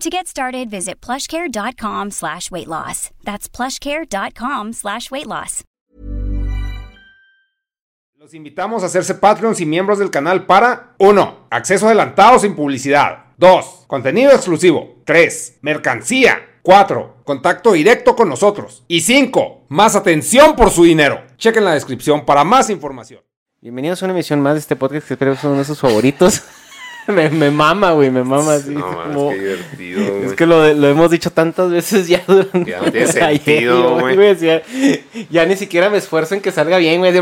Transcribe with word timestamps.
To 0.00 0.10
get 0.10 0.28
started, 0.28 0.70
visit 0.70 1.00
plushcare.com 1.00 2.12
slash 2.12 2.52
weight 2.52 2.68
loss. 2.68 3.10
That's 3.24 3.48
plushcare.com 3.48 4.72
slash 4.72 5.10
weight 5.10 5.26
loss. 5.26 5.64
Los 8.14 8.32
invitamos 8.32 8.84
a 8.84 8.86
hacerse 8.86 9.16
Patreons 9.16 9.60
y 9.60 9.66
miembros 9.66 9.98
del 9.98 10.10
canal 10.10 10.46
para 10.46 10.94
1. 10.98 11.48
Acceso 11.50 11.86
adelantado 11.86 12.38
sin 12.38 12.54
publicidad. 12.54 13.24
2. 13.38 13.86
Contenido 13.88 14.30
exclusivo. 14.30 15.02
3. 15.04 15.58
Mercancía. 15.62 16.60
4. 16.62 17.16
Contacto 17.24 17.72
directo 17.72 18.14
con 18.14 18.28
nosotros. 18.28 18.84
Y 18.86 19.00
5. 19.00 19.66
Más 19.68 19.96
atención 19.96 20.54
por 20.54 20.70
su 20.70 20.84
dinero. 20.84 21.24
Chequen 21.38 21.64
la 21.64 21.74
descripción 21.74 22.24
para 22.24 22.44
más 22.44 22.70
información. 22.70 23.20
Bienvenidos 23.60 24.00
a 24.00 24.06
una 24.06 24.14
emisión 24.14 24.40
más 24.42 24.54
de 24.54 24.60
este 24.60 24.76
podcast 24.76 25.08
que 25.08 25.14
espero 25.14 25.32
que 25.32 25.40
son 25.40 25.50
uno 25.50 25.58
de 25.58 25.64
sus 25.64 25.80
favoritos. 25.80 26.44
me, 27.12 27.30
me 27.30 27.50
mama, 27.50 27.92
güey, 27.92 28.10
me 28.10 28.22
mama 28.22 28.54
así. 28.54 28.70
No, 28.74 28.92
man, 28.92 29.12
como- 29.14 29.30
qué 29.30 29.38
divertido, 29.38 30.00
güey. 30.14 30.24
Es 30.26 30.32
que 30.34 30.46
lo, 30.46 30.72
lo 30.74 30.88
hemos 30.88 31.10
dicho 31.10 31.30
tantas 31.30 31.70
veces 31.70 32.06
ya 32.06 32.22
durante 32.26 32.70
Ya 32.70 32.80
no 32.80 32.90
tiene 32.92 33.06
ayer, 33.22 33.42
sentido, 33.42 33.98
güey. 33.98 34.36
Ya, 34.36 34.62
ya 35.30 35.46
ni 35.46 35.56
siquiera 35.56 35.90
me 35.90 35.98
esfuerzo 35.98 36.34
en 36.34 36.40
que 36.40 36.52
salga 36.52 36.76
bien, 36.78 37.00
güey. 37.00 37.12
Sí, 37.12 37.20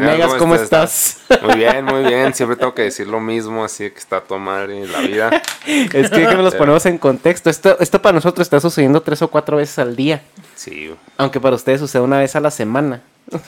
Megas, 0.00 0.34
¿cómo 0.34 0.54
estás? 0.54 1.18
Muy 1.42 1.56
bien, 1.56 1.84
muy 1.84 2.04
bien. 2.04 2.32
Siempre 2.34 2.56
tengo 2.56 2.74
que 2.74 2.82
decir 2.82 3.06
lo 3.06 3.20
mismo, 3.20 3.64
así 3.64 3.90
que 3.90 3.98
está 3.98 4.18
a 4.18 4.20
tomar 4.20 4.70
en 4.70 4.90
la 4.90 5.00
vida. 5.00 5.30
Es 5.66 6.10
que, 6.10 6.26
que 6.26 6.34
nos 6.36 6.54
ponemos 6.54 6.84
en 6.86 6.98
contexto. 6.98 7.50
Esto, 7.50 7.76
esto 7.80 8.00
para 8.00 8.14
nosotros 8.14 8.46
está 8.46 8.60
sucediendo 8.60 9.00
tres 9.02 9.20
o 9.22 9.28
cuatro 9.28 9.56
veces 9.56 9.78
al 9.78 9.96
día. 9.96 10.22
Sí, 10.54 10.86
güey. 10.86 10.98
Aunque 11.16 11.40
para 11.40 11.56
ustedes 11.56 11.80
sucede 11.80 12.02
una 12.02 12.18
vez 12.18 12.34
a 12.36 12.40
la 12.40 12.50
semana. 12.50 13.02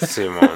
Simón. 0.06 0.50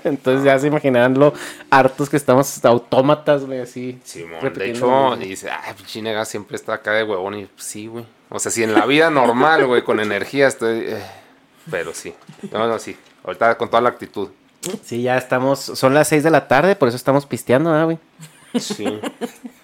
Entonces 0.04 0.44
ya 0.44 0.58
se 0.58 0.66
imaginarán 0.66 1.18
lo 1.18 1.32
hartos 1.70 2.08
que 2.08 2.16
estamos 2.16 2.64
autómatas, 2.64 3.44
güey, 3.44 3.60
así. 3.60 3.98
Simón. 4.04 4.52
De 4.52 4.70
hecho, 4.70 5.16
dice, 5.16 5.50
ay, 5.50 5.74
pinche 5.74 6.02
nega 6.02 6.24
siempre 6.24 6.56
está 6.56 6.74
acá 6.74 6.92
de 6.92 7.04
huevón. 7.04 7.34
Y 7.38 7.48
sí, 7.56 7.86
güey. 7.86 8.04
O 8.28 8.38
sea, 8.38 8.52
si 8.52 8.62
en 8.62 8.74
la 8.74 8.86
vida 8.86 9.10
normal, 9.10 9.66
güey, 9.66 9.82
con 9.82 10.00
energía 10.00 10.48
estoy. 10.48 10.84
eh, 10.86 11.02
pero 11.70 11.92
sí. 11.94 12.14
No, 12.52 12.66
no, 12.66 12.78
sí. 12.78 12.96
Ahorita 13.24 13.56
con 13.58 13.68
toda 13.68 13.82
la 13.82 13.90
actitud. 13.90 14.28
Sí, 14.84 15.02
ya 15.02 15.16
estamos. 15.16 15.60
Son 15.60 15.94
las 15.94 16.08
6 16.08 16.22
de 16.22 16.30
la 16.30 16.48
tarde, 16.48 16.76
por 16.76 16.88
eso 16.88 16.96
estamos 16.96 17.26
pisteando, 17.26 17.70
¿verdad, 17.70 17.84
güey? 17.86 17.98
Sí. 18.58 19.00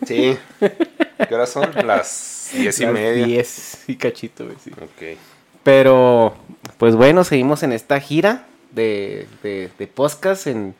Sí. 0.06 0.38
¿Qué 0.60 1.34
horas 1.34 1.50
son? 1.50 1.70
Las 1.86 2.50
diez 2.54 2.78
y 2.80 2.84
Las 2.84 2.92
media. 2.92 3.26
10 3.26 3.84
y 3.88 3.96
cachito, 3.96 4.44
güey, 4.44 4.56
sí. 4.62 4.70
Ok. 4.72 5.18
Pero, 5.62 6.36
pues 6.78 6.94
bueno, 6.94 7.24
seguimos 7.24 7.62
en 7.64 7.72
esta 7.72 7.98
gira 7.98 8.46
de, 8.76 9.26
de, 9.42 9.70
de 9.78 9.86
podcast. 9.86 10.46
En, 10.46 10.74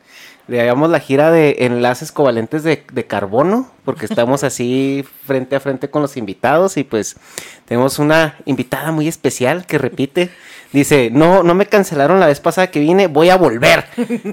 le 0.47 0.65
llamamos 0.65 0.89
la 0.89 0.99
gira 0.99 1.31
de 1.31 1.57
enlaces 1.59 2.11
covalentes 2.11 2.63
de, 2.63 2.83
de 2.91 3.05
carbono, 3.05 3.71
porque 3.85 4.05
estamos 4.09 4.43
así 4.43 5.05
frente 5.25 5.55
a 5.55 5.59
frente 5.59 5.89
con 5.89 6.01
los 6.01 6.17
invitados 6.17 6.77
y 6.77 6.83
pues 6.83 7.17
tenemos 7.65 7.99
una 7.99 8.35
invitada 8.45 8.91
muy 8.91 9.07
especial 9.07 9.65
que 9.65 9.77
repite. 9.77 10.29
Dice, 10.73 11.09
no, 11.11 11.43
no 11.43 11.55
me 11.55 11.65
cancelaron 11.65 12.19
la 12.19 12.27
vez 12.27 12.41
pasada 12.41 12.69
que 12.69 12.81
vine, 12.81 13.07
voy 13.07 13.29
a 13.29 13.37
volver. 13.37 13.85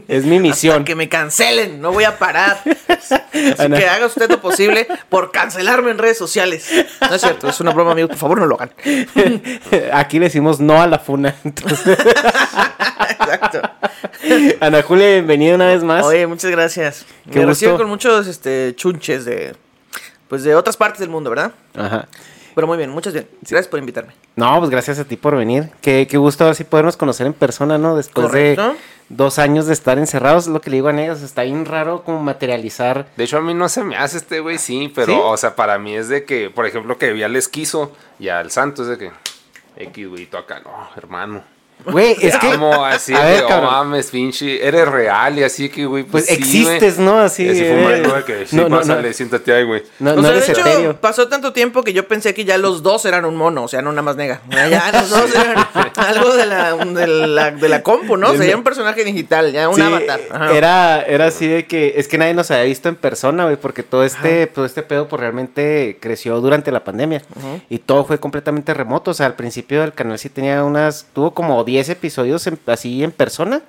Es 0.08 0.24
mi 0.24 0.40
misión. 0.40 0.74
Hasta 0.78 0.84
que 0.84 0.94
me 0.96 1.08
cancelen, 1.08 1.80
no 1.80 1.92
voy 1.92 2.02
a 2.02 2.18
parar. 2.18 2.58
Así 2.88 3.14
Ana. 3.56 3.78
que 3.78 3.86
haga 3.88 4.06
usted 4.06 4.28
lo 4.28 4.40
posible 4.40 4.88
por 5.08 5.30
cancelarme 5.30 5.92
en 5.92 5.98
redes 5.98 6.18
sociales. 6.18 6.68
No 7.00 7.14
es 7.14 7.20
cierto, 7.20 7.48
es 7.48 7.60
una 7.60 7.70
broma, 7.70 7.92
amigo. 7.92 8.08
Por 8.08 8.16
favor, 8.16 8.38
no 8.40 8.46
lo 8.46 8.56
hagan. 8.56 8.72
Aquí 9.92 10.18
le 10.18 10.24
decimos 10.26 10.58
no 10.58 10.82
a 10.82 10.88
la 10.88 10.98
funa. 10.98 11.36
Entonces, 11.44 11.98
Exacto. 13.10 13.62
Ana 14.60 14.82
Julia, 14.82 15.06
bienvenida 15.14 15.54
una 15.54 15.66
vez 15.66 15.82
más. 15.82 16.04
Oye, 16.04 16.26
muchas 16.26 16.50
gracias. 16.50 17.06
Qué 17.24 17.38
me 17.40 17.46
gusto. 17.46 17.48
reciben 17.48 17.76
con 17.76 17.88
muchos 17.88 18.26
este, 18.26 18.74
chunches 18.76 19.24
de, 19.24 19.54
pues, 20.28 20.44
de 20.44 20.54
otras 20.54 20.76
partes 20.76 21.00
del 21.00 21.10
mundo, 21.10 21.30
¿verdad? 21.30 21.52
Ajá. 21.74 22.08
Pero 22.54 22.66
muy 22.66 22.78
bien, 22.78 22.90
muchas 22.90 23.12
bien. 23.12 23.28
Gracias 23.40 23.68
por 23.68 23.80
invitarme. 23.80 24.12
No, 24.36 24.58
pues 24.58 24.70
gracias 24.70 24.98
a 24.98 25.04
ti 25.04 25.16
por 25.16 25.36
venir. 25.36 25.70
Qué, 25.80 26.06
qué 26.08 26.16
gusto 26.16 26.46
así 26.46 26.62
podernos 26.64 26.96
conocer 26.96 27.26
en 27.26 27.32
persona, 27.32 27.78
¿no? 27.78 27.96
Después 27.96 28.28
Correcto. 28.28 28.70
de 28.70 28.76
dos 29.08 29.38
años 29.38 29.66
de 29.66 29.72
estar 29.72 29.98
encerrados, 29.98 30.46
lo 30.46 30.60
que 30.60 30.70
le 30.70 30.76
digo 30.76 30.88
a 30.88 30.92
Negas, 30.92 31.22
está 31.22 31.42
bien 31.42 31.64
raro 31.64 32.04
como 32.04 32.20
materializar. 32.20 33.06
De 33.16 33.24
hecho, 33.24 33.38
a 33.38 33.40
mí 33.40 33.54
no 33.54 33.68
se 33.68 33.82
me 33.82 33.96
hace 33.96 34.18
este 34.18 34.38
güey, 34.40 34.58
sí, 34.58 34.90
pero, 34.94 35.12
¿Sí? 35.12 35.20
o 35.20 35.36
sea, 35.36 35.56
para 35.56 35.78
mí 35.78 35.94
es 35.96 36.08
de 36.08 36.24
que, 36.24 36.48
por 36.48 36.64
ejemplo, 36.64 36.96
que 36.96 37.12
vi 37.12 37.24
al 37.24 37.34
esquizo 37.34 37.92
y 38.20 38.28
al 38.28 38.52
santo, 38.52 38.82
es 38.82 38.88
de 38.88 38.98
que, 38.98 39.10
X, 39.76 40.08
güey, 40.08 40.28
acá, 40.32 40.60
no, 40.60 40.88
hermano. 40.96 41.42
Güey, 41.86 42.16
es 42.20 42.36
que. 42.38 42.46
amo, 42.48 42.84
así, 42.84 43.12
a 43.14 43.20
de 43.24 43.32
ver, 43.34 43.46
que, 43.46 43.52
oh, 43.52 43.60
mames, 43.62 44.10
pinche, 44.10 44.66
eres 44.66 44.88
real 44.88 45.38
y 45.38 45.42
así 45.42 45.68
que, 45.68 45.84
güey, 45.84 46.04
Pues 46.04 46.24
pues, 46.26 46.38
sí, 46.38 46.62
existes, 46.62 46.96
güey. 46.96 47.06
¿no? 47.06 47.20
Así. 47.20 47.48
Así 47.48 47.60
fue 47.60 47.72
un 47.72 47.90
eh, 47.92 48.00
de 48.00 48.24
que, 48.24 48.46
sí, 48.46 48.56
no, 48.56 48.68
no, 48.68 48.78
pásale, 48.78 49.08
no, 49.08 49.14
siéntate 49.14 49.52
ahí, 49.52 49.64
güey. 49.64 49.82
no, 49.98 50.12
o 50.12 50.16
no 50.16 50.22
sea, 50.22 50.30
eres 50.30 50.46
de 50.46 50.52
hecho, 50.52 50.60
etéreo. 50.62 50.96
pasó 51.00 51.28
tanto 51.28 51.52
tiempo 51.52 51.82
que 51.82 51.92
yo 51.92 52.08
pensé 52.08 52.32
que 52.32 52.44
ya 52.44 52.56
los 52.56 52.82
dos 52.82 53.04
eran 53.04 53.24
un 53.26 53.36
mono, 53.36 53.64
o 53.64 53.68
sea, 53.68 53.82
no 53.82 53.90
nada 53.92 54.02
más 54.02 54.16
nega. 54.16 54.40
Ya 54.50 54.90
los 54.92 55.10
dos 55.10 55.34
eran 55.34 55.66
algo 55.96 56.34
de 56.34 56.46
la, 56.46 56.74
de 56.74 57.06
la, 57.06 57.50
de 57.50 57.68
la 57.68 57.82
compu, 57.82 58.16
¿no? 58.16 58.30
O 58.30 58.36
sea, 58.36 58.46
ya 58.46 58.56
un 58.56 58.64
personaje 58.64 59.04
digital, 59.04 59.52
ya 59.52 59.68
un 59.68 59.74
Sí, 59.76 59.82
avatar. 59.82 60.20
Ajá. 60.30 60.52
Era, 60.54 61.02
era 61.02 61.26
así 61.26 61.46
de 61.46 61.66
que 61.66 61.94
es 61.96 62.08
que 62.08 62.16
nadie 62.18 62.32
nos 62.34 62.50
había 62.50 62.64
visto 62.64 62.88
en 62.88 62.96
persona, 62.96 63.44
güey, 63.44 63.56
porque 63.56 63.82
todo 63.82 64.04
este, 64.04 64.46
todo 64.46 64.64
este 64.64 64.82
pedo 64.82 65.06
pues 65.08 65.20
realmente 65.20 65.98
creció 66.00 66.40
durante 66.40 66.72
la 66.72 66.82
pandemia 66.84 67.22
y 67.68 67.78
todo 67.78 68.04
fue 68.04 68.18
completamente 68.18 68.72
remoto. 68.72 69.10
O 69.10 69.14
sea, 69.14 69.26
al 69.26 69.34
principio 69.34 69.80
del 69.82 69.92
canal 69.92 70.18
sí 70.18 70.28
tenía 70.30 70.64
unas, 70.64 71.06
tuvo 71.12 71.32
como 71.34 71.63
como 71.64 71.66
10 71.66 71.88
episodios 71.88 72.46
en- 72.46 72.58
así 72.66 73.02
en 73.04 73.10
persona. 73.12 73.62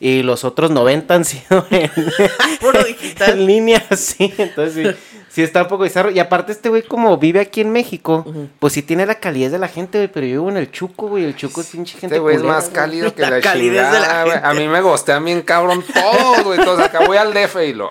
Y 0.00 0.22
los 0.22 0.44
otros 0.44 0.70
90 0.70 1.14
han 1.14 1.24
sido 1.24 1.66
en, 1.70 1.90
Puro 2.60 2.82
digital. 2.84 3.32
en 3.32 3.46
línea, 3.46 3.84
sí. 3.96 4.32
Entonces 4.38 4.96
sí, 4.96 5.00
sí 5.30 5.42
está 5.42 5.62
un 5.62 5.68
poco 5.68 5.84
bizarro. 5.84 6.10
Y 6.10 6.18
aparte 6.18 6.52
este 6.52 6.68
güey 6.68 6.82
como 6.82 7.16
vive 7.18 7.40
aquí 7.40 7.60
en 7.60 7.70
México, 7.70 8.24
pues 8.58 8.72
sí 8.72 8.82
tiene 8.82 9.06
la 9.06 9.16
calidez 9.16 9.52
de 9.52 9.58
la 9.58 9.68
gente, 9.68 9.98
güey. 9.98 10.08
Pero 10.12 10.26
yo 10.26 10.32
vivo 10.32 10.48
en 10.50 10.56
el 10.56 10.70
Chuco, 10.70 11.08
güey. 11.08 11.24
El 11.24 11.36
Chuco 11.36 11.60
es 11.60 11.68
pinche 11.68 11.92
gente 11.98 12.16
Este 12.16 12.18
güey 12.20 12.36
es 12.36 12.42
más 12.42 12.68
cálido 12.68 13.14
que 13.14 13.22
La 13.22 13.30
la, 13.30 13.40
calidez 13.40 13.90
de 13.90 13.98
la 14.00 14.06
chingada, 14.06 14.24
güey. 14.24 14.36
A 14.36 14.40
gente. 14.48 14.60
mí 14.62 14.68
me 14.68 14.80
gostean 14.80 15.24
bien 15.24 15.42
cabrón 15.42 15.84
todos, 15.92 16.44
güey. 16.44 16.58
Entonces 16.58 16.86
acá 16.86 17.06
voy 17.06 17.16
al 17.16 17.32
DF 17.32 17.56
y 17.68 17.72
lo... 17.74 17.90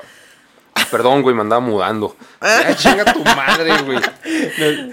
Ah, 0.79 0.87
Perdón, 0.91 1.21
güey, 1.21 1.35
me 1.35 1.41
andaba 1.41 1.59
mudando. 1.59 2.15
Ya 2.41 2.75
chinga 2.75 3.05
tu 3.13 3.23
madre, 3.23 3.71
güey. 3.83 3.99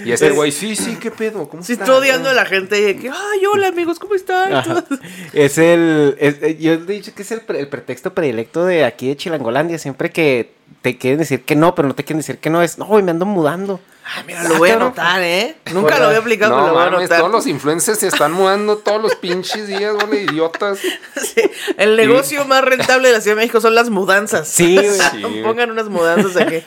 Y 0.04 0.12
este 0.12 0.31
güey, 0.31 0.50
sí, 0.52 0.75
sí, 0.76 0.96
¿qué 1.00 1.10
pedo? 1.10 1.48
¿Cómo 1.48 1.62
Sí, 1.62 1.75
estoy 1.75 1.90
odiando 1.94 2.28
a 2.31 2.32
la 2.34 2.44
gente. 2.46 2.96
Que, 2.96 3.08
Ay, 3.10 3.46
hola 3.52 3.69
amigos, 3.69 3.98
¿cómo 3.98 4.14
están? 4.14 4.52
Ajá. 4.54 4.84
Es 5.32 5.58
el. 5.58 6.16
es- 6.19 6.42
eh, 6.42 6.56
yo 6.60 6.72
he 6.72 6.78
dicho 6.78 7.12
que 7.14 7.22
es 7.22 7.31
el, 7.32 7.40
pre- 7.42 7.60
el 7.60 7.69
pretexto 7.69 8.14
predilecto 8.14 8.64
de 8.64 8.84
aquí 8.84 9.08
de 9.08 9.16
Chilangolandia. 9.16 9.78
Siempre 9.78 10.10
que 10.10 10.52
te 10.82 10.96
quieren 10.98 11.19
decir 11.19 11.42
que 11.44 11.56
no, 11.56 11.75
pero 11.75 11.88
no 11.88 11.94
te 11.94 12.04
quieren 12.04 12.19
decir 12.19 12.38
que 12.38 12.50
no, 12.50 12.62
es. 12.62 12.78
No, 12.78 12.86
güey, 12.86 13.02
me 13.02 13.10
ando 13.10 13.26
mudando. 13.26 13.81
Ah, 14.06 14.22
mira, 14.26 14.44
lo 14.44 14.56
voy 14.56 14.68
a 14.70 14.74
anotar, 14.74 15.22
¿eh? 15.22 15.56
Nunca 15.72 15.98
lo 15.98 16.06
había 16.06 16.18
aplicado, 16.18 16.52
pero 16.52 16.60
No 16.62 16.66
lo 16.68 16.74
voy 16.74 16.82
a 16.82 16.90
mames, 16.90 16.98
anotar. 17.00 17.18
todos 17.20 17.32
los 17.32 17.46
influencers 17.46 17.98
se 17.98 18.08
están 18.08 18.32
mudando 18.32 18.76
todos 18.78 19.00
los 19.00 19.14
pinches 19.16 19.66
días, 19.66 19.94
güey, 20.06 20.24
idiotas. 20.24 20.78
Sí, 21.16 21.40
El 21.78 21.96
negocio 21.96 22.44
más 22.44 22.62
rentable 22.62 23.08
de 23.08 23.14
la 23.14 23.20
Ciudad 23.22 23.36
de 23.36 23.42
México 23.42 23.60
son 23.62 23.74
las 23.74 23.88
mudanzas. 23.90 24.46
Sí. 24.48 24.78
Sí. 25.12 25.22
Pongan 25.42 25.70
unas 25.70 25.88
mudanzas 25.88 26.36
aquí. 26.36 26.62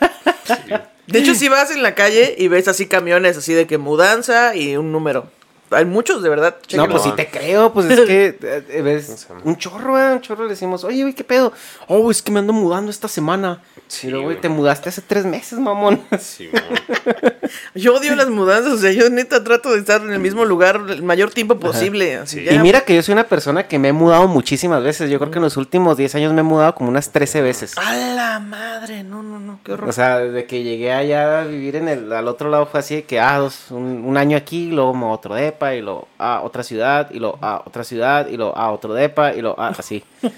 De 1.07 1.19
hecho, 1.19 1.36
si 1.36 1.48
vas 1.48 1.72
en 1.72 1.84
la 1.84 1.95
calle 1.95 2.36
y 2.38 2.48
ves 2.48 2.68
así 2.68 2.88
camiones 2.88 3.38
así 3.38 3.54
de 3.54 3.68
que 3.68 3.78
mudanza 3.78 4.56
y 4.56 4.75
un 4.75 4.92
número. 4.92 5.30
Hay 5.72 5.86
muchos, 5.86 6.24
de 6.24 6.30
verdad. 6.30 6.56
No, 6.75 6.88
pues 6.88 7.04
sí 7.04 7.12
te 7.16 7.28
creo, 7.28 7.74
pues 7.74 7.90
es 7.90 8.00
que 8.02 8.38
eh, 8.42 8.81
ves 8.81 9.28
un 9.44 9.58
chorro, 9.58 10.00
¿eh? 10.00 10.14
un 10.14 10.22
chorro 10.22 10.44
le 10.46 10.52
decimos, 10.52 10.84
oye, 10.84 11.02
güey, 11.02 11.14
¿qué 11.14 11.24
pedo? 11.24 11.52
Oh, 11.88 12.10
es 12.10 12.22
que 12.22 12.31
me 12.31 12.40
ando 12.40 12.54
mudando 12.54 12.90
esta 12.92 13.08
semana. 13.08 13.62
Sí, 13.88 14.08
Pero, 14.08 14.22
güey, 14.24 14.40
te 14.42 14.50
mudaste 14.50 14.90
hace 14.90 15.02
tres 15.02 15.25
meses, 15.25 15.60
mamón. 15.60 16.02
Sí, 16.19 16.50
güey. 16.52 16.64
Yo 17.75 17.96
odio 17.96 18.16
las 18.16 18.30
mudanzas, 18.30 18.74
o 18.74 18.78
sea, 18.78 18.92
yo 18.92 19.10
neta 19.10 19.44
trato 19.44 19.72
de 19.72 19.80
estar 19.80 20.02
en 20.02 20.12
el 20.12 20.19
mismo 20.19 20.44
lugar 20.46 20.81
el 20.90 21.04
mayor 21.04 21.31
tiempo 21.31 21.58
posible. 21.60 22.18
Así 22.18 22.40
Sí. 22.40 22.44
ya- 22.46 22.54
Y 22.54 22.60
mira 22.60 22.81
que 22.81 22.94
yo 22.96 23.02
soy 23.02 23.14
una 23.14 23.24
persona 23.24 23.68
que 23.68 23.80
me 23.80 23.90
he 23.90 23.94
mudado 23.94 24.28
muchísimas 24.28 24.84
veces. 24.84 25.10
Yo 25.10 25.18
creo 25.19 25.31
que 25.31 25.38
en 25.38 25.44
los 25.44 25.56
últimos 25.58 25.96
10 25.98 26.16
años 26.16 26.34
me 26.34 26.42
he 26.42 26.44
mudado 26.44 26.75
como 26.75 26.90
unas 26.90 27.12
13 27.12 27.42
veces. 27.42 27.78
A 27.78 27.96
la 27.96 28.40
madre, 28.40 29.04
no, 29.04 29.24
no, 29.24 29.40
no, 29.40 29.60
qué 29.64 29.74
horror. 29.74 29.90
O 29.90 29.92
sea, 29.94 30.18
desde 30.19 30.46
que 30.46 30.64
llegué 30.64 30.92
allá 30.92 31.42
a 31.42 31.44
vivir 31.46 31.78
en 31.78 31.88
el, 31.88 32.12
al 32.12 32.28
otro 32.28 32.50
lado 32.50 32.66
fue 32.66 32.80
así 32.81 32.96
de 32.96 33.04
que, 33.06 33.19
ah, 33.19 33.38
dos- 33.38 33.72
un, 33.72 34.04
un 34.06 34.18
año 34.18 34.36
aquí, 34.38 34.69
luego 34.72 34.94
otro 35.12 35.38
depa, 35.57 35.75
y 35.75 35.81
luego 35.81 36.07
a 36.18 36.42
otra 36.42 36.63
ciudad, 36.63 37.09
y 37.12 37.19
luego 37.19 37.38
a 37.42 37.63
otra 37.65 37.83
ciudad, 37.83 38.27
y 38.27 38.38
luego 38.38 38.56
a 38.56 38.71
otro 38.71 38.94
depa, 38.94 39.33
y 39.33 39.42
luego 39.42 39.59
a 39.59 39.69
así. 39.69 40.04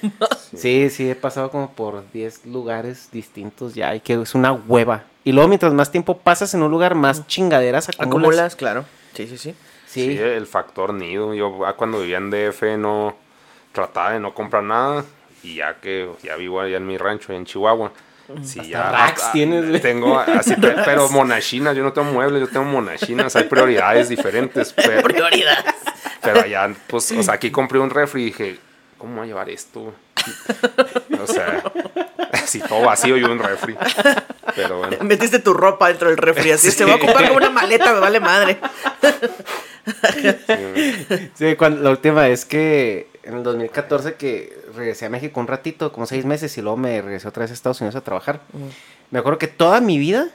Sí, 0.55 0.89
sí, 0.89 1.07
he 1.07 1.15
pasado 1.15 1.51
como 1.51 1.69
por 1.71 2.11
10 2.11 2.47
lugares 2.47 3.09
distintos 3.11 3.75
ya, 3.75 3.93
y 3.93 3.99
que 3.99 4.13
es 4.19 4.33
una 4.33 4.51
hueva. 4.51 5.03
Y 5.23 5.31
luego 5.31 5.47
mientras 5.47 5.73
más 5.73 5.91
tiempo 5.91 6.17
pasas 6.17 6.55
en 6.55 6.63
un 6.63 6.71
lugar, 6.71 6.95
más 6.95 7.27
chingaderas 7.27 7.87
acumulas. 7.89 8.07
Acumulas, 8.07 8.55
claro. 8.55 8.85
Sí, 9.13 9.27
sí, 9.27 9.37
sí. 9.37 9.53
Sí. 9.85 10.17
Sí, 10.17 10.17
el 10.17 10.47
factor 10.47 10.93
nido. 10.93 11.33
Yo 11.35 11.65
ah, 11.65 11.73
cuando 11.73 11.99
vivía 11.99 12.17
en 12.17 12.31
DF 12.31 12.77
no 12.77 13.15
trataba 13.71 14.13
de 14.13 14.19
no 14.19 14.33
comprar 14.33 14.63
nada 14.63 15.05
y 15.43 15.55
ya 15.55 15.75
que 15.75 16.09
ya 16.23 16.35
vivo 16.35 16.61
allá 16.61 16.77
en 16.77 16.87
mi 16.87 16.97
rancho 16.97 17.31
en 17.33 17.45
Chihuahua. 17.45 17.91
Sí, 18.43 18.69
ya 18.69 18.91
racks 18.91 19.23
ah, 19.25 19.31
tienes. 19.33 19.81
Tengo 19.81 20.19
así, 20.19 20.55
pe- 20.55 20.75
pero 20.85 21.09
monachinas, 21.09 21.75
yo 21.75 21.83
no 21.83 21.93
tengo 21.93 22.11
muebles, 22.11 22.41
yo 22.41 22.47
tengo 22.47 22.65
monachinas, 22.65 23.35
hay 23.35 23.45
prioridades 23.45 24.07
diferentes, 24.09 24.71
pero, 24.75 25.01
Prioridad. 25.01 25.65
pero 26.21 26.41
allá 26.41 26.69
pues, 26.87 27.11
o 27.11 27.23
sea, 27.23 27.33
aquí 27.35 27.49
compré 27.51 27.79
un 27.79 27.89
refri 27.89 28.21
y 28.21 28.25
dije, 28.25 28.59
¿cómo 28.97 29.15
voy 29.15 29.23
a 29.23 29.27
llevar 29.27 29.49
esto? 29.49 29.93
O 31.19 31.25
sea, 31.27 31.63
así 32.33 32.59
todo 32.59 32.81
vacío 32.81 33.17
y 33.17 33.23
un 33.23 33.39
refri. 33.39 33.75
Pero 34.55 34.79
bueno. 34.79 34.97
Metiste 35.01 35.39
tu 35.39 35.53
ropa 35.53 35.87
dentro 35.87 36.09
del 36.09 36.17
refri, 36.17 36.51
así 36.51 36.69
Sí. 36.71 36.77
se 36.77 36.85
va 36.85 36.93
a 36.93 36.95
ocupar 36.95 37.23
como 37.27 37.37
una 37.37 37.49
maleta, 37.49 37.93
me 37.93 37.99
vale 37.99 38.19
madre. 38.19 38.59
Sí, 41.35 41.55
cuando, 41.55 41.81
la 41.81 41.89
última 41.91 42.21
vez 42.23 42.45
que 42.45 43.07
en 43.23 43.37
el 43.37 43.43
2014 43.43 44.15
que 44.15 44.58
regresé 44.75 45.05
a 45.05 45.09
México 45.09 45.39
un 45.39 45.47
ratito, 45.47 45.91
como 45.91 46.05
seis 46.05 46.25
meses, 46.25 46.57
y 46.57 46.61
luego 46.61 46.77
me 46.77 47.01
regresé 47.01 47.27
otra 47.27 47.41
vez 47.41 47.51
a 47.51 47.53
Estados 47.53 47.81
Unidos 47.81 47.95
a 47.95 48.01
trabajar. 48.01 48.41
Me 49.11 49.19
acuerdo 49.19 49.39
que 49.39 49.47
toda 49.47 49.81
mi 49.81 49.97
vida 49.97 50.29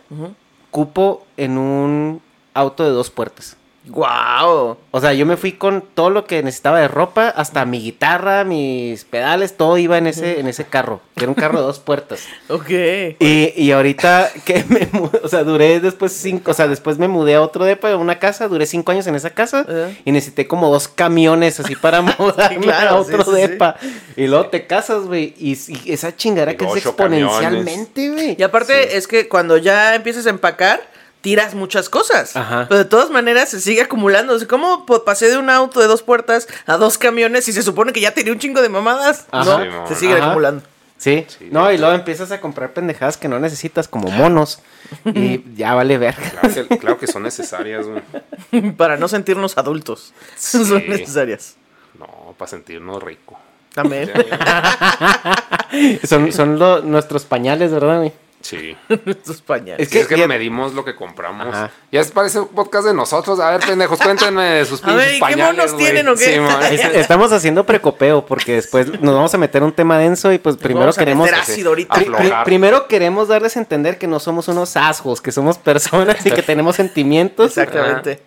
cupo 0.71 1.27
en 1.37 1.59
un 1.59 2.21
auto 2.53 2.85
de 2.85 2.91
dos 2.91 3.11
puertas. 3.11 3.57
Guau. 3.87 4.79
O 4.91 5.01
sea, 5.01 5.13
yo 5.13 5.27
me 5.27 5.37
fui 5.37 5.53
con 5.53 5.83
todo 5.95 6.09
lo 6.11 6.25
que 6.25 6.43
necesitaba 6.43 6.81
de 6.81 6.89
ropa, 6.89 7.29
hasta 7.29 7.65
mi 7.65 7.81
guitarra, 7.81 8.45
mis 8.45 9.05
pedales, 9.05 9.57
todo 9.57 9.77
iba 9.79 9.99
en 9.99 10.07
ese, 10.07 10.41
en 10.41 10.47
ese 10.49 10.65
carro, 10.65 11.01
que 11.17 11.25
era 11.25 11.29
un 11.31 11.35
carro 11.35 11.59
de 11.59 11.65
dos 11.67 11.79
puertas. 11.81 12.21
Ok. 12.49 12.71
Y, 13.19 13.53
y 13.57 13.73
ahorita 13.73 14.31
que 14.45 14.65
me 14.69 14.89
mudé, 14.93 15.21
o 15.23 15.29
sea, 15.29 15.45
duré 15.45 15.81
después 15.81 16.13
cinco, 16.13 16.53
o 16.53 16.55
sea, 16.55 16.69
después 16.69 16.99
me 16.99 17.09
mudé 17.09 17.35
a 17.35 17.43
otro 17.43 17.65
depa, 17.65 17.91
a 17.93 17.97
una 17.97 18.19
casa, 18.19 18.49
duré 18.49 18.67
cinco 18.67 18.93
años 18.93 19.07
en 19.07 19.15
esa 19.15 19.31
casa 19.31 19.65
Eh. 19.69 19.97
y 20.05 20.13
necesité 20.13 20.47
como 20.47 20.71
dos 20.71 20.89
camiones 20.89 21.59
así 21.61 21.75
para 21.77 22.01
mudarme 22.19 22.61
claro, 22.61 22.99
a 23.01 23.05
sí, 23.05 23.13
otro 23.13 23.25
sí, 23.25 23.31
sí. 23.43 23.49
depa. 23.49 23.77
Y 24.17 24.27
luego 24.27 24.47
te 24.47 24.67
casas, 24.67 25.05
güey, 25.05 25.35
y, 25.39 25.53
y 25.53 25.93
esa 25.93 26.13
crece 26.17 26.57
ocho 26.89 26.97
camiones. 26.97 27.27
exponencialmente, 27.35 28.11
güey. 28.11 28.37
Y 28.39 28.43
aparte 28.43 28.97
es 28.97 29.07
que 29.09 29.29
cuando 29.29 29.57
ya 29.57 29.95
empiezas 29.95 30.27
a 30.27 30.31
empacar, 30.31 30.94
tiras 31.25 31.55
muchas 31.55 31.89
cosas. 31.89 32.37
Ajá. 32.37 32.67
Pero 32.69 32.79
de 32.79 32.85
todas 32.85 33.11
maneras 33.11 33.49
se 33.49 33.59
sigue 33.61 33.81
acumulando. 33.83 34.35
O 34.35 34.39
sea, 34.39 34.47
¿Cómo 34.47 34.85
pasé 35.05 35.29
de 35.31 35.39
un 35.39 35.49
auto 35.51 35.81
de 35.81 35.87
dos 35.87 36.03
puertas 36.03 36.47
a 36.67 36.77
dos 36.77 36.99
camiones 36.99 37.49
y 37.49 37.53
se 37.53 37.63
supone 37.63 37.93
que 37.93 38.01
ya 38.01 38.13
tenía 38.13 38.33
un 38.33 38.39
chingo 38.39 38.61
de 38.63 38.69
mamadas? 38.69 39.25
Ajá. 39.33 39.65
No, 39.65 39.87
Sí, 39.89 39.95
se 39.95 40.01
sigue 40.01 40.15
Ajá. 40.15 40.27
acumulando. 40.27 40.63
Sí, 40.99 41.27
Sí, 41.29 41.49
no, 41.51 41.73
y 41.73 41.77
luego 41.79 41.95
empiezas 41.95 42.31
a 42.31 42.41
comprar 42.41 42.73
pendejadas 42.73 43.17
que 43.17 43.27
no 43.29 43.39
necesitas 43.41 43.89
como 43.89 44.11
monos 44.11 44.61
y 45.07 45.43
ya 45.57 45.75
vale 45.75 45.99
verga. 45.99 46.31
Claro 46.31 46.69
que, 46.69 46.79
claro 46.79 46.99
que 46.99 47.07
son 47.09 47.23
necesarias, 47.25 47.87
güey. 47.87 48.71
Para 48.77 48.97
no 48.97 49.09
sentirnos 49.09 49.59
adultos. 49.59 50.13
Sí. 50.37 50.65
Son 50.65 50.87
necesarias. 50.87 51.57
No, 51.99 52.35
para 52.39 52.51
sentirnos 52.51 53.03
ricos. 53.03 53.39
También. 53.75 54.11
Son, 56.07 56.33
son 56.33 56.59
lo- 56.59 56.81
nuestros 56.83 57.25
pañales, 57.25 57.73
¿verdad, 57.73 57.99
güey? 57.99 58.13
Sí. 58.45 58.77
Estos 59.07 59.41
pañales. 59.41 59.81
Es 59.81 59.89
que- 59.89 60.01
es 60.01 60.07
que 60.07 60.19
ya- 60.19 60.29
medimos 60.29 60.75
lo 60.75 60.85
que 60.85 60.95
compramos. 60.95 61.49
Ajá. 61.49 61.71
Ya 61.91 62.01
es 62.03 62.11
parece 62.11 62.41
un 62.41 62.49
podcast 62.49 62.87
de 62.87 62.93
nosotros. 62.93 63.41
A 63.41 63.53
ver, 63.53 63.61
pendejos, 63.67 63.99
cuéntenme 63.99 64.43
de 64.45 64.65
sus 64.67 64.85
A 64.85 64.89
ver, 64.93 64.97
pinches 64.97 65.13
¿y 65.13 65.15
qué 65.15 65.21
pañales, 65.21 65.57
monos 65.57 65.73
güey. 65.73 65.85
tienen 65.85 66.09
o 66.09 66.15
qué? 66.15 66.25
Sí. 66.69 66.75
Es- 66.75 66.95
Estamos 66.97 67.33
haciendo 67.33 67.65
precopeo 67.65 68.27
porque 68.27 68.53
después 68.57 69.01
nos 69.01 69.15
vamos 69.15 69.33
a 69.35 69.39
meter 69.39 69.63
un 69.63 69.73
tema 69.73 69.97
denso 69.99 70.31
y 70.31 70.37
pues 70.39 70.57
primero 70.59 70.81
vamos 70.81 70.99
a 70.99 71.01
queremos... 71.01 71.25
meter 71.27 71.41
ácido 71.41 71.71
ahorita. 71.71 71.95
Pri- 71.95 72.11
pri- 72.11 72.33
primero 72.45 72.87
queremos 72.87 73.29
darles 73.29 73.57
a 73.57 73.61
entender 73.61 73.97
que 73.99 74.07
no 74.07 74.21
somos 74.21 74.47
unos 74.49 74.77
asgos, 74.77 75.23
que 75.23 75.33
somos 75.33 75.57
personas 75.57 76.25
y 76.27 76.31
que 76.31 76.43
tenemos 76.43 76.77
sentimientos. 76.77 77.57
Exactamente. 77.57 78.21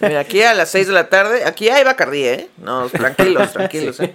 Mira, 0.00 0.20
aquí 0.20 0.42
a 0.42 0.54
las 0.54 0.70
6 0.70 0.86
de 0.88 0.92
la 0.92 1.08
tarde, 1.08 1.44
aquí 1.44 1.68
hay 1.68 1.84
Bacardí, 1.84 2.24
¿eh? 2.24 2.48
No, 2.58 2.88
tranquilos, 2.88 3.52
tranquilos, 3.52 4.00
¿eh? 4.00 4.14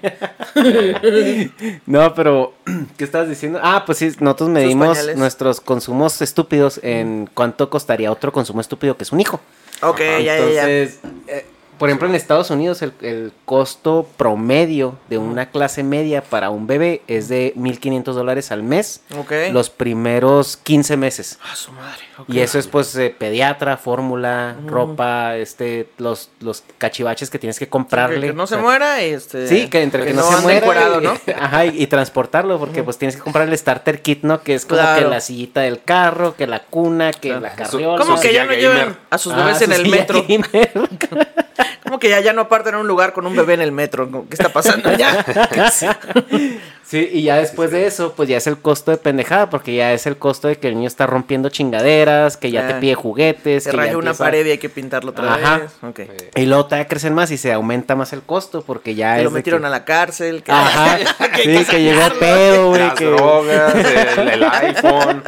No, 1.86 2.14
pero 2.14 2.54
¿qué 2.98 3.04
estabas 3.04 3.30
diciendo? 3.30 3.60
Ah, 3.62 3.84
pues 3.86 3.98
sí, 4.00 4.12
nosotros 4.20 4.50
medimos 4.50 5.16
nuestros 5.16 5.62
consumos 5.62 6.22
estúpidos 6.22 6.80
en 6.84 7.30
cuánto 7.34 7.70
costaría 7.70 8.12
otro 8.12 8.32
consumo 8.32 8.62
estúpido 8.62 8.98
que 8.98 9.04
es 9.04 9.12
un 9.12 9.20
hijo. 9.20 9.40
Ok, 9.82 10.00
ya, 10.00 10.20
ya, 10.20 10.38
ya. 10.38 10.70
Entonces, 10.70 11.00
eh, 11.28 11.46
por 11.78 11.90
ejemplo, 11.90 12.08
en 12.08 12.16
Estados 12.16 12.50
Unidos 12.52 12.82
el, 12.82 12.94
el 13.02 13.34
costo 13.46 14.08
promedio 14.16 14.98
de 15.10 15.18
una 15.18 15.50
clase 15.50 15.84
media 15.84 16.22
para 16.24 16.50
un 16.50 16.68
bebé 16.68 17.02
es 17.08 17.28
de 17.28 17.54
1.500 17.58 18.04
dólares 18.14 18.52
al 18.52 18.64
mes 18.64 19.02
Ok. 19.18 19.32
los 19.52 19.70
primeros 19.70 20.56
15 20.58 20.96
meses. 20.98 21.40
Ah, 21.44 21.56
su 21.56 21.72
madre. 21.72 22.04
Y 22.28 22.40
eso 22.40 22.60
es 22.60 22.68
pues 22.68 22.96
eh, 22.96 23.16
pediatra, 23.18 23.78
fórmula, 23.78 24.56
ropa, 24.68 25.36
este, 25.38 25.90
los, 25.98 26.30
los 26.42 26.64
cachivaches 26.78 27.30
que 27.30 27.40
tienes 27.40 27.58
que 27.60 27.68
comprarle. 27.70 28.22
Que, 28.22 28.28
que 28.28 28.34
no 28.34 28.44
O 28.44 28.48
se 28.48 28.56
sea, 28.56 28.64
muera 28.64 29.02
este. 29.02 29.48
Sí, 29.48 29.68
que 29.70 29.82
entre 29.82 30.06
que, 30.06 30.14
no, 30.14 30.24
se 30.24 30.36
ande 30.36 30.62
muera 30.62 30.90
y, 31.00 31.04
¿no? 31.04 31.14
Ajá, 31.40 31.66
y, 31.66 31.82
y 31.84 31.88
transportarlo, 31.88 32.60
porque 32.60 32.84
pues 32.84 32.98
tienes 32.98 33.16
que 33.16 33.22
comprar 33.22 33.48
el 33.48 33.58
starter 33.58 34.02
kit, 34.02 34.24
¿no? 34.24 34.42
Que 34.44 34.54
es 34.56 34.66
como 34.66 34.82
Claro. 34.82 35.02
que 35.04 35.08
la 35.10 35.22
sillita 35.22 35.62
del 35.62 35.82
carro, 35.84 36.36
que 36.36 36.46
la 36.48 36.60
cuna, 36.64 37.12
que 37.12 37.30
Claro. 37.30 37.42
la 37.42 37.56
carriola. 37.56 37.98
¿Cómo 38.04 38.18
Su 38.18 38.22
que 38.24 38.34
ya 38.34 38.46
no 38.46 38.54
llevan 38.54 38.98
a 39.10 39.18
sus 39.18 39.34
Ah, 39.34 39.38
bebés 39.38 39.58
su 39.58 39.64
en 39.66 39.72
el 39.74 39.88
metro? 39.90 40.26
¿Cómo 41.84 42.00
que 42.00 42.10
ya, 42.10 42.20
ya 42.22 42.34
no 42.34 42.48
parten 42.48 42.76
a 42.76 42.80
un 42.80 42.88
lugar 42.88 43.14
con 43.14 43.26
un 43.28 43.36
bebé 43.36 43.54
en 43.56 43.62
el 43.62 43.72
metro? 43.72 44.10
¿Qué 44.30 44.36
está 44.36 44.50
pasando 44.50 44.90
allá? 44.90 45.26
Sí, 46.86 47.10
y 47.12 47.24
ya 47.24 47.38
después 47.38 47.72
de 47.72 47.88
eso, 47.88 48.14
pues 48.14 48.30
ya 48.30 48.38
es 48.38 48.46
el 48.46 48.58
costo 48.58 48.92
de 48.92 48.98
pendejada, 48.98 49.50
porque 49.50 49.74
ya 49.76 49.94
es 49.94 50.06
el 50.06 50.18
costo 50.18 50.48
de 50.48 50.58
que 50.58 50.68
el 50.68 50.76
niño 50.76 50.88
está 50.88 51.08
rompiendo 51.08 51.50
chingaderas, 51.50 52.38
que 52.38 52.52
ya 52.52 52.68
te 52.68 52.74
Ah. 52.74 52.80
pide 52.80 52.94
juguetes. 52.96 53.64
Se 53.64 53.72
que 53.72 53.78
ya 53.78 53.82
raya 53.84 53.98
una 53.98 54.12
empieza- 54.12 54.24
pared 54.24 54.46
y 54.46 54.52
hay 54.52 54.58
que 54.58 54.70
pintarlo 54.70 55.12
otra 55.12 55.34
Ajá. 55.34 55.58
vez. 55.60 55.72
Ok. 55.82 56.00
Y 56.36 56.46
luego 56.46 56.66
todavía 56.66 56.88
crecen 56.88 57.14
más 57.14 57.32
y 57.32 57.38
se 57.38 57.52
aumenta 57.54 57.96
más 57.96 58.14
el 58.14 58.22
costo, 58.22 58.62
porque 58.62 58.96
ya 58.96 59.14
Que 59.14 59.20
es. 59.20 59.24
lo 59.26 59.32
metieron 59.32 59.62
que- 59.62 59.68
a 59.68 59.70
la 59.72 59.86
cárcel. 59.86 60.44
Que, 60.44 60.52
Ajá. 60.52 60.98
que 61.36 61.58
sí, 61.60 61.66
que 61.66 61.82
llegó 61.84 62.02
pedo, 62.20 62.68
güey. 62.70 62.82
Las 62.82 62.94
que- 62.94 63.06
drogas, 63.06 63.76
el, 64.18 64.28
el 64.30 64.44
iPhone. 64.52 65.24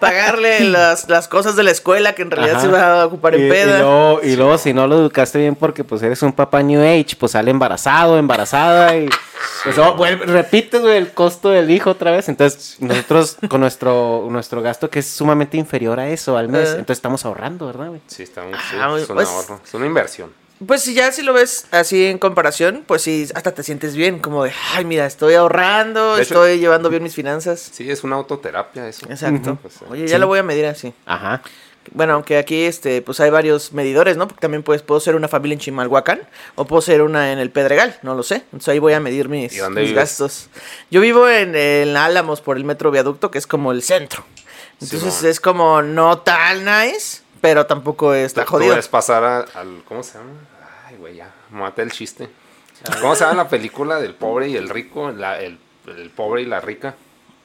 pagarle 0.00 0.60
las, 0.60 1.08
las 1.08 1.28
cosas 1.28 1.56
de 1.56 1.62
la 1.62 1.70
escuela 1.70 2.12
que 2.14 2.22
en 2.22 2.30
realidad 2.30 2.56
Ajá. 2.56 2.64
se 2.66 2.68
va 2.68 3.02
a 3.02 3.06
ocupar 3.06 3.34
en 3.34 3.42
Y, 3.42 3.46
y 3.46 3.50
peda. 3.50 3.78
luego, 3.78 4.20
y 4.22 4.36
luego, 4.36 4.58
si 4.58 4.72
no 4.74 4.86
lo 4.86 4.96
educaste 4.96 5.38
bien 5.38 5.54
porque 5.54 5.84
pues 5.84 6.02
eres 6.02 6.22
un 6.22 6.32
papá 6.32 6.62
New 6.62 6.80
Age, 6.82 7.16
pues 7.18 7.32
sale 7.32 7.50
embarazado, 7.50 8.18
embarazada 8.18 8.96
y 8.96 9.08
pues 9.64 9.78
oh, 9.78 9.94
vuelve- 9.96 10.24
repites 10.26 10.80
güey, 10.80 10.97
el 10.98 11.12
costo 11.12 11.48
del 11.50 11.70
hijo 11.70 11.90
otra 11.90 12.10
vez. 12.10 12.28
Entonces 12.28 12.76
nosotros 12.80 13.36
con 13.48 13.60
nuestro, 13.60 14.26
nuestro 14.30 14.60
gasto 14.62 14.90
que 14.90 14.98
es 14.98 15.06
sumamente 15.06 15.56
inferior 15.56 15.98
a 16.00 16.08
eso 16.08 16.36
al 16.36 16.48
mes, 16.48 16.70
entonces 16.70 16.98
estamos 16.98 17.24
ahorrando, 17.24 17.66
¿verdad? 17.66 17.88
güey? 17.88 18.00
Sí, 18.06 18.22
está 18.22 18.42
muy 18.44 18.52
Ah, 18.54 18.58
sí, 18.96 19.02
es 19.02 19.08
un 19.08 19.14
pues- 19.16 19.28
ahorro. 19.28 19.60
Es 19.64 19.74
una 19.74 19.86
inversión. 19.86 20.32
Pues 20.66 20.82
si 20.82 20.92
ya 20.92 21.12
si 21.12 21.22
lo 21.22 21.32
ves 21.32 21.66
así 21.70 22.06
en 22.06 22.18
comparación, 22.18 22.82
pues 22.84 23.02
sí, 23.02 23.28
hasta 23.36 23.52
te 23.54 23.62
sientes 23.62 23.94
bien, 23.94 24.18
como 24.18 24.42
de, 24.42 24.52
ay, 24.74 24.84
mira, 24.84 25.06
estoy 25.06 25.34
ahorrando, 25.34 26.16
De 26.16 26.22
hecho- 26.24 26.34
estoy 26.34 26.58
llevando 26.58 26.90
bien 26.90 27.00
mis 27.04 27.14
finanzas. 27.14 27.60
Sí, 27.72 27.88
es 27.88 28.02
una 28.02 28.16
autoterapia 28.16 28.88
eso. 28.88 29.06
Exacto. 29.08 29.56
Pues, 29.62 29.76
eh, 29.76 29.84
Oye, 29.88 30.08
ya 30.08 30.18
lo 30.18 30.26
voy 30.26 30.40
a 30.40 30.42
medir 30.42 30.66
así. 30.66 30.92
Ajá. 31.06 31.42
Bueno, 31.92 32.14
aunque 32.14 32.38
aquí 32.38 32.64
este, 32.64 33.02
pues 33.02 33.20
hay 33.20 33.30
varios 33.30 33.72
medidores, 33.72 34.16
¿no? 34.16 34.26
Porque 34.28 34.40
también 34.40 34.62
pues, 34.62 34.82
puedo 34.82 35.00
ser 35.00 35.14
una 35.16 35.28
familia 35.28 35.54
en 35.54 35.60
Chimalhuacán 35.60 36.20
o 36.54 36.64
puedo 36.66 36.82
ser 36.82 37.02
una 37.02 37.32
en 37.32 37.38
el 37.38 37.50
Pedregal, 37.50 37.98
no 38.02 38.14
lo 38.14 38.22
sé. 38.22 38.36
Entonces 38.36 38.68
ahí 38.68 38.78
voy 38.78 38.92
a 38.92 39.00
medir 39.00 39.28
mis, 39.28 39.52
¿Y 39.54 39.58
dónde 39.58 39.82
mis 39.82 39.92
gastos. 39.94 40.48
Yo 40.90 41.00
vivo 41.00 41.28
en, 41.28 41.54
en 41.56 41.96
Álamos 41.96 42.40
por 42.40 42.56
el 42.56 42.64
metro 42.64 42.90
viaducto, 42.90 43.30
que 43.30 43.38
es 43.38 43.46
como 43.46 43.72
el 43.72 43.82
centro. 43.82 44.24
Entonces 44.80 45.24
es 45.24 45.40
como 45.40 45.82
no 45.82 46.18
tan 46.18 46.64
nice, 46.64 47.22
pero 47.40 47.66
tampoco 47.66 48.14
está 48.14 48.44
tú 48.44 48.50
jodido. 48.52 48.70
puedes 48.70 48.88
pasar 48.88 49.24
a- 49.24 49.40
al. 49.54 49.82
¿Cómo 49.84 50.02
se 50.02 50.18
llama? 50.18 50.30
Ay, 50.86 50.96
güey, 50.96 51.16
ya. 51.16 51.32
Mate 51.50 51.82
el 51.82 51.90
chiste. 51.92 52.28
¿Cómo 53.00 53.16
se 53.16 53.24
llama 53.24 53.42
la 53.42 53.48
película 53.48 53.98
del 53.98 54.14
pobre 54.14 54.48
y 54.48 54.56
el 54.56 54.68
rico? 54.68 55.10
La- 55.10 55.40
el, 55.40 55.58
el 55.86 56.10
pobre 56.10 56.42
y 56.42 56.46
la 56.46 56.60
rica. 56.60 56.94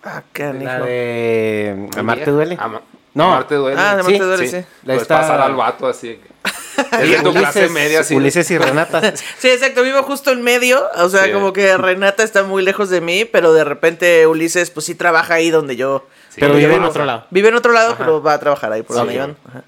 Ah, 0.03 0.21
canijo. 0.31 0.65
La 0.65 0.79
de 0.81 1.89
Amarte 1.97 2.29
duele. 2.29 2.57
Ama- 2.59 2.81
No. 3.13 3.25
Amarte 3.25 3.55
duele. 3.55 3.79
Ah, 3.79 3.95
de 3.95 4.01
Amarte 4.01 4.11
Sí, 4.11 4.19
duele, 4.19 4.47
sí. 4.47 4.55
La 4.57 4.65
Puedes 4.85 5.01
esta- 5.03 5.19
pasar 5.21 5.41
al 5.41 5.55
vato 5.55 5.87
así. 5.87 6.19
Es 6.91 7.09
de 7.09 7.21
tu 7.21 7.31
clase 7.33 7.67
Ulises- 7.67 7.71
media, 7.71 7.99
así. 7.99 8.15
Ulises 8.15 8.49
y 8.51 8.57
Renata. 8.57 9.13
Sí, 9.37 9.49
exacto, 9.49 9.83
vivo 9.83 10.01
justo 10.03 10.31
en 10.31 10.41
medio, 10.41 10.81
o 10.95 11.09
sea, 11.09 11.25
Sí. 11.25 11.31
como 11.31 11.53
que 11.53 11.77
Renata 11.77 12.23
está 12.23 12.43
muy 12.43 12.63
lejos 12.63 12.89
de 12.89 13.01
mí, 13.01 13.25
pero 13.25 13.53
de 13.53 13.63
repente 13.63 14.25
Ulises 14.27 14.71
pues 14.71 14.85
sí 14.87 14.95
trabaja 14.95 15.35
ahí 15.35 15.51
donde 15.51 15.75
yo... 15.75 16.07
Sí, 16.29 16.37
pero 16.39 16.55
vive 16.55 16.73
en 16.75 16.83
otro 16.83 17.05
lado. 17.05 17.27
Vive 17.29 17.49
en 17.49 17.55
otro 17.55 17.71
lado, 17.73 17.95
pero 17.97 18.21
va 18.23 18.33
a 18.33 18.39
trabajar 18.39 18.71
ahí 18.71 18.81
por 18.81 18.95
Sí. 18.95 18.99
donde 18.99 19.13
iban. 19.15 19.37
Ajá. 19.47 19.63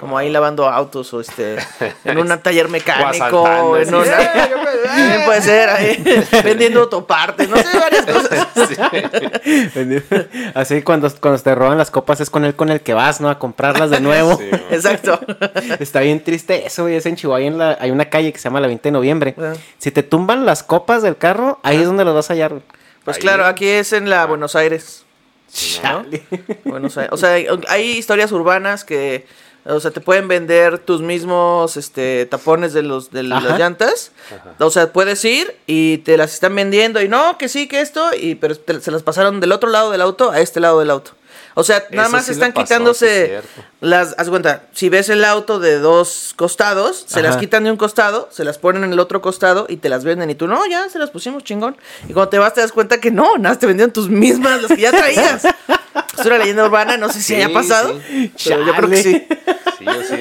Como 0.00 0.16
ahí 0.16 0.30
lavando 0.30 0.66
autos 0.66 1.12
o 1.12 1.20
este 1.20 1.58
en 2.06 2.16
un 2.18 2.26
taller 2.42 2.68
mecánico, 2.70 3.46
asaltando, 3.46 3.76
en 3.76 3.82
así. 3.82 3.94
una, 3.94 4.50
Eh, 4.96 5.22
puede 5.26 5.42
ser 5.42 5.68
ahí 5.68 6.02
vendiendo 6.44 6.80
autopartes, 6.80 7.48
no 7.50 7.56
sé, 7.58 7.78
varias 7.78 8.06
cosas. 8.06 8.46
Así 10.54 10.82
cuando, 10.82 11.10
cuando 11.20 11.40
te 11.42 11.54
roban 11.54 11.78
las 11.78 11.90
copas 11.90 12.20
es 12.20 12.30
con 12.30 12.44
él 12.44 12.54
con 12.54 12.70
el 12.70 12.80
que 12.80 12.94
vas, 12.94 13.20
¿no? 13.20 13.28
A 13.28 13.38
comprarlas 13.38 13.90
de 13.90 14.00
nuevo. 14.00 14.36
Sí, 14.38 14.48
Exacto. 14.70 15.20
Está 15.78 16.00
bien 16.00 16.24
triste 16.24 16.66
eso, 16.66 16.82
güey. 16.84 16.96
Es 16.96 17.06
en 17.06 17.16
Chihuahua. 17.16 17.40
en 17.46 17.58
la- 17.58 17.76
hay 17.80 17.90
una 17.90 18.06
calle 18.08 18.32
que 18.32 18.38
se 18.38 18.44
llama 18.44 18.60
la 18.60 18.66
20 18.68 18.88
de 18.88 18.92
noviembre. 18.92 19.34
Ah. 19.38 19.52
Si 19.78 19.90
te 19.90 20.02
tumban 20.02 20.46
las 20.46 20.62
copas 20.62 21.02
del 21.02 21.16
carro, 21.16 21.60
ahí 21.62 21.76
es 21.76 21.86
donde 21.86 22.04
las 22.04 22.14
vas 22.14 22.30
a 22.30 22.32
hallar. 22.32 22.54
Pues 23.04 23.16
Ahí. 23.18 23.22
claro, 23.22 23.44
aquí 23.46 23.66
es 23.68 23.92
en 23.92 24.08
la 24.10 24.26
Buenos 24.26 24.56
Aires. 24.56 25.04
¿no? 25.82 26.04
Buenos 26.64 26.96
Aires. 26.96 27.12
O 27.12 27.16
sea, 27.16 27.32
hay, 27.34 27.46
hay 27.68 27.90
historias 27.92 28.32
urbanas 28.32 28.84
que, 28.84 29.26
o 29.64 29.78
sea, 29.80 29.90
te 29.90 30.00
pueden 30.00 30.26
vender 30.28 30.78
tus 30.78 31.00
mismos 31.02 31.76
este, 31.76 32.26
tapones 32.26 32.72
de, 32.72 32.82
los, 32.82 33.10
de 33.10 33.20
Ajá. 33.20 33.40
las 33.48 33.58
llantas. 33.58 34.12
O 34.58 34.70
sea, 34.70 34.92
puedes 34.92 35.24
ir 35.24 35.56
y 35.66 35.98
te 35.98 36.16
las 36.16 36.34
están 36.34 36.54
vendiendo 36.54 37.00
y 37.02 37.08
no, 37.08 37.36
que 37.38 37.48
sí, 37.48 37.68
que 37.68 37.80
esto, 37.80 38.10
y 38.14 38.34
pero 38.36 38.56
te- 38.56 38.80
se 38.80 38.90
las 38.90 39.02
pasaron 39.02 39.40
del 39.40 39.52
otro 39.52 39.68
lado 39.70 39.90
del 39.90 40.00
auto 40.02 40.30
a 40.30 40.40
este 40.40 40.60
lado 40.60 40.78
del 40.80 40.90
auto. 40.90 41.12
O 41.54 41.64
sea, 41.64 41.84
nada 41.90 42.04
Eso 42.06 42.12
más 42.16 42.24
sí 42.26 42.32
están 42.32 42.52
pasó, 42.52 42.64
quitándose 42.64 43.40
las, 43.80 44.14
haz 44.18 44.28
cuenta, 44.30 44.62
si 44.72 44.88
ves 44.88 45.08
el 45.08 45.24
auto 45.24 45.58
de 45.58 45.80
dos 45.80 46.32
costados, 46.36 47.04
se 47.08 47.22
las 47.22 47.36
quitan 47.38 47.64
de 47.64 47.72
un 47.72 47.76
costado, 47.76 48.28
se 48.30 48.44
las 48.44 48.56
ponen 48.56 48.84
en 48.84 48.92
el 48.92 49.00
otro 49.00 49.20
costado 49.20 49.66
y 49.68 49.76
te 49.78 49.88
las 49.88 50.04
venden 50.04 50.30
y 50.30 50.36
tú, 50.36 50.46
no, 50.46 50.64
ya 50.66 50.88
se 50.88 51.00
las 51.00 51.10
pusimos 51.10 51.42
chingón. 51.42 51.76
Y 52.08 52.12
cuando 52.12 52.28
te 52.30 52.38
vas 52.38 52.54
te 52.54 52.60
das 52.60 52.70
cuenta 52.70 53.00
que 53.00 53.10
no, 53.10 53.36
nada, 53.36 53.58
te 53.58 53.66
vendieron 53.66 53.92
tus 53.92 54.08
mismas, 54.08 54.62
las 54.62 54.70
que 54.72 54.80
ya 54.80 54.90
traías. 54.92 55.42
es 56.18 56.26
una 56.26 56.38
leyenda 56.38 56.64
urbana, 56.64 56.96
no 56.96 57.08
sé 57.08 57.14
si 57.20 57.34
Sí, 57.34 57.34
haya 57.36 57.52
pasado, 57.52 57.98
sí. 58.08 58.32
pero 58.48 58.64
yo 58.64 58.74
creo 58.74 58.90
que 58.90 58.96
sí. 59.02 59.26
Sí, 59.78 59.84
yo 59.84 60.02
sí, 60.02 60.16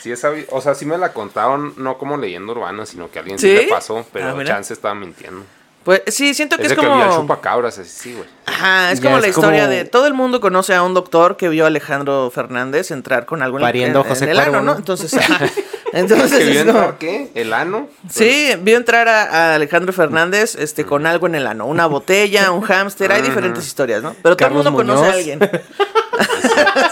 sí 0.00 0.12
he 0.12 0.16
sabido- 0.16 0.46
o 0.50 0.60
sea, 0.60 0.74
sí 0.74 0.86
me 0.86 0.98
la 0.98 1.12
contaron, 1.12 1.74
no 1.76 1.98
como 1.98 2.16
leyenda 2.16 2.52
urbana, 2.52 2.84
sino 2.86 3.10
que 3.10 3.18
a 3.18 3.22
alguien 3.22 3.38
sí, 3.38 3.48
¿Sí? 3.48 3.64
le 3.64 3.68
pasó, 3.68 4.04
pero 4.12 4.30
Ah, 4.30 4.34
mira. 4.34 4.48
chance 4.54 4.72
estaba 4.72 4.94
mintiendo. 4.94 5.44
Pues 5.84 6.02
sí, 6.06 6.32
siento 6.32 6.56
que 6.56 6.62
Es 6.62 6.72
es, 6.72 6.76
de 6.78 6.82
que 6.82 6.90
había 6.90 7.08
como... 7.08 7.20
chupacabras, 7.22 7.78
así, 7.78 7.90
sí, 7.90 8.14
güey. 8.14 8.26
Ajá, 8.46 8.90
es 8.90 9.00
Ya 9.00 9.04
como 9.04 9.16
es 9.18 9.22
la 9.22 9.28
historia 9.28 9.60
como- 9.64 9.70
de... 9.74 9.84
Todo 9.84 10.06
el 10.06 10.14
mundo 10.14 10.40
conoce 10.40 10.74
a 10.74 10.82
un 10.82 10.94
doctor 10.94 11.36
que 11.36 11.48
vio 11.50 11.64
a 11.64 11.66
Alejandro 11.66 12.30
Fernández 12.34 12.90
entrar 12.90 13.26
con 13.26 13.42
algo 13.42 13.58
en, 13.58 13.62
Pariendo 13.64 14.00
en- 14.00 14.06
en 14.06 14.08
José 14.10 14.24
el 14.30 14.38
ano, 14.38 14.50
Cuervo, 14.50 14.64
¿no? 14.64 14.72
¿no? 14.72 14.78
Entonces, 14.78 15.12
ajá. 15.14 15.40
entonces 15.98 16.38
¿Que 16.38 16.62
vio 16.64 16.96
qué? 16.98 17.30
¿El 17.34 17.52
ano? 17.52 17.88
Sí, 18.10 18.50
vio 18.60 18.76
entrar 18.76 19.08
a, 19.08 19.22
a 19.22 19.54
Alejandro 19.54 19.92
Fernández 19.92 20.54
este, 20.56 20.84
con 20.84 21.06
algo 21.06 21.26
en 21.26 21.34
el 21.36 21.46
ano, 21.46 21.66
una 21.66 21.86
botella, 21.86 22.50
un 22.50 22.62
hámster, 22.62 23.12
hay 23.12 23.22
diferentes 23.22 23.66
historias, 23.66 24.02
¿no? 24.02 24.10
Pero 24.22 24.36
todo 24.36 24.46
el 24.48 24.54
Carlos 24.54 24.64
mundo 24.64 24.76
conoce 24.76 24.98
a 25.04 25.10
Muñoz. 25.10 25.16
alguien. 25.16 25.38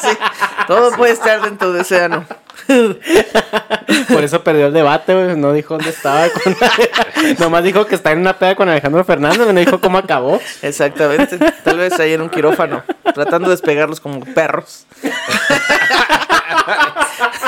Sí, 0.00 0.08
todo 0.66 0.90
puede 0.96 1.12
estar 1.12 1.40
dentro 1.42 1.72
de 1.72 1.82
ese 1.82 2.02
ano. 2.02 2.26
Por 4.12 4.24
eso 4.24 4.42
perdió 4.42 4.66
el 4.66 4.72
debate, 4.72 5.14
güey. 5.14 5.36
No 5.36 5.52
dijo 5.52 5.74
dónde 5.74 5.90
estaba. 5.90 6.28
con- 6.30 6.56
Nomás 7.38 7.62
dijo 7.62 7.86
que 7.86 7.94
está 7.94 8.10
en 8.10 8.18
una 8.18 8.36
peda 8.36 8.56
con 8.56 8.68
Alejandro 8.68 9.04
Fernández, 9.04 9.38
no 9.46 9.60
dijo 9.60 9.80
cómo 9.80 9.98
acabó. 9.98 10.40
Exactamente. 10.62 11.38
Tal 11.62 11.78
vez 11.78 11.98
ahí 12.00 12.14
en 12.14 12.22
un 12.22 12.30
quirófano, 12.30 12.82
tratando 13.14 13.48
de 13.48 13.54
despegarlos 13.54 14.00
como 14.00 14.24
perros. 14.34 14.86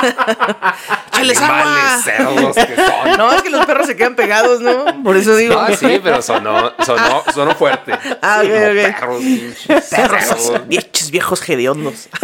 ¡Chales 1.11 1.41
agua! 1.41 1.97
Cerdos 2.03 2.55
que 2.55 2.75
son. 2.75 3.17
No, 3.17 3.31
es 3.33 3.41
que 3.41 3.49
los 3.49 3.65
perros 3.65 3.87
se 3.87 3.95
quedan 3.95 4.15
pegados, 4.15 4.61
¿no? 4.61 5.03
Por 5.03 5.15
eso 5.17 5.35
digo. 5.35 5.57
Ah, 5.59 5.69
sí, 5.75 5.99
pero 6.03 6.21
sonó, 6.21 6.71
sonó, 6.85 7.23
sonó 7.33 7.55
fuerte. 7.55 7.93
Ah, 8.21 8.41
ok, 8.43 8.49
como 8.49 8.65
ok. 8.65 8.73
perros, 8.73 9.19
pinches 9.21 9.65
Perros, 9.89 10.23
cerdos. 10.23 10.67
viejos, 10.67 11.11
viejos 11.11 11.49
hediondos. 11.49 12.09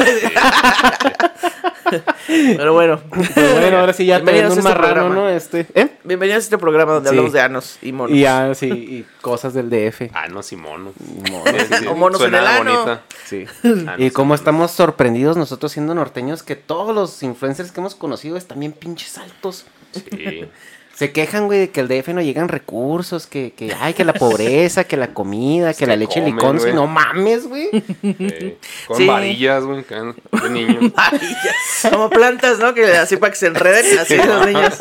Pero 2.27 2.73
bueno. 2.73 3.01
Pero 3.35 3.53
bueno, 3.59 3.79
ahora 3.79 3.93
sí 3.93 4.05
ya 4.05 4.17
Bienvenidos 4.19 4.53
teniendo 4.53 4.53
un 4.53 4.59
este 4.59 4.69
marrano, 4.69 5.05
programa. 5.07 5.15
¿no? 5.15 5.29
Este, 5.29 5.67
¿eh? 5.73 5.89
Bienvenidos 6.03 6.37
a 6.37 6.43
este 6.45 6.57
programa 6.57 6.93
donde 6.93 7.09
Sí. 7.09 7.13
hablamos 7.13 7.33
de 7.33 7.41
anos 7.41 7.77
y 7.81 7.91
monos. 7.91 8.15
Y 8.15 8.21
ya, 8.21 8.53
sí, 8.55 8.67
y 8.69 9.05
cosas 9.21 9.53
del 9.53 9.69
DF. 9.69 10.09
Anos 10.15 10.51
y 10.53 10.55
monos. 10.55 10.93
Monos, 11.29 11.53
Sí, 11.79 11.87
O 11.87 11.95
monos 11.95 12.21
en 12.21 12.29
suena 12.29 12.39
el 12.39 12.47
ano. 12.47 12.73
bonita. 12.73 13.01
Sí. 13.25 13.45
Anos 13.63 13.95
Y 13.97 14.11
cómo 14.11 14.27
monos. 14.27 14.39
estamos 14.39 14.71
sorprendidos 14.71 15.35
nosotros 15.37 15.71
siendo 15.73 15.93
norteños 15.93 16.43
que 16.43 16.55
todos 16.55 16.95
los 16.95 17.21
influencers 17.23 17.70
que 17.71 17.79
hemos 17.79 17.95
conocido 17.95 18.37
están 18.37 18.59
bien 18.59 18.71
pinches 18.73 19.17
altos. 19.17 19.65
Sí. 19.93 20.45
Se 20.93 21.11
quejan, 21.13 21.47
güey, 21.47 21.57
de 21.57 21.69
que 21.71 21.79
al 21.79 21.87
DF 21.87 22.09
no 22.09 22.21
llegan 22.21 22.47
recursos, 22.47 23.25
que, 23.25 23.53
que, 23.53 23.73
ay, 23.79 23.93
que 23.95 24.03
la 24.05 24.13
pobreza, 24.13 24.83
que 24.83 24.97
la 24.97 25.13
comida, 25.13 25.73
que 25.73 25.87
la 25.87 25.95
leche 25.95 26.19
comen, 26.19 26.35
licón. 26.35 26.57
güey. 26.59 26.73
No 26.73 26.85
mames, 26.85 27.47
güey. 27.47 27.69
Sí. 28.01 28.57
Con 28.87 28.97
Sí. 28.97 29.07
varillas, 29.07 29.63
güey, 29.63 29.83
de 29.89 30.49
niños. 30.49 30.93
Maravilla. 30.95 31.55
Como 31.89 32.09
plantas, 32.09 32.59
¿no? 32.59 32.73
Que 32.75 32.85
así 32.97 33.17
para 33.17 33.31
que 33.31 33.37
se 33.39 33.47
enreden, 33.47 33.97
así 33.97 34.15
los 34.17 34.45
niños. 34.45 34.77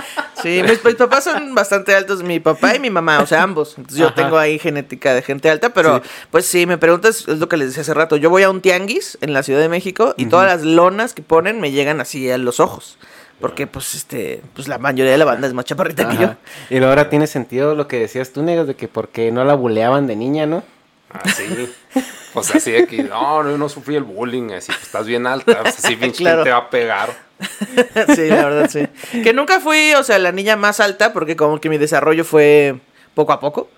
Sí, 0.46 0.62
mis, 0.62 0.86
mis 0.86 0.94
papás 0.94 1.24
son 1.24 1.56
bastante 1.56 1.96
altos, 1.96 2.22
mi 2.22 2.40
papá 2.40 2.75
y 2.75 2.80
mi 2.80 2.92
mamá, 2.92 3.20
o 3.20 3.25
sea, 3.25 3.42
ambos. 3.42 3.80
Entonces 3.80 3.98
yo 3.98 4.06
Ajá. 4.06 4.16
tengo 4.16 4.38
ahí 4.38 4.60
genética 4.60 5.16
de 5.16 5.24
gente 5.24 5.50
alta, 5.50 5.74
pero 5.74 6.04
pues 6.30 6.46
sí, 6.46 6.68
me 6.68 6.78
preguntas, 6.78 7.28
es 7.28 7.40
lo 7.40 7.50
que 7.50 7.58
les 7.58 7.70
decía 7.70 7.82
hace 7.82 7.96
rato. 7.96 8.16
Yo 8.16 8.30
voy 8.30 8.44
a 8.44 8.52
un 8.52 8.62
tianguis 8.62 9.18
en 9.22 9.34
la 9.34 9.42
Ciudad 9.42 9.60
de 9.60 9.70
México 9.70 10.14
y 10.18 10.28
todas 10.28 10.46
las 10.46 10.64
lonas 10.64 11.16
que 11.16 11.24
ponen 11.24 11.60
me 11.60 11.72
llegan 11.72 12.00
así 12.00 12.30
a 12.30 12.38
los 12.38 12.60
ojos. 12.60 13.00
Porque, 13.42 13.66
pues, 13.66 13.96
este, 13.96 14.44
pues 14.54 14.68
la 14.68 14.78
mayoría 14.78 15.12
de 15.12 15.18
la 15.18 15.25
banda 15.25 15.48
es 15.48 15.54
más 15.56 15.66
chaparrita 15.66 16.08
que 16.08 16.18
yo. 16.18 16.36
Y 16.70 16.75
luego 16.75 16.90
ahora 16.90 17.10
tiene 17.10 17.25
sentido 17.25 17.74
lo 17.74 17.88
que 17.88 18.00
decías 18.00 18.32
tú, 18.32 18.44
negros, 18.44 18.68
de 18.68 18.75
que 18.75 18.88
por 18.88 19.10
qué 19.10 19.32
no 19.32 19.44
la 19.46 19.56
buleaban 19.56 20.06
de 20.06 20.16
niña, 20.16 20.46
¿no? 20.46 20.64
Así. 22.42 22.51
Pues 22.51 22.56
así 22.63 22.72
de 22.72 22.88
que, 22.88 23.04
no, 23.04 23.44
no, 23.44 23.51
yo 23.51 23.58
no 23.58 23.70
sufrí 23.70 23.96
el 23.96 24.04
bullying. 24.04 24.51
Así, 24.51 24.72
pues 24.72 24.84
estás 24.84 25.06
bien 25.08 25.25
alta. 25.27 25.62
Pues 25.62 25.77
así, 25.84 25.96
pinche 25.98 26.20
Claro. 26.24 26.44
te 26.44 26.51
va 26.51 26.58
a 26.58 26.70
pegar. 26.70 27.10
Sí, 28.15 28.27
la 28.30 28.46
verdad, 28.46 28.70
sí. 28.70 28.88
Que 29.22 29.34
nunca 29.34 29.60
fui, 29.60 29.94
o 29.98 30.04
sea, 30.04 30.20
la 30.20 30.32
niña 30.32 30.56
más 30.56 30.80
alta, 30.80 31.12
porque 31.13 31.36
como 31.36 31.60
que 31.60 31.70
mi 31.70 31.77
desarrollo 31.77 32.24
fue 32.24 32.80
poco 33.13 33.32
a 33.34 33.39
poco. 33.39 33.70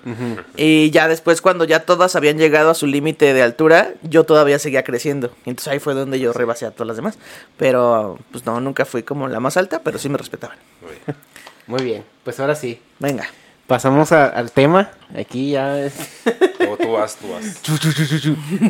Y 0.56 0.90
ya 0.92 1.08
después, 1.08 1.42
cuando 1.42 1.64
ya 1.66 1.82
todas 1.82 2.16
habían 2.16 2.38
llegado 2.38 2.70
a 2.72 2.74
su 2.76 2.88
límite 2.88 3.34
de 3.34 3.42
altura, 3.44 3.94
yo 4.04 4.24
todavía 4.26 4.58
seguía 4.60 4.84
creciendo. 4.84 5.32
Y 5.46 5.52
entonces 5.52 5.72
ahí 5.74 5.80
fue 5.80 5.94
donde 5.94 6.20
yo 6.20 6.34
rebasé 6.34 6.66
a 6.66 6.72
todas 6.72 6.88
las 6.88 6.98
demás. 6.98 7.18
Pero, 7.58 8.18
pues 8.32 8.46
no, 8.46 8.60
nunca 8.60 8.86
fui 8.86 9.04
como 9.04 9.28
la 9.28 9.40
más 9.40 9.58
alta, 9.58 9.82
pero 9.84 9.98
sí 10.00 10.10
me 10.10 10.18
respetaban. 10.18 10.58
Güey. 10.82 10.98
Muy 11.68 11.84
bien, 11.84 12.04
pues 12.24 12.40
ahora 12.40 12.56
sí. 12.56 12.80
Venga. 13.00 13.26
pasamos 13.68 14.12
a- 14.12 14.28
al 14.28 14.52
tema. 14.52 14.90
Aquí 15.18 15.52
ya 15.52 15.80
es... 15.82 15.94
Tú, 16.76 16.84
tú 16.84 16.92
vas, 16.92 17.16
tú 17.16 17.28
vas. 17.32 17.62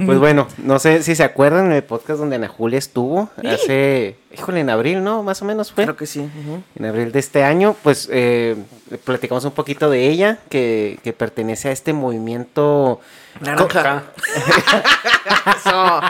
Pues 0.06 0.20
bueno, 0.20 0.48
no 0.58 0.80
sé 0.80 1.04
si 1.04 1.16
se 1.16 1.24
acuerdan 1.24 1.70
del 1.70 1.84
podcast 1.84 2.20
donde 2.20 2.36
Ana 2.36 2.48
Julia 2.48 2.80
estuvo 2.80 3.30
hace, 3.44 4.16
híjole, 4.34 4.60
en 4.60 4.70
abril, 4.70 5.04
¿no? 5.04 5.24
Más 5.24 5.42
o 5.42 5.46
menos 5.46 5.72
fue. 5.72 5.84
Creo 5.84 5.96
que 5.96 6.06
sí. 6.06 6.30
En 6.76 6.86
abril 6.86 7.12
de 7.12 7.20
este 7.20 7.44
año, 7.44 7.76
pues 7.84 8.10
eh, 8.12 8.56
platicamos 9.04 9.46
un 9.46 9.52
poquito 9.52 9.90
de 9.90 10.08
ella, 10.08 10.40
que, 10.50 11.00
que 11.04 11.14
pertenece 11.14 11.70
a 11.70 11.72
este 11.72 11.94
movimiento... 11.94 13.00
Naranja. 13.42 14.04
Eso. 15.58 16.02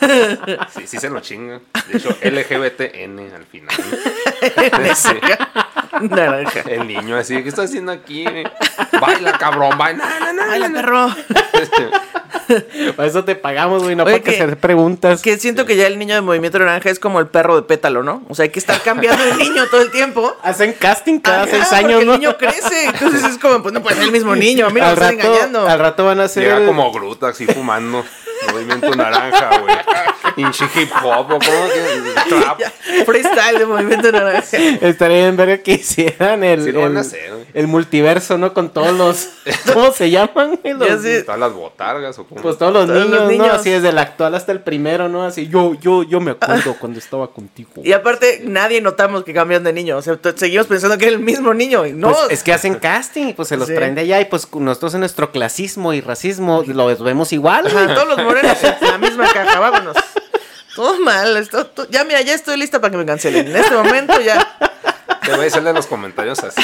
Sí, 0.76 0.86
sí 0.86 0.98
se 0.98 1.08
lo 1.10 1.20
chingan. 1.20 1.60
De 1.88 1.98
hecho, 1.98 2.10
LGBTN 2.22 3.34
al 3.34 3.44
final. 3.44 3.74
Sí. 4.94 5.08
Naranja. 6.08 6.60
El 6.68 6.86
niño 6.86 7.16
así, 7.16 7.42
¿qué 7.42 7.48
está 7.48 7.62
haciendo 7.62 7.90
aquí? 7.92 8.24
Baila, 9.00 9.32
cabrón, 9.38 9.76
baila. 9.78 10.04
No, 10.04 10.26
no, 10.26 10.32
no, 10.34 10.46
Baila, 10.46 10.68
perro. 10.70 11.08
Para 12.96 13.08
eso 13.08 13.24
te 13.24 13.34
pagamos, 13.34 13.82
güey, 13.82 13.96
no 13.96 14.04
Oye, 14.04 14.12
para 14.12 14.24
que 14.24 14.30
que- 14.30 14.36
hacer 14.42 14.56
preguntas. 14.58 15.20
Que 15.22 15.36
siento 15.38 15.64
que 15.66 15.74
ya 15.76 15.86
el 15.88 15.98
niño 15.98 16.14
de 16.14 16.20
Movimiento 16.20 16.58
Naranja 16.58 16.90
es 16.90 17.00
como 17.00 17.18
el 17.18 17.26
perro 17.26 17.56
de 17.56 17.62
pétalo, 17.62 18.02
¿no? 18.04 18.22
O 18.28 18.34
sea, 18.34 18.44
hay 18.44 18.50
que 18.50 18.58
estar 18.60 18.80
cambiando 18.82 19.24
de 19.24 19.34
niño 19.36 19.66
todo 19.70 19.80
el 19.82 19.90
tiempo. 19.90 20.36
Hacen 20.42 20.72
casting 20.74 21.18
cada 21.18 21.42
Ajá, 21.42 21.50
seis 21.50 21.72
años, 21.72 22.04
¿no? 22.04 22.14
El 22.14 22.20
niño 22.20 22.36
crece. 22.36 22.84
Entonces 22.86 23.24
es 23.24 23.38
como, 23.38 23.62
pues 23.62 23.72
no 23.74 23.82
puede 23.82 23.96
ser 23.96 24.04
el 24.04 24.12
mismo 24.12 24.36
niño. 24.36 24.66
A 24.66 24.70
mí 24.70 24.80
no 24.80 24.86
me 24.86 24.90
al, 24.92 24.94
están 24.94 25.16
rato, 25.18 25.28
engañando. 25.28 25.68
al 25.68 25.78
rato 25.78 26.04
van 26.04 26.20
a 26.20 26.24
hacer... 26.24 26.44
Como 26.66 26.92
Gruta 26.92 27.28
así 27.28 27.46
fumando. 27.46 28.04
Movimiento 28.52 28.94
naranja, 28.94 29.58
güey. 29.58 29.76
Pinche 30.36 30.66
hip 30.76 30.90
hop, 31.02 31.20
¿o 31.20 31.26
¿cómo 31.26 31.38
que? 31.40 32.28
Trap. 32.28 32.58
Ya, 32.60 32.72
Freestyle 33.06 33.58
de 33.58 33.66
Movimiento 33.66 34.12
Naranja. 34.12 34.56
Estaría 34.82 35.16
bien 35.18 35.36
ver 35.36 35.62
que 35.62 35.72
hicieran 35.72 36.44
el, 36.44 36.62
Sí 36.62 36.72
lo 36.72 36.82
van 36.82 36.90
el, 36.92 36.96
a 36.98 37.00
hacer, 37.00 37.30
güey. 37.32 37.44
el 37.54 37.66
multiverso, 37.66 38.36
¿no? 38.36 38.52
Con 38.52 38.68
todos 38.70 38.92
los... 38.92 39.28
¿Cómo 39.72 39.92
se 39.92 40.10
llaman? 40.10 40.58
güey? 40.62 40.74
Los- 40.74 40.88
Ya 40.88 40.98
sé. 40.98 41.22
Todas 41.22 41.40
las 41.40 41.52
botargas, 41.54 42.18
¿o 42.18 42.24
cómo? 42.26 42.42
Pues 42.42 42.58
todos 42.58 42.72
los, 42.72 42.86
Todos 42.86 42.98
los 42.98 43.08
niños, 43.08 43.22
¿no? 43.22 43.28
niños. 43.30 43.48
Así 43.50 43.70
desde 43.70 43.88
el 43.88 43.98
actual 43.98 44.34
hasta 44.34 44.52
el 44.52 44.60
primero, 44.60 45.08
¿no? 45.08 45.24
Así, 45.24 45.48
yo, 45.48 45.72
yo, 45.80 46.02
yo 46.02 46.20
me 46.20 46.32
acuerdo 46.32 46.74
cuando 46.80 46.98
estaba 46.98 47.28
contigo. 47.32 47.70
Y 47.82 47.92
aparte, 47.92 48.42
nadie 48.44 48.80
notamos 48.82 49.24
que 49.24 49.32
cambian 49.32 49.64
de 49.64 49.72
niño. 49.72 49.96
O 49.96 50.02
sea, 50.02 50.16
t- 50.16 50.36
seguimos 50.36 50.66
pensando 50.66 50.98
que 50.98 51.06
era 51.06 51.14
el 51.14 51.20
mismo 51.22 51.54
niño. 51.54 51.86
Y 51.86 51.92
no. 51.94 52.08
Pues 52.12 52.18
es 52.30 52.42
que 52.42 52.52
hacen 52.52 52.74
casting, 52.74 53.32
pues 53.32 53.48
se 53.48 53.56
los 53.56 53.68
Sí. 53.68 53.74
traen 53.74 53.94
de 53.94 54.02
allá 54.02 54.20
y 54.20 54.26
pues 54.26 54.46
nosotros 54.54 54.92
en 54.94 55.00
nuestro 55.00 55.32
clasismo 55.32 55.94
y 55.94 56.02
racismo 56.02 56.62
lo 56.66 56.86
vemos 57.02 57.32
igual. 57.32 57.66
Ajá, 57.66 57.84
güey. 57.84 57.94
todos 57.94 58.08
los 58.08 58.18
morenos 58.22 58.56
en 58.62 58.74
la 58.88 58.98
misma 58.98 59.24
caja, 59.32 59.58
vámonos. 59.58 59.96
Todo 60.76 61.00
mal. 61.00 61.36
Esto, 61.38 61.66
to- 61.66 61.88
ya, 61.90 62.04
mira, 62.04 62.20
ya 62.20 62.34
estoy 62.34 62.56
lista 62.56 62.80
para 62.80 62.92
que 62.92 62.98
me 62.98 63.06
cancelen. 63.06 63.48
En 63.48 63.56
este 63.56 63.74
momento 63.74 64.20
ya. 64.20 64.46
Te 65.22 65.30
voy 65.32 65.40
a 65.40 65.44
decirle 65.44 65.70
en 65.70 65.76
los 65.76 65.86
comentarios 65.86 66.38
así. 66.44 66.62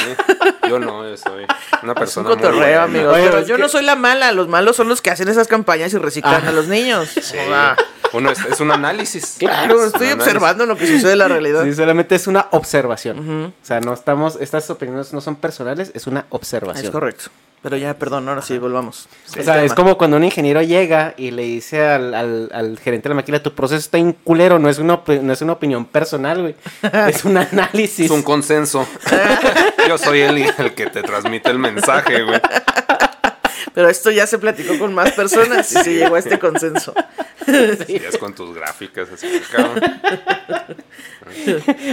Yo 0.69 0.79
no, 0.79 1.05
yo 1.09 1.17
soy 1.17 1.43
una 1.43 1.47
Es 1.47 1.83
un 1.83 1.93
persona 1.95 2.29
cotorreo. 2.29 2.83
Oye, 2.85 3.01
Pero 3.29 3.41
yo 3.41 3.55
que- 3.57 3.61
no 3.61 3.67
soy 3.67 3.83
la 3.83 3.95
mala. 3.95 4.31
Los 4.31 4.47
malos 4.47 4.77
son 4.77 4.87
los 4.87 5.01
que 5.01 5.09
hacen 5.11 5.27
esas 5.27 5.47
campañas 5.49 5.91
y 5.93 5.97
reciclan 5.97 6.43
Ah. 6.45 6.49
a 6.49 6.51
los 6.53 6.67
niños. 6.67 7.09
Sí. 7.09 7.35
Uno 8.13 8.29
es, 8.31 8.39
es 8.45 8.59
un 8.59 8.71
análisis. 8.71 9.35
claro, 9.39 9.79
Es 9.81 9.87
estoy 9.87 10.07
análisis. 10.07 10.27
observando 10.27 10.65
lo 10.65 10.77
que 10.77 10.87
sucede 10.87 11.13
en 11.13 11.19
la 11.19 11.27
realidad. 11.27 11.63
Sí, 11.63 11.73
solamente 11.73 12.15
es 12.15 12.27
una 12.27 12.47
observación. 12.51 13.53
O 13.61 13.65
sea, 13.65 13.79
no 13.81 13.93
estamos, 13.93 14.37
estas 14.39 14.69
opiniones 14.69 15.11
no 15.13 15.21
son 15.21 15.35
personales, 15.35 15.91
es 15.93 16.07
una 16.07 16.25
observación. 16.29 16.85
Es 16.85 16.91
correcto. 16.91 17.25
Pero 17.61 17.77
ya, 17.77 17.93
perdón, 17.97 18.27
ahora 18.27 18.41
sí, 18.41 18.57
volvamos. 18.57 19.07
O 19.39 19.41
sea, 19.41 19.63
es 19.63 19.73
como 19.73 19.97
cuando 19.97 20.17
un 20.17 20.25
ingeniero 20.25 20.61
llega 20.61 21.13
y 21.15 21.31
le 21.31 21.43
dice 21.43 21.81
al, 21.81 22.13
al- 22.13 22.49
al 22.53 22.77
gerente 22.77 23.03
de 23.07 23.09
la 23.09 23.15
máquina, 23.15 23.41
tu 23.41 23.53
proceso 23.55 23.79
está 23.79 23.97
en 23.97 24.11
culero, 24.11 24.59
no 24.59 24.67
es 24.69 24.79
una, 24.79 24.99
no 25.21 25.31
es 25.31 25.41
una 25.41 25.53
opinión 25.53 25.85
personal, 25.85 26.41
güey. 26.41 26.55
Es 27.07 27.23
un 27.23 27.37
análisis. 27.37 28.05
Es 28.07 28.11
un 28.11 28.21
consenso. 28.21 28.85
Yo 29.87 29.97
soy 29.97 30.19
el, 30.21 30.39
el 30.57 30.73
que 30.75 30.87
te 30.87 31.03
transmite 31.03 31.49
el 31.51 31.57
mensaje, 31.59 32.23
güey. 32.23 32.41
Pero 33.73 33.89
esto 33.89 34.11
ya 34.11 34.27
se 34.27 34.37
platicó 34.39 34.77
con 34.77 34.93
más 34.93 35.11
personas 35.11 35.71
y 35.71 35.75
se 35.75 35.93
llegó 35.93 36.15
a 36.15 36.19
este 36.19 36.39
consenso. 36.39 36.93
Y 37.87 37.95
es 37.97 38.17
con 38.17 38.33
tus 38.33 38.55
gráficas, 38.55 39.09
así, 39.11 39.27
cabrón. 39.51 39.81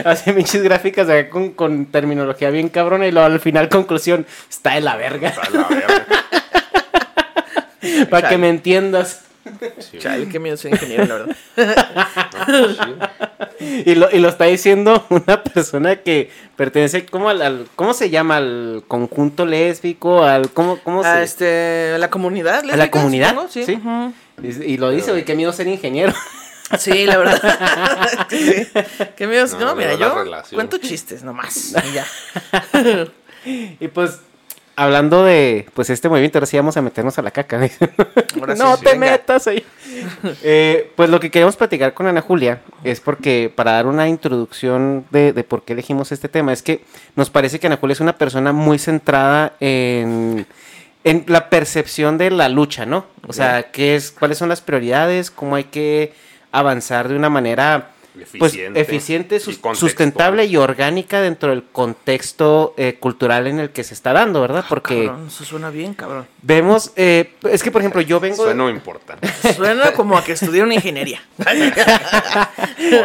Hace 0.04 0.32
pinches 0.32 0.62
gráficas 0.62 1.08
acá 1.08 1.28
con, 1.28 1.50
con 1.54 1.86
terminología 1.86 2.50
bien 2.50 2.68
cabrona 2.68 3.08
y 3.08 3.10
luego 3.10 3.26
al 3.26 3.40
final 3.40 3.68
conclusión, 3.68 4.26
está 4.48 4.74
de 4.74 4.80
la 4.82 4.94
verga. 4.96 5.30
Está 5.30 5.50
la 5.50 5.66
verga. 5.66 6.06
Para 8.10 8.28
que 8.28 8.38
me 8.38 8.48
entiendas. 8.48 9.22
Sí, 9.78 9.98
Chale, 9.98 10.28
qué 10.28 10.38
miedo 10.38 10.56
ser 10.56 10.72
ingeniero, 10.72 11.04
la 11.06 11.14
verdad. 11.14 11.36
Y 13.60 13.94
lo, 13.94 14.10
y 14.10 14.18
lo 14.20 14.28
está 14.30 14.44
diciendo 14.46 15.04
una 15.10 15.42
persona 15.42 15.96
que 15.96 16.30
pertenece 16.56 17.04
como 17.04 17.28
al, 17.28 17.42
al- 17.42 17.66
¿cómo 17.76 17.92
se 17.92 18.08
llama? 18.08 18.38
Al 18.38 18.82
conjunto 18.88 19.44
lésbico, 19.44 20.24
al 20.24 20.50
¿cómo, 20.50 20.78
cómo 20.82 21.02
A 21.02 21.16
se 21.16 21.22
este, 21.24 21.98
la 21.98 22.08
comunidad. 22.08 22.60
a 22.60 22.64
la 22.64 22.76
lésbica, 22.76 22.90
comunidad? 22.90 23.28
supongo, 23.30 23.48
Sí. 23.50 23.64
Sí. 23.66 23.74
Ujú. 23.74 24.14
Y, 24.42 24.72
y 24.72 24.76
lo 24.78 24.90
dice, 24.90 25.10
güey, 25.10 25.24
qué 25.26 25.34
miedo 25.34 25.52
ser 25.52 25.66
ingeniero. 25.68 26.12
Sí, 26.78 27.04
la 27.04 27.18
verdad. 27.18 28.28
Sí. 28.30 28.64
Qué 29.16 29.26
miedo. 29.26 29.44
No, 29.54 29.58
No, 29.58 29.74
mira, 29.74 29.94
yo 29.94 30.14
relación. 30.22 30.54
cuento 30.54 30.78
chistes 30.78 31.24
nomás. 31.24 31.74
Y 31.84 31.92
ya. 31.94 32.06
Y 33.80 33.88
pues 33.88 34.20
hablando 34.80 35.24
de 35.24 35.66
pues 35.74 35.90
este 35.90 36.08
movimiento, 36.08 36.38
ahora 36.38 36.46
sí 36.46 36.56
vamos 36.56 36.74
a 36.76 36.80
meternos 36.82 37.18
a 37.18 37.22
la 37.22 37.30
caca. 37.30 37.68
Sí, 37.68 37.84
no 38.56 38.76
sí, 38.76 38.84
te 38.84 38.92
venga. 38.92 39.10
metas 39.12 39.46
ahí. 39.46 39.64
Eh, 40.42 40.90
pues 40.96 41.10
lo 41.10 41.20
que 41.20 41.30
queremos 41.30 41.56
platicar 41.56 41.92
con 41.92 42.06
Ana 42.06 42.22
Julia 42.22 42.62
es 42.82 43.00
porque 43.00 43.52
para 43.54 43.72
dar 43.72 43.86
una 43.86 44.08
introducción 44.08 45.04
de, 45.10 45.34
de 45.34 45.44
por 45.44 45.64
qué 45.64 45.74
elegimos 45.74 46.12
este 46.12 46.30
tema, 46.30 46.54
es 46.54 46.62
que 46.62 46.82
nos 47.14 47.28
parece 47.28 47.60
que 47.60 47.66
Ana 47.66 47.76
Julia 47.76 47.92
es 47.92 48.00
una 48.00 48.16
persona 48.16 48.52
muy 48.52 48.78
centrada 48.78 49.52
en, 49.60 50.46
en 51.04 51.24
la 51.26 51.50
percepción 51.50 52.16
de 52.16 52.30
la 52.30 52.48
lucha, 52.48 52.86
¿no? 52.86 53.04
O 53.26 53.34
sea, 53.34 53.70
qué 53.72 53.96
es, 53.96 54.10
cuáles 54.10 54.38
son 54.38 54.48
las 54.48 54.62
prioridades, 54.62 55.30
cómo 55.30 55.56
hay 55.56 55.64
que 55.64 56.14
avanzar 56.52 57.08
de 57.08 57.16
una 57.16 57.28
manera 57.28 57.90
pues, 58.38 58.52
Eficiente 58.52 58.80
eficiente, 58.80 59.36
y 59.36 59.40
sus- 59.40 59.58
contextual. 59.58 59.76
sustentable 59.90 60.44
y 60.46 60.56
orgánica 60.56 61.20
dentro 61.20 61.50
del 61.50 61.64
contexto 61.64 62.74
eh, 62.76 62.96
cultural 62.98 63.46
en 63.46 63.60
el 63.60 63.70
que 63.70 63.84
se 63.84 63.94
está 63.94 64.12
dando, 64.12 64.40
¿verdad? 64.40 64.64
Porque 64.68 65.06
Cabrón, 65.06 65.26
eso 65.28 65.44
suena 65.44 65.70
bien, 65.70 65.94
cabrón. 65.94 66.26
vemos, 66.42 66.92
eh, 66.96 67.32
es 67.50 67.62
que 67.62 67.70
por 67.70 67.80
ejemplo 67.82 68.00
yo 68.00 68.20
vengo... 68.20 68.42
Suena 68.44 68.68
importante. 68.70 69.28
Suena 69.56 69.92
como 69.92 70.16
a 70.18 70.24
que 70.24 70.32
estudié 70.32 70.62
una 70.62 70.74
ingeniería. 70.74 71.22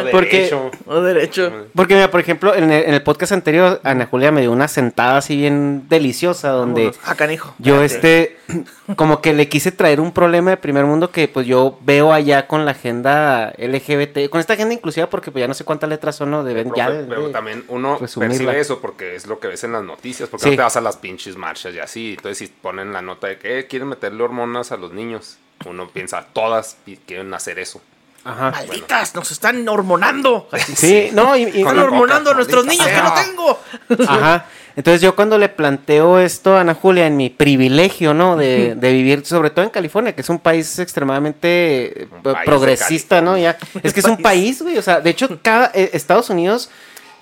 O 0.06 0.10
Porque- 0.10 0.36
derecho. 0.38 0.70
O 0.86 1.00
derecho. 1.00 1.52
Porque 1.74 1.94
mira, 1.94 2.10
por 2.10 2.20
ejemplo, 2.20 2.54
en 2.54 2.70
el, 2.70 2.84
en 2.84 2.94
el 2.94 3.02
podcast 3.02 3.32
anterior, 3.32 3.80
Ana 3.84 4.06
Julia 4.06 4.32
me 4.32 4.40
dio 4.40 4.52
una 4.52 4.68
sentada 4.68 5.18
así 5.18 5.36
bien 5.36 5.84
deliciosa 5.88 6.48
donde... 6.50 6.92
Ah, 7.04 7.14
canijo. 7.14 7.54
Yo 7.58 7.82
este, 7.82 8.36
como 8.96 9.20
que 9.20 9.32
le 9.34 9.48
quise 9.48 9.72
traer 9.72 10.00
un 10.00 10.12
problema 10.12 10.50
de 10.50 10.56
primer 10.56 10.84
mundo 10.86 11.10
que 11.10 11.28
pues 11.28 11.46
yo 11.46 11.78
veo 11.82 12.12
allá 12.12 12.46
con 12.46 12.64
la 12.64 12.72
agenda 12.72 13.52
LGBT, 13.58 14.28
con 14.30 14.40
esta 14.40 14.54
agenda 14.54 14.74
porque 15.10 15.30
pues 15.30 15.40
ya 15.42 15.48
no 15.48 15.54
sé 15.54 15.64
cuántas 15.64 15.90
letras 15.90 16.16
son, 16.16 16.30
¿no? 16.30 16.42
Deben 16.44 16.72
ya... 16.74 16.88
De- 16.90 17.04
pero 17.04 17.30
también 17.30 17.64
uno 17.68 17.98
resumirla. 17.98 18.32
percibe 18.36 18.60
eso 18.60 18.80
porque 18.80 19.14
es 19.14 19.26
lo 19.26 19.38
que 19.38 19.48
ves 19.48 19.62
en 19.64 19.72
las 19.72 19.82
noticias, 19.84 20.28
porque 20.30 20.44
Sí. 20.44 20.50
no 20.50 20.56
te 20.56 20.62
vas 20.62 20.76
a 20.76 20.80
las 20.80 20.96
pinches 20.96 21.36
marchas 21.36 21.74
y 21.74 21.78
así. 21.78 22.14
Entonces, 22.16 22.38
si 22.38 22.46
ponen 22.46 22.92
la 22.94 23.02
nota 23.02 23.26
de 23.26 23.38
que 23.38 23.58
eh, 23.58 23.66
quieren 23.66 23.88
meterle 23.88 24.22
hormonas 24.22 24.72
a 24.72 24.76
los 24.78 24.92
niños, 24.92 25.36
uno 25.66 25.88
piensa, 25.90 26.26
todas 26.32 26.76
quieren 27.06 27.32
hacer 27.34 27.58
eso. 27.58 27.82
Ajá. 28.24 28.50
Malditas, 28.50 29.14
nos 29.14 29.30
están 29.30 29.68
hormonando. 29.68 30.48
Sí, 30.74 31.10
no, 31.12 31.36
y, 31.36 31.44
Están 31.44 31.78
hormonando 31.78 32.32
a 32.32 32.34
nuestros 32.34 32.66
niños 32.66 32.86
que 32.86 33.00
no 33.02 33.14
tengo. 33.14 33.60
Ajá. 34.08 34.46
Entonces 34.76 35.00
yo 35.00 35.16
cuando 35.16 35.38
le 35.38 35.48
planteo 35.48 36.18
esto 36.18 36.54
a 36.54 36.60
Ana 36.60 36.74
Julia 36.74 37.06
en 37.06 37.16
mi 37.16 37.30
privilegio, 37.30 38.12
¿no? 38.12 38.36
De, 38.36 38.74
de 38.74 38.92
vivir, 38.92 39.24
sobre 39.24 39.48
todo 39.48 39.64
en 39.64 39.70
California, 39.70 40.14
que 40.14 40.20
es 40.20 40.28
un 40.28 40.38
país 40.38 40.78
extremadamente 40.78 42.02
eh, 42.02 42.08
Un 42.12 42.22
país 42.22 42.38
de 42.38 42.44
progresista, 42.44 43.22
¿no? 43.22 43.38
Ya, 43.38 43.56
es 43.82 43.94
que 43.94 44.00
es 44.00 44.06
un 44.06 44.18
país, 44.18 44.60
güey. 44.60 44.76
O 44.76 44.82
sea, 44.82 45.00
de 45.00 45.08
hecho, 45.08 45.40
cada 45.40 45.70
eh, 45.74 45.90
Estados 45.94 46.28
Unidos, 46.28 46.68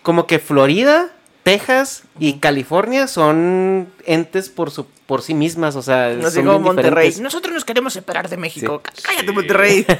como 0.03 0.27
que 0.27 0.41
Florida, 0.41 1.11
Texas 1.45 2.03
y 2.19 2.39
California 2.39 3.07
son 3.07 3.89
entes 4.07 4.49
por 4.49 4.71
su 4.73 4.87
por 5.07 5.21
sí 5.21 5.35
mismas, 5.35 5.77
o 5.77 5.83
sea, 5.83 6.09
Nos 6.15 6.33
son 6.33 6.43
digo 6.45 6.53
bien 6.53 6.63
Monterrey. 6.63 6.91
diferentes. 6.91 7.21
Nosotros 7.21 7.53
nos 7.53 7.65
queremos 7.67 7.93
separar 7.93 8.29
de 8.31 8.39
México. 8.39 8.83
Sí. 8.95 9.03
Cállate, 9.03 9.27
Sí. 9.27 9.33
Monterrey. 9.33 9.87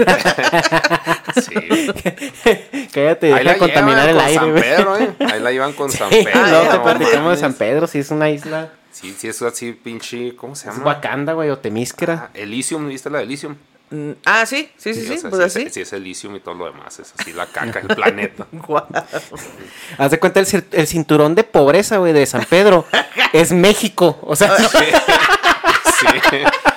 Sí. 1.35 1.55
Cállate, 2.93 3.27
Ahí 3.35 3.45
deja 3.45 3.53
la 3.53 3.59
contaminar 3.59 4.09
el 4.09 4.17
con 4.17 4.25
aire, 4.25 4.41
San. 4.41 4.55
Pedro, 4.55 4.97
¿eh? 4.99 5.15
Ahí 5.31 5.41
la 5.41 5.51
llevan 5.53 5.73
con 5.75 5.91
San 5.91 6.09
Pedro. 6.11 6.47
luego 6.49 6.69
te 6.71 6.77
no 6.77 6.83
platicamos 6.83 7.31
de 7.33 7.39
San 7.39 7.55
Pedro, 7.55 7.87
si 7.87 7.99
es 7.99 8.11
una 8.11 8.31
isla. 8.31 8.71
Sí, 8.93 9.15
sí, 9.19 9.29
es 9.29 9.43
así, 9.43 9.73
pinche, 9.73 10.37
¿cómo 10.37 10.55
se 10.55 10.69
Es 10.69 10.75
llama? 10.75 10.87
Wakanda, 10.87 11.33
güey, 11.35 11.51
o 11.51 11.59
Temísquera. 11.59 12.27
Ah, 12.27 12.31
Elysium, 12.35 12.89
¿viste 12.89 13.11
la 13.11 13.19
de 13.19 13.25
Elysium? 13.25 13.57
Mm, 13.91 14.13
ah, 14.25 14.47
sí, 14.47 14.71
sí, 14.77 14.95
sí, 14.95 15.07
sí. 15.07 15.13
o 15.15 15.19
sea, 15.19 15.31
pues 15.31 15.53
sí, 15.53 15.61
así. 15.63 15.71
Sí, 15.71 15.81
es 15.83 15.93
Elysium 15.93 16.35
y 16.37 16.41
todo 16.41 16.55
lo 16.55 16.65
demás, 16.67 16.99
es 16.99 17.15
así 17.19 17.33
la 17.33 17.47
caca, 17.47 17.81
el 17.81 17.89
planeta. 17.89 18.47
Haz 19.99 20.11
de 20.11 20.19
cuenta 20.19 20.41
el 20.41 20.87
cinturón 20.87 21.35
de 21.35 21.45
pobreza, 21.45 21.99
güey, 21.99 22.13
de 22.13 22.27
San 22.27 22.45
Pedro. 22.45 22.87
es 23.33 23.53
México. 23.53 24.19
O 24.23 24.35
sea, 24.35 24.57
Sí. 24.57 26.07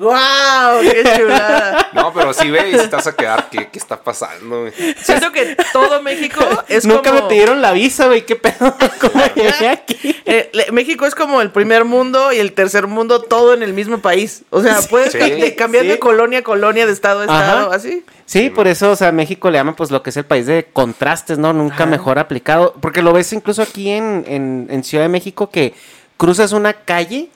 ¡Guau! 0.00 0.80
¡Qué 0.80 1.04
chulada! 1.16 1.88
No, 1.92 2.12
pero 2.14 2.32
sí 2.32 2.50
ve 2.50 2.70
y 2.70 2.78
si 2.78 2.88
te 2.88 2.96
vas 2.96 3.06
a 3.06 3.14
quedar, 3.14 3.48
¿qué, 3.50 3.68
qué 3.68 3.78
está 3.78 4.00
pasando, 4.00 4.60
güey? 4.62 4.72
Siento 5.02 5.30
que 5.32 5.56
todo 5.72 6.00
México 6.02 6.40
es 6.68 6.86
Nunca 6.86 7.10
como... 7.10 7.22
me 7.24 7.28
pidieron 7.28 7.60
la 7.60 7.72
visa, 7.72 8.06
güey. 8.06 8.24
¿Qué 8.24 8.36
pedo? 8.36 8.74
¿Cómo 9.00 9.24
llegué 9.34 9.68
aquí? 9.68 10.16
Eh, 10.24 10.48
le- 10.52 10.72
México 10.72 11.04
es 11.04 11.14
como 11.14 11.42
el 11.42 11.50
primer 11.50 11.84
mundo 11.84 12.32
y 12.32 12.38
el 12.38 12.52
tercer 12.52 12.86
mundo 12.86 13.20
todo 13.22 13.52
en 13.54 13.62
el 13.62 13.72
mismo 13.74 13.98
país. 13.98 14.42
O 14.50 14.62
sea, 14.62 14.78
puedes 14.88 15.12
Sí, 15.12 15.52
cambiar 15.56 15.84
de 15.84 15.94
sí. 15.94 15.98
colonia 15.98 16.38
a 16.38 16.42
colonia, 16.42 16.86
de 16.86 16.92
estado 16.92 17.20
a 17.20 17.24
estado, 17.24 17.66
Ajá. 17.68 17.76
así. 17.76 18.04
Sí, 18.24 18.48
por 18.48 18.66
eso, 18.68 18.92
o 18.92 18.96
sea, 18.96 19.12
México 19.12 19.50
le 19.50 19.58
llama 19.58 19.74
pues 19.76 19.90
lo 19.90 20.02
que 20.02 20.10
es 20.10 20.16
el 20.16 20.24
país 20.24 20.46
de 20.46 20.68
contrastes, 20.72 21.36
¿no? 21.38 21.52
Nunca 21.52 21.84
mejor 21.86 22.18
aplicado. 22.18 22.74
Porque 22.80 23.02
lo 23.02 23.12
ves 23.12 23.32
incluso 23.32 23.60
aquí 23.62 23.90
en, 23.90 24.24
en, 24.26 24.68
en 24.70 24.84
Ciudad 24.84 25.04
de 25.04 25.08
México 25.08 25.50
que 25.50 25.74
cruzas 26.16 26.52
una 26.52 26.72
calle 26.72 27.28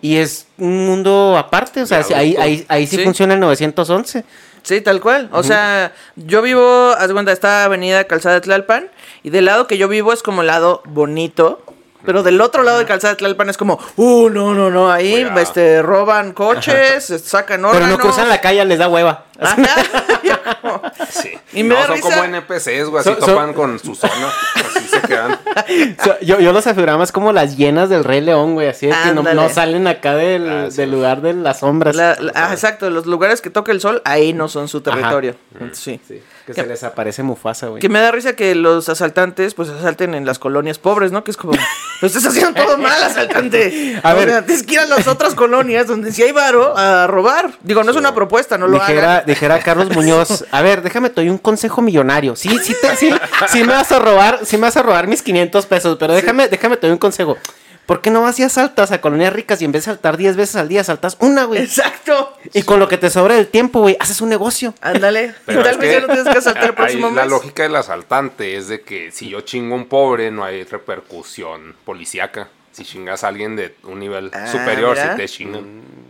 y 0.00 0.16
es 0.16 0.46
un 0.58 0.86
mundo 0.86 1.36
aparte. 1.38 1.82
O 1.82 1.86
sea, 1.86 2.02
sí, 2.02 2.14
ahí, 2.14 2.36
ahí, 2.38 2.64
ahí 2.68 2.86
sí, 2.86 2.96
Sí. 2.96 3.04
funciona 3.04 3.34
el 3.34 3.40
911. 3.40 4.24
Sí, 4.62 4.80
tal 4.80 5.00
cual. 5.00 5.28
O 5.32 5.42
sea, 5.42 5.92
yo 6.16 6.42
vivo, 6.42 6.90
haz 6.98 7.10
cuenta, 7.12 7.32
esta 7.32 7.64
avenida 7.64 8.04
Calzada 8.04 8.34
de 8.36 8.40
Tlalpan, 8.42 8.90
y 9.22 9.30
del 9.30 9.44
lado 9.46 9.66
que 9.66 9.78
yo 9.78 9.88
vivo 9.88 10.12
es 10.12 10.22
como 10.22 10.40
el 10.42 10.48
lado 10.48 10.82
bonito. 10.86 11.62
Pero 12.04 12.22
del 12.22 12.40
otro 12.40 12.62
lado 12.62 12.78
de 12.78 12.84
Calzada 12.84 13.14
de 13.14 13.18
Tlalpan 13.18 13.48
es 13.50 13.56
como, 13.56 13.78
uh, 13.96 14.28
no, 14.30 14.54
no, 14.54 14.70
no, 14.70 14.90
ahí 14.90 15.22
Cuidado. 15.22 15.40
este, 15.40 15.82
roban 15.82 16.32
coches, 16.32 17.06
sacan 17.24 17.58
Pero 17.62 17.70
órganos. 17.70 17.98
no 17.98 17.98
cruzan 17.98 18.28
la 18.28 18.40
calle, 18.40 18.64
les 18.64 18.78
da 18.78 18.88
hueva. 18.88 19.24
Sí. 21.10 21.30
Y 21.52 21.62
me 21.62 21.74
no, 21.74 21.86
son 21.86 21.94
risa. 21.96 22.08
como 22.10 22.24
NPCs, 22.24 22.88
güey, 22.88 23.00
así 23.00 23.10
son- 23.10 23.20
topan 23.20 23.52
con 23.54 23.78
su 23.78 23.94
zona. 23.94 24.12
Así 24.54 24.88
se 24.88 25.00
quedan. 25.02 25.38
O 25.98 26.24
yo, 26.24 26.38
yo 26.40 26.52
los 26.52 26.66
afiguraba 26.66 26.98
más 26.98 27.12
como 27.12 27.32
las 27.32 27.56
llenas 27.56 27.88
del 27.88 28.04
Rey 28.04 28.20
León, 28.20 28.54
güey. 28.54 28.68
Así 28.68 28.86
de 28.86 28.94
que 29.04 29.12
no, 29.12 29.22
no 29.22 29.48
salen 29.48 29.86
acá 29.86 30.14
del, 30.14 30.48
Ah, 30.48 30.66
sí. 30.70 30.76
del 30.78 30.90
lugar 30.90 31.20
de 31.22 31.34
las 31.34 31.60
sombras. 31.60 31.94
La- 31.96 32.16
la- 32.20 32.32
ah, 32.34 32.52
exacto, 32.52 32.88
los 32.90 33.06
lugares 33.06 33.40
que 33.40 33.50
toca 33.50 33.72
el 33.72 33.80
sol, 33.80 34.02
ahí 34.04 34.32
no 34.32 34.48
son 34.48 34.68
su 34.68 34.80
territorio. 34.80 35.34
Sí. 35.72 36.00
Sí, 36.06 36.22
que 36.46 36.54
se 36.54 36.66
les 36.66 36.82
aparece 36.84 37.22
Mufasa, 37.22 37.66
güey. 37.68 37.80
Que 37.80 37.88
me 37.88 38.00
da 38.00 38.10
risa 38.10 38.34
que 38.34 38.54
los 38.54 38.88
asaltantes, 38.88 39.54
pues 39.54 39.68
asalten 39.68 40.14
en 40.14 40.24
las 40.26 40.38
colonias 40.38 40.78
pobres, 40.78 41.12
¿no? 41.12 41.24
Que 41.24 41.30
es 41.30 41.36
como, 41.36 41.52
lo 41.52 42.06
estás 42.06 42.24
haciendo 42.26 42.54
todo 42.62 42.78
mal, 42.78 43.02
asaltante. 43.02 44.00
A 44.02 44.12
o 44.14 44.16
ver. 44.16 44.28
sea, 44.28 44.44
tienes 44.46 44.64
que 44.64 44.74
ir 44.74 44.80
a 44.80 44.86
las 44.86 45.06
otras 45.08 45.34
colonias 45.34 45.86
donde 45.86 46.12
si 46.12 46.22
hay 46.22 46.32
varo 46.32 46.76
a 46.76 47.06
robar. 47.06 47.50
Digo, 47.62 47.82
no 47.84 47.90
es 47.90 47.96
una 47.96 48.14
propuesta, 48.14 48.56
no 48.58 48.66
lo 48.66 48.78
dijera, 48.78 49.16
hagan. 49.18 49.24
Dijera 49.28 49.60
Carlos 49.60 49.90
Muñoz, 49.94 50.44
a 50.50 50.62
ver, 50.62 50.82
déjame, 50.82 51.10
te 51.10 51.20
doy 51.20 51.30
un 51.30 51.38
consejo 51.38 51.80
millonario. 51.82 52.34
Sí, 52.36 52.50
sí, 52.62 52.74
te, 52.80 52.96
sí, 52.96 53.12
sí 53.48 53.60
me 53.64 53.72
vas 53.72 53.92
a 53.92 53.98
robar, 53.98 54.40
sí 54.44 54.56
me 54.56 54.62
vas 54.62 54.76
a 54.76 54.82
robar 54.82 55.06
mis 55.06 55.22
500 55.22 55.66
pesos, 55.66 55.96
pero 55.98 56.14
déjame, 56.14 56.48
déjame, 56.48 56.76
te 56.76 56.86
doy 56.86 56.92
un 56.92 56.98
consejo. 56.98 57.36
¿Por 57.86 58.02
qué 58.02 58.10
no 58.10 58.20
vas 58.20 58.38
y 58.38 58.42
asaltas 58.42 58.92
a 58.92 59.00
colonias 59.00 59.32
ricas 59.32 59.62
y 59.62 59.64
en 59.64 59.72
vez 59.72 59.84
de 59.86 59.92
saltar 59.92 60.18
10 60.18 60.36
veces 60.36 60.56
al 60.56 60.68
día, 60.68 60.84
saltas 60.84 61.16
una, 61.20 61.44
güey? 61.44 61.62
Exacto. 61.62 62.34
Y 62.52 62.62
con 62.64 62.80
lo 62.80 62.86
que 62.86 62.98
te 62.98 63.08
sobra 63.08 63.34
del 63.34 63.46
tiempo, 63.48 63.80
güey, 63.80 63.96
haces 63.98 64.20
un 64.20 64.28
negocio. 64.28 64.74
Ándale. 64.82 65.24
Y 65.24 65.32
Pero 65.46 65.62
tal 65.62 65.78
vez 65.78 65.92
ya 65.94 66.00
no 66.00 66.06
tienes 66.08 66.30
que 66.30 66.38
asaltar 66.38 66.64
el 66.64 66.70
ahí 66.70 66.76
próximo 66.76 67.06
La 67.12 67.22
mes. 67.22 67.30
lógica 67.30 67.62
del 67.62 67.76
asaltante 67.76 68.58
es 68.58 68.68
de 68.68 68.82
que 68.82 69.10
si 69.10 69.30
yo 69.30 69.40
chingo 69.40 69.74
a 69.74 69.78
un 69.78 69.86
pobre, 69.86 70.30
no 70.30 70.44
hay 70.44 70.64
repercusión 70.64 71.76
policíaca. 71.86 72.48
Si 72.78 72.84
chingas 72.84 73.24
a 73.24 73.28
alguien 73.28 73.56
de 73.56 73.74
un 73.82 73.98
nivel 73.98 74.30
Ah, 74.32 74.46
superior, 74.46 74.96
mira. 74.96 75.10
si 75.12 75.16
te 75.16 75.28
chingan. 75.28 75.64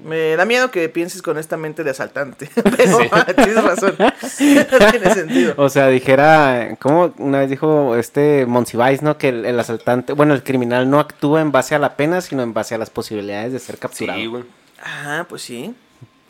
Me 0.04 0.36
da 0.36 0.44
miedo 0.44 0.70
que 0.70 0.88
pienses 0.90 1.22
con 1.22 1.38
esta 1.38 1.56
mente 1.56 1.82
de 1.82 1.90
asaltante. 1.90 2.50
Pero 2.76 2.98
tienes 3.36 3.62
razón. 3.64 3.96
Tiene 4.38 5.14
sentido. 5.14 5.54
O 5.56 5.68
sea, 5.70 5.88
dijera, 5.88 6.76
como 6.78 7.14
una 7.18 7.38
vez 7.40 7.50
dijo 7.50 7.96
este 7.96 8.44
Monsiváis, 8.46 9.00
¿no? 9.02 9.16
Que 9.18 9.30
el, 9.30 9.44
el 9.46 9.58
asaltante, 9.58 10.12
bueno, 10.12 10.34
el 10.34 10.42
criminal 10.42 10.88
no 10.90 11.00
actúa 11.00 11.40
en 11.40 11.52
base 11.52 11.74
a 11.74 11.78
la 11.78 11.96
pena, 11.96 12.20
sino 12.20 12.42
en 12.42 12.52
base 12.54 12.74
a 12.74 12.78
las 12.78 12.90
posibilidades 12.90 13.52
de 13.52 13.58
ser 13.58 13.78
capturado. 13.78 14.18
Sí, 14.18 14.26
güey. 14.26 14.44
Ah, 14.82 15.24
pues 15.28 15.42
sí. 15.42 15.74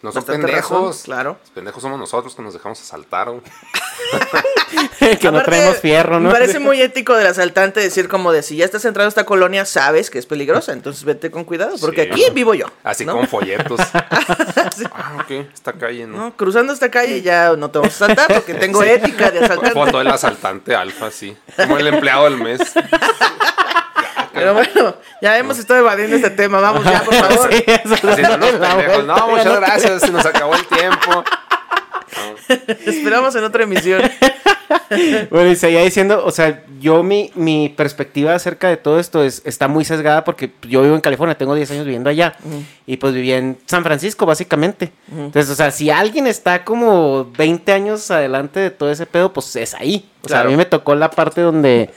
No 0.00 0.12
son 0.12 0.22
pendejos. 0.24 0.70
razón, 0.70 1.04
claro. 1.04 1.36
Los 1.40 1.50
pendejos 1.50 1.82
somos 1.82 1.98
nosotros 1.98 2.34
que 2.36 2.42
nos 2.42 2.52
dejamos 2.54 2.80
asaltar, 2.80 3.28
que 5.20 5.30
no 5.32 5.42
traemos 5.42 5.78
fierro, 5.78 6.20
¿no? 6.20 6.28
Me 6.28 6.34
parece 6.34 6.60
muy 6.60 6.80
ético 6.80 7.16
del 7.16 7.26
asaltante 7.26 7.80
decir 7.80 8.08
como 8.08 8.30
de 8.30 8.42
si 8.44 8.56
ya 8.56 8.64
estás 8.64 8.84
entrando 8.84 9.06
a 9.06 9.08
esta 9.08 9.24
colonia, 9.24 9.64
sabes 9.64 10.08
que 10.10 10.18
es 10.20 10.26
peligrosa, 10.26 10.72
entonces 10.72 11.02
vete 11.04 11.30
con 11.32 11.42
cuidado, 11.44 11.76
porque 11.80 12.04
Sí. 12.04 12.10
aquí 12.12 12.24
vivo 12.32 12.54
yo. 12.54 12.66
Así 12.84 13.04
¿no? 13.04 13.14
con 13.14 13.26
folletos. 13.28 13.80
Ah, 14.92 15.16
ok. 15.20 15.30
Esta 15.52 15.72
calle, 15.72 16.06
¿no? 16.06 16.16
No, 16.16 16.36
cruzando 16.36 16.72
esta 16.72 16.90
calle 16.90 17.20
ya 17.22 17.54
no 17.56 17.70
te 17.70 17.78
vamos 17.78 18.00
a 18.00 18.04
asaltar 18.04 18.32
porque 18.32 18.54
tengo 18.54 18.82
ética 18.82 19.30
de 19.30 19.40
asaltante. 19.40 19.70
Foto 19.72 19.98
del 19.98 20.08
asaltante 20.08 20.74
alfa, 20.76 21.10
sí. 21.10 21.36
Como 21.56 21.78
el 21.78 21.86
empleado 21.88 22.24
del 22.24 22.36
mes. 22.36 22.60
Pero 24.38 24.54
bueno, 24.54 24.96
ya 25.20 25.38
hemos 25.38 25.58
estado 25.58 25.80
evadiendo 25.80 26.16
este 26.16 26.30
tema, 26.30 26.60
vamos 26.60 26.84
ya, 26.84 27.02
por 27.02 27.14
favor. 27.14 27.50
Sí, 27.58 27.62
pendejos. 28.22 29.04
No, 29.04 29.28
muchas 29.28 29.60
gracias. 29.60 30.02
Se 30.02 30.10
nos 30.10 30.24
acabó 30.24 30.54
el 30.54 30.66
tiempo. 30.66 31.24
Esperamos 32.86 33.34
en 33.36 33.44
otra 33.44 33.64
emisión. 33.64 34.02
Bueno, 35.30 35.50
y 35.50 35.56
seguía 35.56 35.82
diciendo, 35.82 36.22
o 36.24 36.30
sea, 36.30 36.62
yo 36.80 37.02
mi, 37.02 37.30
mi 37.34 37.68
perspectiva 37.68 38.34
acerca 38.34 38.68
de 38.68 38.76
todo 38.76 38.98
esto 38.98 39.22
es, 39.22 39.42
está 39.44 39.68
muy 39.68 39.84
sesgada 39.84 40.24
porque 40.24 40.52
yo 40.62 40.82
vivo 40.82 40.94
en 40.94 41.00
California, 41.00 41.36
tengo 41.36 41.54
10 41.54 41.70
años 41.72 41.84
viviendo 41.84 42.10
allá 42.10 42.36
y 42.86 42.96
pues 42.96 43.14
viví 43.14 43.32
en 43.32 43.58
San 43.66 43.82
Francisco 43.82 44.26
básicamente. 44.26 44.92
Entonces, 45.10 45.50
o 45.50 45.54
sea, 45.54 45.70
si 45.70 45.90
alguien 45.90 46.26
está 46.26 46.64
como 46.64 47.30
20 47.36 47.72
años 47.72 48.10
adelante 48.10 48.60
de 48.60 48.70
todo 48.70 48.90
ese 48.90 49.06
pedo, 49.06 49.32
pues 49.32 49.56
es 49.56 49.74
ahí. 49.74 50.08
O 50.22 50.28
sea, 50.28 50.40
a 50.40 50.44
mí 50.44 50.56
me 50.56 50.66
tocó 50.66 50.94
la 50.94 51.10
parte 51.10 51.40
donde, 51.40 51.90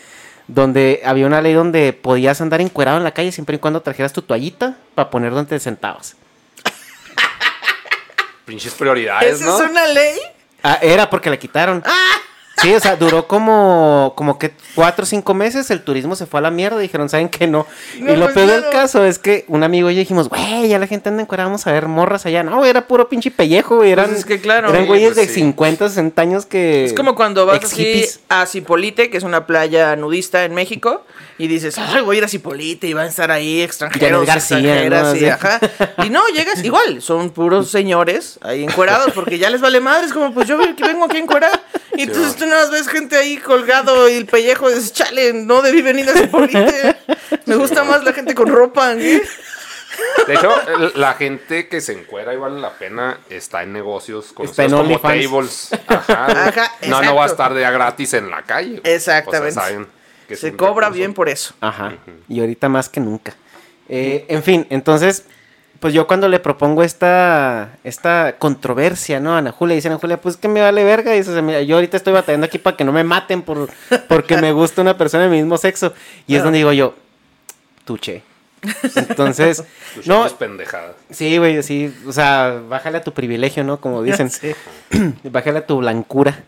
donde 0.53 1.01
había 1.05 1.25
una 1.27 1.41
ley 1.41 1.53
donde 1.53 1.93
podías 1.93 2.41
andar 2.41 2.59
encuerado 2.59 2.97
en 2.97 3.05
la 3.05 3.13
calle 3.13 3.31
siempre 3.31 3.55
y 3.55 3.59
cuando 3.59 3.81
trajeras 3.81 4.11
tu 4.11 4.21
toallita 4.21 4.75
para 4.95 5.09
poner 5.09 5.31
donde 5.31 5.47
te 5.49 5.59
sentabas. 5.59 6.17
Pinches 8.45 8.73
prioridades, 8.73 9.35
¿Esa 9.35 9.45
¿no? 9.45 9.63
es 9.63 9.69
una 9.69 9.87
ley? 9.87 10.19
Ah, 10.61 10.77
era 10.81 11.09
porque 11.09 11.29
la 11.29 11.37
quitaron. 11.37 11.81
Sí, 12.57 12.71
o 12.75 12.79
sea, 12.79 12.95
duró 12.95 13.27
como, 13.27 14.13
como 14.15 14.37
que 14.37 14.51
cuatro 14.75 15.03
o 15.03 15.05
cinco 15.07 15.33
meses, 15.33 15.71
el 15.71 15.81
turismo 15.81 16.15
se 16.15 16.27
fue 16.27 16.39
a 16.39 16.43
la 16.43 16.51
mierda, 16.51 16.77
dijeron, 16.77 17.09
¿saben 17.09 17.27
qué 17.27 17.47
no? 17.47 17.65
No, 17.99 18.13
y 18.13 18.15
lo 18.15 18.25
pues, 18.25 18.35
peor 18.35 18.47
del 18.51 18.69
caso 18.69 19.03
es 19.03 19.17
que 19.17 19.45
un 19.47 19.63
amigo 19.63 19.89
y 19.89 19.95
yo 19.95 19.99
dijimos, 19.99 20.29
güey, 20.29 20.67
ya 20.67 20.77
la 20.77 20.85
gente 20.85 21.09
anda 21.09 21.23
encuerada, 21.23 21.47
vamos 21.47 21.65
a 21.65 21.71
ver 21.71 21.87
morras 21.87 22.27
allá. 22.27 22.43
No, 22.43 22.63
era 22.63 22.85
puro 22.87 23.09
pinche 23.09 23.31
pellejo, 23.31 23.77
güey, 23.77 23.91
eran, 23.91 24.07
Pues 24.07 24.19
es 24.19 24.25
que 24.25 24.39
claro. 24.39 24.69
eran 24.69 24.83
Sí, 24.83 24.87
güeyes 24.87 25.13
pues 25.13 25.27
de 25.27 25.33
sí. 25.33 25.39
50, 25.39 25.89
60 25.89 26.21
años 26.21 26.45
que... 26.45 26.85
Es 26.85 26.93
como 26.93 27.15
cuando 27.15 27.47
vas 27.47 27.63
así 27.63 28.05
a 28.29 28.45
Cipolite, 28.45 29.09
que 29.09 29.17
es 29.17 29.23
una 29.23 29.47
playa 29.47 29.95
nudista 29.95 30.43
en 30.45 30.53
México, 30.53 31.03
y 31.39 31.47
dices, 31.47 31.79
ay, 31.79 32.01
voy 32.03 32.17
a 32.17 32.19
ir 32.19 32.25
a 32.25 32.27
Cipolite 32.27 32.85
y 32.85 32.93
van 32.93 33.05
a 33.05 33.09
estar 33.09 33.31
ahí 33.31 33.61
extranjeros, 33.63 34.27
García, 34.27 34.57
extranjeras, 34.59 35.15
¿no? 35.15 35.19
y, 35.19 35.25
ajá. 35.29 35.59
Y 36.05 36.09
no, 36.11 36.21
llegas 36.27 36.63
igual, 36.63 37.01
son 37.01 37.31
puros 37.31 37.71
señores 37.71 38.37
ahí 38.43 38.63
encuerados, 38.63 39.13
porque 39.15 39.39
ya 39.39 39.49
les 39.49 39.61
vale 39.61 39.79
madres, 39.79 40.13
como 40.13 40.31
pues 40.31 40.47
yo 40.47 40.57
ve- 40.57 40.75
que 40.75 40.83
vengo 40.83 41.05
aquí 41.05 41.17
a 41.17 41.21
encuerar. 41.21 41.59
Y 42.01 42.03
entonces 42.05 42.35
tú 42.35 42.45
nada 42.47 42.61
más 42.61 42.71
ves 42.71 42.87
gente 42.87 43.15
ahí 43.15 43.37
colgado 43.37 44.09
y 44.09 44.13
el 44.13 44.25
pellejo, 44.25 44.69
dices, 44.69 44.91
chale, 44.91 45.33
no 45.33 45.61
debí 45.61 45.83
venir 45.83 46.09
a 46.09 46.13
Cipolite. 46.13 46.95
Me 47.45 47.55
gusta 47.55 47.83
más 47.83 48.03
la 48.03 48.11
gente 48.11 48.33
con 48.33 48.47
ropa. 48.47 48.93
¿eh? 48.93 49.21
De 50.25 50.33
hecho, 50.33 50.51
la 50.95 51.13
gente 51.13 51.67
que 51.67 51.79
se 51.79 51.93
encuera 51.93 52.33
y 52.33 52.37
vale 52.37 52.59
la 52.59 52.71
pena 52.73 53.19
está 53.29 53.61
en 53.61 53.73
negocios 53.73 54.33
conocidos 54.33 54.71
como 54.71 54.83
OnlyFans. 54.83 55.29
tables. 55.29 55.69
Ajá. 55.87 56.47
Ajá, 56.47 56.71
no, 56.87 57.01
no 57.03 57.15
va 57.15 57.25
a 57.25 57.27
estar 57.27 57.53
de 57.53 57.65
a 57.65 57.71
gratis 57.71 58.13
en 58.13 58.29
la 58.31 58.41
calle. 58.41 58.81
Exactamente. 58.83 59.49
O 59.49 59.53
sea, 59.53 59.63
saben 59.63 59.87
que 60.27 60.33
es 60.33 60.39
Se 60.39 60.55
cobra 60.55 60.87
recurso. 60.87 60.97
bien 60.97 61.13
por 61.13 61.29
eso. 61.29 61.53
Ajá. 61.61 61.97
Y 62.27 62.39
ahorita 62.39 62.67
más 62.67 62.89
que 62.89 62.99
nunca. 62.99 63.35
Eh, 63.89 64.25
en 64.29 64.41
fin, 64.41 64.65
entonces, 64.69 65.25
pues 65.81 65.95
yo 65.95 66.05
cuando 66.05 66.29
le 66.29 66.39
propongo 66.39 66.83
esta, 66.83 67.79
esta 67.83 68.35
controversia, 68.37 69.19
¿no? 69.19 69.33
A 69.33 69.39
Ana 69.39 69.51
Julia, 69.51 69.73
dice 69.73 69.87
Ana 69.87 69.97
Julia, 69.97 70.21
pues 70.21 70.37
que 70.37 70.47
me 70.47 70.61
vale 70.61 70.83
verga. 70.83 71.11
Dice, 71.11 71.31
o 71.31 71.33
sea, 71.33 71.41
mira, 71.41 71.63
yo 71.63 71.75
ahorita 71.75 71.97
estoy 71.97 72.13
batallando 72.13 72.45
aquí 72.45 72.59
para 72.59 72.77
que 72.77 72.83
no 72.83 72.91
me 72.91 73.03
maten 73.03 73.41
por, 73.41 73.67
porque 74.07 74.37
me 74.37 74.51
gusta 74.51 74.83
una 74.83 74.95
persona 74.95 75.23
del 75.23 75.31
mismo 75.31 75.57
sexo. 75.57 75.91
Y 76.27 76.35
es 76.35 76.43
donde 76.43 76.59
digo 76.59 76.71
yo, 76.71 76.93
tuche. 77.83 78.21
Entonces, 78.95 79.63
Tus 79.95 80.07
no, 80.07 80.27
pendejadas. 80.37 80.95
sí, 81.09 81.37
güey, 81.37 81.61
sí, 81.63 81.93
o 82.07 82.11
sea, 82.13 82.61
bájale 82.69 82.99
a 82.99 83.03
tu 83.03 83.11
privilegio, 83.13 83.63
¿no? 83.63 83.79
Como 83.79 84.03
dicen. 84.03 84.29
Sí. 84.41 84.53
Bájale 85.23 85.59
a 85.59 85.65
tu 85.65 85.77
blancura. 85.77 86.43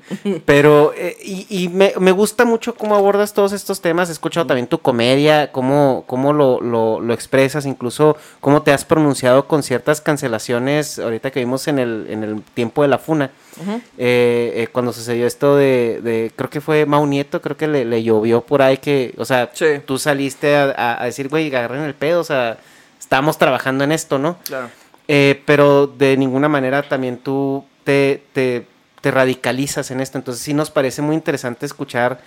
Pero, 0.46 0.94
eh, 0.98 1.16
y, 1.24 1.48
y 1.50 1.70
me, 1.70 1.94
me 2.00 2.12
gusta 2.12 2.44
mucho 2.44 2.76
cómo 2.76 2.96
abordas 2.96 3.34
todos 3.34 3.54
estos 3.54 3.80
temas. 3.82 4.10
He 4.10 4.12
escuchado 4.12 4.46
también 4.46 4.68
tu 4.68 4.80
comedia, 4.80 5.52
cómo, 5.52 6.04
cómo 6.08 6.34
lo, 6.34 6.60
lo, 6.60 7.00
lo 7.00 7.14
expresas, 7.14 7.66
incluso 7.66 8.18
cómo 8.42 8.62
te 8.62 8.72
has 8.74 8.84
pronunciado 8.84 9.48
con 9.48 9.64
ciertas 9.64 10.02
cancelaciones, 10.02 11.00
ahorita 11.00 11.32
que 11.32 11.40
vimos 11.40 11.68
en 11.70 11.80
el, 11.80 12.08
en 12.10 12.24
el 12.24 12.42
tiempo 12.54 12.82
de 12.82 12.90
la 12.90 12.98
funa. 12.98 13.32
Eh, 13.98 14.54
eh, 14.56 14.68
cuando 14.72 14.92
sucedió 14.94 15.28
esto 15.28 15.56
de, 15.56 16.00
de- 16.02 16.32
creo 16.36 16.50
que 16.50 16.62
fue 16.62 16.86
Mau 16.86 17.06
Nieto, 17.06 17.42
creo 17.42 17.56
que 17.58 17.68
le, 17.68 17.86
le 17.86 18.04
llovió 18.04 18.42
por 18.42 18.62
ahí 18.62 18.78
que, 18.78 19.14
o 19.18 19.26
sea, 19.26 19.50
Sí. 19.54 19.66
tú 19.86 19.98
saliste 19.98 20.56
a, 20.56 20.66
a- 20.76 21.02
a 21.02 21.06
decir, 21.06 21.30
güey, 21.30 21.48
agarren 21.48 21.84
el 21.84 21.94
pedo, 21.94 22.22
o 22.22 22.24
sea, 22.24 22.58
estamos 23.00 23.38
trabajando 23.38 23.84
en 23.84 23.92
esto, 23.92 24.18
¿no? 24.20 24.38
Claro. 24.46 24.70
Eh, 25.08 25.42
pero 25.46 25.86
de 25.88 26.16
ninguna 26.18 26.48
manera 26.50 26.82
también 26.88 27.18
tú 27.18 27.66
te, 27.84 28.24
te, 28.34 28.66
te 29.02 29.12
radicalizas 29.12 29.92
en 29.92 30.00
esto. 30.00 30.18
Entonces 30.18 30.44
sí 30.44 30.54
nos 30.54 30.72
parece 30.72 31.02
muy 31.02 31.14
interesante 31.16 31.66
escuchar 31.66 32.22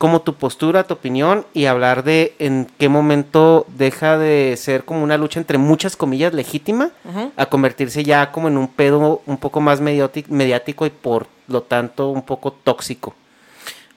como 0.00 0.22
tu 0.22 0.32
postura, 0.36 0.84
tu 0.84 0.94
opinión 0.94 1.44
y 1.52 1.66
hablar 1.66 2.04
de 2.04 2.34
en 2.38 2.66
qué 2.78 2.88
momento 2.88 3.66
deja 3.76 4.16
de 4.16 4.56
ser 4.56 4.86
como 4.86 5.02
una 5.04 5.18
lucha 5.18 5.38
entre 5.38 5.58
muchas 5.58 5.94
comillas 5.94 6.32
legítima 6.32 6.88
a 7.36 7.46
convertirse 7.46 8.02
ya 8.02 8.32
como 8.32 8.48
en 8.48 8.56
un 8.56 8.68
pedo 8.68 9.20
un 9.26 9.36
poco 9.36 9.60
más 9.60 9.82
mediáti- 9.82 10.24
mediático 10.28 10.86
y 10.86 10.90
por 10.90 11.26
lo 11.48 11.60
tanto 11.64 12.08
un 12.08 12.22
poco 12.22 12.50
tóxico. 12.50 13.14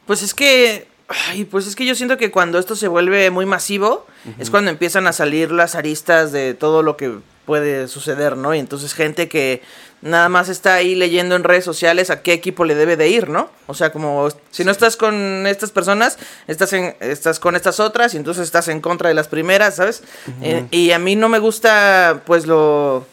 Pues 0.06 0.22
es 0.24 0.34
que. 0.34 0.88
Ay, 1.30 1.46
pues 1.46 1.68
es 1.68 1.76
que 1.78 1.86
yo 1.86 1.96
siento 1.96 2.18
que 2.18 2.32
cuando 2.32 2.60
esto 2.60 2.76
se 2.76 2.90
vuelve 2.90 3.30
muy 3.32 3.46
masivo, 3.46 4.06
es 4.40 4.50
cuando 4.50 4.72
empiezan 4.72 5.08
a 5.08 5.14
salir 5.14 5.52
las 5.52 5.76
aristas 5.76 6.34
de 6.34 6.54
todo 6.54 6.84
lo 6.84 6.98
que 6.98 7.14
puede 7.46 7.88
suceder, 7.88 8.38
¿no? 8.38 8.54
Y 8.54 8.60
entonces 8.60 8.94
gente 8.94 9.28
que 9.28 9.62
nada 10.02 10.30
más 10.30 10.50
está 10.50 10.76
ahí 10.76 10.96
leyendo 10.96 11.36
en 11.36 11.44
redes 11.44 11.64
sociales 11.64 12.10
a 12.10 12.22
qué 12.22 12.34
equipo 12.34 12.66
le 12.66 12.76
debe 12.76 12.98
de 12.98 13.10
ir, 13.10 13.30
¿no? 13.30 13.50
O 13.68 13.74
sea, 13.74 13.92
como 13.92 14.30
si 14.52 14.64
no 14.64 14.72
estás 14.72 14.98
con 14.98 15.48
estas 15.48 15.72
personas, 15.72 16.18
estás 16.48 16.74
en, 16.74 16.96
estás 17.00 17.40
con 17.40 17.56
estas 17.56 17.80
otras 17.80 18.14
y 18.14 18.18
entonces 18.18 18.44
estás 18.44 18.68
en 18.68 18.82
contra 18.82 19.10
de 19.10 19.16
las 19.16 19.28
primeras, 19.28 19.76
¿sabes? 19.76 20.04
Eh, 20.42 20.66
y 20.72 20.92
a 20.92 21.00
mí 21.00 21.16
no 21.16 21.30
me 21.30 21.40
gusta, 21.40 22.22
pues 22.26 22.46
lo 22.46 23.06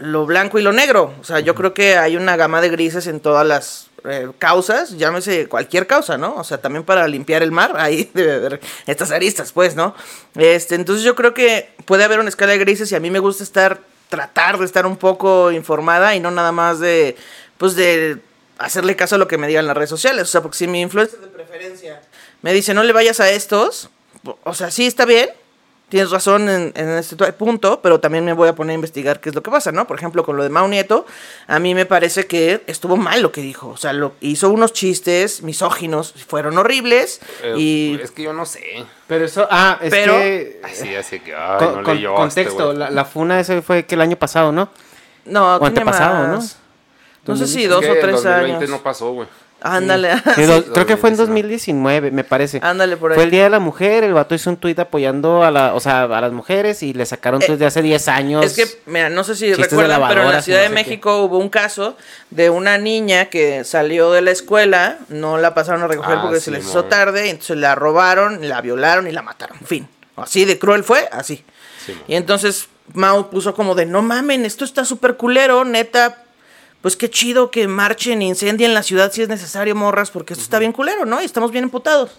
lo 0.00 0.24
blanco 0.26 0.58
y 0.58 0.62
lo 0.62 0.72
negro. 0.72 1.14
O 1.20 1.24
sea, 1.24 1.40
yo 1.40 1.54
creo 1.54 1.74
que 1.74 1.96
hay 1.96 2.16
una 2.16 2.36
gama 2.36 2.60
de 2.60 2.70
grises 2.70 3.06
en 3.06 3.20
todas 3.20 3.46
las 3.46 3.89
eh, 4.04 4.30
causas, 4.38 4.96
llámese 4.96 5.48
cualquier 5.48 5.86
causa, 5.86 6.18
¿no? 6.18 6.34
O 6.36 6.44
sea, 6.44 6.58
también 6.58 6.84
para 6.84 7.06
limpiar 7.08 7.42
el 7.42 7.52
mar, 7.52 7.74
ahí 7.76 8.10
debe 8.14 8.34
haber 8.34 8.60
estas 8.86 9.10
aristas, 9.10 9.52
pues, 9.52 9.76
¿no? 9.76 9.94
Este, 10.34 10.74
entonces 10.74 11.04
yo 11.04 11.14
creo 11.14 11.34
que 11.34 11.70
puede 11.84 12.04
haber 12.04 12.20
una 12.20 12.28
escala 12.28 12.52
de 12.52 12.58
grises 12.58 12.90
y 12.92 12.94
a 12.94 13.00
mí 13.00 13.10
me 13.10 13.18
gusta 13.18 13.42
estar, 13.42 13.80
tratar 14.08 14.58
de 14.58 14.64
estar 14.64 14.86
un 14.86 14.96
poco 14.96 15.52
informada 15.52 16.14
y 16.14 16.20
no 16.20 16.30
nada 16.30 16.52
más 16.52 16.80
de, 16.80 17.16
pues, 17.58 17.76
de 17.76 18.18
hacerle 18.58 18.94
caso 18.94 19.14
a 19.14 19.18
lo 19.18 19.26
que 19.26 19.38
me 19.38 19.48
digan 19.48 19.66
las 19.66 19.76
redes 19.76 19.90
sociales. 19.90 20.22
O 20.24 20.30
sea, 20.30 20.42
porque 20.42 20.58
si 20.58 20.66
mi 20.66 20.80
influencer 20.80 21.20
de 21.20 21.28
preferencia 21.28 22.00
me 22.42 22.52
dice 22.52 22.74
no 22.74 22.82
le 22.82 22.92
vayas 22.92 23.20
a 23.20 23.30
estos, 23.30 23.90
o 24.44 24.54
sea, 24.54 24.70
sí 24.70 24.86
está 24.86 25.04
bien, 25.04 25.30
tienes 25.90 26.10
razón 26.10 26.48
en, 26.48 26.72
en 26.74 26.88
este 26.90 27.16
to- 27.16 27.30
punto, 27.34 27.80
pero 27.82 28.00
también 28.00 28.24
me 28.24 28.32
voy 28.32 28.48
a 28.48 28.54
poner 28.54 28.70
a 28.70 28.74
investigar 28.74 29.20
qué 29.20 29.28
es 29.28 29.34
lo 29.34 29.42
que 29.42 29.50
pasa, 29.50 29.70
¿no? 29.72 29.86
Por 29.86 29.98
ejemplo, 29.98 30.24
con 30.24 30.36
lo 30.38 30.42
de 30.42 30.48
Mau 30.48 30.66
Nieto, 30.68 31.04
a 31.46 31.58
mí 31.58 31.74
me 31.74 31.84
parece 31.84 32.26
que 32.26 32.62
estuvo 32.66 32.96
mal 32.96 33.20
lo 33.20 33.32
que 33.32 33.42
dijo. 33.42 33.68
O 33.68 33.76
sea, 33.76 33.92
lo, 33.92 34.14
hizo 34.20 34.48
unos 34.48 34.72
chistes 34.72 35.42
misóginos, 35.42 36.14
fueron 36.26 36.56
horribles. 36.56 37.20
Eh, 37.42 37.54
y 37.58 38.00
Es 38.02 38.10
que 38.12 38.22
yo 38.22 38.32
no 38.32 38.46
sé. 38.46 38.62
Pero 39.06 39.24
eso, 39.26 39.46
ah, 39.50 39.78
es 39.82 39.90
Pero- 39.90 40.14
que... 40.14 40.60
Así, 40.64 40.94
así 40.94 41.20
que, 41.20 41.34
ay, 41.34 41.58
con- 41.58 41.76
no 41.78 41.82
con- 41.82 41.94
leyó 41.96 42.14
contexto, 42.14 42.52
este, 42.52 42.64
güey. 42.64 42.78
la, 42.78 42.90
la 42.90 43.04
funa 43.04 43.38
ese 43.40 43.60
fue 43.60 43.84
que 43.84 43.96
el 43.96 44.00
año 44.00 44.16
pasado, 44.16 44.52
¿no? 44.52 44.70
no, 45.26 45.56
o 45.56 45.64
antepasado, 45.66 46.26
¿no? 46.28 46.36
más. 46.36 46.56
No 47.26 47.36
sé 47.36 47.46
si 47.46 47.66
dos 47.66 47.84
o 47.84 47.92
tres 48.00 48.12
2020 48.22 48.56
años. 48.56 48.70
no 48.70 48.78
pasó, 48.82 49.12
güey. 49.12 49.28
Ándale, 49.62 50.16
Sí, 50.34 50.42
creo 50.74 50.86
que 50.86 50.96
fue 50.96 51.10
en 51.10 51.16
2019. 51.16 51.30
2019, 51.50 52.10
me 52.10 52.24
parece. 52.24 52.60
ándale 52.62 52.96
por 52.96 53.12
ahí. 53.12 53.14
Fue 53.16 53.24
el 53.24 53.30
Día 53.30 53.44
de 53.44 53.50
la 53.50 53.60
Mujer, 53.60 54.04
el 54.04 54.14
vato 54.14 54.34
hizo 54.34 54.50
un 54.50 54.56
tuit 54.56 54.78
apoyando 54.78 55.42
a 55.44 55.50
la, 55.50 55.74
o 55.74 55.80
sea, 55.80 56.04
a 56.04 56.20
las 56.20 56.32
mujeres 56.32 56.82
y 56.82 56.92
le 56.92 57.06
sacaron 57.06 57.42
Eh, 57.42 57.46
tuits 57.46 57.58
de 57.58 57.66
hace 57.66 57.82
10 57.82 58.08
años. 58.08 58.44
Es 58.44 58.54
que, 58.54 58.80
mira, 58.86 59.10
no 59.10 59.24
sé 59.24 59.34
si 59.36 59.52
recuerdan, 59.52 60.02
pero 60.08 60.22
en 60.24 60.32
la 60.32 60.42
Ciudad 60.42 60.60
no 60.60 60.68
de 60.68 60.74
México 60.74 61.22
hubo 61.24 61.38
un 61.38 61.48
caso 61.48 61.96
de 62.30 62.50
una 62.50 62.78
niña 62.78 63.26
que 63.26 63.64
salió 63.64 64.12
de 64.12 64.22
la 64.22 64.30
escuela, 64.30 64.98
no 65.08 65.38
la 65.38 65.54
pasaron 65.54 65.82
a 65.82 65.88
recoger 65.88 66.18
Ah, 66.18 66.22
porque 66.22 66.38
sí, 66.38 66.46
se 66.46 66.50
les 66.52 66.64
hizo 66.66 66.84
tarde, 66.84 67.26
y 67.26 67.30
entonces 67.30 67.56
la 67.56 67.74
robaron, 67.74 68.48
la 68.48 68.60
violaron 68.60 69.06
y 69.06 69.12
la 69.12 69.22
mataron. 69.22 69.58
En 69.60 69.66
fin, 69.66 69.88
así 70.16 70.44
de 70.44 70.58
cruel 70.58 70.84
fue, 70.84 71.08
así. 71.12 71.44
Y 72.06 72.14
entonces 72.14 72.68
Mao 72.94 73.30
puso 73.30 73.54
como 73.54 73.74
de, 73.74 73.86
no 73.86 74.02
mamen, 74.02 74.44
esto 74.44 74.64
está 74.64 74.84
súper 74.84 75.16
culero, 75.16 75.64
neta. 75.64 76.24
Pues 76.80 76.96
qué 76.96 77.10
chido 77.10 77.50
que 77.50 77.68
marchen 77.68 78.22
e 78.22 78.24
incendien 78.24 78.72
la 78.72 78.82
ciudad 78.82 79.12
si 79.12 79.20
es 79.20 79.28
necesario, 79.28 79.74
morras, 79.74 80.10
porque 80.10 80.32
esto 80.32 80.42
está 80.42 80.58
bien 80.58 80.72
culero, 80.72 81.04
¿no? 81.04 81.20
Y 81.20 81.26
estamos 81.26 81.50
bien 81.50 81.64
emputados. 81.64 82.12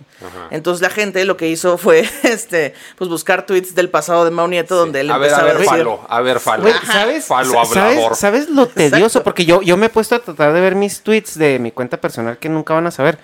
Entonces 0.51 0.83
la 0.83 0.91
gente 0.91 1.25
lo 1.25 1.35
que 1.35 1.47
hizo 1.49 1.79
fue, 1.79 2.07
este, 2.23 2.75
pues 2.95 3.09
buscar 3.09 3.47
tweets 3.47 3.73
del 3.73 3.89
pasado 3.89 4.23
de 4.23 4.29
Mao 4.29 4.47
Nieto 4.47 4.75
donde 4.75 4.99
él 5.01 5.09
A 5.09 5.17
ver, 5.17 5.31
a 5.31 5.33
empezaba 5.33 5.41
a, 5.49 5.53
ver, 5.53 5.57
decir... 5.61 5.69
falo. 5.77 5.99
A 6.07 6.21
ver, 6.21 6.39
falo. 6.39 6.69
¿sabes? 6.85 7.25
Falo 7.25 7.59
hablador. 7.59 8.15
¿Sabes, 8.15 8.19
¿Sabes 8.19 8.49
lo 8.49 8.67
tedioso? 8.67 8.97
Exacto. 9.05 9.23
Porque 9.23 9.45
yo, 9.45 9.63
yo 9.63 9.77
me 9.77 9.87
he 9.87 9.89
puesto 9.89 10.13
a 10.13 10.19
tratar 10.19 10.53
de 10.53 10.61
ver 10.61 10.75
mis 10.75 11.01
tweets 11.01 11.39
de 11.39 11.57
mi 11.57 11.71
cuenta 11.71 11.99
personal 11.99 12.37
que 12.37 12.47
nunca 12.47 12.75
van 12.75 12.85
a 12.85 12.91
saber. 12.91 13.17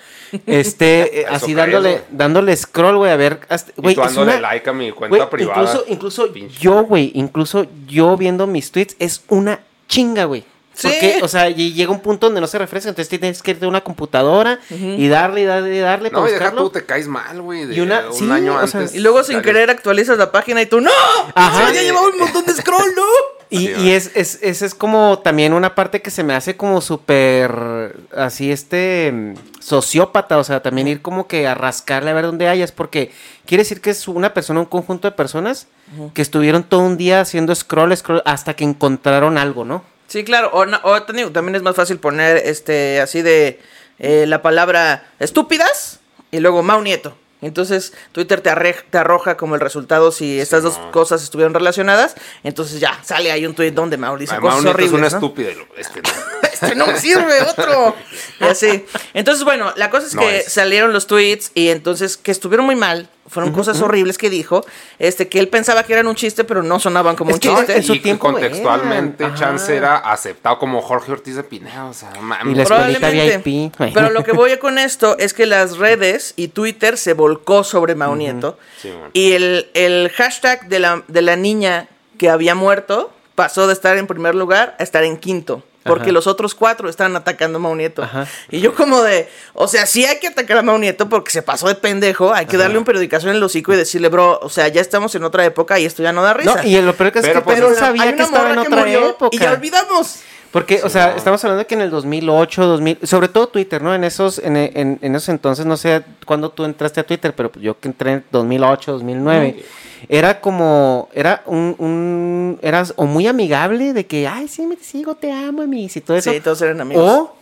Este, 0.48 1.20
eh, 1.22 1.26
así 1.30 1.54
dándole, 1.54 2.02
dándole 2.10 2.56
scroll, 2.58 2.98
güey, 2.98 3.12
a 3.12 3.16
ver. 3.16 3.42
hasta- 3.50 3.74
Y 3.78 3.82
Güey, 3.82 3.94
dándole 3.96 4.32
una- 4.38 4.42
like 4.42 4.68
a 4.68 4.74
mi 4.74 4.92
cuenta 4.92 5.30
privada. 5.30 5.62
Incluso, 5.62 5.86
incluso 5.88 6.34
Pinche. 6.34 6.58
yo, 6.60 6.82
güey, 6.84 7.12
incluso 7.14 7.68
yo 7.86 8.18
viendo 8.18 8.48
mis 8.48 8.72
tweets 8.72 8.96
es 8.98 9.22
una 9.28 9.60
chinga, 9.88 10.24
güey. 10.26 10.44
Sí. 10.78 10.88
Porque, 10.90 11.20
o 11.24 11.28
sea, 11.28 11.50
y 11.50 11.74
llega 11.74 11.92
un 11.92 12.02
punto 12.02 12.28
donde 12.28 12.40
no 12.40 12.46
se 12.46 12.60
refresca, 12.60 12.90
entonces 12.90 13.10
tienes 13.10 13.42
que 13.42 13.50
irte 13.52 13.66
a 13.66 13.68
una 13.68 13.82
computadora 13.82 14.60
y 14.70 15.08
darle 15.08 15.42
y 15.42 15.46
darle 15.46 15.76
y 15.76 15.80
darle 15.80 16.12
para 16.12 16.22
No, 16.22 16.28
y 16.28 16.32
deja 16.34 16.44
buscarlo. 16.46 16.64
tú, 16.66 16.70
te 16.70 16.86
caes 16.86 17.08
mal, 17.08 17.42
güey. 17.42 17.66
de 17.66 17.76
Y 17.76 17.80
una- 17.80 18.08
un 18.10 18.14
sí, 18.14 18.30
año 18.30 18.54
o 18.56 18.68
sea, 18.68 18.82
antes. 18.82 18.96
Y 18.96 19.00
luego 19.00 19.24
sin 19.24 19.42
querer 19.42 19.72
actualizas 19.72 20.20
la 20.20 20.32
página 20.32 20.62
y 20.62 20.68
tú, 20.68 20.80
¡No! 20.80 20.92
Ajá. 21.34 21.70
Se 21.70 21.74
ya 21.74 21.82
llevaba 21.82 22.08
un 22.10 22.20
montón 22.20 22.46
de 22.46 22.54
scroll, 22.54 22.94
¿no? 22.96 23.02
Y, 23.50 23.60
Sí, 23.60 23.74
y 23.80 23.90
es, 23.92 24.12
es, 24.14 24.40
esa 24.44 24.66
es 24.66 24.76
como 24.76 25.20
también 25.20 25.54
una 25.54 25.74
parte 25.74 26.02
que 26.02 26.12
se 26.12 26.22
me 26.22 26.36
hace 26.36 26.58
como 26.58 26.82
súper 26.82 27.96
así 28.16 28.52
este 28.52 29.34
sociópata, 29.62 30.38
o 30.38 30.44
sea, 30.44 30.62
también 30.62 30.88
ir 30.88 31.02
como 31.02 31.28
que 31.28 31.48
a 31.48 31.56
rascarle 31.56 32.12
a 32.12 32.14
ver 32.14 32.26
dónde 32.26 32.48
hayas, 32.50 32.72
porque 32.72 33.12
quiere 33.46 33.64
decir 33.64 33.82
que 33.82 33.90
es 33.90 34.08
una 34.08 34.34
persona, 34.34 34.60
un 34.60 34.66
conjunto 34.66 35.08
de 35.10 35.16
personas 35.16 35.68
que 36.14 36.22
estuvieron 36.22 36.64
todo 36.64 36.82
un 36.82 36.98
día 36.98 37.22
haciendo 37.22 37.56
scroll, 37.56 37.96
scroll, 37.96 38.22
hasta 38.26 38.54
que 38.54 38.64
encontraron 38.66 39.38
algo, 39.38 39.64
¿no? 39.66 39.84
Sí, 40.08 40.24
claro. 40.24 40.50
O, 40.54 40.66
na- 40.66 40.82
o 40.84 41.02
también 41.04 41.56
es 41.56 41.62
más 41.62 41.76
fácil 41.76 42.00
poner 42.00 42.38
este 42.38 43.02
así 43.02 43.22
de 43.22 43.60
eh, 44.00 44.26
la 44.28 44.42
palabra 44.42 45.08
estúpidas 45.20 46.00
y 46.32 46.40
luego 46.40 46.64
Mau 46.64 46.82
Nieto. 46.82 47.18
Entonces 47.40 47.94
Twitter 48.14 48.42
te, 48.42 48.50
arre- 48.50 48.84
te 48.90 48.98
arroja 48.98 49.38
como 49.38 49.54
el 49.54 49.62
resultado 49.62 50.12
si 50.12 50.40
estas 50.40 50.64
dos 50.64 50.80
no. 50.80 50.92
cosas 50.92 51.22
estuvieron 51.22 51.54
relacionadas. 51.54 52.16
Entonces 52.44 52.80
ya 52.80 53.00
sale 53.04 53.32
ahí 53.32 53.46
un 53.46 53.54
tweet 53.54 53.72
donde 53.72 53.98
Mau 53.98 54.18
dice 54.18 54.34
Ay, 54.34 54.40
cosas 54.40 54.64
Mau 54.64 54.74
Nieto 54.74 54.80
es 54.86 54.92
una 54.92 55.02
¿no? 55.02 55.08
estúpida. 55.08 55.50
Este 55.78 56.02
no. 56.02 56.10
este 56.52 56.76
no 56.76 56.88
me 56.88 57.00
sirve, 57.00 57.42
otro. 57.44 57.96
Y 58.40 58.44
así. 58.46 58.86
Entonces, 59.14 59.44
bueno, 59.44 59.72
la 59.76 59.90
cosa 59.92 60.08
es 60.08 60.16
No 60.16 60.22
que 60.22 60.40
es. 60.40 60.52
salieron 60.52 60.94
los 60.94 61.06
tweets 61.06 61.52
y 61.54 61.70
entonces 61.70 62.18
que 62.18 62.32
estuvieron 62.32 62.66
muy 62.66 62.76
mal. 62.76 63.08
Fueron 63.28 63.52
cosas 63.52 63.82
horribles 63.82 64.18
que 64.18 64.30
dijo. 64.30 64.66
Este, 65.00 65.28
que 65.28 65.40
él 65.40 65.50
pensaba 65.50 65.84
que 65.84 65.94
eran 65.94 66.08
un 66.08 66.16
chiste, 66.16 66.44
pero 66.44 66.64
no 66.64 66.80
sonaban 66.80 67.16
como 67.16 67.32
Es 67.32 67.36
un 67.36 67.40
chiste. 67.42 67.76
en 67.76 67.84
su 67.84 67.96
y 67.96 68.00
tiempo 68.00 68.32
contextualmente, 68.32 69.24
eran, 69.26 69.36
Chance 69.36 69.66
ajá. 69.66 69.74
era 69.78 69.98
aceptado 69.98 70.58
como 70.60 70.82
Jorge 70.82 71.12
Ortiz 71.12 71.36
de 71.36 71.44
Pineda. 71.44 71.86
O 71.86 71.94
sea, 71.94 72.12
Y 72.46 72.56
la 72.56 72.64
escuelita 72.64 72.66
Probablemente. 72.66 73.38
VIP. 73.44 73.74
Pero 73.94 74.10
lo 74.12 74.24
que 74.24 74.32
voy 74.32 74.58
con 74.58 74.78
esto 74.78 75.18
es 75.18 75.34
que 75.34 75.46
las 75.46 75.78
redes 75.78 76.34
y 76.38 76.48
Twitter 76.50 76.98
se 76.98 77.14
volcó 77.14 77.64
sobre 77.64 77.96
Mau 77.96 78.16
Nieto. 78.16 78.58
Sí, 78.82 78.92
y 79.14 79.34
el, 79.34 79.70
el 79.74 80.10
hashtag 80.16 80.68
de 80.70 80.80
la, 80.80 81.04
de 81.08 81.22
la 81.22 81.36
niña 81.36 81.88
que 82.18 82.30
había 82.30 82.56
muerto 82.56 83.12
pasó 83.36 83.68
de 83.68 83.74
estar 83.74 83.98
en 83.98 84.08
primer 84.08 84.34
lugar 84.36 84.76
a 84.80 84.84
estar 84.84 85.04
en 85.04 85.18
quinto. 85.18 85.64
Porque 85.88 86.04
Ajá. 86.06 86.12
los 86.12 86.28
otros 86.28 86.54
cuatro 86.54 86.90
estaban 86.90 87.16
atacando 87.16 87.58
a 87.58 87.62
Mau 87.62 87.76
Nieto. 87.76 88.04
Ajá. 88.04 88.28
Y 88.52 88.60
yo 88.60 88.76
como 88.76 89.02
de, 89.02 89.28
o 89.54 89.68
sea, 89.68 89.86
sí 89.86 90.06
hay 90.06 90.20
que 90.20 90.28
atacar 90.28 90.58
a 90.58 90.62
Mau 90.62 90.78
Nieto 90.78 91.10
porque 91.10 91.32
se 91.32 91.42
pasó 91.42 91.68
de 91.68 91.76
pendejo. 91.76 92.34
Hay 92.34 92.46
que 92.46 92.58
darle 92.58 92.78
un 92.78 92.84
periodicación 92.86 93.32
en 93.32 93.38
el 93.38 93.44
hocico 93.44 93.74
y 93.74 93.78
decirle, 93.78 94.10
bro, 94.10 94.40
o 94.42 94.50
sea, 94.50 94.68
ya 94.68 94.82
estamos 94.82 95.16
en 95.16 95.24
otra 95.24 95.46
época 95.46 95.80
y 95.80 95.86
esto 95.86 96.04
ya 96.04 96.12
no 96.14 96.22
da 96.22 96.34
risa. 96.34 96.62
No, 96.62 96.68
y 96.70 96.82
lo 96.82 96.94
peor 96.96 97.12
que 97.12 97.20
es 97.20 97.26
Pero, 97.26 97.40
que 97.40 97.46
pues, 97.46 97.60
pero 97.60 97.76
sabía 97.76 98.04
hay 98.04 98.14
que 98.16 98.24
estaba 98.24 98.52
en 98.52 98.58
otra 98.60 98.78
murió 98.78 99.10
época. 99.12 99.36
y 99.36 99.40
ya 99.40 99.52
olvidamos. 99.54 100.20
Porque, 100.52 100.76
o 100.82 100.88
Sí, 100.88 100.94
sea, 100.94 101.08
no. 101.12 101.18
estamos 101.18 101.44
hablando 101.44 101.68
que 101.68 101.76
en 101.76 101.82
el 101.82 101.90
2008, 101.90 102.66
2000, 102.66 103.00
sobre 103.04 103.28
todo 103.28 103.48
Twitter, 103.50 103.82
¿no? 103.82 103.94
En 103.94 104.04
esos, 104.06 104.40
en, 104.40 104.56
en, 104.56 104.98
en 105.02 105.16
esos 105.16 105.30
entonces, 105.30 105.66
no 105.66 105.76
sé 105.76 106.04
cuándo 106.26 106.50
tú 106.50 106.64
entraste 106.64 107.02
a 107.02 107.04
Twitter, 107.06 107.34
pero 107.36 107.52
yo 107.60 107.78
que 107.80 107.90
entré 107.90 108.14
en 108.14 108.26
2008, 108.32 108.94
2009, 108.94 109.64
era 110.10 110.42
como, 110.42 111.10
era 111.14 111.44
un, 111.46 111.76
un, 111.78 112.60
eras 112.62 112.94
o 112.98 113.06
muy 113.06 113.28
amigable 113.28 113.94
de 113.94 114.06
que, 114.06 114.28
ay, 114.28 114.48
sí, 114.48 114.66
me 114.66 114.76
sigo, 114.78 115.16
te 115.16 115.32
amo, 115.32 115.66
mis 115.68 115.96
y 115.98 116.02
todo 116.02 116.18
eso. 116.18 116.32
Sí, 116.32 116.40
todos 116.40 116.62
eran 116.62 116.82
amigos. 116.82 117.04
O 117.10 117.38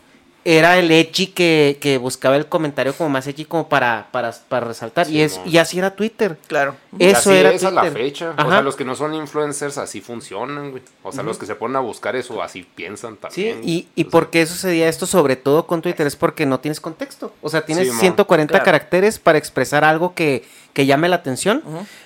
era 0.47 0.77
el 0.77 0.91
edgy 0.91 1.25
que, 1.33 1.79
que 1.81 1.97
buscaba 1.97 2.35
el 2.35 2.45
comentario 2.45 2.93
como 2.93 3.09
más 3.09 3.25
edgy 3.25 3.45
como 3.45 3.67
para, 3.67 4.09
para, 4.11 4.31
para 4.47 4.67
resaltar. 4.67 5.07
Sí, 5.07 5.13
y, 5.13 5.21
es, 5.21 5.39
no. 5.43 5.47
y 5.51 5.57
así 5.57 5.79
era 5.79 5.95
Twitter. 5.95 6.37
Claro. 6.45 6.75
Y 6.99 7.05
Eso 7.05 7.31
así 7.31 7.39
era 7.39 7.51
es 7.51 7.63
a 7.63 7.71
la 7.71 7.81
Twitter. 7.81 7.97
fecha. 7.97 8.35
O 8.37 8.49
sea, 8.51 8.61
los 8.61 8.75
que 8.75 8.85
no 8.85 8.93
son 8.95 9.15
influencers 9.15 9.79
así 9.79 10.01
funcionan, 10.01 10.69
güey. 10.69 10.83
O 11.01 11.11
sea, 11.11 11.23
los 11.23 11.39
que 11.39 11.47
se 11.47 11.55
ponen 11.55 11.77
a 11.77 11.79
buscar 11.79 12.15
eso 12.15 12.43
así 12.43 12.61
piensan 12.75 13.13
Sí, 13.15 13.19
también. 13.21 13.61
y, 13.63 13.87
y 13.95 14.01
O 14.01 14.03
sea, 14.03 14.11
por 14.11 14.29
qué 14.29 14.45
sucedía 14.45 14.87
esto 14.87 15.07
sobre 15.07 15.35
todo 15.35 15.65
con 15.65 15.81
Twitter 15.81 16.05
es 16.05 16.15
porque 16.15 16.45
no 16.45 16.59
tienes 16.59 16.79
contexto. 16.79 17.33
O 17.41 17.49
sea, 17.49 17.65
tienes 17.65 17.87
Sí, 17.87 17.93
mo. 17.95 17.99
140 17.99 18.51
Claro. 18.51 18.65
caracteres 18.65 19.17
para 19.17 19.39
expresar 19.39 19.83
algo 19.83 20.13
que, 20.13 20.43
que 20.75 20.85
llame 20.85 21.07
la 21.07 21.15
atención. 21.15 21.63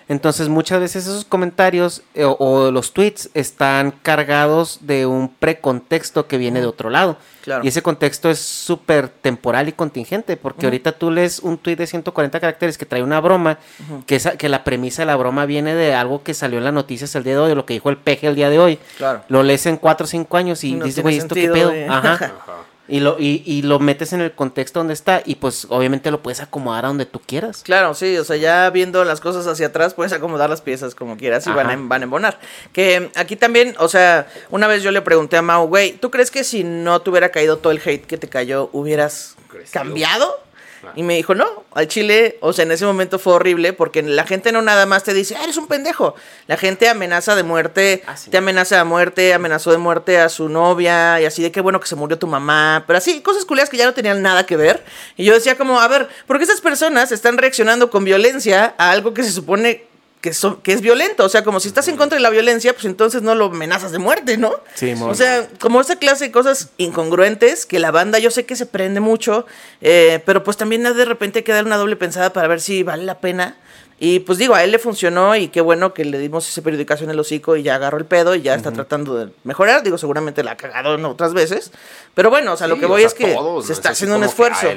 Entonces 0.08 0.48
muchas 0.48 0.80
veces 0.80 1.08
esos 1.08 1.26
comentarios 1.26 2.04
eh, 2.14 2.24
o, 2.24 2.38
o 2.40 2.70
los 2.70 2.94
tweets 2.94 3.32
están 3.34 3.92
cargados 3.92 4.78
de 4.82 5.08
un 5.08 5.28
precontexto 5.28 6.28
que 6.28 6.38
viene 6.38 6.62
de 6.62 6.68
otro 6.68 6.92
lado. 6.92 7.18
Claro. 7.42 7.66
Y 7.66 7.70
ese 7.70 7.82
contexto 7.82 8.30
es 8.30 8.38
súper 8.38 9.10
temporal 9.10 9.70
y 9.70 9.72
contingente, 9.72 10.38
porque 10.38 10.68
ahorita 10.68 10.92
tú 10.92 11.10
lees 11.10 11.40
un 11.40 11.58
tweet 11.58 11.78
de 11.78 11.88
140 11.88 12.40
caracteres 12.40 12.78
que 12.78 12.86
trae 12.86 13.02
una 13.02 13.20
broma, 13.20 13.58
que, 14.06 14.18
esa, 14.18 14.38
que 14.38 14.50
la 14.50 14.64
premisa 14.64 15.02
de 15.02 15.08
la 15.08 15.16
broma 15.16 15.48
viene 15.48 15.74
de 15.74 15.96
algo 15.96 16.22
que 16.22 16.36
salió 16.36 16.60
en 16.60 16.66
las 16.66 16.74
noticias 16.74 17.16
el 17.16 17.24
día 17.24 17.34
de 17.34 17.40
hoy, 17.40 17.52
o 17.54 17.56
lo 17.56 17.66
que 17.66 17.74
dijo 17.74 17.90
el 17.90 17.98
peje 17.98 18.28
el 18.28 18.36
día 18.36 18.52
de 18.52 18.60
hoy. 18.60 18.78
Claro. 19.00 19.24
Lo 19.30 19.42
lees 19.42 19.66
en 19.66 19.78
4 19.78 20.04
o 20.04 20.08
5 20.08 20.38
años 20.38 20.64
y 20.64 20.74
No 20.74 20.86
dices, 20.86 21.02
güey, 21.02 21.18
¿esto 21.18 21.34
qué 21.34 21.50
pedo? 21.50 21.74
Ajá. 21.90 22.34
Y 22.90 23.00
lo, 23.02 23.18
y, 23.20 23.44
y 23.46 23.62
lo 23.62 23.80
metes 23.80 24.14
en 24.14 24.22
el 24.22 24.32
contexto 24.34 24.80
donde 24.80 24.94
está 24.94 25.22
y 25.26 25.36
pues 25.36 25.68
obviamente 25.70 26.10
lo 26.12 26.22
puedes 26.22 26.42
acomodar 26.42 26.86
a 26.86 26.88
donde 26.88 27.06
tú 27.06 27.22
quieras. 27.26 27.62
Claro, 27.64 27.94
sí, 27.94 28.18
o 28.18 28.24
sea, 28.24 28.36
ya 28.38 28.70
viendo 28.72 29.04
las 29.06 29.22
cosas 29.22 29.46
hacia 29.48 29.68
atrás, 29.68 29.94
puedes 29.94 30.12
acomodar 30.12 30.50
las 30.50 30.62
piezas 30.62 30.96
como 30.96 31.16
quieras 31.16 31.46
y 31.48 31.52
van 31.52 31.68
a, 31.68 31.74
Ajá. 31.74 31.82
van 31.86 32.02
a 32.02 32.04
embonar. 32.06 32.40
Que 32.74 33.12
aquí 33.16 33.36
también, 33.36 33.76
o 33.80 33.88
sea, 33.88 34.28
una 34.50 34.68
vez 34.68 34.82
yo 34.84 34.92
le 34.92 35.02
pregunté 35.02 35.38
a 35.38 35.42
Mau, 35.42 35.68
güey, 35.68 35.94
¿tú 35.94 36.10
crees 36.12 36.32
que 36.32 36.44
si 36.44 36.64
no 36.64 37.02
te 37.02 37.10
hubiera 37.12 37.30
caído 37.30 37.58
todo 37.58 37.72
el 37.72 37.82
hate 37.84 38.06
que 38.06 38.18
te 38.18 38.28
cayó, 38.28 38.70
hubieras 38.74 39.36
Crecido. 39.50 39.72
cambiado? 39.72 40.49
Y 40.96 41.04
me 41.04 41.16
dijo, 41.16 41.36
no, 41.36 41.46
al 41.74 41.88
chile, 41.88 42.38
o 42.42 42.54
sea, 42.54 42.64
en 42.64 42.72
ese 42.72 42.86
momento 42.86 43.20
fue 43.20 43.34
horrible 43.34 43.74
porque 43.74 44.02
la 44.02 44.26
gente 44.26 44.52
no 44.52 44.62
nada 44.62 44.86
más 44.86 45.04
te 45.04 45.14
dice, 45.14 45.36
ah, 45.36 45.44
eres 45.44 45.58
un 45.58 45.68
pendejo. 45.68 46.16
La 46.48 46.58
gente 46.58 46.88
amenaza 46.88 47.36
de 47.36 47.44
muerte, 47.44 48.04
Ah, 48.08 48.16
sí. 48.16 48.30
te 48.30 48.38
amenaza 48.38 48.78
de 48.78 48.84
muerte, 48.86 49.34
amenazó 49.34 49.72
de 49.72 49.78
muerte 49.78 50.18
a 50.20 50.30
su 50.30 50.48
novia 50.50 51.20
y 51.22 51.26
así 51.26 51.42
de 51.44 51.52
qué 51.52 51.62
bueno 51.62 51.80
que 51.80 51.88
se 51.88 51.96
murió 51.96 52.18
tu 52.18 52.28
mamá, 52.28 52.84
pero 52.88 52.98
así, 52.98 53.22
cosas 53.22 53.46
culiadas 53.46 53.70
que 53.70 53.78
ya 53.78 53.86
no 53.86 53.94
tenían 53.94 54.22
nada 54.22 54.46
que 54.46 54.56
ver. 54.56 54.84
Y 55.18 55.26
yo 55.26 55.34
decía 55.34 55.58
como, 55.58 55.80
a 55.82 55.88
ver, 55.88 56.08
¿por 56.28 56.38
qué 56.38 56.44
estas 56.44 56.62
personas 56.62 57.12
están 57.12 57.38
reaccionando 57.38 57.90
con 57.90 58.04
violencia 58.06 58.74
a 58.78 58.92
algo 58.92 59.14
que 59.14 59.24
se 59.24 59.32
supone 59.32 59.89
que, 60.22 60.34
son- 60.34 60.58
que 60.62 60.74
es 60.74 60.82
violento? 60.82 61.24
O 61.26 61.30
sea, 61.30 61.44
como 61.44 61.60
si 61.60 61.68
estás 61.70 61.88
en 61.88 61.96
contra 61.98 62.18
de 62.18 62.22
la 62.22 62.30
violencia, 62.30 62.74
pues 62.74 62.86
entonces 62.86 63.22
no 63.22 63.36
lo 63.36 63.46
amenazas 63.46 63.92
de 63.92 64.00
muerte, 64.00 64.38
¿no? 64.38 64.52
Sí. 64.76 64.94
O 65.02 65.16
sea, 65.16 65.48
como 65.60 65.80
esa 65.82 65.96
clase 65.98 66.26
de 66.26 66.32
cosas 66.32 66.70
incongruentes 66.78 67.66
que 67.66 67.80
la 67.80 67.92
banda 67.92 68.20
yo 68.20 68.32
sé 68.32 68.46
que 68.46 68.56
se 68.56 68.66
prende 68.66 69.00
mucho, 69.00 69.46
eh, 69.82 70.22
pero 70.26 70.44
pues 70.44 70.58
también 70.58 70.84
de 70.84 71.06
repente 71.06 71.40
hay 71.40 71.44
que 71.44 71.54
dar 71.54 71.66
una 71.66 71.78
doble 71.78 71.96
pensada 71.96 72.34
para 72.34 72.48
ver 72.48 72.62
si 72.62 72.84
vale 72.84 73.04
la 73.06 73.20
pena. 73.20 73.58
Y 74.02 74.20
pues 74.20 74.38
digo, 74.38 74.56
a 74.56 74.64
él 74.64 74.72
le 74.72 74.80
funcionó 74.80 75.36
y 75.36 75.50
qué 75.50 75.60
bueno 75.60 75.94
que 75.94 76.06
le 76.06 76.18
dimos 76.20 76.48
ese 76.48 76.62
periodicazo 76.62 77.04
en 77.04 77.10
el 77.10 77.20
hocico 77.20 77.58
y 77.58 77.64
ya 77.64 77.76
agarró 77.76 77.98
el 77.98 78.06
pedo 78.06 78.34
y 78.34 78.42
ya 78.42 78.56
está 78.56 78.72
tratando 78.72 79.18
de 79.18 79.34
mejorar. 79.44 79.84
Digo, 79.84 79.98
seguramente 79.98 80.42
la 80.42 80.52
ha 80.52 80.56
cagado 80.58 80.96
en 80.96 81.04
otras 81.04 81.34
veces. 81.34 81.74
Pero 82.14 82.30
bueno, 82.30 82.54
o 82.54 82.58
sea, 82.58 82.68
lo 82.68 82.80
que 82.80 82.86
o 82.86 82.88
voy 82.88 83.02
sea, 83.02 83.08
es 83.10 83.14
que 83.14 83.34
todos, 83.34 83.66
se 83.68 83.74
está 83.74 83.90
haciendo 83.90 84.16
un 84.16 84.24
esfuerzo. 84.24 84.68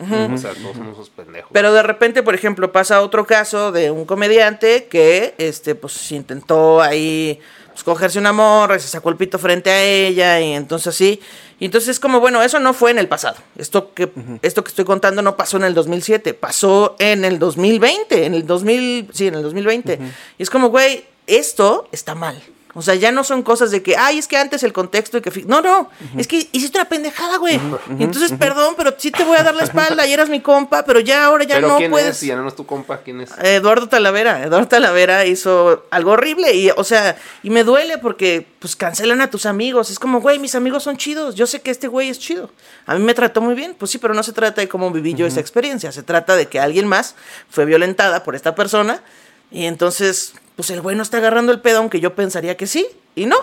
O 0.00 0.38
sea, 0.38 0.54
todos 0.54 0.76
somos 0.76 0.94
esos 0.94 1.10
pendejos. 1.10 1.50
Pero 1.52 1.72
de 1.72 1.82
repente, 1.82 2.22
por 2.22 2.34
ejemplo, 2.34 2.72
pasa 2.72 3.02
otro 3.02 3.26
caso 3.26 3.70
de 3.70 3.90
un 3.90 4.06
comediante 4.06 4.86
que, 4.86 5.34
este, 5.36 5.74
pues 5.74 6.10
intentó 6.12 6.80
ahí 6.80 7.38
pues, 7.72 7.84
cogerse 7.84 8.18
una 8.18 8.32
morra 8.32 8.76
y 8.76 8.80
se 8.80 8.88
sacó 8.88 9.10
el 9.10 9.16
pito 9.16 9.38
frente 9.38 9.70
a 9.70 9.82
ella 9.82 10.40
y 10.40 10.52
entonces 10.52 10.88
así. 10.88 11.20
Y 11.58 11.66
entonces 11.66 11.90
es 11.90 12.00
como, 12.00 12.20
bueno, 12.20 12.42
eso 12.42 12.58
no 12.58 12.72
fue 12.72 12.90
en 12.90 12.98
el 12.98 13.08
pasado. 13.08 13.36
Esto 13.56 13.92
que, 13.92 14.10
esto 14.40 14.64
que 14.64 14.68
estoy 14.68 14.86
contando 14.86 15.20
no 15.20 15.36
pasó 15.36 15.58
en 15.58 15.64
el 15.64 15.74
2007, 15.74 16.32
pasó 16.32 16.96
en 16.98 17.24
el 17.24 17.38
2020, 17.38 18.24
en 18.24 18.34
el 18.34 18.46
2000, 18.46 19.10
sí, 19.12 19.26
en 19.26 19.34
el 19.34 19.42
2020. 19.42 19.98
Y 20.38 20.42
es 20.42 20.48
como, 20.48 20.68
güey, 20.68 21.04
esto 21.26 21.88
está 21.92 22.14
mal. 22.14 22.42
O 22.74 22.82
sea, 22.82 22.94
ya 22.94 23.10
no 23.10 23.24
son 23.24 23.42
cosas 23.42 23.70
de 23.70 23.82
que, 23.82 23.96
ay, 23.96 24.18
es 24.18 24.28
que 24.28 24.36
antes 24.36 24.62
el 24.62 24.72
contexto 24.72 25.18
y 25.18 25.20
que... 25.20 25.30
fi-". 25.30 25.44
No, 25.44 25.60
no, 25.60 25.90
es 26.16 26.28
que 26.28 26.48
hiciste 26.52 26.78
una 26.78 26.88
pendejada, 26.88 27.36
güey. 27.38 27.60
Entonces, 27.98 28.32
perdón, 28.38 28.74
pero 28.76 28.94
sí 28.96 29.10
te 29.10 29.24
voy 29.24 29.36
a 29.36 29.42
dar 29.42 29.54
la 29.54 29.64
espalda 29.64 30.06
y 30.06 30.12
eras 30.12 30.28
mi 30.28 30.40
compa, 30.40 30.84
pero 30.84 31.00
ya 31.00 31.24
ahora 31.24 31.44
ya 31.44 31.56
¿Pero 31.56 31.68
no 31.68 31.76
quién 31.78 31.90
puedes... 31.90 32.16
es? 32.16 32.28
Ya 32.28 32.36
no 32.36 32.46
es 32.46 32.54
tu 32.54 32.66
compa, 32.66 32.98
¿quién 32.98 33.20
es? 33.20 33.30
Eduardo 33.42 33.88
Talavera, 33.88 34.44
Eduardo 34.44 34.68
Talavera 34.68 35.26
hizo 35.26 35.86
algo 35.90 36.12
horrible 36.12 36.54
y, 36.54 36.70
o 36.70 36.84
sea, 36.84 37.16
y 37.42 37.50
me 37.50 37.64
duele 37.64 37.98
porque, 37.98 38.46
pues, 38.60 38.76
cancelan 38.76 39.20
a 39.20 39.30
tus 39.30 39.46
amigos. 39.46 39.90
Es 39.90 39.98
como, 39.98 40.20
güey, 40.20 40.38
mis 40.38 40.54
amigos 40.54 40.84
son 40.84 40.96
chidos. 40.96 41.34
Yo 41.34 41.46
sé 41.46 41.60
que 41.62 41.70
este 41.70 41.88
güey 41.88 42.08
es 42.08 42.18
chido. 42.18 42.50
A 42.86 42.94
mí 42.94 43.02
me 43.02 43.14
trató 43.14 43.40
muy 43.40 43.54
bien. 43.54 43.74
Pues 43.76 43.90
sí, 43.90 43.98
pero 43.98 44.14
no 44.14 44.22
se 44.22 44.32
trata 44.32 44.60
de 44.60 44.68
cómo 44.68 44.90
viví 44.90 45.14
yo 45.14 45.26
esa 45.26 45.40
experiencia. 45.40 45.90
Se 45.92 46.02
trata 46.02 46.36
de 46.36 46.46
que 46.46 46.60
alguien 46.60 46.86
más 46.86 47.14
fue 47.48 47.64
violentada 47.64 48.22
por 48.22 48.36
esta 48.36 48.54
persona 48.54 49.02
y 49.50 49.64
entonces, 49.66 50.34
pues, 50.60 50.70
el 50.72 50.82
güey 50.82 50.94
no 50.94 51.02
está 51.02 51.16
agarrando 51.16 51.52
el 51.52 51.60
pedo, 51.60 51.78
aunque 51.78 52.00
yo 52.00 52.14
pensaría 52.14 52.54
que 52.58 52.66
sí, 52.66 52.86
y 53.14 53.24
no. 53.24 53.38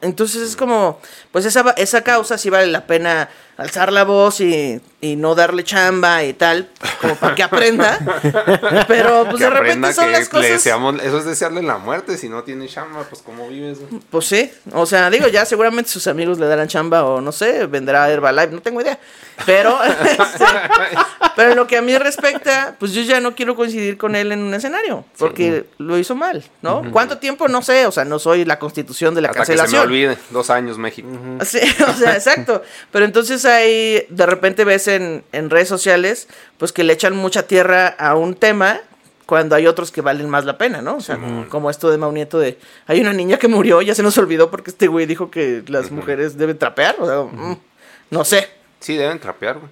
Entonces 0.00 0.42
es 0.42 0.56
como, 0.56 0.98
pues 1.30 1.44
esa, 1.44 1.70
esa 1.76 2.02
causa 2.02 2.38
sí 2.38 2.50
vale 2.50 2.66
la 2.66 2.88
pena 2.88 3.28
alzar 3.56 3.92
la 3.92 4.04
voz 4.04 4.40
y, 4.40 4.80
y 5.00 5.16
no 5.16 5.34
darle 5.34 5.64
chamba 5.64 6.24
y 6.24 6.34
tal, 6.34 6.68
como 7.00 7.14
para 7.16 7.34
que 7.34 7.42
aprenda. 7.42 7.98
Pero 8.88 9.24
pues 9.24 9.36
que 9.36 9.44
de 9.44 9.50
repente 9.50 9.92
son 9.92 10.12
las 10.12 10.28
cosas... 10.28 10.50
deseamos, 10.50 11.02
eso 11.02 11.18
es 11.18 11.24
desearle 11.24 11.62
la 11.62 11.78
muerte, 11.78 12.18
si 12.18 12.28
no 12.28 12.42
tiene 12.44 12.68
chamba, 12.68 13.04
pues 13.04 13.22
cómo 13.22 13.48
vives. 13.48 13.78
güey? 13.78 14.02
Pues 14.10 14.26
sí, 14.26 14.50
o 14.72 14.84
sea, 14.84 15.08
digo, 15.10 15.28
ya 15.28 15.44
seguramente 15.44 15.90
sus 15.90 16.06
amigos 16.06 16.38
le 16.38 16.46
darán 16.46 16.68
chamba 16.68 17.04
o 17.04 17.20
no 17.20 17.32
sé, 17.32 17.66
vendrá 17.66 18.04
a 18.04 18.10
Herbalife, 18.10 18.48
no 18.48 18.60
tengo 18.60 18.80
idea. 18.80 18.98
Pero, 19.46 19.78
pero 21.36 21.50
en 21.52 21.56
lo 21.56 21.66
que 21.66 21.78
a 21.78 21.82
mí 21.82 21.96
respecta, 21.96 22.76
pues 22.78 22.92
yo 22.92 23.02
ya 23.02 23.20
no 23.20 23.34
quiero 23.34 23.56
coincidir 23.56 23.96
con 23.96 24.16
él 24.16 24.32
en 24.32 24.40
un 24.40 24.52
escenario, 24.52 25.04
porque 25.18 25.66
lo 25.78 25.98
hizo 25.98 26.14
mal, 26.14 26.44
¿no? 26.60 26.82
¿Cuánto 26.92 27.18
tiempo? 27.18 27.48
No 27.48 27.62
sé, 27.62 27.86
o 27.86 27.92
sea, 27.92 28.04
no 28.04 28.18
soy 28.18 28.44
la 28.44 28.58
constitución 28.58 29.14
de 29.14 29.22
la 29.22 29.28
Hasta 29.28 29.40
que 29.40 29.46
se 29.46 29.52
me 29.52 29.58
cancelación. 29.58 29.88
olvide, 29.88 30.18
dos 30.30 30.50
años 30.50 30.76
México. 30.76 31.08
Sí, 31.44 31.60
o 31.88 31.92
sea, 31.94 32.14
exacto. 32.14 32.62
Pero 32.90 33.04
entonces 33.04 33.45
ahí 33.46 34.06
de 34.08 34.26
repente 34.26 34.64
ves 34.64 34.88
en, 34.88 35.24
en 35.32 35.50
redes 35.50 35.68
sociales, 35.68 36.28
pues 36.58 36.72
que 36.72 36.84
le 36.84 36.92
echan 36.92 37.16
mucha 37.16 37.44
tierra 37.44 37.88
a 37.88 38.14
un 38.14 38.34
tema 38.34 38.80
cuando 39.26 39.56
hay 39.56 39.66
otros 39.66 39.90
que 39.90 40.00
valen 40.00 40.30
más 40.30 40.44
la 40.44 40.56
pena, 40.56 40.80
¿no? 40.80 40.96
O 40.96 41.00
sea, 41.00 41.18
como 41.48 41.68
esto 41.68 41.90
de 41.90 41.98
Maunieto 41.98 42.38
de, 42.38 42.58
hay 42.86 43.00
una 43.00 43.12
niña 43.12 43.38
que 43.38 43.48
murió, 43.48 43.82
ya 43.82 43.94
se 43.94 44.04
nos 44.04 44.16
olvidó 44.18 44.50
porque 44.50 44.70
este 44.70 44.86
güey 44.86 45.04
dijo 45.06 45.30
que 45.30 45.64
las 45.66 45.90
mujeres 45.90 46.38
deben 46.38 46.56
trapear, 46.56 46.96
o 47.00 47.06
sea, 47.06 47.22
mm, 47.22 47.58
no 48.10 48.24
sé. 48.24 48.48
Sí, 48.78 48.96
deben 48.96 49.18
trapear, 49.18 49.58
güey. 49.58 49.70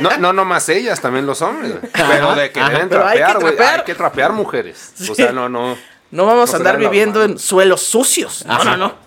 No, 0.00 0.16
no 0.18 0.32
nomás 0.32 0.68
ellas, 0.68 1.00
también 1.00 1.24
los 1.24 1.40
hombres. 1.40 1.70
güey. 1.70 1.92
Pero 1.92 2.34
de 2.34 2.50
que 2.50 2.60
ajá. 2.60 2.70
deben 2.70 2.82
hay 2.82 2.88
trapear, 2.88 3.34
güey. 3.34 3.56
trapear. 3.56 3.78
Hay 3.78 3.84
que 3.84 3.94
trapear 3.94 4.32
mujeres. 4.32 4.92
O 5.08 5.14
sea, 5.14 5.32
no, 5.32 5.48
no. 5.48 5.76
No 6.10 6.26
vamos 6.26 6.50
No 6.50 6.54
a 6.54 6.56
andar 6.58 6.78
viviendo 6.78 7.22
en 7.24 7.38
suelos 7.38 7.82
sucios. 7.82 8.44
No, 8.44 8.62
no, 8.64 8.76
no. 8.76 9.03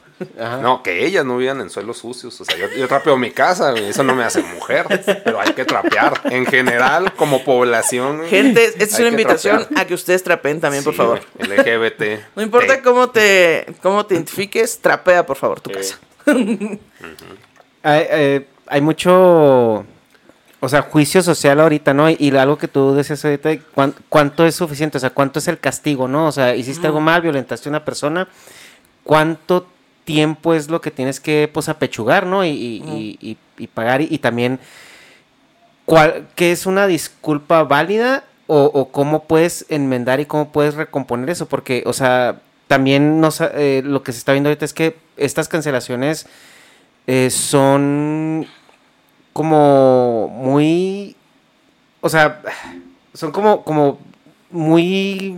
No, 0.62 0.82
que 0.84 1.06
ellas 1.06 1.23
no 1.25 1.38
vivan 1.38 1.62
en 1.62 1.69
suelos 1.69 1.99
sucios. 1.99 2.39
O 2.41 2.45
sea, 2.45 2.58
yo, 2.58 2.67
yo 2.77 2.88
trapeo 2.88 3.17
mi 3.17 3.32
casa, 3.32 3.71
güey. 3.71 3.86
Eso 3.89 4.03
no 4.03 4.15
me 4.15 4.23
hace 4.23 4.41
mujer. 4.41 4.86
Pero 5.23 5.39
hay 5.39 5.53
que 5.53 5.63
trapear. 5.65 6.19
En 6.25 6.45
general, 6.45 7.13
como 7.13 7.43
población. 7.43 8.17
güey, 8.17 8.30
Gente, 8.30 8.65
esta 8.65 8.84
es 8.84 8.99
una 8.99 9.10
invitación 9.10 9.58
trapear. 9.60 9.80
a 9.82 9.86
que 9.88 9.93
ustedes 9.93 10.23
trapen 10.23 10.60
también, 10.60 10.84
por 10.84 10.93
favor. 10.95 11.21
güey, 11.38 11.58
LGBT. 11.58 12.19
No 12.36 12.41
importa 12.41 12.82
cómo 12.82 13.10
te, 13.10 13.67
cómo 13.84 14.06
te 14.06 14.15
identifiques, 14.15 14.80
trapea, 14.80 15.25
por 15.25 15.38
favor, 15.38 15.62
tu 15.62 15.69
Eh, 15.69 15.73
casa. 15.73 15.99
Hay, 17.84 18.06
eh, 18.10 18.47
hay 18.67 18.82
mucho, 18.82 19.86
o 20.60 20.69
sea, 20.69 20.82
juicio 20.82 21.21
social 21.21 21.60
ahorita, 21.60 21.93
¿no? 21.93 22.10
Y, 22.10 22.36
algo 22.36 22.58
que 22.58 22.67
tú 22.67 22.93
decías 22.95 23.23
ahorita, 23.23 23.51
¿cuán- 23.73 23.95
¿cuánto 24.10 24.45
es 24.45 24.56
suficiente? 24.56 24.97
O 24.97 24.99
sea, 25.01 25.12
¿cuánto 25.12 25.39
es 25.39 25.47
el 25.47 25.60
castigo, 25.60 26.08
no? 26.08 26.27
O 26.27 26.32
sea, 26.32 26.56
hiciste 26.56 26.88
algo 26.88 26.99
mal, 26.99 27.21
violentaste 27.21 27.69
a 27.69 27.71
una 27.71 27.86
persona, 27.86 28.27
¿cuánto 29.03 29.67
tiempo 30.07 30.53
es 30.53 30.69
lo 30.69 30.79
que 30.79 30.89
tienes 30.89 31.19
que, 31.19 31.49
pues, 31.53 31.67
apechugar, 31.67 32.25
¿no? 32.25 32.45
Y, 32.45 32.49
y- 32.49 32.81
y- 32.87 33.17
y- 33.31 33.37
y 33.57 33.67
pagar, 33.67 34.01
y, 34.01 34.17
también, 34.19 34.57
¿cuál, 35.85 36.27
¿qué 36.35 36.51
es 36.53 36.65
una 36.65 36.87
disculpa 36.87 37.63
válida? 37.63 38.23
O, 38.47 38.63
o 38.73 38.89
cómo 38.89 39.23
puedes 39.25 39.65
enmendar 39.67 40.21
y 40.21 40.25
cómo 40.25 40.49
puedes 40.53 40.75
recomponer 40.75 41.29
eso? 41.29 41.47
Porque, 41.47 41.83
o 41.85 41.91
sea, 41.91 42.39
también 42.69 43.19
no, 43.19 43.29
sa- 43.31 43.51
eh, 43.53 43.81
lo 43.83 44.01
que 44.03 44.13
se 44.13 44.19
está 44.19 44.31
viendo 44.31 44.47
ahorita 44.49 44.63
es 44.63 44.73
que 44.73 44.95
estas 45.17 45.49
cancelaciones 45.49 46.25
eh, 47.07 47.29
son 47.29 48.47
como 49.33 50.29
muy, 50.29 51.17
o 51.99 52.07
sea, 52.07 52.41
son 53.13 53.31
como, 53.33 53.63
como 53.65 53.99
muy 54.49 55.37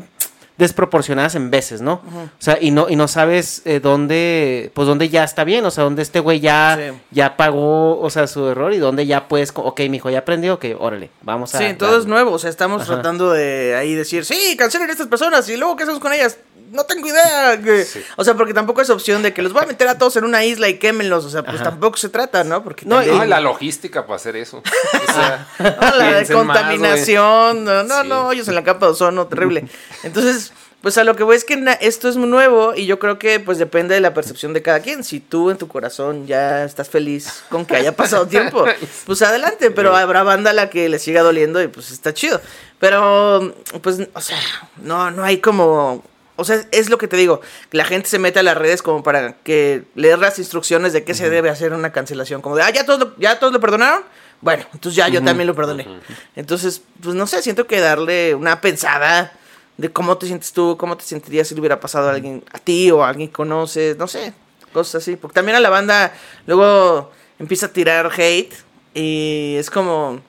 desproporcionadas 0.60 1.34
en 1.36 1.50
veces, 1.50 1.82
¿no? 1.82 1.93
O 1.93 2.30
sea, 2.38 2.58
y 2.62 2.69
no, 2.72 2.88
y 2.89 2.95
no 2.95 3.08
sabes 3.08 3.62
eh, 3.65 3.80
dónde, 3.80 4.72
pues 4.76 4.88
dónde 4.88 5.10
ya 5.10 5.24
está 5.24 5.43
bien, 5.45 5.65
o 5.65 5.72
sea, 5.72 5.86
dónde 5.86 6.02
este 6.04 6.19
güey 6.19 6.39
ya, 6.41 6.78
Sí. 6.78 6.98
ya 7.12 7.36
pagó, 7.38 8.00
o 8.00 8.10
sea, 8.10 8.28
su 8.28 8.45
error 8.50 8.74
y 8.74 8.78
dónde 8.78 9.06
ya 9.08 9.28
puedes, 9.28 9.52
ok, 9.56 9.80
mijo, 9.89 10.10
ya 10.10 10.19
aprendió, 10.19 10.56
ok, 10.56 10.65
órale, 10.78 11.10
vamos 11.22 11.56
a... 11.56 11.58
Sí, 11.58 11.74
todo 11.76 11.98
es 11.98 12.06
nuevo. 12.06 12.32
O 12.34 12.39
sea, 12.39 12.50
estamos 12.50 12.82
Ajá. 12.84 12.95
tratando 12.95 13.32
de 13.32 13.76
ahí 13.76 13.95
decir, 13.95 14.26
sí, 14.26 14.56
cancelen 14.58 14.89
a 14.89 14.91
estas 14.91 15.08
personas 15.08 15.48
y 15.50 15.56
luego, 15.58 15.76
¿qué 15.78 15.84
hacemos 15.84 16.02
con 16.02 16.12
ellas? 16.13 16.38
No 16.71 16.84
tengo 16.86 17.08
idea. 17.08 17.60
que- 17.63 17.86
O 18.15 18.23
sea, 18.23 18.36
porque 18.36 18.53
tampoco 18.53 18.82
es 18.82 18.89
opción 18.89 19.21
de 19.23 19.34
que 19.34 19.41
los 19.41 19.53
voy 19.53 19.63
a 19.63 19.67
meter 19.67 19.88
a 19.88 19.97
todos 19.97 20.15
en 20.17 20.23
una 20.23 20.43
isla 20.45 20.67
y 20.69 20.77
quémenlos. 20.77 21.25
O 21.25 21.29
sea, 21.29 21.43
pues 21.43 21.62
tampoco 21.63 21.97
se 21.97 22.10
trata, 22.10 22.43
¿no? 22.43 22.63
Porque 22.63 22.86
No, 22.86 22.97
también- 22.97 23.17
No, 23.17 23.25
y 23.25 23.27
la 23.27 23.39
logística 23.39 24.03
para 24.05 24.15
hacer 24.17 24.36
eso. 24.36 24.62
O 25.10 25.13
sea, 25.13 25.47
No, 25.60 25.95
la 25.97 26.12
más, 26.12 26.32
contaminación, 26.32 27.63
no, 27.63 27.84
no, 27.84 28.01
Sí. 28.03 28.08
no, 28.08 28.27
hoyos 28.27 28.47
en 28.47 28.55
la 28.55 28.63
capa 28.63 28.86
de 28.88 28.91
ozono, 28.93 29.27
terrible. 29.27 29.67
Entonces, 30.03 30.53
pues 30.82 30.97
a 30.97 31.03
lo 31.03 31.15
que 31.15 31.23
voy 31.23 31.36
es 31.36 31.43
que 31.43 31.62
esto 31.82 32.08
es 32.08 32.15
muy 32.15 32.29
nuevo 32.29 32.73
y 32.73 32.86
yo 32.86 32.99
creo 32.99 33.19
que 33.19 33.39
pues 33.41 33.58
depende 33.58 33.95
de 33.95 33.99
la 34.01 34.13
percepción 34.13 34.53
de 34.53 34.62
cada 34.62 34.79
quien. 34.79 35.03
Si 35.03 35.19
tú 35.19 35.49
en 35.49 35.58
tu 35.58 35.67
corazón 35.67 36.25
ya 36.25 36.63
estás 36.63 36.88
feliz 36.89 37.43
con 37.49 37.65
que 37.65 37.75
haya 37.75 37.95
pasado 37.95 38.27
tiempo, 38.29 38.63
pues 39.05 39.21
adelante, 39.21 39.71
pero 39.71 39.95
habrá 39.95 40.23
banda 40.23 40.51
a 40.51 40.53
la 40.53 40.69
que 40.69 40.88
le 40.88 40.99
siga 40.99 41.21
doliendo 41.21 41.62
y 41.62 41.67
pues 41.67 41.91
está 41.91 42.13
chido. 42.13 42.39
Pero, 42.79 43.53
pues, 43.82 43.97
o 44.13 44.21
sea, 44.21 44.38
no, 44.77 45.12
no 45.12 45.23
hay 45.25 45.39
como... 45.39 46.01
O 46.39 46.45
sea, 46.45 46.65
es 46.71 46.89
lo 46.89 46.97
que 46.97 47.08
te 47.08 47.17
digo, 47.17 47.41
que 47.69 47.78
la 47.78 47.86
gente 47.86 48.10
se 48.10 48.19
mete 48.19 48.39
a 48.39 48.43
las 48.43 48.58
redes 48.58 48.82
como 48.82 49.04
para 49.04 49.34
que 49.43 49.84
leer 49.95 50.19
las 50.19 50.39
instrucciones 50.39 50.93
de 50.93 51.04
qué 51.04 51.13
se 51.13 51.30
debe 51.30 51.49
hacer 51.49 51.73
una 51.73 51.91
cancelación. 51.91 52.41
Como 52.41 52.56
de, 52.56 52.63
ah, 52.63 52.69
ya 52.69 52.86
todos 52.86 52.99
lo, 52.99 53.17
ya 53.17 53.39
todos 53.39 53.54
lo 53.54 53.60
perdonaron. 53.60 54.04
Bueno, 54.41 54.65
entonces 54.73 54.95
ya 54.95 55.10
yo 55.10 55.21
también 55.21 55.47
lo 55.47 55.56
perdoné. 55.56 55.86
Entonces, 56.36 56.82
pues 57.02 57.13
no 57.13 57.28
sé, 57.28 57.41
siento 57.41 57.67
que 57.67 57.80
darle 57.82 58.36
una 58.36 58.62
pensada 58.62 59.34
de 59.78 59.91
cómo 59.91 60.17
te 60.17 60.28
sientes 60.28 60.54
tú, 60.54 60.78
cómo 60.78 60.95
te 60.97 61.04
sentirías 61.04 61.47
si 61.47 61.56
le 61.56 61.62
hubiera 61.62 61.80
pasado 61.80 62.10
a 62.10 62.12
alguien, 62.13 62.43
a 62.52 62.60
ti 62.60 62.89
o 62.91 63.04
a 63.04 63.10
alguien 63.10 63.30
que 63.30 63.34
conoces, 63.34 63.97
no 63.97 64.08
sé, 64.08 64.34
cosas 64.71 65.04
así. 65.04 65.15
Porque 65.17 65.36
también 65.36 65.58
a 65.58 65.60
la 65.60 65.69
banda, 65.69 66.13
luego 66.45 67.12
empieza 67.38 67.67
a 67.67 67.69
tirar 67.69 68.12
hate 68.17 68.54
y 68.93 69.56
es 69.58 69.69
como, 69.69 70.21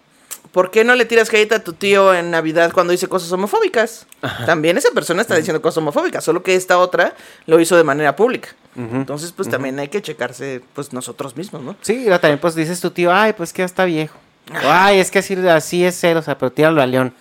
¿por 0.53 0.71
qué 0.71 0.85
no 0.85 0.95
le 0.95 1.05
tiras 1.05 1.33
hate 1.33 1.53
a 1.53 1.65
tu 1.65 1.73
tío 1.73 2.15
en 2.15 2.31
Navidad 2.31 2.73
cuando 2.73 2.91
dice 2.93 3.09
cosas 3.09 3.31
homofóbicas? 3.33 4.07
También 4.47 4.77
esa 4.79 4.91
persona 4.93 5.23
está 5.23 5.37
diciendo 5.37 5.61
cosas 5.63 5.79
homofóbicas, 5.79 6.25
solo 6.25 6.43
que 6.43 6.55
esta 6.55 6.79
otra 6.79 7.15
lo 7.47 7.61
hizo 7.61 7.77
de 7.77 7.85
manera 7.85 8.17
pública. 8.17 8.51
Entonces, 8.77 9.33
pues 9.33 9.49
también 9.49 9.79
hay 9.79 9.89
que 9.89 10.01
checarse, 10.01 10.63
pues 10.75 10.93
nosotros 10.93 11.37
mismos, 11.37 11.63
¿no? 11.63 11.77
Sí, 11.83 12.05
y 12.07 12.11
también 12.11 12.39
pues 12.39 12.55
dices 12.55 12.81
tu 12.81 12.91
tío, 12.91 13.13
ay, 13.13 13.33
pues 13.35 13.53
que 13.53 13.63
ya 13.63 13.67
está 13.67 13.85
viejo. 13.85 14.17
O, 14.53 14.69
ay, 14.71 14.99
es 15.01 15.11
que 15.11 15.19
así, 15.19 15.35
así 15.49 15.85
es 15.85 16.03
él, 16.05 16.17
o 16.17 16.23
sea, 16.23 16.39
pero 16.39 16.51
tíralo 16.53 16.81
al 16.81 16.91
león. 16.91 17.15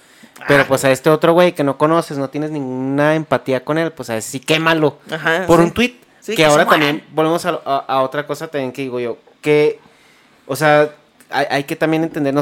Pero 0.48 0.66
pues 0.68 0.86
a 0.86 0.92
este 0.92 1.10
otro 1.10 1.34
güey 1.34 1.54
que 1.54 1.64
no 1.66 1.78
conoces, 1.78 2.18
no 2.18 2.30
tienes 2.30 2.50
ninguna 2.52 3.16
empatía 3.16 3.64
con 3.66 3.78
él, 3.78 3.92
pues 3.92 4.10
a 4.10 4.16
ese 4.18 4.30
sí 4.32 4.40
quémalo. 4.40 4.98
Ajá, 5.12 5.44
por 5.48 5.60
sí. 5.60 5.66
un 5.66 5.72
tweet. 5.74 5.96
Sí, 6.22 6.36
que, 6.36 6.46
ahora 6.46 6.66
también 6.66 7.04
volvemos 7.12 7.46
a, 7.46 7.60
a- 7.66 7.86
a 7.88 8.02
otra 8.04 8.26
cosa 8.26 8.48
también 8.48 8.72
que 8.72 8.84
digo 8.84 9.00
yo, 9.00 9.18
que, 9.42 9.80
o 10.48 10.56
sea, 10.56 10.92
hay, 11.30 11.64
que 11.66 11.76
también 11.76 12.04
entender, 12.04 12.34
no 12.34 12.42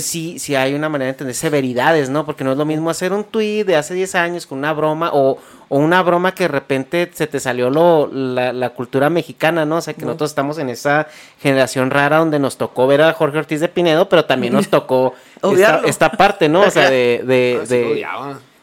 Sí, 0.00 0.38
sí 0.38 0.54
hay 0.54 0.72
una 0.74 0.88
manera 0.88 1.06
de 1.06 1.10
entender 1.10 1.34
severidades, 1.34 2.08
¿no? 2.08 2.24
Porque 2.24 2.44
no 2.44 2.52
es 2.52 2.56
lo 2.56 2.64
mismo 2.64 2.88
hacer 2.88 3.12
un 3.12 3.24
tweet 3.24 3.64
de 3.64 3.76
hace 3.76 3.92
10 3.92 4.14
años 4.14 4.46
con 4.46 4.56
una 4.56 4.72
broma 4.72 5.10
o, 5.12 5.38
o 5.68 5.78
una 5.78 6.02
broma 6.02 6.34
que 6.34 6.44
de 6.44 6.48
repente 6.48 7.10
se 7.12 7.26
te 7.26 7.38
salió 7.38 7.68
lo, 7.68 8.08
la, 8.10 8.54
la 8.54 8.70
cultura 8.70 9.10
mexicana, 9.10 9.66
¿no? 9.66 9.76
O 9.76 9.80
sea, 9.82 9.92
que 9.92 10.06
nosotros 10.06 10.30
estamos 10.30 10.56
en 10.56 10.70
esa 10.70 11.08
generación 11.42 11.90
rara 11.90 12.16
donde 12.16 12.38
nos 12.38 12.56
tocó 12.56 12.86
ver 12.86 13.02
a 13.02 13.12
Jorge 13.12 13.36
Ortiz 13.36 13.60
de 13.60 13.68
Pinedo, 13.68 14.08
pero 14.08 14.24
también 14.24 14.54
nos 14.54 14.68
tocó 14.70 15.12
esta, 15.84 16.10
parte, 16.12 16.48
¿no? 16.48 16.62
O 16.62 16.70
sea, 16.70 16.88
de... 16.88 17.22
de, 17.26 17.60
sí 17.66 17.74
de-. 17.74 18.06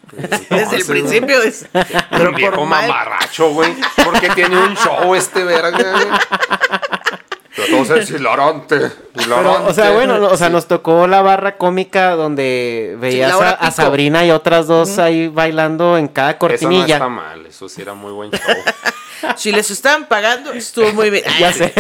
Desde 0.50 0.78
el 0.78 0.86
principio 0.86 1.44
es... 1.44 1.68
Pero 2.10 2.34
viejo 2.34 2.66
mal- 2.66 2.88
mamarracho, 2.88 3.52
güey. 3.54 3.76
Porque 4.04 4.30
tiene 4.32 4.58
un 4.58 4.76
show 4.76 5.14
este 5.14 5.44
verga, 5.44 5.70
Pero 7.56 7.84
todo 7.84 7.96
es 7.96 8.10
hilarante. 8.12 8.92
Pero, 9.14 9.26
hilarante. 9.26 9.70
o 9.70 9.74
sea, 9.74 9.92
bueno, 9.92 10.20
no, 10.20 10.28
o 10.28 10.38
sea, 10.38 10.50
nos 10.50 10.68
tocó 10.68 11.08
la 11.08 11.22
barra 11.22 11.58
cómica 11.58 12.16
donde 12.16 12.96
veías 13.00 13.40
a. 13.40 13.72
Sabrina 13.72 14.26
y 14.26 14.32
otras 14.32 14.68
dos 14.68 15.00
ahí 15.00 15.28
bailando 15.28 15.98
en 15.98 16.08
cada 16.08 16.32
Eso 16.32 16.36
no 16.36 16.40
cortinilla. 16.40 16.96
está 16.96 17.10
mal. 17.10 17.46
Eso 17.46 17.70
sí 17.70 17.82
era 17.82 17.94
muy 17.94 18.12
buen 18.12 18.32
show. 18.32 18.40
Si 19.36 19.52
les 19.52 19.70
estaban 19.70 20.06
pagando, 20.06 20.54
estuvo 20.54 20.94
muy 20.94 21.10
bien. 21.10 21.26
ya 21.40 21.52
sé. 21.52 21.74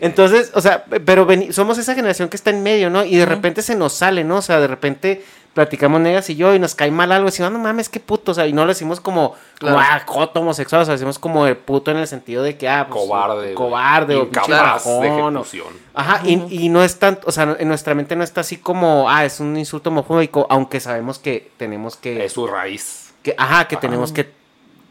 Entonces, 0.00 0.50
o 0.54 0.60
sea, 0.60 0.84
pero 0.84 1.26
somos 1.50 1.78
esa 1.78 1.94
generación 1.94 2.28
que 2.28 2.36
está 2.36 2.50
en 2.50 2.62
medio, 2.62 2.90
¿no? 2.90 3.04
Y 3.04 3.16
de 3.16 3.26
repente 3.26 3.62
se 3.62 3.74
nos 3.74 3.92
sale, 3.92 4.24
¿no? 4.24 4.38
O 4.38 4.42
sea, 4.42 4.60
de 4.60 4.66
repente 4.66 5.24
platicamos 5.56 6.02
negas 6.02 6.28
y 6.28 6.36
yo 6.36 6.54
y 6.54 6.58
nos 6.58 6.74
cae 6.74 6.90
mal 6.90 7.10
algo 7.12 7.28
y 7.28 7.30
decimos, 7.30 7.48
"Ah, 7.48 7.52
no 7.54 7.58
mames, 7.58 7.88
qué 7.88 7.98
puto, 7.98 8.32
o 8.32 8.34
sea, 8.34 8.46
y 8.46 8.52
no 8.52 8.62
lo 8.64 8.68
decimos 8.68 9.00
como, 9.00 9.34
como 9.58 9.78
ah, 9.80 10.02
joto 10.04 10.40
homosexual, 10.40 10.82
o 10.82 10.84
sea, 10.84 10.92
decimos 10.92 11.18
como 11.18 11.46
el 11.46 11.56
puto 11.56 11.90
en 11.90 11.96
el 11.96 12.06
sentido 12.06 12.42
de 12.42 12.58
que, 12.58 12.68
ah, 12.68 12.86
pues, 12.90 13.00
Cobarde, 13.00 13.54
cobarde, 13.54 14.16
o 14.16 14.28
pinche 14.28 14.52
bajón, 14.52 14.98
o- 15.00 15.04
ejecución. 15.32 15.68
Ajá, 15.94 16.20
y, 16.24 16.34
y 16.50 16.68
no 16.68 16.84
es 16.84 16.98
tanto, 16.98 17.26
o 17.26 17.32
sea, 17.32 17.56
en 17.58 17.68
nuestra 17.68 17.94
mente 17.94 18.14
no 18.16 18.22
está 18.22 18.42
así 18.42 18.58
como, 18.58 19.08
ah, 19.10 19.24
es 19.24 19.40
un 19.40 19.56
insulto 19.56 19.88
homofóbico, 19.88 20.46
aunque 20.50 20.78
sabemos 20.78 21.18
que 21.18 21.50
tenemos 21.56 21.96
que, 21.96 22.22
Es 22.26 22.34
su 22.34 22.46
raíz. 22.46 23.14
que 23.22 23.34
ajá, 23.38 23.66
que 23.66 23.76
tenemos 23.78 24.12
que 24.12 24.30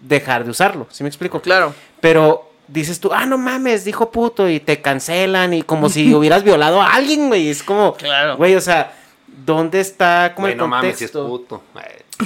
dejar 0.01 0.43
de 0.45 0.49
usarlo, 0.49 0.87
¿sí 0.89 1.03
me 1.03 1.09
explico? 1.09 1.39
Claro. 1.41 1.73
Pero 2.01 2.49
dices 2.67 2.99
tú, 2.99 3.11
ah, 3.13 3.27
no 3.27 3.37
mames, 3.37 3.85
dijo 3.85 4.09
puto, 4.09 4.49
y 4.49 4.59
te 4.59 4.81
cancelan, 4.81 5.53
y 5.53 5.61
como 5.61 5.89
si 5.89 6.11
hubieras 6.15 6.43
violado 6.43 6.81
a 6.81 6.95
alguien, 6.95 7.27
güey. 7.27 7.49
Es 7.49 7.61
como, 7.61 7.93
Claro. 7.93 8.35
güey, 8.37 8.55
o 8.55 8.61
sea, 8.61 8.91
¿dónde 9.45 9.79
está 9.79 10.33
como 10.35 10.45
Güey, 10.45 10.53
el 10.53 10.57
no 10.57 10.67
mames, 10.67 10.97
si 10.97 11.05
es 11.05 11.11
contexto? 11.11 11.57
puto. 11.57 11.63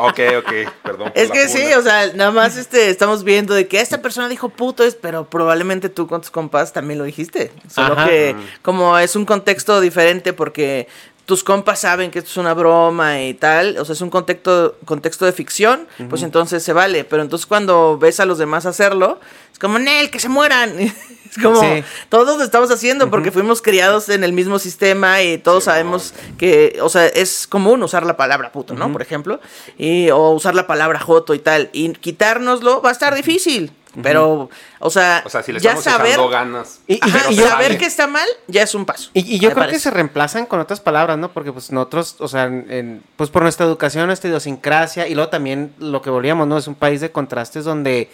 Ok, 0.00 0.20
ok, 0.38 0.52
perdón. 0.82 1.12
Es 1.14 1.30
que 1.30 1.48
sí, 1.48 1.72
o 1.74 1.82
sea, 1.82 2.12
nada 2.14 2.30
más 2.30 2.56
este, 2.56 2.90
estamos 2.90 3.24
viendo 3.24 3.54
de 3.54 3.66
que 3.66 3.80
esta 3.80 4.02
persona 4.02 4.28
dijo 4.28 4.48
puto, 4.50 4.84
es, 4.84 4.94
pero 4.94 5.24
probablemente 5.28 5.88
tú 5.88 6.06
con 6.06 6.20
tus 6.20 6.30
compas 6.30 6.72
también 6.72 6.98
lo 6.98 7.04
dijiste. 7.04 7.52
Solo 7.72 7.94
Ajá. 7.94 8.06
que 8.06 8.36
como 8.62 8.98
es 8.98 9.16
un 9.16 9.24
contexto 9.24 9.80
diferente 9.80 10.32
porque 10.32 10.88
tus 11.28 11.44
compas 11.44 11.80
saben 11.80 12.10
que 12.10 12.20
esto 12.20 12.30
es 12.30 12.36
una 12.38 12.54
broma 12.54 13.20
y 13.22 13.34
tal, 13.34 13.76
o 13.78 13.84
sea, 13.84 13.92
es 13.92 14.00
un 14.00 14.08
contexto, 14.08 14.76
contexto 14.86 15.26
de 15.26 15.32
ficción, 15.32 15.86
pues 16.08 16.22
entonces 16.22 16.62
se 16.62 16.72
vale. 16.72 17.04
Pero 17.04 17.22
entonces 17.22 17.44
cuando 17.46 17.98
ves 17.98 18.18
a 18.20 18.24
los 18.24 18.38
demás 18.38 18.64
hacerlo, 18.64 19.20
es 19.58 19.60
como, 19.60 19.78
Nel, 19.78 20.10
que 20.10 20.20
se 20.20 20.28
mueran. 20.28 20.72
Es 21.28 21.42
como, 21.42 21.60
Sí. 21.60 21.84
todos 22.08 22.38
lo 22.38 22.42
estamos 22.42 22.70
haciendo 22.70 23.10
porque 23.10 23.30
fuimos 23.30 23.60
criados 23.60 24.08
en 24.08 24.24
el 24.24 24.32
mismo 24.32 24.58
sistema 24.58 25.22
y 25.22 25.36
todos 25.36 25.64
sabemos 25.64 26.14
que, 26.38 26.78
o 26.80 26.88
sea, 26.88 27.04
es 27.06 27.46
común 27.46 27.82
usar 27.82 28.06
la 28.06 28.16
palabra 28.16 28.50
puto, 28.50 28.72
¿no? 28.72 28.90
Por 28.90 29.02
ejemplo, 29.02 29.38
y, 29.76 30.08
o 30.08 30.30
usar 30.30 30.54
la 30.54 30.66
palabra 30.66 30.98
joto 30.98 31.34
y 31.34 31.38
tal. 31.38 31.68
Y 31.74 31.92
quitárnoslo 31.92 32.80
va 32.80 32.88
a 32.88 32.92
estar 32.92 33.14
difícil, 33.14 33.70
pero, 34.02 34.48
o 34.78 34.88
sea, 34.90 35.22
O 35.26 35.28
sea, 35.28 35.42
si 35.42 35.52
le 35.52 35.60
ya 35.60 35.76
saber, 35.76 36.18
ganas. 36.30 36.80
Y- 36.86 36.94
y- 36.94 36.98
ajá, 37.02 37.30
y 37.30 37.34
y 37.34 37.36
yo- 37.36 37.46
saber 37.46 37.76
que 37.76 37.84
está 37.84 38.06
mal 38.06 38.26
ya 38.46 38.62
es 38.62 38.74
un 38.74 38.86
paso. 38.86 39.10
Y, 39.12 39.34
y 39.34 39.38
yo 39.38 39.52
creo 39.52 39.68
que 39.68 39.78
se 39.78 39.90
reemplazan 39.90 40.46
con 40.46 40.60
otras 40.60 40.80
palabras, 40.80 41.18
¿no? 41.18 41.30
Porque 41.34 41.52
pues 41.52 41.70
nosotros, 41.70 42.16
o 42.20 42.28
sea, 42.28 42.44
en- 42.44 42.66
en- 42.70 43.02
pues 43.16 43.28
por 43.28 43.42
nuestra 43.42 43.66
educación, 43.66 44.06
nuestra 44.06 44.30
idiosincrasia, 44.30 45.06
y 45.08 45.14
luego 45.14 45.28
también 45.28 45.74
lo 45.78 46.00
que 46.00 46.08
volvíamos, 46.08 46.48
¿no? 46.48 46.56
Es 46.56 46.66
un 46.68 46.74
país 46.74 47.02
de 47.02 47.12
contrastes 47.12 47.64
donde 47.66 48.10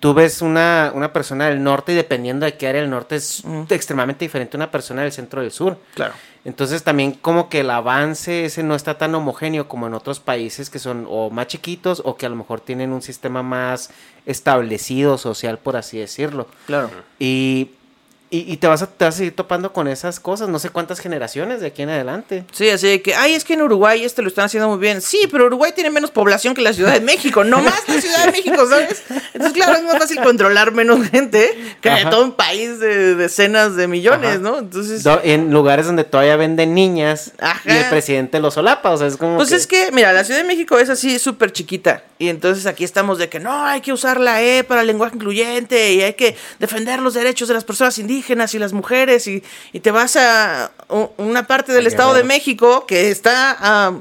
tú 0.00 0.14
ves 0.14 0.42
una, 0.42 0.92
una 0.94 1.12
persona 1.12 1.48
del 1.48 1.62
norte 1.62 1.92
y 1.92 1.94
dependiendo 1.94 2.46
de 2.46 2.56
qué 2.56 2.68
área 2.68 2.80
del 2.80 2.90
norte 2.90 3.16
es 3.16 3.42
extremadamente 3.70 4.24
diferente 4.24 4.56
a 4.56 4.58
una 4.58 4.70
persona 4.70 5.02
del 5.02 5.12
centro 5.12 5.40
del 5.40 5.50
sur. 5.50 5.78
Claro. 5.94 6.14
Entonces 6.44 6.82
también 6.82 7.12
como 7.12 7.48
que 7.48 7.60
el 7.60 7.70
avance 7.70 8.44
ese 8.44 8.62
no 8.62 8.74
está 8.74 8.96
tan 8.96 9.14
homogéneo 9.14 9.68
como 9.68 9.86
en 9.86 9.94
otros 9.94 10.20
países 10.20 10.70
que 10.70 10.78
son 10.78 11.06
o 11.08 11.30
más 11.30 11.48
chiquitos 11.48 12.00
o 12.04 12.16
que 12.16 12.26
a 12.26 12.28
lo 12.28 12.36
mejor 12.36 12.60
tienen 12.60 12.92
un 12.92 13.02
sistema 13.02 13.42
más 13.42 13.90
establecido 14.24 15.18
social, 15.18 15.58
por 15.58 15.76
así 15.76 15.98
decirlo. 15.98 16.46
Claro. 16.66 16.90
Y, 17.18 17.72
y, 18.30 18.52
y 18.52 18.56
te, 18.58 18.66
vas 18.66 18.82
a, 18.82 18.86
te 18.86 19.04
vas 19.06 19.14
a 19.14 19.18
seguir 19.18 19.34
topando 19.34 19.72
con 19.72 19.88
esas 19.88 20.20
cosas, 20.20 20.48
no 20.48 20.58
sé 20.58 20.68
cuántas 20.70 21.00
generaciones 21.00 21.60
de 21.60 21.68
aquí 21.68 21.82
en 21.82 21.88
adelante. 21.88 22.44
Sí, 22.52 22.68
así 22.68 22.86
de 22.86 23.00
que, 23.02 23.14
ay, 23.14 23.32
es 23.34 23.44
que 23.44 23.54
en 23.54 23.62
Uruguay 23.62 24.04
este 24.04 24.20
lo 24.20 24.28
están 24.28 24.44
haciendo 24.44 24.68
muy 24.68 24.78
bien. 24.78 25.00
Sí, 25.00 25.26
pero 25.32 25.46
Uruguay 25.46 25.72
tiene 25.74 25.88
menos 25.90 26.10
población 26.10 26.54
que 26.54 26.60
la 26.60 26.72
Ciudad 26.74 26.92
de 26.92 27.00
México, 27.00 27.42
no 27.44 27.60
más 27.62 27.88
la 27.88 28.00
Ciudad 28.00 28.26
de 28.26 28.32
México, 28.32 28.66
¿sabes? 28.68 29.02
Entonces, 29.32 29.52
claro, 29.54 29.78
es 29.78 29.84
más 29.84 29.98
fácil 29.98 30.20
controlar 30.22 30.72
menos 30.72 31.08
gente 31.08 31.56
que 31.80 31.88
Ajá. 31.88 32.10
todo 32.10 32.24
un 32.24 32.32
país 32.32 32.78
de 32.80 33.14
decenas 33.14 33.76
de 33.76 33.88
millones, 33.88 34.30
Ajá. 34.32 34.38
¿no? 34.40 34.58
Entonces, 34.58 35.02
en 35.24 35.50
lugares 35.50 35.86
donde 35.86 36.04
todavía 36.04 36.36
venden 36.36 36.74
niñas 36.74 37.32
Ajá. 37.38 37.62
y 37.72 37.76
el 37.78 37.88
presidente 37.88 38.40
los 38.40 38.52
solapa, 38.54 38.90
o 38.90 38.98
sea, 38.98 39.06
es 39.06 39.16
como 39.16 39.36
Pues 39.36 39.48
que- 39.48 39.54
es 39.56 39.66
que, 39.66 39.90
mira, 39.92 40.12
la 40.12 40.24
Ciudad 40.24 40.40
de 40.40 40.46
México 40.46 40.78
es 40.78 40.90
así 40.90 41.18
súper 41.18 41.50
chiquita. 41.52 42.02
Y 42.18 42.28
entonces 42.28 42.66
aquí 42.66 42.82
estamos 42.82 43.16
de 43.18 43.28
que 43.28 43.38
no, 43.38 43.64
hay 43.64 43.80
que 43.80 43.92
usar 43.92 44.18
la 44.20 44.42
E 44.42 44.64
para 44.64 44.80
el 44.80 44.88
lenguaje 44.88 45.14
incluyente 45.14 45.92
y 45.92 46.02
hay 46.02 46.14
que 46.14 46.36
defender 46.58 46.98
los 46.98 47.14
derechos 47.14 47.46
de 47.48 47.54
las 47.54 47.62
personas 47.64 47.96
indígenas 47.98 48.17
y 48.54 48.58
las 48.58 48.72
mujeres. 48.72 49.26
Y, 49.26 49.42
y 49.72 49.80
te 49.80 49.90
vas 49.90 50.16
a 50.16 50.70
una 51.16 51.46
parte 51.46 51.72
del 51.72 51.86
Estado 51.86 52.14
de. 52.14 52.24
México 52.24 52.86
que 52.86 53.10
está 53.10 53.56
a 53.58 53.92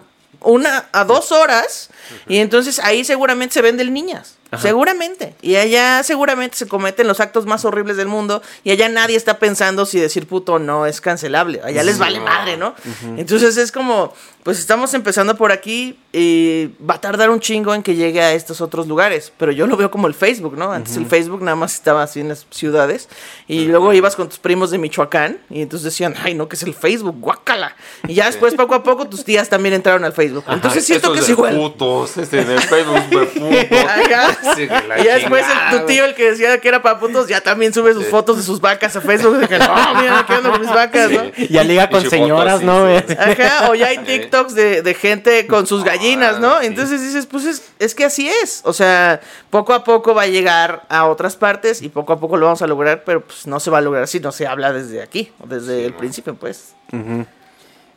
una 0.42 0.88
a 0.92 1.04
dos 1.04 1.32
horas 1.32 1.90
y 2.28 2.38
entonces 2.38 2.80
ahí 2.80 3.04
seguramente 3.04 3.54
se 3.54 3.62
venden 3.62 3.94
niñas. 3.94 4.37
Seguramente. 4.58 5.36
Y 5.42 5.56
allá 5.56 6.04
seguramente 6.04 6.58
se 6.58 6.68
cometen 6.68 7.08
los 7.08 7.20
actos 7.20 7.46
más 7.46 7.66
horribles 7.66 7.98
del 7.98 8.08
mundo. 8.08 8.42
Y 8.64 8.72
allá 8.72 8.88
nadie 8.88 9.18
está 9.18 9.40
pensando 9.40 9.86
si 9.86 10.00
decir 10.00 10.28
puto 10.28 10.60
no 10.60 10.86
es 10.86 11.02
cancelable. 11.02 11.62
Allá 11.64 11.84
les 11.84 11.98
vale 11.98 12.20
madre, 12.20 12.58
¿no? 12.58 12.74
Entonces 13.18 13.58
es 13.58 13.72
como, 13.72 14.14
pues 14.44 14.60
estamos 14.60 14.94
empezando 14.94 15.36
por 15.36 15.52
aquí 15.52 16.00
y 16.14 16.68
va 16.90 16.96
a 16.96 17.02
tardar 17.02 17.30
un 17.30 17.40
chingo 17.40 17.74
en 17.74 17.84
que 17.84 17.96
llegue 17.96 18.22
a 18.22 18.34
estos 18.34 18.62
otros 18.62 18.88
lugares. 18.88 19.34
Pero 19.38 19.52
yo 19.52 19.68
lo 19.68 19.76
veo 19.76 19.92
como 19.92 20.08
el 20.08 20.14
Facebook, 20.14 20.58
¿no? 20.58 20.72
Antes 20.72 20.96
el 20.96 21.06
Facebook 21.06 21.42
nada 21.42 21.56
más 21.56 21.74
estaba 21.74 22.04
así 22.04 22.22
en 22.22 22.30
las 22.30 22.46
ciudades. 22.50 23.10
Y 23.48 23.66
luego 23.66 23.92
ibas 23.94 24.16
con 24.16 24.30
tus 24.30 24.40
primos 24.40 24.72
de 24.72 24.78
Michoacán 24.78 25.40
y 25.50 25.62
entonces 25.62 25.84
decían, 25.86 26.16
ay, 26.24 26.34
no, 26.34 26.48
que 26.48 26.56
es 26.56 26.64
el 26.64 26.74
Facebook, 26.74 27.18
guácala. 27.20 27.76
Y 28.08 28.14
ya 28.14 28.26
después, 28.26 28.54
poco 28.56 28.76
a 28.76 28.84
poco, 28.84 29.08
tus 29.08 29.26
tías 29.26 29.50
también 29.50 29.76
entraron 29.76 30.06
al 30.06 30.14
Facebook. 30.14 30.46
Entonces 30.48 30.86
siento 30.86 31.12
que 31.12 31.20
es 31.20 31.30
igual. 31.30 31.56
putos, 31.56 32.18
este, 32.18 32.44
Facebook 32.46 33.10
de 33.10 33.26
putos. 33.26 33.72
Ajá. 33.88 34.37
Sí, 34.56 34.64
y 34.64 35.04
ya 35.04 35.16
después 35.16 35.46
el- 35.72 35.80
tu 35.80 35.86
tío, 35.86 36.06
el 36.06 36.16
que 36.16 36.32
decía 36.32 36.60
que 36.60 36.68
era 36.68 36.82
para 36.82 37.00
putos, 37.00 37.28
ya 37.28 37.42
también 37.42 37.74
sube 37.74 37.94
sus 37.94 38.06
fotos 38.08 38.38
de 38.38 38.44
sus 38.44 38.60
vacas 38.62 38.96
a 38.96 39.02
Facebook. 39.02 39.38
De 39.38 39.48
que, 39.48 39.60
no, 39.60 39.74
mira, 40.02 40.20
aquí 40.20 40.34
ando 40.34 40.52
con 40.52 40.62
mis 40.62 40.70
vacas, 40.70 41.12
¿no? 41.12 41.24
Ya 41.50 41.64
liga 41.64 41.90
con 41.90 42.08
señoras, 42.10 42.62
foto, 42.62 42.66
¿no? 42.66 42.98
sí, 43.00 43.06
sí. 43.08 43.16
Ajá, 43.18 43.70
o 43.70 43.76
ya 43.76 43.88
hay 43.88 44.00
TikToks 44.00 44.54
de, 44.56 44.82
de 44.82 44.94
gente 44.94 45.48
con 45.48 45.68
sus 45.68 45.84
gallinas, 45.84 46.40
¿no? 46.40 46.54
Ah. 46.56 46.66
Entonces 46.66 47.02
dices, 47.02 47.26
pues 47.26 47.46
es, 47.46 47.64
es 47.80 47.96
que 47.96 48.06
así 48.06 48.30
es. 48.44 48.62
O 48.64 48.74
sea, 48.74 49.20
poco 49.50 49.74
a 49.74 49.84
poco 49.84 50.14
va 50.16 50.24
a 50.24 50.28
llegar 50.28 50.84
a 50.90 51.06
otras 51.06 51.36
partes 51.36 51.82
y 51.82 51.90
poco 51.90 52.14
a 52.14 52.20
poco 52.20 52.38
lo 52.38 52.46
vamos 52.46 52.62
a 52.62 52.68
lograr, 52.68 53.04
pero 53.06 53.22
pues 53.22 53.48
no 53.48 53.60
se 53.60 53.70
va 53.72 53.80
a 53.80 53.82
lograr 53.82 54.08
si 54.08 54.20
no 54.20 54.32
se 54.32 54.48
habla 54.48 54.72
desde 54.74 55.02
aquí, 55.02 55.32
o 55.40 55.48
desde 55.48 55.86
el 55.86 55.94
principio, 55.94 56.36
pues. 56.36 56.74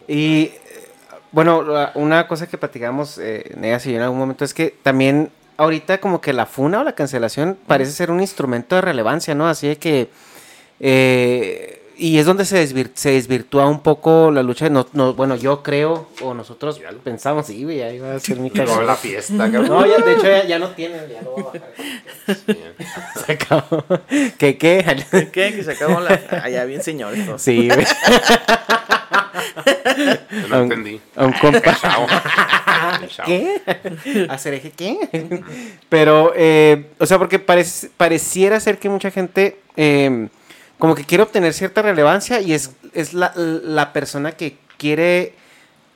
Y 0.09 0.43
eh, 0.45 0.53
bueno, 1.33 1.65
una 1.95 2.27
cosa 2.27 2.49
que 2.49 2.59
platicamos, 2.59 3.19
eh, 3.19 3.53
Negas 3.57 3.87
y 3.87 3.91
yo 3.93 3.97
en 3.97 4.03
algún 4.03 4.19
momento, 4.19 4.45
es 4.45 4.55
que 4.55 4.75
también 4.83 5.31
ahorita 5.63 5.99
como 5.99 6.21
que 6.21 6.33
la 6.33 6.47
funa 6.47 6.81
o 6.81 6.85
la 6.85 6.95
cancelación 6.95 7.57
parece 7.67 7.93
ser 7.93 8.11
un 8.11 8.21
instrumento 8.21 8.75
de 8.77 8.81
relevancia, 8.83 9.35
¿no? 9.35 9.47
Así 9.49 9.69
de 9.69 9.77
que... 9.77 10.09
eh, 10.81 11.77
y 11.99 12.17
es 12.19 12.25
donde 12.25 12.47
se, 12.47 12.67
se 12.95 13.11
desvirtúa 13.11 13.67
un 13.69 13.81
poco 13.83 14.31
la 14.31 14.43
lucha 14.43 14.65
de... 14.65 14.71
No, 14.71 14.87
no- 14.95 15.13
bueno, 15.13 15.37
yo 15.37 15.63
creo, 15.63 16.09
o 16.23 16.33
nosotros 16.33 16.81
pensamos, 17.05 17.47
sí, 17.49 17.63
güey, 17.63 17.77
ya 17.77 17.93
iba 17.93 18.15
a 18.15 18.19
ser 18.21 18.39
mi 18.39 18.51
cagada. 18.53 18.83
la 18.85 18.97
fiesta, 18.97 19.37
cabrón. 19.53 19.67
No, 19.69 19.87
ya, 19.87 19.99
de 20.03 20.13
hecho 20.15 20.23
ya, 20.23 20.47
ya 20.47 20.59
no 20.59 20.69
tiene, 20.71 20.97
ya 21.13 21.21
lo 21.21 21.33
voy 21.33 21.43
a 21.43 21.45
bajar. 21.45 21.71
Se 23.27 23.33
acabó. 23.33 23.85
¿Qué, 24.39 24.57
qué? 24.57 25.05
¿Qué? 25.31 25.53
Que 25.55 25.63
se 25.63 25.73
acabó 25.73 26.01
la... 26.01 26.49
Ya 26.49 26.65
bien 26.65 26.83
señor. 26.83 27.13
esto. 27.15 27.39
Sí, 27.39 27.69
güey. 27.69 27.85
No 30.49 30.61
entendí. 30.63 31.01
A 31.17 31.27
un 31.27 31.33
compa. 31.33 31.77
¿Qué? 33.27 33.61
¿Hacer 34.29 34.55
eje 34.55 34.71
qué? 34.71 35.43
Pero, 35.89 36.33
eh, 36.37 36.91
o 36.99 37.07
sea, 37.07 37.19
porque 37.19 37.39
parece, 37.39 37.91
pareciera 37.97 38.61
ser 38.61 38.79
que 38.79 38.89
mucha 38.89 39.11
gente 39.11 39.59
eh, 39.77 40.29
como 40.79 40.95
que 40.95 41.05
quiere 41.05 41.23
obtener 41.23 41.53
cierta 41.53 41.83
relevancia 41.83 42.41
y 42.41 42.55
es, 42.55 42.71
es 42.95 43.13
la, 43.13 43.33
la 43.37 43.93
persona 43.93 44.33
que 44.33 44.57
quiere 44.79 45.35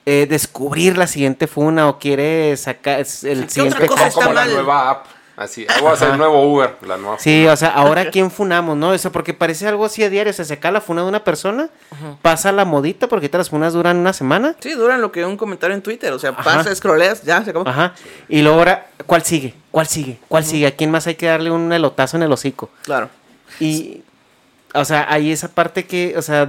eh, 0.07 0.27
descubrir 0.29 0.99
la 0.99 1.07
siguiente 1.07 1.47
funa 1.47 1.89
o 1.89 1.99
quiere 1.99 2.57
sacar 2.59 2.99
el 3.01 3.07
siguiente 3.07 3.63
otra 3.63 3.87
cosa 3.87 3.89
Como, 3.89 4.07
está 4.09 4.21
como 4.23 4.35
la 4.35 4.41
mal? 4.43 4.53
nueva 4.53 4.91
app. 4.91 5.07
Así, 5.37 5.67
ah, 5.69 5.79
voy 5.81 5.91
a 5.91 5.93
hacer 5.95 6.11
el 6.11 6.19
nuevo 6.19 6.43
Uber, 6.53 6.77
la 6.87 6.97
nueva. 6.97 7.19
Sí, 7.19 7.47
o 7.47 7.57
sea, 7.57 7.71
ahora 7.71 8.11
quién 8.13 8.31
funamos, 8.31 8.77
¿no? 8.77 8.95
Eso 8.95 9.11
porque 9.11 9.35
parece 9.35 9.67
algo 9.67 9.85
así 9.85 10.05
a 10.05 10.11
diario. 10.11 10.31
O 10.31 10.35
sea, 10.35 10.45
se 10.45 10.59
cae 10.59 10.71
la 10.71 10.81
funa 10.81 11.03
de 11.03 11.09
una 11.09 11.25
persona, 11.25 11.71
pasa 12.23 12.53
la 12.53 12.65
modita, 12.65 13.09
porque 13.09 13.27
ahorita 13.27 13.39
las 13.39 13.51
funas 13.51 13.73
duran 13.73 13.97
una 13.97 14.13
semana. 14.13 14.55
Sí, 14.61 14.73
duran 14.73 15.01
lo 15.01 15.11
que 15.11 15.25
un 15.25 15.37
comentario 15.37 15.75
en 15.75 15.83
Twitter. 15.83 16.13
O 16.13 16.19
sea, 16.19 16.31
Ajá. 16.31 16.43
pasa, 16.43 16.75
scrolleas, 16.75 17.23
ya 17.25 17.43
se 17.43 17.51
acabó. 17.51 17.69
Ajá. 17.69 17.95
Y 18.29 18.43
luego 18.43 18.59
ahora, 18.59 18.87
¿cuál 19.07 19.23
sigue? 19.25 19.55
¿Cuál 19.73 19.89
sigue? 19.89 20.19
¿Cuál 20.29 20.45
sigue? 20.45 20.69
¿A 20.69 20.71
quién 20.71 20.91
más 20.93 21.07
hay 21.09 21.17
que 21.17 21.27
darle 21.27 21.51
un 21.51 21.73
elotazo 21.73 22.17
en 22.17 22.23
el 22.23 22.33
hocico? 22.33 22.71
Claro. 22.83 23.09
Y, 23.59 24.03
o 24.73 24.85
sea, 24.85 25.07
hay 25.13 25.33
esa 25.33 25.49
parte 25.49 25.85
que, 25.85 26.15
o 26.17 26.23
sea, 26.23 26.49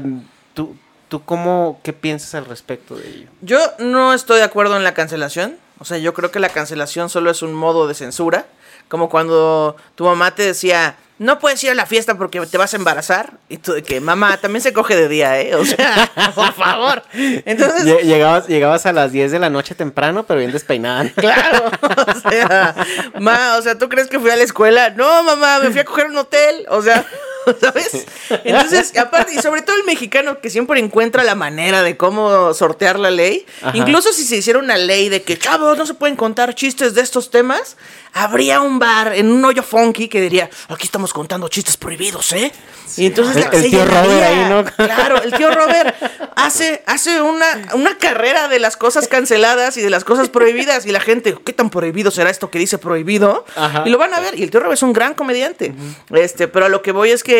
tú, 0.53 0.75
tú 1.07 1.23
cómo, 1.23 1.79
¿qué 1.81 1.91
piensas 1.91 2.35
al 2.35 2.45
respecto 2.45 2.95
de 2.95 3.07
ello? 3.07 3.27
Yo 3.41 3.59
no 3.79 4.13
estoy 4.13 4.37
de 4.37 4.43
acuerdo 4.43 4.77
en 4.77 4.83
la 4.83 4.93
cancelación. 4.93 5.57
O 5.79 5.85
sea, 5.85 5.97
yo 5.97 6.13
creo 6.13 6.31
que 6.31 6.39
la 6.39 6.49
cancelación 6.49 7.09
solo 7.09 7.29
es 7.31 7.41
un 7.41 7.53
modo 7.53 7.87
de 7.87 7.95
censura. 7.95 8.45
Como 8.87 9.09
cuando 9.09 9.75
tu 9.95 10.05
mamá 10.05 10.33
te 10.35 10.43
decía, 10.43 10.95
no 11.17 11.39
puedes 11.39 11.63
ir 11.63 11.71
a 11.71 11.73
la 11.75 11.85
fiesta 11.85 12.15
porque 12.17 12.39
te 12.41 12.57
vas 12.57 12.73
a 12.73 12.77
embarazar. 12.77 13.31
Y 13.49 13.57
tú 13.57 13.71
de 13.73 13.83
que, 13.83 13.99
mamá, 14.01 14.37
también 14.37 14.61
se 14.61 14.73
coge 14.73 14.95
de 14.95 15.07
día, 15.07 15.39
¿eh? 15.41 15.55
O 15.55 15.65
sea, 15.65 16.11
por 16.35 16.53
favor. 16.53 17.01
Entonces, 17.13 17.85
Lle- 17.85 18.01
Llegabas, 18.03 18.47
llegabas 18.47 18.85
a 18.85 18.93
las 18.93 19.11
10 19.11 19.31
de 19.31 19.39
la 19.39 19.49
noche 19.49 19.75
temprano, 19.75 20.23
pero 20.27 20.39
bien 20.39 20.51
despeinada. 20.51 21.09
claro. 21.15 21.71
O 22.25 22.29
sea, 22.29 22.75
ma, 23.19 23.55
o 23.57 23.61
sea, 23.61 23.77
¿tú 23.77 23.87
crees 23.89 24.07
que 24.07 24.19
fui 24.19 24.29
a 24.29 24.35
la 24.35 24.43
escuela? 24.43 24.89
No, 24.91 25.23
mamá, 25.23 25.59
me 25.59 25.69
fui 25.71 25.79
a 25.79 25.85
coger 25.85 26.07
un 26.07 26.17
hotel. 26.17 26.65
O 26.69 26.81
sea, 26.81 27.05
¿sabes? 27.61 28.05
Entonces, 28.43 28.97
aparte, 28.97 29.33
y 29.35 29.41
sobre 29.41 29.61
todo 29.61 29.75
el 29.75 29.83
mexicano 29.83 30.39
que 30.39 30.49
siempre 30.49 30.79
encuentra 30.79 31.23
la 31.23 31.35
manera 31.35 31.81
de 31.83 31.97
cómo 31.97 32.53
sortear 32.53 32.99
la 32.99 33.11
ley. 33.11 33.45
Ajá. 33.61 33.75
Incluso 33.77 34.11
si 34.13 34.23
se 34.23 34.37
hiciera 34.37 34.59
una 34.59 34.77
ley 34.77 35.09
de 35.09 35.21
que, 35.23 35.37
chavos, 35.37 35.77
no 35.77 35.85
se 35.85 35.93
pueden 35.93 36.15
contar 36.15 36.55
chistes 36.55 36.93
de 36.95 37.01
estos 37.01 37.29
temas, 37.31 37.77
habría 38.13 38.61
un 38.61 38.79
bar 38.79 39.13
en 39.13 39.31
un 39.31 39.43
hoyo 39.43 39.61
funky 39.63 40.07
que 40.07 40.21
diría, 40.21 40.49
aquí 40.69 40.85
estamos 40.85 41.11
contando 41.13 41.47
chistes 41.49 41.75
prohibidos, 41.77 42.31
¿eh? 42.33 42.51
Y 42.97 43.07
entonces 43.07 43.35
El- 43.37 43.41
la- 43.43 43.49
el 43.49 43.61
se 43.63 43.69
tío 43.69 43.85
Robert 43.85 44.03
llenaría. 44.07 44.27
ahí, 44.27 44.49
¿no? 44.49 44.63
Claro, 44.63 45.21
el 45.21 45.33
tío 45.33 45.51
Robert 45.51 45.95
hace, 46.35 46.83
hace 46.85 47.21
una, 47.21 47.45
una 47.73 47.97
carrera 47.97 48.47
de 48.47 48.59
las 48.59 48.77
cosas 48.77 49.07
canceladas 49.07 49.75
y 49.77 49.81
de 49.81 49.89
las 49.89 50.03
cosas 50.05 50.29
prohibidas. 50.29 50.85
Y 50.85 50.91
la 50.91 50.99
gente, 51.01 51.35
¿qué 51.45 51.51
tan 51.51 51.69
prohibido 51.69 52.11
será 52.11 52.29
esto 52.29 52.49
que 52.51 52.59
dice 52.59 52.77
prohibido? 52.77 53.43
Ajá. 53.55 53.83
Y 53.85 53.89
lo 53.89 53.97
van 53.97 54.13
a 54.13 54.19
ver. 54.19 54.39
Y 54.39 54.43
el 54.43 54.51
tío 54.51 54.59
Robert 54.61 54.75
es 54.77 54.83
un 54.83 54.93
gran 54.93 55.13
comediante. 55.13 55.73
Este, 56.13 56.47
pero 56.47 56.67
a 56.67 56.69
lo 56.69 56.81
que 56.83 56.91
voy 56.91 57.09
es 57.11 57.23
que, 57.23 57.34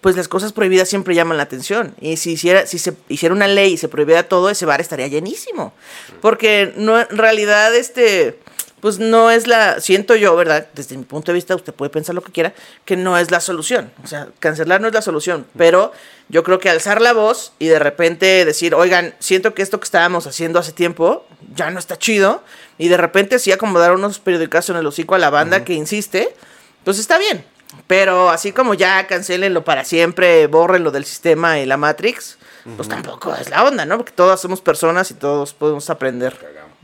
pues 0.00 0.16
las 0.16 0.28
cosas 0.28 0.52
prohibidas 0.52 0.88
siempre 0.88 1.14
llaman 1.14 1.36
la 1.36 1.42
atención. 1.42 1.94
Y 2.00 2.16
si 2.16 2.32
hiciera, 2.32 2.66
si 2.66 2.78
se 2.78 2.94
hiciera 3.08 3.34
una 3.34 3.48
ley 3.48 3.74
y 3.74 3.76
se 3.76 3.88
prohibiera 3.88 4.28
todo, 4.28 4.50
ese 4.50 4.66
bar 4.66 4.80
estaría 4.80 5.08
llenísimo. 5.08 5.72
Porque 6.20 6.72
no, 6.76 7.00
en 7.00 7.16
realidad, 7.16 7.74
este. 7.74 8.38
Pues 8.80 9.00
no 9.00 9.28
es 9.32 9.48
la, 9.48 9.80
siento 9.80 10.14
yo, 10.14 10.36
¿verdad? 10.36 10.68
Desde 10.72 10.96
mi 10.96 11.02
punto 11.02 11.32
de 11.32 11.34
vista, 11.34 11.56
usted 11.56 11.74
puede 11.74 11.90
pensar 11.90 12.14
lo 12.14 12.22
que 12.22 12.30
quiera, 12.30 12.54
que 12.84 12.96
no 12.96 13.18
es 13.18 13.32
la 13.32 13.40
solución. 13.40 13.90
O 14.04 14.06
sea, 14.06 14.28
cancelar 14.38 14.80
no 14.80 14.86
es 14.86 14.94
la 14.94 15.02
solución, 15.02 15.48
pero 15.56 15.90
yo 16.28 16.44
creo 16.44 16.60
que 16.60 16.70
alzar 16.70 17.00
la 17.00 17.12
voz 17.12 17.52
y 17.58 17.66
de 17.66 17.80
repente 17.80 18.44
decir, 18.44 18.76
oigan, 18.76 19.16
siento 19.18 19.52
que 19.52 19.62
esto 19.62 19.80
que 19.80 19.84
estábamos 19.84 20.28
haciendo 20.28 20.60
hace 20.60 20.70
tiempo 20.70 21.26
ya 21.56 21.72
no 21.72 21.80
está 21.80 21.98
chido, 21.98 22.44
y 22.78 22.86
de 22.86 22.96
repente 22.96 23.40
sí 23.40 23.50
acomodar 23.50 23.92
unos 23.92 24.20
periodicazos 24.20 24.70
en 24.70 24.76
el 24.76 24.86
hocico 24.86 25.16
a 25.16 25.18
la 25.18 25.30
banda 25.30 25.64
que 25.64 25.72
insiste, 25.72 26.36
pues 26.84 27.00
está 27.00 27.18
bien. 27.18 27.44
Pero 27.86 28.30
así 28.30 28.52
como 28.52 28.74
ya 28.74 29.06
cancelenlo 29.06 29.64
para 29.64 29.84
siempre, 29.84 30.46
borrenlo 30.46 30.90
del 30.90 31.04
sistema 31.04 31.58
y 31.58 31.66
la 31.66 31.76
Matrix, 31.76 32.38
pues 32.76 32.88
tampoco 32.88 33.34
es 33.34 33.50
la 33.50 33.64
onda, 33.64 33.84
¿no? 33.84 33.96
Porque 33.96 34.12
todos 34.12 34.40
somos 34.40 34.60
personas 34.60 35.10
y 35.10 35.14
todos 35.14 35.54
podemos 35.54 35.88
aprender. 35.90 36.36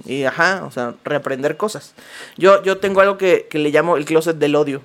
Y 0.04 0.24
ajá, 0.24 0.64
o 0.64 0.70
sea, 0.70 0.94
reaprender 1.04 1.56
cosas. 1.56 1.94
Yo, 2.36 2.62
yo 2.62 2.78
tengo 2.78 3.00
algo 3.00 3.16
que, 3.16 3.46
que 3.50 3.58
le 3.58 3.70
llamo 3.70 3.96
el 3.96 4.04
closet 4.04 4.36
del 4.36 4.56
odio. 4.56 4.82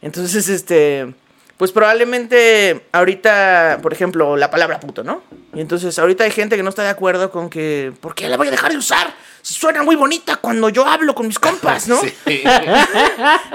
Entonces, 0.00 0.48
este, 0.48 1.14
pues 1.56 1.70
probablemente 1.70 2.86
ahorita, 2.92 3.78
por 3.82 3.92
ejemplo, 3.92 4.36
la 4.36 4.50
palabra 4.50 4.80
puto, 4.80 5.04
¿no? 5.04 5.22
Y 5.54 5.60
entonces 5.60 5.96
ahorita 5.98 6.24
hay 6.24 6.32
gente 6.32 6.56
que 6.56 6.62
no 6.64 6.70
está 6.70 6.82
de 6.82 6.88
acuerdo 6.88 7.30
con 7.30 7.48
que, 7.48 7.92
¿por 8.00 8.14
qué 8.14 8.28
la 8.28 8.36
voy 8.36 8.48
a 8.48 8.50
dejar 8.50 8.72
de 8.72 8.78
usar? 8.78 9.14
Suena 9.44 9.82
muy 9.82 9.96
bonita 9.96 10.36
cuando 10.36 10.68
yo 10.68 10.86
hablo 10.86 11.14
con 11.16 11.26
mis 11.26 11.38
compas, 11.38 11.88
¿no? 11.88 11.98
Sí. 12.26 12.42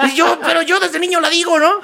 Y 0.03 0.15
yo, 0.15 0.37
pero 0.43 0.61
yo 0.61 0.79
desde 0.81 0.99
niño 0.99 1.21
la 1.21 1.29
digo, 1.29 1.57
¿no? 1.59 1.79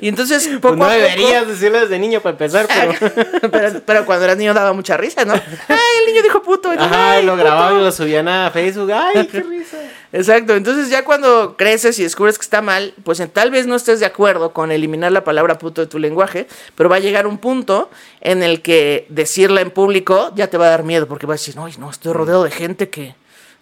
Y 0.00 0.08
entonces, 0.08 0.46
poco 0.60 0.60
Pues 0.60 0.76
no 0.78 0.84
a 0.84 0.88
poco- 0.88 1.00
deberías 1.00 1.46
decirlo 1.46 1.80
desde 1.80 1.98
niño 1.98 2.20
para 2.20 2.32
empezar, 2.32 2.66
pero... 2.68 3.12
pero, 3.50 3.80
pero 3.84 4.06
cuando 4.06 4.26
eras 4.26 4.36
niño 4.36 4.52
daba 4.52 4.72
mucha 4.74 4.96
risa, 4.98 5.24
¿no? 5.24 5.32
Ay, 5.68 5.78
el 6.00 6.06
niño 6.12 6.22
dijo 6.22 6.42
puto. 6.42 6.70
Ajá, 6.70 7.12
"Ay, 7.12 7.24
lo 7.24 7.32
puto". 7.32 7.44
grababan 7.44 7.80
y 7.80 7.84
lo 7.84 7.90
subían 7.92 8.28
a 8.28 8.50
Facebook. 8.50 8.92
¡Ay, 8.92 9.26
qué 9.26 9.40
risa! 9.40 9.78
Exacto, 10.12 10.54
entonces 10.56 10.90
ya 10.90 11.04
cuando 11.04 11.56
creces 11.56 11.98
y 11.98 12.02
descubres 12.02 12.36
que 12.36 12.42
está 12.42 12.60
mal, 12.62 12.94
pues 13.04 13.22
tal 13.32 13.50
vez 13.52 13.66
no 13.66 13.76
estés 13.76 14.00
de 14.00 14.06
acuerdo 14.06 14.52
con 14.52 14.72
eliminar 14.72 15.12
la 15.12 15.22
palabra 15.24 15.56
puto 15.58 15.80
de 15.80 15.86
tu 15.86 15.98
lenguaje, 16.00 16.46
pero 16.74 16.88
va 16.88 16.96
a 16.96 17.00
llegar 17.00 17.26
un 17.28 17.38
punto 17.38 17.90
en 18.20 18.42
el 18.42 18.60
que 18.60 19.06
decirla 19.08 19.60
en 19.60 19.70
público 19.70 20.32
ya 20.34 20.48
te 20.48 20.58
va 20.58 20.66
a 20.66 20.70
dar 20.70 20.82
miedo, 20.82 21.06
porque 21.06 21.26
vas 21.26 21.40
a 21.40 21.40
decir, 21.40 21.56
no, 21.56 21.68
no, 21.78 21.90
estoy 21.90 22.12
rodeado 22.12 22.42
de 22.42 22.50
gente 22.50 22.88
que, 22.90 23.14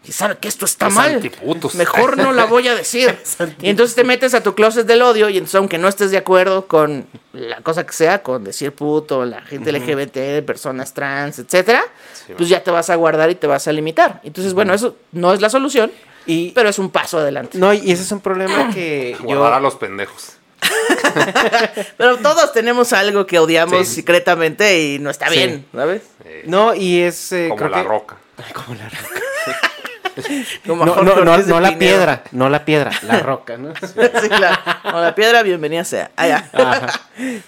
que 0.05 0.13
sabe 0.13 0.37
que 0.39 0.49
esto 0.49 0.65
está 0.65 0.87
Los 0.87 0.95
mal. 0.95 1.15
antiputos. 1.17 1.75
Mejor 1.75 2.17
no 2.17 2.33
la 2.33 2.45
voy 2.47 2.67
a 2.69 2.75
decir. 2.75 3.15
y 3.61 3.69
entonces 3.69 3.95
te 3.95 4.05
metes 4.05 4.33
a 4.35 4.43
tu 4.43 4.55
closet 4.55 4.87
del 4.87 5.03
odio 5.03 5.29
y 5.29 5.35
entonces 5.37 5.57
aunque 5.57 5.77
no 5.77 5.89
estés 5.89 6.11
de 6.11 6.17
acuerdo 6.17 6.67
con 6.67 7.07
la 7.33 7.59
cosa 7.63 7.85
que 7.85 7.93
sea, 7.93 8.23
con 8.23 8.43
decir 8.45 8.73
puto, 8.73 9.25
la 9.25 9.43
gente 9.43 9.71
LGBT, 9.73 10.45
personas 10.47 10.95
trans, 10.95 11.39
etcétera, 11.41 11.83
pues 12.37 12.49
ya 12.49 12.63
te 12.63 12.71
vas 12.71 12.89
a 12.91 12.95
guardar 12.95 13.29
y 13.31 13.35
te 13.35 13.47
vas 13.47 13.69
a 13.69 13.73
limitar. 13.73 14.21
Entonces, 14.25 14.55
bueno, 14.55 14.73
eso 14.73 14.97
no 15.13 15.33
es 15.35 15.41
la 15.41 15.51
solución. 15.51 15.91
Y, 16.27 16.51
Pero 16.53 16.69
es 16.69 16.79
un 16.79 16.91
paso 16.91 17.19
adelante. 17.19 17.57
no, 17.59 17.73
y 17.73 17.91
ese 17.91 18.03
es 18.03 18.13
un 18.13 18.21
problema 18.21 18.71
que 18.73 19.17
Guardar 19.21 19.55
a 19.55 19.61
los 19.61 19.77
pendejos. 19.77 20.35
Pero 21.97 22.19
todos 22.19 22.53
tenemos 22.53 22.93
algo 22.93 23.27
que 23.27 23.39
odiamos 23.39 23.87
Sí. 23.89 23.97
secretamente 23.97 24.81
y 24.83 24.99
no 24.99 25.11
está 25.11 25.29
Sí. 25.29 25.37
bien, 25.39 25.67
¿sabes? 25.75 26.03
Eh, 26.25 26.43
No, 26.47 26.75
y 26.75 27.01
es... 27.01 27.33
eh, 27.33 27.47
como 27.49 27.57
creo 27.59 27.69
la 27.71 27.83
que- 27.83 27.89
roca. 27.89 28.17
Como 28.55 28.75
la 28.79 28.89
roca. 28.89 29.21
Como 30.67 30.85
No, 30.87 31.03
no, 31.03 31.25
no, 31.25 31.39
no 31.39 31.61
la 31.61 31.79
piedra, 31.79 32.23
no 32.33 32.49
la 32.49 32.65
piedra, 32.65 32.91
la 33.03 33.19
roca, 33.21 33.57
¿no? 33.57 33.75
Sí, 33.75 34.29
claro. 34.29 34.57
O 34.95 35.01
la 35.01 35.15
piedra, 35.15 35.43
bienvenida 35.43 35.85
sea. 35.85 36.11
Ah. 36.17 36.89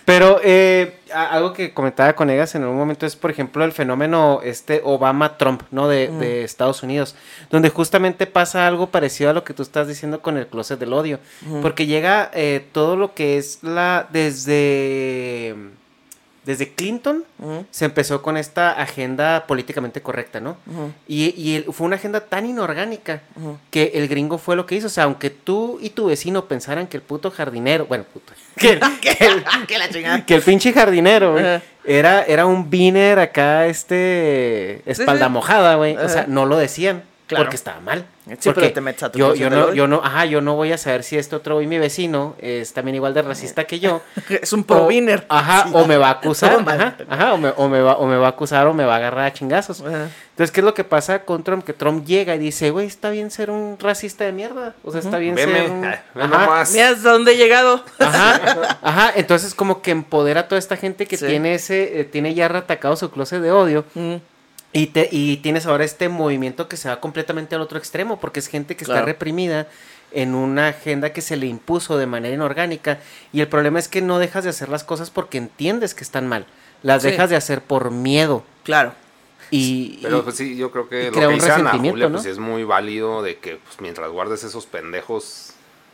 Pero 0.05 0.41
eh, 0.43 0.99
algo 1.15 1.53
que 1.53 1.73
comentaba 1.73 2.13
con 2.15 2.29
Egas 2.31 2.55
en 2.55 2.63
algún 2.63 2.77
momento 2.79 3.07
es, 3.07 3.17
por 3.17 3.31
ejemplo, 3.31 3.65
el 3.65 3.73
fenómeno 3.73 4.41
este 4.43 4.81
Obama-Trump, 4.85 5.63
¿no? 5.71 5.89
De, 5.89 6.09
Mm. 6.09 6.19
de 6.19 6.45
Estados 6.45 6.83
Unidos, 6.83 7.15
donde 7.51 7.69
justamente 7.71 8.27
pasa 8.27 8.67
algo 8.67 8.89
parecido 8.89 9.31
a 9.31 9.33
lo 9.33 9.45
que 9.45 9.55
tú 9.55 9.63
estás 9.63 9.87
diciendo 9.87 10.21
con 10.23 10.37
el 10.39 10.47
closet 10.47 10.79
del 10.79 10.93
odio, 10.93 11.21
porque 11.63 11.87
llega 11.87 12.31
eh, 12.35 12.67
todo 12.73 12.97
lo 12.97 13.15
que 13.15 13.39
es 13.39 13.63
la 13.63 14.07
desde 14.11 15.55
desde 16.51 16.73
Clinton 16.73 17.25
se 17.71 17.85
empezó 17.85 18.23
con 18.23 18.37
esta 18.37 18.73
agenda 18.73 19.47
políticamente 19.47 20.03
correcta, 20.03 20.41
¿no? 20.41 20.57
Y, 21.09 21.65
fue 21.73 21.87
una 21.87 21.97
agenda 21.97 22.21
tan 22.21 22.47
inorgánica 22.47 23.23
que 23.71 23.93
el 23.95 24.09
gringo 24.09 24.39
fue 24.39 24.57
lo 24.57 24.67
que 24.67 24.75
hizo. 24.75 24.89
O 24.89 24.91
sea, 24.91 25.05
aunque 25.05 25.31
tú 25.31 25.79
y 25.81 25.91
tu 25.91 26.07
vecino 26.07 26.47
pensaran 26.47 26.87
que 26.87 26.97
el 26.97 27.03
puto 27.03 27.31
jardinero, 27.31 27.87
bueno, 27.87 28.05
puto, 28.13 28.33
que, 28.57 28.71
el- 28.73 28.81
que 29.01 29.11
el, 29.25 29.45
que 29.67 29.79
la 29.79 29.89
chingada. 29.89 30.27
que 30.27 30.35
el 30.35 30.43
pinche 30.43 30.73
jardinero, 30.73 31.33
güey, 31.33 31.61
era, 31.85 32.23
era 32.25 32.47
un 32.47 32.69
biner 32.69 33.19
acá, 33.19 33.67
este, 33.67 34.83
espalda 34.91 35.29
mojada, 35.29 35.77
güey. 35.77 35.97
O 35.97 36.09
sea, 36.09 36.25
no 36.29 36.47
lo 36.47 36.57
decían. 36.57 37.05
Claro. 37.31 37.45
Porque 37.45 37.55
estaba 37.57 37.79
mal. 37.81 38.05
Sí, 38.27 38.37
Porque 38.51 38.61
pero 38.61 38.73
te 38.73 38.81
metes 38.81 39.03
a 39.05 39.13
tu 39.13 39.19
yo, 39.19 39.35
yo 39.37 39.49
no, 39.51 39.73
yo 39.73 39.87
no, 39.87 40.01
ajá, 40.05 40.25
yo 40.27 40.41
no 40.41 40.55
voy 40.57 40.73
a 40.73 40.79
saber 40.79 41.05
si 41.05 41.17
este 41.17 41.37
otro 41.37 41.55
güey, 41.55 41.69
mi 41.69 41.79
vecino, 41.79 42.35
es 42.41 42.73
también 42.73 42.97
igual 42.97 43.15
de 43.15 43.23
racista 43.23 43.65
que 43.65 43.79
yo. 43.79 44.03
Es 44.29 44.53
un 44.53 44.65
pro 44.65 44.83
O- 44.83 44.87
winner. 44.89 45.25
Ajá, 45.29 45.65
Sí. 45.69 45.71
o 45.75 45.87
me 45.87 45.97
va 45.97 46.09
a 46.09 46.11
acusar, 46.13 46.59
ajá, 46.67 46.97
ajá, 47.09 47.33
o 47.35 47.39
me, 47.39 47.53
o 47.57 47.69
me 47.69 47.81
va, 47.81 47.97
o 47.99 48.07
me 48.07 48.17
va 48.17 48.27
a 48.27 48.31
acusar 48.31 48.67
o 48.67 48.75
me 48.75 48.85
va 48.85 48.95
a 48.95 48.97
agarrar 48.97 49.27
a 49.27 49.33
chingazos. 49.33 49.81
Ajá. 49.81 50.09
Entonces, 50.31 50.51
¿qué 50.53 50.61
es 50.61 50.65
lo 50.65 50.75
que 50.75 50.83
pasa 50.85 51.25
con 51.25 51.45
Trump? 51.45 51.65
Que 51.65 51.73
Trump 51.73 52.05
llega 52.05 52.35
y 52.35 52.39
dice, 52.39 52.71
güey, 52.71 52.87
está 52.89 53.11
bien 53.11 53.31
ser 53.31 53.51
un 53.51 53.77
racista 53.79 54.25
de 54.25 54.33
mierda. 54.33 54.75
O 54.83 54.91
sea, 54.91 55.01
está 55.01 55.19
bien 55.19 55.35
Veme, 55.37 55.61
ser 55.63 55.71
un... 55.71 55.81
ve 55.83 55.99
Ajá, 56.17 56.27
nomás. 56.27 56.73
Mira 56.73 56.89
hasta 56.91 57.13
dónde 57.13 57.33
he 57.33 57.37
llegado. 57.37 57.85
Ajá, 57.99 58.79
ajá, 58.83 59.13
entonces 59.17 59.55
como 59.55 59.83
que 59.83 59.93
empodera 59.93 60.41
a 60.41 60.49
toda 60.49 60.59
esta 60.59 60.77
gente 60.77 61.07
que 61.07 61.17
Sí. 61.17 61.27
tiene 61.27 61.55
ese, 61.55 62.01
eh, 62.01 62.05
tiene 62.05 62.35
ya 62.35 62.47
atacado 62.47 62.97
su 62.97 63.11
closet 63.11 63.41
de 63.41 63.53
odio. 63.53 63.85
Mm. 63.95 64.17
Y, 64.73 64.87
te, 64.89 65.09
y 65.11 65.39
tienes 65.39 65.67
ahora 65.67 65.85
este 65.85 66.09
movimiento 66.09 66.69
que 66.69 66.77
se 66.77 66.89
va 66.89 67.01
completamente 67.01 67.55
al 67.57 67.61
otro 67.61 67.77
extremo, 67.79 68.21
porque 68.21 68.39
es 68.41 68.47
gente 68.47 68.77
que 68.77 68.85
Claro. 68.85 69.01
está 69.01 69.07
reprimida 69.07 69.67
en 70.13 70.35
una 70.35 70.69
agenda 70.69 71.13
que 71.13 71.21
se 71.23 71.37
le 71.37 71.47
impuso 71.47 71.99
de 71.99 72.07
manera 72.07 72.35
inorgánica. 72.35 72.99
Y 73.33 73.41
el 73.41 73.49
problema 73.49 73.79
es 73.81 73.89
que 73.89 74.01
no 74.01 74.19
dejas 74.19 74.45
de 74.45 74.51
hacer 74.51 74.69
las 74.69 74.85
cosas 74.85 75.11
porque 75.11 75.39
entiendes 75.39 75.95
que 75.95 76.05
están 76.05 76.29
mal. 76.29 76.47
Las 76.83 77.03
Sí. 77.03 77.11
dejas 77.11 77.31
de 77.31 77.37
hacer 77.37 77.63
por 77.63 77.91
miedo. 77.91 78.45
Claro. 78.65 78.95
Y, 79.51 79.99
Pero 80.03 80.19
y- 80.19 80.23
pues 80.23 80.37
sí, 80.37 80.57
yo 80.57 80.71
creo 80.71 80.89
que 80.89 81.07
lo 81.11 81.13
que 81.19 81.27
un 81.27 81.35
dice 81.35 81.47
Ana 81.47 81.57
resentimiento, 81.65 81.95
Julia, 81.95 82.09
¿no? 82.09 82.15
pues 82.19 82.27
es 82.27 82.39
muy 82.39 82.63
válido 82.63 83.23
de 83.23 83.39
que 83.39 83.57
pues, 83.57 83.81
mientras 83.81 84.09
guardes 84.11 84.45
esos 84.45 84.67
pendejos, 84.67 85.53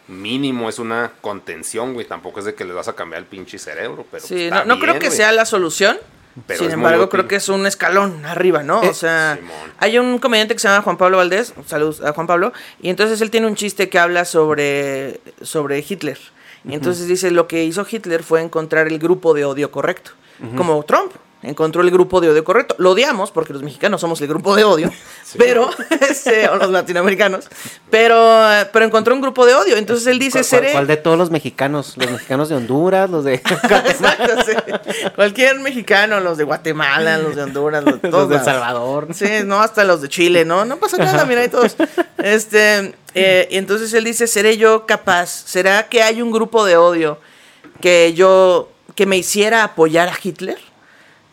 mínimo 0.09 0.69
es 0.69 0.79
una 0.79 1.13
contención, 1.23 1.95
güey. 1.95 2.07
Tampoco 2.07 2.39
es 2.41 2.45
de 2.45 2.55
que 2.55 2.65
les 2.67 2.75
vas 2.77 2.89
a 2.89 2.93
cambiar 2.95 3.21
el 3.23 3.27
pinche 3.27 3.59
cerebro, 3.59 4.05
pero 4.11 4.23
Sí, 4.25 4.35
pues, 4.35 4.51
no, 4.51 4.65
no 4.67 4.79
creo 4.79 4.93
bien, 4.95 4.99
que 5.01 5.07
güey. 5.07 5.17
sea 5.17 5.33
la 5.33 5.47
solución. 5.47 5.97
Pero 6.47 6.61
Sin 6.61 6.71
embargo, 6.71 7.09
creo 7.09 7.27
que 7.27 7.37
es 7.37 7.49
un 7.49 7.67
escalón 7.67 8.27
arriba, 8.27 8.63
¿no? 8.63 8.83
Eh, 8.83 8.89
o 8.91 8.95
sea, 8.95 9.39
Simón. 9.41 9.73
hay 9.79 9.99
un 9.99 10.19
comediante 10.19 10.55
que 10.55 10.61
se 10.61 10.69
llama 10.69 10.83
Juan 10.83 10.99
Pablo 10.99 11.17
Valdés, 11.17 11.55
saludos 11.67 12.03
a 12.03 12.13
Juan 12.13 12.27
Pablo, 12.27 12.53
y 12.81 12.91
entonces 12.91 13.21
él 13.23 13.31
tiene 13.31 13.47
un 13.47 13.55
chiste 13.55 13.89
que 13.89 13.99
habla 13.99 14.25
sobre, 14.25 15.21
sobre 15.41 15.85
Hitler. 15.87 16.19
Y 16.69 16.75
entonces 16.75 17.07
dice, 17.07 17.31
lo 17.31 17.47
que 17.47 17.65
hizo 17.65 17.87
Hitler 17.89 18.23
fue 18.23 18.43
encontrar 18.43 18.89
el 18.89 18.99
grupo 18.99 19.35
de 19.35 19.45
odio 19.45 19.71
correcto, 19.71 20.11
como 20.57 20.83
Trump. 20.83 21.13
Encontró 21.43 21.83
el 21.83 21.91
grupo 21.91 22.21
de 22.21 22.31
odio 22.31 22.43
correcto. 22.45 22.75
Lo 22.79 22.93
odiamos 22.93 23.31
porque 23.31 23.53
los 23.53 23.63
mexicanos 23.63 24.01
somos 24.01 24.21
el 24.23 24.27
grupo 24.27 24.57
de 24.57 24.65
odio, 24.65 24.91
pero, 25.39 25.71
este, 26.01 26.49
o 26.49 26.57
los 26.57 26.71
latinoamericanos, 26.71 27.49
pero, 27.91 28.43
pero 28.73 28.87
encontró 28.87 29.15
un 29.15 29.21
grupo 29.21 29.45
de 29.45 29.55
odio. 29.55 29.77
Entonces 29.77 30.07
él 30.07 30.19
dice, 30.19 30.39
¿Cuál, 30.39 30.45
seré... 30.45 30.73
cuál 30.73 30.87
de 30.87 30.97
todos 30.97 31.19
los 31.19 31.31
mexicanos? 31.31 31.95
¿Los 31.97 32.11
mexicanos 32.11 32.49
de 32.49 32.57
Honduras? 32.57 33.11
¿Los 33.11 33.25
de 33.25 33.35
Exacto, 33.45 34.43
sí. 34.47 34.53
Cualquier 35.15 35.61
mexicano, 35.61 36.21
los 36.21 36.39
de 36.39 36.45
Guatemala, 36.45 37.19
los 37.19 37.37
de 37.37 37.43
Honduras, 37.43 37.85
los, 37.85 38.01
todos 38.01 38.15
los 38.15 38.29
de 38.31 38.37
El. 38.37 38.45
Salvador? 38.45 39.09
Sí, 39.13 39.29
no, 39.45 39.61
hasta 39.61 39.85
los 39.85 40.01
de 40.01 40.09
Chile, 40.09 40.45
¿no? 40.47 40.65
No 40.65 40.79
pasa 40.79 40.97
nada, 40.97 41.27
mira, 41.27 41.43
ahí 41.43 41.49
todos. 41.49 41.77
Este, 42.17 42.95
eh, 43.15 43.47
y 43.51 43.59
entonces 43.59 43.93
él 43.93 44.05
dice, 44.05 44.27
¿seré 44.27 44.57
yo 44.57 44.87
capaz? 44.87 45.45
¿Será 45.47 45.89
que 45.89 46.03
hay 46.03 46.23
un 46.23 46.33
grupo 46.33 46.65
de 46.65 46.77
odio 46.77 47.19
que 47.81 48.15
yo, 48.15 48.71
que 48.95 49.05
me 49.05 49.19
hiciera 49.19 49.65
apoyar 49.65 50.09
a 50.09 50.15
Hitler? 50.21 50.59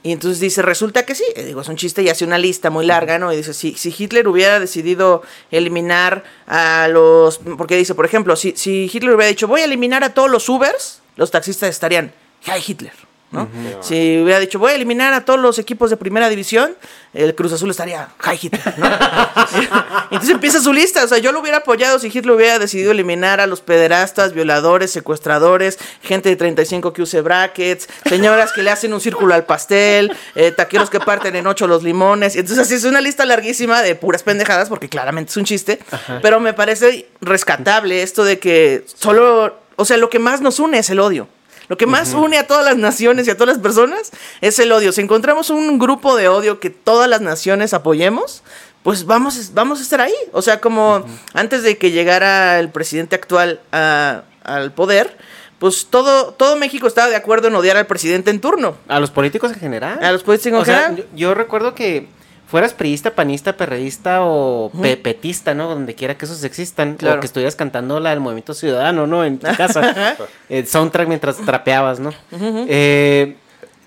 Y 0.04 0.12
entonces 0.12 0.42
dice, 0.42 0.62
resulta 0.62 1.06
que 1.06 1.16
sí. 1.16 1.24
Digo, 1.36 1.62
es 1.62 1.70
un 1.70 1.78
chiste 1.78 2.04
y 2.04 2.10
hace 2.10 2.26
una 2.26 2.38
lista 2.38 2.70
muy 2.70 2.86
larga, 2.86 3.18
¿no? 3.18 3.32
Y 3.32 3.38
dice, 3.38 3.54
si, 3.54 3.76
si 3.76 3.96
Hitler 3.98 4.28
hubiera 4.28 4.60
decidido 4.60 5.24
eliminar 5.50 6.26
a 6.46 6.90
los... 6.90 7.40
Porque 7.58 7.78
dice, 7.78 7.96
por 7.96 8.06
ejemplo, 8.06 8.36
si, 8.36 8.54
si 8.58 8.92
Hitler 8.94 9.16
hubiera 9.16 9.30
dicho, 9.30 9.48
voy 9.48 9.62
a 9.62 9.66
eliminar 9.66 10.04
a 10.04 10.14
todos 10.14 10.30
los 10.30 10.48
Ubers, 10.50 11.02
los 11.16 11.32
taxistas 11.32 11.70
estarían, 11.70 12.12
¡Hey 12.46 12.62
Hitler! 12.66 12.94
¿No? 13.34 13.50
Si 13.82 14.22
hubiera 14.22 14.40
dicho, 14.40 14.60
voy 14.60 14.72
a 14.72 14.76
eliminar 14.76 15.14
a 15.14 15.26
todos 15.26 15.40
los 15.40 15.60
equipos 15.60 15.90
de 15.90 15.98
primera 15.98 16.30
división, 16.30 16.76
el 17.14 17.36
Cruz 17.36 17.52
Azul 17.52 17.70
estaría, 17.70 18.10
¡Hi 18.24 18.40
Hitler! 18.42 18.74
¿no? 18.78 18.88
Entonces 20.12 20.30
empieza 20.30 20.60
su 20.62 20.72
lista. 20.72 21.04
O 21.04 21.08
sea, 21.08 21.18
yo 21.18 21.32
lo 21.32 21.42
hubiera 21.42 21.58
apoyado 21.58 22.00
si 22.00 22.08
Hitler 22.08 22.32
hubiera 22.32 22.60
decidido 22.60 22.92
eliminar 22.92 23.40
a 23.40 23.48
los 23.48 23.62
pederastas, 23.62 24.34
violadores, 24.34 24.92
secuestradores, 24.92 25.80
gente 26.02 26.30
de 26.30 26.36
35 26.36 26.94
que 26.94 27.02
use 27.02 27.22
brackets, 27.22 27.88
señoras 28.08 28.52
que 28.54 28.64
le 28.64 28.72
hacen 28.72 28.94
un 28.94 29.02
círculo 29.02 29.34
al 29.34 29.46
pastel, 29.46 30.16
eh, 30.36 30.52
taqueros 30.52 30.90
que 30.90 31.00
parten 31.00 31.36
en 31.36 31.48
ocho 31.48 31.68
los 31.68 31.84
limones. 31.84 32.36
Entonces, 32.36 32.60
así 32.60 32.76
es 32.76 32.84
una 32.84 33.02
lista 33.02 33.26
larguísima 33.26 33.82
de 33.82 33.96
puras 33.96 34.24
pendejadas, 34.24 34.70
porque 34.70 34.90
claramente 34.90 35.32
es 35.32 35.38
un 35.38 35.46
chiste. 35.46 35.80
Pero 36.22 36.40
me 36.40 36.54
parece 36.54 37.08
rescatable 37.22 38.04
esto 38.04 38.24
de 38.24 38.40
que 38.40 38.86
solo. 38.86 39.62
O 39.76 39.86
sea, 39.86 39.98
lo 39.98 40.10
que 40.10 40.20
más 40.20 40.42
nos 40.42 40.60
une 40.60 40.78
es 40.78 40.90
el 40.90 41.00
odio. 41.00 41.28
Lo 41.74 41.78
que 41.78 41.88
más 41.88 42.14
une 42.14 42.38
a 42.38 42.46
todas 42.46 42.64
las 42.64 42.78
naciones 42.78 43.26
y 43.28 43.32
a 43.32 43.34
todas 43.36 43.56
las 43.56 43.64
personas 43.64 44.12
es 44.42 44.60
el 44.60 44.72
odio. 44.72 44.92
Si 44.92 45.02
encontramos 45.02 45.50
un 45.50 45.80
grupo 45.80 46.16
de 46.16 46.28
odio 46.28 46.60
que 46.60 46.70
todas 46.70 47.10
las 47.10 47.20
naciones 47.22 47.74
apoyemos, 47.74 48.44
pues 48.84 49.08
vamos, 49.08 49.56
vamos 49.56 49.80
a 49.80 49.82
estar 49.82 50.00
ahí. 50.00 50.14
O 50.34 50.44
sea, 50.44 50.62
como 50.62 51.04
antes 51.34 51.64
de 51.64 51.80
que 51.80 51.90
llegara 51.90 52.60
el 52.60 52.70
presidente 52.70 53.16
actual 53.16 53.60
a- 53.72 54.22
al 54.44 54.72
poder, 54.74 55.18
pues 55.58 55.88
todo, 55.90 56.34
todo 56.36 56.58
México 56.58 56.86
estaba 56.86 57.08
de 57.10 57.16
acuerdo 57.16 57.48
en 57.48 57.56
odiar 57.56 57.76
al 57.78 57.88
presidente 57.88 58.30
en 58.30 58.40
turno. 58.40 58.78
A 58.88 59.00
los 59.00 59.10
políticos 59.10 59.52
en 59.52 59.60
general. 59.60 59.98
A 60.04 60.12
los 60.12 60.22
políticos 60.22 60.54
en 60.58 60.62
O 60.62 60.66
sea, 60.66 60.76
general. 60.90 61.08
yo, 61.12 61.18
yo 61.30 61.34
recuerdo 61.34 61.74
que 61.74 62.08
fueras 62.54 62.76
priista, 62.76 63.16
panista, 63.16 63.58
perredista 63.58 64.20
o 64.22 64.70
pe- 64.80 64.96
petista, 64.96 65.56
¿no? 65.56 65.68
Donde 65.68 65.96
quiera 65.96 66.16
que 66.20 66.26
esos 66.26 66.44
existan. 66.44 66.98
Claro. 66.98 67.18
O 67.18 67.20
que 67.20 67.26
estuvieras 67.26 67.56
cantando 67.56 68.00
la 68.00 68.12
del 68.12 68.20
movimiento 68.20 68.54
ciudadano, 68.54 69.08
¿no? 69.08 69.26
En 69.26 69.40
tu 69.40 69.48
casa. 69.58 70.16
el 70.50 70.68
soundtrack 70.68 71.08
mientras 71.08 71.38
trapeabas, 71.38 72.00
¿no? 72.00 72.14
Eh, 72.32 73.38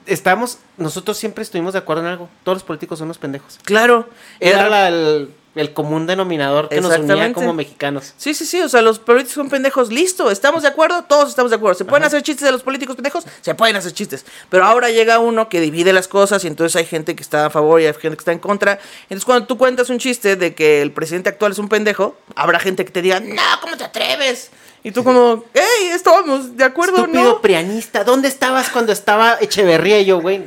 estamos, 0.06 0.58
nosotros 0.78 1.16
siempre 1.16 1.42
estuvimos 1.42 1.74
de 1.74 1.78
acuerdo 1.78 2.02
en 2.02 2.08
algo. 2.08 2.28
Todos 2.42 2.56
los 2.56 2.62
políticos 2.64 2.98
son 2.98 3.06
unos 3.06 3.18
pendejos. 3.18 3.60
Claro. 3.62 4.08
Era 4.40 4.68
la- 4.68 4.88
el, 4.88 5.30
el 5.57 5.72
común 5.72 6.07
denominador 6.07 6.68
que 6.68 6.80
nos 6.80 6.96
unía 6.98 7.32
como 7.32 7.52
mexicanos. 7.52 8.14
Sí, 8.16 8.34
sí, 8.34 8.44
sí, 8.46 8.61
o 8.61 8.68
sea, 8.68 8.82
los 8.82 8.98
políticos 8.98 9.34
son 9.34 9.48
pendejos, 9.48 9.90
listo, 9.90 10.30
estamos 10.30 10.62
de 10.62 10.68
acuerdo, 10.68 11.04
todos 11.04 11.30
estamos 11.30 11.50
de 11.50 11.57
acuerdo. 11.57 11.78
¿Se 11.78 11.84
pueden 11.84 12.04
hacer 12.04 12.22
chistes 12.22 12.44
de 12.44 12.52
los 12.52 12.62
políticos 12.62 12.96
pendejos? 12.96 13.24
Se 13.40 13.54
pueden 13.54 13.76
hacer 13.76 13.92
chistes. 13.92 14.24
Pero 14.50 14.64
ahora 14.64 14.90
llega 14.90 15.18
uno 15.18 15.48
que 15.48 15.61
divide 15.61 15.92
las 15.92 16.09
cosas 16.09 16.44
y 16.44 16.46
entonces 16.46 16.76
hay 16.76 16.86
gente 16.86 17.16
que 17.16 17.22
está 17.22 17.46
a 17.46 17.50
favor 17.50 17.80
y 17.80 17.86
hay 17.86 17.92
gente 17.94 18.16
que 18.16 18.20
está 18.20 18.32
en 18.32 18.38
contra. 18.38 18.78
Entonces 19.04 19.24
cuando 19.24 19.46
tú 19.46 19.59
cuentas 19.59 19.90
un 19.90 19.98
chiste 19.98 20.36
de 20.36 20.54
que 20.54 20.82
el 20.82 20.92
presidente 20.92 21.30
actual 21.30 21.52
es 21.52 21.59
un 21.59 21.68
pendejo, 21.68 22.16
habrá 22.34 22.59
gente 22.61 22.84
que 22.84 22.90
te 22.90 23.02
diga, 23.02 23.20
no, 23.20 23.42
¿cómo 23.61 23.76
te 23.76 23.84
atreves? 23.84 24.50
Y 24.82 24.92
tú 24.92 25.02
como, 25.02 25.44
hey, 25.52 25.90
estábamos 25.92 26.57
de 26.57 26.62
acuerdo, 26.62 26.98
Estúpido 26.98 27.24
¿no? 27.24 27.40
prianista, 27.40 28.04
¿dónde 28.04 28.28
estabas 28.28 28.68
cuando 28.70 28.92
estaba 28.92 29.36
Echeverría 29.40 30.00
y 30.00 30.04
yo, 30.04 30.20
güey? 30.20 30.44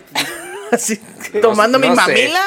Así, 0.72 1.02
tomando 1.42 1.80
mi 1.80 1.90
no 1.90 1.96
sé. 1.96 2.02
mamila. 2.02 2.44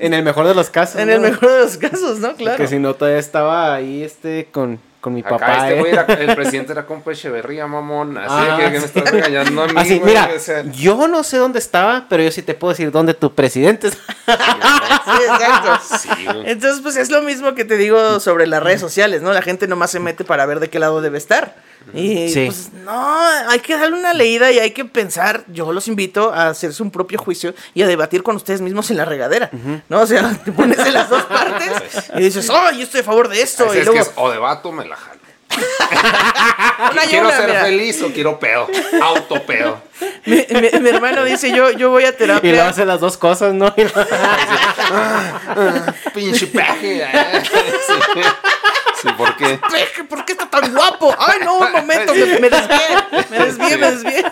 en 0.00 0.14
el 0.14 0.22
mejor 0.22 0.46
de 0.46 0.54
los 0.54 0.70
casos. 0.70 1.00
En 1.00 1.10
el 1.10 1.20
mejor 1.20 1.50
de 1.50 1.58
los 1.60 1.76
casos, 1.76 2.18
¿no? 2.18 2.34
Claro. 2.36 2.56
Que 2.56 2.66
si 2.66 2.78
no, 2.78 2.94
todavía 2.94 3.18
estaba 3.20 3.74
ahí 3.74 4.02
este 4.02 4.48
con, 4.50 4.78
con 5.00 5.12
mi 5.14 5.20
Acá 5.20 5.30
papá. 5.30 5.56
este 5.68 5.76
¿eh? 5.76 5.80
güey 5.80 5.92
era- 5.92 6.04
el 6.04 6.34
presidente 6.34 6.72
era 6.72 6.86
compa 6.86 7.12
Echeverría, 7.12 7.66
mamón. 7.66 8.16
Así 8.16 8.28
Ah, 8.30 8.56
que, 8.58 8.64
que 8.72 8.78
me 8.80 8.84
estás 8.86 9.10
regañando 9.10 9.62
a 9.62 9.66
mí, 9.66 9.72
Así, 9.76 9.98
güey, 9.98 10.10
mira, 10.14 10.30
o 10.34 10.38
sea. 10.38 10.64
yo 10.72 11.06
no 11.08 11.22
sé 11.24 11.36
dónde 11.36 11.58
estaba, 11.58 12.06
pero 12.08 12.22
yo 12.22 12.30
sí 12.30 12.42
te 12.42 12.54
puedo 12.54 12.72
decir 12.72 12.90
dónde 12.90 13.12
tu 13.14 13.34
presidente 13.34 13.88
está. 13.88 14.14
Sí, 15.04 15.22
exacto. 15.28 15.98
Sí, 15.98 16.24
güey. 16.24 16.50
Entonces, 16.50 16.80
pues 16.82 16.96
es 16.96 17.10
lo 17.10 17.20
mismo 17.22 17.54
que 17.54 17.64
te 17.64 17.76
digo 17.76 18.20
sobre 18.20 18.46
las 18.46 18.62
redes 18.62 18.80
sociales, 18.80 19.20
¿no? 19.22 19.32
La 19.32 19.42
gente 19.42 19.66
nomás 19.68 19.90
se 19.90 20.00
mete 20.00 20.24
para 20.24 20.46
ver 20.46 20.60
de 20.60 20.70
qué 20.70 20.78
lado 20.78 21.00
debe 21.02 21.18
estar. 21.18 21.54
Y 21.92 22.28
Sí. 22.30 22.46
pues 22.46 22.70
no, 22.84 23.16
hay 23.48 23.60
que 23.60 23.76
darle 23.76 23.96
una 23.98 24.14
leída 24.14 24.50
y 24.50 24.58
hay 24.58 24.70
que 24.70 24.84
pensar. 24.84 25.44
Yo 25.48 25.72
los 25.72 25.88
invito 25.88 26.32
a 26.32 26.48
hacerse 26.48 26.82
un 26.82 26.90
propio 26.90 27.18
juicio 27.18 27.54
y 27.74 27.82
a 27.82 27.86
debatir 27.86 28.22
con 28.22 28.36
ustedes 28.36 28.60
mismos 28.60 28.90
en 28.90 28.96
la 28.96 29.04
regadera, 29.04 29.50
¿no? 29.88 30.00
O 30.00 30.06
sea, 30.06 30.34
te 30.44 30.52
pones 30.52 30.78
en 30.78 30.92
las 30.94 31.10
dos 31.10 31.22
partes 31.24 31.70
y 32.16 32.22
dices, 32.22 32.48
oh, 32.50 32.70
yo 32.72 32.82
estoy 32.82 33.00
a 33.00 33.04
favor 33.04 33.28
de 33.28 33.42
esto. 33.42 33.66
Así 33.66 33.76
y 33.76 33.80
es 33.80 33.86
luego, 33.86 34.02
que 34.02 34.08
es 34.10 34.12
o 34.16 34.30
de 34.30 34.38
vato 34.38 34.72
me 34.72 34.84
la 34.86 34.96
jalo. 34.96 35.13
Una 36.92 37.04
y 37.04 37.08
quiero 37.08 37.26
una, 37.28 37.36
ser 37.36 37.48
mira. 37.48 37.62
feliz 37.64 38.02
o 38.02 38.08
quiero 38.12 38.38
pedo. 38.38 38.68
Autopedo. 39.02 39.82
Mi, 40.26 40.44
mi- 40.50 40.80
mi 40.80 40.88
hermano 40.88 41.24
dice, 41.24 41.50
yo, 41.54 41.70
yo 41.70 41.90
voy 41.90 42.04
a 42.04 42.08
Y 42.08 42.12
lo 42.12 42.16
terapia. 42.16 42.68
hace 42.68 42.84
las 42.84 43.00
dos 43.00 43.16
cosas, 43.16 43.54
¿no? 43.54 43.72
Y 43.76 43.84
lo- 43.84 43.90
Pinche 46.14 46.46
peje. 46.48 47.02
eh. 47.02 47.42
Sí. 47.46 48.22
Sí, 49.02 49.08
¿por 49.18 49.36
qué? 49.36 49.58
Peje, 49.70 50.04
¿Por 50.04 50.24
qué 50.24 50.32
está 50.32 50.48
tan 50.48 50.72
guapo? 50.72 51.14
Ay, 51.18 51.40
no, 51.44 51.58
un 51.58 51.72
momento, 51.72 52.14
me, 52.14 52.24
me 52.38 52.48
desvié, 52.48 52.78
me 53.28 53.38
desvié, 53.38 53.76
me 53.76 53.90
desvié. 53.90 54.24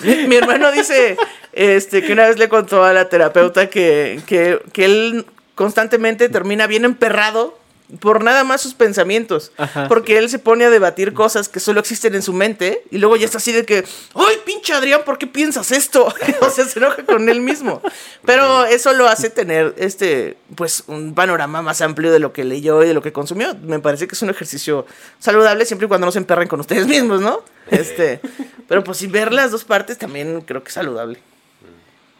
Mi, 0.00 0.26
mi 0.28 0.36
hermano 0.36 0.72
dice 0.72 1.18
este, 1.52 2.02
que 2.02 2.12
una 2.14 2.26
vez 2.26 2.38
le 2.38 2.48
contó 2.48 2.82
a 2.82 2.94
la 2.94 3.10
terapeuta 3.10 3.68
que, 3.68 4.22
que, 4.26 4.58
que 4.72 4.86
él 4.86 5.26
constantemente 5.54 6.30
termina 6.30 6.66
bien 6.66 6.86
emperrado 6.86 7.58
por 8.00 8.24
nada 8.24 8.44
más 8.44 8.60
sus 8.60 8.74
pensamientos. 8.74 9.52
Porque 9.88 10.18
él 10.18 10.28
se 10.30 10.38
pone 10.38 10.64
a 10.64 10.70
debatir 10.70 11.12
cosas 11.12 11.48
que 11.48 11.60
solo 11.60 11.80
existen 11.80 12.14
en 12.14 12.22
su 12.22 12.32
mente 12.32 12.82
y 12.90 12.98
luego 12.98 13.16
ya 13.16 13.26
está 13.26 13.38
así 13.38 13.52
de 13.52 13.64
que, 13.64 13.84
¡ay, 14.14 14.36
pinche 14.44 14.72
Adrián, 14.72 15.02
¿por 15.04 15.18
qué 15.18 15.26
piensas 15.26 15.70
esto? 15.70 16.06
o 16.40 16.50
sea, 16.50 16.64
se 16.64 16.78
enoja 16.78 17.04
con 17.04 17.28
él 17.28 17.40
mismo. 17.40 17.82
Pero 18.24 18.64
eso 18.64 18.92
lo 18.92 19.06
hace 19.08 19.30
tener 19.30 19.74
este, 19.76 20.36
pues, 20.54 20.84
un 20.86 21.14
panorama 21.14 21.62
más 21.62 21.80
amplio 21.80 22.12
de 22.12 22.18
lo 22.18 22.32
que 22.32 22.44
leyó 22.44 22.82
y 22.82 22.88
de 22.88 22.94
lo 22.94 23.02
que 23.02 23.12
consumió. 23.12 23.54
Me 23.62 23.78
parece 23.80 24.08
que 24.08 24.14
es 24.14 24.22
un 24.22 24.30
ejercicio 24.30 24.86
saludable 25.18 25.66
siempre 25.66 25.86
y 25.86 25.88
cuando 25.88 26.06
no 26.06 26.12
se 26.12 26.18
emperren 26.18 26.48
con 26.48 26.60
ustedes 26.60 26.86
mismos, 26.88 27.20
¿no? 27.20 27.42
Este, 27.70 28.20
pero 28.68 28.84
pues 28.84 28.98
si 28.98 29.06
ver 29.06 29.32
las 29.32 29.50
dos 29.50 29.64
partes 29.64 29.98
también 29.98 30.40
creo 30.42 30.62
que 30.62 30.68
es 30.68 30.74
saludable. 30.74 31.18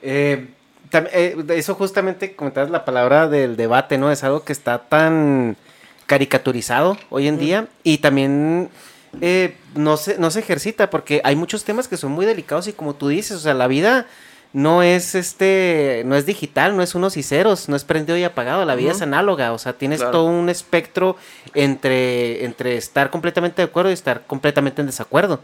Eh, 0.03 0.47
eso 0.95 1.75
justamente 1.75 2.35
comentabas 2.35 2.71
la 2.71 2.85
palabra 2.85 3.29
del 3.29 3.57
debate, 3.57 3.99
¿no? 3.99 4.11
Es 4.11 4.25
algo 4.25 4.45
que 4.45 4.53
está 4.53 4.79
tan 4.79 5.57
caricaturizado 6.07 6.99
hoy 7.11 7.29
en 7.29 7.39
día 7.39 7.69
y 7.83 7.99
también 7.99 8.69
eh, 9.21 9.57
no, 9.75 9.97
se, 9.97 10.19
no 10.19 10.31
se 10.31 10.41
ejercita 10.41 10.91
porque 10.91 11.21
hay 11.25 11.37
muchos 11.37 11.65
temas 11.65 11.89
que 11.89 11.97
son 11.97 12.13
muy 12.13 12.27
delicados 12.27 12.69
y 12.69 12.73
como 12.73 12.95
tú 12.95 13.09
dices, 13.09 13.37
o 13.37 13.41
sea, 13.41 13.55
la 13.55 13.67
vida 13.67 14.07
no 14.55 14.85
es 14.85 15.17
este, 15.17 16.05
no 16.07 16.15
es 16.15 16.27
digital, 16.27 16.77
no 16.77 16.83
es 16.85 16.95
unos 16.95 17.17
y 17.17 17.25
ceros, 17.25 17.69
no 17.69 17.75
es 17.75 17.83
prendido 17.83 18.17
y 18.17 18.23
apagado, 18.23 18.65
la 18.65 18.77
vida 18.77 18.93
es 18.93 19.03
análoga, 19.03 19.53
o 19.53 19.59
sea, 19.59 19.73
tienes 19.73 19.99
Claro. 19.99 20.13
todo 20.13 20.25
un 20.27 20.49
espectro 20.49 21.17
entre, 21.55 22.45
entre 22.45 22.77
estar 22.77 23.11
completamente 23.11 23.61
de 23.61 23.67
acuerdo 23.67 23.91
y 23.91 23.95
estar 23.95 24.23
completamente 24.29 24.81
en 24.81 24.87
desacuerdo. 24.87 25.41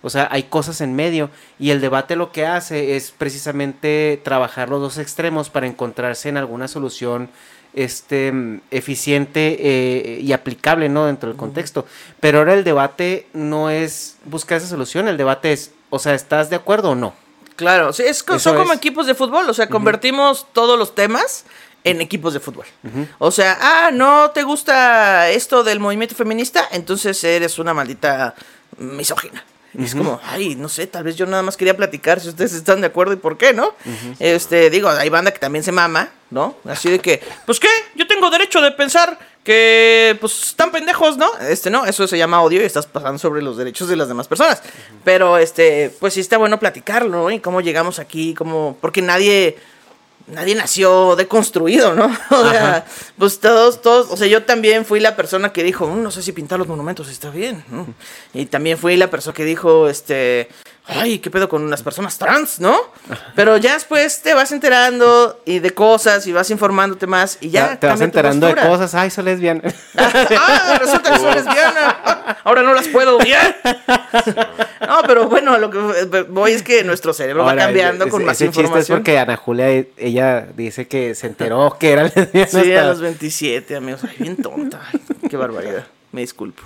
O 0.00 0.08
sea, 0.08 0.28
hay 0.30 0.44
cosas 0.44 0.80
en 0.80 0.96
medio 0.96 1.28
y 1.58 1.70
el 1.70 1.82
debate 1.82 2.16
lo 2.16 2.32
que 2.32 2.46
hace 2.46 2.96
es 2.96 3.10
precisamente 3.10 4.18
trabajar 4.24 4.70
los 4.70 4.80
dos 4.80 4.96
extremos 4.96 5.50
para 5.50 5.66
encontrarse 5.66 6.30
en 6.30 6.38
alguna 6.38 6.66
solución 6.66 7.28
este 7.74 8.32
eficiente 8.70 9.58
eh, 9.60 10.20
y 10.20 10.32
aplicable, 10.32 10.88
¿no? 10.88 11.04
Dentro 11.04 11.28
del 11.28 11.36
contexto. 11.36 11.84
Pero 12.20 12.38
ahora 12.38 12.54
el 12.54 12.64
debate 12.64 13.26
no 13.34 13.68
es 13.68 14.16
buscar 14.24 14.56
esa 14.56 14.68
solución, 14.68 15.06
el 15.08 15.18
debate 15.18 15.52
es, 15.52 15.72
o 15.90 15.98
sea, 15.98 16.14
¿estás 16.14 16.48
de 16.48 16.56
acuerdo 16.56 16.92
o 16.92 16.94
no? 16.94 17.12
Claro, 17.56 17.92
sí, 17.92 18.02
es, 18.02 18.18
Eso 18.18 18.38
son 18.38 18.56
como 18.56 18.72
es. 18.72 18.78
equipos 18.78 19.06
de 19.06 19.14
fútbol, 19.14 19.48
o 19.48 19.54
sea, 19.54 19.68
convertimos 19.68 20.46
todos 20.52 20.78
los 20.78 20.94
temas 20.94 21.44
en 21.84 22.00
equipos 22.00 22.34
de 22.34 22.40
fútbol. 22.40 22.66
O 23.18 23.30
sea, 23.30 23.58
ah, 23.60 23.90
¿no 23.92 24.30
te 24.30 24.42
gusta 24.42 25.28
esto 25.30 25.62
del 25.62 25.80
movimiento 25.80 26.14
feminista? 26.14 26.66
Entonces 26.72 27.22
eres 27.22 27.58
una 27.58 27.74
maldita 27.74 28.34
misógina. 28.78 29.44
Y 29.76 29.84
Es 29.84 29.94
como, 29.94 30.20
ay, 30.24 30.54
no 30.54 30.68
sé, 30.68 30.86
tal 30.86 31.04
vez 31.04 31.16
yo 31.16 31.26
nada 31.26 31.42
más 31.42 31.56
quería 31.56 31.76
platicar 31.76 32.20
si 32.20 32.28
ustedes 32.28 32.52
están 32.52 32.80
de 32.80 32.86
acuerdo 32.86 33.12
y 33.12 33.16
por 33.16 33.36
qué, 33.36 33.52
¿no? 33.52 33.74
Este, 34.18 34.70
digo, 34.70 34.88
hay 34.88 35.08
banda 35.08 35.32
que 35.32 35.38
también 35.38 35.64
se 35.64 35.72
mama, 35.72 36.10
¿no? 36.30 36.56
Así 36.64 36.90
de 36.90 36.98
que, 37.00 37.20
pues 37.46 37.58
qué, 37.58 37.68
yo 37.94 38.06
tengo 38.06 38.30
derecho 38.30 38.60
de 38.60 38.70
pensar 38.72 39.18
que, 39.42 40.16
pues, 40.20 40.48
están 40.48 40.72
pendejos, 40.72 41.18
¿no? 41.18 41.30
Este, 41.38 41.70
no, 41.70 41.84
eso 41.84 42.06
se 42.06 42.16
llama 42.16 42.40
odio 42.42 42.62
y 42.62 42.64
estás 42.64 42.86
pasando 42.86 43.18
sobre 43.18 43.42
los 43.42 43.56
derechos 43.56 43.88
de 43.88 43.96
las 43.96 44.08
demás 44.08 44.26
personas. 44.26 44.62
Pero, 45.04 45.36
este, 45.38 45.94
pues 46.00 46.14
sí 46.14 46.20
está 46.20 46.38
bueno 46.38 46.58
platicarlo, 46.58 47.10
¿no? 47.10 47.30
Y 47.30 47.40
cómo 47.40 47.60
llegamos 47.60 47.98
aquí, 47.98 48.32
cómo, 48.34 48.78
porque 48.80 49.02
nadie 49.02 49.58
nadie 50.26 50.54
nació 50.54 51.16
deconstruido, 51.16 51.94
¿no? 51.94 52.06
O 52.30 52.50
sea, 52.50 52.84
pues 53.18 53.40
todos, 53.40 53.82
todos, 53.82 54.10
o 54.10 54.16
sea, 54.16 54.26
yo 54.26 54.44
también 54.44 54.84
fui 54.84 55.00
la 55.00 55.16
persona 55.16 55.52
que 55.52 55.62
dijo, 55.62 55.86
"Mm, 55.86 56.02
no 56.02 56.10
sé 56.10 56.22
si 56.22 56.32
pintar 56.32 56.58
los 56.58 56.68
monumentos 56.68 57.08
está 57.08 57.30
bien, 57.30 57.64
¿no? 57.68 57.86
Y 58.32 58.46
también 58.46 58.78
fui 58.78 58.96
la 58.96 59.10
persona 59.10 59.34
que 59.34 59.44
dijo, 59.44 59.88
este, 59.88 60.48
ay, 60.86 61.18
¿qué 61.18 61.30
pedo 61.30 61.48
con 61.48 61.70
las 61.70 61.82
personas 61.82 62.18
trans, 62.18 62.60
no? 62.60 62.76
Pero 63.34 63.56
ya 63.56 63.74
después 63.74 64.20
te 64.22 64.34
vas 64.34 64.52
enterando 64.52 65.40
y 65.44 65.58
de 65.60 65.70
cosas 65.72 66.26
y 66.26 66.32
vas 66.32 66.50
informándote 66.50 67.06
más 67.06 67.38
y 67.40 67.50
ya 67.50 67.78
te 67.80 67.86
vas 67.86 68.00
enterando 68.00 68.46
de 68.46 68.54
cosas, 68.56 68.94
ay, 68.94 69.10
soy 69.10 69.24
lesbiana. 69.24 69.62
ah, 69.96 70.76
resulta 70.78 71.12
que 71.12 71.18
soy 71.18 71.34
lesbiana. 71.34 71.96
Ah, 72.04 72.36
Ahora 72.44 72.62
no 72.62 72.74
las 72.74 72.88
puedo 72.88 73.16
odiar. 73.16 73.56
No, 74.86 75.00
pero 75.06 75.28
bueno, 75.28 75.56
lo 75.58 75.70
que 75.70 75.78
voy 76.28 76.52
es 76.52 76.62
que 76.62 76.84
nuestro 76.84 77.14
cerebro 77.14 77.44
va 77.44 77.56
cambiando 77.56 78.04
ese- 78.04 78.10
con 78.10 78.24
más 78.24 78.36
ese 78.36 78.46
chiste 78.46 78.60
es 78.60 78.64
información. 78.66 78.98
porque 78.98 79.18
Ana 79.18 79.36
Julia, 79.36 79.68
ella 79.96 80.46
dice 80.54 80.86
que 80.86 81.14
se 81.14 81.26
enteró 81.28 81.76
que 81.80 81.92
era 81.92 82.02
lesbiana. 82.04 82.46
Sí, 82.46 82.74
a 82.74 82.84
los 82.84 83.00
27, 83.00 83.76
amigos. 83.76 84.02
Ay, 84.04 84.16
bien 84.18 84.36
tonta. 84.36 84.80
Ay, 84.92 85.00
qué 85.30 85.36
barbaridad. 85.36 85.86
Me 86.14 86.20
disculpo. 86.20 86.62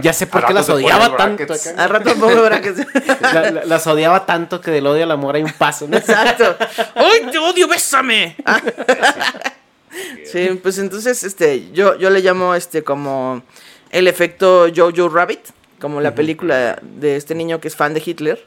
Ya 0.00 0.12
sé 0.12 0.28
por 0.28 0.46
qué 0.46 0.54
las 0.54 0.68
odiaba 0.70 1.16
tanto. 1.16 1.44
Al 1.76 1.88
rato 1.90 2.14
pongo 2.14 2.40
brackets. 2.44 2.86
La- 3.20 3.50
la- 3.50 3.64
las 3.64 3.84
odiaba 3.88 4.24
tanto 4.26 4.60
que 4.60 4.70
del 4.70 4.86
odio 4.86 5.02
al 5.02 5.10
amor 5.10 5.34
hay 5.34 5.42
un 5.42 5.52
paso, 5.52 5.88
¿no? 5.88 5.96
Exacto. 5.96 6.56
¡Ay, 6.94 7.26
te 7.32 7.38
odio! 7.38 7.66
¡Bésame! 7.66 8.36
Ah. 8.46 8.60
Sí, 10.24 10.60
pues 10.62 10.78
entonces, 10.78 11.22
este, 11.24 11.70
yo, 11.72 11.96
yo 11.98 12.10
le 12.10 12.20
llamo 12.20 12.54
este 12.54 12.82
como 12.84 13.42
el 13.90 14.06
efecto 14.08 14.66
Jojo 14.74 15.08
Rabbit, 15.08 15.40
como 15.80 16.00
la 16.00 16.14
película 16.14 16.78
de 16.82 17.16
este 17.16 17.34
niño 17.34 17.60
que 17.60 17.66
es 17.68 17.74
fan 17.76 17.92
de 17.94 18.02
Hitler 18.04 18.44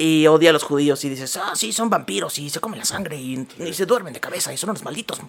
y 0.00 0.26
odia 0.26 0.48
a 0.48 0.52
los 0.54 0.62
judíos 0.62 1.04
y 1.04 1.10
dices, 1.10 1.36
ah, 1.36 1.52
sí, 1.54 1.74
son 1.74 1.90
vampiros 1.90 2.38
y 2.38 2.48
se 2.48 2.58
comen 2.58 2.78
la 2.78 2.86
sangre 2.86 3.16
y, 3.18 3.46
y 3.58 3.74
se 3.74 3.84
duermen 3.84 4.14
de 4.14 4.20
cabeza 4.20 4.50
y 4.50 4.56
son 4.56 4.70
unos 4.70 4.82
malditos. 4.82 5.20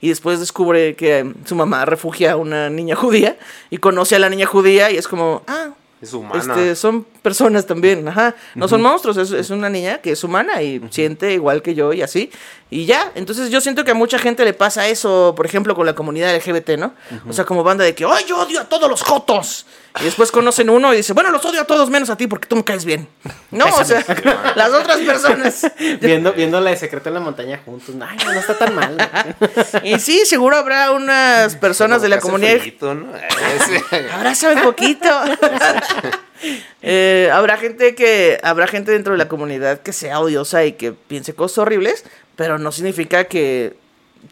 Y 0.00 0.08
después 0.10 0.38
descubre 0.38 0.94
que 0.94 1.18
eh, 1.18 1.34
su 1.44 1.56
mamá 1.56 1.84
refugia 1.84 2.32
a 2.32 2.36
una 2.36 2.70
niña 2.70 2.94
judía 2.94 3.36
y 3.70 3.78
conoce 3.78 4.14
a 4.14 4.20
la 4.20 4.28
niña 4.30 4.46
judía 4.46 4.88
y 4.92 4.96
es 4.98 5.08
como, 5.08 5.42
ah, 5.48 5.70
Es 6.00 6.12
humana. 6.14 6.38
este, 6.38 6.76
son 6.76 7.02
personas 7.22 7.66
también, 7.66 8.06
ajá. 8.06 8.36
No 8.54 8.68
son 8.68 8.82
monstruos, 8.82 9.16
es, 9.16 9.32
es 9.32 9.50
una 9.50 9.68
niña 9.68 9.98
que 9.98 10.12
es 10.12 10.22
humana 10.22 10.62
y 10.62 10.80
siente 10.90 11.32
igual 11.32 11.60
que 11.60 11.74
yo 11.74 11.92
y 11.92 12.02
así. 12.02 12.30
Y 12.70 12.84
ya, 12.86 13.10
entonces 13.16 13.50
yo 13.50 13.60
siento 13.60 13.82
que 13.84 13.90
a 13.90 13.94
mucha 13.94 14.20
gente 14.20 14.44
le 14.44 14.52
pasa 14.54 14.86
eso, 14.86 15.34
por 15.36 15.44
ejemplo, 15.44 15.74
con 15.74 15.86
la 15.86 15.94
comunidad 15.96 16.32
LGBT, 16.36 16.78
¿no? 16.78 16.94
O 17.28 17.32
sea, 17.32 17.44
como 17.44 17.64
banda 17.64 17.82
de 17.84 17.96
que, 17.96 18.04
¡ay, 18.04 18.24
yo 18.28 18.38
odio 18.38 18.60
a 18.60 18.64
todos 18.68 18.88
los 18.88 19.02
jotos! 19.02 19.66
Y 19.98 20.04
después 20.04 20.30
conocen 20.30 20.70
uno 20.70 20.94
y 20.94 20.98
dicen, 20.98 21.14
bueno, 21.14 21.30
los 21.30 21.44
odio 21.44 21.62
a 21.62 21.64
todos 21.64 21.90
menos 21.90 22.10
a 22.10 22.16
ti 22.16 22.26
porque 22.26 22.46
tú 22.46 22.56
me 22.56 22.64
caes 22.64 22.84
bien. 22.84 23.08
No, 23.50 23.66
o 23.66 23.84
sea, 23.84 24.04
las 24.54 24.70
otras 24.70 24.98
personas. 24.98 25.72
Viendo, 26.00 26.32
viendo 26.32 26.60
la 26.60 26.70
de 26.70 26.76
Secreto 26.76 27.08
en 27.08 27.14
la 27.14 27.20
Montaña 27.20 27.60
juntos. 27.64 27.94
Ay, 28.00 28.18
no 28.24 28.32
está 28.32 28.56
tan 28.56 28.74
mal. 28.74 28.96
Y 29.82 29.98
sí, 29.98 30.22
seguro 30.26 30.56
habrá 30.56 30.92
unas 30.92 31.56
personas 31.56 32.02
de 32.02 32.08
la 32.08 32.16
Hace 32.16 32.22
comunidad 32.22 32.56
frillito, 32.58 32.94
¿no? 32.94 33.08
Poquito. 34.62 35.08
Eh, 36.82 37.28
habrá 37.32 37.58
gente 37.58 37.94
que 37.94 38.38
habrá 38.42 38.66
gente 38.66 38.92
dentro 38.92 39.12
de 39.12 39.18
la 39.18 39.28
comunidad 39.28 39.80
que 39.80 39.92
sea 39.92 40.20
odiosa 40.20 40.64
y 40.64 40.72
que 40.72 40.92
piense 40.92 41.34
cosas 41.34 41.58
horribles, 41.58 42.04
pero 42.36 42.58
no 42.58 42.72
significa 42.72 43.24
que 43.24 43.74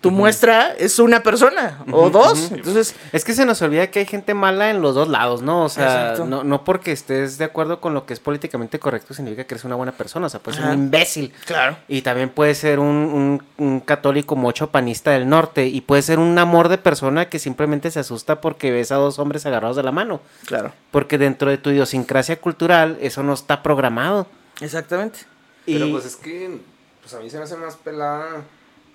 tu 0.00 0.10
muestra 0.12 0.74
es 0.78 0.98
una 1.00 1.22
persona 1.22 1.82
o 1.90 2.08
dos. 2.10 2.52
Entonces, 2.52 2.94
Es 3.12 3.24
que 3.24 3.34
se 3.34 3.44
nos 3.44 3.60
olvida 3.62 3.88
que 3.90 3.98
hay 4.00 4.06
gente 4.06 4.32
mala 4.34 4.70
en 4.70 4.80
los 4.80 4.94
dos 4.94 5.08
lados, 5.08 5.42
¿no? 5.42 5.64
O 5.64 5.68
sea, 5.68 6.14
no, 6.24 6.44
no 6.44 6.62
porque 6.64 6.92
estés 6.92 7.36
de 7.38 7.44
acuerdo 7.44 7.80
con 7.80 7.94
lo 7.94 8.06
que 8.06 8.12
es 8.14 8.20
políticamente 8.20 8.78
correcto 8.78 9.12
significa 9.14 9.44
que 9.44 9.54
eres 9.54 9.64
una 9.64 9.74
buena 9.74 9.92
persona. 9.92 10.26
O 10.26 10.28
sea, 10.28 10.40
puedes 10.40 10.60
ser 10.60 10.68
un 10.70 10.74
imbécil. 10.74 11.32
claro. 11.46 11.76
Y 11.88 12.02
también 12.02 12.28
puede 12.28 12.54
ser 12.54 12.78
un, 12.78 12.86
un- 12.86 13.42
un 13.66 13.80
católico 13.80 14.36
mocho 14.36 14.70
panista 14.70 15.10
del 15.10 15.28
norte. 15.28 15.66
Y 15.66 15.80
puede 15.80 16.02
ser 16.02 16.18
un 16.20 16.38
amor 16.38 16.68
de 16.68 16.78
persona 16.78 17.28
que 17.28 17.38
simplemente 17.38 17.90
se 17.90 17.98
asusta 18.00 18.40
porque 18.40 18.70
ves 18.70 18.92
a 18.92 18.96
dos 18.96 19.18
hombres 19.18 19.46
agarrados 19.46 19.76
de 19.76 19.82
la 19.82 19.90
mano. 19.92 20.20
Claro. 20.46 20.72
Porque 20.90 21.18
dentro 21.18 21.50
de 21.50 21.58
tu 21.58 21.70
idiosincrasia 21.70 22.40
cultural 22.40 22.98
eso 23.00 23.22
no 23.22 23.32
está 23.32 23.62
programado. 23.62 24.26
Exactamente. 24.60 25.20
Pero 25.66 25.86
Y- 25.86 25.92
pues 25.92 26.04
es 26.04 26.16
que, 26.16 26.60
pues 27.02 27.14
a 27.14 27.18
mí 27.20 27.28
se 27.30 27.38
me 27.38 27.44
hace 27.44 27.56
más 27.56 27.76
pelada 27.76 28.42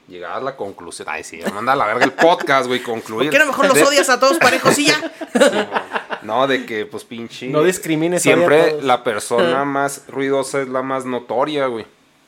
llegar 0.07 0.33
a 0.33 0.41
la 0.41 0.55
conclusión. 0.55 1.07
Ay, 1.09 1.23
sí, 1.23 1.39
manda 1.53 1.73
a 1.73 1.75
la 1.75 1.85
verga 1.85 2.05
el 2.05 2.13
podcast, 2.13 2.67
güey, 2.67 2.81
concluir. 2.81 3.29
¿Por 3.29 3.39
qué 3.39 3.45
no 3.45 3.51
mejor 3.51 3.67
los 3.67 3.81
odias 3.87 4.09
a 4.09 4.19
todos 4.19 4.37
parejos 4.37 4.77
y 4.79 4.87
ya? 4.87 5.11
No, 6.23 6.47
de 6.47 6.65
que, 6.65 6.85
pues, 6.85 7.03
pinche. 7.03 7.47
No 7.49 7.63
discrimines, 7.63 8.21
a 8.21 8.23
Siempre 8.23 8.81
la 8.81 9.03
persona 9.03 9.65
más 9.65 10.03
ruidosa 10.07 10.61
es 10.61 10.69
la 10.69 10.81
más 10.81 11.03
notoria, 11.05 11.67
güey. 11.67 11.85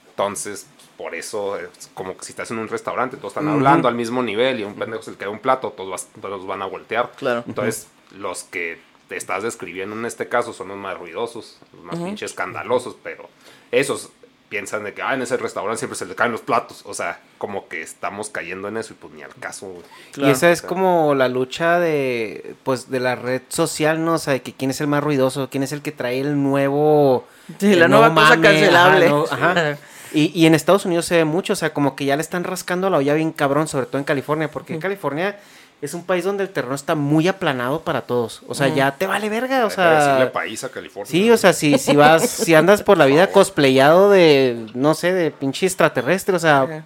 Entonces, 0.09 0.67
por 0.97 1.15
eso, 1.15 1.57
es 1.57 1.89
como 1.93 2.17
que 2.17 2.25
si 2.25 2.33
estás 2.33 2.51
en 2.51 2.59
un 2.59 2.67
restaurante, 2.67 3.15
todos 3.15 3.31
están 3.31 3.47
hablando 3.47 3.87
al 3.87 3.95
mismo 3.95 4.21
nivel 4.21 4.59
y 4.59 4.63
un 4.63 4.75
pendejo 4.75 5.01
se 5.01 5.11
le 5.11 5.17
cae 5.17 5.29
un 5.29 5.39
plato, 5.39 5.69
todos, 5.71 5.89
vas- 5.91 6.07
todos 6.21 6.45
van 6.45 6.61
a 6.61 6.65
voltear. 6.65 7.11
Claro. 7.15 7.45
Entonces, 7.47 7.87
los 8.17 8.43
que 8.43 8.79
te 9.07 9.15
estás 9.15 9.43
describiendo 9.43 9.95
en 9.95 10.05
este 10.05 10.27
caso 10.27 10.51
son 10.51 10.67
los 10.69 10.77
más 10.77 10.97
ruidosos, 10.97 11.57
los 11.73 11.83
más 11.83 11.95
pinche 11.95 12.25
escandalosos, 12.25 12.97
pero 13.01 13.29
esos 13.71 14.09
piensan 14.49 14.83
de 14.83 14.93
que, 14.93 15.01
ah, 15.01 15.13
en 15.13 15.21
ese 15.21 15.37
restaurante 15.37 15.79
siempre 15.79 15.97
se 15.97 16.05
le 16.05 16.15
caen 16.15 16.31
los 16.31 16.41
platos. 16.41 16.83
O 16.85 16.93
sea, 16.93 17.19
como 17.37 17.67
que 17.67 17.81
estamos 17.81 18.29
cayendo 18.29 18.67
en 18.67 18.77
eso 18.77 18.93
y 18.93 18.95
pues 18.95 19.13
ni 19.13 19.23
al 19.23 19.33
caso. 19.35 19.73
Y 20.15 20.29
esa 20.29 20.51
es 20.51 20.59
O 20.59 20.61
sea, 20.61 20.69
como 20.69 21.15
la 21.15 21.27
lucha 21.27 21.79
de, 21.79 22.55
pues, 22.63 22.89
de 22.89 22.99
la 22.99 23.15
red 23.15 23.41
social, 23.49 24.03
¿no? 24.03 24.13
O 24.13 24.17
sea, 24.17 24.33
de 24.33 24.41
que 24.41 24.53
quién 24.53 24.71
es 24.71 24.81
el 24.81 24.87
más 24.87 25.03
ruidoso, 25.03 25.49
quién 25.49 25.63
es 25.63 25.71
el 25.71 25.81
que 25.81 25.91
trae 25.91 26.19
el 26.19 26.41
nuevo... 26.41 27.27
Sí, 27.59 27.73
el 27.73 27.79
la 27.79 27.87
nueva 27.87 28.09
nuevo 28.09 28.21
cosa 28.21 28.35
mame, 28.37 28.47
cancelable. 28.47 29.05
Ajá, 29.05 29.13
no, 29.13 29.25
ajá. 29.29 29.77
Y, 30.13 30.31
y 30.33 30.45
en 30.45 30.55
Estados 30.55 30.85
Unidos 30.85 31.05
se 31.05 31.17
ve 31.17 31.25
mucho, 31.25 31.53
o 31.53 31.55
sea, 31.57 31.73
como 31.73 31.95
que 31.95 32.05
ya 32.05 32.15
le 32.15 32.21
están 32.21 32.45
rascando 32.45 32.89
la 32.89 32.97
olla 32.97 33.13
bien 33.15 33.33
cabrón, 33.33 33.67
sobre 33.67 33.85
todo 33.85 33.97
en 33.97 34.05
California, 34.05 34.49
porque 34.49 34.79
California 34.79 35.37
es 35.81 35.93
un 35.93 36.03
país 36.05 36.23
donde 36.23 36.43
el 36.43 36.49
terreno 36.49 36.73
está 36.75 36.95
muy 36.95 37.27
aplanado 37.27 37.81
para 37.81 38.01
todos. 38.01 38.41
O 38.47 38.55
sea, 38.55 38.67
ya 38.69 38.91
te 38.97 39.05
vale 39.07 39.29
verga, 39.29 39.65
o 39.65 39.69
hay 39.69 39.75
que 39.75 39.81
decirle 39.81 40.17
sea... 40.17 40.31
país 40.31 40.63
a 40.63 40.69
California. 40.69 41.11
Sí, 41.11 41.29
o 41.29 41.37
sea, 41.37 41.53
si, 41.53 41.77
si 41.77 41.95
vas, 41.95 42.27
si 42.29 42.55
andas 42.55 42.81
por 42.81 42.97
la 42.97 43.05
vida 43.05 43.27
cosplayado 43.31 44.09
de, 44.09 44.67
no 44.73 44.93
sé, 44.95 45.13
de 45.13 45.31
pinche 45.31 45.65
extraterrestre, 45.65 46.35
o 46.35 46.39
sea, 46.39 46.83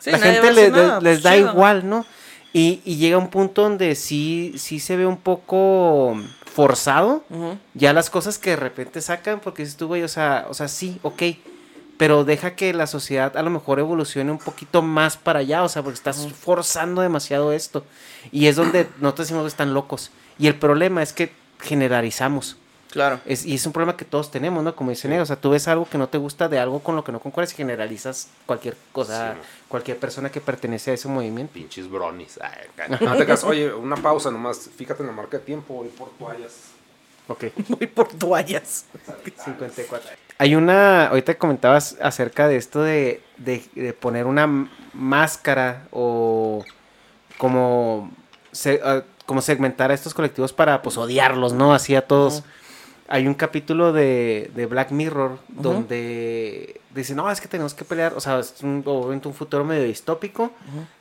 Sí, 0.00 0.10
la 0.12 0.18
gente 0.18 0.52
le- 0.52 0.70
nada, 0.70 1.00
les 1.00 1.16
pues, 1.16 1.22
da 1.24 1.34
chido. 1.34 1.50
igual, 1.50 1.88
¿no? 1.88 2.06
Y, 2.52 2.80
y 2.84 2.96
llega 2.96 3.18
un 3.18 3.28
punto 3.30 3.62
donde 3.62 3.94
sí, 3.94 4.54
sí 4.56 4.78
se 4.80 4.96
ve 4.96 5.06
un 5.06 5.18
poco 5.18 6.16
forzado 6.46 7.24
ya 7.74 7.92
las 7.92 8.08
cosas 8.08 8.38
que 8.38 8.50
de 8.50 8.56
repente 8.56 9.00
sacan, 9.02 9.40
porque 9.40 9.62
dices 9.62 9.76
tú, 9.76 9.88
güey, 9.88 10.02
o 10.02 10.08
sea, 10.08 10.46
o 10.48 10.54
sea, 10.54 10.66
sí, 10.68 10.98
ok, 11.02 11.22
pero 11.98 12.24
deja 12.24 12.54
que 12.54 12.72
la 12.72 12.86
sociedad 12.86 13.36
a 13.36 13.42
lo 13.42 13.50
mejor 13.50 13.80
evolucione 13.80 14.30
un 14.30 14.38
poquito 14.38 14.82
más 14.82 15.16
para 15.16 15.40
allá, 15.40 15.64
o 15.64 15.68
sea, 15.68 15.82
porque 15.82 15.96
estás 15.96 16.26
forzando 16.32 17.02
demasiado 17.02 17.52
esto. 17.52 17.84
Y 18.32 18.46
es 18.46 18.56
donde 18.56 18.88
nosotros 19.00 19.26
decimos 19.26 19.42
que 19.42 19.48
están 19.48 19.74
locos. 19.74 20.12
Y 20.38 20.46
el 20.46 20.54
problema 20.54 21.02
es 21.02 21.12
que 21.12 21.32
generalizamos. 21.60 22.56
Claro. 22.90 23.20
Es, 23.26 23.44
y 23.44 23.54
es 23.54 23.66
un 23.66 23.72
problema 23.72 23.96
que 23.96 24.06
todos 24.06 24.30
tenemos, 24.30 24.64
¿no? 24.64 24.74
Como 24.74 24.90
dicen 24.90 25.12
ellos, 25.12 25.24
o 25.24 25.26
sea, 25.26 25.36
tú 25.36 25.50
ves 25.50 25.68
algo 25.68 25.86
que 25.86 25.98
no 25.98 26.08
te 26.08 26.16
gusta 26.16 26.48
de 26.48 26.58
algo 26.58 26.80
con 26.80 26.96
lo 26.96 27.04
que 27.04 27.12
no 27.12 27.20
concuerdas 27.20 27.52
y 27.52 27.56
generalizas 27.56 28.28
cualquier 28.46 28.76
cosa, 28.92 29.34
Sí. 29.34 29.40
cualquier 29.68 29.98
persona 29.98 30.30
que 30.30 30.40
pertenece 30.40 30.92
a 30.92 30.94
ese 30.94 31.08
movimiento. 31.08 31.52
Pinches 31.52 31.90
bronies. 31.90 32.38
Ay, 32.40 32.66
acá. 32.72 32.88
no 33.04 33.16
te 33.16 33.24
creas, 33.24 33.44
Oye, 33.44 33.74
una 33.74 33.96
pausa 33.96 34.30
nomás. 34.30 34.70
Fíjate 34.74 35.02
en 35.02 35.08
la 35.08 35.12
marca 35.12 35.38
de 35.38 35.44
tiempo, 35.44 35.74
voy 35.74 35.88
por 35.88 36.10
toallas. 36.12 36.52
Ok. 37.26 37.44
Voy 37.68 37.86
por 37.88 38.08
toallas. 38.08 38.86
54. 39.44 40.27
Hay 40.38 40.54
una, 40.54 41.08
ahorita 41.08 41.36
comentabas 41.36 41.96
acerca 42.00 42.46
de 42.48 42.56
esto 42.56 42.82
de, 42.82 43.20
de- 43.38 43.64
de 43.74 43.92
poner 43.92 44.26
una 44.26 44.68
máscara 44.94 45.86
o 45.90 46.64
como, 47.38 48.10
se- 48.52 48.80
ah, 48.84 49.02
como 49.26 49.40
segmentar 49.42 49.90
a 49.90 49.94
estos 49.94 50.14
colectivos 50.14 50.52
para 50.52 50.80
pues 50.82 50.96
odiarlos, 50.96 51.52
¿no? 51.52 51.74
Así 51.74 51.94
a 51.94 52.02
todos. 52.06 52.44
Hay 53.10 53.26
un 53.26 53.34
capítulo 53.34 53.92
de, 53.94 54.50
de 54.54 54.66
Black 54.66 54.90
Mirror 54.90 55.38
donde 55.48 56.80
dice, 56.94 57.14
no, 57.14 57.30
es 57.30 57.40
que 57.40 57.48
tenemos 57.48 57.72
que 57.72 57.84
pelear, 57.86 58.12
o 58.14 58.20
sea, 58.20 58.38
es 58.38 58.54
un, 58.62 58.82
obviamente 58.84 59.28
un 59.28 59.34
futuro 59.34 59.64
medio 59.64 59.84
distópico, 59.84 60.52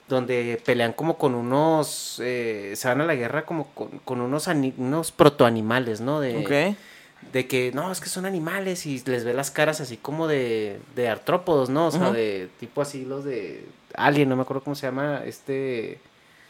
donde 0.07 0.61
pelean 0.65 0.93
como 0.93 1.17
con 1.17 1.35
unos, 1.35 2.21
eh, 2.23 2.73
se 2.77 2.87
van 2.87 3.01
a 3.01 3.05
la 3.05 3.15
guerra 3.15 3.45
como 3.45 3.67
con, 3.73 3.89
con 4.05 4.21
unos, 4.21 4.47
unos 4.77 5.11
protoanimales, 5.11 5.99
¿no? 5.99 6.21
De. 6.21 6.37
De 7.31 7.47
que 7.47 7.71
no, 7.73 7.91
es 7.91 7.99
que 7.99 8.09
son 8.09 8.25
animales 8.25 8.85
y 8.85 9.01
les 9.05 9.23
ve 9.25 9.33
las 9.33 9.51
caras 9.51 9.81
así 9.81 9.97
como 9.97 10.27
de, 10.27 10.79
de 10.95 11.09
artrópodos, 11.09 11.69
¿no? 11.69 11.87
O 11.87 11.91
sea, 11.91 12.11
de 12.11 12.49
tipo 12.59 12.81
así 12.81 13.05
los 13.05 13.23
de 13.25 13.65
Alien, 13.95 14.29
no 14.29 14.35
me 14.35 14.43
acuerdo 14.43 14.63
cómo 14.63 14.75
se 14.75 14.87
llama 14.87 15.21
este. 15.25 15.99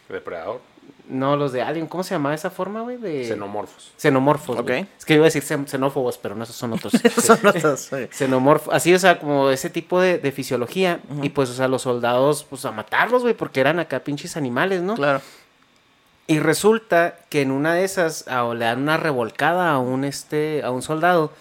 Depredador. 0.09 0.61
No, 1.09 1.35
los 1.37 1.51
de 1.53 1.61
Alien, 1.61 1.87
¿cómo 1.87 2.03
se 2.03 2.15
llama 2.15 2.33
esa 2.33 2.49
forma, 2.49 2.81
güey? 2.81 2.97
De... 2.97 3.25
Xenomorfos. 3.25 3.91
Xenomorfos. 3.97 4.57
Ok. 4.59 4.69
Es 4.97 5.05
que 5.05 5.13
iba 5.15 5.23
a 5.23 5.31
decir 5.31 5.43
xen- 5.43 5.65
xenófobos, 5.67 6.17
pero 6.17 6.35
no, 6.35 6.43
esos 6.43 6.55
son 6.55 6.73
otros. 6.73 6.93
Son 7.23 7.45
otros, 7.45 7.79
sí. 7.91 8.07
Xenomorfo, 8.11 8.71
así, 8.71 8.93
o 8.93 8.99
sea, 8.99 9.19
como 9.19 9.49
ese 9.49 9.69
tipo 9.69 9.99
de, 10.01 10.17
de 10.17 10.31
fisiología. 10.31 10.99
Y 11.21 11.29
pues, 11.29 11.49
o 11.49 11.53
sea, 11.53 11.67
los 11.69 11.81
soldados, 11.83 12.43
pues 12.43 12.65
a 12.65 12.71
matarlos, 12.71 13.21
güey, 13.23 13.33
porque 13.33 13.59
eran 13.61 13.79
acá 13.79 14.01
pinches 14.03 14.35
animales, 14.37 14.81
¿no? 14.81 14.95
Claro. 14.95 15.21
Y 16.29 16.39
resulta 16.39 17.15
que 17.29 17.41
en 17.41 17.51
una 17.51 17.73
de 17.73 17.85
esas 17.85 18.27
a- 18.27 18.53
le 18.53 18.65
dan 18.65 18.81
una 18.81 18.97
revolcada 18.97 19.71
a 19.71 19.77
un 19.79 20.03
este 20.03 20.61
a 20.63 20.71
un 20.71 20.81
soldado 20.81 21.31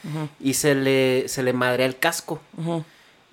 y 0.41 0.55
se 0.55 0.75
le 0.77 1.29
se 1.29 1.43
le 1.43 1.53
madrea 1.53 1.87
el 1.87 1.99
casco. 1.99 2.41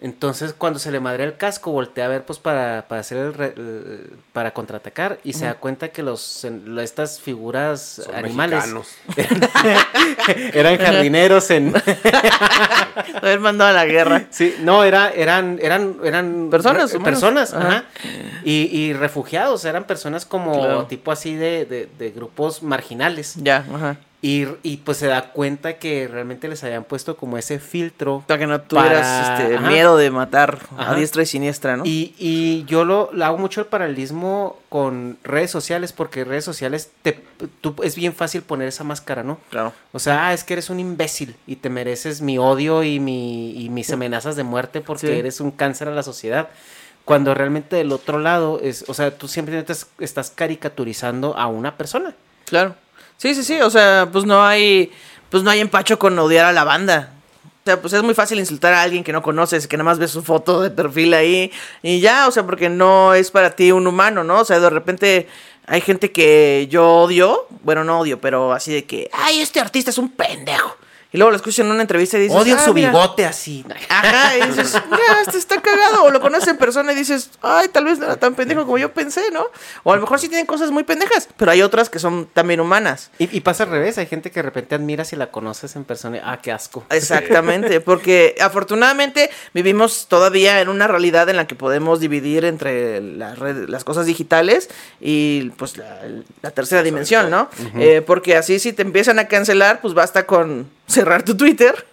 Entonces 0.03 0.53
cuando 0.53 0.79
se 0.79 0.91
le 0.91 0.99
madrea 0.99 1.25
el 1.25 1.37
casco 1.37 1.71
voltea 1.71 2.05
a 2.05 2.07
ver 2.09 2.25
pues 2.25 2.37
para, 2.37 2.85
para 2.89 2.99
hacer 3.01 3.17
el, 3.19 3.33
re- 3.33 3.53
el- 3.55 4.11
para 4.33 4.53
contraatacar 4.53 5.17
y 5.23 5.31
se 5.31 5.45
da 5.45 5.53
cuenta 5.55 5.87
que 5.89 6.03
los 6.03 6.43
en- 6.43 6.77
estas 6.79 7.21
figuras 7.21 8.01
Son 8.03 8.13
animales 8.13 8.65
mexicanos. 8.67 8.87
eran 10.53 10.77
jardineros 10.77 11.49
en 11.51 11.73
Haber 13.15 13.39
mandado 13.39 13.69
a 13.69 13.73
la 13.73 13.85
guerra. 13.85 14.25
Sí, 14.29 14.55
no, 14.59 14.83
era, 14.83 15.09
eran, 15.11 15.57
eran, 15.61 15.97
eran 16.03 16.49
Personas, 16.51 16.91
personas, 17.03 17.53
Ajá. 17.53 17.67
ajá. 17.67 17.83
Y, 18.43 18.63
y 18.77 18.93
refugiados, 18.93 19.63
eran 19.65 19.85
personas 19.85 20.25
como 20.25 20.53
Claro. 20.59 20.85
tipo 20.87 21.11
así 21.11 21.35
de, 21.35 21.65
de, 21.65 21.89
de 21.97 22.11
grupos 22.11 22.61
marginales. 22.61 23.35
Ya, 23.37 23.65
ajá. 23.73 23.95
Y, 24.26 24.47
y 24.63 24.78
pues 24.78 24.99
se 24.99 25.07
da 25.07 25.34
cuenta 25.34 25.80
que 25.80 26.07
realmente 26.07 26.47
les 26.47 26.63
habían 26.63 26.86
puesto 26.86 27.17
como 27.17 27.38
ese 27.38 27.59
filtro. 27.59 28.24
Para 28.26 28.39
que 28.39 28.47
no 28.47 28.61
tuvieras 28.61 29.01
Para- 29.28 29.43
este, 29.51 29.59
miedo 29.59 29.97
de 29.97 30.11
matar 30.11 30.59
a 30.78 30.82
Ajá. 30.84 30.95
diestra 30.95 31.24
y 31.24 31.26
siniestra, 31.26 31.76
¿no? 31.76 31.84
Y, 31.86 32.15
y 32.17 32.63
yo 32.63 32.86
lo, 32.86 33.09
lo 33.11 33.26
hago 33.26 33.38
mucho 33.38 33.59
el 33.59 33.67
paralelismo 33.67 34.57
con 34.69 35.17
redes 35.26 35.51
sociales, 35.51 35.91
porque 35.91 36.24
redes 36.24 36.45
sociales 36.45 36.89
te, 37.01 37.19
tú, 37.59 37.76
es 37.84 37.97
bien 37.97 38.13
fácil 38.13 38.43
poner 38.43 38.69
esa 38.69 38.86
máscara, 38.86 39.24
¿no? 39.24 39.39
Claro. 39.49 39.74
O 39.91 39.99
sea, 39.99 40.28
ah, 40.28 40.34
es 40.34 40.45
que 40.45 40.53
eres 40.53 40.69
un 40.69 40.80
imbécil 40.80 41.36
y 41.45 41.57
te 41.57 41.69
mereces 41.69 42.21
mi 42.21 42.38
odio 42.38 42.82
y, 42.84 43.01
mi, 43.01 43.51
y 43.61 43.67
mis 43.69 43.91
amenazas 43.91 44.38
de 44.38 44.43
muerte 44.43 44.80
porque 44.80 45.07
Sí. 45.07 45.13
eres 45.13 45.41
un 45.41 45.51
cáncer 45.51 45.89
a 45.89 45.91
la 45.91 46.01
sociedad. 46.01 46.47
Cuando 47.03 47.34
realmente 47.34 47.76
del 47.76 47.91
otro 47.91 48.19
lado 48.19 48.61
es, 48.63 48.86
o 48.88 48.93
sea, 48.93 49.11
tú 49.17 49.28
simplemente 49.28 49.74
estás, 49.74 49.89
estás 49.99 50.30
caricaturizando 50.32 51.38
a 51.38 51.47
una 51.47 51.76
persona. 51.76 52.15
Claro. 52.45 52.76
Sí, 53.18 53.36
sí, 53.36 53.43
sí. 53.43 53.61
O 53.61 53.70
sea, 53.70 54.09
pues 54.11 54.26
no 54.26 54.43
hay. 54.43 54.91
Pues 55.30 55.43
no 55.43 55.49
hay 55.49 55.59
empacho 55.59 55.97
con 55.97 56.18
odiar 56.20 56.45
a 56.45 56.51
la 56.51 56.64
banda. 56.64 57.14
O 57.64 57.66
sea, 57.66 57.82
pues 57.82 57.93
es 57.93 58.03
muy 58.03 58.14
fácil 58.14 58.39
insultar 58.39 58.74
a 58.74 58.82
alguien 58.82 59.03
que 59.03 59.14
no 59.14 59.24
conoces, 59.24 59.68
que 59.68 59.78
nada 59.78 59.86
más 59.86 59.97
ves 59.97 60.11
su 60.11 60.22
foto 60.22 60.61
de 60.61 60.70
perfil 60.70 61.14
ahí. 61.14 61.51
Y 61.82 62.01
ya, 62.01 62.28
o 62.28 62.32
sea, 62.32 62.45
porque 62.45 62.70
no 62.70 63.14
es 63.14 63.32
para 63.32 63.55
ti 63.55 63.72
un 63.72 63.88
humano, 63.88 64.24
¿no? 64.24 64.41
O 64.41 64.45
sea, 64.45 64.59
de 64.59 64.70
repente 64.70 65.28
hay 65.66 65.82
gente 65.82 66.11
que 66.11 66.68
yo 66.70 66.88
odio. 66.88 67.47
Bueno, 67.64 67.84
no 67.84 67.99
odio, 67.99 68.20
pero 68.20 68.51
así 68.51 68.74
de 68.74 68.84
que. 68.84 69.09
Ay, 69.14 69.39
este 69.39 69.59
artista 69.59 69.91
es 69.91 69.97
un 69.97 70.09
pendejo. 70.09 70.76
Y 71.14 71.18
luego 71.18 71.30
lo 71.30 71.38
escuchas 71.38 71.59
en 71.59 71.72
una 71.72 71.82
entrevista 71.82 72.18
y 72.18 72.22
dices. 72.22 72.36
Odio 72.36 72.55
"Ah, 72.59 72.66
su 72.66 72.74
mira". 72.74 72.89
bigote 72.89 73.24
así. 73.26 73.64
Ajá, 73.88 74.36
y 74.38 74.47
dices, 74.47 74.74
mira, 74.89 75.22
este 75.26 75.38
está 75.38 75.61
cagado. 75.61 76.05
O 76.05 76.11
lo 76.11 76.20
conoces 76.20 76.49
en 76.49 76.57
persona 76.57 76.91
y 76.91 76.95
dices, 76.95 77.30
ay, 77.43 77.68
tal 77.68 77.86
vez 77.86 77.99
no 77.99 78.05
era 78.05 78.16
tan 78.18 78.34
pendejo 78.34 78.66
como 78.66 78.80
yo 78.80 78.91
pensé, 78.93 79.22
¿no? 79.32 79.45
O 79.84 79.93
a 79.93 79.95
lo 79.95 80.01
mejor 80.01 80.20
sí 80.20 80.28
tienen 80.28 80.47
cosas 80.47 80.72
muy 80.72 80.84
pendejas, 80.84 81.30
pero 81.38 81.51
hay 81.51 81.61
otras 81.61 81.89
que 81.91 81.99
son 81.99 82.28
también 82.34 82.59
humanas. 82.59 83.11
Y, 83.20 83.30
y 83.38 83.41
pasa 83.41 83.64
al 83.64 83.70
revés, 83.70 83.97
hay 83.99 84.07
gente 84.07 84.32
que 84.32 84.39
de 84.39 84.43
repente 84.43 84.74
admiras 84.76 85.14
y 85.14 85.16
la 85.16 85.30
conoces 85.30 85.76
en 85.76 85.84
persona 85.84 86.18
y, 86.18 86.22
ah, 86.24 86.39
qué 86.41 86.51
asco. 86.51 86.84
Exactamente, 86.89 87.80
porque 87.80 88.36
afortunadamente 88.41 89.30
vivimos 89.53 90.07
todavía 90.09 90.61
en 90.61 90.70
una 90.70 90.88
realidad 90.88 91.30
en 91.30 91.36
la 91.38 91.45
que 91.45 91.53
podemos 91.53 91.99
dividir 91.99 92.43
entre 92.45 93.01
las 93.01 93.84
cosas 93.84 94.07
digitales 94.07 94.70
y 94.99 95.51
pues 95.57 95.78
la, 95.78 95.99
la 96.41 96.49
tercera 96.51 96.82
dimensión, 96.82 97.30
¿no? 97.30 97.49
Eh, 97.78 98.01
porque 98.05 98.36
así 98.36 98.57
si 98.57 98.74
te 98.74 98.82
empiezan 98.82 99.20
a 99.20 99.28
cancelar, 99.28 99.80
pues 99.82 99.93
basta 99.93 100.26
con 100.26 100.70
cerrar 100.93 101.23
tu 101.23 101.35
Twitter 101.35 101.85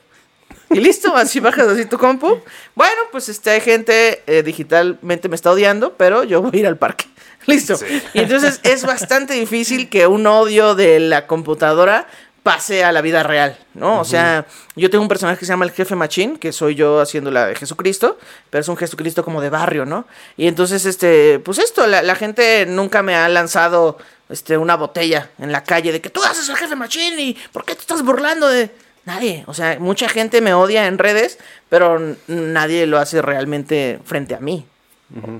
y 0.72 0.78
listo, 0.78 1.16
así 1.16 1.40
bajas 1.40 1.66
así 1.66 1.84
tu 1.84 1.98
compu. 1.98 2.40
Bueno, 2.76 3.02
pues 3.10 3.28
este 3.28 3.50
hay 3.50 3.60
gente 3.60 4.22
eh, 4.28 4.44
digitalmente 4.44 5.28
me 5.28 5.34
está 5.34 5.50
odiando, 5.50 5.94
pero 5.94 6.22
yo 6.22 6.42
voy 6.42 6.52
a 6.54 6.60
ir 6.60 6.66
al 6.66 6.78
parque. 6.78 7.06
Listo. 7.46 7.76
Sí. 7.76 8.02
Y 8.14 8.20
entonces 8.20 8.60
es 8.62 8.84
bastante 8.84 9.34
difícil 9.34 9.88
que 9.88 10.06
un 10.06 10.26
odio 10.26 10.76
de 10.76 11.00
la 11.00 11.26
computadora 11.26 12.06
pase 12.44 12.84
a 12.84 12.92
la 12.92 13.00
vida 13.02 13.22
real, 13.22 13.58
¿no? 13.74 14.00
O 14.00 14.04
sea, 14.04 14.46
yo 14.76 14.88
tengo 14.88 15.02
un 15.02 15.08
personaje 15.08 15.38
que 15.38 15.44
se 15.44 15.52
llama 15.52 15.64
el 15.64 15.72
jefe 15.72 15.94
machín, 15.94 16.38
que 16.38 16.52
soy 16.52 16.74
yo 16.74 17.00
haciendo 17.00 17.30
la 17.30 17.46
de 17.46 17.54
Jesucristo, 17.54 18.18
pero 18.48 18.62
es 18.62 18.68
un 18.68 18.76
Jesucristo 18.76 19.24
como 19.24 19.40
de 19.40 19.50
barrio, 19.50 19.84
¿no? 19.84 20.06
Y 20.36 20.46
entonces, 20.46 20.86
este, 20.86 21.38
pues 21.40 21.58
esto, 21.58 21.86
la, 21.86 22.02
la 22.02 22.14
gente 22.14 22.64
nunca 22.66 23.02
me 23.02 23.14
ha 23.14 23.28
lanzado, 23.28 23.98
este, 24.28 24.56
una 24.56 24.76
botella 24.76 25.30
en 25.38 25.52
la 25.52 25.64
calle 25.64 25.92
de 25.92 26.00
que 26.00 26.08
tú 26.08 26.22
haces 26.22 26.48
el 26.48 26.56
jefe 26.56 26.76
machín 26.76 27.18
y 27.18 27.36
¿por 27.52 27.64
qué 27.64 27.74
te 27.74 27.80
estás 27.80 28.02
burlando 28.02 28.48
de...? 28.48 28.70
Nadie, 29.04 29.44
o 29.46 29.54
sea, 29.54 29.78
mucha 29.80 30.08
gente 30.08 30.40
me 30.40 30.52
odia 30.54 30.86
en 30.86 30.98
redes, 30.98 31.38
pero 31.68 32.16
nadie 32.28 32.86
lo 32.86 32.98
hace 32.98 33.22
realmente 33.22 33.98
frente 34.04 34.34
a 34.34 34.40
mí. 34.40 34.66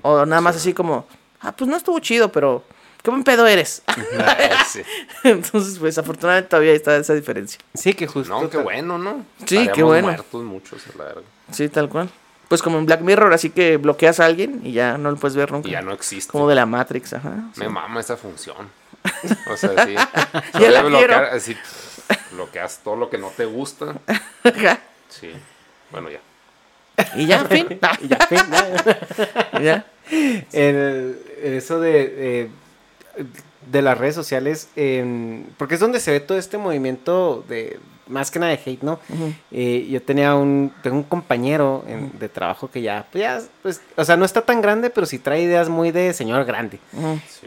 O 0.03 0.27
nada 0.27 0.41
más 0.41 0.57
así 0.57 0.73
como, 0.75 1.07
ah, 1.41 1.53
pues 1.53 1.69
no 1.71 1.77
estuvo 1.77 1.99
chido, 2.01 2.33
pero 2.33 2.65
qué 3.03 3.11
buen 3.11 3.23
pedo 3.25 3.47
eres. 3.47 3.83
Sí. 4.71 4.83
Entonces, 5.25 5.81
pues 5.81 5.99
afortunadamente 5.99 6.49
todavía 6.49 6.73
está 6.73 6.97
esa 6.97 7.13
diferencia. 7.15 7.59
Sí, 7.75 7.93
que 7.93 8.07
justo. 8.07 8.33
No, 8.41 8.49
qué 8.49 8.57
bueno, 8.57 8.99
¿no? 8.99 9.25
Sí, 9.39 9.47
qué 9.47 9.63
Estaríamos 9.63 9.89
bueno. 9.91 10.07
muertos 10.09 10.45
muchos, 10.45 10.83
a 10.87 10.99
la 10.99 11.05
verga. 11.07 11.23
Sí, 11.51 11.69
tal 11.69 11.89
cual. 11.89 12.09
Pues 12.47 12.63
como 12.63 12.79
en 12.79 12.87
Black 12.87 13.01
Mirror, 13.01 13.33
así 13.33 13.51
que 13.51 13.79
bloqueas 13.79 14.21
a 14.21 14.27
alguien 14.27 14.61
y 14.63 14.71
ya 14.71 14.97
no 14.97 15.11
lo 15.11 15.17
puedes 15.17 15.35
ver 15.37 15.51
nunca. 15.51 15.69
Y 15.69 15.73
ya 15.73 15.83
no 15.83 15.93
existe. 15.93 16.31
Como 16.31 16.49
de 16.49 16.55
la 16.55 16.67
Matrix, 16.67 17.13
ajá. 17.15 17.33
Me 17.57 17.69
mama 17.69 18.01
esa 18.01 18.17
función. 18.17 18.69
O 19.53 19.57
sea, 19.57 19.87
sí. 19.87 19.95
Ya 19.95 20.71
la 20.71 20.83
quiero. 20.83 20.89
bloquear, 20.89 21.25
así, 21.25 21.57
bloqueas 22.33 22.81
todo 22.83 22.97
lo 22.97 23.11
que 23.11 23.19
no 23.19 23.29
te 23.29 23.45
gusta. 23.45 23.95
Sí. 25.09 25.31
Bueno, 25.91 26.09
ya. 26.11 26.21
Y 27.17 27.27
ya, 27.27 27.45
fin. 27.45 27.67
Y 28.03 28.09
ya, 28.09 28.19
fin, 28.29 28.39
ya. 28.51 29.59
Y 29.61 29.63
ya. 29.65 29.87
El- 30.53 31.19
eso 31.43 31.81
de, 31.81 31.91
de, 32.09 32.51
de 33.71 33.83
las 33.83 33.97
redes 33.99 34.15
sociales, 34.15 34.69
en- 34.77 35.47
porque 35.57 35.75
es 35.75 35.81
donde 35.81 36.01
se 36.01 36.11
ve 36.13 36.21
todo 36.21 36.39
este 36.39 36.59
movimiento 36.59 37.45
de 37.49 37.79
más 38.07 38.31
que 38.33 38.41
nada 38.41 38.51
de 38.51 38.61
hate, 38.65 38.83
¿no? 38.83 38.99
Eh, 39.53 39.87
yo 39.89 40.03
tenía 40.03 40.35
un, 40.35 40.73
tengo 40.83 40.97
un 40.97 41.05
compañero 41.05 41.85
en- 41.87 42.19
de 42.19 42.29
trabajo 42.29 42.69
que 42.69 42.83
ya, 42.83 43.07
pues 43.13 43.23
ya, 43.23 43.41
pues, 43.63 43.81
o 43.97 44.05
sea, 44.05 44.17
no 44.17 44.25
está 44.25 44.43
tan 44.43 44.61
grande, 44.61 44.91
pero 44.91 45.07
sí 45.07 45.19
trae 45.21 45.43
ideas 45.43 45.69
muy 45.69 45.93
de 45.93 46.13
señor 46.13 46.45
grande. 46.45 46.81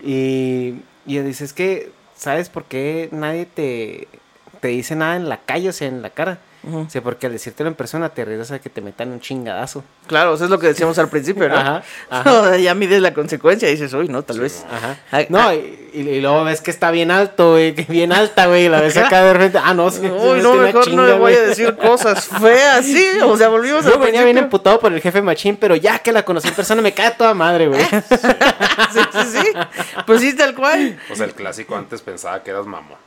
Y, 0.04 0.76
y 1.06 1.18
dice, 1.20 1.44
es 1.44 1.52
que, 1.54 1.92
¿sabes 2.16 2.48
por 2.48 2.64
qué 2.64 3.10
nadie 3.12 3.46
te, 3.46 4.08
te 4.64 4.70
dice 4.70 4.96
nada 4.96 5.18
en 5.18 5.28
la 5.28 5.42
calle, 5.42 5.68
o 5.68 5.74
sea, 5.74 5.90
en 5.90 6.02
la 6.02 6.10
cara? 6.10 6.38
O 6.72 6.90
sea, 6.90 7.02
porque 7.04 7.26
al 7.26 7.34
decírtelo 7.34 7.68
en 7.68 7.76
persona 7.76 8.08
te 8.08 8.22
arriesgas 8.22 8.52
a 8.52 8.60
que 8.60 8.70
te 8.70 8.80
metan 8.80 9.12
un 9.12 9.20
chingadazo. 9.20 9.84
Claro, 10.08 10.34
eso 10.36 10.46
es 10.46 10.50
lo 10.50 10.58
que 10.60 10.68
decíamos 10.68 10.98
al 10.98 11.10
principio, 11.10 11.50
¿no? 11.50 11.58
Ajá, 11.58 11.84
ajá. 12.10 12.24
No, 12.24 12.56
ya 12.56 12.74
mides 12.74 13.02
la 13.02 13.14
consecuencia 13.14 13.68
y 13.68 13.72
dices, 13.74 13.94
uy, 13.94 14.08
no, 14.08 14.24
tal 14.24 14.40
vez. 14.40 14.66
Ajá. 14.72 14.98
Ay, 15.12 15.26
No, 15.28 15.40
ah, 15.40 15.56
y, 15.56 15.90
y- 15.94 16.22
luego 16.22 16.46
ves 16.46 16.62
que 16.62 16.72
está 16.72 16.90
bien 16.92 17.12
alto, 17.12 17.52
güey, 17.52 17.76
que 17.76 17.84
bien 17.92 18.14
alta, 18.14 18.46
güey, 18.46 18.68
y 18.68 18.70
la 18.70 18.80
ves 18.80 18.96
acá 18.96 19.26
de 19.26 19.34
repente, 19.34 19.60
ah, 19.62 19.74
no, 19.74 19.92
sí, 19.92 20.00
sí, 20.04 20.08
Uy, 20.08 20.40
no, 20.42 20.54
mejor 20.56 20.90
no 20.94 21.06
le 21.06 21.14
voy 21.16 21.34
a 21.34 21.42
decir 21.42 21.76
cosas 21.76 22.26
feas, 22.42 22.86
sí, 22.86 23.10
o 23.22 23.36
sea, 23.36 23.50
volvimos 23.50 23.84
Yo 23.84 23.96
al 23.96 24.00
venía 24.00 24.24
bien 24.24 24.38
emputado 24.38 24.80
por 24.80 24.94
el 24.94 25.02
jefe 25.02 25.22
machín, 25.22 25.58
pero 25.58 25.76
ya 25.76 26.00
que 26.00 26.14
la 26.14 26.24
conocí 26.24 26.48
en 26.48 26.56
persona 26.56 26.82
me 26.82 26.94
cae 26.94 27.12
toda 27.12 27.34
madre, 27.34 27.68
güey. 27.68 27.84
Sí, 28.94 29.00
sí, 29.12 29.38
sí. 29.42 29.52
Pues 30.06 30.22
sí, 30.22 30.34
tal 30.34 30.56
cual. 30.56 30.98
O 31.12 31.16
sea, 31.16 31.26
el 31.26 31.34
clásico 31.34 31.76
antes 31.76 32.02
pensaba 32.02 32.42
que 32.42 32.52
eras 32.52 32.66
mamón. 32.66 32.98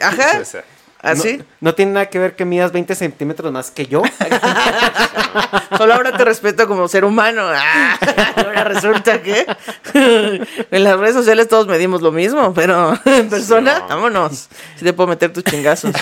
Ajá. 0.00 0.40
O 0.40 0.44
sea, 0.44 0.64
Así. 1.02 1.36
No, 1.36 1.44
no 1.60 1.74
tiene 1.74 1.92
nada 1.92 2.06
que 2.06 2.18
ver 2.18 2.34
que 2.34 2.44
midas 2.44 2.72
20 2.72 2.94
centímetros 2.94 3.52
más 3.52 3.70
que 3.70 3.86
yo. 3.86 4.02
Solo 5.76 5.94
ahora 5.94 6.16
te 6.16 6.24
respeto 6.24 6.66
como 6.66 6.88
ser 6.88 7.04
humano. 7.04 7.42
Ah, 7.58 7.98
ahora 8.44 8.64
resulta 8.64 9.22
que 9.22 9.46
en 9.94 10.84
las 10.84 10.98
redes 10.98 11.14
sociales 11.14 11.48
todos 11.48 11.66
medimos 11.66 12.02
lo 12.02 12.12
mismo, 12.12 12.52
pero 12.54 12.98
en 13.04 13.28
persona, 13.28 13.80
no. 13.80 13.88
vámonos. 13.88 14.48
Si 14.76 14.84
te 14.84 14.92
puedo 14.92 15.08
meter 15.08 15.32
tus 15.32 15.44
chingazos. 15.44 15.92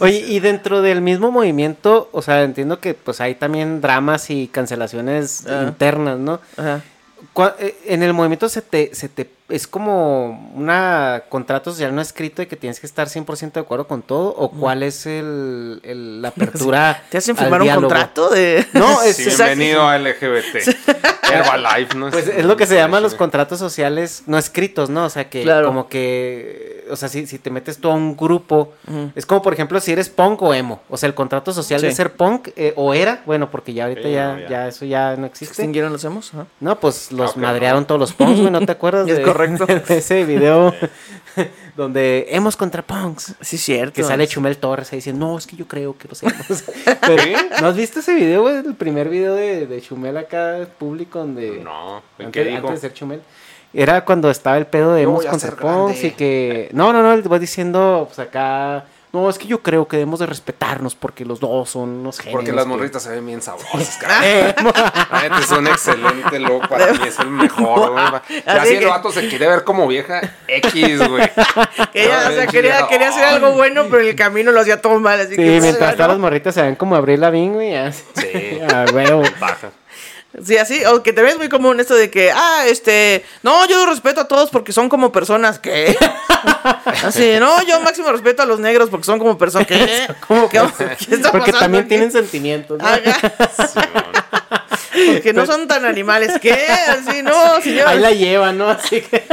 Oye, 0.00 0.18
y 0.28 0.40
dentro 0.40 0.82
del 0.82 1.00
mismo 1.00 1.30
movimiento, 1.30 2.08
o 2.12 2.22
sea, 2.22 2.42
entiendo 2.42 2.78
que 2.80 2.94
pues 2.94 3.20
hay 3.20 3.34
también 3.34 3.80
dramas 3.80 4.30
y 4.30 4.48
cancelaciones 4.48 5.44
Ah. 5.48 5.64
internas, 5.68 6.18
¿no? 6.18 6.40
Ajá. 6.56 6.80
Eh, 7.58 7.76
En 7.86 8.02
el 8.02 8.12
movimiento 8.12 8.48
se 8.48 8.62
te, 8.62 8.94
se 8.94 9.08
te 9.08 9.24
es 9.48 9.66
como 9.66 10.50
una 10.54 11.24
contrato 11.28 11.70
social 11.70 11.94
no 11.94 12.00
escrito 12.00 12.40
de 12.40 12.48
que 12.48 12.56
tienes 12.56 12.80
que 12.80 12.86
estar 12.86 13.08
100% 13.08 13.52
de 13.52 13.60
acuerdo 13.60 13.86
con 13.86 14.00
todo 14.02 14.28
o 14.36 14.50
cuál 14.50 14.82
es 14.82 15.04
el, 15.06 15.80
el- 15.82 16.22
la 16.22 16.28
apertura 16.34 17.02
¿Te 17.10 17.18
hacen 17.18 17.36
firmar 17.36 17.60
un 17.62 17.68
contrato 17.68 18.30
de.? 18.30 18.66
No, 18.72 19.02
es, 19.04 19.16
sí, 19.16 19.24
bienvenido 19.26 19.86
a 19.86 19.98
LGBT. 19.98 20.56
Herbalife, 21.30 21.94
¿no? 21.96 22.10
Pues 22.10 22.28
es 22.28 22.44
lo 22.44 22.56
que 22.56 22.66
se 22.66 22.74
llama 22.76 23.00
los 23.00 23.14
contratos 23.14 23.58
sociales 23.58 24.22
no 24.26 24.38
escritos, 24.38 24.88
¿no? 24.90 25.04
O 25.06 25.10
sea, 25.10 25.28
que 25.28 25.42
Claro. 25.42 25.66
como 25.68 25.88
que, 25.88 26.83
o 26.90 26.96
sea, 26.96 27.08
si, 27.08 27.26
si 27.26 27.38
te 27.38 27.50
metes 27.50 27.78
tú 27.78 27.90
a 27.90 27.94
un 27.94 28.16
grupo, 28.16 28.72
es 29.14 29.26
como 29.26 29.42
por 29.42 29.52
ejemplo 29.52 29.80
si 29.80 29.92
eres 29.92 30.08
punk 30.08 30.42
o 30.42 30.54
emo, 30.54 30.80
o 30.88 30.96
sea, 30.96 31.08
el 31.08 31.14
contrato 31.14 31.52
social 31.52 31.80
de 31.80 31.92
ser 31.92 32.12
punk 32.12 32.48
eh, 32.56 32.72
o 32.76 32.94
era, 32.94 33.22
bueno, 33.26 33.50
porque 33.50 33.72
ya 33.72 33.84
ahorita 33.84 34.02
Sí, 34.08 34.12
ya, 34.12 34.32
no, 34.34 34.40
ya. 34.40 34.48
ya 34.48 34.68
eso 34.68 34.84
ya 34.84 35.16
no 35.16 35.22
¿Se 35.22 35.26
existe. 35.26 35.52
extinguieron 35.52 35.92
los 35.92 36.04
hemos? 36.04 36.34
Ajá. 36.34 36.46
No, 36.60 36.78
pues 36.78 37.12
los 37.12 37.36
madrearon 37.36 37.86
todos 37.86 38.00
los 38.00 38.12
punks, 38.12 38.40
güey, 38.40 38.50
¿no 38.50 38.64
te 38.64 38.72
acuerdas? 38.72 39.08
Es 39.08 39.16
de, 39.18 39.22
correcto. 39.22 39.66
de 39.88 39.98
ese 39.98 40.24
video 40.24 40.74
donde 41.76 42.26
hemos 42.30 42.56
contra 42.56 42.82
punks. 42.82 43.34
Sí, 43.40 43.58
cierto. 43.58 43.94
Que 43.94 44.02
sale 44.04 44.26
Chumel 44.26 44.56
Torres 44.56 44.92
ahí 44.92 44.98
diciendo, 44.98 45.26
no, 45.26 45.38
es 45.38 45.46
que 45.46 45.56
yo 45.56 45.66
creo 45.66 45.96
que 45.96 46.08
los 46.08 46.22
hemos. 46.22 46.64
Pero, 47.06 47.22
¿No 47.60 47.68
has 47.68 47.76
visto 47.76 48.00
ese 48.00 48.14
video, 48.14 48.42
güey? 48.42 48.56
El 48.56 48.74
primer 48.74 49.08
video 49.08 49.34
de, 49.34 49.66
de 49.66 49.80
Chumel 49.80 50.16
acá 50.16 50.66
público 50.78 51.18
donde... 51.18 51.60
No, 51.60 52.02
¿en 52.18 52.26
antes, 52.26 52.42
qué 52.44 52.48
digo? 52.48 52.68
antes 52.68 52.82
de 52.82 52.88
ser 52.88 52.94
Chumel. 52.94 53.22
Era 53.74 54.04
cuando 54.04 54.30
estaba 54.30 54.56
el 54.56 54.66
pedo 54.66 54.94
de 54.94 55.02
hemos 55.02 55.16
voy 55.16 55.26
a 55.26 55.30
punks 55.30 55.56
grande. 55.56 55.98
y 56.06 56.10
que... 56.12 56.68
No, 56.72 56.92
no, 56.92 57.02
no, 57.02 57.12
él 57.12 57.30
va 57.32 57.38
diciendo, 57.38 58.04
pues 58.06 58.18
acá... 58.20 58.84
No, 59.12 59.30
es 59.30 59.38
que 59.38 59.46
yo 59.46 59.62
creo 59.62 59.86
que 59.86 59.96
debemos 59.96 60.18
de 60.18 60.26
respetarnos 60.26 60.96
porque 60.96 61.24
los 61.24 61.38
dos 61.38 61.70
son 61.70 61.88
unos 62.00 62.18
genios. 62.18 62.32
Porque 62.36 62.50
las 62.52 62.64
que- 62.64 62.68
morritas 62.68 63.00
se 63.04 63.10
ven 63.10 63.24
bien 63.24 63.40
sabrosas, 63.40 64.00
es 65.40 65.50
un 65.52 65.66
excelente 65.68 66.40
look 66.40 66.68
para 66.68 66.92
mí, 66.92 66.98
es 67.06 67.18
el 67.20 67.30
mejor, 67.30 67.90
güey. 67.92 68.42
Ya 68.44 68.62
Así 68.62 68.70
si 68.70 68.74
el 68.82 68.86
vato 68.88 69.12
se 69.12 69.28
quiere 69.28 69.46
ver 69.46 69.62
como 69.62 69.86
vieja, 69.86 70.20
X, 70.48 71.08
güey. 71.08 71.22
Ella, 71.94 72.28
o 72.28 72.32
sea, 72.32 72.46
quería, 72.48 72.86
quería 72.88 73.10
hacer 73.10 73.24
algo 73.24 73.52
bueno, 73.52 73.84
pero 73.88 74.02
en 74.02 74.08
el 74.08 74.16
camino 74.16 74.50
lo 74.50 74.60
hacía 74.60 74.80
todo 74.82 74.98
mal. 74.98 75.20
Así 75.20 75.30
Sí, 75.30 75.36
que, 75.36 75.60
mientras 75.60 75.90
¿no? 75.92 75.96
todas 75.96 76.08
las 76.10 76.18
morritas 76.18 76.52
se 76.54 76.62
ven 76.62 76.74
como 76.74 76.96
Abril 76.96 77.20
Lavigne, 77.20 77.54
güey. 77.54 77.70
ya. 77.70 77.92
Sí. 77.92 78.58
Ah, 78.72 78.84
huevo. 78.92 79.22
Baja. 79.38 79.70
Sí, 80.42 80.56
así, 80.56 80.84
o 80.86 81.02
que 81.02 81.12
te 81.12 81.22
ves 81.22 81.38
muy 81.38 81.48
común 81.48 81.78
esto 81.78 81.94
de 81.94 82.10
que, 82.10 82.32
ah, 82.32 82.64
este, 82.66 83.24
no, 83.42 83.68
yo 83.68 83.86
respeto 83.86 84.22
a 84.22 84.28
todos 84.28 84.50
porque 84.50 84.72
son 84.72 84.88
como 84.88 85.12
personas 85.12 85.60
que. 85.60 85.96
Así, 87.04 87.34
no, 87.38 87.62
yo 87.62 87.78
máximo 87.80 88.10
respeto 88.10 88.42
a 88.42 88.46
los 88.46 88.58
negros 88.58 88.90
porque 88.90 89.04
son 89.04 89.18
como 89.18 89.38
personas 89.38 89.68
que. 89.68 90.08
¿Cómo 90.26 90.48
¿Qué, 90.48 90.60
qué 91.08 91.14
está 91.14 91.30
Porque 91.30 91.52
pasando 91.52 91.58
también 91.60 91.84
aquí? 91.84 91.88
tienen 91.90 92.10
sentimientos. 92.10 92.78
¿no? 92.78 92.84
Ajá, 92.86 93.32
porque 95.06 95.32
no 95.32 95.46
son 95.46 95.68
tan 95.68 95.84
animales 95.84 96.38
que. 96.40 96.52
Así, 96.52 97.22
no, 97.22 97.60
señor. 97.60 97.86
Ahí 97.86 98.00
la 98.00 98.10
llevan, 98.10 98.58
¿no? 98.58 98.70
Así 98.70 99.02
que. 99.02 99.24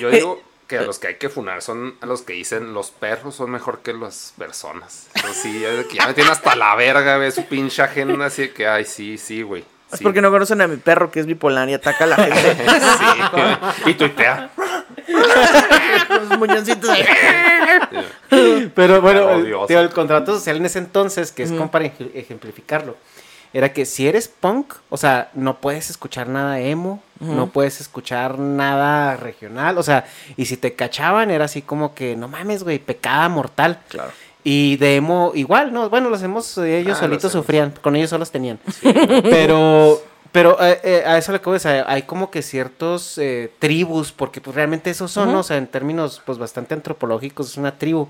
Yo 0.00 0.10
digo 0.10 0.51
que 0.68 0.78
a 0.78 0.82
los 0.82 0.98
que 0.98 1.08
hay 1.08 1.14
que 1.16 1.28
funar 1.28 1.60
son 1.62 1.94
a 2.00 2.06
los 2.06 2.22
que 2.22 2.32
dicen 2.32 2.72
los 2.74 2.90
perros 2.90 3.34
son 3.34 3.50
mejor 3.50 3.80
que 3.80 3.92
las 3.92 4.32
personas. 4.38 5.08
Eso 5.14 5.32
sí, 5.34 5.64
es 5.64 5.76
de 5.78 5.86
que 5.86 5.96
ya 5.96 6.06
me 6.06 6.14
tiene 6.14 6.30
hasta 6.30 6.54
la 6.56 6.74
verga, 6.76 7.16
ve 7.18 7.30
su 7.30 7.44
pinche 7.46 7.82
agenda, 7.82 8.26
así 8.26 8.48
que, 8.48 8.66
ay, 8.66 8.84
sí, 8.84 9.18
sí, 9.18 9.42
güey. 9.42 9.64
Es 9.92 9.98
Sí. 9.98 10.04
porque 10.04 10.22
no 10.22 10.30
conocen 10.30 10.60
a 10.62 10.66
mi 10.68 10.78
perro 10.78 11.10
que 11.10 11.20
es 11.20 11.26
bipolar 11.26 11.68
y 11.68 11.74
ataca 11.74 12.04
a 12.04 12.06
la 12.06 12.16
gente. 12.16 12.56
Sí. 13.84 13.90
Y 13.90 13.94
tuitea. 13.94 14.50
Con 16.08 16.28
sus 16.28 16.38
muñoncitos 16.38 16.88
ahí. 16.88 17.04
Pero 18.74 19.00
bueno, 19.02 19.30
el, 19.30 19.42
odioso. 19.42 19.66
tío, 19.66 19.80
el 19.80 19.90
contrato 19.90 20.32
social 20.34 20.56
en 20.56 20.66
ese 20.66 20.78
entonces, 20.78 21.32
que 21.32 21.42
es 21.42 21.50
como 21.50 21.70
para 21.70 21.84
ej- 21.86 22.10
ejemplificarlo, 22.14 22.96
era 23.52 23.72
que 23.72 23.84
si 23.84 24.06
eres 24.06 24.28
punk, 24.28 24.74
o 24.88 24.96
sea, 24.96 25.30
no 25.34 25.58
puedes 25.58 25.90
escuchar 25.90 26.28
nada 26.28 26.60
emo, 26.60 27.02
no 27.20 27.48
puedes 27.48 27.80
escuchar 27.80 28.38
nada 28.38 29.16
regional, 29.16 29.78
o 29.78 29.82
sea, 29.82 30.06
y 30.36 30.46
si 30.46 30.56
te 30.56 30.74
cachaban 30.74 31.30
era 31.30 31.44
así 31.44 31.62
como 31.62 31.94
que, 31.94 32.16
no 32.16 32.28
mames, 32.28 32.64
güey, 32.64 32.78
pecada 32.78 33.28
mortal. 33.28 33.78
Claro. 33.88 34.10
Y 34.44 34.76
de 34.78 34.96
emo, 34.96 35.30
igual, 35.34 35.72
¿no? 35.72 35.88
Bueno, 35.88 36.10
los 36.10 36.20
emos 36.22 36.58
eh, 36.58 36.80
ellos 36.80 36.96
Ah, 36.96 37.02
solitos 37.02 37.30
sufrían, 37.30 37.72
con 37.80 37.94
ellos 37.94 38.10
solos 38.10 38.32
tenían. 38.32 38.58
Pero, 39.22 40.02
pero 40.32 40.56
eh, 40.64 40.80
eh, 40.82 41.02
a 41.06 41.18
eso 41.18 41.30
le 41.30 41.36
acabo 41.36 41.52
de 41.52 41.58
decir, 41.58 41.84
hay 41.86 42.02
como 42.02 42.30
que 42.30 42.40
ciertos 42.40 43.18
eh, 43.18 43.52
tribus, 43.58 44.12
porque 44.12 44.40
pues 44.40 44.56
realmente 44.56 44.88
esos 44.88 45.10
son, 45.10 45.30
¿no? 45.30 45.40
o 45.40 45.42
sea, 45.42 45.58
en 45.58 45.66
términos 45.66 46.22
pues 46.24 46.38
bastante 46.38 46.72
antropológicos, 46.72 47.50
es 47.50 47.56
una 47.58 47.76
tribu, 47.76 48.08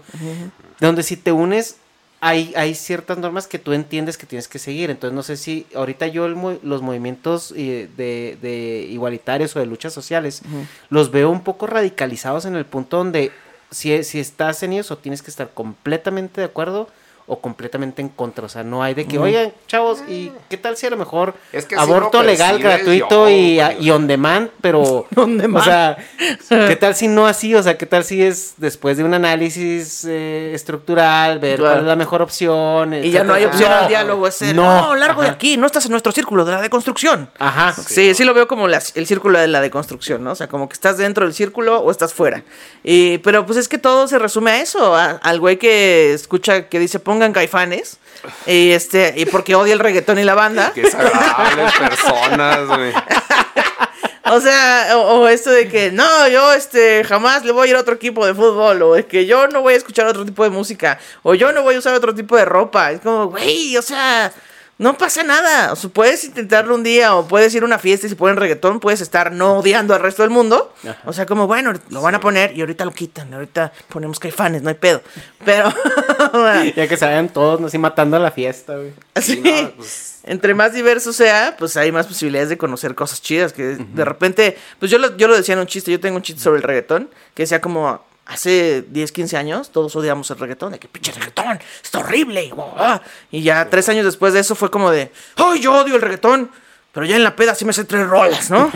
donde 0.79 1.03
si 1.03 1.17
te 1.17 1.33
unes, 1.33 1.79
hay, 2.25 2.53
hay 2.55 2.77
ciertas 2.77 3.19
normas 3.19 3.49
que 3.49 3.59
tú 3.59 3.73
entiendes 3.73 4.17
que 4.17 4.27
tienes 4.27 4.47
que 4.47 4.61
seguir. 4.61 4.91
Entonces, 4.91 5.13
no 5.13 5.25
sé 5.25 5.37
si 5.37 5.67
ahorita 5.75 6.07
yo 6.07 6.25
el 6.27 6.37
los 6.63 6.81
movimientos 6.81 7.53
eh, 7.57 7.89
de, 7.97 8.39
de 8.41 8.87
igualitarios 8.89 9.57
o 9.57 9.59
de 9.59 9.67
luchas 9.67 9.93
sociales 9.93 10.43
los 10.89 11.11
veo 11.11 11.31
un 11.31 11.43
poco 11.43 11.67
radicalizados 11.67 12.45
en 12.45 12.55
el 12.55 12.65
punto 12.65 12.99
donde 12.99 13.33
si, 13.73 14.05
si 14.05 14.21
estás 14.21 14.63
en 14.63 14.73
ellos 14.73 14.93
o 14.93 14.99
tienes 14.99 15.21
que 15.21 15.33
estar 15.33 15.51
completamente 15.53 16.41
de 16.41 16.45
acuerdo 16.45 16.89
o 17.33 17.41
completamente 17.41 18.03
en 18.03 18.11
contra. 18.11 18.45
O 18.45 18.49
sea, 18.49 18.63
no 18.63 18.83
hay 18.83 18.93
de 18.95 19.07
que, 19.07 19.19
oigan, 19.19 19.53
chavos, 19.67 20.03
¿y 20.07 20.31
qué 20.51 20.57
tal 20.59 20.77
si 20.77 20.87
a 20.87 20.91
lo 20.91 20.97
mejor 20.99 21.35
Es 21.53 21.65
que 21.65 21.75
así 21.77 21.83
aborto 21.91 22.23
legal, 22.23 22.59
gratuito 22.59 23.29
yo, 23.29 23.31
y, 23.31 23.59
y 23.81 23.91
on 23.91 24.07
demand, 24.07 24.51
pero... 24.61 25.07
On 25.17 25.39
demand. 25.39 25.63
O 25.63 25.65
sea, 25.65 25.97
¿qué 26.69 26.77
tal 26.77 26.95
si 26.95 27.09
no 27.09 27.27
así? 27.27 27.55
O 27.55 27.63
sea, 27.63 27.79
¿qué 27.79 27.87
tal 27.87 28.05
si 28.05 28.23
es 28.23 28.55
después 28.59 28.97
de 28.99 29.05
un 29.05 29.15
análisis 29.15 30.05
eh, 30.09 30.53
estructural, 30.55 31.39
ver 31.39 31.59
Claro. 31.59 31.73
cuál 31.75 31.85
es 31.85 31.89
la 31.89 31.97
mejor 31.97 32.23
opción? 32.23 32.93
Y 32.95 33.11
ya 33.11 33.25
no 33.25 33.35
hay 33.35 33.45
opción 33.45 33.71
al 33.73 33.89
diálogo, 33.89 34.27
es 34.27 34.35
ser, 34.35 34.55
no, 34.55 34.89
no, 34.89 34.95
largo 34.97 35.23
de 35.23 35.29
aquí, 35.29 35.57
no 35.57 35.67
estás 35.67 35.85
en 35.87 35.91
nuestro 35.93 36.13
círculo 36.13 36.45
de 36.45 36.53
la 36.53 36.61
deconstrucción. 36.61 37.31
Ajá. 37.39 37.73
Sí, 37.73 38.15
sí, 38.15 38.25
lo 38.25 38.35
veo 38.35 38.47
como 38.49 38.69
las- 38.69 38.97
el 38.97 39.07
círculo 39.07 39.39
de 39.39 39.49
la 39.49 39.61
deconstrucción, 39.61 40.23
¿no? 40.25 40.33
O 40.33 40.35
sea, 40.35 40.49
como 40.49 40.69
que 40.69 40.75
estás 40.75 40.99
dentro 40.99 41.25
del 41.25 41.35
círculo 41.35 41.81
o 41.81 41.91
estás 41.91 42.13
fuera. 42.13 42.43
Y, 42.85 43.19
pero 43.19 43.47
pues 43.47 43.59
es 43.59 43.69
que 43.69 43.79
todo 43.79 44.09
se 44.09 44.19
resume 44.19 44.51
a 44.51 44.61
eso, 44.61 44.95
a- 44.97 45.13
al 45.23 45.41
güey 45.41 45.59
que 45.59 46.13
escucha 46.13 46.69
que 46.69 46.79
dice 46.79 46.99
pongan 47.23 47.33
caifanes 47.33 47.99
y 48.47 48.73
este 48.73 49.15
y 49.17 49.27
porque 49.27 49.55
odia 49.55 49.75
el 49.75 49.79
reggaetón 49.79 50.19
y 50.19 50.25
la 50.25 50.35
banda. 50.35 50.73
Qué 50.75 50.83
desagradables 50.83 51.73
personas, 51.79 52.67
güey. 52.67 52.93
O 54.25 54.41
sea, 54.41 54.97
o, 54.97 55.21
o 55.21 55.29
esto 55.29 55.51
de 55.51 55.69
que 55.69 55.93
no, 55.93 56.27
yo 56.29 56.53
este 56.53 57.05
jamás 57.05 57.45
le 57.45 57.53
voy 57.53 57.69
a 57.69 57.71
ir 57.71 57.77
a 57.77 57.81
otro 57.81 57.95
equipo 57.95 58.27
de 58.27 58.35
fútbol 58.35 58.83
o 58.83 58.97
es 58.97 59.07
que 59.07 59.27
yo 59.27 59.47
no 59.47 59.61
voy 59.63 59.75
a 59.75 59.77
escuchar 59.77 60.07
otro 60.07 60.25
tipo 60.25 60.43
de 60.43 60.51
música 60.51 60.99
o 61.23 61.35
yo 61.35 61.53
no 61.53 61.63
voy 61.63 61.77
a 61.77 61.79
usar 61.79 61.95
otro 61.95 62.13
tipo 62.13 62.37
de 62.37 62.45
ropa. 62.45 62.91
Es 62.91 63.01
como, 63.01 63.29
güey, 63.29 63.77
o 63.77 63.83
sea, 63.83 64.33
no 64.79 64.99
pasa 64.99 65.23
nada. 65.23 65.73
O 65.73 65.77
sea, 65.77 65.91
puedes 65.91 66.25
intentarlo 66.25 66.75
un 66.75 66.83
día 66.83 67.15
o 67.15 67.29
puedes 67.29 67.55
ir 67.55 67.63
a 67.63 67.67
una 67.67 67.79
fiesta 67.79 68.07
y 68.07 68.11
si 68.11 68.15
ponen 68.17 68.37
reggaetón, 68.37 68.81
puedes 68.81 69.01
estar 69.01 69.31
no 69.31 69.59
odiando 69.59 69.95
al 69.95 70.01
resto 70.01 70.23
del 70.23 70.31
mundo. 70.31 70.75
O 71.05 71.13
sea, 71.13 71.27
como, 71.27 71.47
bueno, 71.47 71.73
lo 71.91 72.03
van 72.03 72.15
a 72.15 72.21
poner 72.21 72.57
y 72.57 72.61
ahorita 72.61 72.85
lo 72.85 72.91
quitan. 72.93 73.31
y 73.31 73.35
ahorita 73.35 73.73
ponemos 73.89 74.19
caifanes, 74.19 74.63
no 74.63 74.69
hay 74.71 74.75
pedo. 74.75 75.03
Pero, 75.45 75.73
Ya 76.77 76.89
que 76.89 76.97
se 76.97 77.05
vayan 77.05 77.29
todos, 77.29 77.61
así 77.63 77.79
matando 77.79 78.17
a 78.17 78.21
la 78.21 78.31
fiesta, 78.31 78.77
güey. 78.77 78.93
Sí, 79.21 79.41
no, 79.41 79.71
pues- 79.77 80.21
entre 80.25 80.55
más 80.55 80.73
diverso 80.73 81.13
sea, 81.13 81.57
pues 81.59 81.77
hay 81.77 81.91
más 81.91 82.07
posibilidades 82.07 82.49
de 82.49 82.57
conocer 82.57 82.95
cosas 82.95 83.21
chidas. 83.21 83.53
Que 83.53 83.77
de 83.77 84.05
repente, 84.05 84.57
pues 84.79 84.91
yo 84.91 84.99
lo, 84.99 85.17
yo 85.17 85.27
lo 85.29 85.37
decía 85.37 85.55
en 85.55 85.61
un 85.61 85.67
chiste, 85.67 85.91
yo 85.91 85.99
tengo 86.01 86.17
un 86.17 86.23
chiste 86.23 86.41
sobre 86.43 86.59
el 86.59 86.63
reggaetón, 86.63 87.11
que 87.35 87.43
decía 87.43 87.61
como 87.61 88.05
hace 88.27 88.83
10, 88.89 89.13
15 89.13 89.37
años, 89.37 89.71
todos 89.71 89.95
odiamos 89.97 90.31
el 90.31 90.39
reggaetón, 90.39 90.73
de 90.73 90.79
que 90.79 90.89
pinche 90.89 91.13
reggaetón, 91.13 91.59
está 91.83 91.99
horrible. 91.99 92.45
Y, 92.45 92.53
ah. 92.79 93.01
Y 93.31 93.43
ya 93.43 93.69
tres 93.69 93.89
años 93.89 94.05
después 94.05 94.33
de 94.33 94.41
eso 94.41 94.55
fue 94.55 94.71
como 94.71 94.91
de, 94.91 95.13
¡ay, 95.37 95.61
yo 95.61 95.75
odio 95.75 95.97
el 95.97 96.03
reggaetón! 96.03 96.51
Pero 96.93 97.07
ya 97.07 97.17
en 97.17 97.25
la 97.25 97.35
peda 97.35 97.55
sí 97.55 97.65
me 97.65 97.73
sé 97.73 97.85
tres 97.85 98.07
rolas, 98.07 98.51
¿no? 98.51 98.71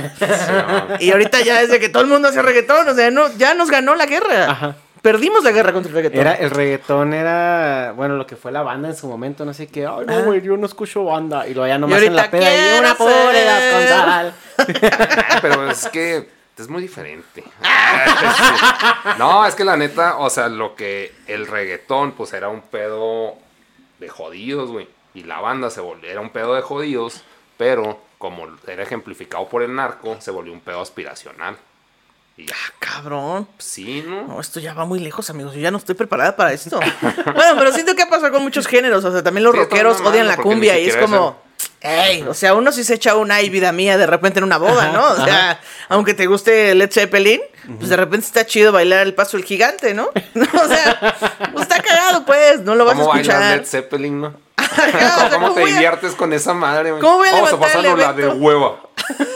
y 1.01 1.11
ahorita 1.11 1.43
ya 1.43 1.61
desde 1.61 1.79
que 1.79 1.91
todo 1.91 2.03
el 2.03 2.09
mundo 2.09 2.29
hace 2.29 2.41
reggaetón, 2.41 2.89
o 2.89 2.95
sea, 2.95 3.11
no, 3.11 3.31
ya 3.37 3.53
nos 3.53 3.71
ganó 3.71 3.95
la 3.95 4.07
guerra. 4.07 4.51
Ajá. 4.51 4.77
Perdimos 5.03 5.45
la 5.45 5.53
guerra 5.53 5.73
contra 5.73 5.91
el 5.91 5.95
reggaetón. 5.97 6.21
Era, 6.21 6.33
el 6.35 6.51
reggaetón 6.51 7.13
era, 7.13 7.93
bueno, 7.95 8.17
lo 8.17 8.27
que 8.27 8.35
fue 8.35 8.51
la 8.51 8.63
banda 8.63 8.89
en 8.89 8.97
su 8.97 9.07
momento, 9.07 9.45
no 9.45 9.53
sé 9.53 9.69
qué, 9.69 9.87
ay, 9.87 10.07
no, 10.07 10.25
güey, 10.25 10.41
yo 10.41 10.57
no 10.57 10.67
escucho 10.67 11.05
banda. 11.05 11.47
Y 11.47 11.55
luego 11.55 11.69
ya 11.69 11.79
nomás 11.79 12.03
en 12.03 12.17
la 12.17 12.31
peda 12.31 12.51
y 12.51 12.79
una. 12.79 12.97
Ah, 12.99 14.33
pero 15.43 15.71
es 15.71 15.87
que 15.89 16.36
es 16.63 16.69
muy 16.69 16.83
diferente. 16.83 17.45
no, 19.19 19.47
es 19.47 19.55
que 19.55 19.65
la 19.65 19.77
neta, 19.77 20.17
o 20.19 20.31
sea, 20.31 20.49
lo 20.49 20.75
que 20.75 21.15
el 21.27 21.47
reggaetón, 21.47 22.13
pues 22.13 22.33
era 22.33 22.49
un 22.49 22.63
pedo 22.63 23.35
de 23.99 24.09
jodidos, 24.09 24.71
güey. 24.71 24.89
Y 25.15 25.25
la 25.25 25.41
banda 25.41 25.71
se 25.71 25.81
volvió, 25.81 26.11
era 26.11 26.21
un 26.21 26.31
pedo 26.31 26.55
de 26.55 26.63
jodidos, 26.63 27.23
pero 27.57 28.01
como 28.19 28.47
era 28.67 28.83
ejemplificado 28.83 29.49
por 29.49 29.63
el 29.63 29.75
narco, 29.75 30.17
se 30.21 30.31
volvió 30.31 30.53
un 30.53 30.61
pedo 30.61 30.81
aspiracional. 30.81 31.57
Y 32.39 32.45
ya, 32.47 32.57
Cabrón. 32.79 33.49
sí, 33.57 34.05
¿no? 34.07 34.25
No, 34.27 34.41
esto 34.41 34.61
ya 34.61 34.75
va 34.75 34.85
muy 34.85 34.99
lejos, 34.99 35.31
amigos. 35.31 35.55
Yo 35.55 35.61
ya 35.61 35.71
no 35.71 35.79
estoy 35.79 35.95
preparada 35.95 36.37
para 36.37 36.53
esto. 36.53 36.79
bueno, 37.25 37.55
pero 37.57 37.73
siento 37.73 37.95
que 37.95 38.03
ha 38.03 38.11
pasado 38.11 38.31
con 38.31 38.43
muchos 38.43 38.67
géneros. 38.67 39.03
O 39.07 39.13
sea, 39.13 39.23
también 39.23 39.45
los 39.45 39.55
Sí, 39.55 39.61
rockeros 39.61 40.01
odian 40.03 40.27
la 40.27 40.37
cumbia 40.37 40.79
y 40.79 40.87
es 40.89 40.97
como. 40.99 41.46
Ey, 41.81 42.23
o 42.23 42.35
sea, 42.35 42.55
uno 42.55 42.73
sí 42.73 42.83
se 42.85 42.95
echa 42.95 43.15
una 43.17 43.43
y 43.43 43.51
vida 43.51 43.71
mía 43.71 43.97
de 43.97 44.07
repente 44.07 44.39
en 44.39 44.45
una 44.45 44.57
boda, 44.59 44.91
¿no? 44.93 45.09
O 45.09 45.25
sea, 45.25 45.61
aunque 45.89 46.15
te 46.15 46.27
guste 46.27 46.75
Led 46.75 46.91
Zeppelin, 46.91 47.41
pues 47.79 47.91
de 47.91 47.97
repente 47.97 48.27
está 48.27 48.45
chido 48.47 48.73
bailar 48.73 49.07
el 49.07 49.15
paso 49.15 49.37
del 49.37 49.47
gigante, 49.47 49.95
¿no? 49.95 50.09
o 50.09 50.69
sea, 50.69 51.15
pues 51.53 51.63
está 51.63 51.81
cagado, 51.83 52.25
pues, 52.25 52.61
no 52.61 52.75
lo 52.75 52.85
vas 52.85 52.97
a 52.97 53.01
¿Cómo 53.03 53.15
escuchar. 53.15 53.57
Led 53.59 53.67
Zeppelin, 53.67 54.21
no? 54.21 54.35
¿Cómo, 54.57 55.31
cómo 55.31 55.55
te 55.55 55.63
a- 55.63 55.67
diviertes 55.67 56.13
con 56.15 56.33
esa 56.33 56.55
madre, 56.55 56.91
güey? 56.91 57.03
¿Cómo 57.03 57.19
voy 57.19 57.29
a 57.29 57.33
Vamos 57.33 57.53
a 57.53 57.61
pasarnos 57.61 57.99
la 57.99 58.13
de 58.13 58.29
hueva. 58.29 58.81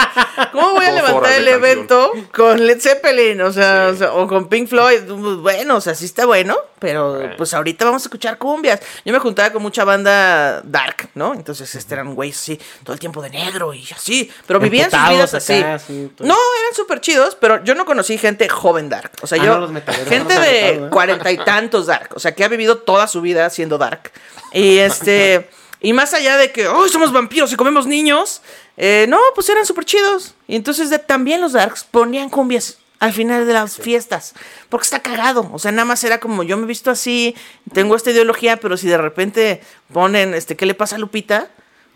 ¿Cómo 0.52 0.72
voy 0.72 0.84
a 0.84 0.90
Dos 0.92 0.96
levantar 0.96 1.32
el 1.32 1.44
canción. 1.44 1.54
evento 1.64 2.12
con 2.34 2.66
Led 2.66 2.80
Zeppelin? 2.80 3.40
O 3.42 3.52
sea, 3.52 3.88
Sí. 3.90 3.94
o, 3.94 3.98
sea, 3.98 4.12
o 4.14 4.26
con 4.26 4.48
Pink 4.48 4.68
Floyd. 4.68 5.02
Bueno, 5.40 5.76
o 5.76 5.80
sea, 5.80 5.94
sí 5.94 6.04
está 6.04 6.26
bueno, 6.26 6.56
pero 6.78 7.14
Bueno. 7.14 7.34
pues 7.36 7.54
ahorita 7.54 7.84
vamos 7.84 8.02
a 8.02 8.06
escuchar 8.06 8.38
cumbias. 8.38 8.80
Yo 9.04 9.12
me 9.12 9.18
juntaba 9.18 9.50
con 9.50 9.62
mucha 9.62 9.84
banda 9.84 10.60
dark, 10.62 11.08
¿no? 11.14 11.34
Entonces, 11.34 11.74
este 11.74 11.94
eran 11.94 12.14
güeyes 12.14 12.36
así, 12.38 12.60
todo 12.84 12.94
el 12.94 13.00
tiempo 13.00 13.22
de 13.22 13.30
negro 13.30 13.72
y 13.74 13.86
así. 13.94 14.30
Pero 14.46 14.60
vivían 14.60 14.90
sus 14.90 15.08
vidas 15.08 15.34
así. 15.34 15.54
acá, 15.58 15.74
así, 15.74 16.10
todo. 16.16 16.26
No, 16.28 16.34
eran 16.34 16.74
súper 16.74 17.00
chidos, 17.00 17.36
pero 17.40 17.62
yo 17.64 17.74
no 17.74 17.84
conocí 17.84 18.18
gente 18.18 18.48
joven 18.48 18.88
dark. 18.88 19.12
O 19.22 19.26
sea, 19.26 19.40
Ah, 19.40 19.44
yo. 19.44 19.58
no, 19.68 19.80
gente 20.08 20.38
de 20.38 20.68
¿eh? 20.70 20.80
cuarenta 20.90 21.30
y 21.30 21.36
tantos 21.38 21.86
dark. 21.86 22.10
O 22.14 22.18
sea, 22.20 22.34
que 22.34 22.44
ha 22.44 22.48
vivido 22.48 22.78
toda 22.78 23.06
su 23.06 23.20
vida 23.20 23.48
siendo 23.50 23.78
dark. 23.78 24.10
Y 24.52 24.78
este. 24.78 25.48
Y 25.82 25.94
más 25.94 26.12
allá 26.12 26.36
de 26.36 26.52
que, 26.52 26.68
oh, 26.68 26.86
somos 26.88 27.10
vampiros 27.10 27.50
y 27.52 27.56
comemos 27.56 27.86
niños, 27.86 28.42
eh, 28.82 29.04
no, 29.10 29.18
pues 29.34 29.46
eran 29.50 29.66
súper 29.66 29.84
chidos. 29.84 30.34
Y 30.48 30.56
entonces 30.56 30.88
de- 30.88 30.98
también 30.98 31.42
los 31.42 31.52
darks 31.52 31.84
ponían 31.84 32.30
cumbias 32.30 32.78
al 32.98 33.12
final 33.12 33.46
de 33.46 33.52
las 33.52 33.76
fiestas. 33.76 34.32
Porque 34.70 34.84
está 34.84 35.00
cagado. 35.00 35.50
O 35.52 35.58
sea, 35.58 35.70
nada 35.70 35.84
más 35.84 36.02
era 36.02 36.18
como, 36.18 36.42
yo 36.44 36.56
me 36.56 36.64
he 36.64 36.66
visto 36.66 36.90
así, 36.90 37.34
tengo 37.74 37.94
esta 37.94 38.10
ideología, 38.10 38.56
pero 38.58 38.78
si 38.78 38.88
de 38.88 38.96
repente 38.96 39.60
ponen, 39.92 40.32
este, 40.32 40.56
¿qué 40.56 40.64
le 40.64 40.74
pasa 40.74 40.96
a 40.96 40.98
Lupita? 40.98 41.48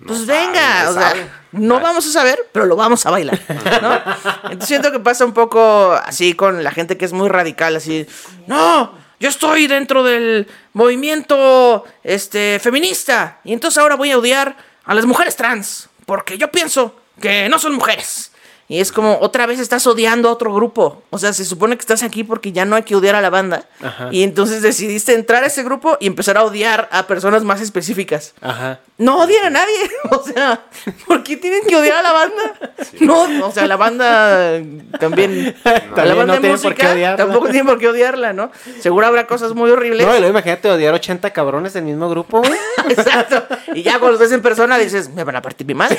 Pues 0.07 0.20
No 0.20 0.26
venga, 0.26 0.91
o 0.91 0.93
sea, 0.93 1.14
no 1.53 1.80
vamos 1.80 2.05
a 2.07 2.11
saber, 2.11 2.39
pero 2.53 2.66
lo 2.66 2.74
vamos 2.76 3.07
a 3.07 3.11
bailar, 3.11 3.41
¿no? 3.80 3.95
Entonces 4.51 4.66
siento 4.68 4.91
que 4.93 4.99
pasa 5.01 5.24
un 5.24 5.32
poco 5.32 5.93
así 5.93 6.35
con 6.35 6.62
la 6.64 6.72
gente 6.72 6.99
que 6.99 7.05
es 7.07 7.12
muy 7.12 7.28
radical, 7.28 7.76
así, 7.76 8.05
no, 8.49 8.93
yo 9.20 9.28
estoy 9.28 9.68
dentro 9.68 10.03
del 10.03 10.49
movimiento 10.72 11.85
este 12.03 12.59
feminista 12.61 13.41
y 13.45 13.53
entonces 13.53 13.78
ahora 13.78 13.95
voy 13.97 14.11
a 14.11 14.18
odiar 14.18 14.57
a 14.85 14.95
las 14.95 15.07
mujeres 15.07 15.37
trans 15.37 15.89
porque 16.07 16.39
yo 16.39 16.51
pienso 16.51 16.95
que 17.21 17.49
no 17.49 17.59
son 17.59 17.75
mujeres. 17.75 18.33
Y 18.67 18.81
es 18.81 18.93
como 18.93 19.19
otra 19.21 19.47
vez 19.47 19.61
estás 19.61 19.87
odiando 19.87 20.29
a 20.29 20.33
otro 20.33 20.53
grupo. 20.55 21.03
O 21.11 21.19
sea, 21.19 21.33
se 21.33 21.45
supone 21.45 21.77
que 21.77 21.81
estás 21.81 22.03
aquí 22.03 22.25
porque 22.25 22.53
ya 22.53 22.65
no 22.65 22.77
hay 22.77 22.83
que 22.83 22.97
odiar 22.97 23.15
a 23.15 23.21
la 23.21 23.29
banda. 23.29 23.67
Ajá. 23.83 24.09
Y 24.11 24.23
entonces 24.23 24.62
decidiste 24.62 25.15
entrar 25.15 25.45
a 25.45 25.49
ese 25.49 25.62
grupo 25.62 25.99
y 26.01 26.07
empezar 26.07 26.39
a 26.39 26.45
odiar 26.45 26.89
a 26.91 27.07
personas 27.07 27.45
más 27.45 27.61
específicas. 27.61 28.33
Ajá. 28.41 28.81
No 28.97 29.19
odian 29.19 29.47
a 29.47 29.51
nadie. 29.51 29.75
O 30.11 30.23
sea, 30.23 30.61
¿por 31.07 31.23
qué 31.23 31.37
tienen 31.37 31.62
que 31.67 31.77
odiar 31.77 31.97
a 31.99 32.03
la 32.03 32.12
banda? 32.12 32.55
No, 33.01 33.47
o 33.47 33.51
sea, 33.51 33.67
la 33.67 33.77
banda 33.77 34.61
también. 35.01 35.55
a 35.65 36.05
la 36.05 36.15
banda 36.15 36.27
no 36.27 36.33
de 36.35 36.41
tienen 36.41 36.61
por 36.61 36.75
qué 36.75 36.83
música 36.85 36.93
odiarla. 36.93 37.17
tampoco 37.17 37.47
tienen 37.47 37.67
por 37.67 37.79
qué 37.79 37.89
odiarla, 37.89 38.33
¿no? 38.33 38.51
Seguro 38.81 39.07
habrá 39.07 39.27
cosas 39.27 39.55
muy 39.55 39.71
horribles. 39.71 40.07
No, 40.07 40.27
imagínate 40.27 40.71
odiar 40.71 40.95
80 40.95 41.31
cabrones 41.31 41.73
del 41.73 41.85
mismo 41.85 42.09
grupo. 42.09 42.43
Exacto. 42.89 43.45
Y 43.75 43.83
ya 43.83 43.99
cuando 43.99 44.12
los 44.12 44.21
ves 44.21 44.33
en 44.33 44.43
persona 44.43 44.79
dices, 44.79 45.09
me 45.11 45.25
van 45.25 45.37
a 45.37 45.43
partir 45.43 45.67
mi 45.67 45.75
madre. 45.75 45.99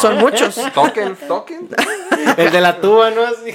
Son 0.00 0.16
muchos. 0.18 0.58
Toquen, 0.74 1.16
toquen. 1.28 1.68
El 2.36 2.52
de 2.52 2.60
la 2.60 2.80
tuba, 2.80 3.10
¿no? 3.10 3.22
Así. 3.22 3.54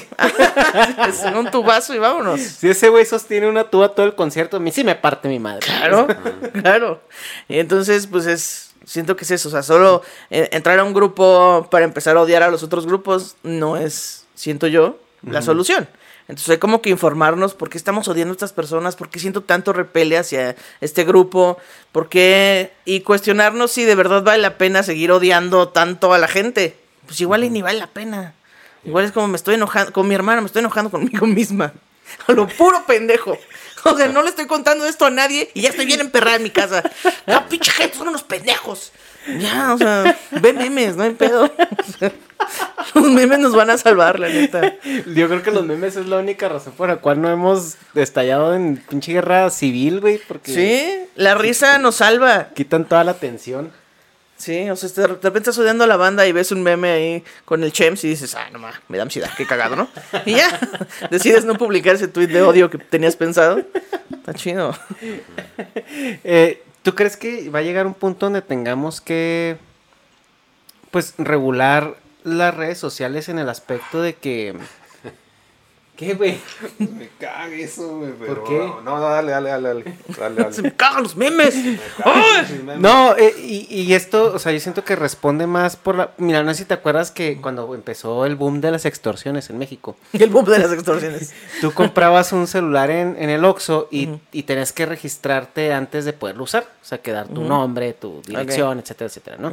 Son 1.22 1.36
un 1.36 1.52
tubazo 1.52 1.94
y 1.94 2.00
vámonos. 2.00 2.42
Si 2.42 2.70
ese 2.70 2.90
güey 2.90 3.06
sostiene 3.06 3.48
una 3.48 3.66
tuba 3.66 3.90
todo 3.90 4.06
el 4.06 4.16
concierto, 4.16 4.58
a 4.58 4.60
mí 4.60 4.72
sí 4.72 4.84
me 4.84 4.96
parte 4.96 5.28
mi 5.28 5.40
madre. 5.40 5.66
Claro, 5.66 6.08
claro. 6.62 7.02
Y 7.48 7.60
entonces, 7.60 8.08
pues 8.08 8.26
es. 8.26 8.72
Siento 8.86 9.16
que 9.16 9.24
es 9.24 9.32
eso. 9.32 9.50
O 9.50 9.52
sea, 9.52 9.64
solo 9.64 10.04
eh, 10.30 10.50
entrar 10.52 10.78
a 10.78 10.84
un 10.84 10.94
grupo 10.94 11.68
para 11.72 11.86
empezar 11.86 12.18
a 12.18 12.22
odiar 12.22 12.44
a 12.44 12.52
los 12.52 12.62
otros 12.62 12.86
grupos 12.86 13.36
no 13.42 13.78
es, 13.78 14.26
siento 14.36 14.68
yo, 14.68 15.00
la 15.24 15.42
solución. 15.42 15.88
Entonces 16.28 16.50
hay 16.50 16.58
como 16.58 16.82
que 16.82 16.90
informarnos 16.90 17.54
por 17.54 17.70
qué 17.70 17.78
estamos 17.78 18.08
odiando 18.08 18.32
a 18.32 18.36
estas 18.36 18.54
personas, 18.54 18.96
por 18.96 19.10
qué 19.10 19.20
siento 19.20 19.42
tanto 19.42 19.74
repele 19.74 20.18
hacia 20.18 20.56
este 20.82 21.04
grupo, 21.04 21.58
por 21.92 22.10
qué. 22.10 22.74
Y 22.84 23.02
cuestionarnos 23.02 23.72
si 23.72 23.86
de 23.86 23.96
verdad 23.96 24.24
vale 24.24 24.42
la 24.42 24.58
pena 24.58 24.84
seguir 24.84 25.12
odiando 25.12 25.70
tanto 25.70 26.14
a 26.14 26.18
la 26.18 26.28
gente. 26.28 26.78
Pues 27.06 27.22
igual 27.22 27.44
y 27.44 27.50
ni 27.50 27.62
vale 27.62 27.80
la 27.80 27.88
pena. 27.88 28.34
Igual 28.86 29.06
es 29.06 29.12
como 29.12 29.28
me 29.28 29.36
estoy 29.38 29.56
enojando 29.56 29.92
con 29.92 30.08
mi 30.08 30.16
hermana, 30.16 30.42
me 30.42 30.48
estoy 30.48 30.60
enojando 30.62 30.92
conmigo 30.92 31.26
misma. 31.28 31.74
A 32.28 32.32
lo 32.34 32.48
puro 32.48 32.86
pendejo. 32.86 33.38
O 33.84 33.96
sea, 33.98 34.08
no 34.08 34.22
le 34.24 34.30
estoy 34.30 34.46
contando 34.48 34.86
esto 34.86 35.06
a 35.06 35.10
nadie 35.10 35.50
y 35.54 35.62
ya 35.62 35.70
estoy 35.70 35.86
bien 35.86 36.00
emperrada 36.02 36.38
en 36.38 36.44
mi 36.44 36.50
casa. 36.50 36.84
La 37.26 37.48
pinche 37.48 37.72
gente 37.72 37.98
son 37.98 38.08
unos 38.08 38.24
pendejos. 38.24 38.92
Ya, 39.40 39.74
o 39.74 39.78
sea, 39.78 40.18
ve 40.32 40.54
memes, 40.54 40.96
no 40.96 41.04
hay 41.04 41.12
pedo. 41.12 41.46
O 41.46 41.52
sea, 42.00 42.12
los 42.94 43.08
memes 43.10 43.40
nos 43.40 43.56
van 43.56 43.72
a 43.72 43.78
salvar, 43.78 44.20
la 44.20 44.28
neta. 44.30 44.76
Yo 45.16 45.28
creo 45.28 45.42
que 45.42 45.50
los 45.52 45.66
memes 45.66 45.96
es 45.96 46.06
la 46.08 46.18
única 46.18 46.48
razón 46.48 46.74
por 46.74 46.90
la 46.90 46.98
cual 46.98 47.22
no 47.22 47.30
hemos 47.32 47.76
estallado 47.96 48.54
en 48.56 48.78
pinche 48.88 49.14
guerra 49.14 49.50
civil, 49.50 50.00
güey, 50.00 50.20
porque 50.28 50.52
Sí, 50.54 51.08
la 51.16 51.34
risa 51.36 51.80
nos 51.80 51.96
salva. 51.96 52.50
quitan 52.56 52.86
toda 52.86 53.04
la 53.04 53.12
atención. 53.12 53.72
Sí, 54.38 54.70
o 54.70 54.76
sea, 54.76 54.90
de 54.90 55.08
repente 55.08 55.40
estás 55.40 55.58
odiando 55.58 55.86
a 55.86 55.88
la 55.88 55.96
banda 55.96 56.28
y 56.28 56.34
ves 56.34 56.52
un 56.52 56.62
meme 56.62 56.92
ahí 56.92 57.24
con 57.46 57.64
el 57.64 57.72
Chems 57.72 58.04
y 58.04 58.10
dices, 58.10 58.36
ah, 58.36 58.50
no 58.52 58.60
ma, 58.60 58.74
me 58.90 58.98
da 58.98 59.04
ansiedad, 59.04 59.30
qué 59.38 59.46
cagado, 59.46 59.78
¿no? 59.78 59.88
Y 60.26 60.36
ya, 60.36 60.60
decides 61.10 61.46
no 61.46 61.56
publicar 61.56 61.96
ese 61.96 62.10
tweet 62.10 62.28
de 62.28 62.42
odio 62.42 62.70
que 62.70 62.78
tenías 62.78 63.16
pensado. 63.16 63.62
Está 64.12 64.34
chido. 64.34 64.78
Eh, 66.24 66.62
¿Tú 66.84 66.96
crees 66.96 67.16
que 67.16 67.50
va 67.50 67.60
a 67.60 67.62
llegar 67.62 67.88
un 67.88 67.94
punto 67.94 68.26
donde 68.26 68.42
tengamos 68.42 69.00
que, 69.00 69.58
pues, 70.92 71.14
regular 71.18 71.96
las 72.24 72.54
redes 72.54 72.78
sociales 72.78 73.30
en 73.30 73.40
el 73.40 73.50
aspecto 73.50 74.02
de 74.02 74.16
que... 74.16 74.56
¿Qué, 75.96 76.14
güey? 76.14 76.38
Me 76.78 77.08
caga 77.20 77.48
eso, 77.56 78.00
güey. 78.00 78.12
pero- 78.20 78.44
qué? 78.44 78.58
No, 78.58 78.82
no, 78.82 79.00
dale, 79.00 79.32
dale, 79.32 79.50
dale. 79.50 79.84
Dale, 80.18 80.36
dale, 80.36 80.54
Se 80.54 80.62
me 80.62 80.74
cagan 80.76 81.04
los 81.04 81.16
memes. 81.16 81.56
No, 82.80 83.16
eh, 83.16 83.34
y, 83.42 83.68
y 83.70 83.94
esto, 83.94 84.34
o 84.34 84.40
sea, 84.40 84.52
yo 84.52 84.60
siento 84.60 84.84
que 84.84 84.96
responde 84.98 85.48
más 85.48 85.78
por 85.78 85.96
la... 85.96 86.12
Mira, 86.18 86.44
no 86.44 86.52
sé 86.54 86.60
si 86.60 86.66
te 86.66 86.74
acuerdas 86.74 87.12
que 87.12 87.40
cuando 87.42 87.74
empezó 87.74 88.26
el 88.26 88.36
boom 88.36 88.60
de 88.60 88.72
las 88.72 88.86
extorsiones 88.86 89.50
en 89.50 89.58
México, 89.58 89.96
Y 90.12 90.22
el 90.24 90.30
boom 90.30 90.46
de 90.46 90.60
las 90.60 90.74
extorsiones. 90.74 91.34
tú 91.62 91.72
comprabas 91.74 92.34
un 92.34 92.48
celular 92.48 92.90
en, 92.92 93.16
en 93.18 93.30
el 93.30 93.46
Oxxo 93.46 93.88
y, 93.90 94.10
y 94.34 94.44
tenías 94.44 94.74
que 94.74 94.86
registrarte 94.86 95.72
antes 95.72 96.04
de 96.04 96.12
poderlo 96.14 96.44
usar. 96.44 96.64
O 96.82 96.86
sea, 96.86 96.98
que 96.98 97.12
dar 97.12 97.28
tu 97.30 97.42
nombre, 97.44 97.94
tu 97.94 98.22
dirección, 98.28 98.80
etcétera, 98.80 99.08
etcétera, 99.08 99.38
¿no? 99.40 99.52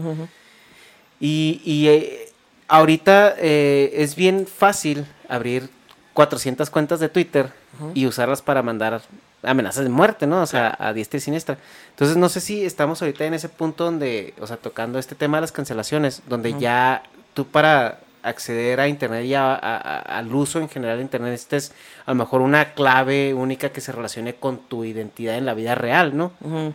Y, 1.21 1.61
y, 1.65 1.89
eh, 1.89 2.29
ahorita 2.69 3.37
eh, 3.39 3.93
es 3.95 4.17
bien 4.17 4.47
fácil 4.47 5.07
abrir 5.29 5.71
400 6.15 6.69
cuentas 6.71 7.01
de 7.01 7.09
Twitter 7.09 7.51
y 7.95 8.07
usarlas 8.07 8.43
para 8.43 8.63
mandar 8.63 9.01
amenazas 9.43 9.85
de 9.85 9.91
muerte, 9.91 10.27
¿no? 10.27 10.43
O 10.43 10.47
sea, 10.47 10.77
a 10.79 10.93
diestra 10.93 11.19
y 11.19 11.21
siniestra. 11.21 11.59
Entonces, 11.91 12.17
no 12.17 12.29
sé 12.29 12.41
si 12.41 12.65
estamos 12.65 13.01
ahorita 13.03 13.25
en 13.25 13.35
ese 13.35 13.49
punto 13.49 13.85
donde, 13.85 14.35
o 14.41 14.47
sea, 14.47 14.57
tocando 14.57 14.99
este 14.99 15.15
tema 15.15 15.39
de 15.39 15.43
las 15.43 15.53
cancelaciones, 15.53 16.23
donde 16.29 16.51
ya 16.61 17.03
tú 17.35 17.47
para 17.47 17.99
acceder 18.23 18.79
a 18.79 18.87
internet 18.87 19.25
y 19.25 19.35
a- 19.35 19.53
a- 19.55 19.77
a- 19.79 19.99
al 20.19 20.33
uso 20.33 20.61
en 20.61 20.69
general 20.69 20.99
de 20.99 21.03
internet 21.03 21.31
necesitas 21.33 21.73
a 22.07 22.13
lo 22.13 22.15
mejor 22.17 22.41
una 22.41 22.73
clave 22.75 23.35
única 23.35 23.71
que 23.71 23.81
se 23.81 23.91
relacione 23.91 24.35
con 24.37 24.59
tu 24.59 24.85
identidad 24.85 25.37
en 25.37 25.45
la 25.47 25.55
vida 25.55 25.75
real, 25.75 26.17
¿no? 26.17 26.33
Ujú. 26.41 26.73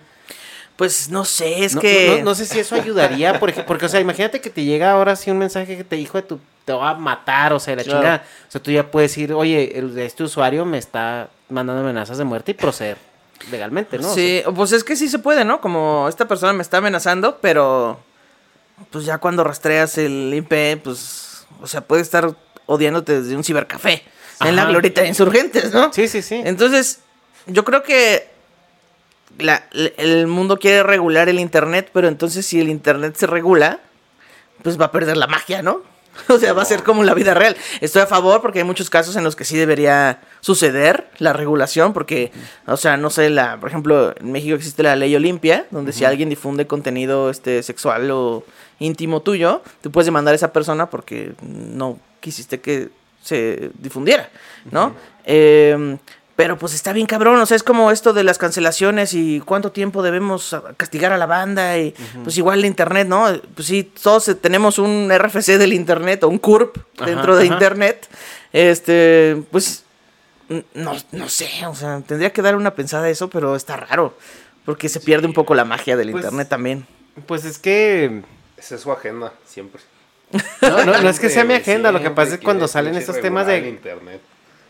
Pues 0.77 1.09
no 1.09 1.25
sé, 1.25 1.65
es 1.65 1.75
no, 1.75 1.81
que... 1.81 2.17
no- 2.19 2.25
no 2.25 2.35
sé 2.35 2.45
si 2.45 2.59
eso 2.59 2.75
ayudaría, 2.75 3.39
por 3.39 3.49
ej- 3.49 3.65
porque, 3.65 3.87
o 3.87 3.89
sea, 3.89 3.99
imagínate 3.99 4.39
que 4.39 4.49
te 4.49 4.63
llega 4.63 4.91
ahora 4.91 5.15
sí 5.15 5.29
un 5.31 5.39
mensaje 5.39 5.75
que 5.75 5.83
te 5.83 5.95
dijo 5.95 6.17
de 6.19 6.21
tu, 6.21 6.39
te 6.65 6.71
va 6.73 6.91
a 6.91 6.93
matar, 6.93 7.51
o 7.53 7.59
sea, 7.59 7.75
la 7.75 7.83
Claro. 7.83 7.99
chingada. 7.99 8.23
O 8.47 8.51
sea, 8.51 8.61
tú 8.61 8.71
ya 8.71 8.89
puedes 8.91 9.11
decir, 9.11 9.33
oye, 9.33 9.77
el 9.77 9.97
este 9.97 10.23
usuario 10.23 10.65
me 10.65 10.77
está 10.77 11.29
mandando 11.49 11.81
amenazas 11.81 12.17
de 12.19 12.23
muerte 12.25 12.51
y 12.51 12.53
proceder 12.53 12.97
legalmente, 13.51 13.97
¿no? 13.97 14.09
O 14.11 14.13
Sí, 14.13 14.43
pues 14.55 14.71
es 14.71 14.83
que 14.83 14.95
sí 14.95 15.07
se 15.09 15.19
puede, 15.19 15.43
¿no? 15.45 15.61
Como 15.61 16.07
esta 16.09 16.27
persona 16.27 16.53
me 16.53 16.61
está 16.61 16.77
amenazando, 16.77 17.39
pero 17.41 17.99
pues 18.91 19.05
ya 19.05 19.17
cuando 19.17 19.43
rastreas 19.43 19.97
el 19.97 20.31
IP, 20.33 20.79
pues, 20.83 21.45
o 21.61 21.65
sea, 21.67 21.81
puede 21.81 22.03
estar 22.03 22.35
odiándote 22.67 23.21
desde 23.21 23.35
un 23.35 23.43
cibercafé 23.43 24.03
en 24.41 24.55
la 24.55 24.65
glorita 24.65 25.01
de 25.01 25.07
insurgentes, 25.07 25.73
¿no? 25.73 25.91
Sí, 25.91 26.07
sí, 26.07 26.21
sí. 26.21 26.39
Entonces, 26.45 26.99
yo 27.47 27.63
creo 27.63 27.81
que 27.81 28.29
la- 29.39 29.63
el 29.97 30.27
mundo 30.27 30.57
quiere 30.57 30.83
regular 30.83 31.29
el 31.29 31.39
Internet, 31.39 31.89
pero 31.93 32.07
entonces 32.07 32.45
si 32.45 32.59
el 32.59 32.69
Internet 32.69 33.15
se 33.15 33.27
regula, 33.27 33.79
pues 34.63 34.79
va 34.79 34.85
a 34.85 34.91
perder 34.91 35.17
la 35.17 35.27
magia, 35.27 35.61
¿no? 35.61 35.81
O 36.29 36.39
sea, 36.39 36.53
va 36.53 36.63
a 36.63 36.65
ser 36.65 36.81
como 36.81 37.03
la 37.03 37.13
vida 37.13 37.35
real. 37.35 37.55
Estoy 37.79 38.01
a 38.01 38.07
favor 38.07 38.41
porque 38.41 38.59
hay 38.59 38.65
muchos 38.65 38.89
casos 38.89 39.15
en 39.15 39.23
los 39.23 39.35
que 39.35 39.45
sí 39.45 39.55
debería 39.55 40.19
suceder 40.41 41.07
la 41.19 41.31
regulación, 41.31 41.93
porque, 41.93 42.31
o 42.65 42.75
sea, 42.75 42.97
no 42.97 43.11
sé, 43.11 43.29
la, 43.29 43.59
por 43.59 43.69
ejemplo, 43.69 44.15
en 44.19 44.31
México 44.31 44.55
existe 44.55 44.81
la 44.81 44.95
ley 44.95 45.15
Olimpia, 45.15 45.67
donde 45.69 45.93
si 45.93 46.05
alguien 46.05 46.29
difunde 46.29 46.65
contenido 46.65 47.29
este 47.29 47.61
sexual 47.61 48.09
o 48.09 48.43
íntimo 48.79 49.21
tuyo, 49.21 49.61
tú 49.81 49.91
puedes 49.91 50.05
demandar 50.07 50.31
a 50.33 50.35
esa 50.35 50.51
persona 50.51 50.89
porque 50.89 51.33
no 51.43 51.99
quisiste 52.19 52.61
que 52.61 52.89
se 53.23 53.69
difundiera, 53.77 54.29
¿no? 54.71 54.95
Eh, 55.23 55.97
pero 56.37 56.55
pues 56.55 56.75
está 56.75 56.93
bien 56.93 57.07
cabrón, 57.07 57.39
o 57.39 57.45
sea, 57.47 57.55
es 57.57 57.63
como 57.63 57.89
esto 57.89 58.13
de 58.13 58.23
las 58.23 58.37
cancelaciones 58.37 59.15
y 59.15 59.41
cuánto 59.43 59.71
tiempo 59.71 60.03
debemos 60.03 60.55
castigar 60.77 61.11
a 61.11 61.17
la 61.17 61.25
banda 61.25 61.79
y 61.79 61.95
pues 62.23 62.37
igual 62.37 62.59
el 62.59 62.65
internet, 62.65 63.07
¿no? 63.07 63.25
Pues 63.55 63.67
sí, 63.67 63.83
todos 63.83 64.27
eh, 64.27 64.35
tenemos 64.35 64.77
un 64.77 65.11
RFC 65.11 65.57
del 65.57 65.73
internet 65.73 66.23
o 66.23 66.27
un 66.27 66.37
CURP 66.37 66.77
dentro 67.03 67.35
de 67.35 67.45
ajá. 67.45 67.53
internet. 67.55 68.07
Este, 68.53 69.41
pues 69.49 69.83
no, 70.75 70.93
no 71.11 71.27
sé, 71.27 71.49
o 71.65 71.73
sea, 71.73 72.01
tendría 72.01 72.31
que 72.31 72.43
dar 72.43 72.55
una 72.55 72.75
pensada 72.75 73.05
a 73.05 73.09
eso, 73.09 73.31
pero 73.31 73.55
está 73.55 73.75
raro, 73.75 74.15
porque 74.63 74.89
se 74.89 74.99
pierde 74.99 75.25
un 75.25 75.33
poco 75.33 75.55
la 75.55 75.65
magia 75.65 75.97
del 75.97 76.11
Pues- 76.11 76.23
internet 76.23 76.47
también. 76.47 76.85
Pues 77.25 77.45
es 77.45 77.57
que... 77.57 78.21
Esa 78.57 78.75
es 78.75 78.81
su 78.81 78.91
agenda, 78.91 79.33
siempre. 79.43 79.81
No, 80.61 80.85
no, 80.85 81.01
no 81.01 81.09
es 81.09 81.19
que 81.19 81.29
sea 81.29 81.43
mi 81.45 81.55
agenda, 81.55 81.91
lo 81.91 81.99
que 81.99 82.11
pasa 82.11 82.33
es 82.33 82.37
que 82.37 82.43
cuando 82.43 82.67
salen 82.67 82.93
estos 82.93 83.19
temas 83.21 83.47
de... 83.47 83.69
internet. 83.69 84.21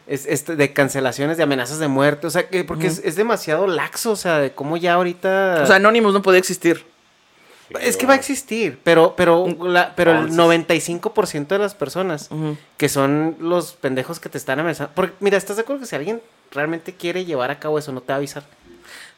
Es, 0.07 0.25
este, 0.25 0.55
de 0.55 0.71
cancelaciones, 0.71 1.35
de 1.37 1.43
amenazas 1.43 1.79
de 1.79 1.87
muerte, 1.89 2.27
o 2.27 2.29
sea, 2.29 2.47
que 2.47 2.63
porque 2.63 2.87
es, 2.87 3.01
es 3.03 3.15
demasiado 3.17 3.67
laxo, 3.67 4.11
o 4.11 4.15
sea, 4.15 4.39
de 4.39 4.51
cómo 4.53 4.77
ya 4.77 4.93
ahorita... 4.93 5.59
O 5.63 5.65
sea, 5.67 5.75
Anonymous 5.75 6.13
no 6.13 6.21
podía 6.21 6.39
existir. 6.39 6.85
Es 7.81 7.97
que 7.97 8.05
va 8.05 8.13
a 8.13 8.15
existir, 8.15 8.79
pero, 8.85 9.15
pero, 9.17 9.45
la- 9.61 9.93
pero 9.95 10.11
el 10.11 10.29
Entonces- 10.29 10.71
95% 10.71 11.47
de 11.47 11.59
las 11.59 11.75
personas 11.75 12.29
que 12.77 12.87
son 12.87 13.35
los 13.41 13.73
pendejos 13.73 14.21
que 14.21 14.29
te 14.29 14.37
están 14.37 14.59
amenazando. 14.61 14.93
Porque, 14.95 15.13
mira, 15.19 15.37
¿estás 15.37 15.57
de 15.57 15.63
acuerdo 15.63 15.81
que 15.81 15.87
si 15.87 15.95
alguien 15.97 16.21
realmente 16.51 16.93
quiere 16.95 17.25
llevar 17.25 17.51
a 17.51 17.59
cabo 17.59 17.77
eso, 17.77 17.91
no 17.91 17.99
te 17.99 18.07
va 18.07 18.13
a 18.13 18.17
avisar? 18.19 18.43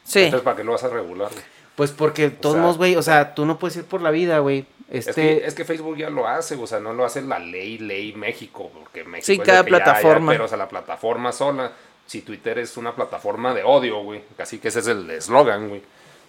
Sí. 0.02 0.22
Entonces, 0.22 0.42
¿para 0.44 0.56
qué 0.56 0.64
lo 0.64 0.72
vas 0.72 0.82
a 0.82 0.88
regular? 0.88 1.28
Pues 1.76 1.92
porque, 1.92 2.22
de 2.22 2.30
todos 2.30 2.56
modos, 2.56 2.76
güey, 2.78 2.96
o 2.96 3.02
sea, 3.02 3.34
tú 3.36 3.46
no 3.46 3.60
puedes 3.60 3.76
ir 3.76 3.84
por 3.84 4.02
la 4.02 4.10
vida, 4.10 4.40
güey. 4.40 4.66
Este, 4.90 5.10
Es, 5.10 5.14
que, 5.14 5.46
es 5.46 5.54
que 5.54 5.64
Facebook 5.64 5.96
ya 5.96 6.10
lo 6.10 6.26
hace, 6.26 6.56
o 6.56 6.66
sea, 6.66 6.80
no 6.80 6.92
lo 6.92 7.04
hace 7.04 7.22
la 7.22 7.38
ley, 7.38 7.78
ley 7.78 8.12
México, 8.12 8.70
porque 8.74 9.04
México 9.04 9.26
Sí, 9.26 9.32
es 9.34 9.38
cada 9.46 9.64
que 9.64 9.70
ya- 9.70 9.78
ya, 9.78 9.84
plataforma. 9.84 10.32
pero, 10.32 10.44
o 10.44 10.48
sea, 10.48 10.58
la 10.58 10.68
plataforma 10.68 11.30
sola, 11.32 11.72
si 12.06 12.22
Twitter 12.22 12.58
es 12.58 12.76
una 12.76 12.94
plataforma 12.96 13.54
de 13.54 13.62
odio, 13.62 14.02
güey, 14.02 14.22
casi 14.36 14.58
que 14.58 14.68
ese 14.68 14.80
es 14.80 14.88
el 14.88 15.08
eslogan, 15.10 15.68
güey, 15.68 15.80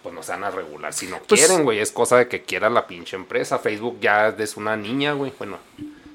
pues 0.02 0.14
no 0.14 0.22
se 0.22 0.30
van 0.32 0.44
a 0.44 0.50
regular 0.50 0.92
si 0.92 1.06
no 1.08 1.18
Pues- 1.26 1.40
quieren, 1.44 1.64
güey, 1.64 1.80
es 1.80 1.90
cosa 1.90 2.16
de 2.18 2.28
que 2.28 2.42
quiera 2.42 2.70
la 2.70 2.86
pinche 2.86 3.16
empresa. 3.16 3.58
Facebook 3.58 3.98
ya 4.00 4.28
es 4.28 4.56
una 4.56 4.76
niña, 4.76 5.12
güey, 5.14 5.32
bueno, 5.38 5.58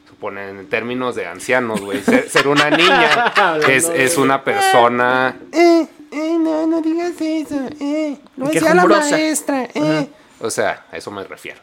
supone 0.08 0.50
en 0.50 0.70
términos 0.70 1.16
de 1.16 1.26
ancianos, 1.26 1.82
güey, 1.82 2.02
ser, 2.02 2.30
ser 2.30 2.48
una 2.48 2.70
niña 2.78 3.34
es, 3.68 3.90
es 3.90 4.18
una 4.18 4.44
persona... 4.44 5.38
Eh, 5.52 5.86
eh, 6.14 6.38
no, 6.40 6.66
no 6.66 6.82
digas 6.82 7.12
eso, 7.20 7.60
eh, 7.82 8.18
lo 8.38 8.48
Qué 8.48 8.54
decía 8.62 8.74
la 8.74 8.86
maestra, 8.86 9.68
eh. 9.74 10.08
O 10.40 10.50
sea, 10.50 10.86
a 10.92 10.96
eso 10.98 11.12
me 11.12 11.24
refiero. 11.26 11.60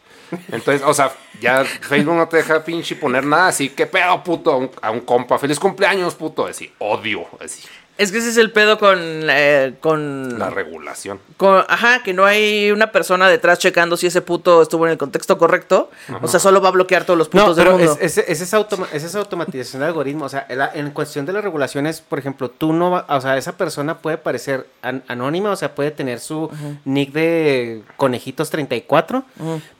Entonces, 0.51 0.82
o 0.84 0.94
sea, 0.94 1.12
ya 1.40 1.64
Facebook 1.64 2.14
no 2.14 2.28
te 2.28 2.38
deja 2.38 2.64
pinche 2.64 2.96
poner 2.96 3.24
nada 3.24 3.48
así, 3.48 3.70
que 3.70 3.86
pedo, 3.86 4.22
puto, 4.22 4.52
a 4.52 4.56
un, 4.56 4.70
a 4.82 4.90
un 4.90 5.01
compa, 5.01 5.38
feliz 5.38 5.59
cumpleaños, 5.59 6.14
puto, 6.14 6.46
así, 6.46 6.72
odio, 6.78 7.26
así, 7.40 7.62
Es 7.97 8.11
que 8.11 8.19
ese 8.19 8.31
es 8.31 8.37
el 8.39 8.51
pedo 8.51 8.77
con, 8.79 8.99
eh, 9.01 9.75
con 9.81 10.37
la 10.37 10.51
regulación. 10.51 11.21
Con- 11.37 11.65
ajá, 11.69 12.03
que 12.03 12.12
no 12.12 12.25
hay 12.25 12.73
una 12.73 12.91
persona 12.91 13.29
detrás 13.29 13.61
checando 13.61 13.97
si 13.97 14.09
ese 14.09 14.21
puto 14.21 14.62
estuvo 14.62 14.85
en 14.87 14.93
el 14.93 14.99
contexto 14.99 15.39
correcto. 15.39 15.91
O 16.21 16.27
sea, 16.27 16.41
solo 16.41 16.61
va 16.61 16.71
a 16.71 16.73
bloquear 16.73 17.05
todos 17.05 17.16
los 17.16 17.33
No, 17.33 17.43
putos 17.43 17.57
del 17.57 17.66
pero 17.66 17.79
mundo. 17.79 17.97
es, 18.01 18.19
es, 18.19 18.29
es 18.29 18.41
esa 18.41 18.57
automa- 18.57 18.89
es 18.93 19.05
esa 19.05 19.21
automatización 19.21 19.81
de 19.81 19.87
algoritmo. 19.87 20.25
O 20.25 20.29
sea, 20.29 20.45
en, 20.49 20.59
la- 20.59 20.73
en 20.75 20.91
cuestión 20.91 21.25
de 21.25 21.33
las 21.35 21.45
regulaciones, 21.45 22.01
por 22.01 22.19
ejemplo, 22.19 22.51
tú 22.51 22.73
no 22.73 22.91
va- 22.91 23.07
o 23.09 23.21
sea, 23.21 23.37
esa 23.37 23.53
persona 23.57 23.99
puede 23.99 24.19
parecer 24.19 24.66
an- 24.83 25.05
anónima, 25.07 25.51
o 25.53 25.57
sea, 25.57 25.77
puede 25.77 25.93
tener 25.93 26.19
su 26.19 26.51
nick 26.85 27.12
de 27.12 27.83
conejitos34, 27.97 29.23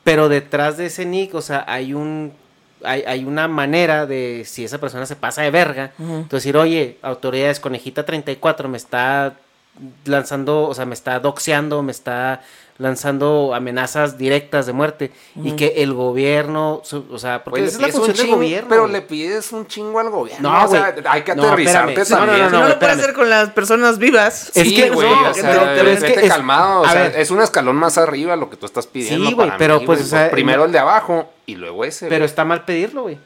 pero 0.05 0.29
detrás 0.29 0.77
de 0.77 0.85
ese 0.85 1.05
nick, 1.05 1.35
o 1.35 1.41
sea, 1.41 1.65
hay 1.67 1.93
un 1.93 2.31
hay, 2.85 3.03
hay 3.05 3.25
una 3.25 3.47
manera 3.47 4.05
de 4.05 4.43
si 4.45 4.65
esa 4.65 4.79
persona 4.79 5.05
se 5.05 5.15
pasa 5.15 5.41
de 5.41 5.51
verga, 5.51 5.91
entonces 5.97 6.43
decir, 6.43 6.57
oye, 6.57 6.97
autoridades 7.01 7.59
conejita 7.59 8.05
34 8.05 8.69
me 8.69 8.77
está 8.77 9.33
lanzando, 10.05 10.63
o 10.63 10.73
sea, 10.73 10.85
me 10.85 10.93
está 10.93 11.19
doxeando, 11.19 11.83
me 11.83 11.91
está 11.91 12.41
lanzando 12.77 13.53
amenazas 13.55 14.17
directas 14.17 14.65
de 14.65 14.73
muerte 14.73 15.11
y 15.41 15.53
que 15.53 15.75
el 15.77 15.93
gobierno, 15.93 16.81
o 17.09 17.17
sea, 17.19 17.43
porque 17.43 17.63
es 17.63 17.79
la 17.79 17.87
función 17.87 18.17
del 18.17 18.35
gobierno. 18.35 18.67
Pero 18.69 18.81
güey. 18.81 18.93
le 18.93 19.01
pides 19.01 19.51
un 19.53 19.65
chingo 19.65 19.99
al 19.99 20.09
gobierno. 20.09 20.49
No, 20.51 20.65
o 20.65 20.67
sea, 20.67 20.91
güey. 20.91 21.03
hay 21.07 21.21
que 21.21 21.35
No, 21.35 21.43
aterrizarte. 21.43 21.95
No, 21.95 22.03
no, 22.03 22.25
también. 22.25 22.45
Si 22.47 22.51
no, 22.51 22.51
lo 22.51 22.59
puede 22.59 22.71
espérame. 22.73 22.99
hacer 22.99 23.13
con 23.13 23.29
las 23.29 23.49
personas 23.51 23.97
vivas. 23.97 24.51
Es 24.55 24.67
sí, 24.67 24.75
que- 24.75 24.89
güey, 24.89 25.07
no, 25.09 25.29
o 25.29 25.33
sea, 25.33 25.73
es 25.81 26.01
vete 26.01 26.13
que 26.15 26.25
es- 26.25 26.31
calmado, 26.31 26.81
o 26.81 26.85
a 26.85 26.91
sea, 26.91 27.01
ver. 27.03 27.15
es 27.19 27.31
un 27.31 27.41
escalón 27.41 27.77
más 27.77 27.97
arriba 27.97 28.35
lo 28.35 28.49
que 28.49 28.57
tú 28.57 28.65
estás 28.65 28.87
pidiendo 28.87 29.25
Sí, 29.27 29.33
güey, 29.33 29.51
pero 29.57 29.79
mí, 29.79 29.85
pues, 29.85 29.99
güey. 29.99 30.07
o 30.07 30.09
sea, 30.09 30.31
primero 30.31 30.59
no- 30.59 30.65
el 30.65 30.71
de 30.73 30.79
abajo 30.79 31.29
y 31.45 31.55
luego 31.55 31.85
ese. 31.85 32.07
Pero 32.07 32.25
está 32.25 32.43
mal 32.43 32.65
pedirlo, 32.65 33.03
güey. 33.03 33.17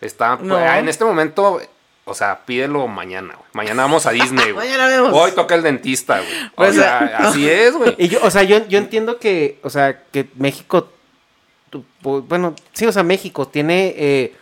está, 0.00 0.36
pues, 0.36 0.48
No. 0.48 0.58
en 0.58 0.88
este 0.88 1.04
momento, 1.04 1.60
o 2.08 2.14
sea, 2.14 2.40
pídelo 2.46 2.86
mañana, 2.88 3.34
güey. 3.34 3.46
Mañana 3.52 3.82
vamos 3.82 4.06
a 4.06 4.10
Disney, 4.10 4.52
güey. 4.52 4.66
Mañana 4.68 4.86
vemos. 4.88 5.10
Hoy 5.12 5.32
toca 5.32 5.54
el 5.54 5.62
dentista, 5.62 6.18
güey. 6.18 6.44
O 6.46 6.56
Pues, 6.56 6.74
sea, 6.76 7.04
eh, 7.04 7.14
así 7.18 7.48
es, 7.48 7.74
güey. 7.74 7.94
Y 7.98 8.08
yo, 8.08 8.18
o 8.22 8.30
sea, 8.30 8.42
yo, 8.42 8.66
yo 8.68 8.78
entiendo 8.78 9.18
que, 9.18 9.58
o 9.62 9.70
sea, 9.70 10.02
que 10.10 10.28
México, 10.36 10.88
bueno, 12.02 12.54
sí, 12.72 12.86
o 12.86 12.92
sea, 12.92 13.02
México 13.02 13.46
tiene, 13.48 13.94
eh, 13.96 14.34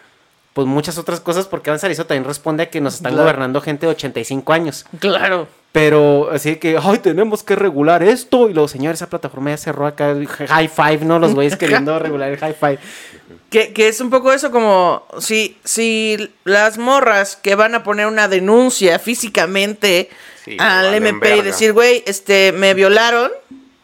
pues 0.53 0.67
muchas 0.67 0.97
otras 0.97 1.21
cosas 1.21 1.47
porque 1.47 1.71
Avanzar 1.71 1.91
eso 1.91 2.07
también 2.07 2.25
responde 2.25 2.63
a 2.63 2.71
que 2.71 2.81
nos 2.81 2.95
están 2.95 3.13
Claro. 3.13 3.25
gobernando 3.25 3.61
gente 3.61 3.87
de 3.87 3.93
85 3.93 4.53
años. 4.53 4.87
Claro. 5.01 5.49
Pero 5.77 6.31
así 6.33 6.57
que, 6.57 6.79
ay, 6.83 7.01
tenemos 7.01 7.43
que 7.43 7.55
regular 7.55 8.03
esto. 8.03 8.49
Y 8.49 8.55
luego, 8.55 8.67
señor, 8.67 8.95
esa 8.95 9.11
plataforma 9.11 9.51
ya 9.51 9.59
cerró 9.59 9.87
acá 9.87 10.13
el 10.13 10.27
high 10.27 10.69
five, 10.69 11.01
¿no? 11.05 11.19
Los 11.19 11.35
güeyes 11.35 11.55
queriendo 11.57 11.99
regular 11.99 12.31
el 12.31 12.39
high 12.39 12.55
five. 12.59 12.79
Que, 13.51 13.75
que 13.75 13.89
es 13.89 14.01
un 14.01 14.09
poco 14.09 14.33
eso 14.33 14.51
como 14.51 15.07
si, 15.19 15.59
si 15.65 16.33
las 16.45 16.79
morras 16.79 17.37
que 17.37 17.57
van 17.57 17.75
a 17.75 17.83
poner 17.83 18.07
una 18.07 18.27
denuncia 18.27 18.99
físicamente 18.99 20.09
Sí, 20.43 20.57
al 20.59 20.95
MP 20.95 21.37
y 21.37 21.43
decir, 21.43 21.75
güey, 21.75 22.03
este, 22.07 22.53
me 22.53 22.73
violaron. 22.73 23.31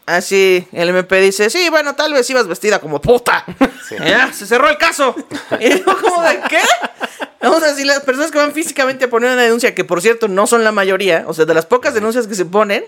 Así 0.05 0.67
el 0.73 0.89
MP 0.89 1.21
dice, 1.21 1.49
sí, 1.49 1.69
bueno, 1.69 1.95
tal 1.95 2.13
vez 2.13 2.29
ibas 2.29 2.47
vestida 2.47 2.79
como 2.79 3.01
puta. 3.01 3.45
Sí. 3.87 3.95
Ya, 4.03 4.33
se 4.33 4.45
cerró 4.45 4.69
el 4.69 4.77
caso. 4.77 5.15
y 5.59 5.69
yo 5.69 6.01
como 6.01 6.21
de 6.23 6.39
qué? 6.49 6.59
O 7.47 7.59
sea, 7.59 7.75
si 7.75 7.83
las 7.83 7.99
personas 8.01 8.31
que 8.31 8.37
van 8.37 8.53
físicamente 8.53 9.05
a 9.05 9.09
poner 9.09 9.31
una 9.31 9.41
denuncia, 9.41 9.75
que 9.75 9.83
por 9.83 10.01
cierto 10.01 10.27
no 10.29 10.47
son 10.47 10.63
la 10.63 10.71
mayoría, 10.71 11.25
o 11.27 11.33
sea, 11.33 11.45
de 11.45 11.53
las 11.53 11.65
pocas 11.65 11.93
denuncias 11.93 12.25
que 12.25 12.35
se 12.35 12.45
ponen, 12.45 12.85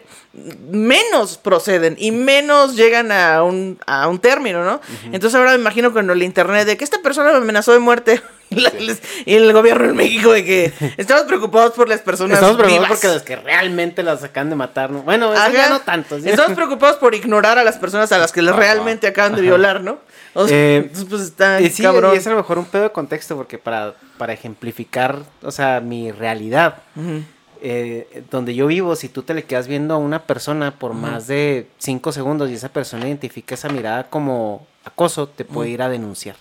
menos 0.71 1.37
proceden 1.37 1.95
y 1.99 2.11
menos 2.11 2.75
llegan 2.75 3.11
a 3.11 3.43
un, 3.43 3.77
a 3.85 4.07
un 4.07 4.19
término, 4.19 4.63
¿no? 4.63 4.79
Entonces 5.11 5.35
ahora 5.35 5.51
me 5.51 5.57
imagino 5.59 5.91
con 5.91 6.09
el 6.09 6.23
internet 6.23 6.65
de 6.65 6.77
que 6.77 6.85
esta 6.85 7.01
persona 7.01 7.31
me 7.31 7.37
amenazó 7.37 7.73
de 7.73 7.79
muerte 7.79 8.21
la- 8.51 8.69
les- 8.71 9.01
y 9.25 9.33
el 9.35 9.51
gobierno 9.53 9.85
en 9.89 9.95
México 9.95 10.31
de 10.31 10.43
que 10.45 10.73
estamos 10.97 11.23
preocupados 11.23 11.71
por 11.73 11.89
las 11.89 12.01
personas 12.01 12.35
Estamos 12.35 12.55
preocupados 12.57 12.87
vivas. 12.87 12.99
porque 12.99 13.13
los 13.13 13.23
que 13.23 13.35
realmente 13.37 14.03
las 14.03 14.23
acaban 14.23 14.49
de 14.49 14.55
matar, 14.55 14.91
¿no? 14.91 15.01
Bueno, 15.01 15.33
eso 15.33 15.51
ya 15.51 15.69
no 15.69 15.81
tanto. 15.81 16.19
¿sí? 16.19 16.29
Estamos 16.29 16.51
preocupados 16.55 16.97
por 16.97 17.15
ignorar 17.15 17.57
a 17.57 17.63
las 17.63 17.77
personas 17.77 18.11
a 18.11 18.17
las 18.17 18.31
que 18.31 18.41
Ajá. 18.41 18.51
realmente 18.53 19.07
acaban 19.07 19.35
de 19.35 19.41
violar, 19.41 19.81
¿no? 19.81 19.97
O 20.33 20.47
sea, 20.47 20.57
Eh, 20.57 20.77
entonces, 20.77 21.05
pues 21.09 21.21
está 21.21 21.61
Y 21.61 21.69
sí, 21.69 21.81
cabrón. 21.83 22.13
y 22.13 22.17
es 22.17 22.27
a 22.27 22.31
lo 22.31 22.35
mejor 22.37 22.57
un 22.59 22.65
pedo 22.65 22.83
de 22.83 22.91
contexto, 22.91 23.35
porque 23.37 23.57
para, 23.57 23.93
para 24.17 24.33
ejemplificar, 24.33 25.19
o 25.41 25.51
sea, 25.51 25.79
mi 25.79 26.11
realidad, 26.11 26.79
eh, 27.61 28.23
donde 28.29 28.53
yo 28.53 28.67
vivo, 28.67 28.95
si 28.95 29.09
tú 29.09 29.23
te 29.23 29.33
le 29.33 29.43
quedas 29.43 29.67
viendo 29.67 29.93
a 29.93 29.97
una 29.97 30.23
persona 30.23 30.71
por 30.71 30.93
más 30.93 31.27
de 31.27 31.67
cinco 31.77 32.11
segundos 32.11 32.49
y 32.49 32.53
esa 32.55 32.69
persona 32.69 33.07
identifica 33.07 33.55
esa 33.55 33.69
mirada 33.69 34.03
como 34.09 34.67
acoso, 34.83 35.27
te 35.29 35.45
puede 35.45 35.69
ir 35.69 35.81
a 35.81 35.89
denunciar. 35.89 36.35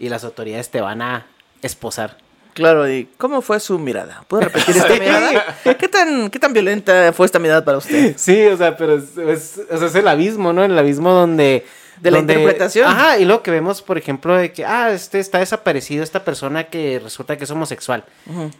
Y 0.00 0.08
las 0.08 0.24
autoridades 0.24 0.68
te 0.70 0.80
van 0.80 1.00
a 1.02 1.26
esposar. 1.62 2.16
Claro, 2.54 2.90
¿y 2.90 3.08
cómo 3.16 3.42
fue 3.42 3.60
su 3.60 3.78
mirada? 3.78 4.24
¿Puede 4.26 4.46
repetir 4.46 4.76
esta 4.78 4.94
mirada? 4.94 5.56
¿Qué 5.78 5.88
tan, 5.88 6.30
¿Qué 6.30 6.38
tan 6.40 6.52
violenta 6.52 7.12
fue 7.12 7.26
esta 7.26 7.38
mirada 7.38 7.64
para 7.64 7.78
usted? 7.78 8.14
Sí, 8.18 8.44
o 8.46 8.56
sea, 8.56 8.76
pero 8.76 8.96
es, 8.96 9.16
es, 9.16 9.60
o 9.70 9.78
sea, 9.78 9.86
es 9.86 9.94
el 9.94 10.08
abismo, 10.08 10.52
¿no? 10.52 10.64
El 10.64 10.76
abismo 10.76 11.12
donde... 11.12 11.64
De 12.00 12.10
la 12.10 12.16
donde- 12.18 12.32
interpretación. 12.32 12.88
Ajá, 12.88 13.18
y 13.18 13.24
luego 13.26 13.42
que 13.42 13.50
vemos, 13.50 13.82
por 13.82 13.98
ejemplo, 13.98 14.34
de 14.34 14.52
que, 14.52 14.64
ah, 14.64 14.90
este 14.90 15.20
está 15.20 15.38
desaparecido 15.38 16.02
esta 16.02 16.24
persona 16.24 16.64
que 16.64 16.98
resulta 16.98 17.36
que 17.36 17.44
es 17.44 17.50
homosexual. 17.50 18.04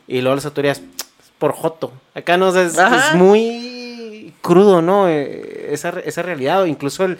Y 0.06 0.20
luego 0.20 0.36
las 0.36 0.44
autoridades, 0.44 0.82
por 1.38 1.52
joto. 1.52 1.90
Acá 2.14 2.36
no 2.36 2.52
sé, 2.52 2.64
es, 2.66 2.76
es 2.76 3.14
muy 3.14 4.34
crudo, 4.42 4.82
¿no? 4.82 5.08
Eh, 5.08 5.68
esa, 5.72 5.88
esa 6.04 6.20
realidad, 6.22 6.60
o 6.62 6.66
incluso 6.66 7.04
el, 7.06 7.16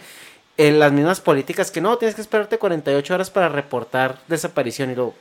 el- 0.57 0.79
las 0.79 0.91
mismas 0.91 1.21
políticas 1.21 1.71
que 1.71 1.81
no, 1.81 1.97
tienes 1.97 2.15
que 2.15 2.21
esperarte 2.21 2.57
48 2.57 3.13
horas 3.13 3.29
para 3.29 3.49
reportar 3.49 4.19
desaparición 4.27 4.91
y 4.91 4.95
luego... 4.95 5.15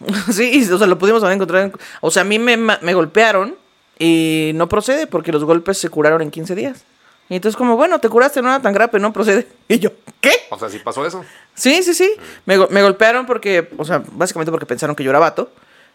Sí, 0.32 0.68
o 0.72 0.78
sea, 0.78 0.86
lo 0.86 0.98
pudimos 0.98 1.22
haber 1.22 1.34
encontrado. 1.36 1.64
en- 1.66 1.72
O 2.00 2.10
sea, 2.10 2.22
a 2.22 2.24
mí 2.24 2.38
me, 2.38 2.56
me 2.56 2.94
golpearon 2.94 3.56
y 3.98 4.52
no 4.54 4.68
procede 4.68 5.06
porque 5.06 5.32
los 5.32 5.44
golpes 5.44 5.78
se 5.78 5.88
curaron 5.88 6.22
en 6.22 6.30
15 6.30 6.54
días. 6.54 6.84
Y 7.28 7.36
entonces, 7.36 7.56
como, 7.56 7.76
bueno, 7.76 7.98
te 8.00 8.08
curaste, 8.08 8.42
no 8.42 8.48
era 8.48 8.60
tan 8.60 8.74
grave, 8.74 8.98
no 8.98 9.12
procede. 9.12 9.46
Y 9.68 9.78
yo, 9.78 9.90
¿qué? 10.20 10.32
O 10.50 10.58
sea, 10.58 10.68
sí 10.68 10.78
pasó 10.80 11.06
eso. 11.06 11.24
Sí, 11.54 11.82
sí, 11.82 11.94
sí. 11.94 12.12
Me, 12.46 12.56
go- 12.56 12.68
me 12.70 12.82
golpearon 12.82 13.26
porque, 13.26 13.70
o 13.78 13.84
sea, 13.84 14.02
básicamente 14.12 14.50
porque 14.50 14.66
pensaron 14.66 14.94
que 14.96 15.04
yo 15.04 15.10
era 15.10 15.18
vato. 15.18 15.50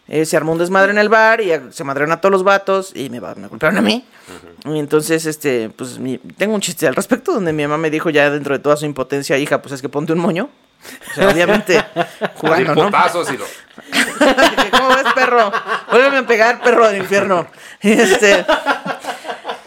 Eh, 0.09 0.25
se 0.25 0.37
armó 0.37 0.53
un 0.53 0.57
desmadre 0.57 0.91
en 0.91 0.97
el 0.97 1.09
bar 1.09 1.41
y 1.41 1.51
se 1.71 1.83
madrearon 1.83 2.13
a 2.13 2.21
todos 2.21 2.31
los 2.31 2.43
vatos 2.43 2.91
y 2.95 3.09
me, 3.09 3.19
me 3.19 3.47
golpearon 3.47 3.77
a 3.77 3.81
mí. 3.81 4.05
Y 4.65 4.79
entonces, 4.79 5.25
este, 5.25 5.69
pues, 5.69 5.99
mi- 5.99 6.17
tengo 6.17 6.55
un 6.55 6.61
chiste 6.61 6.87
al 6.87 6.95
respecto 6.95 7.33
donde 7.33 7.51
mi 7.53 7.63
mamá 7.63 7.77
me 7.77 7.89
dijo 7.89 8.09
ya 8.09 8.29
dentro 8.29 8.53
de 8.57 8.59
toda 8.59 8.77
su 8.77 8.85
impotencia, 8.85 9.37
hija, 9.37 9.61
pues 9.61 9.73
es 9.73 9.81
que 9.81 9.89
ponte 9.89 10.13
un 10.13 10.19
moño. 10.19 10.49
O 11.11 11.13
sea, 11.15 11.29
obviamente, 11.29 11.83
jugando, 12.35 12.73
¿no? 12.75 12.85
putazos 12.85 13.29
y 13.33 13.37
lo. 13.37 13.45
¿Cómo 14.71 14.89
ves, 14.89 15.13
perro? 15.13 15.51
Vuélveme 15.91 16.17
a 16.19 16.27
pegar, 16.27 16.61
perro 16.61 16.87
del 16.87 16.97
infierno. 17.01 17.47
Este. 17.81 18.45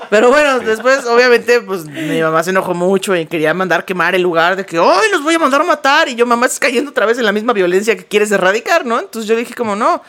Pero 0.08 0.28
bueno, 0.30 0.58
después, 0.58 1.04
obviamente, 1.06 1.60
pues 1.60 1.84
mi 1.84 2.20
mamá 2.20 2.42
se 2.42 2.50
enojó 2.50 2.74
mucho 2.74 3.14
y 3.14 3.26
quería 3.26 3.54
mandar 3.54 3.84
quemar 3.84 4.14
el 4.16 4.22
lugar 4.22 4.56
de 4.56 4.66
que, 4.66 4.76
¡ay, 4.76 5.08
los 5.12 5.22
voy 5.22 5.34
a 5.36 5.38
mandar 5.38 5.60
a 5.60 5.64
matar! 5.64 6.08
Y 6.08 6.16
yo, 6.16 6.26
mamá, 6.26 6.46
estás 6.46 6.58
cayendo 6.58 6.90
otra 6.90 7.06
vez 7.06 7.16
en 7.18 7.24
la 7.24 7.30
misma 7.32 7.52
violencia 7.52 7.96
que 7.96 8.04
quieres 8.04 8.32
erradicar, 8.32 8.84
¿no? 8.84 8.98
Entonces 8.98 9.28
yo 9.28 9.36
dije, 9.36 9.54
como 9.54 9.76
no. 9.76 10.02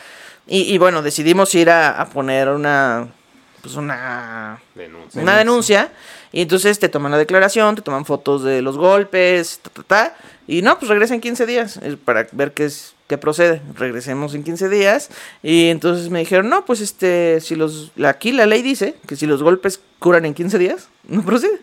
Y, 0.46 0.74
y 0.74 0.78
bueno, 0.78 1.02
decidimos 1.02 1.54
ir 1.54 1.70
a, 1.70 2.00
a 2.00 2.08
poner 2.08 2.48
una. 2.48 3.08
Pues 3.60 3.76
una. 3.76 4.60
Denuncia. 4.74 5.22
Una 5.22 5.36
denuncia. 5.36 5.92
Y 6.32 6.42
entonces 6.42 6.78
te 6.78 6.88
toman 6.88 7.12
la 7.12 7.18
declaración, 7.18 7.76
te 7.76 7.82
toman 7.82 8.04
fotos 8.04 8.42
de 8.42 8.62
los 8.62 8.78
golpes, 8.78 9.60
ta, 9.62 9.70
ta, 9.70 9.82
ta, 9.82 10.16
y 10.46 10.62
no, 10.62 10.78
pues 10.78 10.88
regresa 10.88 11.14
en 11.14 11.20
15 11.20 11.46
días 11.46 11.78
eh, 11.82 11.96
para 12.02 12.26
ver 12.32 12.52
qué 12.52 12.64
es 12.64 12.94
qué 13.06 13.18
procede. 13.18 13.60
Regresemos 13.74 14.34
en 14.34 14.42
15 14.42 14.70
días 14.70 15.10
y 15.42 15.68
entonces 15.68 16.08
me 16.08 16.20
dijeron, 16.20 16.48
"No, 16.48 16.64
pues 16.64 16.80
este 16.80 17.40
si 17.40 17.54
los 17.54 17.92
aquí 18.04 18.32
la 18.32 18.46
ley 18.46 18.62
dice 18.62 18.96
que 19.06 19.16
si 19.16 19.26
los 19.26 19.42
golpes 19.42 19.80
curan 19.98 20.24
en 20.24 20.32
15 20.32 20.58
días, 20.58 20.88
no 21.06 21.22
procede." 21.22 21.60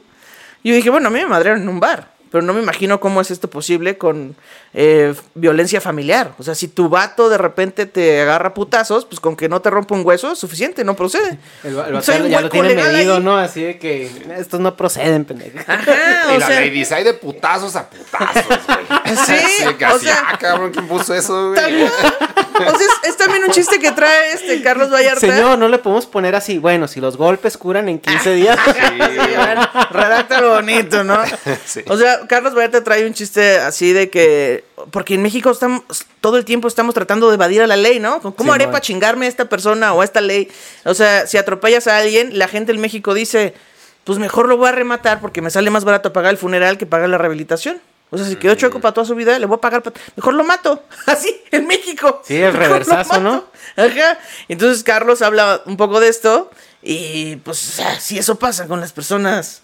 Y 0.62 0.70
yo 0.70 0.76
dije, 0.76 0.92
"Bueno, 0.92 1.08
a 1.08 1.12
mí 1.12 1.20
me 1.20 1.28
madrearon 1.28 1.64
en 1.64 1.70
un 1.70 1.80
bar." 1.80 2.14
Pero 2.32 2.44
no 2.44 2.54
me 2.54 2.62
imagino 2.62 3.00
cómo 3.00 3.22
es 3.22 3.32
esto 3.32 3.50
posible 3.50 3.98
con 3.98 4.36
eh, 4.74 5.14
violencia 5.36 5.82
familiar. 5.82 6.34
O 6.38 6.44
sea, 6.44 6.54
si 6.56 6.68
tu 6.68 6.90
vato 6.90 7.30
de 7.30 7.38
repente 7.38 7.86
te 7.86 8.22
agarra 8.22 8.54
putazos, 8.54 9.06
pues 9.06 9.20
con 9.20 9.36
que 9.36 9.50
no 9.50 9.62
te 9.62 9.70
rompa 9.70 9.96
un 9.96 10.06
hueso 10.06 10.32
es 10.32 10.40
suficiente, 10.40 10.84
no 10.84 10.96
procede. 10.96 11.38
El, 11.64 11.78
va- 11.78 11.88
el 11.88 11.94
vato 11.94 12.28
ya 12.28 12.42
lo 12.42 12.50
tiene 12.50 12.76
medido, 12.76 13.16
ahí. 13.16 13.24
¿no? 13.24 13.38
Así 13.38 13.62
de 13.64 13.78
que 13.80 14.12
estos 14.38 14.60
no 14.60 14.76
proceden, 14.78 15.26
pendejo. 15.26 15.58
Ajá, 15.68 15.84
Y 16.32 16.36
o 16.36 16.40
la 16.40 16.48
sea, 16.48 16.60
hay 16.60 17.04
de 17.04 17.14
putazos 17.14 17.76
a 17.76 17.90
putazos, 17.90 18.46
güey. 18.68 19.16
Sí, 19.26 19.66
que 19.78 19.86
o 19.86 19.88
así, 19.96 20.06
sea- 20.06 20.24
ah, 20.28 20.38
cabrón, 20.38 20.72
¿quién 20.72 20.88
puso 20.88 21.14
eso, 21.16 21.50
güey? 21.50 21.84
O 21.84 22.78
sea, 22.78 22.88
es, 23.04 23.10
es 23.10 23.18
también 23.18 23.44
un 23.44 23.52
chiste 23.52 23.80
que 23.80 23.92
trae 23.92 24.34
este 24.34 24.62
Carlos 24.62 24.92
Vallarta. 24.92 25.20
Señor, 25.22 25.58
no 25.58 25.68
le 25.70 25.78
podemos 25.80 26.06
poner 26.06 26.36
así. 26.36 26.58
Bueno, 26.60 26.88
si 26.88 27.00
los 27.00 27.16
golpes 27.18 27.58
curan 27.58 27.88
en 27.90 28.00
15 28.00 28.34
días. 28.34 28.60
Sí, 28.66 28.82
bueno, 29.36 29.68
redáctalo 29.92 30.56
bonito, 30.56 31.04
¿no? 31.04 31.18
Sí. 31.66 31.82
O 31.88 31.98
sea, 31.98 32.28
Carlos 32.28 32.54
Vallarta 32.54 32.84
trae 32.84 33.06
un 33.06 33.14
chiste 33.14 33.58
así 33.60 33.94
de 33.94 34.10
que. 34.10 34.59
Porque 34.92 35.16
en 35.16 35.22
México 35.22 35.50
estamos. 35.52 35.84
Todo 36.22 36.38
el 36.38 36.46
tiempo 36.46 36.68
estamos 36.68 36.94
tratando 36.96 37.30
de 37.30 37.36
evadir 37.36 37.62
a 37.62 37.68
la 37.68 37.78
ley, 37.78 38.00
¿no? 38.00 38.22
¿Cómo 38.22 38.36
Sí, 38.44 38.50
haré 38.56 38.68
para 38.68 38.82
chingarme 38.82 39.26
a 39.26 39.30
esta 39.30 39.46
persona 39.50 39.94
o 39.94 40.02
a 40.02 40.06
esta 40.06 40.22
ley? 40.22 40.50
O 40.86 40.94
sea, 40.94 41.28
si 41.28 41.38
atropellas 41.38 41.88
a 41.88 41.98
alguien, 41.98 42.38
la 42.38 42.48
gente 42.48 42.72
en 42.72 42.82
México 42.82 43.14
dice. 43.14 43.54
Pues 44.06 44.18
mejor 44.18 44.48
lo 44.48 44.58
voy 44.58 44.70
a 44.70 44.72
rematar 44.72 45.20
porque 45.22 45.42
me 45.42 45.52
sale 45.52 45.70
más 45.70 45.84
barato 45.86 46.12
pagar 46.14 46.32
el 46.32 46.38
funeral 46.38 46.78
que 46.80 46.88
pagar 46.88 47.10
la 47.10 47.20
rehabilitación. 47.20 47.80
O 48.10 48.18
sea, 48.18 48.26
si 48.26 48.38
quedó 48.38 48.56
chueco 48.56 48.80
para 48.80 48.92
toda 48.94 49.06
su 49.06 49.14
vida, 49.14 49.38
le 49.38 49.46
voy 49.46 49.58
a 49.58 49.62
pagar. 49.62 49.84
pa- 49.84 49.94
Mejor 50.16 50.34
lo 50.34 50.44
mato. 50.44 50.82
Así, 51.06 51.40
en 51.52 51.68
México. 51.68 52.24
Sí, 52.26 52.38
el 52.38 52.54
Mejor 52.54 52.60
reversazo, 52.70 53.20
¿no? 53.20 53.46
Ajá. 53.76 54.18
Entonces 54.48 54.84
Carlos 54.84 55.22
habla 55.22 55.62
un 55.66 55.78
poco 55.78 56.00
de 56.00 56.08
esto 56.08 56.50
y 56.82 57.36
pues 57.38 57.80
si 58.00 58.18
eso 58.18 58.40
pasa 58.40 58.66
con 58.68 58.80
las 58.80 58.94
personas 58.94 59.62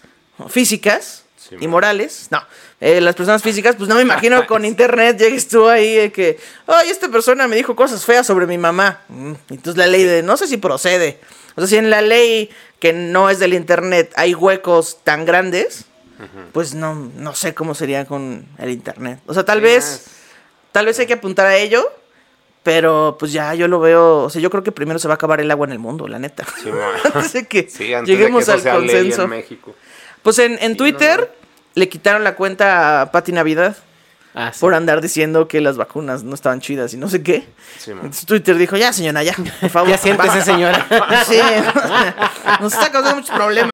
físicas 0.48 1.24
Sí, 1.48 1.54
y 1.58 1.62
man. 1.62 1.70
morales, 1.70 2.28
no. 2.30 2.42
Eh, 2.80 3.00
las 3.00 3.14
personas 3.14 3.42
físicas, 3.42 3.76
pues 3.76 3.88
no 3.88 3.94
me 3.94 4.02
imagino 4.02 4.46
con 4.48 4.64
internet 4.64 5.18
llegues 5.18 5.48
tú 5.48 5.68
ahí 5.68 5.94
de 5.94 6.12
que, 6.12 6.38
ay, 6.66 6.90
esta 6.90 7.08
persona 7.08 7.46
me 7.48 7.56
dijo 7.56 7.74
cosas 7.76 8.04
feas 8.04 8.26
sobre 8.26 8.46
mi 8.46 8.58
mamá. 8.58 9.00
Mm, 9.08 9.32
Entonces 9.50 9.76
la 9.76 9.86
ley 9.86 10.04
de, 10.04 10.22
no 10.22 10.36
sé 10.36 10.46
si 10.48 10.56
procede. 10.56 11.20
O 11.54 11.60
sea, 11.60 11.68
si 11.68 11.76
en 11.76 11.88
la 11.90 12.02
ley 12.02 12.50
que 12.80 12.92
no 12.92 13.30
es 13.30 13.38
del 13.38 13.54
internet 13.54 14.12
hay 14.16 14.34
huecos 14.34 14.98
tan 15.04 15.24
grandes, 15.24 15.86
pues 16.52 16.74
no, 16.74 16.94
no 16.94 17.34
sé 17.34 17.52
cómo 17.54 17.74
sería 17.74 18.04
con 18.06 18.46
el 18.58 18.70
internet. 18.70 19.20
O 19.26 19.34
sea, 19.34 19.44
tal 19.44 19.60
vez, 19.60 20.06
tal 20.72 20.86
vez 20.86 20.98
hay 20.98 21.06
que 21.06 21.12
apuntar 21.14 21.46
a 21.46 21.56
ello, 21.56 21.90
pero 22.62 23.16
pues 23.18 23.32
ya 23.32 23.54
yo 23.54 23.68
lo 23.68 23.80
veo, 23.80 24.24
o 24.24 24.30
sea, 24.30 24.40
yo 24.42 24.50
creo 24.50 24.62
que 24.62 24.72
primero 24.72 24.98
se 24.98 25.08
va 25.08 25.14
a 25.14 25.16
acabar 25.16 25.40
el 25.40 25.50
agua 25.50 25.66
en 25.66 25.72
el 25.72 25.78
mundo, 25.78 26.08
la 26.08 26.18
neta. 26.18 26.44
Sí, 26.62 26.70
antes 27.14 27.32
de 27.34 27.46
que 27.46 27.68
Sí, 27.70 27.92
antes 27.94 28.08
lleguemos 28.08 28.46
de 28.46 28.60
que 28.60 28.70
al 28.70 28.86
ley 28.86 28.94
consenso. 28.96 29.22
en 29.24 29.30
México. 29.30 29.74
Pues 30.26 30.40
en, 30.40 30.58
en 30.60 30.76
Twitter 30.76 31.32
le 31.76 31.88
quitaron 31.88 32.24
la 32.24 32.34
cuenta 32.34 33.00
a 33.02 33.12
Pati 33.12 33.30
Navidad 33.30 33.76
Ah, 34.34 34.50
sí. 34.52 34.58
por 34.60 34.74
andar 34.74 35.00
diciendo 35.00 35.46
que 35.46 35.60
las 35.60 35.76
vacunas 35.76 36.24
no 36.24 36.34
estaban 36.34 36.60
chidas 36.60 36.92
y 36.94 36.96
no 36.96 37.08
sé 37.08 37.22
qué. 37.22 37.46
Sí. 37.78 37.92
Entonces 37.92 38.26
Twitter 38.26 38.58
dijo, 38.58 38.76
ya 38.76 38.92
señora, 38.92 39.22
ya, 39.22 39.34
por 39.60 39.70
favor. 39.70 39.88
Ya 39.92 39.96
siéntese, 39.98 40.28
basta". 40.38 40.44
señora. 40.52 40.84
Sí, 41.24 41.38
nos 42.60 42.72
está 42.74 42.90
causando 42.90 43.18
muchos 43.20 43.30
problemas. 43.36 43.70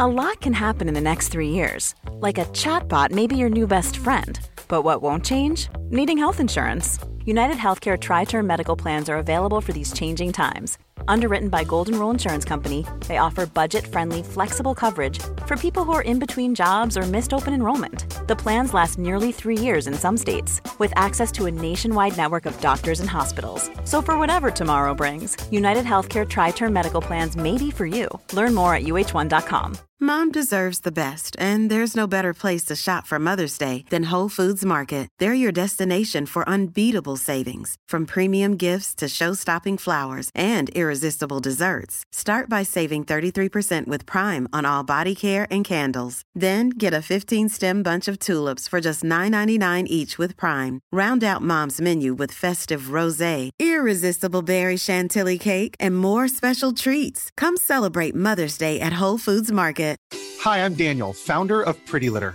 A 0.00 0.08
lot 0.08 0.40
can 0.40 0.54
happen 0.54 0.88
in 0.88 0.94
the 0.94 1.00
next 1.00 1.28
three 1.28 1.50
years. 1.50 1.94
Like 2.20 2.36
a 2.36 2.46
chatbot 2.46 3.12
may 3.12 3.28
be 3.28 3.36
your 3.36 3.48
new 3.48 3.68
best 3.68 3.96
friend. 3.96 4.40
But 4.66 4.82
what 4.82 5.02
won't 5.02 5.24
change? 5.24 5.68
Needing 5.90 6.18
health 6.18 6.40
insurance. 6.40 6.98
United 7.26 7.58
Healthcare 7.58 7.96
Tri 7.96 8.24
Term 8.24 8.44
Medical 8.46 8.74
Plans 8.76 9.08
are 9.08 9.18
available 9.18 9.60
for 9.60 9.72
these 9.72 9.92
changing 9.92 10.32
times. 10.32 10.78
Underwritten 11.08 11.48
by 11.48 11.64
Golden 11.64 11.98
Rule 11.98 12.10
Insurance 12.10 12.44
Company, 12.44 12.86
they 13.08 13.18
offer 13.18 13.46
budget 13.46 13.86
friendly, 13.86 14.22
flexible 14.22 14.74
coverage 14.74 15.18
for 15.46 15.56
people 15.56 15.84
who 15.84 15.92
are 15.92 16.02
in 16.02 16.18
between 16.18 16.54
jobs 16.54 16.96
or 16.96 17.02
missed 17.02 17.34
open 17.34 17.54
enrollment. 17.54 18.04
The 18.28 18.36
plans 18.36 18.72
last 18.74 18.98
nearly 18.98 19.32
three 19.32 19.58
years 19.58 19.86
in 19.86 19.94
some 19.94 20.16
states, 20.16 20.60
with 20.78 20.92
access 20.96 21.32
to 21.32 21.46
a 21.46 21.50
nationwide 21.50 22.16
network 22.16 22.46
of 22.46 22.60
doctors 22.60 23.00
and 23.00 23.08
hospitals. 23.08 23.70
So, 23.84 24.02
for 24.02 24.18
whatever 24.18 24.50
tomorrow 24.50 24.94
brings, 24.94 25.36
United 25.50 25.84
Healthcare 25.84 26.28
Tri 26.28 26.50
Term 26.50 26.72
Medical 26.72 27.00
Plans 27.00 27.36
may 27.36 27.56
be 27.58 27.70
for 27.70 27.86
you. 27.86 28.08
Learn 28.32 28.54
more 28.54 28.74
at 28.74 28.82
uh1.com. 28.82 29.78
Mom 30.02 30.32
deserves 30.32 30.78
the 30.78 30.90
best, 30.90 31.36
and 31.38 31.70
there's 31.70 31.94
no 31.94 32.06
better 32.06 32.32
place 32.32 32.64
to 32.64 32.74
shop 32.74 33.06
for 33.06 33.18
Mother's 33.18 33.58
Day 33.58 33.84
than 33.90 34.04
Whole 34.04 34.30
Foods 34.30 34.64
Market. 34.64 35.10
They're 35.18 35.34
your 35.34 35.52
destination 35.52 36.24
for 36.24 36.48
unbeatable 36.48 37.16
savings, 37.16 37.76
from 37.86 38.06
premium 38.06 38.56
gifts 38.56 38.94
to 38.94 39.08
show-stopping 39.08 39.76
flowers 39.76 40.30
and 40.34 40.70
irresistible 40.70 40.89
desserts. 40.94 42.02
Start 42.10 42.48
by 42.48 42.64
saving 42.64 43.04
33% 43.04 43.86
with 43.86 44.06
Prime 44.06 44.48
on 44.52 44.64
all 44.64 44.82
body 44.82 45.14
care 45.14 45.46
and 45.48 45.64
candles. 45.64 46.22
Then 46.34 46.70
get 46.70 46.92
a 46.92 47.04
15-stem 47.04 47.82
bunch 47.84 48.08
of 48.08 48.18
tulips 48.18 48.66
for 48.66 48.80
just 48.80 49.04
$9.99 49.04 49.84
each 49.86 50.18
with 50.18 50.36
Prime. 50.36 50.80
Round 50.90 51.22
out 51.22 51.42
Mom's 51.42 51.80
menu 51.80 52.14
with 52.14 52.32
festive 52.32 52.90
rosé, 52.98 53.50
irresistible 53.60 54.42
berry 54.42 54.76
chantilly 54.76 55.38
cake, 55.38 55.76
and 55.78 55.96
more 55.96 56.26
special 56.26 56.72
treats. 56.72 57.30
Come 57.36 57.56
celebrate 57.56 58.14
Mother's 58.14 58.58
Day 58.58 58.80
at 58.80 58.94
Whole 58.94 59.18
Foods 59.18 59.52
Market. 59.52 59.90
Hi, 60.40 60.64
I'm 60.64 60.72
Daniel, 60.72 61.12
founder 61.12 61.60
of 61.60 61.76
Pretty 61.84 62.08
Litter. 62.08 62.34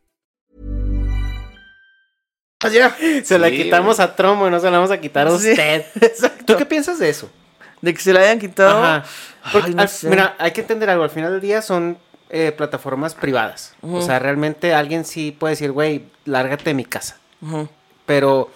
Se 3.23 3.39
la 3.39 3.49
Sí, 3.49 3.57
quitamos 3.63 3.99
a 3.99 4.15
Tromo 4.15 4.47
y 4.47 4.51
no 4.51 4.59
se 4.59 4.65
la 4.69 4.77
vamos 4.77 4.91
a 4.91 4.99
quitar 4.99 5.27
a 5.27 5.37
Sí, 5.37 5.49
usted. 5.51 5.85
¿Tú 6.45 6.55
qué 6.57 6.65
piensas 6.65 6.99
de 6.99 7.09
eso? 7.09 7.29
De 7.81 7.93
que 7.93 8.01
se 8.01 8.13
la 8.13 8.19
hayan 8.21 8.39
quitado. 8.39 8.83
Ajá. 8.83 9.05
Porque 9.51 9.69
Ay, 9.69 9.75
no 9.75 9.81
al- 9.81 9.89
sé. 9.89 10.07
Mira, 10.09 10.35
hay 10.37 10.51
que 10.51 10.61
entender 10.61 10.89
algo. 10.89 11.03
Al 11.03 11.09
final 11.09 11.31
del 11.31 11.41
día 11.41 11.61
son 11.63 11.97
eh, 12.29 12.51
plataformas 12.55 13.15
privadas. 13.15 13.73
O 13.81 14.01
sea, 14.01 14.19
realmente 14.19 14.73
alguien 14.73 15.03
sí 15.05 15.31
puede 15.37 15.53
decir, 15.53 15.71
güey, 15.71 16.03
lárgate 16.25 16.65
de 16.65 16.73
mi 16.75 16.85
casa. 16.85 17.17
Pero 18.05 18.51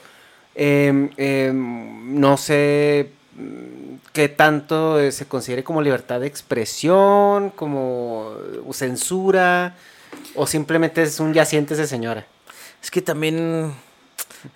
em, 0.54 1.10
em, 1.18 2.20
no 2.20 2.38
sé 2.38 3.10
mm, 3.36 3.96
qué 4.14 4.30
tanto 4.30 5.00
eh, 5.00 5.12
se 5.12 5.26
considere 5.26 5.64
como 5.64 5.82
libertad 5.82 6.20
de 6.20 6.28
expresión, 6.28 7.50
como 7.50 8.36
censura, 8.72 9.76
o 10.36 10.46
simplemente 10.46 11.02
es 11.02 11.20
un 11.20 11.34
ya 11.34 11.46
siéntese 11.46 11.88
señora. 11.88 12.26
Es 12.84 12.92
que 12.92 13.02
también 13.02 13.74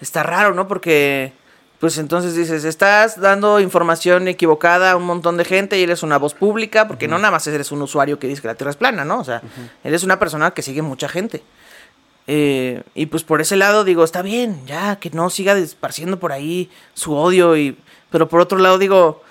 está 0.02 0.24
raro, 0.24 0.54
¿no? 0.54 0.68
Porque, 0.68 1.34
pues 1.80 1.98
entonces 1.98 2.36
dices, 2.36 2.64
estás 2.66 3.20
dando 3.20 3.60
información 3.60 4.28
equivocada 4.28 4.92
a 4.92 4.96
un 4.96 5.04
montón 5.06 5.38
de 5.38 5.46
gente 5.46 5.80
y 5.80 5.84
eres 5.84 6.04
una 6.04 6.18
voz 6.18 6.34
pública, 6.34 6.88
porque 6.88 7.08
no 7.08 7.18
nada 7.18 7.32
más 7.32 7.48
eres 7.48 7.72
un 7.72 7.82
usuario 7.82 8.20
que 8.20 8.28
dice 8.28 8.42
que 8.42 8.48
la 8.50 8.56
Tierra 8.56 8.72
es 8.72 8.78
plana, 8.78 9.06
¿no? 9.06 9.20
O 9.20 9.24
sea, 9.24 9.42
eres 9.84 10.04
una 10.04 10.20
persona 10.20 10.52
que 10.52 10.62
sigue 10.62 10.82
mucha 10.82 11.08
gente. 11.10 11.42
Eh, 12.28 12.84
y 12.94 13.08
pues 13.08 13.24
por 13.24 13.42
ese 13.42 13.56
lado 13.56 13.84
digo, 13.84 14.04
está 14.04 14.22
bien, 14.22 14.62
ya, 14.68 14.98
que 14.98 15.10
no 15.10 15.30
siga 15.30 15.58
esparciendo 15.58 16.20
por 16.20 16.32
ahí 16.32 16.70
su 16.94 17.16
odio 17.16 17.58
y... 17.58 17.78
Pero 18.12 18.28
por 18.30 18.40
otro 18.40 18.58
lado 18.60 18.78
digo, 18.78 19.24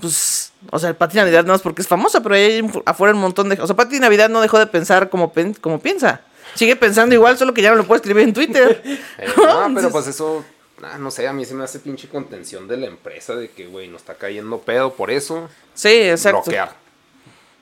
pues, 0.00 0.52
o 0.70 0.78
sea, 0.78 0.94
Pati 0.96 1.16
Navidad 1.16 1.44
no 1.44 1.54
es 1.54 1.60
porque 1.62 1.82
es 1.82 1.88
famosa, 1.88 2.20
pero 2.22 2.34
hay 2.34 2.60
un- 2.60 2.82
afuera 2.84 3.14
un 3.14 3.20
montón 3.20 3.48
de... 3.48 3.60
O 3.60 3.66
sea, 3.66 3.74
Pati 3.74 3.98
Navidad 3.98 4.28
no 4.28 4.40
dejó 4.40 4.58
de 4.58 4.66
pensar 4.66 5.08
como, 5.10 5.32
pen- 5.32 5.54
como 5.54 5.80
piensa. 5.80 6.20
Sigue 6.56 6.76
pensando 6.76 7.14
igual, 7.14 7.38
solo 7.38 7.54
que 7.54 7.62
ya 7.62 7.70
no 7.70 7.76
lo 7.76 7.86
puede 7.86 7.98
escribir 7.98 8.24
en 8.24 8.34
Twitter. 8.34 8.82
Eh, 9.18 9.28
no, 9.36 9.70
pero 9.74 9.90
pues 9.90 10.06
eso, 10.06 10.44
ah, 10.82 10.98
no 10.98 11.10
sé, 11.10 11.26
a 11.26 11.32
mí 11.32 11.44
se 11.44 11.54
me 11.54 11.64
hace 11.64 11.78
pinche 11.78 12.08
contención 12.08 12.68
de 12.68 12.76
la 12.76 12.86
empresa 12.86 13.34
de 13.34 13.50
que, 13.50 13.66
güey, 13.66 13.88
nos 13.88 14.02
está 14.02 14.14
cayendo 14.14 14.58
pedo 14.60 14.92
por 14.92 15.10
eso. 15.10 15.48
Sí, 15.74 15.88
exacto. 15.88 16.42
Bloquear. 16.42 16.74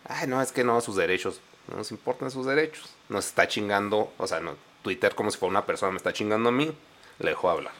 Ay, 0.07 0.27
no, 0.27 0.41
es 0.41 0.53
que 0.53 0.65
no, 0.65 0.81
sus 0.81 0.97
derechos. 0.97 1.41
No 1.69 1.77
nos 1.77 1.91
importan 1.91 2.31
sus 2.31 2.47
derechos. 2.47 2.91
Nos 3.09 3.27
está 3.27 3.49
chingando, 3.49 4.13
o 4.19 4.27
sea, 4.27 4.41
no, 4.41 4.57
Twitter 4.83 5.15
como 5.15 5.31
si 5.31 5.39
fuera 5.39 5.51
una 5.51 5.67
persona 5.67 5.93
me 5.93 5.99
está 5.99 6.13
chingando 6.13 6.49
a 6.51 6.53
mí, 6.53 6.73
le 7.19 7.31
dejo 7.31 7.51
hablar. 7.51 7.73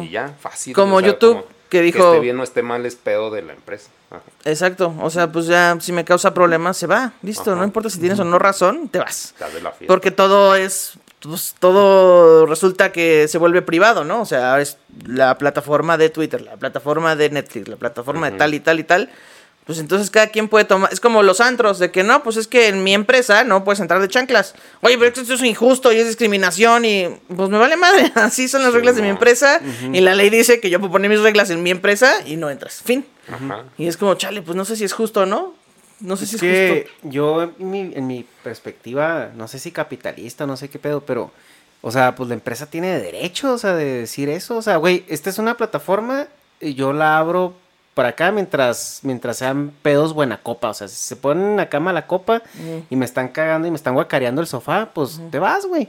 Y 0.00 0.08
ya, 0.08 0.34
fácil. 0.40 0.74
Como 0.74 1.00
YouTube, 1.00 1.44
que 1.68 1.82
dijo- 1.82 2.12
esté 2.12 2.20
bien 2.20 2.38
o 2.40 2.42
esté 2.42 2.62
mal 2.62 2.84
es 2.86 2.94
pedo 2.96 3.30
de 3.30 3.42
la 3.42 3.52
empresa. 3.52 3.90
Ajá. 4.10 4.22
Exacto, 4.44 4.94
o 5.00 5.10
sea, 5.10 5.30
pues 5.30 5.46
ya 5.46 5.76
si 5.80 5.92
me 5.92 6.04
causa 6.04 6.32
problemas, 6.34 6.76
se 6.76 6.86
va, 6.86 7.12
listo, 7.22 7.54
no 7.54 7.64
importa 7.64 7.90
si 7.90 7.98
tienes 8.00 8.18
o 8.20 8.24
no 8.24 8.38
razón, 8.38 8.88
te 8.88 8.98
vas. 8.98 9.34
Haces 9.40 9.62
la. 9.62 9.72
Porque 9.86 10.10
todo 10.10 10.54
es, 10.54 10.94
pues, 11.20 11.54
todo 11.58 12.46
resulta 12.46 12.90
que 12.92 13.28
se 13.28 13.36
vuelve 13.38 13.60
privado, 13.62 14.04
¿no? 14.04 14.22
O 14.22 14.24
sea, 14.26 14.60
es 14.60 14.78
la 15.06 15.36
plataforma 15.36 15.98
de 15.98 16.08
Twitter, 16.10 16.40
la 16.40 16.56
plataforma 16.56 17.16
de 17.16 17.28
Netflix, 17.30 17.68
la 17.68 17.76
plataforma 17.76 18.30
de 18.30 18.38
tal 18.38 18.54
y 18.54 18.60
tal 18.60 18.80
y 18.80 18.84
tal. 18.84 19.10
Pues 19.68 19.80
entonces 19.80 20.08
cada 20.08 20.28
quien 20.28 20.48
puede 20.48 20.64
tomar, 20.64 20.90
es 20.90 20.98
como 20.98 21.22
los 21.22 21.42
antros, 21.42 21.78
de 21.78 21.90
que 21.90 22.02
no, 22.02 22.22
pues 22.22 22.38
es 22.38 22.48
que 22.48 22.68
en 22.68 22.82
mi 22.82 22.94
empresa 22.94 23.44
no 23.44 23.64
puedes 23.64 23.80
entrar 23.80 24.00
de 24.00 24.08
chanclas. 24.08 24.54
Oye, 24.80 24.96
pero 24.96 25.12
esto 25.14 25.34
es 25.34 25.42
injusto 25.42 25.92
y 25.92 25.98
es 25.98 26.06
discriminación 26.06 26.86
y 26.86 27.06
pues 27.36 27.50
me 27.50 27.58
vale 27.58 27.76
madre, 27.76 28.10
así 28.14 28.48
son 28.48 28.62
las 28.62 28.72
reglas 28.72 28.96
de 28.96 29.02
mi 29.02 29.08
empresa 29.08 29.60
y 29.92 30.00
la 30.00 30.14
ley 30.14 30.30
dice 30.30 30.58
que 30.58 30.70
yo 30.70 30.80
puedo 30.80 30.92
poner 30.92 31.10
mis 31.10 31.20
reglas 31.20 31.50
en 31.50 31.62
mi 31.62 31.68
empresa 31.68 32.14
y 32.24 32.36
no 32.36 32.48
entras, 32.48 32.80
fin. 32.82 33.04
Y 33.76 33.88
es 33.88 33.98
como, 33.98 34.14
chale, 34.14 34.40
pues 34.40 34.56
no 34.56 34.64
sé 34.64 34.74
si 34.74 34.84
es 34.84 34.94
justo 34.94 35.20
o 35.20 35.26
no. 35.26 35.52
No 36.00 36.16
sé 36.16 36.24
si 36.24 36.36
es, 36.36 36.42
Es 36.42 36.48
que 36.48 36.88
justo. 36.90 37.08
yo, 37.10 37.42
en 37.42 37.70
mi, 37.70 37.80
en 37.94 38.06
mi 38.06 38.24
perspectiva, 38.42 39.32
no 39.36 39.48
sé 39.48 39.58
si 39.58 39.70
capitalista, 39.70 40.46
no 40.46 40.56
sé 40.56 40.70
qué 40.70 40.78
pedo, 40.78 41.02
pero, 41.02 41.30
o 41.82 41.90
sea, 41.90 42.14
pues 42.14 42.30
la 42.30 42.36
empresa 42.36 42.70
tiene 42.70 42.98
derecho, 43.00 43.52
o 43.52 43.58
sea, 43.58 43.74
de 43.74 43.84
decir 43.84 44.30
eso. 44.30 44.56
O 44.56 44.62
sea, 44.62 44.78
güey, 44.78 45.04
esta 45.08 45.28
es 45.28 45.36
una 45.38 45.58
plataforma 45.58 46.26
y 46.58 46.72
yo 46.72 46.94
la 46.94 47.18
abro 47.18 47.54
para 47.98 48.10
acá 48.10 48.30
mientras, 48.30 49.00
mientras 49.02 49.38
sean 49.38 49.72
pedos 49.82 50.12
buena 50.12 50.40
copa. 50.40 50.68
O 50.68 50.74
sea, 50.74 50.86
si 50.86 50.94
se 50.94 51.16
ponen 51.16 51.44
en 51.44 51.56
la 51.56 51.68
cama 51.68 51.92
la 51.92 52.06
copa 52.06 52.42
y 52.88 52.94
me 52.94 53.04
están 53.04 53.26
cagando 53.26 53.66
y 53.66 53.72
me 53.72 53.76
están 53.76 53.94
guacareando 53.94 54.40
el 54.40 54.46
sofá, 54.46 54.90
pues 54.94 55.20
te 55.32 55.40
vas, 55.40 55.66
güey. 55.66 55.88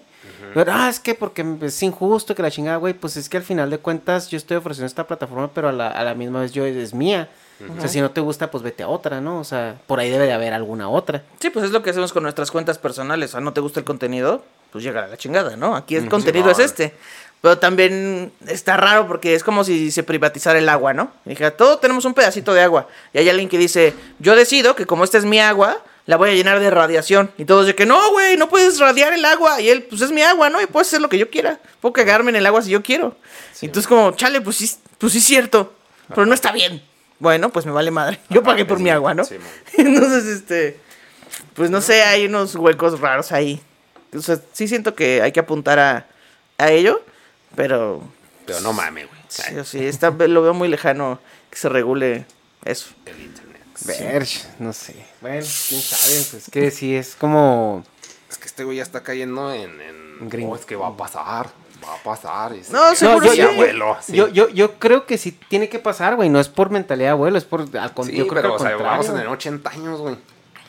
Pero, 0.55 0.71
ah, 0.73 0.89
es 0.89 0.99
que 0.99 1.13
porque 1.13 1.45
es 1.61 1.83
injusto 1.83 2.33
que 2.33 2.41
la 2.41 2.49
chingada, 2.49 2.77
güey, 2.77 2.95
pues 2.95 3.15
es 3.15 3.29
que 3.29 3.37
al 3.37 3.43
final 3.43 3.69
de 3.69 3.77
cuentas 3.77 4.27
yo 4.27 4.37
estoy 4.37 4.57
ofreciendo 4.57 4.87
esta 4.87 5.05
plataforma, 5.05 5.51
pero 5.53 5.69
a 5.69 5.71
la, 5.71 5.89
a 5.89 6.03
la 6.03 6.15
misma 6.15 6.41
vez 6.41 6.51
yo 6.51 6.65
es 6.65 6.95
mía. 6.95 7.29
O 7.77 7.79
sea, 7.79 7.87
si 7.87 8.01
no 8.01 8.09
te 8.09 8.21
gusta, 8.21 8.49
pues 8.49 8.63
vete 8.63 8.81
a 8.81 8.87
otra, 8.87 9.21
¿no? 9.21 9.39
O 9.39 9.43
sea, 9.43 9.75
por 9.85 9.99
ahí 9.99 10.09
debe 10.09 10.25
de 10.25 10.33
haber 10.33 10.53
alguna 10.55 10.89
otra. 10.89 11.21
Sí, 11.39 11.51
pues 11.51 11.65
es 11.65 11.71
lo 11.71 11.83
que 11.83 11.91
hacemos 11.91 12.11
con 12.11 12.23
nuestras 12.23 12.49
cuentas 12.49 12.79
personales. 12.79 13.29
O 13.29 13.31
sea, 13.33 13.41
no 13.41 13.53
te 13.53 13.61
gusta 13.61 13.81
el 13.81 13.85
contenido, 13.85 14.43
pues 14.71 14.83
llega 14.83 15.03
a 15.03 15.07
la 15.07 15.17
chingada, 15.17 15.57
¿no? 15.57 15.75
Aquí 15.75 15.95
el 15.95 16.09
contenido 16.09 16.45
sí, 16.45 16.51
es 16.53 16.71
este. 16.71 16.95
Pero 17.41 17.57
también 17.57 18.33
está 18.47 18.75
raro 18.75 19.07
porque 19.07 19.33
es 19.33 19.43
como 19.43 19.63
si 19.63 19.91
se 19.91 20.03
privatizara 20.03 20.59
el 20.59 20.67
agua, 20.67 20.93
¿no? 20.93 21.13
Y 21.25 21.29
Dije, 21.29 21.51
todos 21.51 21.79
tenemos 21.79 22.03
un 22.05 22.13
pedacito 22.13 22.53
de 22.53 22.61
agua. 22.61 22.87
Y 23.13 23.19
hay 23.19 23.29
alguien 23.29 23.47
que 23.47 23.57
dice, 23.57 23.93
yo 24.19 24.35
decido 24.35 24.75
que 24.75 24.85
como 24.85 25.05
esta 25.05 25.17
es 25.17 25.25
mi 25.25 25.39
agua, 25.39 25.81
la 26.05 26.17
voy 26.17 26.31
a 26.31 26.33
llenar 26.33 26.59
de 26.59 26.69
radiación. 26.69 27.31
Y 27.37 27.45
todos 27.45 27.65
de 27.65 27.75
que, 27.75 27.85
no, 27.85 28.11
güey, 28.11 28.35
no 28.35 28.49
puedes 28.49 28.79
radiar 28.79 29.13
el 29.13 29.23
agua. 29.23 29.61
Y 29.61 29.69
él, 29.69 29.83
pues 29.83 30.01
es 30.01 30.11
mi 30.11 30.21
agua, 30.21 30.49
¿no? 30.49 30.61
Y 30.61 30.65
puedo 30.65 30.81
hacer 30.81 30.99
lo 30.99 31.07
que 31.07 31.17
yo 31.17 31.29
quiera. 31.29 31.59
Puedo 31.79 31.93
cagarme 31.93 32.31
en 32.31 32.37
el 32.37 32.45
agua 32.45 32.61
si 32.61 32.71
yo 32.71 32.83
quiero. 32.83 33.15
Y 33.61 33.67
entonces 33.67 33.87
como, 33.87 34.11
chale, 34.11 34.41
pues 34.41 34.57
sí, 34.57 34.69
pues 34.97 35.13
sí 35.13 35.19
es 35.19 35.23
cierto. 35.23 35.73
Pero 36.09 36.25
no 36.25 36.33
está 36.33 36.51
bien. 36.51 36.81
Bueno, 37.19 37.51
pues 37.51 37.65
me 37.65 37.71
vale 37.71 37.91
madre. 37.91 38.19
Yo 38.29 38.43
pagué 38.43 38.65
por 38.65 38.79
mi 38.79 38.89
agua, 38.89 39.13
¿no? 39.13 39.23
Sí. 39.23 39.35
Entonces, 39.77 40.25
este, 40.25 40.79
pues 41.53 41.69
no 41.69 41.79
sé, 41.79 42.01
hay 42.03 42.25
unos 42.25 42.55
huecos 42.55 42.99
raros 42.99 43.31
ahí. 43.31 43.61
O 44.13 44.21
sea, 44.21 44.39
sí 44.51 44.67
siento 44.67 44.95
que 44.95 45.21
hay 45.21 45.31
que 45.31 45.39
apuntar 45.39 45.79
a, 45.79 46.07
a 46.57 46.71
ello, 46.71 47.01
pero... 47.55 48.01
Pero 48.45 48.61
no 48.61 48.73
mames, 48.73 49.07
güey. 49.07 49.19
Sí, 49.27 49.55
o 49.57 49.63
sí, 49.63 49.85
está, 49.85 50.09
lo 50.09 50.41
veo 50.41 50.53
muy 50.53 50.67
lejano 50.69 51.19
que 51.49 51.57
se 51.57 51.69
regule 51.69 52.25
eso. 52.65 52.87
El 53.05 53.19
internet. 53.21 53.61
Ver, 53.85 54.27
no 54.59 54.73
sé. 54.73 54.95
Bueno, 55.21 55.45
quién 55.69 55.81
sabe, 55.81 56.25
pues 56.31 56.49
que 56.51 56.71
sí 56.71 56.95
es 56.95 57.15
como... 57.15 57.83
Es 58.29 58.37
que 58.37 58.45
este 58.47 58.63
güey 58.63 58.77
ya 58.77 58.83
está 58.83 59.01
cayendo 59.01 59.51
en. 59.53 59.79
en 59.81 60.29
Gringo. 60.29 60.51
"Oh, 60.51 60.55
es 60.55 60.65
que 60.65 60.75
va 60.75 60.87
a 60.89 60.97
pasar. 60.97 61.49
Va 61.83 61.95
a 61.95 62.03
pasar. 62.03 62.53
y 62.55 62.61
No, 62.71 62.89
sí, 62.91 62.97
seguro 62.97 63.29
sí, 63.29 63.35
sí. 63.37 63.41
abuelo. 63.41 63.97
sí. 64.01 64.15
Yo, 64.15 64.27
yo, 64.27 64.49
yo 64.49 64.77
creo 64.77 65.05
que 65.07 65.17
sí 65.17 65.31
tiene 65.31 65.67
que 65.69 65.79
pasar, 65.79 66.15
güey. 66.15 66.29
No 66.29 66.39
es 66.39 66.47
por 66.49 66.69
mentalidad 66.69 67.07
de 67.07 67.11
abuelo, 67.11 67.37
es 67.39 67.45
por... 67.45 67.61
Al, 67.77 67.93
con- 67.93 68.05
Sí, 68.05 68.15
yo 68.15 68.27
creo 68.27 68.41
pero, 68.43 68.57
que 68.57 68.63
o 68.63 68.67
sea, 68.67 68.75
vamos 68.77 69.09
a 69.09 69.13
tener 69.13 69.27
80 69.27 69.69
años, 69.71 69.99
güey. 69.99 70.15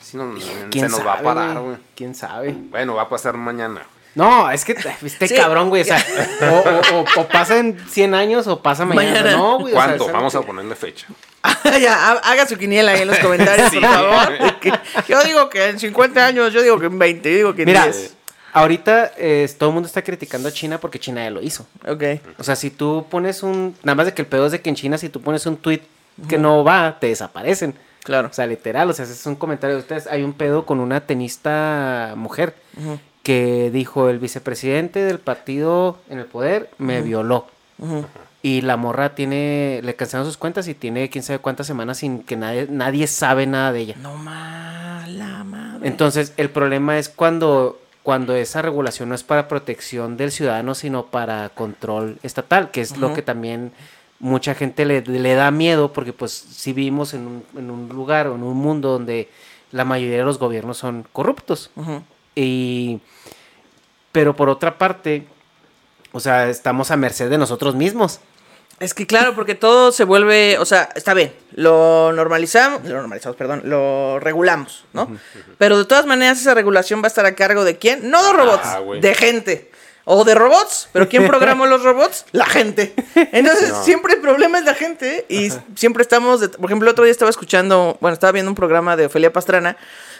Sí, 0.01 0.16
no, 0.16 0.35
¿Quién 0.70 0.86
se 0.86 0.97
nos 0.97 1.01
va 1.07 1.12
a 1.12 1.16
sabe, 1.16 1.24
parar, 1.24 1.52
güey? 1.59 1.65
güey. 1.66 1.78
¿Quién 1.94 2.15
sabe? 2.15 2.52
Bueno, 2.52 2.94
va 2.94 3.02
a 3.02 3.09
pasar 3.09 3.36
mañana. 3.36 3.82
No, 4.15 4.51
es 4.51 4.65
que 4.65 4.77
este 5.05 5.28
Sí. 5.28 5.35
cabrón, 5.37 5.69
güey, 5.69 5.82
o 5.82 5.85
sea, 5.85 6.05
o, 6.43 6.97
o- 6.97 7.01
o- 7.01 7.20
o 7.20 7.28
pasa 7.28 7.59
en 7.59 7.78
100 7.89 8.15
años 8.15 8.47
o 8.49 8.61
pasa 8.61 8.85
mañana. 8.85 9.20
Mañana. 9.20 9.37
No, 9.37 9.59
güey. 9.61 9.73
o 9.73 9.77
sea, 9.77 9.85
¿Cuánto? 9.87 9.95
es 9.95 10.01
algo 10.09 10.12
Vamos 10.19 10.35
a 10.35 10.43
ponerle 10.43 10.74
fecha. 10.74 11.07
ya, 11.81 12.12
haga 12.12 12.47
su 12.47 12.57
quiniela 12.59 12.93
ahí 12.93 13.03
en 13.03 13.09
los 13.09 13.19
comentarios, 13.20 13.70
Sí. 13.70 13.78
por 13.78 13.89
favor. 13.89 14.39
Yo 15.09 15.23
digo 15.23 15.49
que 15.49 15.69
en 15.69 15.78
50 15.78 16.27
años, 16.27 16.53
yo 16.53 16.62
digo 16.62 16.78
que 16.81 16.87
en 16.87 16.99
20, 16.99 17.31
yo 17.31 17.37
digo 17.37 17.55
que 17.55 17.62
en 17.62 17.66
Mira, 17.66 17.85
10. 17.85 18.15
ahorita 18.53 19.12
eh, 19.16 19.49
todo 19.59 19.69
el 19.70 19.74
mundo 19.74 19.87
está 19.87 20.03
criticando 20.03 20.49
a 20.49 20.53
China 20.53 20.78
porque 20.81 20.99
China 20.99 21.23
ya 21.23 21.31
lo 21.31 21.41
hizo. 21.41 21.66
Ok. 21.87 22.03
O 22.39 22.43
sea, 22.45 22.57
si 22.57 22.70
tú 22.70 23.07
pones 23.09 23.43
un... 23.43 23.77
Nada 23.85 23.95
más 23.95 24.07
de 24.07 24.12
que 24.15 24.23
el 24.23 24.28
pedo 24.28 24.47
es 24.47 24.53
de 24.53 24.61
que 24.61 24.70
en 24.70 24.77
China 24.77 24.99
si 24.99 25.09
tú 25.09 25.20
pones 25.23 25.47
un 25.47 25.57
tweet 25.57 25.82
que 26.28 26.37
no 26.37 26.65
va, 26.65 26.99
te 27.01 27.07
desaparecen. 27.07 27.74
Claro. 28.03 28.28
O 28.28 28.32
sea, 28.32 28.47
literal, 28.47 28.91
o 28.91 28.93
sea, 28.93 29.05
es 29.05 29.24
un 29.27 29.37
comentario 29.37 29.77
de 29.77 29.82
ustedes. 29.82 30.07
Hay 30.09 30.23
un 30.24 30.32
pedo 30.32 30.66
con 30.66 30.81
una 30.81 31.01
tenista 31.01 32.15
mujer 32.16 32.55
Ujú. 32.77 32.99
Que 33.31 33.70
dijo 33.70 34.09
el 34.09 34.19
vicepresidente 34.19 35.05
del 35.05 35.20
partido 35.20 35.98
en 36.09 36.19
el 36.19 36.24
poder 36.24 36.69
me 36.78 37.01
violó. 37.01 37.47
Y 38.43 38.61
la 38.62 38.77
morra 38.77 39.15
tiene, 39.15 39.78
le 39.85 39.94
cancelaron 39.94 40.27
sus 40.27 40.36
cuentas 40.36 40.66
y 40.66 40.74
tiene 40.74 41.09
quién 41.11 41.23
sabe 41.23 41.39
cuántas 41.39 41.69
semanas 41.69 41.98
sin 41.98 42.24
que 42.24 42.35
nadie, 42.35 42.66
nadie 42.69 43.07
sabe 43.07 43.47
nada 43.47 43.73
de 43.73 43.81
ella. 43.82 43.94
No 44.02 44.16
mala 44.16 45.44
madre. 45.44 45.86
Entonces, 45.86 46.32
el 46.39 46.51
problema 46.51 46.98
es 46.98 47.09
cuando, 47.09 47.78
cuando 48.02 48.35
esa 48.35 48.62
regulación 48.62 49.11
no 49.11 49.15
es 49.15 49.23
para 49.23 49.47
protección 49.47 50.16
del 50.16 50.32
ciudadano, 50.32 50.74
sino 50.74 51.07
para 51.07 51.51
control 51.51 52.19
estatal, 52.24 52.73
que 52.73 52.81
es 52.81 52.97
lo 52.97 53.15
que 53.15 53.23
también 53.23 53.70
mucha 54.19 54.57
gente 54.57 54.85
le, 54.85 55.02
le 55.02 55.35
da 55.35 55.52
miedo, 55.52 55.93
porque 55.93 56.12
pues 56.12 56.32
si 56.32 56.73
vivimos 56.73 57.15
en 57.15 57.28
un, 57.28 57.44
en 57.57 57.70
un 57.70 57.90
lugar 57.90 58.27
o 58.27 58.35
en 58.35 58.43
un 58.43 58.57
mundo 58.57 58.90
donde 58.90 59.28
la 59.70 59.85
mayoría 59.85 60.19
de 60.19 60.24
los 60.24 60.40
gobiernos 60.40 60.78
son 60.78 61.07
corruptos. 61.12 61.70
Y, 62.35 63.01
pero 64.12 64.35
por 64.36 64.48
otra 64.48 64.78
parte, 64.78 65.27
o 66.12 66.20
sea, 66.20 66.48
estamos 66.48 66.90
a 66.90 66.97
merced 66.97 67.31
de 67.31 67.39
nosotros 67.39 67.74
mismos. 67.74 68.20
Es 68.78 68.94
que 68.94 69.07
claro, 69.07 69.35
porque 69.35 69.55
todo 69.55 69.93
se 69.93 70.05
vuelve, 70.05 70.57
o 70.59 70.65
sea, 70.65 70.89
está 70.94 71.12
bien, 71.12 71.35
lo 71.52 72.12
normalizamos, 72.15 72.82
lo 72.85 72.97
normalizamos, 72.97 73.36
perdón, 73.36 73.61
lo 73.66 74.19
regulamos, 74.20 74.85
¿no? 74.94 75.07
Pero 75.59 75.77
de 75.77 75.85
todas 75.85 76.07
maneras 76.07 76.40
esa 76.40 76.55
regulación 76.55 77.01
va 77.02 77.05
a 77.05 77.09
estar 77.09 77.27
a 77.27 77.35
cargo 77.35 77.62
de 77.65 77.77
quién? 77.77 78.11
No 78.11 78.24
de 78.24 78.32
robots, 78.32 78.65
Ah, 78.66 78.78
güey. 78.78 79.01
de 79.02 79.15
gente. 79.15 79.70
O 80.07 80.24
de 80.24 80.35
robots, 80.35 80.89
pero 80.93 81.09
¿quién 81.11 81.27
programó 81.27 81.66
los 81.66 81.85
robots? 81.85 82.24
La 82.32 82.47
gente. 82.47 82.94
Entonces, 83.15 83.69
No. 83.69 83.85
siempre 83.85 84.15
el 84.15 84.20
problema 84.23 84.59
es 84.59 84.65
la 84.65 84.74
gente 84.74 85.27
y 85.28 85.51
siempre 85.77 86.01
estamos, 86.02 86.40
de- 86.40 86.48
por 86.48 86.65
ejemplo, 86.70 86.89
el 86.89 86.93
otro 86.93 87.05
día 87.05 87.12
estaba 87.12 87.31
escuchando, 87.31 87.98
bueno, 88.01 88.15
estaba 88.15 88.32
viendo 88.32 88.51
un 88.51 88.57
programa 88.57 88.97
de 88.97 89.07
Ofelia 89.07 89.31
Pastrana 89.31 89.77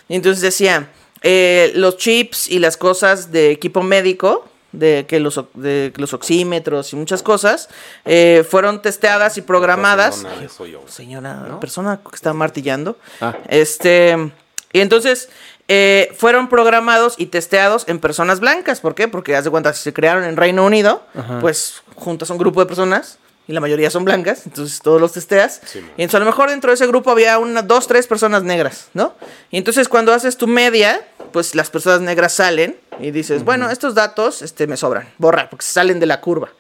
y 0.07 0.17
entonces 0.17 0.43
decía, 0.43 0.87
eh, 1.23 1.73
los 1.75 1.97
chips 1.97 2.49
y 2.49 2.59
las 2.59 2.77
cosas 2.77 3.31
de 3.31 3.51
equipo 3.51 3.83
médico, 3.83 4.47
de 4.73 5.05
que 5.09 5.21
los, 5.21 5.41
de 5.55 5.93
los 5.97 6.13
oxímetros 6.15 6.93
y 6.93 6.97
muchas 6.97 7.23
cosas, 7.23 7.69
eh, 8.05 8.45
fueron 8.49 8.83
testeadas 8.83 9.37
y 9.37 9.43
programadas. 9.43 10.23
No, 10.23 10.41
no, 10.41 10.49
soy 10.49 10.73
yo. 10.73 10.85
Señora, 10.87 11.47
la 11.49 11.61
persona 11.61 12.01
que 12.09 12.15
está 12.15 12.33
martillando. 12.33 12.97
Ah. 13.21 13.37
Este, 13.49 14.33
y 14.73 14.81
entonces 14.81 15.29
eh, 15.69 16.13
fueron 16.17 16.49
programados 16.49 17.15
y 17.17 17.27
testeados 17.27 17.85
en 17.89 18.01
personas 18.01 18.41
blancas. 18.41 18.81
¿Por 18.81 18.95
qué? 18.95 19.09
Porque, 19.09 19.37
haz 19.37 19.45
de 19.45 19.51
cuenta, 19.51 19.73
si 19.73 19.83
se 19.83 19.93
crearon 19.93 20.25
en 20.25 20.37
Reino 20.37 20.65
Unido, 20.65 21.03
Ajá. 21.15 21.39
pues 21.41 21.83
juntas 21.97 22.31
a 22.31 22.35
un 22.35 22.39
grupo 22.39 22.59
de 22.59 22.67
personas 22.67 23.20
y 23.51 23.53
la 23.53 23.61
mayoría 23.61 23.91
son 23.91 24.05
blancas, 24.05 24.47
entonces 24.47 24.79
todos 24.81 25.01
los 25.01 25.13
testeas. 25.13 25.61
Sí, 25.67 25.81
y 25.81 26.03
entonces 26.03 26.15
a 26.15 26.19
lo 26.21 26.27
mejor 26.27 26.51
dentro 26.51 26.71
de 26.71 26.77
ese 26.77 26.87
grupo 26.87 27.11
había 27.11 27.37
una, 27.39 27.63
dos, 27.63 27.89
tres 27.89 28.07
personas 28.07 28.45
negras, 28.45 28.91
¿no? 28.95 29.17
Y 29.51 29.59
entonces 29.59 29.89
cuando 29.89 30.13
haces 30.13 30.37
tu 30.37 30.47
media, 30.47 31.01
pues 31.33 31.57
las 31.57 31.69
personas 31.69 32.01
negras 32.01 32.33
salen 32.33 32.77
y 33.01 33.11
dices, 33.11 33.45
bueno, 33.45 33.69
estos 33.69 33.97
datos 33.97 34.43
este, 34.43 34.69
me 34.69 34.77
sobran, 34.77 35.09
borra, 35.19 35.51
porque 35.51 35.67
salen 35.67 35.99
de 35.99 36.07
la 36.07 36.21
curva. 36.21 36.51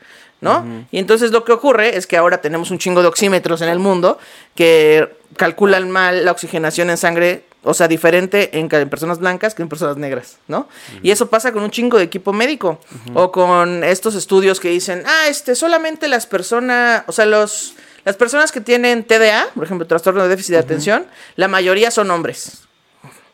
¿no? 0.41 0.65
Y 0.91 0.99
entonces 0.99 1.33
lo 1.33 1.45
que 1.45 1.53
ocurre 1.53 1.97
es 1.97 2.07
que 2.07 2.17
ahora 2.17 2.41
tenemos 2.41 2.71
un 2.71 2.79
chingo 2.79 3.03
de 3.03 3.09
oxímetros 3.09 3.61
en 3.61 3.69
el 3.69 3.79
mundo 3.79 4.19
que 4.55 5.15
calculan 5.37 5.91
mal 5.91 6.25
la 6.25 6.33
oxigenación 6.33 6.89
en 6.89 6.97
sangre, 6.97 7.45
o 7.63 7.75
sea, 7.75 7.89
diferente 7.89 8.59
en, 8.59 8.69
personas 8.89 9.19
blancas 9.19 9.55
que 9.55 9.63
en 9.63 9.69
personas 9.69 9.97
negras, 9.97 10.39
¿no? 10.49 10.69
Y 11.03 11.11
eso 11.11 11.29
pasa 11.29 11.53
con 11.53 11.63
un 11.63 11.71
chingo 11.71 11.99
de 11.99 12.05
equipo 12.05 12.33
médico 12.33 12.81
o 13.15 13.31
con 13.31 13.85
estos 13.85 14.15
estudios 14.15 14.61
que 14.61 14.71
dicen, 14.71 15.03
ah, 15.07 15.29
este, 15.29 15.55
solamente 15.55 16.09
las 16.09 16.27
personas, 16.27 17.05
o 17.07 17.13
sea, 17.13 17.27
los, 17.27 17.75
las 18.05 18.17
personas 18.17 18.51
que 18.51 18.61
tienen 18.61 19.05
TDA, 19.05 19.49
por 19.55 19.65
ejemplo, 19.65 19.87
trastorno 19.87 20.23
de 20.23 20.29
déficit 20.29 20.53
de 20.53 20.59
atención, 20.59 21.07
la 21.37 21.49
mayoría 21.49 21.91
son 21.91 22.11
hombres. 22.11 22.63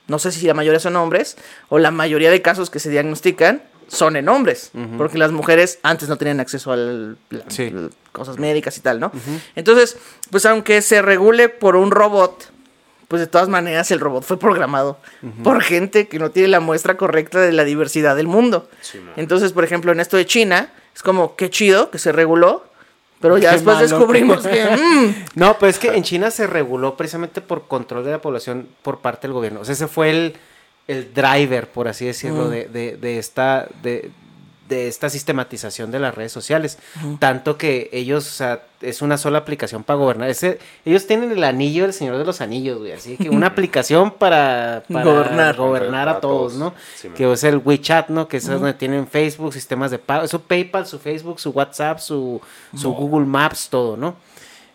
No 0.08 0.18
sé 0.18 0.32
si 0.32 0.46
la 0.46 0.54
mayoría 0.54 0.80
son 0.80 0.96
hombres 0.96 1.36
o 1.68 1.78
la 1.78 1.90
mayoría 1.90 2.30
de 2.30 2.42
casos 2.42 2.70
que 2.70 2.78
se 2.78 2.90
diagnostican 2.90 3.62
son 3.88 4.16
en 4.16 4.28
hombres, 4.28 4.72
porque 4.98 5.18
las 5.18 5.30
mujeres 5.30 5.78
antes 5.84 6.08
no 6.08 6.16
tenían 6.18 6.40
acceso 6.40 6.72
a 6.72 6.76
Sí. 7.48 7.72
cosas 8.10 8.38
médicas 8.38 8.76
y 8.78 8.80
tal, 8.80 8.98
¿no? 8.98 9.12
Entonces, 9.54 9.96
pues 10.30 10.44
aunque 10.46 10.82
se 10.82 11.02
regule 11.02 11.48
por 11.48 11.76
un 11.76 11.92
robot, 11.92 12.50
pues 13.08 13.20
de 13.20 13.26
todas 13.26 13.48
maneras 13.48 13.90
el 13.90 14.00
robot 14.00 14.24
fue 14.24 14.38
programado 14.38 14.98
por 15.44 15.60
gente 15.62 16.08
que 16.08 16.18
no 16.18 16.30
tiene 16.30 16.48
la 16.48 16.60
muestra 16.60 16.96
correcta 16.96 17.40
de 17.40 17.52
la 17.52 17.64
diversidad 17.64 18.16
del 18.16 18.26
mundo. 18.26 18.68
Sí. 18.80 19.00
Entonces, 19.16 19.52
por 19.52 19.64
ejemplo, 19.64 19.92
en 19.92 20.00
esto 20.00 20.16
de 20.16 20.26
China, 20.26 20.72
es 20.94 21.02
como, 21.02 21.36
qué 21.36 21.48
chido 21.50 21.90
que 21.90 21.98
se 21.98 22.10
reguló, 22.12 22.64
pero 23.20 23.38
ya 23.38 23.50
Qué 23.50 23.56
después 23.56 23.76
malo. 23.76 23.88
descubrimos 23.88 24.46
que... 24.46 24.64
mm, 24.76 25.14
No, 25.38 25.58
pues 25.58 25.76
es 25.76 25.78
que 25.80 25.96
en 25.96 26.02
China 26.02 26.30
se 26.30 26.46
reguló 26.46 26.96
precisamente 26.96 27.40
por 27.40 27.66
control 27.68 28.04
de 28.04 28.10
la 28.10 28.20
población 28.20 28.68
por 28.82 28.98
parte 28.98 29.26
del 29.26 29.32
gobierno. 29.34 29.60
O 29.60 29.64
sea, 29.64 29.72
ese 29.74 29.86
fue 29.86 30.10
el, 30.10 30.36
el 30.88 31.14
driver, 31.14 31.68
por 31.70 31.88
así 31.88 32.04
decirlo, 32.06 32.48
de, 32.50 32.66
de- 32.66 32.96
de 32.96 33.18
esta, 33.18 33.68
de, 33.82 34.10
de 34.68 34.88
esta 34.88 35.10
sistematización 35.10 35.90
de 35.90 35.98
las 35.98 36.14
redes 36.14 36.32
sociales. 36.32 36.78
Tanto 37.18 37.56
que 37.56 37.88
ellos, 37.92 38.26
o 38.26 38.30
sea, 38.30 38.62
es 38.80 39.02
una 39.02 39.16
sola 39.18 39.38
aplicación 39.38 39.84
para 39.84 39.98
gobernar. 39.98 40.28
Ese, 40.28 40.58
ellos 40.84 41.06
tienen 41.06 41.32
el 41.32 41.44
anillo 41.44 41.84
del 41.84 41.92
Señor 41.92 42.18
de 42.18 42.24
los 42.24 42.40
Anillos, 42.40 42.78
güey. 42.78 42.92
Así 42.92 43.16
que 43.16 43.30
una 43.30 43.46
aplicación 43.48 44.10
para, 44.10 44.84
para 44.92 45.04
Gobernar. 45.04 45.56
gobernar 45.56 46.08
a 46.08 46.20
todos, 46.20 46.52
todos. 46.52 46.54
¿no? 46.54 46.74
Sí, 46.96 47.08
que 47.10 47.30
es 47.30 47.44
el 47.44 47.58
WeChat, 47.58 48.08
¿no? 48.08 48.28
Que 48.28 48.38
es 48.38 48.46
donde 48.46 48.74
tienen 48.74 49.06
Facebook, 49.06 49.52
sistemas 49.52 49.90
de 49.90 49.98
pago, 49.98 50.26
su 50.28 50.40
PayPal, 50.40 50.86
su 50.86 50.98
Facebook, 50.98 51.40
su 51.40 51.50
WhatsApp, 51.50 51.98
su, 51.98 52.40
su 52.76 52.92
Google 52.92 53.26
Maps, 53.26 53.68
todo, 53.70 53.96
¿no? 53.96 54.16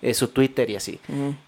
Eh, 0.01 0.15
su 0.15 0.29
Twitter 0.29 0.67
y 0.69 0.75
así. 0.75 0.99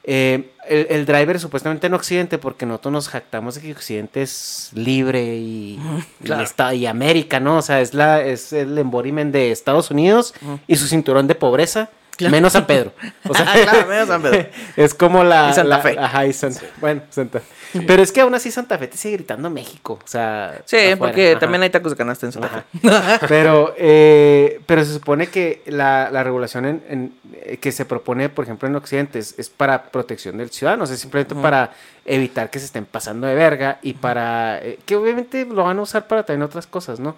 Eh, 0.04 0.52
el, 0.70 0.88
el 0.90 1.06
driver 1.08 1.40
supuestamente 1.40 1.88
en 1.88 1.94
Occidente, 1.96 2.38
porque 2.38 2.66
nosotros 2.68 2.92
nos 2.92 3.10
jactamos 3.10 3.56
de 3.56 3.62
que 3.62 3.72
Occidente 3.72 4.22
es 4.22 4.70
libre 4.76 5.36
y, 5.38 5.80
y 6.22 6.24
claro. 6.26 6.44
está- 6.44 6.74
y 6.76 6.86
América, 6.86 7.40
¿no? 7.40 7.58
O 7.58 7.62
sea, 7.64 7.82
es, 7.82 7.94
la, 7.96 8.24
es 8.24 8.54
el 8.54 8.78
embodiment 8.78 9.34
de 9.34 9.52
Estados 9.52 9.90
Unidos 9.90 10.34
y 10.68 10.76
su 10.76 10.86
cinturón 10.88 11.26
de 11.28 11.34
pobreza. 11.36 11.90
Menos 12.20 12.54
San 12.54 12.66
Pedro. 12.68 12.94
O 13.28 13.34
sea, 13.34 13.46
Ah, 13.52 13.56
claro, 13.64 13.88
menos 13.88 14.08
San 14.08 14.22
Pedro. 14.22 14.46
es 14.78 14.94
como 14.94 15.24
la. 15.24 15.50
Y 15.50 15.54
Santa 15.54 15.70
la- 15.78 15.80
Fe. 15.80 15.96
Ajá, 16.00 16.26
y 16.26 16.34
Santa 16.34 16.62
Bueno, 16.80 17.02
Santa 17.10 17.42
Pero 17.88 18.04
es 18.04 18.12
que 18.12 18.22
aún 18.22 18.36
así 18.36 18.52
Santa 18.52 18.78
Fe 18.78 18.88
te 18.88 18.98
sigue 18.98 19.16
gritando 19.18 19.50
México. 19.50 20.00
O 20.04 20.08
sea. 20.08 20.62
Sí, 20.66 20.78
afuera, 20.78 20.98
porque 20.98 21.32
ajá. 21.32 21.40
también 21.40 21.64
hay 21.64 21.70
tacos 21.70 21.92
de 21.94 21.98
canasta 21.98 22.26
en 22.26 22.32
Santa 22.32 22.48
Ajá. 22.88 23.20
Fe. 23.20 23.28
Pero, 23.28 23.74
eh, 23.78 24.62
pero 24.66 24.86
se 24.86 24.94
supone 24.94 25.28
que 25.28 25.62
la, 25.66 26.10
la 26.12 26.24
regulación 26.24 26.66
en, 26.66 26.84
en- 26.90 27.14
eh, 27.42 27.58
que 27.58 27.72
se 27.72 27.86
propone, 27.86 28.30
por 28.30 28.46
ejemplo, 28.46 28.68
en 28.68 28.76
Occidente 28.76 29.20
es, 29.20 29.34
es 29.40 29.50
para 29.50 29.84
protección 29.86 30.38
del 30.38 30.50
ciudadano, 30.52 30.84
o 30.84 30.88
sea, 30.88 30.96
simplemente 30.98 31.34
para 31.36 31.72
evitar 32.06 32.50
que 32.50 32.60
se 32.60 32.66
estén 32.66 32.86
pasando 32.86 33.26
de 33.28 33.34
verga 33.36 33.80
y 33.82 33.94
para 33.94 34.60
eh, 34.60 34.78
que 34.86 34.96
obviamente 34.96 35.46
lo 35.46 35.64
van 35.64 35.80
a 35.80 35.82
usar 35.82 36.08
para 36.08 36.24
también 36.24 36.44
otras 36.44 36.68
cosas, 36.68 37.00
¿no? 37.00 37.16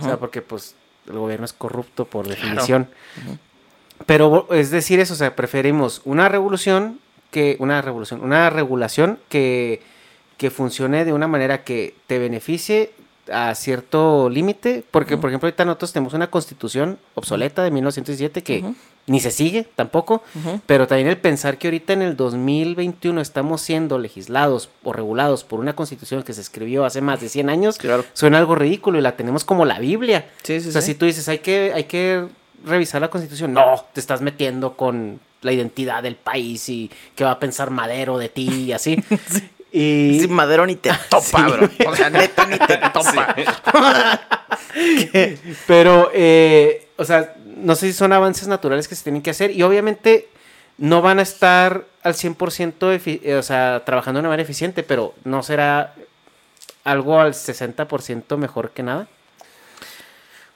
O 0.00 0.04
sea, 0.04 0.16
porque 0.16 0.42
pues 0.42 0.74
el 1.06 1.12
gobierno 1.18 1.44
es 1.44 1.52
corrupto 1.52 2.06
por 2.06 2.26
definición. 2.26 2.88
Pero 4.06 4.48
es 4.52 4.70
decir 4.70 5.00
eso, 5.00 5.14
o 5.14 5.16
sea, 5.16 5.34
preferimos 5.36 6.00
una 6.04 6.28
revolución 6.28 6.98
que 7.30 7.56
una 7.60 7.80
revolución, 7.82 8.22
una 8.22 8.50
regulación 8.50 9.18
que, 9.28 9.80
que 10.36 10.50
funcione 10.50 11.04
de 11.04 11.12
una 11.12 11.28
manera 11.28 11.64
que 11.64 11.94
te 12.06 12.18
beneficie 12.18 12.90
a 13.32 13.54
cierto 13.54 14.28
límite, 14.28 14.84
porque 14.90 15.16
por 15.16 15.30
ejemplo 15.30 15.46
ahorita 15.46 15.64
nosotros 15.64 15.92
tenemos 15.92 16.12
una 16.12 16.28
constitución 16.28 16.98
obsoleta 17.14 17.62
de 17.62 17.70
1917 17.70 18.42
que 18.42 18.64
ni 19.06 19.20
se 19.20 19.30
sigue 19.30 19.66
tampoco, 19.76 20.22
pero 20.66 20.86
también 20.88 21.08
el 21.08 21.16
pensar 21.18 21.56
que 21.56 21.68
ahorita 21.68 21.92
en 21.92 22.02
el 22.02 22.16
2021 22.16 23.20
estamos 23.20 23.60
siendo 23.62 23.98
legislados 23.98 24.70
o 24.82 24.92
regulados 24.92 25.44
por 25.44 25.60
una 25.60 25.74
constitución 25.74 26.24
que 26.24 26.32
se 26.34 26.40
escribió 26.40 26.84
hace 26.84 27.00
más 27.00 27.20
de 27.20 27.28
100 27.28 27.48
años, 27.48 27.78
Claro. 27.78 28.04
suena 28.12 28.38
algo 28.38 28.56
ridículo 28.56 28.98
y 28.98 29.02
la 29.02 29.16
tenemos 29.16 29.44
como 29.44 29.64
la 29.64 29.78
Biblia. 29.78 30.26
Sí, 30.42 30.60
sí, 30.60 30.68
o 30.68 30.72
sea, 30.72 30.82
sí. 30.82 30.92
si 30.92 30.98
tú 30.98 31.06
dices, 31.06 31.28
hay 31.28 31.38
que, 31.38 31.72
hay 31.74 31.84
que 31.84 32.26
revisar 32.64 33.00
la 33.00 33.08
constitución, 33.08 33.52
no, 33.52 33.84
te 33.92 34.00
estás 34.00 34.20
metiendo 34.20 34.74
con 34.76 35.20
la 35.42 35.52
identidad 35.52 36.02
del 36.02 36.16
país 36.16 36.68
y 36.68 36.90
qué 37.16 37.24
va 37.24 37.32
a 37.32 37.38
pensar 37.40 37.70
Madero 37.70 38.18
de 38.18 38.28
ti 38.28 38.48
y 38.66 38.72
así. 38.72 39.02
Y 39.74 40.18
Sí, 40.20 40.28
Madero 40.28 40.66
ni 40.66 40.76
te 40.76 40.90
topa, 41.08 41.22
Sí. 41.22 41.36
bro. 41.50 41.70
O 41.90 41.96
sea, 41.96 42.10
neta 42.10 42.44
ni 42.44 42.58
te 42.58 42.76
topa. 42.92 43.34
Pero, 45.66 46.10
eh, 46.12 46.88
o 46.96 47.04
sea, 47.06 47.34
no 47.56 47.74
sé 47.74 47.86
si 47.86 47.92
son 47.94 48.12
avances 48.12 48.48
naturales 48.48 48.86
que 48.86 48.94
se 48.94 49.02
tienen 49.04 49.22
que 49.22 49.30
hacer 49.30 49.50
y 49.50 49.62
obviamente 49.62 50.28
no 50.78 51.00
van 51.02 51.18
a 51.18 51.22
estar 51.22 51.84
al 52.02 52.14
100% 52.14 52.92
efi- 52.92 53.20
eh, 53.22 53.36
o 53.36 53.42
sea, 53.42 53.82
trabajando 53.86 54.18
de 54.18 54.22
una 54.22 54.28
manera 54.30 54.42
eficiente, 54.44 54.82
pero 54.82 55.14
no 55.24 55.42
será 55.42 55.94
algo 56.84 57.20
al 57.20 57.32
60% 57.34 58.36
mejor 58.36 58.70
que 58.72 58.82
nada. 58.82 59.06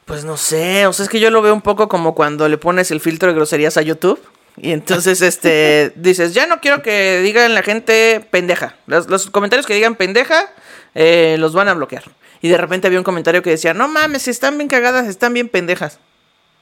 Pues 0.06 0.24
no 0.24 0.36
sé, 0.36 0.86
o 0.86 0.92
sea, 0.92 1.02
es 1.02 1.08
que 1.08 1.18
yo 1.18 1.30
lo 1.32 1.42
veo 1.42 1.52
un 1.52 1.62
poco 1.62 1.88
como 1.88 2.14
cuando 2.14 2.48
le 2.48 2.58
pones 2.58 2.92
el 2.92 3.00
filtro 3.00 3.28
de 3.28 3.34
groserías 3.34 3.76
a 3.76 3.82
YouTube. 3.82 4.22
Y 4.56 4.70
entonces, 4.70 5.20
este, 5.20 5.92
dices, 5.96 6.32
ya 6.32 6.46
no 6.46 6.60
quiero 6.60 6.80
que 6.80 7.20
digan 7.22 7.54
la 7.54 7.62
gente 7.64 8.24
pendeja. 8.30 8.76
Los, 8.86 9.10
los 9.10 9.28
comentarios 9.30 9.66
que 9.66 9.74
digan 9.74 9.96
pendeja, 9.96 10.48
eh, 10.94 11.34
los 11.40 11.54
van 11.54 11.66
a 11.66 11.74
bloquear. 11.74 12.04
Y 12.40 12.48
de 12.48 12.56
repente 12.56 12.86
había 12.86 13.00
un 13.00 13.04
comentario 13.04 13.42
que 13.42 13.50
decía, 13.50 13.74
no 13.74 13.88
mames, 13.88 14.28
están 14.28 14.56
bien 14.56 14.68
cagadas, 14.68 15.08
están 15.08 15.34
bien 15.34 15.48
pendejas. 15.48 15.98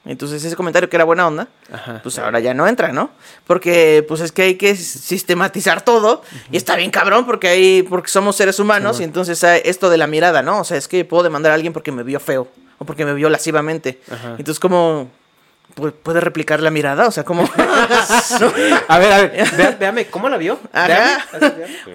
Entonces 0.05 0.43
ese 0.43 0.55
comentario 0.55 0.89
que 0.89 0.97
era 0.97 1.03
buena 1.03 1.27
onda, 1.27 1.47
Ajá. 1.71 1.99
pues 2.01 2.17
ahora 2.17 2.39
ya 2.39 2.55
no 2.55 2.67
entra, 2.67 2.91
¿no? 2.91 3.11
Porque 3.45 4.03
pues 4.07 4.21
es 4.21 4.31
que 4.31 4.41
hay 4.41 4.55
que 4.55 4.75
sistematizar 4.75 5.83
todo 5.83 6.23
y 6.51 6.57
está 6.57 6.75
bien 6.75 6.91
cabrón 6.91 7.25
porque 7.25 7.47
hay 7.47 7.83
porque 7.83 8.09
somos 8.09 8.35
seres 8.35 8.59
humanos 8.59 8.99
y 8.99 9.03
entonces 9.03 9.43
hay 9.43 9.61
esto 9.65 9.89
de 9.89 9.97
la 9.97 10.05
mirada, 10.05 10.43
¿no? 10.43 10.59
O 10.59 10.63
sea, 10.63 10.77
es 10.77 10.87
que 10.87 11.05
puedo 11.05 11.23
demandar 11.23 11.51
a 11.51 11.55
alguien 11.55 11.73
porque 11.73 11.91
me 11.91 12.03
vio 12.03 12.19
feo 12.19 12.47
o 12.85 12.87
porque 12.87 13.05
me 13.05 13.13
vio 13.13 13.29
lascivamente. 13.29 13.99
Ajá. 14.11 14.35
Entonces 14.37 14.59
como 14.59 15.09
pu- 15.75 15.91
puede 15.91 16.21
replicar 16.21 16.61
la 16.61 16.69
mirada, 16.71 17.07
o 17.07 17.11
sea, 17.11 17.23
como 17.23 17.43
A 18.87 18.99
ver, 18.99 19.11
a 19.13 19.17
ver, 19.21 19.45
vea- 19.57 19.75
véame, 19.79 20.05
¿cómo 20.07 20.29
la 20.29 20.37
vio? 20.37 20.59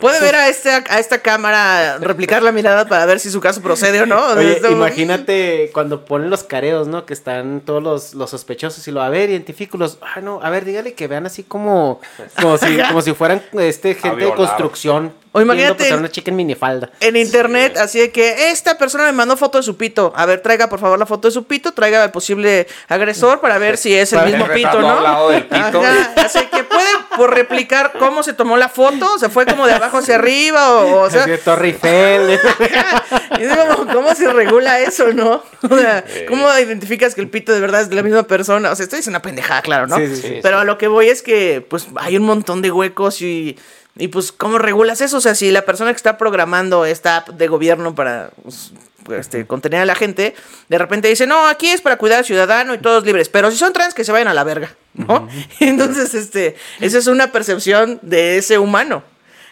Puede 0.01 0.21
ver 0.21 0.35
a 0.35 0.49
esta 0.49 0.85
a 0.89 0.99
esta 0.99 1.19
cámara 1.19 1.99
replicar 1.99 2.43
la 2.43 2.53
mirada 2.53 2.87
para 2.87 3.07
ver 3.07 3.21
si 3.21 3.31
su 3.31 3.41
caso 3.41 3.61
procede 3.62 4.03
o 4.03 4.07
no. 4.07 4.21
Oye, 4.41 4.61
imagínate 4.71 5.71
cuando 5.73 6.05
ponen 6.05 6.31
los 6.31 6.43
careos, 6.45 6.89
¿no? 6.89 7.07
Que 7.07 7.15
están 7.15 7.61
todos 7.65 7.83
los, 7.83 8.15
los 8.15 8.31
sospechosos 8.31 8.87
y 8.89 8.91
lo, 8.91 9.03
a 9.03 9.09
ver, 9.09 9.31
identifículos. 9.31 9.99
Ah, 10.03 10.21
no, 10.21 10.41
a 10.43 10.51
ver, 10.51 10.65
dígale 10.65 10.95
que 10.95 11.07
vean 11.09 11.27
así 11.27 11.43
como, 11.45 12.01
como, 12.41 12.59
si, 12.59 12.77
como 12.89 13.03
si 13.03 13.15
fueran 13.15 13.43
este, 13.59 13.95
gente 13.95 14.25
de 14.25 14.35
construcción. 14.35 15.12
O 15.32 15.40
imagínate- 15.40 15.85
pasar 15.85 15.98
una 15.98 16.11
chica 16.11 16.31
en 16.31 16.36
minifalda. 16.36 16.90
En 16.98 17.16
internet, 17.16 17.77
así 17.77 18.01
de 18.01 18.11
que 18.11 18.51
esta 18.51 18.77
persona 18.78 19.05
me 19.05 19.12
mandó 19.12 19.36
foto 19.36 19.59
de 19.59 19.62
su 19.62 19.77
pito. 19.77 20.12
A 20.16 20.27
ver, 20.27 20.40
traiga 20.40 20.69
por 20.69 20.81
favor 20.81 20.98
la 20.98 21.07
foto 21.07 21.28
de 21.28 21.32
su 21.32 21.44
pito, 21.44 21.73
traiga 21.73 22.02
al 22.02 22.11
posible 22.11 22.66
agresor 22.89 23.40
para 23.40 23.59
ver 23.59 23.77
si 23.77 23.94
es 23.94 24.12
el 24.12 24.24
mismo 24.27 24.47
el 24.47 24.52
pito, 24.52 24.81
¿no? 24.81 24.90
al 24.90 25.02
lado 25.05 25.31
del 25.31 25.44
pito. 25.44 25.81
Ajá, 25.82 26.12
así 26.16 26.40
que 26.47 26.65
puede, 26.65 26.89
por 27.16 27.32
replicar 27.32 27.93
cómo 27.98 28.24
se 28.24 28.32
tomó 28.32 28.57
la 28.57 28.69
foto, 28.69 29.19
se 29.19 29.28
fue 29.28 29.47
como 29.47 29.66
de 29.66 29.74
abajo 29.74 29.98
hacia 29.98 30.16
arriba, 30.16 30.74
o, 30.81 31.02
o 31.02 31.11
sea, 31.11 31.27
de 31.27 31.39
Torre 31.39 31.69
Eiffel. 31.69 32.31
y 33.39 33.43
es 33.44 33.57
como, 33.57 33.93
¿cómo 33.93 34.15
se 34.16 34.32
regula 34.32 34.81
eso, 34.81 35.12
no? 35.12 35.44
O 35.62 35.78
sea, 35.78 36.05
¿cómo 36.28 36.48
identificas 36.59 37.15
que 37.15 37.20
el 37.20 37.28
pito 37.28 37.52
de 37.52 37.61
verdad 37.61 37.82
es 37.82 37.89
de 37.89 37.94
la 37.94 38.02
misma 38.02 38.24
persona? 38.24 38.73
O 38.73 38.74
sea, 38.74 38.82
esto 38.82 38.97
es 38.97 39.07
una 39.07 39.23
pendejada, 39.23 39.62
claro, 39.62 39.86
¿no? 39.86 39.97
Sí, 39.97 40.09
sí, 40.09 40.23
sí. 40.23 40.39
Pero 40.43 40.59
a 40.59 40.65
lo 40.65 40.77
que 40.77 40.89
voy 40.89 41.09
es 41.09 41.23
que, 41.23 41.65
pues, 41.69 41.86
hay 41.97 42.16
un 42.16 42.24
montón 42.24 42.62
de 42.62 42.70
huecos 42.73 43.23
y, 43.23 43.57
y 43.97 44.09
pues, 44.09 44.33
¿cómo 44.33 44.59
regulas 44.59 45.01
eso? 45.01 45.19
O 45.19 45.21
sea, 45.21 45.35
si 45.35 45.51
la 45.51 45.62
persona 45.65 45.91
que 45.93 45.97
está 45.97 46.17
programando 46.17 46.85
esta 46.85 47.19
app 47.19 47.29
de 47.31 47.49
gobierno 47.49 47.95
para 47.95 48.31
pues, 48.43 48.73
este, 49.19 49.47
contener 49.47 49.81
a 49.81 49.85
la 49.85 49.95
gente, 49.95 50.35
de 50.69 50.79
repente 50.79 51.09
dice, 51.09 51.27
no, 51.27 51.47
aquí 51.49 51.69
es 51.69 51.81
para 51.81 51.97
cuidar 51.99 52.19
al 52.21 52.25
ciudadano 52.25 52.75
y 52.75 52.79
todos 52.79 53.05
libres, 53.05 53.29
pero 53.29 53.51
si 53.51 53.57
son 53.57 53.73
trans, 53.73 53.95
que 53.95 54.05
se 54.05 54.12
vayan 54.12 54.29
a 54.29 54.35
la 54.35 54.45
verga, 54.45 54.75
¿no? 54.95 55.29
Entonces, 55.61 56.15
este, 56.15 56.57
esa 56.81 56.99
es 56.99 57.07
una 57.09 57.33
percepción 57.33 57.99
de 58.03 58.39
ese 58.39 58.59
humano. 58.59 59.03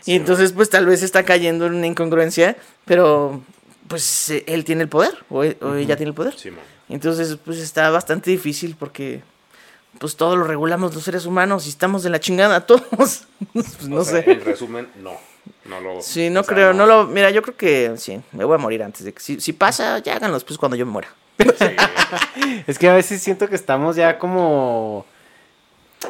Y 0.06 0.14
entonces, 0.14 0.52
pues 0.52 0.70
tal 0.70 0.86
vez 0.86 1.02
está 1.02 1.24
cayendo 1.24 1.66
en 1.66 1.74
una 1.74 1.86
incongruencia, 1.86 2.56
pero 2.86 3.42
pues 3.88 4.30
él 4.46 4.64
tiene 4.64 4.82
el 4.82 4.88
poder, 4.88 5.12
o, 5.28 5.44
e- 5.44 5.58
o 5.60 5.74
ella 5.74 5.96
tiene 5.96 6.10
el 6.10 6.14
poder. 6.14 6.34
Sí. 6.38 6.50
Entonces, 6.88 7.36
pues 7.44 7.58
está 7.58 7.90
bastante 7.90 8.30
difícil 8.30 8.74
porque 8.78 9.22
pues 9.98 10.16
todo 10.16 10.36
lo 10.36 10.44
regulamos 10.44 10.94
los 10.94 11.04
seres 11.04 11.26
humanos 11.26 11.66
y 11.66 11.70
estamos 11.70 12.02
de 12.02 12.10
la 12.10 12.20
chingada 12.20 12.66
todos. 12.66 13.26
pues 13.52 13.88
no 13.88 14.00
O 14.00 14.04
sea, 14.04 14.22
sé. 14.22 14.30
En 14.30 14.44
resumen, 14.44 14.88
no. 15.02 15.12
No 15.64 15.80
lo. 15.80 16.02
Sí, 16.02 16.30
no 16.30 16.40
o 16.40 16.44
sea, 16.44 16.54
creo, 16.54 16.72
no. 16.72 16.86
lo... 16.86 17.06
Mira, 17.06 17.30
yo 17.30 17.42
creo 17.42 17.56
que 17.56 17.92
sí, 17.96 18.20
me 18.32 18.44
voy 18.44 18.54
a 18.54 18.58
morir 18.58 18.82
antes 18.82 19.04
de 19.04 19.12
que... 19.12 19.20
Si, 19.20 19.40
si 19.40 19.52
pasa, 19.52 19.98
ya 19.98 20.16
háganlos 20.16 20.44
pues 20.44 20.58
cuando 20.58 20.76
yo 20.76 20.86
me 20.86 20.92
muera. 20.92 21.08
Es 22.66 22.78
que 22.78 22.88
a 22.88 22.94
veces 22.94 23.22
siento 23.22 23.48
que 23.48 23.54
estamos 23.54 23.96
ya 23.96 24.18
como. 24.18 25.06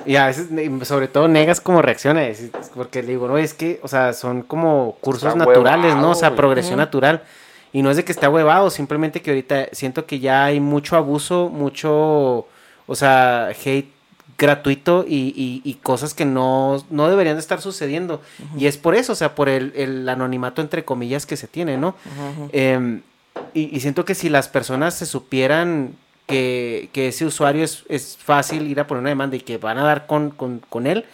Y 0.05 0.17
a 0.17 0.27
veces, 0.27 0.49
sobre 0.83 1.09
todo, 1.09 1.29
negas 1.29 1.61
como 1.61 1.83
reacciones. 1.83 2.51
Porque 2.75 3.03
le 3.03 3.11
digo, 3.11 3.29
no, 3.29 3.39
es 3.39 3.55
que, 3.55 3.81
o 3.83 3.89
sea, 3.89 4.13
son 4.13 4.43
como 4.43 4.97
cursos 5.01 5.33
Está 5.33 5.39
naturales, 5.39 5.95
¿no? 5.97 6.11
O 6.11 6.15
sea, 6.15 6.37
progresión 6.37 6.79
natural. 6.79 7.23
Y 7.73 7.83
no 7.83 7.91
es 7.91 7.97
de 7.97 8.05
que 8.05 8.13
esté 8.13 8.29
huevado, 8.29 8.71
simplemente 8.71 9.21
que 9.21 9.31
ahorita 9.31 9.69
siento 9.73 10.07
que 10.07 10.21
ya 10.21 10.45
hay 10.45 10.61
mucho 10.61 10.97
abuso, 10.97 11.49
mucho, 11.49 12.47
o 12.89 12.97
sea, 12.97 13.51
hate 13.51 13.87
gratuito 14.37 15.05
y, 15.09 15.33
y- 15.37 15.63
y 15.65 15.75
cosas 15.75 16.15
que 16.15 16.25
no, 16.25 16.85
no 16.91 17.09
deberían 17.09 17.37
de 17.37 17.41
estar 17.41 17.61
sucediendo. 17.61 18.21
Y 18.57 18.67
es 18.67 18.77
por 18.77 18.95
eso, 18.97 19.13
o 19.13 19.17
sea, 19.17 19.35
por 19.37 19.49
el, 19.49 19.73
el 19.77 20.09
anonimato 20.09 20.61
entre 20.63 20.85
comillas 20.85 21.27
que 21.27 21.37
se 21.37 21.47
tiene, 21.49 21.77
¿no? 21.77 21.95
Em, 22.53 23.03
y, 23.55 23.75
y 23.77 23.81
siento 23.81 24.05
que 24.05 24.15
si 24.15 24.29
las 24.29 24.49
personas 24.49 24.95
se 24.95 25.07
supieran 25.07 25.95
que, 26.27 26.91
que 26.93 27.09
ese 27.09 27.25
usuario 27.25 27.65
es, 27.65 27.85
es 27.89 28.19
fácil 28.23 28.67
ir 28.69 28.79
a 28.81 28.87
poner 28.87 29.01
una 29.01 29.09
demanda 29.09 29.35
y 29.37 29.41
que 29.41 29.57
van 29.57 29.79
a 29.79 29.83
dar 29.83 30.07
con, 30.07 30.31
con, 30.31 30.61
con 30.69 30.87
él, 30.87 31.05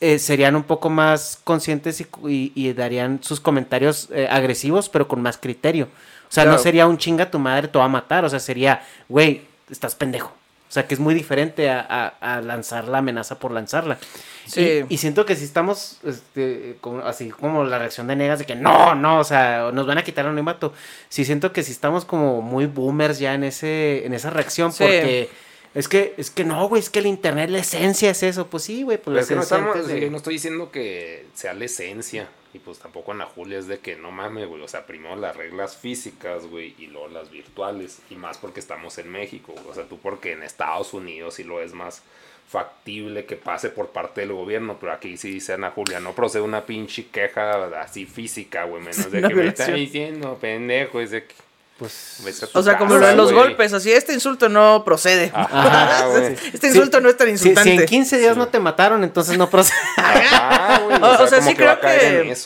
eh, 0.00 0.18
serían 0.18 0.56
un 0.56 0.64
poco 0.64 0.90
más 0.90 1.38
conscientes 1.44 2.04
y, 2.26 2.72
darían 2.72 3.20
sus 3.22 3.38
comentarios 3.40 4.08
eh, 4.12 4.26
agresivos, 4.28 4.88
pero 4.88 5.06
con 5.06 5.22
más 5.22 5.38
criterio. 5.38 5.84
O 6.28 6.32
sea, 6.32 6.44
no 6.44 6.58
sería 6.58 6.86
un 6.88 6.98
chinga 6.98 7.30
tu 7.30 7.38
madre, 7.38 7.68
te 7.68 7.78
va 7.78 7.84
a 7.84 7.88
matar. 7.88 8.24
O 8.24 8.28
sea, 8.28 8.40
sería, 8.40 8.82
güey, 9.08 9.42
estás 9.70 9.94
pendejo. 9.94 10.32
O 10.70 10.72
sea, 10.72 10.86
que 10.86 10.94
es 10.94 11.00
muy 11.00 11.14
diferente 11.14 11.68
a, 11.68 11.80
a- 11.80 12.36
a 12.36 12.40
lanzar 12.40 12.86
la 12.86 12.98
amenaza 12.98 13.40
por 13.40 13.50
lanzarla. 13.50 13.98
Sí. 14.46 14.84
Y, 14.88 14.94
y 14.94 14.98
siento 14.98 15.26
que 15.26 15.34
si 15.34 15.42
estamos, 15.44 15.98
este, 16.06 16.76
como- 16.80 17.00
así 17.00 17.30
como 17.30 17.64
la 17.64 17.78
reacción 17.80 18.06
de 18.06 18.14
negas 18.14 18.38
de 18.38 18.46
que 18.46 18.54
no, 18.54 18.94
no, 18.94 19.18
o 19.18 19.24
sea, 19.24 19.70
nos 19.72 19.84
van 19.88 19.98
a 19.98 20.04
quitar 20.04 20.24
el 20.24 20.28
anonimato. 20.30 20.72
Sí 21.08 21.24
siento 21.24 21.52
que 21.52 21.64
si 21.64 21.72
estamos 21.72 22.04
como 22.04 22.40
muy 22.40 22.66
boomers 22.66 23.18
ya 23.18 23.34
en 23.34 23.42
ese, 23.42 24.06
en 24.06 24.14
esa 24.14 24.30
reacción, 24.30 24.72
Sí. 24.72 24.84
porque 24.84 25.28
es 25.74 25.88
que, 25.88 26.14
es 26.16 26.30
que 26.30 26.44
no, 26.44 26.68
güey, 26.68 26.80
es 26.80 26.88
que 26.88 27.00
el 27.00 27.06
internet, 27.06 27.50
la 27.50 27.58
esencia 27.58 28.10
es 28.10 28.22
eso. 28.22 28.46
Pues 28.46 28.62
sí, 28.62 28.84
güey, 28.84 28.98
pues 28.98 29.12
la 29.16 29.20
es 29.22 29.26
que 29.28 29.34
no, 29.34 29.42
esencia 29.42 29.66
estamos, 29.66 29.88
de- 29.88 30.00
yo 30.00 30.10
no 30.10 30.18
estoy 30.18 30.34
diciendo 30.34 30.70
que 30.70 31.26
sea 31.34 31.52
la 31.52 31.64
esencia. 31.64 32.28
Y 32.52 32.58
pues 32.58 32.78
tampoco 32.78 33.12
Ana 33.12 33.26
Julia 33.26 33.58
es 33.58 33.68
de 33.68 33.78
que 33.78 33.96
no 33.96 34.10
mames, 34.10 34.48
güey. 34.48 34.62
O 34.62 34.68
sea, 34.68 34.86
primero 34.86 35.14
las 35.16 35.36
reglas 35.36 35.76
físicas, 35.76 36.46
güey, 36.46 36.74
y 36.78 36.88
luego 36.88 37.08
las 37.08 37.30
virtuales. 37.30 38.00
Y 38.10 38.16
más 38.16 38.38
porque 38.38 38.60
estamos 38.60 38.98
en 38.98 39.10
México. 39.10 39.52
güey. 39.52 39.68
O 39.68 39.74
sea, 39.74 39.84
tú 39.84 39.98
porque 39.98 40.32
en 40.32 40.42
Estados 40.42 40.92
Unidos 40.92 41.34
sí 41.34 41.44
lo 41.44 41.60
es 41.60 41.72
más 41.72 42.02
factible 42.48 43.26
que 43.26 43.36
pase 43.36 43.70
por 43.70 43.90
parte 43.90 44.22
del 44.22 44.32
gobierno. 44.32 44.78
Pero 44.80 44.92
aquí 44.92 45.16
sí 45.16 45.30
dice 45.30 45.52
Ana 45.52 45.70
Julia, 45.70 46.00
no 46.00 46.12
procede 46.12 46.42
una 46.42 46.66
pinche 46.66 47.06
queja 47.06 47.66
así 47.80 48.06
física, 48.06 48.64
güey. 48.64 48.82
Menos 48.82 49.10
de 49.10 49.22
que 49.22 49.34
me 49.34 49.46
está 49.46 49.68
diciendo, 49.68 50.36
pendejo. 50.40 51.00
Es 51.00 51.12
de 51.12 51.24
que. 51.24 51.34
Pues. 51.80 52.50
O 52.52 52.62
sea, 52.62 52.76
como 52.76 52.96
lo 52.98 53.06
de 53.06 53.16
los 53.16 53.32
golpes, 53.32 53.72
así, 53.72 53.90
este 53.90 54.12
insulto 54.12 54.50
no 54.50 54.84
procede. 54.84 55.32
Ajá, 55.34 56.04
este 56.52 56.68
insulto 56.68 57.00
no 57.00 57.08
es 57.08 57.16
tan 57.16 57.30
insultante. 57.30 57.70
si 57.72 57.76
en 57.78 57.86
15 57.86 58.18
días 58.18 58.36
no 58.36 58.48
te 58.48 58.60
mataron, 58.60 59.02
entonces 59.02 59.38
no 59.38 59.48
procede. 59.48 59.78
Ajá, 59.96 60.78
güey. 60.80 61.02
O- 61.02 61.22
o 61.24 61.26
sea, 61.26 61.40
sí 61.40 61.48
que 61.54 61.56
creo 61.56 61.80
que-. 61.80 62.36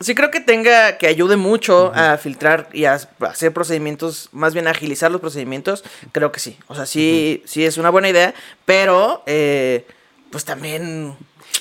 Sí 0.00 0.14
creo 0.14 0.30
que 0.30 0.38
tenga, 0.40 0.96
que 0.96 1.06
ayude 1.08 1.36
mucho 1.36 1.92
a 1.94 2.16
filtrar 2.18 2.68
y 2.72 2.84
a 2.84 3.00
hacer 3.20 3.52
procedimientos, 3.52 4.28
más 4.32 4.52
bien 4.54 4.66
a 4.68 4.70
agilizar 4.70 5.10
los 5.10 5.20
procedimientos, 5.20 5.82
creo 6.12 6.30
que 6.32 6.38
sí. 6.40 6.56
O 6.68 6.74
sea, 6.76 6.86
sí, 6.86 7.42
sí 7.46 7.64
es 7.64 7.76
una 7.78 7.90
buena 7.90 8.08
idea, 8.08 8.32
pero 8.64 9.22
eh, 9.26 9.86
pues 10.30 10.44
también... 10.44 11.16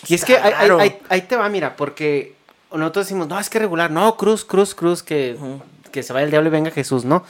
Y 0.07 0.15
es 0.15 0.23
que 0.25 0.33
está 0.33 0.47
ahí, 0.47 0.53
ahí- 0.55 0.61
raro. 0.67 0.79
ahí- 0.79 0.99
ahí 1.09 1.21
te 1.21 1.35
va, 1.35 1.47
mira, 1.49 1.75
porque 1.75 2.35
nosotros 2.71 3.05
decimos, 3.05 3.27
no, 3.27 3.39
es 3.39 3.49
que 3.49 3.59
regular, 3.59 3.91
no, 3.91 4.17
cruz, 4.17 4.43
cruz, 4.45 4.73
cruz, 4.75 5.01
que, 5.03 5.37
que 5.93 6.03
se 6.03 6.11
vaya 6.11 6.25
el 6.25 6.31
diablo 6.31 6.49
y 6.49 6.51
venga 6.51 6.71
Jesús, 6.71 7.05
¿no? 7.05 7.23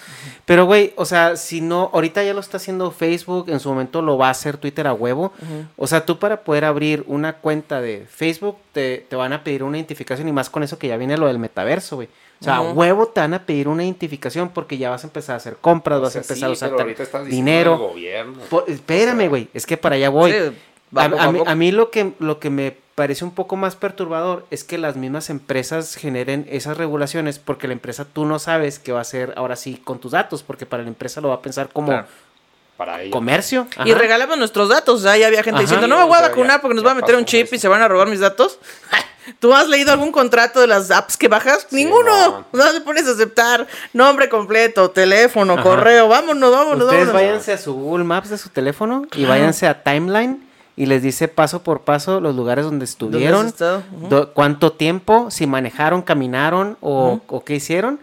Pero, 0.45 0.65
güey, 0.65 0.93
o 0.95 1.05
sea, 1.05 1.35
si 1.35 1.61
no, 1.61 1.91
ahorita 1.93 2.23
ya 2.23 2.33
lo 2.33 2.39
está 2.39 2.57
haciendo 2.57 2.89
Facebook, 2.89 3.49
en 3.49 3.59
su 3.59 3.69
momento 3.69 4.01
lo 4.01 4.17
va 4.17 4.29
a 4.29 4.31
hacer 4.31 4.57
Twitter 4.57 4.87
a 4.87 4.93
huevo. 4.93 5.31
O 5.77 5.85
sea, 5.85 6.05
tú 6.05 6.17
para 6.17 6.37
poder 6.43 6.65
abrir 6.65 7.03
una 7.05 7.33
cuenta 7.33 7.81
de 7.81 8.07
Facebook, 8.09 8.57
te, 8.71 9.05
te 9.07 9.15
van 9.15 9.33
a 9.33 9.43
pedir 9.43 9.61
una 9.63 9.77
identificación 9.77 10.27
y 10.27 10.31
más 10.31 10.49
con 10.49 10.63
eso 10.63 10.79
que 10.79 10.87
ya 10.87 10.97
viene 10.97 11.15
lo 11.17 11.27
del 11.27 11.37
metaverso, 11.37 11.97
güey. 11.97 12.07
O 12.41 12.43
sea, 12.43 12.55
a 12.57 12.61
huevo 12.61 13.05
te 13.07 13.21
van 13.21 13.33
a 13.35 13.45
pedir 13.45 13.67
una 13.67 13.83
identificación 13.83 14.49
porque 14.49 14.77
ya 14.77 14.89
vas 14.89 15.03
a 15.03 15.07
empezar 15.07 15.35
a 15.35 15.37
hacer 15.37 15.57
compras, 15.61 16.01
vas 16.01 16.13
sea, 16.13 16.21
a 16.21 16.23
empezar 16.23 16.49
a 16.49 16.51
usar 16.53 17.25
dinero. 17.25 17.73
el 17.73 17.79
gobierno. 17.79 18.39
Po- 18.49 18.65
espérame, 18.67 19.29
güey, 19.29 19.47
es 19.53 19.65
que 19.65 19.77
para 19.77 19.95
allá 19.95 20.09
voy. 20.09 20.31
Sí, 20.31 20.37
a, 20.95 21.07
mí, 21.31 21.39
a 21.45 21.55
mí 21.55 21.71
lo 21.71 21.89
que, 21.89 22.13
lo 22.19 22.39
que 22.39 22.49
me 22.49 22.82
parece 22.95 23.25
un 23.25 23.31
poco 23.31 23.55
más 23.55 23.75
perturbador 23.75 24.45
es 24.51 24.63
que 24.63 24.77
las 24.77 24.95
mismas 24.95 25.29
empresas 25.29 25.95
generen 25.95 26.45
esas 26.49 26.77
regulaciones 26.77 27.39
porque 27.39 27.67
la 27.67 27.73
empresa 27.73 28.05
tú 28.05 28.25
no 28.25 28.37
sabes 28.39 28.77
qué 28.79 28.91
va 28.91 28.99
a 28.99 29.01
hacer 29.01 29.33
ahora 29.35 29.55
sí 29.55 29.81
con 29.83 29.99
tus 29.99 30.11
datos, 30.11 30.43
porque 30.43 30.65
para 30.65 30.83
la 30.83 30.89
empresa 30.89 31.19
lo 31.21 31.29
va 31.29 31.35
a 31.35 31.41
pensar 31.41 31.69
como 31.69 31.87
Claro. 31.87 32.07
Para 32.77 33.01
ellos. 33.01 33.13
comercio. 33.13 33.67
Y 33.85 33.93
regalamos 33.93 34.35
nuestros 34.37 34.67
datos. 34.67 34.99
O 34.99 35.03
sea, 35.03 35.15
ya 35.15 35.27
había 35.27 35.43
gente 35.43 35.57
Ajá. 35.57 35.61
diciendo, 35.61 35.87
no 35.87 35.95
me 35.95 36.05
voy 36.05 36.17
a 36.17 36.21
vacunar 36.21 36.59
porque 36.59 36.73
nos 36.75 36.83
va 36.85 36.91
a 36.91 36.95
meter 36.95 37.15
un 37.15 37.23
chip 37.23 37.53
y 37.53 37.59
se 37.59 37.67
van 37.67 37.81
a 37.83 37.87
robar 37.87 38.07
mis 38.07 38.19
datos. 38.19 38.57
¿Tú 39.39 39.53
has 39.53 39.69
leído 39.69 39.91
algún 39.93 40.11
contrato 40.11 40.59
de 40.59 40.67
las 40.67 40.89
apps 40.91 41.15
que 41.15 41.27
bajas? 41.27 41.67
Ninguno. 41.71 42.45
No 42.51 42.71
te 42.71 42.81
pones 42.81 43.07
a 43.07 43.11
aceptar 43.11 43.67
nombre 43.93 44.27
completo, 44.27 44.89
teléfono, 44.89 45.53
Ajá. 45.53 45.61
correo. 45.63 46.07
Vámonos, 46.07 46.51
vámonos, 46.51 46.83
Ustedes 46.85 47.07
vámonos. 47.07 47.13
váyanse 47.13 47.53
a 47.53 47.57
su 47.59 47.73
Google 47.73 48.03
Maps 48.05 48.29
de 48.31 48.37
su 48.39 48.49
teléfono 48.49 49.05
y 49.15 49.25
váyanse 49.25 49.67
a 49.67 49.83
Timeline 49.83 50.43
y 50.75 50.85
les 50.87 51.03
dice 51.03 51.27
paso 51.27 51.63
por 51.63 51.81
paso 51.81 52.19
los 52.19 52.35
lugares 52.35 52.65
donde 52.65 52.85
¿Dónde 52.85 53.27
has 53.27 53.45
estuvieron, 53.45 54.29
cuánto 54.33 54.73
tiempo, 54.73 55.29
si 55.29 55.45
manejaron, 55.45 56.01
caminaron 56.01 56.77
o, 56.81 57.21
o 57.27 57.43
qué 57.43 57.55
hicieron. 57.55 57.99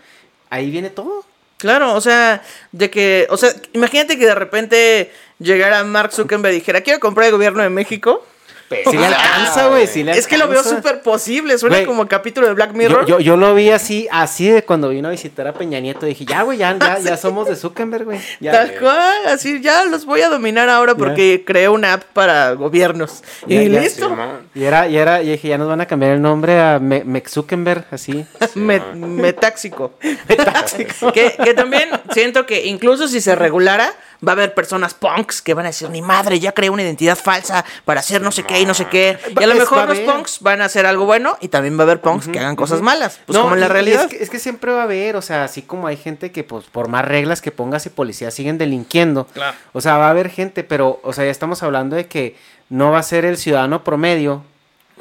Ahí 0.50 0.70
viene 0.70 0.90
todo. 0.90 1.24
Claro, 1.60 1.94
o 1.94 2.00
sea, 2.00 2.42
de 2.72 2.90
que, 2.90 3.26
o 3.28 3.36
sea, 3.36 3.50
imagínate 3.74 4.18
que 4.18 4.24
de 4.24 4.34
repente 4.34 5.12
llegara 5.38 5.84
Mark 5.84 6.12
Zuckerberg 6.12 6.54
y 6.54 6.56
dijera, 6.56 6.80
quiero 6.80 7.00
comprar 7.00 7.26
el 7.26 7.32
gobierno 7.32 7.62
de 7.62 7.68
México. 7.68 8.24
Si 8.70 8.96
le 8.96 9.06
alcanza, 9.06 9.68
güey, 9.68 9.86
si 9.86 10.04
le 10.04 10.12
Es 10.12 10.26
que 10.26 10.38
lo 10.38 10.46
veo 10.46 10.62
súper 10.62 11.02
posible, 11.02 11.58
suena 11.58 11.84
como 11.84 12.06
capítulo 12.06 12.46
de 12.46 12.54
Black 12.54 12.72
Mirror. 12.72 13.04
yo, 13.06 13.18
yo 13.18 13.36
lo 13.36 13.54
vi 13.54 13.70
así, 13.70 14.06
así 14.10 14.48
de 14.48 14.62
cuando 14.64 14.90
vino 14.90 15.08
a 15.08 15.10
visitar 15.10 15.46
a 15.48 15.52
Peña 15.52 15.80
Nieto. 15.80 16.06
Dije, 16.06 16.24
ya, 16.24 16.42
güey, 16.42 16.58
ya, 16.58 16.76
ya, 16.78 16.98
ya 17.04 17.16
somos 17.16 17.48
de 17.48 17.56
Zuckerberg, 17.56 18.04
güey. 18.04 18.20
Tal 18.42 18.78
cual, 18.78 19.26
así 19.28 19.60
ya 19.60 19.84
los 19.84 20.04
voy 20.06 20.22
a 20.22 20.28
dominar 20.28 20.68
ahora 20.68 20.94
porque 20.94 21.42
creé 21.46 21.68
una 21.68 21.94
app 21.94 22.04
para 22.12 22.52
gobiernos. 22.52 23.22
Y 23.46 23.68
listo. 23.68 24.16
Y 24.54 24.64
era, 24.64 24.86
y 24.88 24.96
era, 24.96 25.22
y 25.22 25.30
dije, 25.30 25.48
ya 25.48 25.58
nos 25.58 25.68
van 25.68 25.80
a 25.80 25.86
cambiar 25.86 26.12
el 26.12 26.22
nombre 26.22 26.60
a 26.60 26.78
Me, 26.78 27.02
Mex 27.04 27.32
Zuckerberg, 27.32 27.86
así. 27.90 28.24
Me- 28.54 28.80
metáxico. 28.94 29.92
que, 31.12 31.34
que 31.44 31.54
también 31.54 31.88
siento 32.12 32.46
que 32.46 32.66
incluso 32.66 33.08
si 33.08 33.20
se 33.20 33.34
regulara, 33.34 33.92
va 34.26 34.32
a 34.32 34.34
haber 34.34 34.54
personas 34.54 34.94
punks 34.94 35.42
que 35.42 35.54
van 35.54 35.66
a 35.66 35.68
decir, 35.68 35.88
mi 35.88 36.02
madre, 36.02 36.38
ya 36.38 36.52
creé 36.52 36.70
una 36.70 36.82
identidad 36.82 37.16
falsa 37.16 37.64
para 37.84 38.00
hacer 38.00 38.20
no 38.20 38.30
sé 38.30 38.42
qué 38.42 38.60
y 38.60 38.66
no 38.66 38.74
sé 38.74 38.86
qué. 38.86 39.18
Y 39.38 39.42
a 39.42 39.46
lo 39.46 39.54
mejor 39.54 39.88
los 39.88 39.98
punks 40.00 40.40
van 40.40 40.62
a 40.62 40.66
hacer 40.66 40.86
algo 40.86 41.04
bueno 41.04 41.36
y 41.40 41.48
también 41.48 41.76
va 41.78 41.82
a 41.82 41.84
haber 41.84 42.00
punks 42.00 42.28
que 42.28 42.38
hagan 42.38 42.56
cosas 42.56 42.82
malas. 42.82 43.20
Pues 43.26 43.36
No, 43.36 43.44
como 43.44 43.54
en 43.54 43.60
la 43.60 43.68
realidad. 43.68 44.04
Es 44.04 44.10
que, 44.10 44.22
es 44.22 44.30
que 44.30 44.38
siempre 44.38 44.72
va 44.72 44.80
a 44.80 44.84
haber, 44.84 45.16
o 45.16 45.22
sea, 45.22 45.44
así 45.44 45.62
como 45.62 45.86
hay 45.86 45.96
gente 45.96 46.32
que, 46.32 46.44
pues, 46.44 46.66
por 46.66 46.88
más 46.88 47.04
reglas 47.04 47.40
que 47.40 47.50
pongas 47.50 47.86
y 47.86 47.90
policías 47.90 48.34
siguen 48.34 48.58
delinquiendo. 48.58 49.26
Claro. 49.26 49.56
O 49.72 49.80
sea, 49.80 49.96
va 49.96 50.08
a 50.08 50.10
haber 50.10 50.30
gente, 50.30 50.64
pero, 50.64 51.00
o 51.02 51.12
sea, 51.12 51.24
ya 51.24 51.30
estamos 51.30 51.62
hablando 51.62 51.96
de 51.96 52.06
que 52.06 52.36
no 52.68 52.90
va 52.90 52.98
a 52.98 53.02
ser 53.02 53.24
el 53.24 53.36
ciudadano 53.36 53.84
promedio. 53.84 54.44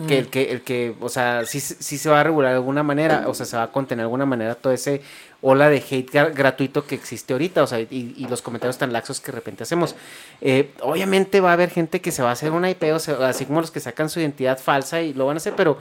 Que 0.07 0.17
el 0.17 0.29
que, 0.29 0.53
el 0.53 0.61
que, 0.61 0.95
o 1.01 1.09
sea, 1.09 1.45
sí, 1.45 1.59
sí 1.59 1.97
se 1.97 2.09
va 2.09 2.21
a 2.21 2.23
regular 2.23 2.51
de 2.51 2.55
alguna 2.55 2.83
manera, 2.83 3.25
o 3.27 3.33
sea, 3.33 3.45
se 3.45 3.57
va 3.57 3.63
a 3.63 3.67
contener 3.67 3.97
de 3.97 4.03
alguna 4.03 4.25
manera 4.25 4.55
todo 4.55 4.71
ese 4.71 5.01
ola 5.41 5.69
de 5.69 5.77
hate 5.77 6.11
gra- 6.11 6.33
gratuito 6.33 6.85
que 6.85 6.95
existe 6.95 7.31
ahorita, 7.33 7.63
o 7.63 7.67
sea, 7.67 7.79
y, 7.79 8.13
y 8.17 8.27
los 8.29 8.41
comentarios 8.41 8.77
tan 8.77 8.91
laxos 8.91 9.21
que 9.21 9.31
de 9.31 9.35
repente 9.37 9.63
hacemos. 9.63 9.95
Eh, 10.41 10.71
obviamente 10.81 11.39
va 11.39 11.51
a 11.51 11.53
haber 11.53 11.69
gente 11.69 12.01
que 12.01 12.11
se 12.11 12.21
va 12.21 12.29
a 12.29 12.33
hacer 12.33 12.51
una 12.51 12.69
IP, 12.69 12.83
o 12.93 12.99
sea, 12.99 13.15
así 13.27 13.45
como 13.45 13.61
los 13.61 13.71
que 13.71 13.79
sacan 13.79 14.09
su 14.09 14.19
identidad 14.19 14.59
falsa 14.59 15.01
y 15.01 15.13
lo 15.13 15.25
van 15.27 15.35
a 15.35 15.39
hacer, 15.39 15.53
pero 15.55 15.77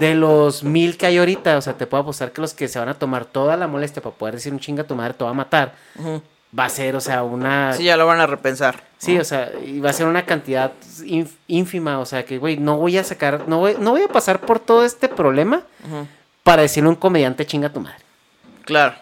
de 0.00 0.14
los 0.14 0.64
mil 0.64 0.96
que 0.96 1.06
hay 1.06 1.18
ahorita, 1.18 1.56
o 1.56 1.60
sea, 1.62 1.74
te 1.74 1.86
puedo 1.86 2.02
apostar 2.02 2.32
que 2.32 2.40
los 2.40 2.52
que 2.54 2.66
se 2.68 2.78
van 2.78 2.88
a 2.88 2.94
tomar 2.94 3.24
toda 3.26 3.56
la 3.56 3.66
molestia 3.68 4.02
para 4.02 4.14
poder 4.16 4.34
decir 4.34 4.52
un 4.52 4.58
chinga 4.58 4.82
a 4.82 4.86
tu 4.86 4.94
madre, 4.96 5.14
te 5.14 5.22
va 5.24 5.30
a 5.30 5.34
matar, 5.34 5.74
va 6.58 6.64
a 6.64 6.68
ser, 6.68 6.96
o 6.96 7.00
sea, 7.00 7.22
una... 7.22 7.74
Sí, 7.74 7.84
ya 7.84 7.96
lo 7.96 8.06
van 8.06 8.18
a 8.20 8.26
repensar. 8.26 8.82
Sí, 8.98 9.18
o 9.18 9.24
sea, 9.24 9.52
y 9.64 9.78
va 9.78 9.90
a 9.90 9.92
ser 9.92 10.06
una 10.06 10.24
cantidad 10.24 10.72
ínfima, 11.46 11.98
o 12.00 12.06
sea, 12.06 12.24
que, 12.24 12.38
güey, 12.38 12.56
no 12.56 12.76
voy 12.78 12.98
a 12.98 13.04
sacar, 13.04 13.44
no 13.46 13.58
voy, 13.58 13.76
no 13.78 13.90
voy 13.92 14.02
a 14.02 14.08
pasar 14.08 14.40
por 14.40 14.58
todo 14.58 14.84
este 14.84 15.08
problema 15.08 15.62
para 16.42 16.62
decirle 16.62 16.88
a 16.88 16.90
un 16.90 16.96
comediante 16.96 17.44
chinga 17.46 17.68
a 17.68 17.72
tu 17.72 17.80
madre. 17.80 17.98
Claro. 18.66 18.94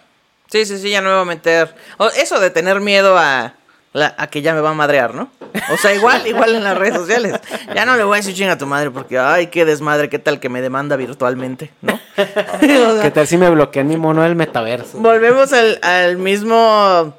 Sí, 0.50 0.64
sí, 0.66 0.78
sí, 0.78 0.90
ya 0.90 1.00
no 1.00 1.08
me 1.08 1.14
voy 1.16 1.22
a 1.22 1.26
meter. 1.26 1.74
o 1.98 2.06
eso 2.10 2.38
de 2.38 2.50
tener 2.50 2.80
miedo 2.80 3.18
a, 3.18 3.54
la- 3.92 4.14
a 4.18 4.28
que 4.28 4.40
ya 4.42 4.54
me 4.54 4.60
va 4.60 4.70
a 4.70 4.74
madrear, 4.74 5.12
¿no? 5.14 5.30
O 5.72 5.76
sea, 5.78 5.92
igual, 5.94 6.24
igual 6.28 6.54
en 6.54 6.62
las 6.62 6.78
redes 6.78 6.94
sociales. 6.94 7.34
Ya 7.74 7.84
no 7.84 7.96
le 7.96 8.04
voy 8.04 8.14
a 8.14 8.20
decir 8.20 8.34
chinga 8.36 8.52
a 8.52 8.58
tu 8.58 8.66
madre 8.66 8.90
porque, 8.92 9.18
ay, 9.18 9.48
qué 9.48 9.64
desmadre, 9.64 10.08
qué 10.08 10.20
tal 10.20 10.38
que 10.38 10.48
me 10.48 10.60
demanda 10.62 10.94
virtualmente, 10.96 11.72
¿no? 11.82 11.98
¿Qué 12.60 13.10
tal 13.12 13.26
si 13.26 13.36
me 13.36 13.50
bloquean 13.50 13.88
mi 13.88 13.96
mono 13.96 14.22
del 14.22 14.36
metaverso? 14.36 14.98
Volvemos 14.98 15.52
al, 15.52 15.78
al 15.82 16.16
mismo. 16.18 17.14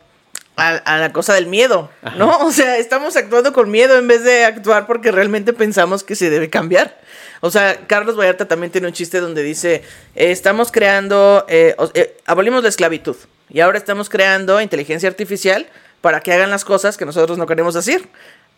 A, 0.57 0.67
a 0.67 0.97
la 0.99 1.11
cosa 1.11 1.34
del 1.34 1.47
miedo, 1.47 1.89
¿no? 2.17 2.38
O 2.38 2.49
sea, 2.53 2.77
estamos 2.77 3.17
actuando 3.17 3.51
con 3.51 3.69
miedo 3.69 3.97
en 3.97 4.07
vez 4.07 4.23
de 4.23 4.45
actuar 4.45 4.88
porque 4.88 5.11
realmente 5.11 5.51
pensamos 5.51 6.01
que 6.05 6.15
se 6.15 6.30
debe 6.30 6.49
cambiar. 6.49 6.97
O 7.45 7.51
sea, 7.51 7.85
Carlos 7.85 8.17
Vallarta 8.17 8.47
también 8.47 8.72
tiene 8.72 8.88
un 8.88 8.93
chiste 8.93 9.19
donde 9.19 9.43
dice: 9.43 9.84
eh, 10.15 10.31
Estamos 10.31 10.72
creando. 10.72 11.45
eh, 11.47 11.76
eh, 11.93 12.17
abolimos 12.26 12.63
la 12.63 12.69
esclavitud 12.69 13.15
y 13.49 13.59
ahora 13.59 13.77
estamos 13.77 14.09
creando 14.09 14.59
inteligencia 14.59 15.07
artificial 15.07 15.67
para 16.01 16.22
que 16.22 16.34
hagan 16.34 16.49
las 16.49 16.65
cosas 16.65 16.97
que 16.97 17.05
nosotros 17.05 17.38
no 17.38 17.45
queremos 17.45 17.76
hacer. 17.76 18.01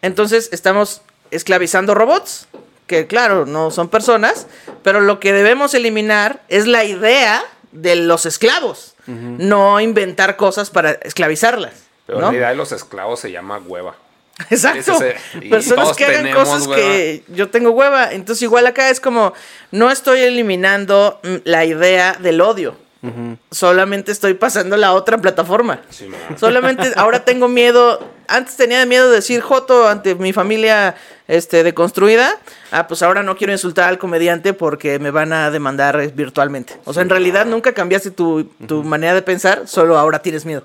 Entonces, 0.01 0.47
estamos 0.53 1.01
esclavizando 1.31 1.95
robots, 1.95 2.47
que 2.87 3.07
claro, 3.07 3.45
no 3.45 3.71
son 3.71 3.89
personas, 3.89 4.47
pero 4.83 5.01
lo 5.01 5.19
que 5.19 5.33
debemos 5.33 5.73
eliminar 5.73 6.41
es 6.47 6.65
la 6.65 6.85
idea 6.85 7.43
de 7.73 7.97
los 7.97 8.25
esclavos, 8.25 8.95
no 9.05 9.81
inventar 9.81 10.37
cosas 10.37 10.69
para 10.69 10.91
esclavizarlas. 10.91 11.73
Pero 12.05 12.21
¿no? 12.21 12.31
la 12.31 12.37
idea 12.37 12.49
de 12.49 12.55
los 12.55 12.71
esclavos 12.71 13.19
se 13.19 13.33
llama 13.33 13.59
hueva. 13.59 13.97
Exacto. 14.49 14.99
Es 15.01 15.49
Personas 15.49 15.95
que 15.95 16.05
hagan 16.05 16.23
tenemos 16.23 16.47
cosas 16.47 16.67
hueva. 16.67 16.81
que 16.81 17.23
yo 17.29 17.49
tengo 17.49 17.71
hueva. 17.71 18.11
Entonces, 18.11 18.43
igual 18.43 18.67
acá 18.67 18.89
es 18.89 18.99
como, 18.99 19.33
no 19.71 19.89
estoy 19.89 20.19
eliminando 20.21 21.19
mm, 21.23 21.35
la 21.43 21.65
idea 21.65 22.13
del 22.13 22.41
odio. 22.41 22.75
Solamente 23.51 24.11
estoy 24.11 24.33
pasando 24.33 24.75
a 24.75 24.77
la 24.77 24.91
otra 24.91 25.17
plataforma. 25.17 25.81
Sí. 25.89 26.09
Solamente 26.37 26.91
ahora 26.97 27.23
tengo 27.23 27.47
miedo. 27.47 28.05
Antes 28.27 28.57
tenía 28.57 28.85
miedo 28.85 29.09
de 29.09 29.15
decir 29.15 29.39
Joto 29.39 29.87
ante 29.87 30.15
mi 30.15 30.33
familia 30.33 30.95
este, 31.29 31.63
deconstruida. 31.63 32.29
Ah, 32.71 32.87
pues 32.87 33.01
ahora 33.03 33.23
no 33.23 33.37
quiero 33.37 33.53
insultar 33.53 33.87
al 33.87 33.97
comediante 33.97 34.51
porque 34.51 34.99
me 34.99 35.11
van 35.11 35.31
a 35.31 35.49
demandar 35.51 35.97
eh, 36.01 36.11
virtualmente. 36.13 36.73
O 36.83 36.91
sea, 36.93 37.01
en 37.01 37.09
realidad 37.09 37.45
nunca 37.45 37.73
cambiaste 37.73 38.11
tu, 38.11 38.43
tu 38.67 38.83
manera 38.83 39.13
de 39.13 39.21
pensar, 39.21 39.67
solo 39.67 39.97
ahora 39.97 40.19
tienes 40.19 40.43
miedo. 40.43 40.63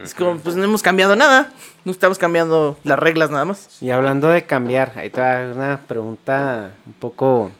Es 0.00 0.14
como, 0.14 0.36
pues 0.38 0.56
no 0.56 0.64
hemos 0.64 0.82
cambiado 0.82 1.16
nada. 1.16 1.52
No 1.84 1.92
estamos 1.92 2.18
cambiando 2.18 2.78
las 2.84 2.98
reglas 2.98 3.30
nada 3.30 3.44
más. 3.44 3.82
Y 3.82 3.90
hablando 3.90 4.28
de 4.28 4.44
cambiar, 4.44 4.92
ahí 4.96 5.10
te 5.10 5.20
va 5.20 5.52
una 5.52 5.80
pregunta 5.86 6.70
un 6.86 6.92
poco 6.94 7.50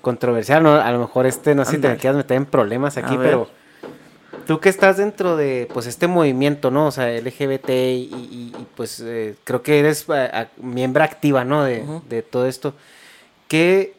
controversial, 0.00 0.62
¿no? 0.62 0.74
A 0.74 0.90
lo 0.90 0.98
mejor 0.98 1.26
este, 1.26 1.54
no 1.54 1.64
sé 1.64 1.72
si 1.72 1.76
te 1.78 1.96
quieras 1.96 2.16
meter 2.16 2.36
en 2.36 2.46
problemas 2.46 2.96
aquí, 2.96 3.14
pero 3.22 3.48
tú 4.46 4.58
que 4.58 4.68
estás 4.68 4.96
dentro 4.96 5.36
de, 5.36 5.68
pues, 5.72 5.86
este 5.86 6.08
movimiento, 6.08 6.70
¿no? 6.70 6.86
O 6.86 6.90
sea, 6.90 7.08
LGBT 7.08 7.68
y, 7.70 8.08
y- 8.12 8.52
y, 8.58 8.66
pues, 8.76 9.00
eh, 9.00 9.36
creo 9.44 9.62
que 9.62 9.78
eres 9.78 10.06
eh, 10.08 10.30
a- 10.32 10.48
miembro 10.56 11.04
activa, 11.04 11.44
¿no? 11.44 11.62
De, 11.62 11.84
de 12.08 12.22
todo 12.22 12.46
esto. 12.46 12.74
¿Qué, 13.46 13.94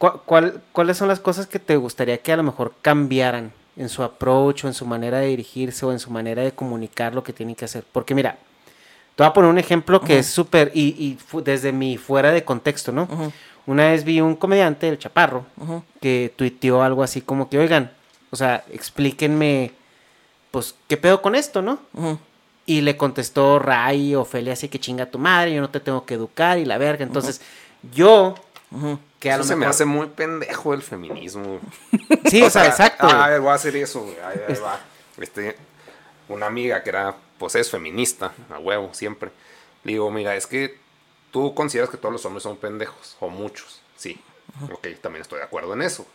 cua- 0.00 0.20
cuál- 0.26 0.60
¿Cuáles 0.72 0.96
son 0.96 1.06
las 1.08 1.20
cosas 1.20 1.46
que 1.46 1.60
te 1.60 1.76
gustaría 1.76 2.18
que 2.18 2.32
a 2.32 2.36
lo 2.36 2.42
mejor 2.42 2.72
cambiaran 2.82 3.52
en 3.76 3.88
su 3.88 4.02
approach 4.02 4.64
o 4.64 4.68
en 4.68 4.74
su 4.74 4.86
manera 4.86 5.18
de 5.18 5.26
dirigirse 5.28 5.84
o 5.84 5.92
en 5.92 5.98
su 5.98 6.10
manera 6.10 6.42
de 6.42 6.52
comunicar 6.52 7.14
lo 7.14 7.22
que 7.22 7.32
tienen 7.32 7.54
que 7.54 7.64
hacer? 7.64 7.84
Porque 7.90 8.14
mira, 8.14 8.38
te 9.16 9.22
voy 9.22 9.26
a 9.28 9.32
poner 9.32 9.50
un 9.50 9.58
ejemplo 9.58 10.00
que 10.00 10.18
es 10.18 10.26
súper, 10.26 10.70
y, 10.74 10.82
y 10.82 11.18
desde 11.42 11.72
mi 11.72 11.96
fuera 11.96 12.32
de 12.32 12.44
contexto, 12.44 12.92
¿no? 12.92 13.08
Una 13.66 13.90
vez 13.90 14.04
vi 14.04 14.20
un 14.20 14.36
comediante, 14.36 14.88
el 14.88 14.98
Chaparro, 14.98 15.46
que 16.00 16.32
tuiteó 16.36 16.82
algo 16.82 17.02
así 17.02 17.20
como 17.20 17.48
que, 17.48 17.58
oigan, 17.58 17.90
o 18.30 18.36
sea, 18.36 18.64
explíquenme, 18.72 19.72
pues, 20.50 20.74
¿qué 20.88 20.96
pedo 20.96 21.22
con 21.22 21.34
esto, 21.34 21.62
no? 21.62 21.78
Y 22.66 22.80
le 22.80 22.96
contestó 22.96 23.58
Ray, 23.58 24.14
Ofelia, 24.14 24.54
así 24.54 24.68
que 24.68 24.80
chinga 24.80 25.06
tu 25.06 25.18
madre, 25.18 25.54
yo 25.54 25.60
no 25.60 25.70
te 25.70 25.80
tengo 25.80 26.04
que 26.04 26.14
educar 26.14 26.58
y 26.58 26.64
la 26.64 26.78
verga. 26.78 27.04
Entonces, 27.04 27.40
yo. 27.94 28.34
Que 29.24 29.30
a 29.30 29.36
Eso 29.36 29.42
lo 29.42 29.48
se 29.48 29.56
me 29.56 29.64
hace 29.64 29.86
muy 29.86 30.08
pendejo 30.08 30.74
el 30.74 30.82
feminismo. 30.82 31.60
Sí, 32.30 32.42
o 32.42 32.50
sea, 32.50 32.66
exacto. 32.66 33.06
Ah, 33.08 33.38
voy 33.38 33.50
a 33.50 33.54
hacer 33.54 33.74
eso, 33.76 34.00
güey. 34.00 34.16
Ahí, 34.20 34.40
ahí 34.48 34.54
va. 34.62 34.80
Este, 35.18 35.56
una 36.28 36.46
amiga 36.46 36.82
que 36.82 36.90
era, 36.90 37.14
pues 37.38 37.54
es 37.54 37.70
feminista, 37.70 38.32
a 38.50 38.58
huevo, 38.58 38.92
siempre. 38.92 39.30
Le 39.84 39.92
digo, 39.92 40.10
mira, 40.10 40.34
es 40.36 40.46
que 40.46 40.78
tú 41.30 41.54
consideras 41.54 41.90
que 41.90 41.96
todos 41.96 42.12
los 42.12 42.24
hombres 42.26 42.42
son 42.42 42.56
pendejos, 42.56 43.16
o 43.20 43.28
muchos. 43.28 43.80
Sí. 43.96 44.20
Ok, 44.70 44.88
también 45.00 45.22
estoy 45.22 45.38
de 45.38 45.44
acuerdo 45.44 45.72
en 45.72 45.82
eso. 45.82 46.06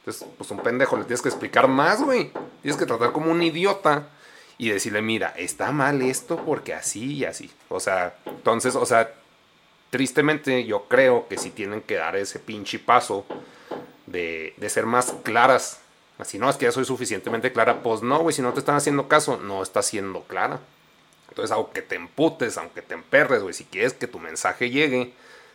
Entonces, 0.00 0.26
pues 0.38 0.50
un 0.50 0.60
pendejo 0.60 0.96
le 0.96 1.04
tienes 1.04 1.22
que 1.22 1.28
explicar 1.28 1.68
más, 1.68 2.02
güey. 2.02 2.32
Tienes 2.62 2.78
que 2.78 2.86
tratar 2.86 3.12
como 3.12 3.30
un 3.30 3.42
idiota 3.42 4.08
y 4.56 4.70
decirle, 4.70 5.02
mira, 5.02 5.34
está 5.36 5.72
mal 5.72 6.00
esto 6.00 6.36
porque 6.36 6.74
así 6.74 7.14
y 7.14 7.24
así. 7.24 7.50
O 7.68 7.80
sea, 7.80 8.16
entonces, 8.24 8.76
o 8.76 8.86
sea, 8.86 9.12
tristemente 9.96 10.66
yo 10.66 10.88
creo 10.88 11.26
que 11.26 11.38
sí 11.38 11.48
tienen 11.48 11.80
que 11.80 11.94
dar 11.94 12.16
ese 12.16 12.38
pinche 12.38 12.78
paso 12.78 13.24
de, 14.04 14.52
de 14.58 14.68
ser 14.68 14.84
más 14.84 15.14
claras. 15.22 15.80
Así 16.18 16.38
no, 16.38 16.50
es 16.50 16.56
que 16.56 16.66
ya 16.66 16.72
soy 16.72 16.84
suficientemente 16.84 17.50
clara. 17.50 17.82
Pues 17.82 18.02
no, 18.02 18.18
güey, 18.18 18.34
si 18.34 18.42
no 18.42 18.52
te 18.52 18.58
están 18.58 18.74
haciendo 18.74 19.08
caso, 19.08 19.38
no 19.38 19.62
está 19.62 19.80
siendo 19.80 20.24
clara. 20.24 20.60
Entonces, 21.30 21.50
aunque 21.50 21.80
te 21.80 21.94
emputes, 21.94 22.58
aunque 22.58 22.82
te 22.82 22.92
emperres, 22.92 23.40
güey, 23.40 23.54
si 23.54 23.64
quieres 23.64 23.94
que 23.94 24.06
tu 24.06 24.18
mensaje 24.18 24.68
llegue, 24.68 25.14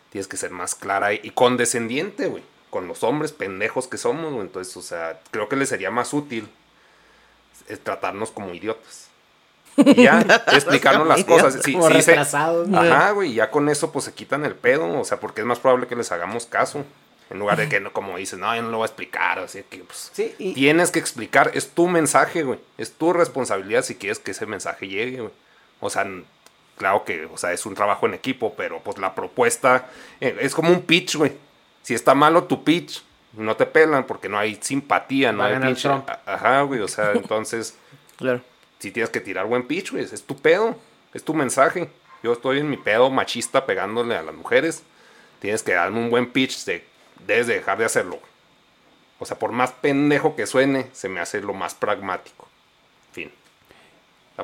tienes 0.10 0.28
que 0.28 0.38
ser 0.38 0.50
más 0.50 0.74
clara 0.74 1.14
y, 1.14 1.20
y 1.22 1.30
condescendiente, 1.30 2.26
güey, 2.26 2.42
con 2.72 2.88
los 2.88 3.04
hombres 3.04 3.34
pendejos 3.34 3.88
que 3.88 3.98
somos, 3.98 4.34
güey. 4.34 4.48
Entonces, 4.48 4.76
o 4.76 4.82
sea, 4.82 5.22
creo 5.30 5.50
que 5.50 5.56
les 5.56 5.70
sería 5.70 5.92
más 5.92 6.16
útil 6.16 6.50
eh, 7.68 7.78
tratarnos 7.78 8.32
como 8.32 8.56
idiotas. 8.56 9.11
Y 9.78 10.04
ya, 10.04 10.20
explicarnos 10.52 11.08
las 11.08 11.24
cosas. 11.24 11.60
Como 11.64 11.90
retrasados, 11.90 12.68
¿no? 12.68 12.80
Ajá, 12.80 13.12
güey, 13.12 13.34
ya 13.34 13.50
con 13.52 13.70
eso 13.70 13.92
pues 13.92 14.06
se 14.06 14.14
quitan 14.14 14.46
el 14.46 14.56
pedo, 14.56 15.00
o 15.00 15.04
sea, 15.06 15.20
porque 15.20 15.42
es 15.42 15.48
más 15.48 15.60
probable 15.60 15.88
que 15.88 15.96
les 15.96 16.12
hagamos 16.12 16.46
caso. 16.46 16.84
En 17.30 17.40
lugar 17.40 17.58
de 17.58 17.70
que, 17.70 17.80
no, 17.80 17.94
como 17.94 18.18
dices, 18.18 18.38
no, 18.38 18.54
yo 18.54 18.62
no 18.62 18.70
lo 18.72 18.78
voy 18.80 18.84
a 18.84 18.88
explicar, 18.88 19.40
así 19.40 19.64
que 19.70 19.78
pues 19.78 20.12
Sí, 20.14 20.36
y- 20.38 20.54
tienes 20.54 20.92
que 20.92 21.00
explicar, 21.00 21.52
es 21.54 21.70
tu 21.70 21.88
mensaje, 21.88 22.44
güey, 22.44 22.60
es 22.78 22.92
tu 22.92 23.14
responsabilidad 23.14 23.84
si 23.84 23.96
quieres 23.96 24.20
que 24.20 24.32
ese 24.32 24.46
mensaje 24.46 24.90
llegue, 24.90 25.22
güey. 25.22 25.32
O 25.80 25.90
sea, 25.90 26.06
claro 26.78 27.06
que, 27.06 27.26
o 27.34 27.38
sea, 27.38 27.54
es 27.54 27.66
un 27.66 27.74
trabajo 27.74 28.06
en 28.06 28.16
equipo, 28.16 28.54
pero 28.58 28.82
pues 28.84 28.98
la 28.98 29.16
propuesta 29.16 29.86
eh, 30.20 30.36
es 30.42 30.54
como 30.54 30.72
un 30.72 30.82
pitch, 30.82 31.16
güey. 31.16 31.32
Si 31.84 31.94
está 31.94 32.14
malo 32.16 32.44
tu 32.44 32.66
pitch, 32.66 33.02
no 33.38 33.56
te 33.56 33.66
pelan 33.66 34.04
porque 34.06 34.28
no 34.28 34.38
hay 34.38 34.58
simpatía, 34.62 35.32
no 35.32 35.40
Va 35.40 35.46
hay 35.46 35.56
pinche- 35.56 35.84
Trump. 35.84 36.10
Ajá, 36.26 36.64
güey, 36.64 36.82
o 36.82 36.88
sea, 36.90 37.12
entonces 37.16 37.76
Claro. 38.18 38.42
Si 38.82 38.92
tienes 38.92 39.10
que 39.10 39.22
tirar 39.22 39.46
buen 39.46 39.66
pitch, 39.68 39.92
güey. 39.92 40.04
Es 40.04 40.24
tu 40.24 40.36
pedo. 40.36 40.76
Es 41.14 41.24
tu 41.24 41.34
mensaje. 41.34 41.90
Yo 42.24 42.34
estoy 42.34 42.60
en 42.60 42.70
mi 42.70 42.78
pedo 42.78 43.10
machista 43.10 43.66
pegándole 43.66 44.16
a 44.18 44.22
las 44.24 44.36
mujeres. 44.36 44.84
Tienes 45.40 45.64
que 45.64 45.74
darme 45.74 46.00
un 46.00 46.10
buen 46.10 46.32
pitch 46.32 46.66
de 46.66 46.86
debes 47.26 47.48
de 47.48 47.54
dejar 47.56 47.78
de 47.78 47.86
hacerlo. 47.86 48.20
O 49.20 49.26
sea, 49.26 49.38
por 49.38 49.52
más 49.52 49.72
pendejo 49.72 50.36
que 50.36 50.48
suene, 50.48 50.88
se 50.94 51.08
me 51.08 51.20
hace 51.20 51.42
lo 51.42 51.54
más 51.54 51.74
pragmático. 51.76 52.48
Fin. 53.12 53.32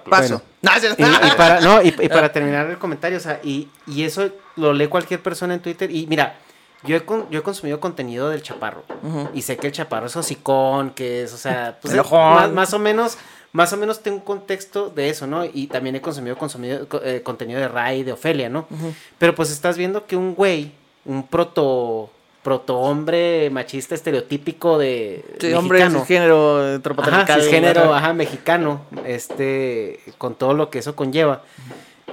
Paso. 0.10 0.42
No, 0.62 0.72
se- 0.80 0.90
Y, 0.90 1.04
y 1.28 1.32
para, 1.36 1.60
no, 1.62 1.82
y, 1.82 1.88
y 1.88 2.10
para 2.10 2.32
terminar 2.34 2.70
el 2.70 2.78
comentario, 2.78 3.18
o 3.18 3.22
sea, 3.22 3.40
y, 3.44 3.68
y 3.88 4.04
eso 4.04 4.30
lo 4.56 4.74
lee 4.74 4.88
cualquier 4.88 5.22
persona 5.24 5.56
en 5.56 5.60
Twitter. 5.62 5.90
Y 5.90 6.06
mira, 6.06 6.36
yo 6.84 6.96
he, 6.98 7.02
con- 7.06 7.28
yo 7.32 7.40
he 7.40 7.44
consumido 7.44 7.80
contenido 7.80 8.30
del 8.30 8.44
chaparro. 8.44 8.84
Y 9.34 9.42
sé 9.42 9.58
que 9.58 9.68
el 9.68 9.74
chaparro 9.74 10.06
es 10.08 10.16
hocicón, 10.16 10.92
que 10.92 11.24
es, 11.24 11.34
o 11.34 11.38
sea, 11.38 11.80
pues, 11.82 11.94
más 12.54 12.74
o 12.74 12.80
menos, 12.80 13.18
más 13.54 13.72
o 13.74 13.78
menos 13.78 14.02
tengo 14.02 14.18
un 14.18 14.24
contexto 14.24 14.90
de 14.90 15.10
eso, 15.10 15.26
¿no? 15.28 15.46
Y 15.46 15.68
también 15.68 15.96
he 15.96 16.02
consumido, 16.02 16.38
consumido 16.38 16.88
co- 16.88 17.02
eh, 17.04 17.22
contenido 17.24 17.60
de 17.60 17.68
Ray, 17.68 18.04
de 18.04 18.12
Ofelia, 18.14 18.50
¿no? 18.50 18.68
Pero 19.18 19.34
pues 19.36 19.50
estás 19.52 19.78
viendo 19.78 20.06
que 20.06 20.16
un 20.16 20.36
güey, 20.36 20.72
un 21.06 21.24
proto, 21.28 22.10
proto 22.44 22.78
hombre 22.80 23.50
machista 23.50 23.96
estereotípico 23.96 24.78
de 24.78 25.24
Sí, 25.40 25.54
hombre, 25.54 25.80
mexicano. 25.80 26.06
género, 26.06 26.76
eh, 26.76 26.80
tropa 26.80 27.02
Ajá, 27.04 27.12
tropical, 27.12 27.42
cisgénero, 27.42 27.94
ajá. 27.94 28.14
mexicano, 28.14 28.82
este, 29.06 30.00
con 30.18 30.36
todo 30.36 30.54
lo 30.54 30.70
que 30.70 30.80
eso 30.80 30.96
conlleva. 30.96 31.42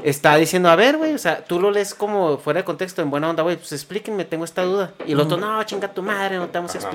Está 0.02 0.36
diciendo, 0.36 0.68
a 0.68 0.76
ver, 0.76 0.96
güey, 0.98 1.14
o 1.14 1.18
sea, 1.18 1.44
tú 1.44 1.60
lo 1.60 1.70
lees 1.70 1.94
como 1.94 2.36
fuera 2.38 2.60
de 2.60 2.64
contexto, 2.64 3.00
en 3.00 3.10
buena 3.10 3.30
onda, 3.30 3.42
güey, 3.42 3.56
pues 3.56 3.72
explíquenme, 3.72 4.24
tengo 4.24 4.44
esta 4.44 4.62
duda. 4.62 4.92
Y 5.06 5.12
el 5.12 5.20
otro, 5.20 5.36
no, 5.36 5.62
chinga 5.64 5.88
tu 5.94 6.02
madre, 6.02 6.36
no 6.36 6.48
te 6.48 6.58
vamos 6.58 6.74
a 6.74 6.78
Ajá. 6.78 6.88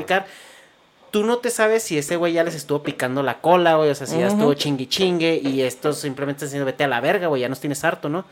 Tú 1.12 1.24
no 1.26 1.38
te 1.38 1.50
sabes 1.50 1.84
si 1.84 1.98
ese 1.98 2.16
güey 2.16 2.34
ya 2.34 2.44
les 2.44 2.56
estuvo 2.56 2.84
picando 2.84 3.24
la 3.24 3.42
cola, 3.42 3.76
güey, 3.76 3.90
o 3.90 3.96
sea, 3.96 4.08
si 4.08 4.18
ya 4.20 4.28
estuvo 4.28 4.54
chingui 4.54 4.88
chingue 4.88 5.36
y 5.44 5.62
esto 5.62 5.94
simplemente 5.94 6.38
está 6.40 6.46
diciendo 6.46 6.66
vete 6.66 6.84
a 6.84 6.88
la 6.88 7.02
verga, 7.02 7.28
güey, 7.28 7.42
ya 7.42 7.50
nos 7.50 7.60
tienes 7.60 7.84
harto, 7.84 8.10
¿no? 8.10 8.26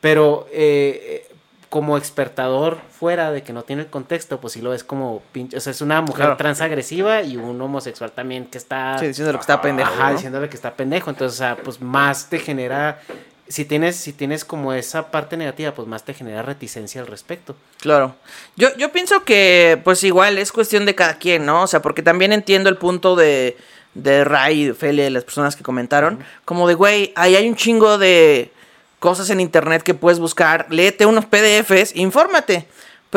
Pero 0.00 0.46
eh, 0.52 1.26
como 1.68 1.98
expertador 1.98 2.78
fuera 2.90 3.32
de 3.32 3.42
que 3.42 3.52
no 3.52 3.62
tiene 3.62 3.82
el 3.82 3.88
contexto, 3.88 4.40
pues 4.40 4.52
sí 4.54 4.62
lo 4.62 4.70
ves 4.70 4.84
como 4.84 5.22
pinche, 5.32 5.56
o 5.56 5.60
sea, 5.60 5.70
es 5.72 5.80
una 5.80 6.00
mujer 6.00 6.24
Claro. 6.26 6.36
trans 6.36 6.60
agresiva 6.60 7.22
y 7.22 7.36
un 7.36 7.60
homosexual 7.60 8.12
también 8.12 8.46
que 8.46 8.56
está... 8.58 8.98
Sí, 8.98 9.08
diciéndole 9.08 9.38
que 9.38 9.42
está 9.42 9.60
pendejo, 9.60 9.90
Ajá, 9.92 10.08
¿no? 10.10 10.12
diciéndole 10.16 10.48
que 10.48 10.56
está 10.56 10.74
pendejo, 10.74 11.10
entonces, 11.10 11.38
o 11.38 11.42
sea, 11.42 11.56
pues 11.56 11.80
más 11.80 12.28
te 12.30 12.38
genera... 12.38 13.00
Si 13.48 13.64
tienes, 13.64 13.96
si 13.96 14.12
tienes 14.12 14.44
como 14.44 14.72
esa 14.72 15.10
parte 15.10 15.36
negativa, 15.36 15.72
pues 15.72 15.86
más 15.86 16.04
te 16.04 16.14
genera 16.14 16.42
reticencia 16.42 17.00
al 17.00 17.06
respecto. 17.06 17.54
Claro. 17.80 18.16
Yo, 18.56 18.76
yo 18.76 18.90
pienso 18.90 19.24
que, 19.24 19.80
pues 19.84 20.02
igual, 20.02 20.38
es 20.38 20.50
cuestión 20.50 20.84
de 20.84 20.94
cada 20.94 21.18
quien, 21.18 21.46
¿no? 21.46 21.62
O 21.62 21.66
sea, 21.66 21.80
porque 21.80 22.02
también 22.02 22.32
entiendo 22.32 22.68
el 22.68 22.76
punto 22.76 23.14
de, 23.14 23.56
de 23.94 24.24
Ray 24.24 24.72
de 24.72 25.10
las 25.10 25.24
personas 25.24 25.56
que 25.56 25.62
comentaron. 25.62 26.18
Como 26.44 26.68
de, 26.68 26.74
güey, 26.74 27.12
ahí 27.16 27.36
hay 27.36 27.48
un 27.48 27.56
chingo 27.56 27.98
de 27.98 28.50
cosas 28.98 29.30
en 29.30 29.40
internet 29.40 29.82
que 29.82 29.94
puedes 29.94 30.18
buscar. 30.18 30.66
Léete 30.70 31.06
unos 31.06 31.26
PDFs, 31.26 31.96
infórmate. 31.96 32.66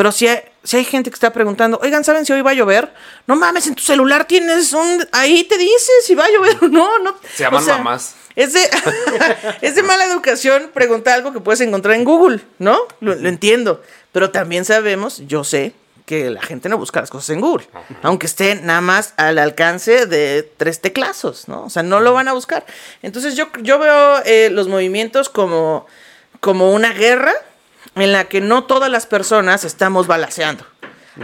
Pero 0.00 0.12
si 0.12 0.26
hay, 0.26 0.40
si 0.64 0.78
hay 0.78 0.84
gente 0.86 1.10
que 1.10 1.14
está 1.14 1.30
preguntando, 1.30 1.78
oigan, 1.82 2.04
¿saben 2.04 2.24
si 2.24 2.32
hoy 2.32 2.40
va 2.40 2.52
a 2.52 2.54
llover? 2.54 2.90
No 3.26 3.36
mames, 3.36 3.66
en 3.66 3.74
tu 3.74 3.82
celular 3.82 4.24
tienes 4.24 4.72
un... 4.72 5.06
Ahí 5.12 5.44
te 5.44 5.58
dice 5.58 5.92
si 6.06 6.14
va 6.14 6.24
a 6.24 6.30
llover 6.30 6.56
o 6.62 6.68
no. 6.68 6.98
no 7.00 7.16
Se 7.34 7.42
llaman 7.42 7.62
o 7.62 7.66
sea, 7.66 7.76
mamás. 7.76 8.14
Es 8.34 8.54
de, 8.54 8.62
es 9.60 9.74
de 9.74 9.82
mala 9.82 10.06
educación 10.06 10.70
preguntar 10.72 11.16
algo 11.16 11.34
que 11.34 11.40
puedes 11.40 11.60
encontrar 11.60 11.96
en 11.96 12.04
Google, 12.04 12.40
¿no? 12.58 12.78
Lo, 13.00 13.14
lo 13.14 13.28
entiendo. 13.28 13.82
Pero 14.10 14.30
también 14.30 14.64
sabemos, 14.64 15.18
yo 15.26 15.44
sé, 15.44 15.74
que 16.06 16.30
la 16.30 16.40
gente 16.40 16.70
no 16.70 16.78
busca 16.78 17.00
las 17.00 17.10
cosas 17.10 17.28
en 17.28 17.42
Google. 17.42 17.68
Aunque 18.02 18.24
esté 18.24 18.54
nada 18.54 18.80
más 18.80 19.12
al 19.18 19.36
alcance 19.36 20.06
de 20.06 20.50
tres 20.56 20.80
teclazos, 20.80 21.46
¿no? 21.46 21.64
O 21.64 21.68
sea, 21.68 21.82
no 21.82 22.00
lo 22.00 22.14
van 22.14 22.26
a 22.26 22.32
buscar. 22.32 22.64
Entonces 23.02 23.36
yo, 23.36 23.48
yo 23.60 23.78
veo 23.78 24.22
eh, 24.24 24.48
los 24.50 24.66
movimientos 24.66 25.28
como, 25.28 25.86
como 26.40 26.72
una 26.72 26.94
guerra 26.94 27.34
en 28.02 28.12
la 28.12 28.24
que 28.24 28.40
no 28.40 28.64
todas 28.64 28.90
las 28.90 29.06
personas 29.06 29.64
estamos 29.64 30.06
balaceando. 30.06 30.64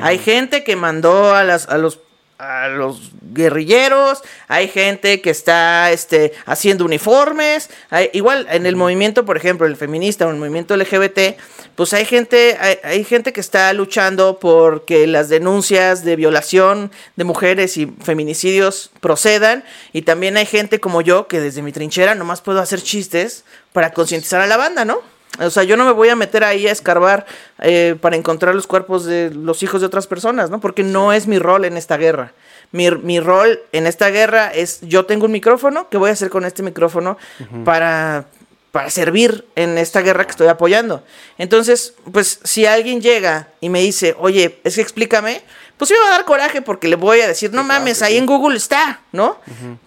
Hay 0.00 0.18
gente 0.18 0.64
que 0.64 0.76
mandó 0.76 1.34
a, 1.34 1.44
las, 1.44 1.68
a 1.68 1.78
los 1.78 2.00
a 2.38 2.68
los 2.68 3.12
guerrilleros, 3.32 4.20
hay 4.46 4.68
gente 4.68 5.22
que 5.22 5.30
está 5.30 5.90
este, 5.90 6.34
haciendo 6.44 6.84
uniformes, 6.84 7.70
hay- 7.88 8.10
igual 8.12 8.46
en 8.50 8.66
el 8.66 8.76
movimiento, 8.76 9.24
por 9.24 9.38
ejemplo, 9.38 9.66
el 9.66 9.74
feminista 9.74 10.26
o 10.26 10.30
el 10.30 10.36
movimiento 10.36 10.76
LGBT, 10.76 11.38
pues 11.76 11.94
hay 11.94 12.04
gente, 12.04 12.58
hay, 12.60 12.76
hay 12.84 13.04
gente 13.04 13.32
que 13.32 13.40
está 13.40 13.72
luchando 13.72 14.38
por 14.38 14.84
que 14.84 15.06
las 15.06 15.30
denuncias 15.30 16.04
de 16.04 16.14
violación 16.16 16.92
de 17.16 17.24
mujeres 17.24 17.78
y 17.78 17.86
feminicidios 18.04 18.90
procedan, 19.00 19.64
y 19.94 20.02
también 20.02 20.36
hay 20.36 20.44
gente 20.44 20.78
como 20.78 21.00
yo 21.00 21.28
que 21.28 21.40
desde 21.40 21.62
mi 21.62 21.72
trinchera 21.72 22.14
nomás 22.14 22.42
puedo 22.42 22.60
hacer 22.60 22.82
chistes 22.82 23.44
para 23.72 23.92
concientizar 23.94 24.42
a 24.42 24.46
la 24.46 24.58
banda, 24.58 24.84
¿no? 24.84 25.00
O 25.40 25.50
sea, 25.50 25.62
yo 25.62 25.76
no 25.76 25.84
me 25.84 25.92
voy 25.92 26.08
a 26.08 26.16
meter 26.16 26.44
ahí 26.44 26.66
a 26.66 26.72
escarbar 26.72 27.26
eh, 27.60 27.96
para 28.00 28.16
encontrar 28.16 28.54
los 28.54 28.66
cuerpos 28.66 29.04
de 29.04 29.30
los 29.30 29.62
hijos 29.62 29.80
de 29.80 29.86
otras 29.86 30.06
personas, 30.06 30.50
¿no? 30.50 30.60
Porque 30.60 30.82
no 30.82 31.12
es 31.12 31.26
mi 31.26 31.38
rol 31.38 31.64
en 31.64 31.76
esta 31.76 31.96
guerra. 31.96 32.32
Mi, 32.72 32.90
mi 32.90 33.20
rol 33.20 33.60
en 33.72 33.86
esta 33.86 34.10
guerra 34.10 34.52
es, 34.52 34.80
yo 34.82 35.06
tengo 35.06 35.26
un 35.26 35.32
micrófono, 35.32 35.88
¿qué 35.88 35.98
voy 35.98 36.10
a 36.10 36.14
hacer 36.14 36.30
con 36.30 36.44
este 36.44 36.62
micrófono 36.62 37.16
para, 37.64 38.26
para 38.72 38.90
servir 38.90 39.46
en 39.54 39.78
esta 39.78 40.00
guerra 40.00 40.24
que 40.24 40.32
estoy 40.32 40.48
apoyando? 40.48 41.02
Entonces, 41.38 41.94
pues 42.12 42.40
si 42.42 42.66
alguien 42.66 43.00
llega 43.00 43.48
y 43.60 43.68
me 43.68 43.80
dice, 43.80 44.16
oye, 44.18 44.58
es 44.64 44.74
que 44.74 44.80
explícame, 44.80 45.42
pues 45.76 45.90
me 45.90 45.98
va 45.98 46.08
a 46.08 46.10
dar 46.10 46.24
coraje 46.24 46.62
porque 46.62 46.88
le 46.88 46.96
voy 46.96 47.20
a 47.20 47.28
decir, 47.28 47.52
no 47.52 47.62
mames, 47.62 48.02
ahí 48.02 48.16
en 48.16 48.26
Google 48.26 48.56
está, 48.56 49.00
¿no? 49.12 49.38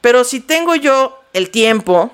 Pero 0.01 0.23
si 0.23 0.39
tengo 0.39 0.75
yo 0.75 1.19
el 1.33 1.49
tiempo 1.49 2.11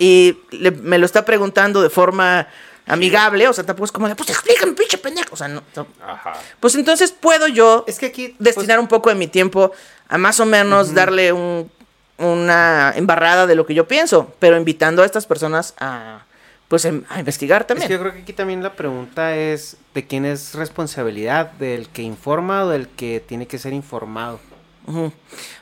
y 0.00 0.38
le- 0.50 0.70
me 0.72 0.98
lo 0.98 1.04
está 1.06 1.24
preguntando 1.24 1.80
de 1.82 1.90
forma 1.90 2.48
amigable, 2.86 3.46
o 3.46 3.52
sea, 3.52 3.64
tampoco 3.64 3.84
es 3.84 3.92
como 3.92 4.08
de, 4.08 4.16
pues 4.16 4.30
explícame, 4.30 4.72
pinche 4.72 4.98
pendejo. 4.98 5.28
O 5.34 5.36
sea, 5.36 5.46
no, 5.46 5.62
no. 5.76 5.86
Ajá. 6.04 6.32
Pues 6.58 6.74
entonces 6.74 7.12
puedo 7.12 7.46
yo 7.46 7.84
Es 7.86 7.98
que 8.00 8.06
aquí 8.06 8.34
destinar 8.40 8.80
un 8.80 8.88
poco 8.88 9.10
de 9.10 9.14
mi 9.14 9.28
tiempo 9.28 9.70
a 10.08 10.18
más 10.18 10.40
o 10.40 10.46
menos 10.46 10.92
darle 10.94 11.32
un- 11.32 11.70
una 12.18 12.92
embarrada 12.96 13.46
de 13.46 13.54
lo 13.54 13.64
que 13.66 13.74
yo 13.74 13.86
pienso, 13.86 14.34
pero 14.38 14.56
invitando 14.56 15.02
a 15.02 15.06
estas 15.06 15.26
personas 15.26 15.74
a, 15.78 16.24
pues, 16.68 16.84
em- 16.84 17.04
a 17.08 17.18
investigar 17.20 17.60
Es 17.62 17.66
también. 17.68 17.88
que 17.88 17.94
yo 17.94 18.00
creo 18.00 18.12
que 18.12 18.20
aquí 18.22 18.32
también 18.32 18.62
la 18.62 18.72
pregunta 18.72 19.36
es 19.36 19.76
de 19.94 20.06
quién 20.06 20.24
es 20.24 20.54
responsabilidad, 20.54 21.52
del 21.52 21.88
que 21.88 22.02
informa 22.02 22.64
o 22.64 22.68
del 22.70 22.88
que 22.88 23.20
tiene 23.26 23.46
que 23.46 23.58
ser 23.58 23.72
informado. 23.72 24.40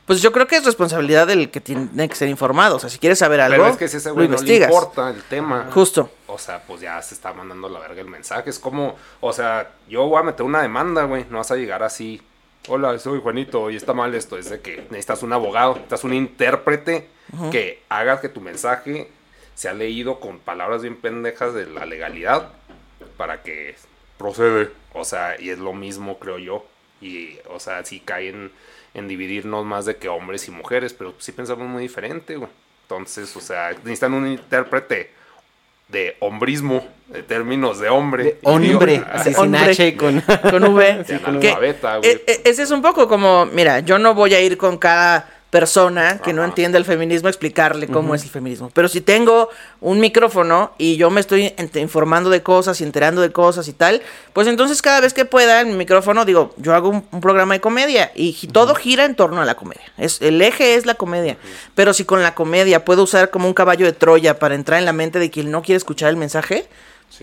Pues 0.07 0.23
yo 0.23 0.33
creo 0.33 0.47
que 0.47 0.57
es 0.57 0.65
responsabilidad 0.65 1.27
del 1.27 1.51
que 1.51 1.61
tiene 1.61 2.09
que 2.09 2.15
ser 2.15 2.29
informado. 2.29 2.77
O 2.77 2.79
sea, 2.79 2.89
si 2.89 2.99
quieres 2.99 3.19
saber 3.19 3.41
algo, 3.41 3.59
Pero 3.59 3.73
es 3.73 3.77
que 3.77 3.89
si 3.89 3.99
ese 3.99 4.11
güey 4.11 4.29
no 4.29 4.39
le 4.39 4.57
importa 4.57 5.11
el 5.11 5.23
tema. 5.23 5.69
Justo. 5.73 6.11
O 6.27 6.39
sea, 6.39 6.63
pues 6.63 6.81
ya 6.81 7.01
se 7.03 7.15
está 7.15 7.33
mandando 7.33 7.69
la 7.69 7.79
verga 7.79 8.01
el 8.01 8.09
mensaje. 8.09 8.51
Es 8.51 8.59
como, 8.59 8.97
o 9.21 9.33
sea, 9.33 9.71
yo 9.89 10.07
voy 10.07 10.21
a 10.21 10.23
meter 10.23 10.45
una 10.45 10.63
demanda, 10.63 11.05
güey. 11.05 11.27
No 11.31 11.39
vas 11.39 11.51
a 11.51 11.57
llegar 11.57 11.83
así. 11.83 12.23
Hola, 12.69 12.99
soy 12.99 13.21
Juanito 13.21 13.71
y 13.71 13.77
está 13.77 13.93
mal 13.93 14.15
esto. 14.15 14.39
Es 14.39 14.51
de 14.51 14.61
que 14.61 14.79
necesitas 14.91 15.23
un 15.23 15.33
abogado, 15.33 15.75
necesitas 15.75 16.05
un 16.05 16.15
intérprete 16.15 17.09
que 17.51 17.83
haga 17.89 18.21
que 18.21 18.29
tu 18.29 18.41
mensaje 18.41 19.11
sea 19.55 19.75
leído 19.75 20.21
con 20.21 20.39
palabras 20.39 20.83
bien 20.83 20.97
pendejas 20.97 21.53
de 21.53 21.67
la 21.67 21.85
legalidad 21.85 22.51
para 23.17 23.43
que 23.43 23.75
procede. 24.17 24.71
O 24.93 25.05
sea, 25.05 25.41
y 25.41 25.51
es 25.51 25.59
lo 25.59 25.73
mismo, 25.73 26.19
creo 26.19 26.39
yo. 26.39 26.65
Y, 27.01 27.39
o 27.49 27.61
sea, 27.61 27.85
sí 27.85 28.01
caen 28.01 28.53
en 28.99 29.09
dividirnos 29.09 29.65
más 29.65 29.85
de 29.87 29.97
que 29.97 30.09
hombres 30.09 30.47
y 30.49 30.51
mujeres, 30.51 30.93
pero 30.93 31.15
sí 31.19 31.33
pensamos 31.33 31.67
muy 31.69 31.83
diferente, 31.83 32.37
güey. 32.37 32.51
Entonces, 32.83 33.35
o 33.37 33.41
sea, 33.41 33.71
necesitan 33.85 34.15
un 34.15 34.27
intérprete 34.27 35.11
de 35.89 36.17
hombrismo, 36.21 36.87
de 37.09 37.23
términos 37.23 37.79
de 37.81 37.89
hombre. 37.89 38.25
De 38.25 38.39
hombre, 38.43 39.03
así 39.11 39.33
sin. 39.33 39.55
H 39.57 39.87
y 39.89 39.93
con... 39.97 40.21
Con 40.51 40.65
V. 40.65 40.95
De 40.99 41.05
Que- 41.05 41.15
analfabeta, 41.25 41.97
güey. 41.99 42.11
e- 42.11 42.25
e- 42.27 42.41
ese 42.45 42.63
es 42.63 42.71
un 42.71 42.83
poco 42.83 43.09
como, 43.09 43.47
mira, 43.47 43.81
yo 43.81 43.99
no 43.99 44.15
voy 44.15 44.35
a 44.35 44.41
ir 44.41 44.59
con 44.59 44.77
cada 44.79 45.29
persona 45.51 46.19
que 46.19 46.35
no 46.35 46.45
entiende 46.45 46.77
el 46.77 46.85
feminismo 46.85 47.29
explicarle 47.29 47.89
cómo 47.89 48.15
es 48.15 48.23
el 48.23 48.29
feminismo. 48.29 48.71
Pero 48.75 48.89
si 48.89 49.01
tengo 49.01 49.49
un 49.81 49.99
micrófono 49.99 50.73
y 50.77 50.97
yo 50.97 51.11
me 51.11 51.21
estoy 51.21 51.55
informando 51.77 52.29
de 52.29 52.43
cosas 52.43 52.81
y 52.81 52.85
enterando 52.85 53.23
de 53.23 53.33
cosas 53.33 53.67
y 53.69 53.73
tal, 53.73 54.03
pues 54.35 54.47
entonces 54.47 54.83
cada 54.83 55.01
vez 55.01 55.15
que 55.15 55.25
pueda 55.25 55.63
en 55.63 55.69
mi 55.71 55.77
micrófono 55.77 56.27
digo, 56.27 56.55
yo 56.59 56.75
hago 56.75 56.91
un, 56.91 57.05
un 57.11 57.21
programa 57.23 57.55
de 57.55 57.61
comedia 57.61 58.13
y 58.15 58.35
todo 58.49 58.75
gira 58.75 59.07
en 59.07 59.15
torno 59.15 59.41
a 59.41 59.47
la 59.47 59.55
comedia. 59.55 59.85
Es, 59.97 60.21
el 60.21 60.43
eje 60.43 60.75
es 60.75 60.85
la 60.85 60.95
comedia. 60.95 61.39
Pero 61.75 61.95
si 61.95 62.05
con 62.05 62.23
la 62.23 62.35
comedia 62.35 62.85
puedo 62.85 63.05
usar 63.05 63.31
como 63.31 63.49
un 63.49 63.55
caballo 63.55 63.87
de 63.87 63.93
Troya 63.93 64.39
para 64.39 64.55
entrar 64.55 64.79
en 64.79 64.85
la 64.85 64.93
mente 64.93 65.19
de 65.19 65.31
quien 65.31 65.51
no 65.51 65.63
quiere 65.63 65.79
escuchar 65.79 66.11
el 66.11 66.17
mensaje, 66.17 66.69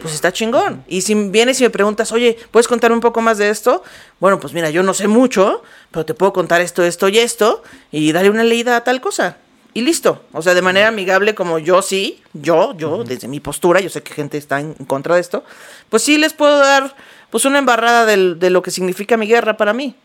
pues 0.02 0.14
está 0.14 0.32
chingón. 0.34 0.84
Y 0.88 1.02
si 1.02 1.14
vienes 1.16 1.60
y 1.62 1.64
me 1.64 1.70
preguntas, 1.70 2.12
oye, 2.12 2.38
¿puedes 2.52 2.68
contar 2.68 2.92
un 2.92 3.00
poco 3.00 3.22
más 3.22 3.38
de 3.38 3.50
esto? 3.50 3.84
Bueno, 4.20 4.40
pues 4.40 4.54
mira, 4.54 4.70
yo 4.70 4.84
no 4.84 4.94
sé 4.94 5.08
mucho, 5.08 5.64
pero 5.92 6.06
te 6.06 6.14
puedo 6.14 6.34
contar 6.34 6.62
esto, 6.62 6.84
esto 6.84 7.08
y 7.10 7.20
esto, 7.20 7.64
y 7.92 8.12
darle 8.12 8.30
una 8.30 8.44
leída 8.44 8.76
a 8.78 8.84
tal 8.84 9.00
cosa. 9.02 9.38
Y 9.74 9.82
listo. 9.82 10.24
O 10.32 10.42
sea, 10.42 10.54
de 10.54 10.62
manera 10.62 10.88
amigable, 10.88 11.36
como 11.36 11.60
yo 11.60 11.82
sí, 11.82 12.22
yo, 12.34 12.76
yo, 12.78 13.04
desde 13.04 13.28
mi 13.28 13.40
postura, 13.42 13.80
yo 13.82 13.90
sé 13.90 14.02
que 14.04 14.14
gente 14.14 14.38
está 14.38 14.60
en 14.62 14.74
contra 14.74 15.16
de 15.16 15.22
esto, 15.22 15.44
pues 15.90 16.02
sí 16.04 16.18
les 16.18 16.34
puedo 16.34 16.58
dar, 16.60 16.96
pues, 17.30 17.44
una 17.46 17.60
embarrada 17.60 18.06
del- 18.06 18.40
de 18.40 18.50
lo 18.50 18.62
que 18.62 18.72
significa 18.72 19.18
mi 19.18 19.28
guerra 19.28 19.58
para 19.58 19.74
mí. 19.74 19.96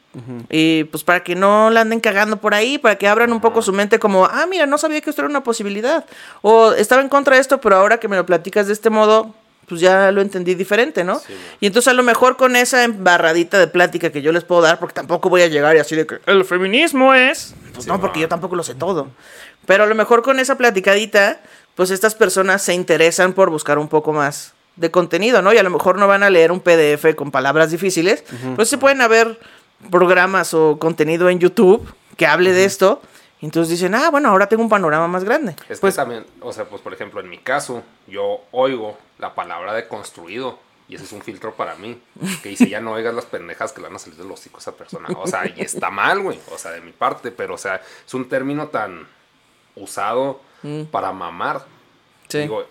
Y 0.48 0.82
pues 0.84 1.04
para 1.04 1.22
que 1.22 1.36
no 1.36 1.70
la 1.70 1.82
anden 1.82 2.00
cagando 2.00 2.38
por 2.38 2.52
ahí, 2.52 2.78
para 2.78 2.96
que 2.98 3.06
abran 3.06 3.32
un 3.32 3.40
poco 3.40 3.62
su 3.62 3.72
mente 3.72 4.00
como, 4.00 4.24
ah, 4.26 4.44
mira, 4.50 4.66
no 4.66 4.76
sabía 4.76 5.00
que 5.00 5.10
esto 5.10 5.22
era 5.22 5.28
una 5.28 5.44
posibilidad. 5.44 6.04
O 6.42 6.72
estaba 6.72 7.00
en 7.00 7.08
contra 7.08 7.36
de 7.36 7.40
esto, 7.40 7.60
pero 7.60 7.76
ahora 7.76 8.00
que 8.00 8.08
me 8.08 8.16
lo 8.16 8.26
platicas 8.26 8.66
de 8.66 8.72
este 8.72 8.90
modo, 8.90 9.36
pues 9.70 9.80
ya 9.80 10.10
lo 10.10 10.20
entendí 10.20 10.56
diferente, 10.56 11.04
¿no? 11.04 11.22
y 11.60 11.66
entonces 11.66 11.88
a 11.88 11.94
lo 11.94 12.02
mejor 12.02 12.36
con 12.36 12.56
esa 12.56 12.82
embarradita 12.82 13.56
de 13.56 13.68
plática 13.68 14.10
que 14.10 14.20
yo 14.20 14.32
les 14.32 14.42
puedo 14.42 14.62
dar, 14.62 14.80
porque 14.80 14.94
tampoco 14.94 15.30
voy 15.30 15.42
a 15.42 15.46
llegar 15.46 15.76
y 15.76 15.78
así 15.78 15.94
de 15.94 16.06
que 16.06 16.18
el 16.26 16.44
feminismo 16.44 17.14
es... 17.14 17.54
Pues 17.72 17.86
no, 17.86 18.00
porque 18.00 18.18
yo 18.18 18.28
tampoco 18.28 18.56
lo 18.56 18.64
sé 18.64 18.74
todo. 18.74 19.08
Pero 19.66 19.84
a 19.84 19.86
lo 19.86 19.94
mejor 19.94 20.22
con 20.22 20.40
esa 20.40 20.56
platicadita, 20.56 21.40
pues 21.76 21.92
estas 21.92 22.16
personas 22.16 22.62
se 22.62 22.74
interesan 22.74 23.32
por 23.32 23.48
buscar 23.48 23.78
un 23.78 23.86
poco 23.86 24.12
más 24.12 24.54
de 24.74 24.90
contenido, 24.90 25.40
¿no? 25.40 25.52
Y 25.52 25.58
a 25.58 25.62
lo 25.62 25.70
mejor 25.70 25.98
no 25.98 26.08
van 26.08 26.24
a 26.24 26.30
leer 26.30 26.50
un 26.50 26.60
PDF 26.60 27.14
con 27.14 27.30
palabras 27.30 27.70
difíciles, 27.70 28.24
pues 28.56 28.68
se 28.68 28.76
pueden 28.76 29.00
haber 29.02 29.38
programas 29.88 30.52
o 30.52 30.78
contenido 30.80 31.30
en 31.30 31.38
YouTube 31.38 31.88
que 32.16 32.26
hable 32.26 32.52
de 32.52 32.64
esto. 32.64 33.00
Y 33.40 33.46
entonces 33.46 33.70
dicen, 33.70 33.94
ah, 33.94 34.10
bueno, 34.10 34.28
ahora 34.28 34.48
tengo 34.48 34.62
un 34.62 34.68
panorama 34.68 35.08
más 35.08 35.24
grande. 35.24 35.54
Es 35.68 35.80
que 35.80 35.92
también, 35.92 36.26
o 36.42 36.52
sea, 36.52 36.64
pues 36.64 36.82
por 36.82 36.92
ejemplo, 36.92 37.20
en 37.20 37.30
mi 37.30 37.38
caso, 37.38 37.82
yo 38.08 38.40
oigo 38.50 38.98
la 39.20 39.34
palabra 39.34 39.72
de 39.74 39.86
construido 39.88 40.58
y 40.88 40.96
ese 40.96 41.04
es 41.04 41.12
un 41.12 41.22
filtro 41.22 41.54
para 41.54 41.76
mí. 41.76 42.00
Que 42.42 42.48
dice, 42.48 42.68
ya 42.68 42.80
no 42.80 42.92
oigas 42.92 43.14
las 43.14 43.26
pendejas 43.26 43.72
que 43.72 43.80
le 43.80 43.86
van 43.86 43.96
a 43.96 43.98
salir 44.00 44.18
de 44.18 44.24
los 44.24 44.40
hocico 44.40 44.56
a 44.56 44.60
esa 44.60 44.72
persona. 44.76 45.08
O 45.16 45.26
sea, 45.28 45.46
y 45.46 45.60
está 45.60 45.90
mal, 45.90 46.20
güey. 46.20 46.40
O 46.52 46.58
sea, 46.58 46.72
de 46.72 46.80
mi 46.80 46.90
parte, 46.92 47.30
pero 47.30 47.54
o 47.54 47.58
sea, 47.58 47.80
es 48.06 48.14
un 48.14 48.28
término 48.28 48.68
tan 48.68 49.06
usado 49.76 50.40
Mm. 50.62 50.84
para 50.90 51.10
mamar. 51.12 51.64
Sí. 52.28 52.38
Digo, 52.40 52.66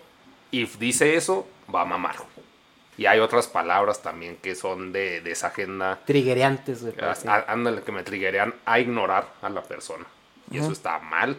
if 0.52 0.78
dice 0.78 1.16
eso, 1.16 1.46
va 1.74 1.80
a 1.80 1.84
mamar. 1.84 2.16
Y 2.96 3.06
hay 3.06 3.18
otras 3.18 3.48
palabras 3.48 4.00
también 4.02 4.36
que 4.36 4.54
son 4.54 4.92
de, 4.92 5.20
de 5.22 5.32
esa 5.32 5.48
agenda. 5.48 5.98
Triguereantes, 6.04 6.82
güey. 6.82 6.94
Ah, 7.00 7.44
Ándale, 7.48 7.82
que 7.82 7.90
me 7.90 8.02
triggerean 8.04 8.54
a 8.64 8.78
ignorar 8.78 9.32
a 9.42 9.48
la 9.48 9.62
persona. 9.62 10.04
Y 10.50 10.58
eso 10.58 10.70
está 10.70 10.98
mal. 11.00 11.36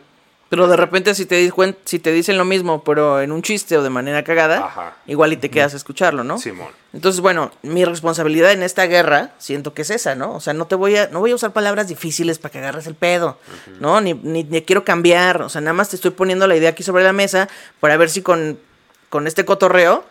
Pero 0.52 0.68
de 0.68 0.76
repente 0.76 1.15
si 1.15 1.26
te, 1.26 1.49
si 1.86 1.99
te 1.99 2.11
dicen 2.11 2.38
lo 2.38 2.44
mismo, 2.44 2.84
pero 2.84 3.22
en 3.22 3.32
un 3.32 3.41
chiste 3.41 3.78
o 3.78 3.84
de 3.84 3.90
manera 3.90 4.22
cagada, 4.26 4.65
Ajá. 4.65 4.98
igual 5.07 5.32
y 5.32 5.38
te 5.38 5.49
quedas 5.49 5.73
a 5.73 5.78
escucharlo, 5.78 6.26
¿no? 6.26 6.38
Simón. 6.40 6.68
Entonces, 6.91 7.22
bueno, 7.22 7.52
mi 7.61 7.86
responsabilidad 7.86 8.52
en 8.52 8.61
esta 8.61 8.86
guerra, 8.86 9.32
siento 9.38 9.73
que 9.73 9.84
es 9.84 9.90
esa, 9.91 10.14
¿no? 10.14 10.34
O 10.34 10.41
sea, 10.41 10.52
no 10.52 10.68
te 10.68 10.76
voy 10.76 10.98
a, 10.98 11.07
no 11.07 11.22
voy 11.22 11.32
a 11.32 11.36
usar 11.36 11.53
palabras 11.53 11.88
difíciles 11.88 12.38
para 12.38 12.52
que 12.52 12.57
agarres 12.57 12.86
el 12.86 12.95
pedo, 12.95 13.38
¿no? 13.80 14.02
Ni, 14.02 14.14
ni, 14.14 14.44
ni 14.44 14.61
quiero 14.64 14.84
cambiar, 14.84 15.41
o 15.41 15.48
sea, 15.48 15.61
nada 15.61 15.72
más 15.72 15.88
te 15.88 15.95
estoy 15.95 16.11
poniendo 16.11 16.45
la 16.48 16.57
idea 16.57 16.72
aquí 16.72 16.84
sobre 16.84 17.06
la 17.06 17.14
mesa 17.14 17.48
para 17.80 17.95
ver 17.95 18.10
si 18.10 18.22
con, 18.22 18.60
con 19.07 19.28
este 19.28 19.45
cotorreo 19.45 20.03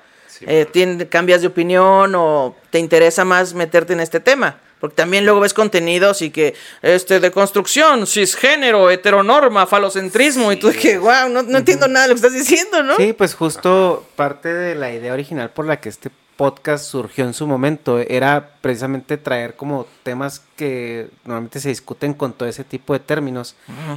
eh, 0.43 0.67
tien- 0.73 1.09
cambias 1.09 1.41
de 1.41 1.47
opinión 1.49 2.15
o 2.15 2.55
te 2.71 2.79
interesa 2.79 3.25
más 3.25 3.55
meterte 3.55 3.93
en 3.93 4.01
este 4.01 4.21
tema. 4.21 4.59
Porque 4.81 4.97
también 4.97 5.27
luego 5.27 5.41
ves 5.41 5.53
contenidos 5.53 6.23
y 6.23 6.31
que, 6.31 6.55
este, 6.81 7.21
de 7.21 7.31
construcción, 7.31 8.07
cisgénero, 8.07 8.91
heteronorma, 8.91 9.67
falocentrismo, 9.67 10.51
y 10.53 10.57
tú 10.57 10.73
que, 10.73 10.97
wow, 10.97 11.29
no, 11.29 11.43
no 11.43 11.59
entiendo 11.59 11.87
nada 11.87 12.07
de 12.07 12.09
lo 12.09 12.15
que 12.19 12.27
estás 12.27 12.33
diciendo, 12.33 12.83
¿no? 12.83 12.97
Sí, 12.97 13.13
pues 13.13 13.35
justo 13.35 14.07
parte 14.17 14.53
de 14.55 14.75
la 14.75 14.91
idea 14.91 15.13
original 15.13 15.51
por 15.51 15.67
la 15.67 15.79
que 15.81 15.91
este 15.91 16.09
podcast 16.41 16.85
surgió 16.87 17.25
en 17.27 17.35
su 17.35 17.47
momento 17.47 17.99
era 17.99 18.51
precisamente 18.63 19.19
traer 19.19 19.57
como 19.57 19.87
temas 20.03 20.43
que 20.57 21.09
normalmente 21.25 21.61
se 21.61 21.69
discuten 21.69 22.15
con 22.15 22.33
todo 22.33 22.49
ese 22.49 22.65
tipo 22.65 22.95
de 22.95 23.01
términos 23.01 23.57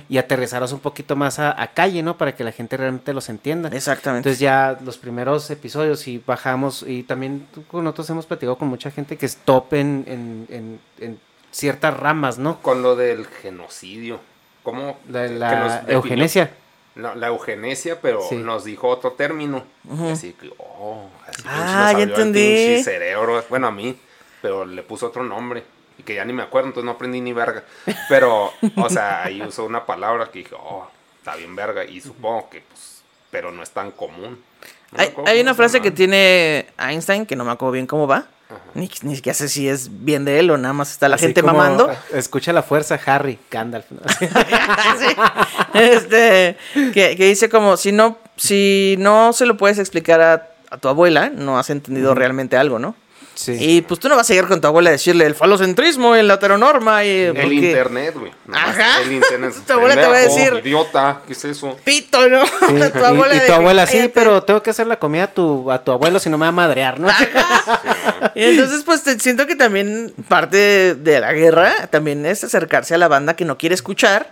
y 0.10 0.18
aterrizarlos 0.18 0.74
un 0.74 0.80
poquito 0.82 1.15
más 1.15 1.40
a, 1.40 1.60
a 1.61 1.68
calle, 1.68 2.03
¿no? 2.03 2.18
Para 2.18 2.36
que 2.36 2.44
la 2.44 2.52
gente 2.52 2.76
realmente 2.76 3.14
los 3.14 3.30
entienda. 3.30 3.70
Exactamente. 3.70 4.28
Entonces 4.30 4.40
ya 4.40 4.78
los 4.84 4.98
primeros 4.98 5.49
episodios 5.49 6.07
y 6.07 6.22
bajamos 6.26 6.84
y 6.88 7.03
también 7.03 7.48
con 7.72 7.86
nosotros 7.86 8.10
hemos 8.10 8.26
platicado 8.26 8.57
con 8.57 8.68
mucha 8.68 8.91
gente 8.91 9.15
que 9.18 9.26
es 9.26 9.38
top 9.38 9.74
en, 9.76 10.03
en, 10.07 10.48
en- 10.49 10.80
en 10.99 11.20
ciertas 11.52 11.95
ramas, 11.98 12.38
¿no? 12.40 12.60
Con 12.61 12.82
lo 12.82 12.95
del 12.95 13.26
genocidio. 13.28 14.20
¿Cómo? 14.64 14.98
La, 15.10 15.84
eugenesia. 15.88 16.52
La 16.95 17.28
eugenesia, 17.28 17.99
pero 18.02 18.22
Sí. 18.30 18.36
nos 18.36 18.65
dijo 18.65 18.88
otro 18.88 19.14
término. 19.14 19.64
Así 20.11 20.34
que, 20.34 20.52
oh, 20.60 21.10
así 21.28 21.41
Ah, 21.45 21.86
nos 21.90 21.91
ya 21.94 22.03
el 22.03 22.10
entendí. 22.10 22.84
cerebro. 22.84 23.44
Bueno, 23.49 23.68
a 23.68 23.72
mí, 23.72 23.98
pero 24.41 24.64
le 24.65 24.84
puso 24.84 25.07
otro 25.07 25.24
nombre. 25.24 25.64
Y 25.98 26.03
que 26.03 26.15
ya 26.15 26.26
ni 26.26 26.34
me 26.34 26.44
acuerdo, 26.44 26.68
entonces 26.70 26.86
no 26.86 26.91
aprendí 26.91 27.20
ni 27.22 27.34
verga. 27.34 27.64
Pero, 28.10 28.52
o 28.78 28.90
sea, 28.90 29.24
ahí 29.24 29.41
usó 29.41 29.65
una 29.65 29.86
palabra 29.86 30.30
que 30.32 30.40
dije, 30.40 30.56
oh, 30.56 30.88
está 31.18 31.36
bien 31.36 31.56
verga. 31.56 31.84
Y 31.84 31.99
supongo 32.02 32.49
que, 32.49 32.61
pues, 32.61 33.03
pero 33.32 33.52
no 33.52 33.64
es 33.64 33.72
tan 33.72 33.91
común. 33.91 34.44
No 34.91 34.99
Hay, 34.99 35.14
hay 35.26 35.41
una 35.41 35.52
se 35.53 35.57
frase 35.57 35.82
que 35.82 35.90
tiene 35.91 36.68
Einstein, 36.78 37.26
que 37.26 37.36
no 37.36 37.44
me 37.45 37.52
acuerdo 37.52 37.72
bien 37.74 37.88
cómo 37.88 38.06
va. 38.07 38.26
Ni, 38.76 38.90
ni 39.03 39.15
siquiera 39.15 39.34
sé 39.36 39.49
si 39.49 39.68
es 39.68 39.90
bien 40.03 40.26
de 40.26 40.40
él 40.40 40.52
o 40.52 40.57
nada 40.57 40.74
más 40.74 40.91
está 40.91 41.07
la 41.07 41.15
Así 41.15 41.26
gente 41.26 41.41
como, 41.41 41.53
mamando. 41.53 41.91
Escucha 42.14 42.53
la 42.53 42.64
fuerza, 42.64 42.99
Harry, 43.06 43.40
Gandalf. 43.49 43.86
¿no? 43.91 44.02
este, 45.80 46.57
que, 46.74 47.15
que 47.15 47.26
dice 47.26 47.49
como, 47.49 47.78
si 47.78 47.91
no, 47.91 48.18
si 48.36 48.95
no 48.99 49.34
se 49.34 49.45
lo 49.45 49.57
puedes 49.57 49.80
explicar 49.80 50.22
a, 50.22 50.49
a 50.70 50.78
tu 50.78 50.88
abuela, 50.88 51.30
no 51.30 51.60
has 51.60 51.70
entendido 51.70 52.15
realmente 52.15 52.57
algo, 52.57 52.80
¿no? 52.80 52.95
Sí. 53.35 53.57
Y 53.60 53.81
pues 53.81 53.99
tú 53.99 54.10
no 54.10 54.15
vas 54.15 54.30
a 54.30 54.34
llegar 54.34 54.47
con 54.47 54.61
tu 54.61 54.68
abuela 54.68 54.89
a 54.89 54.93
decirle 54.93 55.26
el 55.26 55.34
falocentrismo 55.35 56.15
y 56.15 56.22
la 56.22 56.35
heteronorma 56.35 57.03
y... 57.03 57.10
El 57.10 57.34
porque- 57.34 57.53
internet, 57.55 58.15
güey. 58.18 58.31
Ajá. 58.51 59.01
El 59.01 59.11
internet. 59.14 59.53
Tu 59.68 59.73
abuela 59.73 59.95
te 59.95 60.07
va 60.07 60.15
a 60.15 60.19
decir- 60.19 60.60
Idiota, 60.64 61.22
¿qué 61.26 61.34
es 61.34 61.43
eso? 61.45 61.76
Pito, 61.84 62.30
¿no? 62.30 62.45
Sí, 62.45 62.51
tu 62.93 63.03
abuela 63.05 63.35
y, 63.35 63.47
tu 63.47 63.53
abuela, 63.53 63.85
sí, 63.88 63.93
"Cállate". 63.97 64.14
pero 64.14 64.43
tengo 64.43 64.61
que 64.61 64.69
hacer 64.69 64.85
la 64.88 64.97
comida 64.99 65.23
a 65.23 65.27
tu, 65.34 65.72
a 65.72 65.84
tu 65.84 65.91
abuelo 65.91 66.19
si 66.19 66.30
no 66.30 66.38
me 66.38 66.43
va 66.43 66.49
a 66.49 66.51
madrear, 66.51 66.99
¿no? 66.99 67.07
Y 68.35 68.43
entonces, 68.43 68.84
pues 68.85 69.03
te- 69.03 69.19
siento 69.19 69.47
que 69.47 69.55
también 69.55 70.14
parte 70.27 70.93
de, 70.95 71.19
la 71.19 71.34
guerra 71.34 71.88
también 71.88 72.26
es 72.26 72.43
acercarse 72.43 72.93
a 72.95 72.97
la 72.97 73.07
banda 73.07 73.35
que 73.35 73.45
no 73.45 73.57
quiere 73.57 73.76
escuchar 73.76 74.31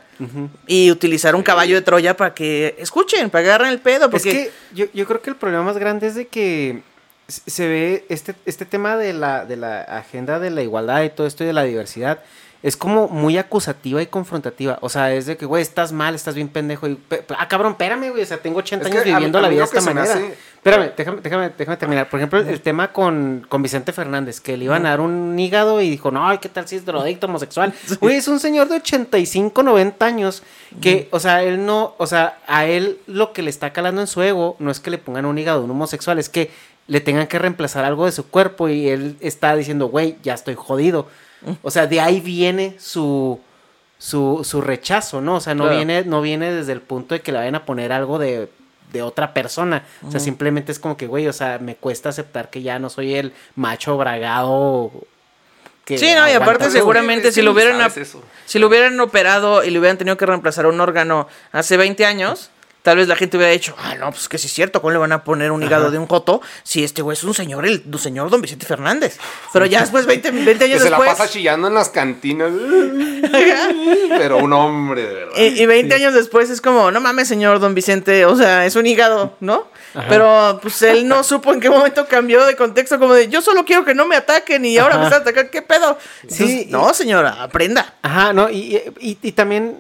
y 0.68 0.92
utilizar 0.92 1.34
un 1.36 1.42
caballo 1.42 1.74
de 1.76 1.82
Troya 1.82 2.16
para 2.16 2.36
que 2.36 2.76
escuchen, 2.78 3.32
para 3.32 3.44
que 3.44 3.50
agarren 3.50 3.70
el 3.70 3.80
pedo. 3.80 4.06
Es 4.06 4.12
Porque 4.12 4.32
que 4.32 4.52
yo, 4.74 4.86
yo 4.94 5.08
creo 5.08 5.20
que 5.22 5.32
el 5.32 5.36
problema 5.36 5.64
más 5.64 5.78
grande 5.80 6.06
es 6.08 6.14
de 6.16 6.28
que 6.28 6.84
se 7.28 7.68
ve 7.68 8.06
este, 8.10 8.36
este 8.46 8.66
tema 8.66 8.98
de 8.98 9.14
la, 9.14 9.46
de 9.46 9.56
la 9.58 9.82
agenda 9.82 10.40
de 10.40 10.50
la 10.50 10.62
igualdad 10.62 11.04
y 11.04 11.10
todo 11.10 11.28
esto 11.28 11.44
y 11.44 11.48
de 11.48 11.54
la 11.54 11.64
diversidad. 11.64 12.20
Es 12.64 12.78
como 12.78 13.08
muy 13.08 13.40
acusativa 13.40 14.04
y 14.04 14.06
confrontativa. 14.06 14.78
O 14.82 14.90
sea, 14.90 15.12
es 15.16 15.26
de 15.26 15.36
que, 15.36 15.48
güey, 15.48 15.64
estás 15.64 15.92
mal, 15.94 16.14
estás 16.14 16.36
bien 16.36 16.48
pendejo. 16.48 16.88
Y, 16.88 16.94
pe- 16.94 17.24
ah, 17.36 17.48
cabrón, 17.48 17.72
espérame, 17.72 18.12
güey. 18.12 18.22
O 18.22 18.26
sea, 18.26 18.38
tengo 18.38 18.60
80 18.60 18.86
Es 18.86 18.92
años 18.92 19.04
que 19.04 19.10
a 19.10 19.14
mí- 19.14 19.18
viviendo 19.18 19.42
la 19.42 19.48
vida 19.50 19.62
de 19.62 19.66
esta 19.66 19.82
manera. 19.82 20.04
hace- 20.14 20.36
Espérame, 20.58 20.92
déjame, 20.96 21.22
déjame, 21.22 21.52
déjame 21.58 21.78
terminar. 21.78 22.08
Por 22.08 22.20
ejemplo, 22.20 22.40
el 22.40 22.62
tema 22.62 22.94
con, 22.94 23.48
con 23.50 23.64
Vicente 23.64 23.94
Fernández, 23.94 24.40
que 24.40 24.58
le 24.58 24.66
iban 24.66 24.86
a 24.86 24.90
dar 24.90 25.02
un 25.02 25.40
hígado 25.40 25.82
y 25.82 25.90
dijo, 25.90 26.12
no, 26.12 26.40
¿qué 26.40 26.50
tal 26.50 26.68
si 26.68 26.76
es 26.76 26.86
drogadicto 26.86 27.26
homosexual? 27.26 27.74
Güey, 28.00 28.18
es 28.18 28.28
un 28.28 28.40
señor 28.40 28.70
de 28.70 28.76
85, 28.76 29.64
90 29.64 30.06
años 30.06 30.44
que, 30.80 31.08
o 31.10 31.20
sea, 31.20 31.42
él 31.42 31.66
no, 31.66 31.96
o 31.98 32.06
sea, 32.06 32.38
a 32.46 32.68
él 32.68 33.00
lo 33.08 33.34
que 33.34 33.42
le 33.42 33.50
está 33.50 33.74
calando 33.74 34.02
en 34.02 34.08
su 34.08 34.22
ego 34.22 34.56
no 34.60 34.70
es 34.70 34.80
que 34.80 34.92
le 34.92 35.00
pongan 35.00 35.26
un 35.26 35.36
hígado 35.40 35.62
a 35.62 35.64
un 35.64 35.72
homosexual, 35.72 36.20
es 36.20 36.30
que 36.30 36.52
le 36.88 37.00
tengan 37.02 37.28
que 37.28 37.40
reemplazar 37.40 37.86
algo 37.86 38.06
de 38.06 38.12
su 38.12 38.28
cuerpo 38.28 38.68
y 38.70 38.90
él 38.90 39.18
está 39.22 39.56
diciendo, 39.56 39.88
güey, 39.88 40.18
ya 40.24 40.34
estoy 40.34 40.56
jodido. 40.56 41.08
O 41.64 41.72
sea, 41.72 41.88
de 41.88 42.00
ahí 42.02 42.20
viene 42.20 42.76
su, 42.80 43.40
su, 43.98 44.42
su 44.44 44.62
rechazo, 44.62 45.22
¿no? 45.22 45.36
O 45.36 45.40
sea, 45.40 45.56
no, 45.56 45.64
Claro. 45.64 45.78
viene, 45.78 46.04
no 46.06 46.22
viene 46.22 46.52
desde 46.52 46.72
el 46.74 46.82
punto 46.82 47.16
de 47.16 47.22
que 47.22 47.32
le 47.32 47.40
vayan 47.40 47.56
a 47.56 47.66
poner 47.66 47.92
algo 47.92 48.20
de, 48.20 48.50
de 48.94 49.02
otra 49.02 49.34
persona. 49.34 49.84
O 50.08 50.12
sea, 50.12 50.20
simplemente 50.20 50.72
es 50.72 50.80
como 50.80 50.98
que, 50.98 51.08
güey, 51.08 51.28
o 51.28 51.34
sea, 51.34 51.58
me 51.60 51.76
cuesta 51.76 52.10
aceptar 52.10 52.50
que 52.50 52.62
ya 52.62 52.78
no 52.78 52.90
soy 52.90 53.16
el 53.16 53.34
macho 53.56 53.98
bragado. 53.98 54.92
Que 55.86 55.98
Sí, 55.98 56.14
no, 56.16 56.30
y 56.30 56.34
aparte 56.34 56.70
seguramente 56.70 57.32
si 57.32 57.42
lo 57.42 57.52
hubieran 57.54 57.92
si 58.46 58.60
lo 58.60 58.68
hubieran 58.68 59.00
operado 59.00 59.64
y 59.64 59.72
le 59.72 59.80
hubieran 59.80 59.98
tenido 59.98 60.18
que 60.18 60.26
reemplazar 60.28 60.68
un 60.68 60.80
órgano 60.80 61.28
hace 61.52 61.76
20 61.76 62.06
años, 62.06 62.52
tal 62.82 62.98
vez 62.98 63.08
la 63.08 63.16
gente 63.16 63.38
hubiera 63.38 63.52
dicho, 63.52 63.76
ah, 63.78 63.96
no, 63.96 64.12
pues 64.12 64.28
que 64.28 64.38
sí 64.38 64.48
es 64.48 64.54
cierto, 64.54 64.82
¿cómo 64.82 64.92
le 64.92 64.98
van 64.98 65.12
a 65.12 65.24
poner 65.24 65.52
un 65.52 65.62
hígado 65.62 65.84
Ajá. 65.86 65.92
de 65.92 65.98
un 66.00 66.08
joto 66.08 66.42
si 66.64 66.84
este 66.84 67.02
güey 67.02 67.16
es 67.16 67.24
un 67.24 67.34
señor, 67.34 67.66
el, 67.66 67.84
el 67.92 68.00
señor 68.00 68.30
don 68.30 68.42
Vicente 68.42 68.66
Fernández? 68.66 69.18
Pero 69.54 69.66
ya 69.66 69.82
después, 69.82 70.06
20, 70.06 70.32
20 70.32 70.58
Que 70.58 70.64
años 70.66 70.84
se 70.84 70.90
la 70.90 70.98
después, 70.98 71.18
pasa 71.18 71.32
chillando 71.32 71.68
en 71.68 71.74
las 71.74 71.90
cantinas. 71.90 72.52
Pero 74.18 74.38
un 74.38 74.54
hombre, 74.54 75.04
de 75.04 75.14
verdad. 75.14 75.34
y, 75.38 75.62
y 75.62 75.66
20 75.66 75.94
años 75.96 76.14
después 76.14 76.50
es 76.50 76.62
como, 76.62 76.92
no 76.92 77.00
mames, 77.02 77.28
señor 77.28 77.60
don 77.60 77.76
Vicente, 77.76 78.26
o 78.26 78.36
sea, 78.36 78.66
es 78.66 78.76
un 78.76 78.86
hígado, 78.86 79.36
¿no? 79.40 79.68
Ajá. 79.94 80.06
Pero 80.08 80.60
pues 80.62 80.82
él 80.82 81.08
no 81.08 81.24
supo 81.24 81.54
en 81.54 81.60
qué 81.60 81.70
momento 81.70 82.08
cambió 82.08 82.46
de 82.46 82.56
contexto, 82.56 83.00
como 83.00 83.14
de, 83.14 83.28
yo 83.30 83.42
solo 83.42 83.66
quiero 83.66 83.86
que 83.86 83.94
no 83.94 84.06
me 84.06 84.16
ataquen 84.16 84.66
y 84.66 84.78
ahora 84.78 84.98
me 84.98 85.06
están 85.06 85.22
atacando, 85.22 85.52
¿qué 85.52 85.62
pedo? 85.62 85.98
Sí, 86.28 86.44
Entonces, 86.44 86.68
no, 86.70 86.94
señora, 86.94 87.44
aprenda. 87.44 87.96
Ajá, 88.02 88.34
no, 88.34 88.50
y, 88.50 88.82
y, 89.00 89.18
y 89.22 89.32
también, 89.34 89.78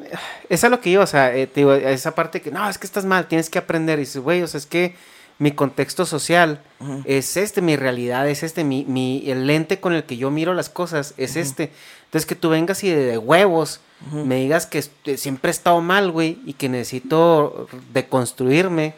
es 0.49 0.63
lo 0.63 0.79
que 0.79 0.91
yo, 0.91 1.01
o 1.01 1.07
sea, 1.07 1.35
eh, 1.35 1.47
te 1.47 1.61
digo, 1.61 1.73
esa 1.73 2.13
parte 2.13 2.41
que, 2.41 2.51
no, 2.51 2.69
es 2.69 2.77
que 2.77 2.85
estás 2.91 3.05
mal, 3.05 3.27
tienes 3.27 3.49
que 3.49 3.59
aprender, 3.59 3.99
y 3.99 4.01
dices, 4.01 4.21
güey, 4.21 4.41
o 4.41 4.47
sea, 4.47 4.57
es 4.57 4.65
que 4.65 4.95
mi 5.39 5.51
contexto 5.53 6.05
social 6.05 6.61
es 7.05 7.35
este, 7.35 7.61
mi 7.61 7.75
realidad 7.75 8.29
es 8.29 8.43
este, 8.43 8.63
mi, 8.63 8.85
mi, 8.85 9.23
el 9.25 9.47
lente 9.47 9.79
con 9.79 9.93
el 9.93 10.03
que 10.03 10.17
yo 10.17 10.29
miro 10.29 10.53
las 10.53 10.69
cosas 10.69 11.15
es 11.17 11.35
este. 11.35 11.71
Entonces, 12.05 12.27
que 12.27 12.35
tú 12.35 12.49
vengas 12.49 12.83
y 12.83 12.89
de, 12.89 13.05
de 13.05 13.17
huevos 13.17 13.79
me 14.11 14.35
digas 14.35 14.65
que 14.65 14.83
siempre 15.17 15.49
he 15.49 15.51
estado 15.51 15.79
mal, 15.81 16.11
güey, 16.11 16.39
y 16.45 16.53
que 16.53 16.69
necesito 16.69 17.67
deconstruirme. 17.93 18.95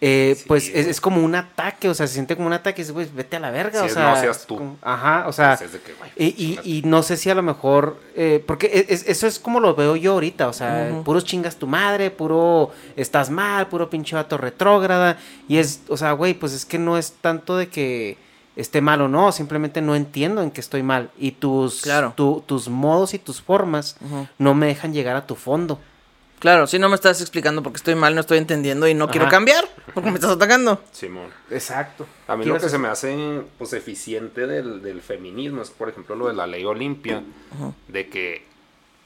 Eh, 0.00 0.36
pues 0.46 0.68
es, 0.74 0.86
es 0.86 1.00
como 1.00 1.22
un 1.24 1.34
ataque, 1.34 1.88
o 1.88 1.94
sea, 1.94 2.06
se 2.06 2.12
siente 2.14 2.36
como 2.36 2.46
un 2.48 2.52
ataque, 2.52 2.80
y 2.80 2.84
dices, 2.84 2.92
güey, 2.92 3.08
vete 3.14 3.36
a 3.36 3.40
la 3.40 3.50
verga, 3.50 3.82
o 3.82 3.86
es 3.86 3.94
sea, 3.94 4.10
no 4.10 4.20
seas 4.20 4.36
es 4.40 4.46
tú. 4.46 4.56
como- 4.58 4.76
ajá, 4.82 5.24
o 5.26 5.32
sea, 5.32 5.56
Pues 5.56 5.62
es 5.62 5.72
de 5.72 5.80
que, 5.80 5.94
güey, 5.94 6.10
y, 6.16 6.58
y, 6.64 6.78
y 6.78 6.82
no 6.82 7.02
sé 7.02 7.16
si 7.16 7.30
a 7.30 7.34
lo 7.34 7.42
mejor, 7.42 7.98
eh, 8.14 8.44
porque 8.46 8.66
e- 8.66 8.86
es- 8.92 9.06
eso 9.08 9.26
es 9.26 9.38
como 9.38 9.58
lo 9.58 9.74
veo 9.74 9.96
yo 9.96 10.12
ahorita, 10.12 10.48
o 10.48 10.52
sea, 10.52 11.00
puros 11.04 11.24
chingas 11.24 11.56
tu 11.56 11.66
madre, 11.66 12.10
puro 12.10 12.72
estás 12.94 13.30
mal, 13.30 13.68
puro 13.68 13.88
pinche 13.88 14.14
vato 14.16 14.36
retrógrada, 14.36 15.16
y 15.48 15.56
es, 15.56 15.80
o 15.88 15.96
sea, 15.96 16.12
güey, 16.12 16.34
pues 16.34 16.52
es 16.52 16.66
que 16.66 16.78
no 16.78 16.98
es 16.98 17.12
tanto 17.22 17.56
de 17.56 17.68
que 17.68 18.18
esté 18.54 18.80
mal 18.82 19.00
o 19.02 19.08
no, 19.08 19.32
simplemente 19.32 19.80
no 19.82 19.94
entiendo 19.94 20.42
en 20.42 20.50
que 20.50 20.60
estoy 20.60 20.82
mal, 20.82 21.10
y 21.18 21.32
tus, 21.32 21.80
Claro. 21.82 22.12
tu- 22.16 22.42
tus 22.46 22.68
modos 22.68 23.14
y 23.14 23.18
tus 23.18 23.40
formas 23.40 23.96
no 24.38 24.54
me 24.54 24.66
dejan 24.66 24.92
llegar 24.92 25.16
a 25.16 25.26
tu 25.26 25.34
fondo. 25.36 25.78
Claro, 26.38 26.66
si 26.66 26.78
no 26.78 26.88
me 26.88 26.94
estás 26.96 27.20
explicando 27.20 27.62
porque 27.62 27.78
estoy 27.78 27.94
mal, 27.94 28.14
no 28.14 28.20
estoy 28.20 28.38
entendiendo 28.38 28.86
y 28.86 28.94
no 28.94 29.08
quiero 29.08 29.26
Ajá. 29.26 29.36
cambiar 29.36 29.68
porque 29.94 30.10
me 30.10 30.16
estás 30.16 30.32
atacando. 30.32 30.82
Simón. 30.92 31.30
Exacto. 31.50 32.06
A 32.28 32.36
mí 32.36 32.44
lo 32.44 32.58
que 32.58 32.68
se 32.68 32.78
me 32.78 32.88
hace 32.88 33.42
pues 33.56 33.72
eficiente 33.72 34.46
del, 34.46 34.82
del 34.82 35.00
feminismo 35.00 35.62
es, 35.62 35.70
por 35.70 35.88
ejemplo, 35.88 36.14
lo 36.14 36.28
de 36.28 36.34
la 36.34 36.46
ley 36.46 36.64
Olimpia, 36.64 37.22
de 37.88 38.08
que 38.08 38.44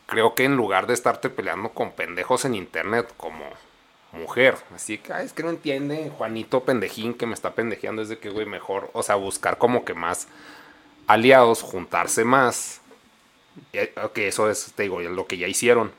creo 0.07 0.35
que 0.35 0.44
en 0.44 0.57
lugar 0.57 0.89
de 0.89 0.94
estarte 0.94 1.31
peleando 1.31 1.69
con 1.70 1.93
pendejos 1.93 2.44
en 2.44 2.57
internet 2.57 3.12
como 3.16 3.44
mujer, 4.12 4.57
así 4.74 4.98
que, 4.98 5.12
ay, 5.12 5.24
es 5.27 5.32
que 5.32 5.44
no 5.44 5.51
entiende 5.51 6.11
Juanito 6.19 6.65
pendejín 6.65 7.15
que 7.15 7.27
me 7.27 7.35
está 7.35 7.55
pendejeando, 7.55 8.02
es 8.02 8.09
de 8.09 8.19
que, 8.19 8.28
güey, 8.28 8.44
mejor, 8.44 8.90
o 8.93 9.05
sea, 9.05 9.15
buscar 9.15 9.57
como 9.57 9.85
que 9.85 9.94
más 9.94 10.27
aliados, 11.07 11.62
juntarse 11.62 12.24
más, 12.24 12.81
eh, 13.73 13.94
que 14.12 14.27
eso 14.27 14.51
es, 14.51 14.73
te 14.74 14.82
digo, 14.82 15.01
lo 15.01 15.27
que 15.28 15.39
ya 15.39 15.47
hicieron 15.47 15.93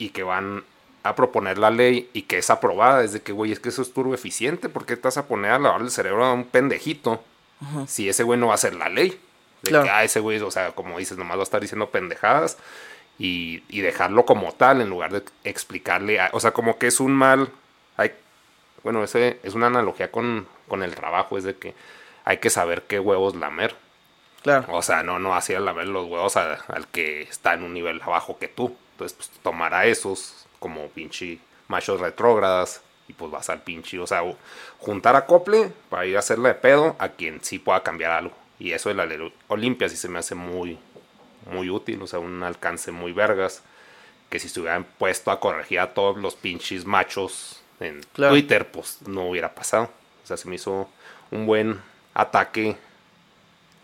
y 0.00 0.08
que 0.08 0.24
van 0.24 0.64
a 1.04 1.14
proponer 1.14 1.56
la 1.58 1.70
ley 1.70 2.10
y 2.12 2.22
que 2.22 2.38
es 2.38 2.50
aprobada. 2.50 3.04
Es 3.04 3.12
de 3.12 3.22
que, 3.22 3.30
güey, 3.32 3.52
es 3.52 3.60
que 3.60 3.68
eso 3.68 3.82
es 3.82 3.92
turbo 3.94 4.12
eficiente. 4.14 4.68
¿Por 4.68 4.84
qué 4.84 4.96
vas 4.96 5.16
a 5.16 5.26
poner 5.28 5.52
a 5.52 5.58
lavar 5.60 5.80
el 5.80 5.90
cerebro 5.92 6.24
a 6.24 6.32
un 6.32 6.44
pendejito 6.44 7.22
si 7.86 8.08
ese 8.08 8.22
güey 8.24 8.38
no 8.40 8.48
va 8.48 8.54
a 8.54 8.58
ser 8.58 8.74
la 8.74 8.88
ley. 8.88 9.10
De 9.62 9.68
Claro. 9.70 9.84
que, 9.84 9.90
ah, 9.90 10.02
ese 10.02 10.18
güey, 10.20 10.40
o 10.40 10.50
sea, 10.50 10.72
como 10.72 10.98
dices, 10.98 11.16
nomás 11.18 11.36
va 11.36 11.42
a 11.42 11.44
estar 11.44 11.60
diciendo 11.60 11.90
pendejadas 11.90 12.56
y, 13.18 13.62
y 13.68 13.82
dejarlo 13.82 14.24
como 14.24 14.52
tal 14.52 14.80
en 14.80 14.88
lugar 14.88 15.12
de 15.12 15.22
explicarle, 15.44 16.18
a- 16.20 16.30
o 16.32 16.40
sea, 16.40 16.52
como 16.52 16.78
que 16.78 16.86
es 16.86 17.00
un 17.00 17.12
mal, 17.12 17.50
hay, 17.98 18.12
bueno, 18.82 19.04
ese 19.04 19.38
es 19.42 19.52
una 19.54 19.66
analogía 19.66 20.10
con, 20.10 20.46
con 20.68 20.82
el 20.82 20.94
trabajo, 20.94 21.36
es 21.36 21.44
de 21.44 21.54
que 21.56 21.74
hay 22.24 22.38
que 22.38 22.48
saber 22.48 22.84
qué 22.88 22.98
huevos 22.98 23.36
lamer. 23.36 23.74
Claro. 24.42 24.64
O 24.72 24.80
sea, 24.80 25.02
no, 25.02 25.18
no 25.18 25.34
así 25.34 25.52
a 25.54 25.60
lamer 25.60 25.88
los 25.88 26.06
huevos 26.08 26.38
a- 26.38 26.54
al 26.68 26.86
que 26.88 27.20
está 27.22 27.52
en 27.52 27.62
un 27.62 27.74
nivel 27.74 28.00
abajo 28.00 28.38
que 28.38 28.48
tú. 28.48 28.74
Entonces, 29.00 29.16
pues 29.16 29.30
tomar 29.42 29.72
a 29.72 29.86
esos 29.86 30.44
como 30.58 30.88
pinche 30.88 31.38
machos 31.68 32.00
retrógradas 32.00 32.82
y 33.08 33.14
pues 33.14 33.30
vas 33.30 33.48
al 33.48 33.62
pinche, 33.62 33.98
o 33.98 34.06
sea, 34.06 34.22
juntar 34.78 35.16
acople 35.16 35.72
para 35.88 36.04
ir 36.04 36.16
a 36.16 36.18
hacerle 36.18 36.48
de 36.50 36.54
pedo 36.56 36.96
a 36.98 37.08
quien 37.08 37.42
sí 37.42 37.58
pueda 37.58 37.82
cambiar 37.82 38.10
algo. 38.10 38.34
Y 38.58 38.72
eso 38.72 38.90
de 38.90 38.94
la 38.96 39.08
Olimpia 39.48 39.88
sí 39.88 39.96
se 39.96 40.08
me 40.10 40.18
hace 40.18 40.34
muy, 40.34 40.78
muy 41.50 41.70
útil, 41.70 42.02
o 42.02 42.06
sea, 42.06 42.18
un 42.18 42.42
alcance 42.42 42.92
muy 42.92 43.12
vergas. 43.12 43.62
Que 44.28 44.38
si 44.38 44.50
se 44.50 44.60
hubieran 44.60 44.84
puesto 44.84 45.30
a 45.30 45.40
corregir 45.40 45.80
a 45.80 45.94
todos 45.94 46.18
los 46.18 46.34
pinches 46.36 46.84
machos 46.84 47.62
en 47.80 48.02
Claro. 48.12 48.34
Twitter, 48.34 48.70
pues 48.70 48.98
no 49.06 49.30
hubiera 49.30 49.54
pasado. 49.54 49.90
O 50.22 50.26
sea, 50.26 50.36
se 50.36 50.46
me 50.46 50.56
hizo 50.56 50.88
un 51.30 51.46
buen 51.46 51.80
ataque, 52.12 52.76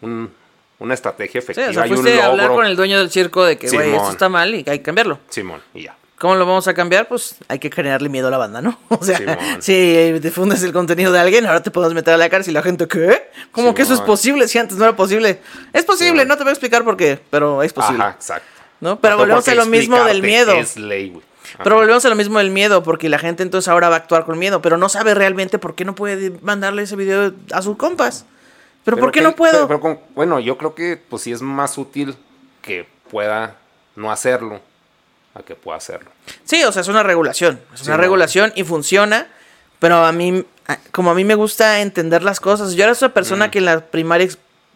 un- 0.02 0.32
una 0.78 0.94
estrategia 0.94 1.40
Sí, 1.40 1.44
efectiva 1.44 1.70
o 1.70 1.72
sea, 1.72 1.82
un 1.82 1.88
fuiste 1.88 2.20
a 2.20 2.26
hablar 2.26 2.46
logro. 2.46 2.56
con 2.56 2.66
el 2.66 2.76
dueño 2.76 2.98
del 2.98 3.10
circo 3.10 3.44
de 3.44 3.56
que, 3.58 3.68
güey, 3.70 3.94
esto 3.94 4.10
está 4.10 4.28
mal 4.28 4.54
y 4.54 4.58
hay 4.58 4.78
que 4.78 4.82
cambiarlo. 4.82 5.18
Simón, 5.28 5.60
y 5.74 5.82
ya. 5.84 5.96
¿Cómo 6.18 6.34
lo 6.34 6.46
vamos 6.46 6.66
a 6.66 6.72
cambiar? 6.72 7.08
Pues 7.08 7.36
hay 7.46 7.58
que 7.58 7.70
generarle 7.70 8.08
miedo 8.08 8.28
a 8.28 8.30
la 8.30 8.38
banda, 8.38 8.62
¿no? 8.62 8.78
O 8.88 9.04
sea, 9.04 9.18
Simón. 9.18 9.36
si 9.60 10.12
difundes 10.12 10.62
el 10.62 10.72
contenido 10.72 11.12
de 11.12 11.18
alguien, 11.18 11.44
ahora 11.46 11.62
te 11.62 11.70
podemos 11.70 11.92
meter 11.94 12.14
a 12.14 12.16
la 12.16 12.28
cárcel 12.30 12.52
y 12.52 12.54
la 12.54 12.62
gente, 12.62 12.88
¿qué? 12.88 13.30
¿Cómo 13.52 13.74
que 13.74 13.82
eso 13.82 13.92
es 13.94 14.00
posible 14.00 14.48
si 14.48 14.58
antes 14.58 14.78
no 14.78 14.84
era 14.84 14.96
posible? 14.96 15.40
Es 15.74 15.84
posible, 15.84 16.24
no 16.24 16.36
te 16.36 16.42
voy 16.44 16.50
a 16.50 16.52
explicar 16.52 16.84
por 16.84 16.96
qué, 16.96 17.20
pero 17.30 17.62
es 17.62 17.72
posible. 17.72 18.02
Ajá, 18.02 18.12
exacto. 18.16 18.48
¿No? 18.80 18.98
Pero 18.98 19.14
No 19.14 19.18
volvemos 19.20 19.46
a 19.48 19.54
lo 19.54 19.66
mismo 19.66 20.02
del 20.04 20.22
miedo. 20.22 20.52
Es 20.54 20.76
ley, 20.76 21.10
güey. 21.10 21.24
Pero 21.62 21.76
volvemos 21.76 22.04
a 22.04 22.08
lo 22.08 22.16
mismo 22.16 22.38
del 22.38 22.50
miedo, 22.50 22.82
porque 22.82 23.08
la 23.08 23.18
gente 23.18 23.42
entonces 23.42 23.68
ahora 23.68 23.88
va 23.88 23.96
a 23.96 23.98
actuar 23.98 24.24
con 24.24 24.38
miedo, 24.38 24.60
pero 24.60 24.76
no 24.78 24.88
sabe 24.88 25.14
realmente 25.14 25.58
por 25.58 25.74
qué 25.74 25.84
no 25.84 25.94
puede 25.94 26.32
mandarle 26.42 26.82
ese 26.82 26.96
video 26.96 27.32
a 27.52 27.62
sus 27.62 27.76
compas. 27.76 28.26
Pero, 28.86 28.96
¿por 28.96 29.10
qué 29.12 29.18
que- 29.20 29.24
no 29.24 29.36
puedo? 29.36 29.52
pero- 29.52 29.68
pero 29.68 29.80
con- 29.80 30.00
bueno, 30.14 30.40
yo 30.40 30.56
creo 30.56 30.74
que 30.74 30.96
pues 30.96 31.22
sí 31.22 31.32
es 31.32 31.42
más 31.42 31.76
útil 31.76 32.16
que 32.62 32.88
pueda 33.10 33.56
no 33.96 34.10
hacerlo 34.10 34.60
a 35.34 35.42
que 35.42 35.54
pueda 35.54 35.76
hacerlo. 35.76 36.10
Sí, 36.44 36.64
o 36.64 36.72
sea, 36.72 36.80
es 36.82 36.88
una 36.88 37.02
regulación. 37.02 37.60
Es 37.74 37.80
Sí, 37.80 37.86
una 37.88 37.96
no. 37.96 38.02
regulación 38.02 38.52
y 38.56 38.64
funciona. 38.64 39.26
Pero 39.78 39.96
a 40.06 40.10
mí, 40.12 40.42
como 40.92 41.10
a 41.10 41.14
mí 41.14 41.24
me 41.24 41.34
gusta 41.34 41.80
entender 41.82 42.22
las 42.22 42.40
cosas. 42.40 42.72
Yo 42.72 42.84
era 42.84 42.92
esa 42.92 43.10
persona 43.10 43.50
que 43.50 43.58
en 43.58 43.66
la 43.66 43.80
primaria, 43.80 44.28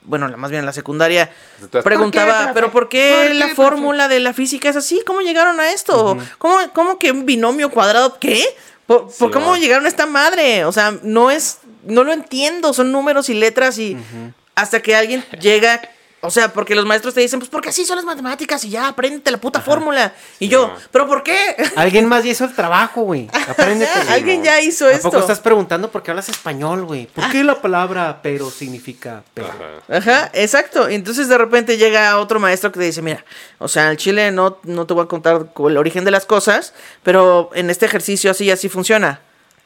bueno, 0.02 0.28
más 0.36 0.50
bien 0.50 0.60
en 0.60 0.66
la 0.66 0.74
secundaria, 0.74 1.32
Entonces, 1.60 1.82
preguntaba, 1.84 2.26
¿por 2.26 2.36
qué, 2.36 2.42
profe? 2.42 2.54
¿pero 2.54 2.70
por 2.72 2.88
qué 2.90 3.24
¿Por 3.28 3.34
la 3.36 3.48
fórmula 3.54 4.08
de 4.08 4.20
la 4.20 4.34
física 4.34 4.68
es 4.68 4.76
así? 4.76 5.02
¿Cómo 5.06 5.22
llegaron 5.22 5.58
a 5.58 5.70
esto? 5.72 6.18
¿Cómo, 6.36 6.58
¿Cómo 6.74 6.98
que 6.98 7.10
un 7.12 7.24
binomio 7.24 7.70
cuadrado? 7.70 8.18
¿Qué? 8.18 8.44
¿Por, 8.90 9.30
cómo 9.30 9.50
va. 9.50 9.58
llegaron 9.58 9.84
a 9.86 9.88
esta 9.88 10.06
madre? 10.06 10.64
O 10.64 10.72
sea, 10.72 10.98
no 11.04 11.30
es, 11.30 11.58
no 11.84 12.02
lo 12.02 12.12
entiendo. 12.12 12.72
Son 12.72 12.90
números 12.90 13.28
y 13.28 13.34
letras 13.34 13.78
y 13.78 13.96
hasta 14.56 14.82
que 14.82 14.96
alguien 14.96 15.24
llega. 15.40 15.80
O 16.22 16.30
sea, 16.30 16.52
porque 16.52 16.74
los 16.74 16.84
maestros 16.84 17.14
te 17.14 17.20
dicen, 17.20 17.38
pues 17.38 17.48
porque 17.48 17.70
así 17.70 17.84
son 17.86 17.96
las 17.96 18.04
matemáticas 18.04 18.62
y 18.64 18.70
ya, 18.70 18.88
apréndete 18.88 19.30
la 19.30 19.38
puta 19.38 19.60
fórmula. 19.62 20.12
Y 20.38 20.48
yo. 20.48 20.74
¿pero 20.90 21.06
por 21.06 21.22
qué? 21.22 21.56
Alguien 21.76 22.06
más 22.06 22.24
ya 22.24 22.30
hizo 22.30 22.44
el 22.44 22.54
trabajo, 22.54 23.02
güey. 23.02 23.28
Apréndete. 23.48 23.90
Alguien 24.10 24.44
ya 24.44 24.60
hizo 24.60 24.86
¿A 24.86 24.92
esto. 24.92 25.10
poco 25.10 25.20
estás 25.20 25.40
preguntando 25.40 25.90
por 25.90 26.02
qué 26.02 26.10
hablas 26.10 26.28
español, 26.28 26.84
güey? 26.84 27.06
¿Por 27.06 27.30
qué 27.30 27.42
la 27.42 27.60
palabra 27.62 28.20
pero 28.22 28.50
significa 28.50 29.22
pero? 29.32 29.48
Ajá. 29.48 29.96
Ajá, 29.96 30.30
exacto. 30.34 30.88
Entonces 30.88 31.28
de 31.28 31.38
repente 31.38 31.78
llega 31.78 32.18
otro 32.18 32.38
maestro 32.38 32.70
que 32.70 32.80
te 32.80 32.84
dice, 32.84 33.00
mira, 33.00 33.24
o 33.58 33.68
sea, 33.68 33.90
el 33.90 33.96
chile 33.96 34.30
no, 34.30 34.58
no 34.64 34.86
te 34.86 34.92
voy 34.92 35.04
a 35.04 35.08
contar 35.08 35.46
el 35.66 35.76
origen 35.78 36.04
de 36.04 36.10
las 36.10 36.26
cosas, 36.26 36.74
pero 37.02 37.50
en 37.54 37.70
este 37.70 37.86
ejercicio 37.86 38.30
así 38.30 38.44
y 38.44 38.50
así 38.50 38.68
funciona. 38.68 39.20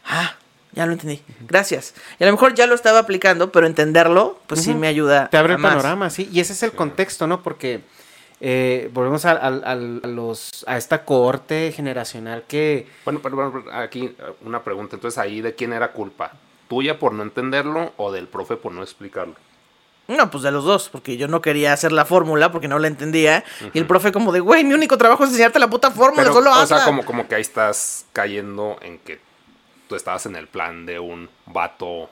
Ah, 0.07 0.37
ya 0.75 0.87
lo 0.87 0.93
entendí. 0.93 1.23
Gracias. 1.49 1.95
Y 2.19 2.25
a 2.25 2.27
lo 2.27 2.33
mejor 2.33 2.55
ya 2.55 2.67
lo 2.67 2.75
estaba 2.75 2.99
aplicando, 2.99 3.51
pero 3.53 3.67
entenderlo, 3.67 4.39
pues 4.47 4.63
sí 4.63 4.75
me 4.75 4.87
ayuda. 4.89 5.29
Te 5.31 5.37
abre 5.39 5.55
a 5.55 5.57
el 5.57 5.63
más. 5.63 5.73
panorama, 5.77 6.11
sí. 6.11 6.29
Y 6.33 6.41
ese 6.41 6.53
es 6.53 6.63
el 6.63 6.73
contexto, 6.73 7.27
¿no? 7.27 7.43
Porque 7.43 7.81
eh, 8.41 8.91
volvemos 8.93 9.25
al- 9.25 9.39
al- 9.65 10.01
a, 10.03 10.07
los, 10.07 10.65
a 10.67 10.77
esta 10.77 11.05
cohorte 11.05 11.73
generacional 11.73 12.45
que... 12.47 12.87
Bueno, 13.05 13.21
pero, 13.23 13.37
bueno, 13.37 13.53
pero 13.65 13.75
aquí 13.77 14.07
eh, 14.07 14.17
una 14.45 14.63
pregunta. 14.63 14.97
Entonces, 14.97 15.17
ahí 15.19 15.41
de 15.41 15.55
quién 15.55 15.73
era 15.73 15.93
culpa? 15.93 16.33
¿Tuya 16.69 16.99
por 16.99 17.13
no 17.13 17.23
entenderlo 17.23 17.93
o 17.97 18.11
del 18.13 18.27
profe 18.27 18.57
por 18.57 18.73
no 18.73 18.83
explicarlo? 18.83 19.35
No, 20.09 20.31
pues 20.31 20.43
de 20.43 20.51
los 20.51 20.65
dos, 20.65 20.91
porque 20.91 21.17
yo 21.17 21.29
no 21.29 21.41
quería 21.41 21.73
hacer 21.73 21.91
la 21.93 22.05
fórmula 22.05 22.53
porque 22.53 22.69
no 22.69 22.79
la 22.79 22.89
entendía. 22.89 23.43
Y 23.73 23.79
el 23.79 23.87
profe 23.87 24.13
como 24.13 24.33
de, 24.33 24.41
güey, 24.41 24.63
mi 24.65 24.75
único 24.75 24.99
trabajo 24.99 25.25
es 25.25 25.31
enseñarte 25.31 25.59
la 25.59 25.71
puta 25.71 25.91
fórmula, 25.91 26.23
Pero, 26.25 26.35
solo 26.35 26.51
o 26.51 26.55
hazla. 26.55 26.77
sea, 26.79 26.85
como, 26.87 27.05
como 27.07 27.27
que 27.27 27.37
ahí 27.37 27.41
estás 27.41 28.05
cayendo 28.13 28.77
en 28.83 28.99
que 28.99 29.19
tú 29.89 29.97
estabas 29.97 30.27
en 30.27 30.37
el 30.37 30.49
plan 30.49 30.87
de 30.87 30.99
un 30.99 31.29
vato 31.47 32.11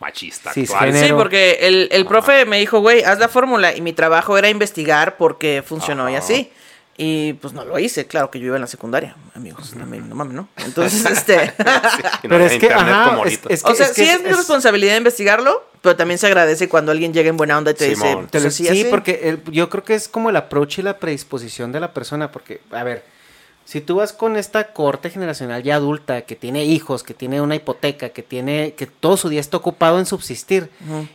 machista 0.00 0.50
actual. 0.50 0.94
Sí, 0.94 1.12
porque 1.12 1.58
el, 1.62 1.88
el 1.90 2.06
profe 2.06 2.44
me 2.44 2.58
dijo, 2.58 2.80
güey, 2.80 3.02
haz 3.02 3.18
la 3.18 3.28
fórmula. 3.28 3.74
Y 3.74 3.80
mi 3.80 3.92
trabajo 3.92 4.38
era 4.38 4.48
investigar 4.48 5.16
por 5.16 5.38
qué 5.38 5.62
funcionó 5.66 6.08
y 6.08 6.14
Ajá. 6.14 6.24
así. 6.24 6.50
Y 7.00 7.34
pues 7.34 7.52
no 7.54 7.64
lo 7.64 7.78
hice, 7.78 8.08
claro 8.08 8.28
que 8.28 8.40
yo 8.40 8.46
iba 8.46 8.56
en 8.56 8.60
la 8.62 8.66
secundaria, 8.66 9.14
amigos. 9.36 9.74
No, 9.76 9.86
me- 9.86 10.00
no 10.00 10.16
mames, 10.16 10.34
¿no? 10.34 10.48
Entonces, 10.56 11.04
este. 11.10 11.34
Y 12.24 12.26
no 12.26 12.28
Pero 12.28 12.44
es 12.44 12.58
que, 12.58 12.72
ajá, 12.72 13.10
como 13.10 13.24
es- 13.24 13.40
es 13.48 13.62
que- 13.62 13.70
o 13.70 13.74
sea, 13.76 13.86
sí 13.86 14.02
que 14.04 14.12
es, 14.14 14.22
mi 14.24 14.30
responsabilidad 14.32 14.96
investigarlo, 14.96 15.64
pero 15.80 15.94
también 15.94 16.18
se 16.18 16.26
agradece 16.26 16.68
cuando 16.68 16.90
alguien 16.90 17.12
llega 17.14 17.28
en 17.28 17.36
buena 17.36 17.56
onda 17.56 17.70
y 17.70 17.74
te 17.74 17.84
dice, 17.90 18.00
Simón. 18.00 18.16
pues, 18.26 18.30
Te 18.32 18.40
lo- 18.40 18.48
así, 18.48 18.64
sí, 18.64 18.68
así. 18.70 18.84
porque 18.90 19.20
el- 19.28 19.44
yo 19.52 19.68
creo 19.70 19.84
que 19.84 19.94
es 19.94 20.08
como 20.08 20.28
el 20.30 20.34
approach 20.36 20.78
y 20.80 20.82
la 20.82 20.98
predisposición 20.98 21.70
de 21.70 21.78
la 21.78 21.92
persona, 21.94 22.32
porque, 22.32 22.62
a 22.72 22.82
ver, 22.82 23.04
si 23.68 23.82
tú 23.82 23.96
vas 23.96 24.14
con 24.14 24.38
esta 24.38 24.72
corte 24.72 25.10
generacional 25.10 25.62
ya 25.62 25.74
adulta, 25.74 26.22
que 26.22 26.36
tiene 26.36 26.64
hijos, 26.64 27.02
que 27.02 27.12
tiene 27.12 27.42
una 27.42 27.54
hipoteca, 27.54 28.08
que 28.08 28.22
tiene, 28.22 28.72
que 28.72 28.86
todo 28.86 29.18
su 29.18 29.28
día 29.28 29.40
está 29.40 29.58
ocupado 29.58 29.98
en 29.98 30.06
subsistir, 30.06 30.70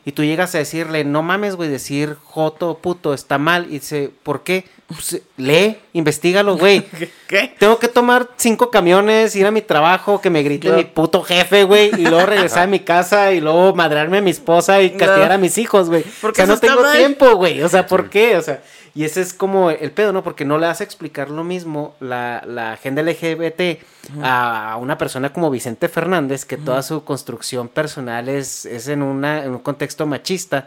y 0.05 0.11
tú 0.11 0.23
llegas 0.23 0.53
a 0.53 0.59
decirle, 0.59 1.03
no 1.03 1.23
mames, 1.23 1.55
güey, 1.55 1.67
decir 1.67 2.15
joto, 2.21 2.77
puto, 2.77 3.15
está 3.15 3.39
mal, 3.39 3.65
y 3.69 3.79
dice, 3.79 4.11
¿por 4.21 4.43
qué? 4.43 4.65
Pues, 4.93 5.21
lee, 5.37 5.77
investigalo, 5.93 6.57
güey. 6.57 6.85
¿Qué? 7.27 7.53
Tengo 7.59 7.79
que 7.79 7.87
tomar 7.87 8.29
cinco 8.37 8.69
camiones, 8.71 9.35
ir 9.35 9.45
a 9.45 9.51
mi 9.51 9.61
trabajo, 9.61 10.21
que 10.21 10.29
me 10.29 10.43
grite 10.43 10.67
Claro. 10.67 10.77
mi 10.77 10.83
puto 10.85 11.21
jefe, 11.23 11.63
güey, 11.63 11.91
y 11.97 12.05
luego 12.05 12.25
regresar 12.25 12.63
a 12.63 12.67
mi 12.67 12.79
casa 12.79 13.31
y 13.33 13.41
luego 13.41 13.73
madrearme 13.75 14.19
a 14.19 14.21
mi 14.21 14.31
esposa 14.31 14.81
y 14.81 14.91
castigar 14.91 15.31
a 15.31 15.37
mis 15.37 15.57
hijos, 15.57 15.89
güey. 15.89 16.01
O 16.03 16.05
Porque 16.21 16.37
sea, 16.37 16.45
no 16.45 16.59
tengo 16.59 16.81
mal. 16.81 16.97
tiempo, 16.97 17.35
güey. 17.35 17.61
O 17.61 17.69
sea, 17.69 17.85
¿por 17.87 18.09
qué? 18.09 18.37
O 18.37 18.41
sea, 18.41 18.61
y 18.95 19.05
ese 19.05 19.21
es 19.21 19.33
como 19.33 19.71
el 19.71 19.91
pedo, 19.91 20.13
¿no? 20.13 20.23
Porque 20.23 20.45
no 20.45 20.59
le 20.59 20.67
hace 20.67 20.83
explicar 20.83 21.31
lo 21.31 21.43
mismo 21.43 21.95
la, 21.99 22.43
la 22.45 22.73
agenda 22.73 23.01
LGBT 23.01 23.79
a 24.21 24.77
una 24.79 24.97
persona 24.97 25.33
como 25.33 25.49
Vicente 25.49 25.89
Fernández, 25.89 26.45
que 26.45 26.57
toda 26.57 26.83
su 26.83 27.03
construcción 27.03 27.69
personal 27.69 28.29
es, 28.29 28.65
es 28.65 28.87
en, 28.89 29.01
una, 29.01 29.43
en 29.45 29.51
un 29.51 29.59
contexto 29.59 30.05
machista. 30.05 30.65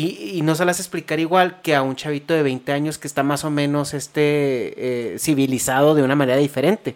Y, 0.00 0.32
y 0.38 0.42
no 0.42 0.54
se 0.54 0.64
las 0.64 0.78
explicar 0.80 1.18
igual 1.18 1.60
que 1.62 1.74
a 1.74 1.82
un 1.82 1.96
chavito 1.96 2.32
de 2.34 2.42
20 2.42 2.72
años 2.72 2.98
que 2.98 3.08
está 3.08 3.22
más 3.22 3.44
o 3.44 3.50
menos 3.50 3.94
este 3.94 5.14
eh, 5.14 5.18
civilizado 5.18 5.94
de 5.94 6.02
una 6.02 6.14
manera 6.14 6.38
diferente. 6.38 6.94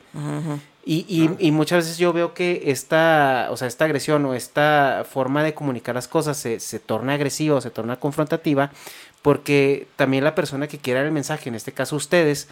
Y, 0.84 1.04
y- 1.08 1.30
y 1.38 1.52
muchas 1.52 1.84
veces 1.84 1.98
yo 1.98 2.12
veo 2.12 2.34
que 2.34 2.64
esta, 2.66 3.48
o 3.50 3.56
sea, 3.56 3.68
esta 3.68 3.84
agresión 3.84 4.24
o 4.26 4.34
esta 4.34 5.04
forma 5.08 5.44
de 5.44 5.54
comunicar 5.54 5.94
las 5.94 6.08
cosas 6.08 6.36
se, 6.36 6.58
se 6.58 6.80
torna 6.80 7.14
agresiva 7.14 7.54
o 7.56 7.60
se 7.60 7.70
torna 7.70 7.96
confrontativa 8.00 8.70
porque 9.22 9.86
también 9.96 10.24
la 10.24 10.34
persona 10.34 10.66
que 10.66 10.78
quiera 10.78 11.00
el 11.02 11.12
mensaje, 11.12 11.48
en 11.48 11.54
este 11.54 11.72
caso 11.72 11.94
ustedes, 11.96 12.48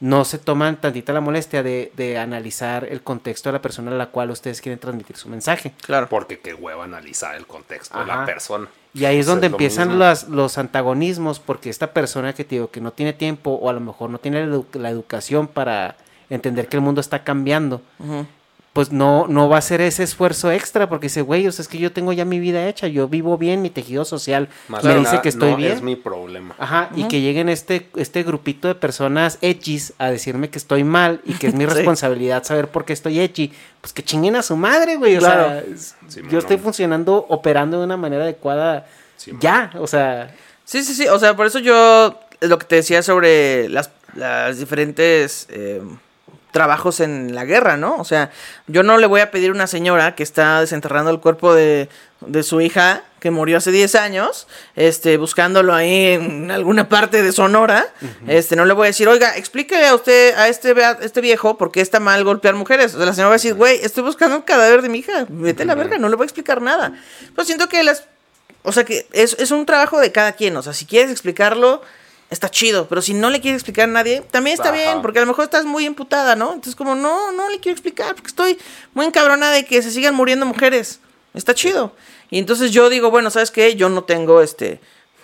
no 0.00 0.24
se 0.24 0.38
toman 0.38 0.80
tantita 0.80 1.12
la 1.12 1.20
molestia 1.20 1.62
de, 1.62 1.92
de 1.96 2.16
analizar 2.18 2.84
el 2.84 3.02
contexto 3.02 3.50
de 3.50 3.52
la 3.54 3.62
persona 3.62 3.90
a 3.90 3.94
la 3.94 4.06
cual 4.06 4.30
ustedes 4.30 4.60
quieren 4.62 4.78
transmitir 4.78 5.16
su 5.16 5.28
mensaje. 5.28 5.74
Claro. 5.82 6.08
Porque 6.08 6.40
qué 6.40 6.54
hueva 6.54 6.84
analizar 6.84 7.34
el 7.34 7.46
contexto 7.46 7.98
de 7.98 8.06
la 8.06 8.24
persona. 8.24 8.68
Y 8.94 9.04
ahí 9.04 9.18
es 9.18 9.26
O 9.26 9.28
sea, 9.28 9.32
donde 9.34 9.48
empiezan 9.48 9.98
las- 9.98 10.28
los 10.28 10.56
antagonismos, 10.56 11.40
porque 11.40 11.68
esta 11.68 11.92
persona 11.92 12.32
que 12.32 12.44
te 12.44 12.54
digo 12.54 12.70
que 12.70 12.80
no 12.80 12.92
tiene 12.92 13.12
tiempo 13.12 13.50
o 13.50 13.68
a 13.68 13.72
lo 13.72 13.80
mejor 13.80 14.08
no 14.08 14.18
tiene 14.18 14.46
la, 14.46 14.56
edu- 14.56 14.74
la 14.74 14.88
educación 14.88 15.46
para 15.48 15.96
entender 16.30 16.68
que 16.68 16.76
el 16.76 16.80
mundo 16.80 17.00
está 17.02 17.22
cambiando, 17.22 17.82
Ujú. 17.98 18.24
Pues 18.74 18.92
no, 18.92 19.26
no 19.28 19.48
va 19.48 19.56
a 19.56 19.58
hacer 19.60 19.80
ese 19.80 20.02
esfuerzo 20.02 20.50
extra, 20.52 20.88
porque 20.88 21.06
dice, 21.06 21.22
güey, 21.22 21.46
o 21.46 21.52
sea, 21.52 21.62
es 21.62 21.68
que 21.68 21.78
yo 21.78 21.92
tengo 21.92 22.12
ya 22.12 22.24
mi 22.26 22.38
vida 22.40 22.66
hecha, 22.68 22.86
yo 22.88 23.08
vivo 23.08 23.38
bien, 23.38 23.62
mi 23.62 23.70
tejido 23.70 24.04
social 24.04 24.48
Más 24.68 24.84
me 24.84 24.90
dice 24.96 25.02
nada, 25.04 25.22
que 25.22 25.28
estoy 25.30 25.52
no 25.52 25.56
bien. 25.56 25.72
es 25.72 25.80
mi 25.82 25.94
problema. 25.96 26.54
Ajá, 26.58 26.90
y 26.96 27.08
que 27.08 27.20
lleguen 27.22 27.48
este, 27.48 27.88
este 27.96 28.22
grupito 28.24 28.68
de 28.68 28.74
personas 28.74 29.38
edgys 29.40 29.92
a 29.98 30.10
decirme 30.10 30.50
que 30.50 30.58
estoy 30.58 30.84
mal 30.84 31.20
y 31.24 31.34
que 31.34 31.46
es 31.46 31.54
mi 31.54 31.64
Sí. 31.68 31.70
responsabilidad 31.72 32.42
saber 32.44 32.68
por 32.68 32.84
qué 32.84 32.92
estoy 32.92 33.20
edgy, 33.20 33.52
pues 33.80 33.92
que 33.92 34.02
chinguen 34.02 34.36
a 34.36 34.42
su 34.42 34.56
madre, 34.56 34.96
güey. 34.96 35.16
O 35.16 35.20
Claro. 35.20 35.48
sea, 35.50 35.58
es- 35.60 35.94
Sí, 36.08 36.20
yo 36.28 36.38
estoy 36.40 36.58
funcionando, 36.58 37.24
operando 37.28 37.78
de 37.78 37.84
una 37.84 37.96
manera 37.96 38.24
adecuada 38.24 38.86
Sí, 39.16 39.32
ya, 39.40 39.70
o 39.78 39.86
sea, 39.86 40.34
Sí, 40.64 40.82
sí, 40.82 40.94
sí. 40.94 41.06
O 41.06 41.18
sea, 41.18 41.36
por 41.36 41.46
eso 41.46 41.60
yo 41.60 42.18
lo 42.40 42.58
que 42.58 42.66
te 42.66 42.74
decía 42.76 43.02
sobre 43.04 43.68
las, 43.68 43.90
las 44.16 44.58
diferentes 44.58 45.46
eh, 45.50 45.80
trabajos 46.54 47.00
en 47.00 47.34
la 47.34 47.44
guerra, 47.44 47.76
¿no? 47.76 47.96
O 47.96 48.04
sea, 48.04 48.30
yo 48.68 48.84
no 48.84 48.96
le 48.96 49.08
voy 49.08 49.20
a 49.20 49.32
pedir 49.32 49.50
a 49.50 49.52
una 49.52 49.66
señora 49.66 50.14
que 50.14 50.22
está 50.22 50.60
desenterrando 50.60 51.10
el 51.10 51.18
cuerpo 51.18 51.52
de, 51.52 51.88
de 52.20 52.42
su 52.44 52.60
hija 52.60 53.02
que 53.18 53.32
murió 53.32 53.58
hace 53.58 53.72
10 53.72 53.94
años, 53.96 54.46
este, 54.76 55.16
buscándolo 55.16 55.74
ahí 55.74 56.12
en 56.12 56.50
alguna 56.52 56.88
parte 56.88 57.22
de 57.22 57.32
Sonora, 57.32 57.86
este, 58.28 58.54
no 58.54 58.66
le 58.66 58.72
voy 58.72 58.84
a 58.84 58.88
decir, 58.88 59.08
oiga, 59.08 59.36
explíquele 59.36 59.88
a 59.88 59.94
usted, 59.96 60.34
a 60.36 60.46
este, 60.46 60.70
a 60.84 60.92
este 61.00 61.20
viejo, 61.20 61.58
por 61.58 61.72
qué 61.72 61.80
está 61.80 61.98
mal 61.98 62.22
golpear 62.22 62.54
mujeres. 62.54 62.94
O 62.94 62.98
sea, 62.98 63.06
la 63.06 63.14
señora 63.14 63.30
va 63.30 63.34
a 63.34 63.38
decir, 63.38 63.54
güey, 63.54 63.80
estoy 63.82 64.04
buscando 64.04 64.36
un 64.36 64.42
cadáver 64.42 64.80
de 64.80 64.90
mi 64.90 64.98
hija, 64.98 65.26
vete 65.28 65.64
a 65.64 65.66
la 65.66 65.74
verga, 65.74 65.98
no 65.98 66.08
le 66.08 66.14
voy 66.14 66.24
a 66.24 66.26
explicar 66.26 66.62
nada. 66.62 66.92
Pues 67.34 67.48
siento 67.48 67.68
que 67.68 67.82
las, 67.82 68.04
o 68.62 68.70
sea, 68.70 68.84
que 68.84 69.08
es, 69.12 69.34
es 69.40 69.50
un 69.50 69.66
trabajo 69.66 69.98
de 69.98 70.12
cada 70.12 70.32
quien, 70.32 70.56
o 70.56 70.62
sea, 70.62 70.72
si 70.72 70.86
quieres 70.86 71.10
explicarlo, 71.10 71.82
está 72.30 72.50
chido, 72.50 72.86
pero 72.88 73.02
si 73.02 73.14
no 73.14 73.30
le 73.30 73.40
quieres 73.40 73.60
explicar 73.60 73.88
a 73.88 73.92
nadie, 73.92 74.22
también 74.30 74.54
está 74.54 74.70
Ajá. 74.70 74.76
bien, 74.76 75.02
porque 75.02 75.18
a 75.18 75.22
lo 75.22 75.28
mejor 75.28 75.44
estás 75.44 75.64
muy 75.64 75.86
emputada, 75.86 76.34
¿no? 76.36 76.48
Entonces, 76.48 76.74
como, 76.74 76.94
no, 76.94 77.32
no 77.32 77.48
le 77.48 77.60
quiero 77.60 77.74
explicar, 77.74 78.14
porque 78.14 78.28
estoy 78.28 78.58
muy 78.94 79.06
encabrona 79.06 79.50
de 79.50 79.64
que 79.64 79.82
se 79.82 79.90
sigan 79.90 80.14
muriendo 80.14 80.46
mujeres. 80.46 81.00
Está 81.34 81.54
chido. 81.54 81.94
Y 82.30 82.38
entonces 82.38 82.70
yo 82.70 82.88
digo, 82.88 83.10
bueno, 83.10 83.30
¿sabes 83.30 83.50
qué? 83.50 83.76
Yo 83.76 83.88
no 83.88 84.04
tengo 84.04 84.40
este. 84.40 84.80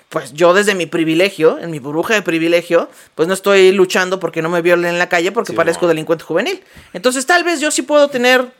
Pues 0.08 0.32
yo 0.32 0.54
desde 0.54 0.74
mi 0.74 0.86
privilegio, 0.86 1.58
en 1.60 1.70
mi 1.70 1.78
burbuja 1.78 2.14
de 2.14 2.22
privilegio, 2.22 2.90
pues 3.14 3.28
no 3.28 3.34
estoy 3.34 3.70
luchando 3.70 4.18
porque 4.18 4.42
no 4.42 4.48
me 4.48 4.60
violen 4.60 4.90
en 4.90 4.98
la 4.98 5.08
calle 5.08 5.30
porque 5.30 5.52
Sí, 5.52 5.56
parezco 5.56 5.86
delincuente 5.86 6.24
juvenil. 6.24 6.62
Entonces 6.92 7.26
tal 7.26 7.44
vez 7.44 7.60
yo 7.60 7.70
sí 7.70 7.82
puedo 7.82 8.08
tener, 8.08 8.52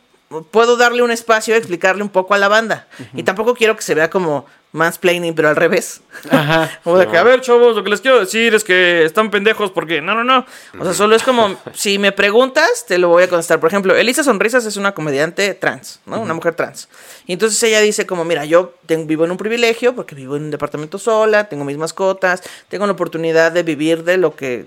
puedo 0.53 0.77
darle 0.77 1.03
un 1.03 1.11
espacio, 1.11 1.57
explicarle 1.57 2.05
un 2.05 2.09
poco 2.09 2.35
a 2.35 2.39
la 2.39 2.47
banda. 2.47 2.87
Y 3.15 3.25
tampoco 3.25 3.55
quiero 3.55 3.75
que 3.75 3.83
se 3.83 3.97
vea 3.97 4.11
como 4.11 4.47
mansplaining, 4.73 5.35
pero 5.35 5.49
al 5.49 5.57
revés. 5.57 6.01
Ajá. 6.31 6.71
Como 6.85 6.99
de 6.99 7.07
que, 7.09 7.17
a 7.17 7.23
ver, 7.23 7.41
chavos, 7.41 7.75
lo 7.77 7.83
que 7.85 7.91
les 7.91 8.01
quiero 8.01 8.21
decir 8.21 8.55
es 8.55 8.65
que 8.65 9.05
están 9.05 9.31
pendejos 9.31 9.71
porque. 9.71 10.01
No, 10.01 10.15
no, 10.15 10.25
no. 10.25 10.47
O 10.79 10.85
sea, 10.85 10.95
solo 10.95 11.17
es 11.17 11.23
como, 11.23 11.57
si 11.75 11.99
me 11.99 12.13
preguntas, 12.13 12.85
te 12.87 12.99
lo 12.99 13.09
voy 13.09 13.25
a 13.25 13.29
contestar. 13.29 13.59
Por 13.61 13.69
ejemplo, 13.69 13.97
Elisa 13.97 14.23
Sonrisas 14.23 14.65
es 14.67 14.77
una 14.77 14.93
comediante 14.93 15.55
trans, 15.55 16.01
¿no? 16.07 16.21
Una 16.21 16.35
mujer 16.35 16.55
trans. 16.55 16.89
Y 17.27 17.33
entonces 17.35 17.63
ella 17.63 17.81
dice 17.81 18.07
como, 18.07 18.25
mira, 18.25 18.45
yo 18.45 18.75
tengo- 18.87 19.07
vivo 19.07 19.25
en 19.25 19.31
un 19.33 19.37
privilegio 19.37 19.95
porque 19.95 20.15
vivo 20.15 20.37
en 20.37 20.45
un 20.45 20.51
departamento 20.51 20.99
sola, 20.99 21.49
tengo 21.49 21.65
mis 21.65 21.77
mascotas, 21.77 22.43
tengo 22.69 22.87
la 22.87 22.93
oportunidad 22.93 23.53
de 23.53 23.63
vivir 23.63 24.05
de 24.05 24.17
lo 24.17 24.35
que 24.37 24.67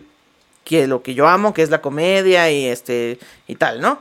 que 0.64 0.88
lo 0.88 1.04
que 1.04 1.14
yo 1.14 1.28
amo, 1.28 1.54
que 1.54 1.62
es 1.62 1.70
la 1.70 1.82
comedia 1.82 2.50
y 2.50 2.66
este 2.68 3.20
y 3.48 3.56
tal, 3.56 3.82
¿no? 3.82 4.00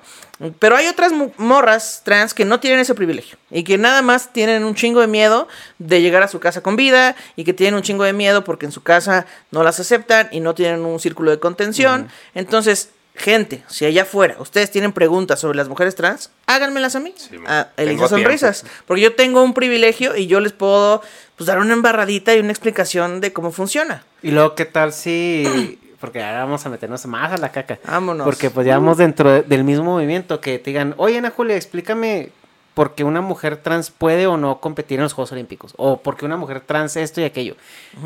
Pero 0.59 0.77
hay 0.77 0.89
otras 0.89 1.12
morras 1.36 2.02
trans 2.05 2.35
que 2.35 2.44
no 2.44 2.59
tienen 2.59 2.81
ese 2.81 2.94
privilegio 2.94 3.39
y 3.51 3.62
que 3.62 3.78
nada 3.78 4.02
más 4.02 4.32
tienen 4.32 4.64
un 4.64 4.74
chingo 4.74 5.01
de 5.01 5.06
miedo 5.06 5.47
de 5.78 6.01
llegar 6.01 6.23
a 6.23 6.28
su 6.28 6.40
casa 6.40 6.62
con 6.62 6.74
vida 6.74 7.14
y 7.36 7.44
que 7.44 7.52
tienen 7.52 7.74
un 7.74 7.82
chingo 7.82 8.02
de 8.05 8.12
miedo 8.12 8.43
porque 8.43 8.66
en 8.66 8.73
su 8.73 8.82
casa 8.82 9.27
no 9.51 9.62
las 9.62 9.78
aceptan 9.78 10.28
y 10.32 10.40
no 10.40 10.55
tienen 10.55 10.85
un 10.85 10.98
círculo 10.98 11.31
de 11.31 11.39
contención. 11.39 12.09
Entonces, 12.35 12.90
gente, 13.14 13.62
si 13.69 13.85
allá 13.85 14.02
afuera 14.02 14.36
ustedes 14.40 14.70
tienen 14.70 14.93
preguntas 14.93 15.39
sobre 15.39 15.56
las 15.56 15.69
mujeres 15.69 15.94
trans, 15.94 16.31
háganmelas 16.47 16.97
a 16.97 17.01
mí, 17.01 17.14
a 17.47 17.69
Elisa 17.77 17.94
tengo 17.94 18.09
Sonrisas, 18.09 18.64
porque 18.86 19.02
yo 19.02 19.14
tengo 19.14 19.43
un 19.43 19.55
privilegio 19.55 20.16
y 20.16 20.27
yo 20.27 20.40
les 20.40 20.52
puedo 20.52 21.02
pues 21.36 21.47
dar 21.47 21.59
una 21.59 21.73
embarradita 21.73 22.35
y 22.35 22.40
una 22.40 22.51
explicación 22.51 23.20
de 23.20 23.32
cómo 23.32 23.52
funciona. 23.52 24.05
Y 24.23 24.32
luego, 24.32 24.55
¿qué 24.55 24.64
tal 24.64 24.93
si.? 24.93 25.78
Porque 26.03 26.20
ahora 26.23 26.41
vamos 26.45 26.66
a 26.66 26.69
meternos 26.69 27.07
más 27.07 27.33
a 27.33 27.39
la 27.39 27.51
caca. 27.53 27.79
Vámonos. 27.87 28.24
Porque 28.27 28.51
pues 28.51 28.66
ya 28.66 28.74
vamos 28.77 28.99
dentro 28.99 29.31
de- 29.31 29.43
del 29.43 29.62
mismo 29.62 29.85
movimiento 29.85 30.41
que 30.41 30.59
te 30.59 30.70
digan, 30.70 30.95
oye 30.97 31.16
Ana 31.16 31.31
Julia, 31.31 31.55
explícame 31.57 32.31
por 32.74 32.95
qué 32.97 33.05
una 33.05 33.20
mujer 33.20 33.59
trans 33.59 33.91
puede 33.91 34.27
o 34.27 34.37
no 34.37 34.59
competir 34.59 34.99
en 34.99 35.05
los 35.05 35.12
Juegos 35.12 35.31
Olímpicos. 35.31 35.74
O 35.77 35.99
por 36.03 36.16
qué 36.16 36.24
una 36.24 36.37
mujer 36.37 36.61
trans 36.61 36.97
esto 36.97 37.20
y 37.20 37.24
aquello. 37.24 37.55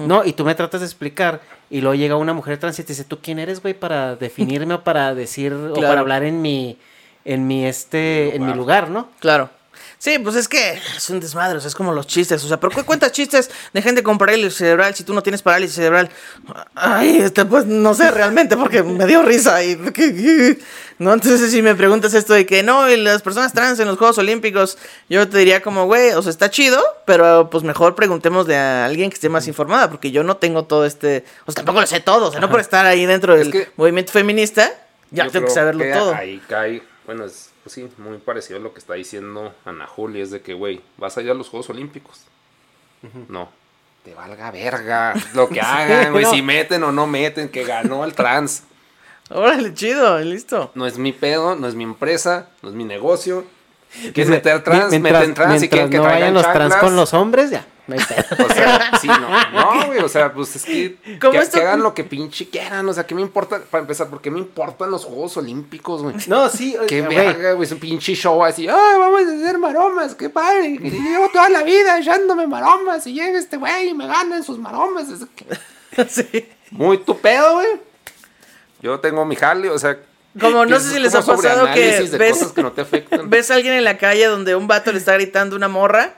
No, 0.06 0.24
y 0.24 0.34
tú 0.34 0.44
me 0.44 0.54
tratas 0.54 0.80
de 0.82 0.86
explicar 0.86 1.40
y 1.70 1.80
luego 1.80 1.94
llega 1.94 2.16
una 2.16 2.34
mujer 2.34 2.58
trans 2.58 2.78
y 2.78 2.82
te 2.82 2.88
dice, 2.88 3.04
¿tú 3.04 3.18
quién 3.22 3.38
eres, 3.38 3.62
güey, 3.62 3.72
para 3.74 4.14
definirme 4.16 4.74
o 4.74 4.84
para 4.84 5.14
decir 5.14 5.54
o 5.54 5.72
para 5.74 6.00
hablar 6.00 6.22
en 6.22 6.42
mi, 6.42 6.76
en 7.24 7.46
mi, 7.46 7.64
este, 7.64 8.36
en 8.36 8.44
mi 8.44 8.52
lugar, 8.54 8.90
¿no? 8.90 9.08
Claro. 9.20 9.48
Sí, 10.06 10.20
pues 10.20 10.36
es 10.36 10.46
que 10.46 10.80
es 10.96 11.10
un 11.10 11.18
desmadre, 11.18 11.58
o 11.58 11.60
sea, 11.60 11.66
es 11.66 11.74
como 11.74 11.92
los 11.92 12.06
chistes. 12.06 12.44
O 12.44 12.46
sea, 12.46 12.60
¿pero 12.60 12.70
qué 12.70 12.84
cuentas 12.84 13.10
chistes 13.10 13.50
de 13.72 13.82
gente 13.82 14.04
con 14.04 14.18
parálisis 14.18 14.54
cerebral 14.54 14.94
si 14.94 15.02
tú 15.02 15.12
no 15.12 15.20
tienes 15.20 15.42
parálisis 15.42 15.74
cerebral? 15.74 16.10
Ay, 16.76 17.22
este, 17.22 17.44
pues 17.44 17.66
no 17.66 17.92
sé 17.92 18.12
realmente 18.12 18.56
porque 18.56 18.84
me 18.84 19.04
dio 19.04 19.22
risa. 19.24 19.64
Y, 19.64 19.76
no, 21.00 21.12
entonces 21.12 21.50
si 21.50 21.60
me 21.60 21.74
preguntas 21.74 22.14
esto 22.14 22.34
de 22.34 22.46
que 22.46 22.62
no, 22.62 22.88
y 22.88 22.96
las 22.98 23.20
personas 23.22 23.52
trans 23.52 23.80
en 23.80 23.88
los 23.88 23.98
Juegos 23.98 24.16
Olímpicos, 24.18 24.78
yo 25.08 25.28
te 25.28 25.38
diría 25.38 25.60
como, 25.60 25.86
güey, 25.86 26.12
o 26.12 26.22
sea, 26.22 26.30
está 26.30 26.50
chido, 26.50 26.80
pero 27.04 27.50
pues 27.50 27.64
mejor 27.64 27.96
preguntemos 27.96 28.46
de 28.46 28.54
a 28.54 28.84
alguien 28.84 29.10
que 29.10 29.14
esté 29.14 29.28
más 29.28 29.48
informada, 29.48 29.90
porque 29.90 30.12
yo 30.12 30.22
no 30.22 30.36
tengo 30.36 30.66
todo 30.66 30.86
este. 30.86 31.24
O 31.46 31.50
sea, 31.50 31.64
tampoco 31.64 31.80
lo 31.80 31.86
sé 31.88 31.98
todo, 31.98 32.28
o 32.28 32.30
sea, 32.30 32.40
no 32.40 32.48
por 32.48 32.60
estar 32.60 32.86
ahí 32.86 33.06
dentro 33.06 33.36
del 33.36 33.66
movimiento 33.74 34.12
feminista, 34.12 34.72
ya 35.10 35.28
tengo 35.30 35.46
que 35.46 35.52
saberlo 35.52 35.82
que 35.82 35.90
todo. 35.90 36.14
Ahí 36.14 36.40
cae, 36.46 36.80
bueno, 37.06 37.24
es 37.24 37.55
pues 37.66 37.74
sí, 37.74 37.88
muy 37.98 38.18
parecido 38.18 38.60
a 38.60 38.62
lo 38.62 38.72
que 38.72 38.78
está 38.78 38.94
diciendo 38.94 39.52
Ana 39.64 39.88
Julia, 39.88 40.22
es 40.22 40.30
de 40.30 40.40
que, 40.40 40.54
güey, 40.54 40.80
vas 40.98 41.18
a 41.18 41.22
ir 41.22 41.32
a 41.32 41.34
los 41.34 41.48
Juegos 41.48 41.68
Olímpicos. 41.68 42.20
No, 43.28 43.48
te 44.04 44.14
valga 44.14 44.52
verga 44.52 45.14
lo 45.34 45.48
que 45.48 45.60
hagan, 45.62 46.12
güey, 46.12 46.22
No. 46.24 46.30
si 46.30 46.42
meten 46.42 46.84
o 46.84 46.92
no 46.92 47.08
meten, 47.08 47.48
que 47.48 47.64
ganó 47.64 48.04
el 48.04 48.14
trans. 48.14 48.62
Órale, 49.30 49.74
chido, 49.74 50.16
listo. 50.20 50.70
No 50.76 50.86
es 50.86 50.96
mi 50.96 51.10
pedo, 51.12 51.56
no 51.56 51.66
es 51.66 51.74
mi 51.74 51.82
empresa, 51.82 52.50
no 52.62 52.68
es 52.68 52.76
mi 52.76 52.84
negocio. 52.84 53.44
Quieres 54.14 54.28
meter 54.28 54.62
trans, 54.62 54.90
mientras- 54.90 55.12
meten 55.22 55.34
trans, 55.34 55.50
mientras 55.50 55.68
quieren 55.70 55.90
que 55.90 55.96
no 55.96 56.02
traigan 56.04 56.20
vayan 56.20 56.34
los 56.34 56.52
trans 56.52 56.76
con 56.76 56.94
los 56.94 57.14
hombres, 57.14 57.50
ya. 57.50 57.66
No 57.86 57.94
hay 57.94 58.00
pedo. 58.04 58.46
O 58.46 58.52
sea, 58.52 58.90
sí, 59.00 59.06
no, 59.06 59.52
no, 59.52 59.86
güey, 59.86 60.00
o 60.00 60.08
sea, 60.08 60.32
pues 60.32 60.56
es 60.56 60.64
que, 60.64 60.96
¿Cómo 61.20 61.32
que, 61.32 61.38
esto? 61.38 61.58
que 61.58 61.64
hagan 61.64 61.82
lo 61.82 61.94
que 61.94 62.04
pinche 62.04 62.48
quieran, 62.48 62.88
o 62.88 62.92
sea, 62.92 63.06
¿qué 63.06 63.14
me 63.14 63.22
importa? 63.22 63.60
Para 63.70 63.82
empezar, 63.82 64.08
¿por 64.08 64.20
qué 64.20 64.30
me 64.30 64.38
importan 64.38 64.90
los 64.90 65.04
Juegos 65.04 65.36
Olímpicos, 65.36 66.02
güey? 66.02 66.16
No, 66.26 66.48
sí, 66.48 66.76
Qué 66.88 67.02
verga, 67.02 67.52
güey, 67.52 67.64
ese 67.66 67.76
pinche 67.76 68.14
show 68.14 68.44
así, 68.44 68.68
ay, 68.68 68.98
vamos 68.98 69.22
a 69.22 69.36
hacer 69.36 69.58
maromas, 69.58 70.14
qué 70.14 70.28
padre, 70.30 70.66
y 70.68 70.78
llevo 70.78 71.28
toda 71.32 71.48
la 71.48 71.62
vida 71.62 71.98
echándome 71.98 72.46
maromas, 72.46 73.06
y 73.06 73.14
llega 73.14 73.38
este 73.38 73.56
güey 73.56 73.90
y 73.90 73.94
me 73.94 74.06
gana 74.06 74.36
en 74.36 74.42
sus 74.44 74.58
maromas, 74.58 75.08
es 75.08 75.20
que- 75.34 76.08
sí. 76.08 76.48
muy 76.70 76.98
tu 76.98 77.18
pedo, 77.18 77.54
güey. 77.54 77.68
Yo 78.82 79.00
tengo 79.00 79.24
mi 79.24 79.36
jale, 79.36 79.70
o 79.70 79.78
sea... 79.78 79.96
Como 80.38 80.66
no 80.66 80.76
es 80.76 80.82
sé 80.82 80.92
si 80.94 80.98
les 80.98 81.14
ha 81.14 81.22
pasado 81.22 81.66
que 81.72 82.06
ves, 82.18 82.44
que 82.54 82.62
no 82.62 82.72
te 82.72 82.84
ves 83.24 83.50
a 83.50 83.54
alguien 83.54 83.72
en 83.72 83.84
la 83.84 83.96
calle 83.96 84.26
donde 84.26 84.54
un 84.54 84.66
vato 84.66 84.92
le 84.92 84.98
está 84.98 85.14
gritando 85.14 85.56
una 85.56 85.68
morra 85.68 86.14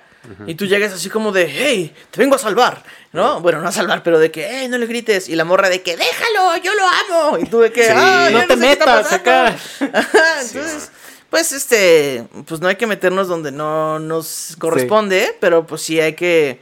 y 0.46 0.54
tú 0.56 0.66
llegas 0.66 0.92
así 0.92 1.08
como 1.08 1.32
de, 1.32 1.46
hey, 1.48 1.94
te 2.10 2.20
vengo 2.20 2.34
a 2.34 2.38
salvar, 2.38 2.82
¿no? 3.12 3.40
Bueno, 3.40 3.60
no 3.62 3.68
a 3.68 3.72
salvar, 3.72 4.02
pero 4.02 4.18
de 4.18 4.30
que, 4.30 4.46
hey, 4.50 4.68
no 4.68 4.76
le 4.78 4.86
grites. 4.86 5.28
Y 5.28 5.36
la 5.36 5.44
morra 5.44 5.68
de 5.70 5.80
que, 5.82 5.96
déjalo, 5.96 6.56
yo 6.62 6.72
lo 6.74 6.82
amo. 6.86 7.38
Y 7.38 7.44
tú 7.46 7.60
de 7.60 7.72
que, 7.72 7.84
Sí. 7.84 7.92
"Ay, 7.94 8.34
No 8.34 8.46
te 8.46 8.56
metas 8.56 8.86
pasando". 8.86 9.16
acá. 9.16 9.56
Entonces, 10.42 10.90
pues 11.30 11.52
este, 11.52 12.24
pues 12.46 12.60
no 12.60 12.68
hay 12.68 12.76
que 12.76 12.86
meternos 12.86 13.28
donde 13.28 13.52
no 13.52 13.98
nos 13.98 14.56
corresponde, 14.58 15.36
pero 15.40 15.66
pues 15.66 15.82
sí 15.82 16.00
hay 16.00 16.14
que... 16.14 16.60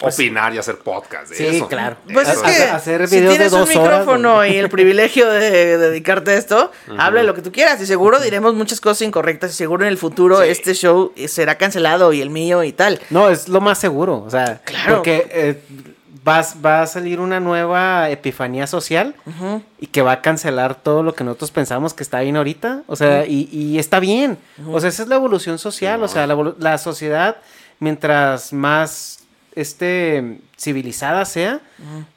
Opinar 0.00 0.54
y 0.54 0.58
hacer 0.58 0.76
podcast 0.78 1.30
de 1.30 1.36
Sí, 1.36 1.46
eso. 1.56 1.68
claro. 1.68 1.96
Pues 2.12 2.28
es 2.28 2.38
que 2.38 2.48
Hacer- 2.50 2.70
hacer 2.70 3.08
si 3.08 3.16
videos 3.16 3.32
de 3.32 3.36
tienes 3.36 3.52
dos 3.52 3.70
un 3.74 3.76
horas, 3.82 4.00
micrófono 4.00 4.34
güey. 4.36 4.54
y 4.54 4.58
el 4.58 4.68
privilegio 4.68 5.28
de, 5.30 5.78
dedicarte 5.78 6.32
a 6.32 6.34
esto, 6.34 6.70
habla 6.98 7.20
de 7.20 7.26
lo 7.26 7.34
que 7.34 7.42
tú 7.42 7.50
quieras 7.50 7.80
y 7.80 7.86
seguro 7.86 8.20
diremos 8.20 8.54
muchas 8.54 8.80
cosas 8.80 9.02
incorrectas 9.02 9.50
y 9.52 9.54
seguro 9.54 9.84
en 9.84 9.88
el 9.88 9.98
futuro 9.98 10.42
Sí. 10.42 10.48
este 10.50 10.74
show 10.74 11.12
será 11.26 11.56
cancelado 11.56 12.12
y 12.12 12.20
el 12.20 12.30
mío 12.30 12.62
y 12.62 12.72
tal. 12.72 13.00
No, 13.10 13.30
es 13.30 13.48
lo 13.48 13.60
más 13.60 13.78
seguro, 13.78 14.22
o 14.26 14.30
sea, 14.30 14.60
Claro. 14.64 14.96
porque 14.96 15.26
eh, 15.30 15.62
vas, 16.22 16.56
va 16.64 16.82
a 16.82 16.86
salir 16.86 17.18
una 17.20 17.40
nueva 17.40 18.10
epifanía 18.10 18.66
social 18.66 19.14
y 19.80 19.86
que 19.86 20.02
va 20.02 20.12
a 20.12 20.22
cancelar 20.22 20.74
todo 20.74 21.02
lo 21.02 21.14
que 21.14 21.24
nosotros 21.24 21.50
pensamos 21.52 21.94
que 21.94 22.02
está 22.02 22.20
bien 22.20 22.36
ahorita, 22.36 22.82
o 22.86 22.96
sea, 22.96 23.24
y, 23.26 23.48
y 23.50 23.78
está 23.78 23.98
bien, 24.00 24.36
o 24.70 24.78
sea, 24.78 24.90
esa 24.90 25.02
es 25.04 25.08
la 25.08 25.14
evolución 25.16 25.58
social, 25.58 26.02
o 26.02 26.08
sea, 26.08 26.26
la 26.26 26.78
sociedad, 26.78 27.36
mientras 27.78 28.52
más 28.52 29.15
este, 29.56 30.38
civilizada 30.56 31.24
sea, 31.24 31.60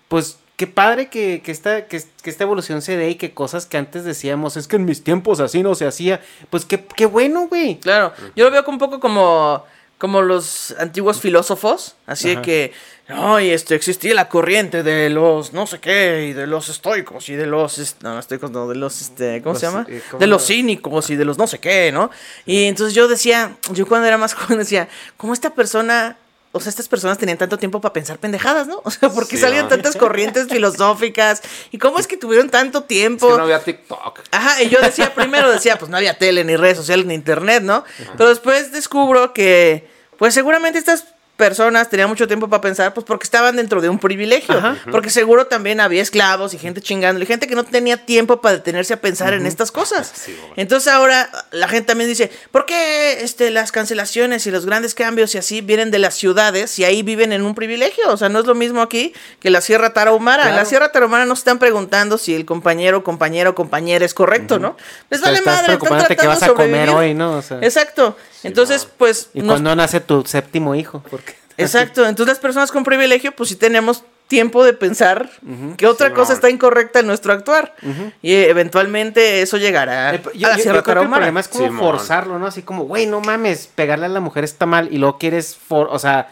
pues 0.08 0.38
qué 0.58 0.68
padre 0.68 1.08
que, 1.10 1.42
que, 1.44 1.52
esta, 1.52 1.88
que, 1.88 2.02
que 2.22 2.30
esta 2.30 2.44
evolución 2.44 2.82
se 2.82 2.98
dé 2.98 3.10
y 3.10 3.16
que 3.16 3.34
cosas 3.34 3.66
que 3.66 3.78
antes 3.78 4.04
decíamos, 4.04 4.58
es 4.58 4.68
que 4.68 4.76
en 4.76 4.86
mis 4.86 5.04
tiempos 5.04 5.40
así 5.40 5.64
no 5.64 5.74
se 5.74 5.88
hacía, 5.88 6.22
pues 6.50 6.66
qué, 6.66 6.84
qué 6.96 7.06
bueno, 7.06 7.48
güey. 7.48 7.80
Claro, 7.80 8.14
yo 8.36 8.46
lo 8.46 8.52
veo 8.52 8.64
un 8.68 8.78
poco 8.78 9.00
como, 9.00 9.64
como 9.98 10.22
los 10.22 10.76
antiguos 10.78 11.22
filósofos, 11.22 11.96
así 12.06 12.32
Ajá. 12.32 12.40
de 12.42 12.46
que, 12.46 12.74
no, 13.08 13.40
y 13.40 13.50
este, 13.52 13.74
existía 13.74 14.14
la 14.14 14.28
corriente 14.30 14.84
de 14.84 15.10
los 15.10 15.52
no 15.54 15.66
sé 15.66 15.80
qué, 15.80 16.28
y 16.30 16.34
de 16.34 16.46
los 16.46 16.68
estoicos, 16.70 17.28
y 17.30 17.36
de 17.36 17.48
los, 17.48 17.96
no, 18.02 18.20
estoicos 18.20 18.52
no, 18.52 18.68
de 18.68 18.76
los, 18.76 19.02
este, 19.02 19.42
¿cómo 19.42 19.56
se 19.56 19.66
Los, 19.66 19.74
llama? 19.74 19.88
eh, 19.90 20.02
¿cómo 20.12 20.20
De 20.20 20.28
los 20.28 20.42
lo- 20.42 20.46
cínicos 20.48 21.10
y 21.10 21.16
de 21.16 21.24
los 21.26 21.38
no 21.38 21.48
sé 21.48 21.60
qué, 21.60 21.92
¿no? 21.94 22.12
Y 22.46 22.66
entonces 22.66 22.94
yo 22.94 23.08
decía, 23.08 23.56
yo 23.72 23.88
cuando 23.88 24.08
era 24.08 24.18
más 24.18 24.34
joven 24.36 24.58
decía, 24.60 24.90
¿cómo 25.16 25.32
esta 25.34 25.52
persona... 25.56 26.18
O 26.52 26.60
sea, 26.60 26.72
estas 26.72 26.88
personas 26.88 27.18
tenían 27.20 27.38
tanto 27.38 27.58
tiempo 27.58 27.80
para 27.80 27.94
pensar 27.94 28.18
pendejadas, 28.18 28.68
¿no? 28.68 28.82
O 28.86 28.90
sea, 28.92 29.10
¿por 29.10 29.28
qué 29.28 29.36
Sí, 29.36 29.42
salían 29.44 29.64
¿no? 29.66 29.70
tantas 29.70 29.96
corrientes 29.96 30.48
filosóficas? 30.50 31.42
¿Y 31.72 31.78
cómo 31.78 32.00
es 32.00 32.08
que 32.08 32.18
tuvieron 32.18 32.50
tanto 32.50 32.80
Es 32.80 32.88
tiempo? 32.88 33.28
que 33.30 33.38
no 33.38 33.44
había 33.44 33.64
TikTok. 33.64 34.20
Ajá, 34.32 34.64
y 34.64 34.70
yo 34.70 34.80
decía, 34.82 35.14
primero 35.16 35.52
decía, 35.52 35.78
pues 35.78 35.90
no 35.92 35.98
había 35.98 36.18
tele, 36.18 36.44
ni 36.44 36.56
redes 36.56 36.78
sociales, 36.78 37.06
ni 37.06 37.14
internet, 37.14 37.62
¿no? 37.64 37.84
Pero 38.18 38.30
después 38.30 38.72
descubro 38.72 39.34
que, 39.34 39.88
pues 40.18 40.34
seguramente 40.34 40.80
estas 40.80 41.06
personas 41.40 41.90
tenían 41.90 42.10
mucho 42.10 42.28
tiempo 42.28 42.50
para 42.50 42.60
pensar, 42.60 42.94
pues 42.94 43.06
porque 43.06 43.24
estaban 43.24 43.56
dentro 43.56 43.80
de 43.82 43.88
un 43.88 43.98
privilegio. 43.98 44.62
Porque 44.92 45.10
seguro 45.10 45.48
también 45.48 45.80
había 45.80 46.02
esclavos 46.02 46.54
y 46.54 46.60
gente 46.60 46.82
chingando, 46.82 47.24
y 47.24 47.26
gente 47.26 47.48
que 47.48 47.56
no 47.56 47.64
tenía 47.64 48.06
tiempo 48.06 48.42
para 48.42 48.58
detenerse 48.58 48.94
a 48.94 49.00
pensar 49.00 49.34
en 49.34 49.46
estas 49.46 49.72
cosas. 49.72 50.14
Entonces 50.58 50.92
ahora 50.92 51.30
la 51.52 51.70
gente 51.70 51.88
también 51.88 52.10
dice, 52.10 52.30
¿por 52.52 52.66
qué 52.66 53.24
este, 53.24 53.52
las 53.52 53.72
cancelaciones 53.72 54.46
y 54.48 54.52
los 54.52 54.66
grandes 54.66 54.94
cambios 54.94 55.34
y 55.34 55.38
así 55.38 55.62
vienen 55.62 55.92
de 55.92 56.00
las 56.00 56.16
ciudades 56.16 56.78
y 56.78 56.84
ahí 56.84 57.04
viven 57.04 57.32
en 57.32 57.44
un 57.44 57.56
privilegio? 57.56 58.12
O 58.12 58.18
sea, 58.18 58.28
no 58.28 58.40
es 58.40 58.46
lo 58.46 58.54
mismo 58.54 58.82
aquí 58.82 59.14
que 59.40 59.50
la 59.50 59.62
Sierra 59.62 59.94
Tarahumara. 59.94 60.50
En 60.50 60.58
la 60.58 60.66
Sierra 60.66 60.92
Tarahumara 60.92 61.26
no 61.26 61.38
se 61.38 61.40
están 61.40 61.58
preguntando 61.58 62.18
si 62.18 62.36
el 62.36 62.46
compañero, 62.46 63.06
compañero, 63.06 63.56
compañera 63.56 64.04
es 64.04 64.14
correcto, 64.14 64.60
¿no? 64.60 64.76
Les 65.10 65.22
vale 65.22 65.42
madre, 65.42 65.74
están 65.74 65.88
tratando 65.88 66.16
que 66.22 66.28
vas 66.28 66.44
a 66.44 66.54
comer 66.54 66.90
hoy, 66.90 67.14
¿no? 67.14 67.40
Exacto. 67.62 68.18
Entonces, 68.44 68.88
pues... 68.98 69.30
¿Y 69.34 69.42
cuando 69.42 69.76
nace 69.76 70.00
tu 70.00 70.24
séptimo 70.26 70.76
hijo? 70.76 71.04
Porque... 71.10 71.36
Exacto. 71.58 72.06
Entonces 72.06 72.36
las 72.36 72.40
personas 72.40 72.72
con 72.72 72.84
privilegio, 72.84 73.34
pues 73.34 73.50
sí 73.50 73.56
tenemos 73.56 74.04
tiempo 74.30 74.64
de 74.64 74.74
pensar 74.74 75.30
que 75.76 75.88
otra 75.88 76.14
cosa 76.14 76.34
está 76.34 76.50
incorrecta 76.50 77.00
en 77.00 77.08
nuestro 77.08 77.34
actuar. 77.34 77.76
Y 78.22 78.34
eventualmente 78.34 79.42
eso 79.42 79.58
llegará 79.58 80.16
eh, 80.16 80.22
yo, 80.36 80.48
a 80.48 80.56
la 80.56 80.64
el 80.64 80.84
problema 80.84 81.40
es 81.40 81.48
como 81.48 81.74
forzarlo, 81.74 82.38
¿no? 82.40 82.46
Así 82.46 82.62
como, 82.62 82.84
güey, 82.84 83.08
no 83.08 83.22
mames, 83.22 83.68
pegarle 83.74 84.06
a 84.06 84.10
la 84.10 84.20
mujer 84.20 84.44
está 84.44 84.66
mal 84.68 84.88
y 84.92 85.00
luego 85.00 85.18
quieres, 85.18 85.56
for 85.56 85.90
o 85.92 85.98
sea, 85.98 86.30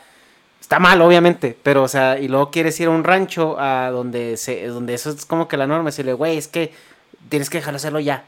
está 0.61 0.77
mal, 0.79 1.01
obviamente, 1.01 1.57
pero, 1.63 1.83
o 1.83 1.87
sea, 1.87 2.19
y 2.19 2.27
luego 2.27 2.51
quieres 2.51 2.79
ir 2.79 2.87
a 2.87 2.91
un 2.91 3.03
rancho 3.03 3.59
a 3.59 3.89
donde, 3.89 4.37
se, 4.37 4.67
donde 4.67 4.93
eso 4.93 5.09
es 5.09 5.25
como 5.25 5.47
que 5.47 5.57
la 5.57 5.65
norma, 5.65 5.89
decirle, 5.89 6.13
güey, 6.13 6.37
es 6.37 6.47
que 6.47 6.71
tienes 7.29 7.49
que 7.49 7.57
dejarlo 7.57 7.77
hacerlo 7.77 7.99
ya. 7.99 8.25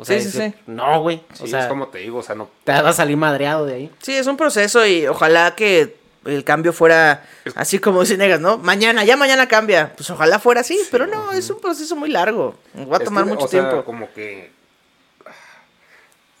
O 0.00 0.04
sea, 0.04 0.20
sí, 0.20 0.30
sí, 0.30 0.38
sí. 0.38 0.54
No, 0.68 1.02
güey. 1.02 1.20
O 1.40 1.46
sea, 1.48 1.62
es 1.62 1.66
como 1.66 1.88
te 1.88 1.98
digo, 1.98 2.18
o 2.18 2.22
sea, 2.22 2.36
no. 2.36 2.48
Te 2.62 2.70
vas 2.70 2.84
a 2.84 2.92
salir 2.92 3.16
madreado 3.16 3.66
de 3.66 3.74
ahí. 3.74 3.90
Sí, 4.00 4.14
es 4.14 4.28
un 4.28 4.36
proceso 4.36 4.86
y 4.86 5.08
ojalá 5.08 5.56
que 5.56 5.96
el 6.24 6.44
cambio 6.44 6.72
fuera 6.72 7.26
así 7.56 7.80
como 7.80 8.04
si 8.04 8.16
negas, 8.16 8.40
¿no? 8.40 8.58
Mañana, 8.58 9.04
ya 9.04 9.16
mañana 9.16 9.48
cambia. 9.48 9.92
Pues 9.96 10.08
ojalá 10.10 10.38
fuera 10.38 10.60
así, 10.60 10.78
pero 10.92 11.08
no, 11.08 11.32
es 11.32 11.50
un 11.50 11.60
proceso 11.60 11.96
muy 11.96 12.10
largo. 12.10 12.54
Va 12.76 12.98
a 12.98 13.00
tomar 13.00 13.26
mucho 13.26 13.48
tiempo. 13.48 13.84
como 13.84 14.12
que. 14.12 14.56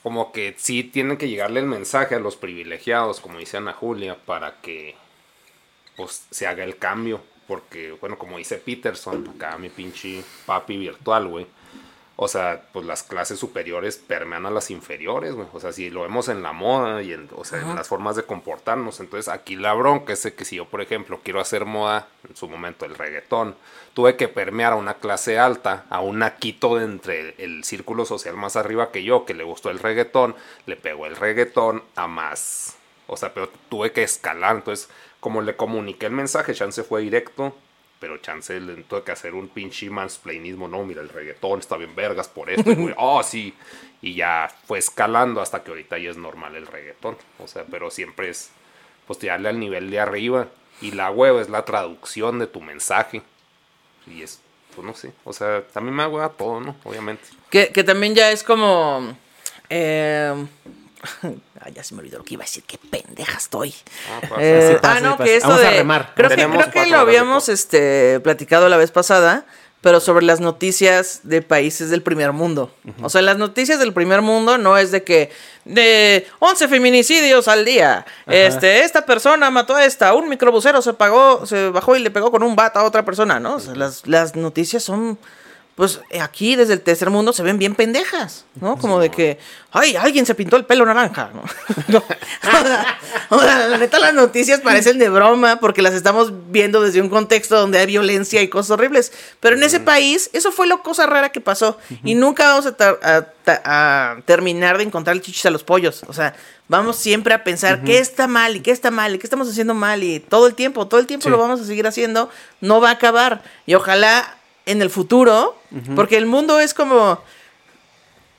Como 0.04 0.30
que 0.30 0.54
sí 0.56 0.84
tienen 0.84 1.16
que 1.16 1.28
llegarle 1.28 1.58
el 1.58 1.66
mensaje 1.66 2.14
a 2.14 2.20
los 2.20 2.36
privilegiados, 2.36 3.18
como 3.18 3.40
dice 3.40 3.56
Ana 3.56 3.72
Julia, 3.72 4.16
para 4.24 4.54
que 4.62 4.94
pues 5.96 6.22
se 6.30 6.46
haga 6.46 6.62
el 6.62 6.76
cambio. 6.76 7.20
Porque, 7.48 7.96
bueno, 8.00 8.18
como 8.18 8.38
dice 8.38 8.58
Peterson, 8.58 9.28
acá 9.34 9.58
mi 9.58 9.68
pinche 9.68 10.22
papi 10.46 10.76
virtual, 10.76 11.26
güey 11.26 11.46
o 12.20 12.26
sea, 12.26 12.62
pues 12.72 12.84
las 12.84 13.04
clases 13.04 13.38
superiores 13.38 13.96
permean 13.96 14.44
a 14.44 14.50
las 14.50 14.72
inferiores, 14.72 15.34
güey. 15.36 15.46
O 15.52 15.60
sea, 15.60 15.70
si 15.70 15.88
lo 15.88 16.02
vemos 16.02 16.28
en 16.28 16.42
la 16.42 16.52
moda 16.52 17.00
y 17.00 17.12
en, 17.12 17.28
o 17.36 17.44
sea, 17.44 17.60
en 17.60 17.76
las 17.76 17.86
formas 17.86 18.16
de 18.16 18.24
comportarnos. 18.24 18.98
Entonces, 18.98 19.32
aquí 19.32 19.54
la 19.54 19.72
bronca 19.72 20.14
es 20.14 20.26
que 20.32 20.44
si 20.44 20.56
yo, 20.56 20.64
por 20.64 20.80
ejemplo, 20.80 21.20
quiero 21.22 21.40
hacer 21.40 21.64
moda, 21.64 22.08
en 22.28 22.34
su 22.34 22.48
momento 22.48 22.86
el 22.86 22.96
reggaetón, 22.96 23.54
tuve 23.94 24.16
que 24.16 24.26
permear 24.26 24.72
a 24.72 24.76
una 24.76 24.94
clase 24.94 25.38
alta, 25.38 25.86
a 25.90 26.00
un 26.00 26.18
naquito 26.18 26.74
de 26.74 26.86
entre 26.86 27.36
el, 27.38 27.62
círculo 27.62 28.04
social 28.04 28.36
más 28.36 28.56
arriba 28.56 28.90
que 28.90 29.04
yo, 29.04 29.24
que 29.24 29.34
le 29.34 29.44
gustó 29.44 29.70
el 29.70 29.78
reggaetón, 29.78 30.34
le 30.66 30.74
pegó 30.74 31.06
el 31.06 31.14
reggaetón 31.14 31.84
a 31.94 32.08
más. 32.08 32.74
O 33.06 33.16
sea, 33.16 33.32
pero 33.32 33.48
tuve 33.68 33.92
que 33.92 34.02
escalar. 34.02 34.56
Entonces, 34.56 34.88
como 35.20 35.40
le 35.40 35.54
comuniqué 35.54 36.06
el 36.06 36.12
mensaje, 36.12 36.52
Chance 36.52 36.82
fue 36.82 37.00
directo, 37.00 37.54
pero 38.00 38.18
chance 38.18 38.58
le 38.60 38.82
tuve 38.84 39.02
que 39.02 39.12
hacer 39.12 39.34
un 39.34 39.48
pinche 39.48 39.90
mansplainismo, 39.90 40.68
no, 40.68 40.84
mira, 40.84 41.02
el 41.02 41.08
reggaetón 41.08 41.60
está 41.60 41.76
bien 41.76 41.94
vergas 41.94 42.28
por 42.28 42.50
esto, 42.50 42.70
y 42.70 42.94
oh, 42.96 43.22
sí, 43.22 43.54
y 44.00 44.14
ya 44.14 44.52
fue 44.66 44.78
escalando 44.78 45.40
hasta 45.40 45.62
que 45.62 45.70
ahorita 45.70 45.98
ya 45.98 46.10
es 46.10 46.16
normal 46.16 46.56
el 46.56 46.66
reggaetón, 46.66 47.16
o 47.38 47.48
sea, 47.48 47.64
pero 47.70 47.90
siempre 47.90 48.30
es, 48.30 48.50
pues 49.06 49.18
tirarle 49.18 49.48
al 49.48 49.58
nivel 49.58 49.90
de 49.90 50.00
arriba, 50.00 50.48
y 50.80 50.92
la 50.92 51.10
hueva 51.10 51.40
es 51.40 51.48
la 51.48 51.64
traducción 51.64 52.38
de 52.38 52.46
tu 52.46 52.60
mensaje, 52.60 53.22
y 54.06 54.22
es, 54.22 54.40
pues 54.74 54.86
no 54.86 54.94
sé, 54.94 55.12
o 55.24 55.32
sea, 55.32 55.66
también 55.66 55.96
me 55.96 56.06
hueva 56.06 56.28
todo, 56.30 56.60
¿no? 56.60 56.76
Obviamente. 56.84 57.24
Que, 57.50 57.68
que 57.68 57.82
también 57.82 58.14
ya 58.14 58.30
es 58.30 58.44
como, 58.44 59.16
eh, 59.70 60.46
Ya 61.74 61.84
se 61.84 61.94
me 61.94 62.00
olvidó 62.00 62.18
lo 62.18 62.24
que 62.24 62.34
iba 62.34 62.44
a 62.44 62.46
decir, 62.46 62.64
qué 62.66 62.78
pendeja 62.78 63.36
estoy. 63.36 63.74
Ah, 64.10 64.26
pues, 64.28 64.40
eh, 64.40 64.78
ah 64.82 65.00
no, 65.00 65.18
que 65.18 65.36
esto 65.36 65.56
de. 65.56 65.84
Creo 66.14 66.30
que, 66.30 66.36
creo 66.36 66.70
que 66.70 66.86
lo 66.86 66.98
habíamos 66.98 67.48
este, 67.48 68.20
platicado 68.20 68.68
la 68.68 68.76
vez 68.76 68.90
pasada, 68.90 69.44
pero 69.80 70.00
sobre 70.00 70.24
las 70.24 70.40
noticias 70.40 71.20
de 71.24 71.42
países 71.42 71.90
del 71.90 72.02
primer 72.02 72.32
mundo. 72.32 72.72
O 73.02 73.10
sea, 73.10 73.22
las 73.22 73.38
noticias 73.38 73.78
del 73.78 73.92
primer 73.92 74.22
mundo 74.22 74.58
no 74.58 74.76
es 74.76 74.90
de 74.90 75.04
que 75.04 75.30
de 75.64 76.26
11 76.40 76.68
feminicidios 76.68 77.48
al 77.48 77.64
día. 77.64 78.04
Este, 78.26 78.84
esta 78.84 79.04
persona 79.04 79.50
mató 79.50 79.76
a 79.76 79.84
esta, 79.84 80.14
un 80.14 80.28
microbusero 80.28 80.82
se 80.82 80.94
pagó, 80.94 81.46
se 81.46 81.68
bajó 81.70 81.96
y 81.96 82.00
le 82.00 82.10
pegó 82.10 82.30
con 82.30 82.42
un 82.42 82.56
bat 82.56 82.76
a 82.76 82.84
otra 82.84 83.04
persona, 83.04 83.38
¿no? 83.38 83.56
O 83.56 83.60
sea, 83.60 83.74
las, 83.74 84.06
las 84.06 84.34
noticias 84.34 84.82
son 84.82 85.18
pues 85.78 86.00
eh, 86.10 86.20
aquí 86.20 86.56
desde 86.56 86.72
el 86.72 86.80
tercer 86.80 87.08
mundo 87.08 87.32
se 87.32 87.44
ven 87.44 87.56
bien 87.56 87.76
pendejas, 87.76 88.46
¿no? 88.60 88.76
Como 88.78 88.98
de 88.98 89.12
que, 89.12 89.38
ay, 89.70 89.94
alguien 89.94 90.26
se 90.26 90.34
pintó 90.34 90.56
el 90.56 90.64
pelo 90.64 90.84
naranja, 90.84 91.30
¿no? 91.32 92.02
o, 93.36 93.40
sea, 93.40 93.68
la 93.68 93.78
neta 93.78 94.00
las 94.00 94.12
noticias 94.12 94.58
parecen 94.58 94.98
de 94.98 95.08
broma 95.08 95.60
porque 95.60 95.80
las 95.80 95.94
estamos 95.94 96.32
viendo 96.50 96.82
desde 96.82 97.00
un 97.00 97.08
contexto 97.08 97.56
donde 97.56 97.78
hay 97.78 97.86
violencia 97.86 98.42
y 98.42 98.48
cosas 98.48 98.72
horribles, 98.72 99.12
pero 99.38 99.54
en 99.54 99.62
ese 99.62 99.78
país 99.78 100.30
eso 100.32 100.50
fue 100.50 100.66
la 100.66 100.78
cosa 100.78 101.06
rara 101.06 101.30
que 101.30 101.40
pasó. 101.40 101.78
Y 102.02 102.16
nunca 102.16 102.48
vamos 102.48 102.66
a, 102.66 104.22
terminar 104.24 104.78
de 104.78 104.82
encontrar 104.82 105.14
el 105.14 105.22
chichis 105.22 105.46
a 105.46 105.50
los 105.50 105.62
pollos, 105.62 106.02
o 106.08 106.12
sea, 106.12 106.34
vamos 106.66 106.96
siempre 106.96 107.34
a 107.34 107.44
pensar 107.44 107.84
qué 107.84 108.00
está 108.00 108.26
mal 108.26 108.56
y 108.56 108.60
qué 108.62 108.72
está 108.72 108.90
mal 108.90 109.14
y 109.14 109.18
qué 109.20 109.26
estamos 109.28 109.48
haciendo 109.48 109.74
mal 109.74 110.02
y 110.02 110.18
todo 110.18 110.48
el 110.48 110.56
tiempo, 110.56 110.88
todo 110.88 110.98
el 110.98 111.06
tiempo 111.06 111.30
lo 111.30 111.38
vamos 111.38 111.60
a 111.60 111.64
seguir 111.64 111.86
haciendo, 111.86 112.30
no 112.60 112.80
va 112.80 112.88
a 112.88 112.94
acabar. 112.94 113.42
Y 113.64 113.74
ojalá 113.74 114.37
en 114.68 114.82
el 114.82 114.90
futuro, 114.90 115.56
porque 115.96 116.18
el 116.18 116.26
mundo 116.26 116.60
es 116.60 116.74
como 116.74 117.20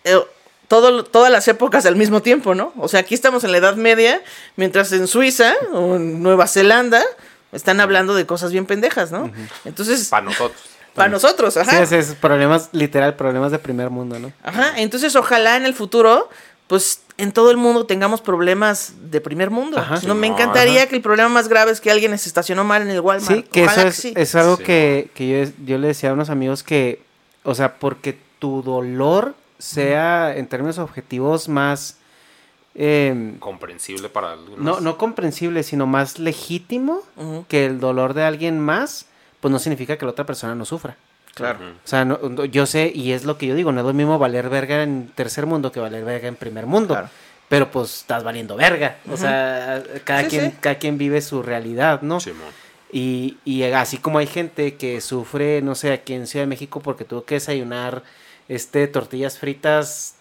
eh, 0.04 0.20
todo, 0.68 1.04
todas 1.04 1.32
las 1.32 1.48
épocas 1.48 1.88
al 1.88 1.96
mismo 1.96 2.22
tiempo, 2.22 2.54
¿no? 2.54 2.72
O 2.78 2.88
sea, 2.88 3.00
aquí 3.00 3.16
estamos 3.16 3.44
en 3.44 3.52
la 3.52 3.58
Edad 3.58 3.76
Media, 3.76 4.22
mientras 4.56 4.92
en 4.92 5.08
Suiza 5.08 5.54
o 5.74 5.96
en 5.96 6.22
Nueva 6.22 6.46
Zelanda 6.48 7.04
están 7.52 7.80
hablando 7.80 8.14
de 8.14 8.28
cosas 8.28 8.52
bien 8.52 8.68
pendejas, 8.68 9.12
¿no? 9.12 9.32
Entonces... 9.66 10.08
Para 10.10 10.26
nosotros. 10.26 10.62
Para 10.94 11.10
nosotros, 11.10 11.58
ajá. 11.58 11.86
Sí, 11.88 11.96
es 11.96 12.14
problemas, 12.14 12.70
literal, 12.74 13.16
problemas 13.16 13.52
de 13.52 13.58
primer 13.58 13.90
mundo, 13.90 14.20
¿no? 14.20 14.32
Ajá, 14.44 14.74
entonces 14.78 15.16
ojalá 15.16 15.56
en 15.58 15.66
el 15.66 15.74
futuro, 15.74 16.30
pues 16.68 17.02
en 17.20 17.34
todo 17.34 17.52
el 17.52 17.58
mundo 17.58 17.86
tengamos 17.86 18.22
problemas 18.22 18.94
de 19.12 19.20
primer 19.20 19.50
mundo. 19.50 19.78
no, 20.08 20.16
me 20.16 20.28
encantaría 20.28 20.88
que 20.88 20.96
el 20.96 21.02
problema 21.02 21.28
más 21.28 21.50
grave 21.50 21.72
es 21.72 21.82
que 21.82 21.92
alguien 21.92 22.18
se 22.18 22.30
estacionó 22.30 22.64
mal 22.64 22.82
en 22.82 22.90
el 22.90 23.02
Walmart. 23.02 23.36
Sí, 23.36 23.44
que 23.44 23.66
eso 23.66 23.82
es, 24.16 24.36
algo 24.36 24.58
que, 24.58 25.10
yo, 25.66 25.78
le 25.78 25.88
decía 25.88 26.12
a 26.12 26.14
unos 26.14 26.30
amigos 26.30 26.64
que, 26.64 27.02
o 27.44 27.54
sea, 27.56 27.78
porque 27.78 28.18
tu 28.40 28.64
dolor 28.64 29.36
sea 29.58 30.36
en 30.36 30.48
términos 30.48 30.80
objetivos 30.80 31.50
más... 31.50 31.98
Em, 32.74 33.38
comprensible 33.40 34.08
para 34.08 34.32
algunos. 34.32 34.60
No, 34.60 34.80
no 34.80 34.98
comprensible, 34.98 35.64
sino 35.64 35.88
más 35.88 36.20
legítimo 36.20 37.04
que 37.50 37.66
el 37.66 37.82
dolor 37.82 38.14
de 38.14 38.24
alguien 38.24 38.62
más, 38.62 39.08
pues 39.42 39.52
no 39.52 39.60
significa 39.60 39.98
que 39.98 40.06
la 40.06 40.12
otra 40.12 40.26
persona 40.26 40.56
no 40.56 40.64
sufra. 40.64 40.96
Claro. 41.34 41.60
O 41.84 41.88
sea, 41.88 42.06
no, 42.06 42.46
yo 42.46 42.66
sé, 42.66 42.92
y 42.94 43.14
es 43.14 43.24
lo 43.24 43.38
que 43.38 43.48
yo 43.48 43.56
digo, 43.56 43.72
no 43.72 43.80
es 43.80 43.86
lo 43.86 43.94
mismo 43.94 44.20
valer 44.20 44.50
verga 44.50 44.84
en 44.84 45.08
tercer 45.16 45.46
mundo 45.46 45.72
que 45.72 45.80
valer 45.80 46.04
verga 46.04 46.28
en 46.28 46.36
primer 46.36 46.66
mundo. 46.66 46.98
Pero 47.48 47.72
pues 47.72 47.98
estás 47.98 48.24
valiendo 48.24 48.56
verga. 48.56 48.98
O 49.12 49.18
sea, 49.18 49.82
cada, 50.04 50.28
quien, 50.28 50.52
cada 50.60 50.76
quien 50.76 50.98
vive 50.98 51.22
su 51.22 51.42
realidad, 51.42 52.02
¿no? 52.02 52.20
y, 52.92 53.38
y 53.46 53.64
así 53.64 53.98
como 53.98 54.20
hay 54.20 54.28
gente 54.28 54.76
que 54.76 55.02
sufre, 55.02 55.62
no 55.62 55.76
sé, 55.76 55.92
aquí 55.92 56.14
en 56.14 56.28
Ciudad 56.28 56.44
de 56.44 56.50
México 56.50 56.80
porque 56.80 57.06
tuvo 57.06 57.24
que 57.24 57.36
desayunar 57.36 58.04
este 58.48 58.88
tortillas 58.88 59.38
fritas 59.40 60.16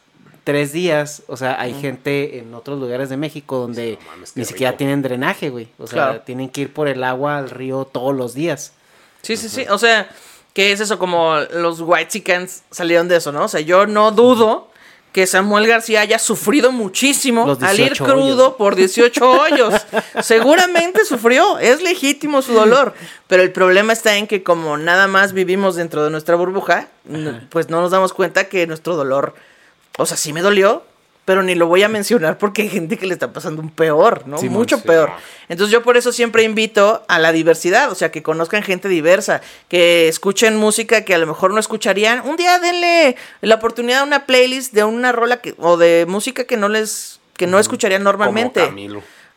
tres 0.49 0.73
días. 0.73 1.25
O 1.27 1.37
sea, 1.37 1.61
hay 1.61 1.75
gente 1.75 2.39
en 2.39 2.55
otros 2.55 2.81
lugares 2.81 3.11
de 3.11 3.19
México 3.19 3.59
donde 3.59 3.99
ni 4.35 4.47
siquiera 4.47 4.79
tienen 4.79 5.03
drenaje, 5.03 5.51
güey. 5.51 5.69
O 5.79 5.87
sea, 5.87 6.25
tienen 6.25 6.49
que 6.49 6.63
ir 6.63 6.73
por 6.73 6.89
el 6.89 7.05
agua 7.05 7.37
al 7.37 7.51
río 7.51 7.85
todos 7.85 8.17
los 8.17 8.33
días. 8.33 8.73
Sí, 9.21 9.37
sí, 9.37 9.51
sí. 9.51 9.67
O 9.69 9.77
sea, 9.77 10.09
¿Qué 10.53 10.73
es 10.73 10.81
eso? 10.81 10.99
Como 10.99 11.37
los 11.53 11.81
White 11.81 12.09
Chickens 12.09 12.63
salieron 12.71 13.09
de 13.09 13.17
eso, 13.17 13.33
¿no? 13.33 13.45
O 13.45 13.49
sea, 13.49 13.61
yo 13.61 13.87
no 13.87 14.11
dudo 14.11 14.69
que 15.13 15.27
Samuel 15.27 15.67
García 15.67 16.03
haya 16.03 16.19
sufrido 16.19 16.71
muchísimo 16.71 17.57
al 17.61 17.81
ir 17.81 17.97
crudo 17.97 18.57
por 18.57 18.77
18 18.77 19.31
hoyos. 19.41 19.75
Seguramente 20.23 21.05
sufrió, 21.05 21.59
es 21.59 21.83
legítimo 21.83 22.43
su 22.43 22.53
dolor, 22.53 22.95
pero 23.27 23.43
el 23.43 23.53
problema 23.53 23.93
está 23.93 24.17
en 24.17 24.27
que 24.27 24.43
como 24.43 24.77
nada 24.77 25.09
más 25.09 25.33
vivimos 25.33 25.77
dentro 25.77 26.05
de 26.05 26.11
nuestra 26.11 26.37
burbuja, 26.37 26.89
pues 27.49 27.69
no 27.71 27.81
nos 27.81 27.91
damos 27.91 28.13
cuenta 28.13 28.49
que 28.49 28.67
nuestro 28.67 28.97
dolor, 28.97 29.35
o 29.97 30.07
sea, 30.07 30.17
sí 30.17 30.33
me 30.33 30.43
dolió, 30.43 30.85
pero 31.29 31.43
ni 31.43 31.55
lo 31.55 31.67
voy 31.67 31.83
a 31.83 31.91
mencionar 31.91 32.39
porque 32.39 32.63
hay 32.63 32.71
gente 32.71 32.97
que 32.97 33.05
le 33.05 33.13
está 33.13 33.35
pasando 33.35 33.61
un 33.61 33.69
peor, 33.69 34.27
¿no? 34.27 34.41
Mucho 34.45 34.81
peor. 34.81 35.11
Entonces 35.51 35.71
yo 35.71 35.83
por 35.83 35.99
eso 35.99 36.11
siempre 36.11 36.43
invito 36.43 37.05
a 37.07 37.19
la 37.19 37.33
diversidad, 37.33 37.93
o 37.93 37.95
sea, 37.95 38.11
que 38.11 38.23
conozcan 38.23 38.63
gente 38.63 38.89
diversa, 38.89 39.43
que 39.69 40.09
escuchen 40.09 40.57
música 40.57 41.05
que 41.05 41.15
a 41.15 41.19
lo 41.19 41.27
mejor 41.27 41.53
no 41.53 41.61
escucharían. 41.61 42.27
Un 42.27 42.37
día 42.37 42.59
denle 42.61 43.15
la 43.43 43.57
oportunidad 43.57 44.01
a 44.01 44.05
una 44.05 44.25
playlist 44.25 44.73
de 44.73 44.85
una 44.85 45.13
rola 45.13 45.43
que, 45.43 45.55
o 45.59 45.77
de 45.77 46.07
música 46.09 46.45
que 46.45 46.57
no 46.57 46.71
les 46.71 47.21
que 47.37 47.47
no 47.47 47.59
escucharían 47.59 48.03
normalmente. 48.05 48.63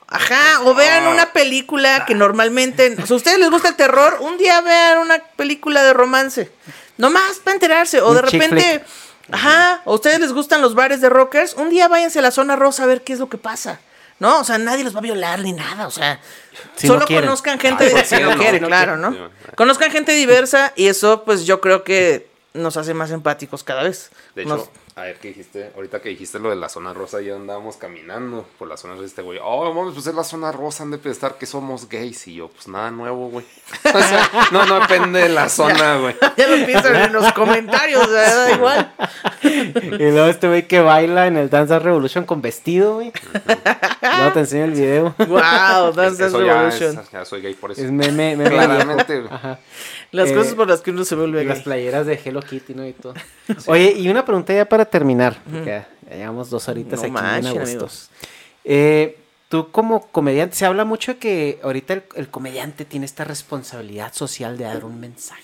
Ajá, 0.07 0.61
o 0.63 0.73
vean 0.73 1.07
una 1.07 1.34
película 1.34 2.05
que 2.05 2.15
normalmente, 2.15 2.95
o 3.03 3.05
sea, 3.05 3.15
a 3.15 3.18
ustedes 3.18 3.38
les 3.38 3.49
gusta 3.49 3.68
el 3.68 3.76
terror, 3.76 4.19
un 4.22 4.38
día 4.38 4.61
vean 4.61 4.99
una 4.99 5.19
película 5.35 5.84
de 5.84 5.91
romance. 5.91 6.53
Nomás 6.97 7.39
para 7.43 7.55
enterarse, 7.55 7.99
o 7.99 8.13
de 8.13 8.22
repente, 8.22 8.81
ajá, 9.31 9.81
o 9.85 9.91
a 9.91 9.95
ustedes 9.95 10.19
les 10.19 10.34
gustan 10.34 10.61
los 10.61 10.73
bares 10.76 11.02
de 11.02 11.10
rockers, 11.10 11.53
un 11.56 11.69
día 11.69 11.88
váyanse 11.88 12.19
a 12.19 12.22
la 12.22 12.31
zona 12.31 12.56
rosa 12.56 12.84
a 12.84 12.88
ver 12.88 13.03
qué 13.03 13.14
es 13.14 13.19
lo 13.19 13.30
que 13.30 13.38
pasa. 13.38 13.80
¿No? 14.19 14.39
O 14.39 14.43
sea, 14.43 14.60
nadie 14.60 14.84
los 14.84 14.93
va 14.93 14.99
a 14.99 15.02
violar 15.02 15.39
ni 15.39 15.52
nada, 15.52 15.88
o 15.88 15.91
sea, 15.91 16.19
Si 16.76 16.85
solo 16.85 17.07
conozcan 17.07 17.57
gente 17.57 17.85
Ay, 17.85 17.89
de, 17.89 17.95
¿por 17.95 18.06
si 18.06 18.19
no 18.22 18.38
quieren, 18.38 18.61
No 18.61 18.68
claro. 18.68 18.95
¿no? 18.95 19.31
Conozcan 19.56 19.89
gente 19.89 20.11
diversa 20.11 20.73
y 20.76 20.88
eso 20.89 21.23
pues 21.23 21.48
yo 21.48 21.60
creo 21.60 21.84
que 21.84 22.30
nos 22.53 22.77
hace 22.77 22.93
más 22.93 23.10
empáticos 23.10 23.64
cada 23.64 23.81
vez. 23.81 24.11
De 24.35 24.45
Nos- 24.45 24.61
hecho, 24.61 24.72
a 25.02 25.06
ver 25.06 25.18
qué 25.18 25.30
dijiste, 25.30 25.72
ahorita 25.76 26.02
que 26.02 26.10
dijiste 26.10 26.38
lo 26.40 26.49
de 26.49 26.56
la 26.56 26.69
zona 26.69 26.94
rosa, 26.94 27.22
ya 27.22 27.36
andábamos 27.36 27.78
caminando 27.78 28.45
por 28.60 28.68
la 28.68 28.78
zona 28.78 28.94
rosa, 28.94 29.06
este 29.06 29.22
güey, 29.22 29.40
oh, 29.41 29.73
mames, 29.73 29.94
pues 29.94 30.06
es 30.07 30.14
la 30.14 30.23
zona 30.23 30.52
rosa, 30.52 30.84
han 30.84 30.91
de 30.91 30.98
pensar 30.98 31.38
que 31.38 31.45
somos 31.45 31.90
gays, 31.90 32.28
y 32.28 32.36
yo, 32.36 32.49
pues 32.49 32.68
nada 32.68 32.91
nuevo, 32.91 33.30
güey. 33.30 33.45
O 33.94 33.99
sea, 33.99 34.30
no, 34.52 34.65
no 34.65 34.80
depende 34.82 35.22
de 35.22 35.30
la 35.30 35.49
zona, 35.49 35.98
güey. 35.98 36.15
Ya 36.38 36.48
lo 36.48 36.65
piensan 36.65 36.95
en 36.95 37.14
los 37.14 37.32
comentarios, 37.34 38.10
da 38.11 38.52
igual. 38.52 38.94
Y 39.44 40.11
luego 40.11 40.26
este 40.28 40.48
güey 40.48 40.68
que 40.68 40.80
baila 40.82 41.28
en 41.28 41.38
el 41.38 41.49
Dance 41.49 41.72
Dance 41.72 41.86
Revolution 41.86 42.26
con 42.26 42.41
vestido, 42.41 42.95
güey. 42.95 43.11
Luego 44.02 44.34
te 44.34 44.40
enseño 44.40 44.65
el 44.65 44.72
video. 44.72 45.15
Wow, 45.18 45.94
Dance 45.94 46.19
ya, 46.19 46.28
es- 46.28 46.34
Revolution. 46.34 46.99
ya 47.11 47.26
soy 47.26 47.41
gay 47.41 47.53
por 47.53 47.72
eso. 47.72 47.82
Es 47.82 47.91
meme, 47.91 48.36
meme 48.36 48.49
Claramente. 48.49 49.23
Ajá. 49.30 49.60
Las 50.11 50.29
Eh, 50.29 50.35
cosas 50.35 50.53
por 50.55 50.67
las 50.67 50.81
que 50.81 50.91
uno 50.91 51.05
se 51.05 51.15
vuelve 51.15 51.43
Las 51.45 51.57
gay. 51.59 51.63
playeras 51.63 52.05
de 52.05 52.19
Hello 52.23 52.41
Kitty, 52.41 52.73
¿no? 52.73 52.85
Y 52.88 52.93
todo. 52.93 53.13
Oye, 53.67 53.93
y 53.97 54.09
una 54.09 54.25
pregunta 54.25 54.53
ya 54.53 54.65
para 54.67 54.85
terminar. 54.85 55.41
porque 55.49 55.65
ya, 55.69 55.89
ya 56.09 56.15
llevamos 56.17 56.49
dos 56.49 56.67
horitas 56.67 56.99
No 56.99 57.03
aquí 57.03 57.11
manchen, 57.11 57.61
amigos. 57.61 58.09
Eh, 58.65 59.17
tú 59.49 59.71
como 59.71 60.07
comediante, 60.07 60.55
se 60.55 60.65
habla 60.65 60.83
mucho 60.85 61.13
de 61.13 61.17
que 61.19 61.59
ahorita 61.63 61.93
el, 61.93 62.03
el 62.15 62.29
comediante 62.29 62.83
tiene 62.85 63.05
esta 63.05 63.23
responsabilidad 63.23 64.13
social 64.13 64.57
de 64.57 64.65
dar 64.65 64.83
un 64.85 64.99
mensaje. 64.99 65.43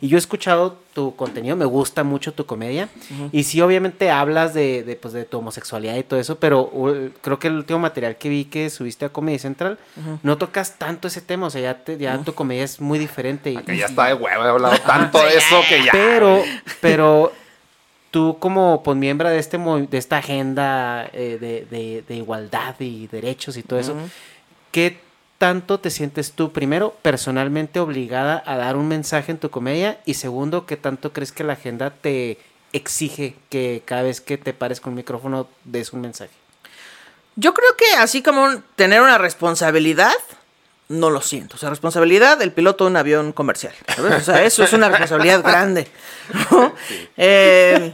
Y 0.00 0.08
yo 0.08 0.16
he 0.16 0.18
escuchado 0.18 0.78
tu 0.94 1.14
contenido, 1.16 1.56
me 1.56 1.64
gusta 1.64 2.04
mucho 2.04 2.32
tu 2.32 2.46
comedia. 2.46 2.88
Y 3.32 3.44
sí, 3.44 3.60
obviamente 3.60 4.10
hablas 4.10 4.54
de, 4.54 4.82
de, 4.82 4.96
pues, 4.96 5.12
de 5.14 5.24
tu 5.24 5.38
homosexualidad 5.38 5.96
y 5.96 6.02
todo 6.02 6.18
eso, 6.20 6.38
pero 6.38 6.62
uh, 6.72 7.10
creo 7.20 7.38
que 7.38 7.48
el 7.48 7.54
último 7.56 7.78
material 7.78 8.16
que 8.16 8.28
vi 8.28 8.44
que 8.46 8.70
subiste 8.70 9.04
a 9.04 9.08
Comedy 9.10 9.38
Central, 9.38 9.78
no 10.22 10.38
tocas 10.38 10.78
tanto 10.78 11.08
ese 11.08 11.20
tema, 11.20 11.46
o 11.46 11.50
sea, 11.50 11.60
ya, 11.60 11.74
te- 11.84 11.98
ya 11.98 12.18
tu 12.18 12.34
comedia 12.34 12.64
es 12.64 12.80
muy 12.80 12.98
diferente. 12.98 13.50
y- 13.52 13.56
Que 13.56 13.76
ya 13.76 13.86
está 13.86 14.06
de 14.06 14.14
huevo, 14.14 14.44
he 14.44 14.48
hablado 14.48 14.76
tanto 14.86 15.18
de 15.18 15.36
eso 15.36 15.60
que 15.68 15.84
ya. 15.84 15.92
pero, 15.92 16.42
pero 16.80 17.32
tú 18.10 18.36
como 18.38 18.82
pues, 18.82 18.96
miembro 18.96 19.28
de, 19.28 19.38
este, 19.38 19.58
de 19.58 19.98
esta 19.98 20.18
agenda 20.18 21.08
eh, 21.12 21.38
de, 21.40 21.66
de- 21.70 22.02
de 22.06 22.16
igualdad 22.16 22.74
y 22.80 23.06
derechos 23.08 23.56
y 23.56 23.62
todo 23.62 23.78
eso, 23.78 23.94
¿qué 24.72 24.98
tanto 25.38 25.80
te 25.80 25.90
sientes 25.90 26.32
tú, 26.32 26.52
primero, 26.52 26.96
personalmente 27.02 27.80
obligada 27.80 28.42
a 28.46 28.56
dar 28.56 28.76
un 28.76 28.88
mensaje 28.88 29.32
en 29.32 29.38
tu 29.38 29.50
comedia? 29.50 30.00
Y 30.04 30.14
segundo, 30.14 30.66
¿qué 30.66 30.76
tanto 30.76 31.12
crees 31.12 31.32
que 31.32 31.44
la 31.44 31.54
agenda 31.54 31.90
te 31.90 32.38
exige 32.72 33.34
que 33.48 33.82
cada 33.84 34.02
vez 34.02 34.20
que 34.20 34.38
te 34.38 34.52
pares 34.52 34.80
con 34.80 34.92
un 34.92 34.96
micrófono 34.96 35.48
des 35.64 35.92
un 35.92 36.00
mensaje? 36.00 36.32
Yo 37.36 37.52
creo 37.52 37.76
que 37.76 37.86
así 37.98 38.22
como 38.22 38.62
tener 38.76 39.02
una 39.02 39.18
responsabilidad, 39.18 40.14
no 40.88 41.10
lo 41.10 41.20
siento. 41.20 41.56
O 41.56 41.58
sea, 41.58 41.68
responsabilidad 41.70 42.38
del 42.38 42.52
piloto 42.52 42.84
de 42.84 42.90
un 42.90 42.96
avión 42.96 43.32
comercial. 43.32 43.72
¿sabes? 43.94 44.22
O 44.22 44.24
sea, 44.24 44.44
eso 44.44 44.62
es 44.62 44.72
una 44.72 44.88
responsabilidad 44.88 45.42
grande. 45.42 45.88
¿no? 46.50 46.74
Eh, 47.16 47.92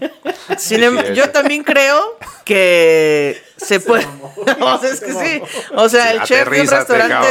Sí, 0.59 0.75
em- 0.75 0.99
sí, 0.99 1.15
yo 1.15 1.31
también 1.31 1.65
creo 1.65 2.19
que 2.45 3.43
se 3.57 3.81
puede. 3.81 4.07
o 4.61 4.79
sea, 4.79 4.91
es 4.91 5.01
que 5.01 5.13
sí. 5.13 5.43
O 5.75 5.89
sea, 5.89 6.13
el 6.13 6.23
chef 6.23 6.51
de 6.51 6.61
un 6.61 6.67
restaurante. 6.69 7.29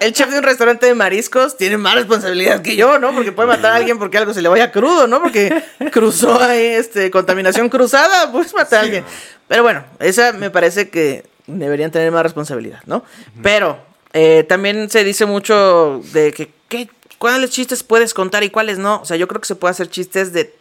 El 0.00 0.12
chef 0.12 0.30
de 0.30 0.38
un 0.38 0.44
restaurante 0.44 0.86
de 0.86 0.94
mariscos 0.94 1.56
tiene 1.56 1.76
más 1.76 1.94
responsabilidad 1.94 2.62
que 2.62 2.76
yo, 2.76 2.98
¿no? 2.98 3.12
Porque 3.14 3.32
puede 3.32 3.48
matar 3.48 3.72
a 3.72 3.76
alguien 3.76 3.98
porque 3.98 4.18
algo 4.18 4.34
se 4.34 4.42
le 4.42 4.48
vaya 4.48 4.70
crudo, 4.70 5.06
¿no? 5.06 5.20
Porque 5.20 5.62
cruzó 5.92 6.40
ahí 6.40 6.64
este, 6.66 7.10
contaminación 7.10 7.68
cruzada, 7.68 8.30
puedes 8.30 8.54
matar 8.54 8.80
a 8.80 8.82
alguien. 8.82 9.04
Pero 9.48 9.62
bueno, 9.62 9.84
esa 9.98 10.32
me 10.32 10.50
parece 10.50 10.90
que 10.90 11.24
deberían 11.46 11.90
tener 11.90 12.12
más 12.12 12.22
responsabilidad, 12.22 12.80
¿no? 12.86 13.02
Pero 13.42 13.87
eh, 14.12 14.44
también 14.48 14.90
se 14.90 15.04
dice 15.04 15.26
mucho 15.26 16.00
de 16.12 16.32
que 16.32 16.50
¿qué, 16.68 16.88
cuáles 17.18 17.50
chistes 17.50 17.82
puedes 17.82 18.14
contar 18.14 18.42
y 18.44 18.50
cuáles 18.50 18.78
no. 18.78 19.00
O 19.00 19.04
sea, 19.04 19.16
yo 19.16 19.28
creo 19.28 19.40
que 19.40 19.46
se 19.46 19.54
puede 19.54 19.72
hacer 19.72 19.90
chistes 19.90 20.32
de 20.32 20.54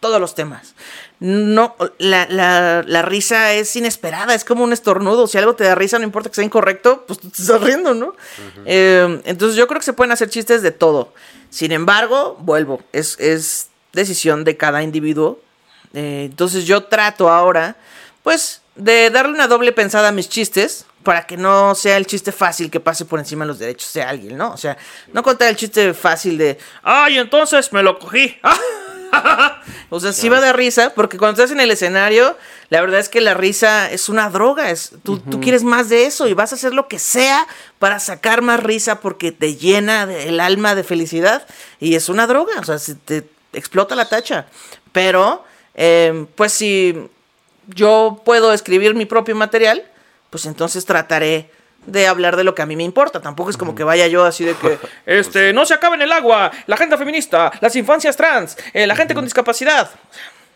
todos 0.00 0.20
los 0.20 0.34
temas. 0.34 0.74
No, 1.18 1.74
la, 1.98 2.26
la, 2.28 2.84
la 2.86 3.02
risa 3.02 3.54
es 3.54 3.74
inesperada, 3.76 4.34
es 4.34 4.44
como 4.44 4.64
un 4.64 4.72
estornudo. 4.72 5.26
Si 5.26 5.38
algo 5.38 5.54
te 5.54 5.64
da 5.64 5.74
risa, 5.74 5.98
no 5.98 6.04
importa 6.04 6.28
que 6.28 6.36
sea 6.36 6.44
incorrecto, 6.44 7.04
pues 7.06 7.18
tú 7.18 7.30
te 7.30 7.42
estás 7.42 7.60
riendo, 7.60 7.94
¿no? 7.94 8.14
Eh, 8.66 9.20
entonces 9.24 9.56
yo 9.56 9.66
creo 9.66 9.80
que 9.80 9.86
se 9.86 9.94
pueden 9.94 10.12
hacer 10.12 10.28
chistes 10.28 10.62
de 10.62 10.70
todo. 10.70 11.12
Sin 11.50 11.72
embargo, 11.72 12.36
vuelvo, 12.40 12.82
es, 12.92 13.18
es 13.18 13.68
decisión 13.92 14.44
de 14.44 14.56
cada 14.56 14.82
individuo. 14.82 15.40
Eh, 15.94 16.24
entonces 16.26 16.66
yo 16.66 16.84
trato 16.84 17.30
ahora, 17.30 17.76
pues, 18.22 18.60
de 18.74 19.08
darle 19.08 19.32
una 19.32 19.48
doble 19.48 19.72
pensada 19.72 20.08
a 20.08 20.12
mis 20.12 20.28
chistes 20.28 20.84
para 21.06 21.22
que 21.24 21.36
no 21.36 21.76
sea 21.76 21.96
el 21.98 22.04
chiste 22.04 22.32
fácil 22.32 22.68
que 22.68 22.80
pase 22.80 23.04
por 23.04 23.20
encima 23.20 23.44
de 23.44 23.48
los 23.48 23.60
derechos 23.60 23.92
de 23.92 24.02
alguien, 24.02 24.36
¿no? 24.36 24.50
O 24.52 24.56
sea, 24.56 24.76
no 25.12 25.22
contar 25.22 25.46
el 25.48 25.54
chiste 25.54 25.94
fácil 25.94 26.36
de, 26.36 26.58
ay, 26.82 27.16
entonces 27.18 27.72
me 27.72 27.80
lo 27.80 27.96
cogí. 28.00 28.36
o 29.88 30.00
sea, 30.00 30.12
sí 30.12 30.28
va 30.28 30.40
de 30.40 30.52
risa, 30.52 30.92
porque 30.96 31.16
cuando 31.16 31.40
estás 31.40 31.52
en 31.54 31.60
el 31.60 31.70
escenario, 31.70 32.36
la 32.70 32.80
verdad 32.80 32.98
es 32.98 33.08
que 33.08 33.20
la 33.20 33.34
risa 33.34 33.88
es 33.88 34.08
una 34.08 34.30
droga, 34.30 34.70
es, 34.72 34.94
tú, 35.04 35.18
tú 35.20 35.40
quieres 35.40 35.62
más 35.62 35.88
de 35.88 36.06
eso 36.06 36.26
y 36.26 36.34
vas 36.34 36.50
a 36.50 36.56
hacer 36.56 36.74
lo 36.74 36.88
que 36.88 36.98
sea 36.98 37.46
para 37.78 38.00
sacar 38.00 38.42
más 38.42 38.60
risa 38.60 39.00
porque 39.00 39.30
te 39.30 39.54
llena 39.54 40.06
de- 40.06 40.28
el 40.28 40.40
alma 40.40 40.74
de 40.74 40.82
felicidad 40.82 41.46
y 41.78 41.94
es 41.94 42.08
una 42.08 42.26
droga, 42.26 42.54
o 42.58 42.64
sea, 42.64 42.78
se 42.80 42.96
te 42.96 43.28
explota 43.52 43.94
la 43.94 44.08
tacha. 44.08 44.46
Pero, 44.90 45.44
eh, 45.76 46.26
pues 46.34 46.52
si 46.52 47.08
yo 47.68 48.22
puedo 48.24 48.52
escribir 48.52 48.96
mi 48.96 49.06
propio 49.06 49.36
material, 49.36 49.84
pues 50.30 50.46
entonces 50.46 50.84
trataré 50.84 51.50
de 51.86 52.06
hablar 52.08 52.36
de 52.36 52.42
lo 52.44 52.54
que 52.54 52.62
a 52.62 52.66
mí 52.66 52.74
me 52.76 52.82
importa. 52.82 53.20
Tampoco 53.20 53.50
es 53.50 53.56
como 53.56 53.74
que 53.74 53.84
vaya 53.84 54.06
yo 54.08 54.24
así 54.24 54.44
de 54.44 54.54
que, 54.54 54.78
este, 55.06 55.52
no 55.52 55.64
se 55.66 55.74
acaba 55.74 55.94
en 55.94 56.02
el 56.02 56.12
agua, 56.12 56.50
la 56.66 56.74
agenda 56.74 56.98
feminista, 56.98 57.52
las 57.60 57.76
infancias 57.76 58.16
trans, 58.16 58.56
eh, 58.72 58.86
la 58.86 58.96
gente 58.96 59.14
con 59.14 59.24
discapacidad. 59.24 59.90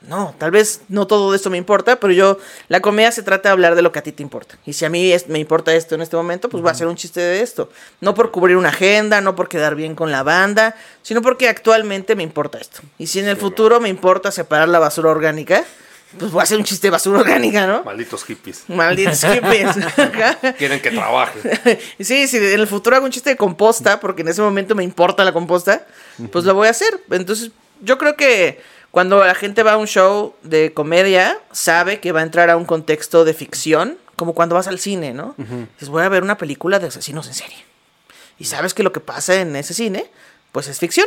No, 0.09 0.35
tal 0.39 0.51
vez 0.51 0.81
no 0.89 1.07
todo 1.07 1.35
esto 1.35 1.51
me 1.51 1.59
importa, 1.59 1.97
pero 2.01 2.15
yo, 2.15 2.39
la 2.69 2.81
comedia 2.81 3.13
se 3.13 3.23
trata 3.23 3.51
de 3.51 3.53
hablar 3.53 3.75
de 3.75 3.83
lo 3.83 3.93
que 3.93 3.99
a 3.99 4.03
ti 4.03 4.13
te 4.13 4.23
importa. 4.23 4.57
Y 4.65 4.73
si 4.73 4.87
a 4.87 4.89
mí 4.89 5.13
es- 5.13 5.29
me 5.29 5.39
importa 5.39 5.75
esto 5.75 5.95
en 5.95 6.01
este 6.01 6.17
momento, 6.17 6.49
pues 6.49 6.65
va 6.65 6.71
a 6.71 6.75
ser 6.75 6.87
un 6.87 6.97
chiste 6.97 7.21
de 7.21 7.43
esto. 7.43 7.71
No 8.01 8.15
por 8.15 8.31
cubrir 8.31 8.57
una 8.57 8.71
agenda, 8.71 9.21
no 9.21 9.37
por 9.37 9.51
quedar 9.51 9.75
bien 9.75 9.95
con 9.95 10.11
la 10.11 10.23
banda, 10.23 10.75
sino 11.03 11.21
porque 11.21 11.51
actualmente 11.51 12.17
me 12.17 12.23
importa 12.23 12.57
esto. 12.57 12.81
Y 12.97 13.09
si 13.09 13.19
en 13.21 13.29
el 13.29 13.37
futuro 13.37 13.79
me 13.79 13.91
importa 13.91 14.31
separar 14.33 14.71
la 14.71 14.79
basura 14.79 15.11
orgánica, 15.11 15.65
pues 16.19 16.33
voy 16.33 16.41
a 16.41 16.43
hacer 16.43 16.59
un 16.59 16.65
chiste 16.65 16.89
de 16.89 16.91
basura 16.91 17.21
orgánica, 17.21 17.67
¿no? 17.67 17.85
Malditos 17.85 18.25
hippies. 18.25 18.65
Malditos 18.69 19.25
hippies. 19.25 19.77
Quieren 20.59 20.81
que 20.81 20.91
trabaje. 20.91 21.79
sí, 22.01 22.27
si 22.27 22.37
en 22.39 22.61
el 22.61 22.67
futuro 22.67 22.97
hago 22.97 23.05
un 23.05 23.13
chiste 23.13 23.31
de 23.31 23.37
composta, 23.37 24.01
porque 24.01 24.23
en 24.23 24.29
ese 24.29 24.43
momento 24.43 24.75
me 24.75 24.83
importa 24.83 25.25
la 25.25 25.33
composta, 25.33 25.87
pues 26.33 26.45
lo 26.45 26.55
voy 26.55 26.67
a 26.67 26.71
hacer. 26.71 27.01
Entonces, 27.11 27.53
yo 27.81 27.97
creo 27.97 28.17
que 28.17 28.61
cuando 28.91 29.25
la 29.25 29.35
gente 29.35 29.63
va 29.63 29.73
a 29.73 29.77
un 29.77 29.87
show 29.87 30.35
de 30.43 30.73
comedia, 30.73 31.39
sabe 31.53 32.01
que 32.01 32.11
va 32.11 32.21
a 32.21 32.23
entrar 32.25 32.51
a 32.51 32.57
un 32.57 32.65
contexto 32.65 33.25
de 33.25 33.33
ficción, 33.35 33.97
como 34.17 34.35
cuando 34.35 34.57
vas 34.57 34.67
al 34.67 34.81
cine, 34.81 35.15
¿no? 35.15 35.35
Dices, 35.39 35.89
voy 35.89 36.03
a 36.03 36.09
ver 36.09 36.23
una 36.25 36.39
película 36.39 36.79
de 36.81 36.89
asesinos 36.89 37.29
en 37.29 37.35
serie. 37.35 37.65
Y 38.39 38.47
sabes 38.47 38.75
que 38.75 38.83
lo 38.83 38.93
que 38.93 39.01
pasa 39.01 39.37
en 39.37 39.55
ese 39.55 39.75
cine, 39.75 40.11
pues 40.51 40.67
es 40.67 40.79
ficción. 40.79 41.07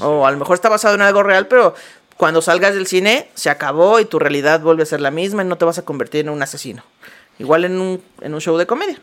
O 0.00 0.26
a 0.26 0.30
lo 0.30 0.38
mejor 0.38 0.54
está 0.54 0.68
basado 0.68 0.94
en 0.94 1.02
algo 1.02 1.22
real, 1.22 1.46
pero 1.46 1.74
cuando 2.16 2.42
salgas 2.42 2.74
del 2.74 2.86
cine, 2.86 3.28
se 3.34 3.50
acabó 3.50 4.00
y 4.00 4.04
tu 4.04 4.18
realidad 4.18 4.60
vuelve 4.60 4.82
a 4.84 4.86
ser 4.86 5.00
la 5.00 5.10
misma 5.10 5.42
y 5.42 5.46
no 5.46 5.58
te 5.58 5.64
vas 5.64 5.78
a 5.78 5.84
convertir 5.84 6.22
en 6.22 6.28
un 6.30 6.42
asesino. 6.42 6.82
Igual 7.38 7.64
en 7.64 7.80
un, 7.80 8.02
en 8.20 8.34
un 8.34 8.40
show 8.40 8.56
de 8.56 8.66
comedia. 8.66 9.00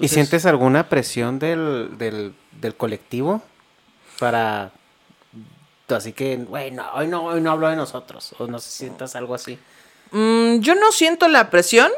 ¿Y 0.00 0.08
sientes 0.08 0.46
alguna 0.46 0.88
presión 0.88 1.38
del, 1.38 1.96
del, 1.98 2.34
del 2.60 2.74
colectivo 2.74 3.42
para... 4.18 4.72
Así 5.88 6.12
que, 6.12 6.36
güey, 6.36 6.70
no, 6.70 6.90
hoy 6.94 7.06
no, 7.06 7.26
hoy 7.26 7.40
no 7.42 7.50
hablo 7.52 7.68
de 7.68 7.76
nosotros. 7.76 8.34
O 8.38 8.46
no 8.46 8.58
sientas 8.58 9.14
algo 9.16 9.34
así. 9.34 9.58
Mm, 10.10 10.60
yo 10.60 10.74
no 10.74 10.90
siento 10.92 11.28
la 11.28 11.50
presión, 11.50 11.90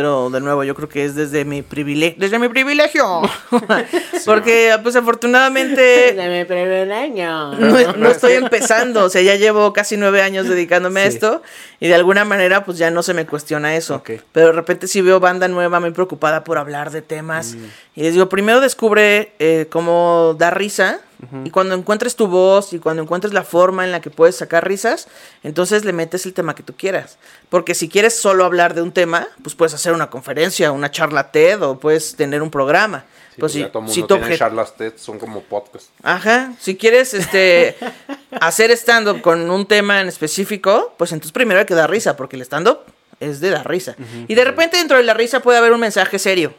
pero 0.00 0.30
de 0.30 0.40
nuevo, 0.40 0.64
yo 0.64 0.74
creo 0.74 0.88
que 0.88 1.04
es 1.04 1.14
desde 1.14 1.44
mi 1.44 1.60
privilegio. 1.60 2.16
Desde 2.18 2.38
mi 2.38 2.48
privilegio. 2.48 3.20
Porque, 4.24 4.74
pues 4.82 4.96
afortunadamente. 4.96 6.14
mi 6.16 6.46
privilegio. 6.46 7.52
No, 7.52 7.92
no 7.98 8.08
estoy 8.08 8.32
empezando, 8.32 9.04
o 9.04 9.10
sea, 9.10 9.20
ya 9.20 9.34
llevo 9.34 9.74
casi 9.74 9.98
nueve 9.98 10.22
años 10.22 10.48
dedicándome 10.48 11.02
a 11.02 11.10
Sí. 11.10 11.16
esto 11.16 11.42
y 11.80 11.88
de 11.88 11.94
alguna 11.94 12.24
manera 12.24 12.64
pues 12.64 12.78
ya 12.78 12.90
no 12.90 13.02
se 13.02 13.12
me 13.12 13.26
cuestiona 13.26 13.76
eso. 13.76 14.02
Pero 14.32 14.46
de 14.46 14.52
repente 14.52 14.86
si 14.88 15.02
veo 15.02 15.20
banda 15.20 15.48
nueva 15.48 15.80
muy 15.80 15.90
preocupada 15.90 16.44
por 16.44 16.56
hablar 16.56 16.90
de 16.90 17.02
temas 17.02 17.56
y 17.94 18.02
les 18.02 18.14
digo, 18.14 18.30
primero 18.30 18.60
descubre 18.60 19.32
eh, 19.38 19.66
cómo 19.68 20.34
da 20.38 20.50
risa 20.50 21.00
Y 21.44 21.50
cuando 21.50 21.74
encuentres 21.74 22.16
tu 22.16 22.26
voz 22.26 22.72
y 22.72 22.78
cuando 22.78 23.02
encuentres 23.02 23.32
la 23.32 23.44
forma 23.44 23.84
en 23.84 23.92
la 23.92 24.00
que 24.00 24.10
puedes 24.10 24.36
sacar 24.36 24.66
risas, 24.66 25.08
entonces 25.42 25.84
le 25.84 25.92
metes 25.92 26.26
el 26.26 26.32
tema 26.32 26.54
que 26.54 26.62
tú 26.62 26.74
quieras. 26.74 27.18
Porque 27.48 27.74
si 27.74 27.88
quieres 27.88 28.18
solo 28.18 28.44
hablar 28.44 28.74
de 28.74 28.82
un 28.82 28.92
tema, 28.92 29.28
pues 29.42 29.54
puedes 29.54 29.74
hacer 29.74 29.92
una 29.92 30.10
conferencia, 30.10 30.72
una 30.72 30.90
charla 30.90 31.30
TED 31.30 31.62
o 31.62 31.78
puedes 31.78 32.16
tener 32.16 32.42
un 32.42 32.50
programa. 32.50 33.04
Sí, 33.34 33.40
pues 33.40 33.52
pues 33.52 33.64
si, 33.64 33.70
todo 33.70 33.82
el 33.84 33.90
si 33.90 34.00
mundo 34.00 34.16
tiene 34.18 34.38
charlas 34.38 34.76
TED, 34.76 34.94
son 34.96 35.18
como 35.18 35.42
podcasts. 35.42 35.90
Ajá, 36.02 36.52
si 36.58 36.76
quieres 36.76 37.14
este 37.14 37.76
hacer 38.40 38.70
stand-up 38.72 39.20
con 39.20 39.50
un 39.50 39.66
tema 39.66 40.00
en 40.00 40.08
específico, 40.08 40.94
pues 40.96 41.12
entonces 41.12 41.32
primero 41.32 41.60
hay 41.60 41.66
que 41.66 41.74
dar 41.74 41.90
risa, 41.90 42.16
porque 42.16 42.36
el 42.36 42.42
stand-up 42.42 42.80
es 43.20 43.40
de 43.40 43.50
dar 43.50 43.68
risa. 43.68 43.94
Y 44.26 44.34
de 44.34 44.44
repente 44.44 44.78
dentro 44.78 44.96
de 44.96 45.02
la 45.02 45.14
risa 45.14 45.40
puede 45.40 45.58
haber 45.58 45.72
un 45.72 45.80
mensaje 45.80 46.18
serio, 46.18 46.54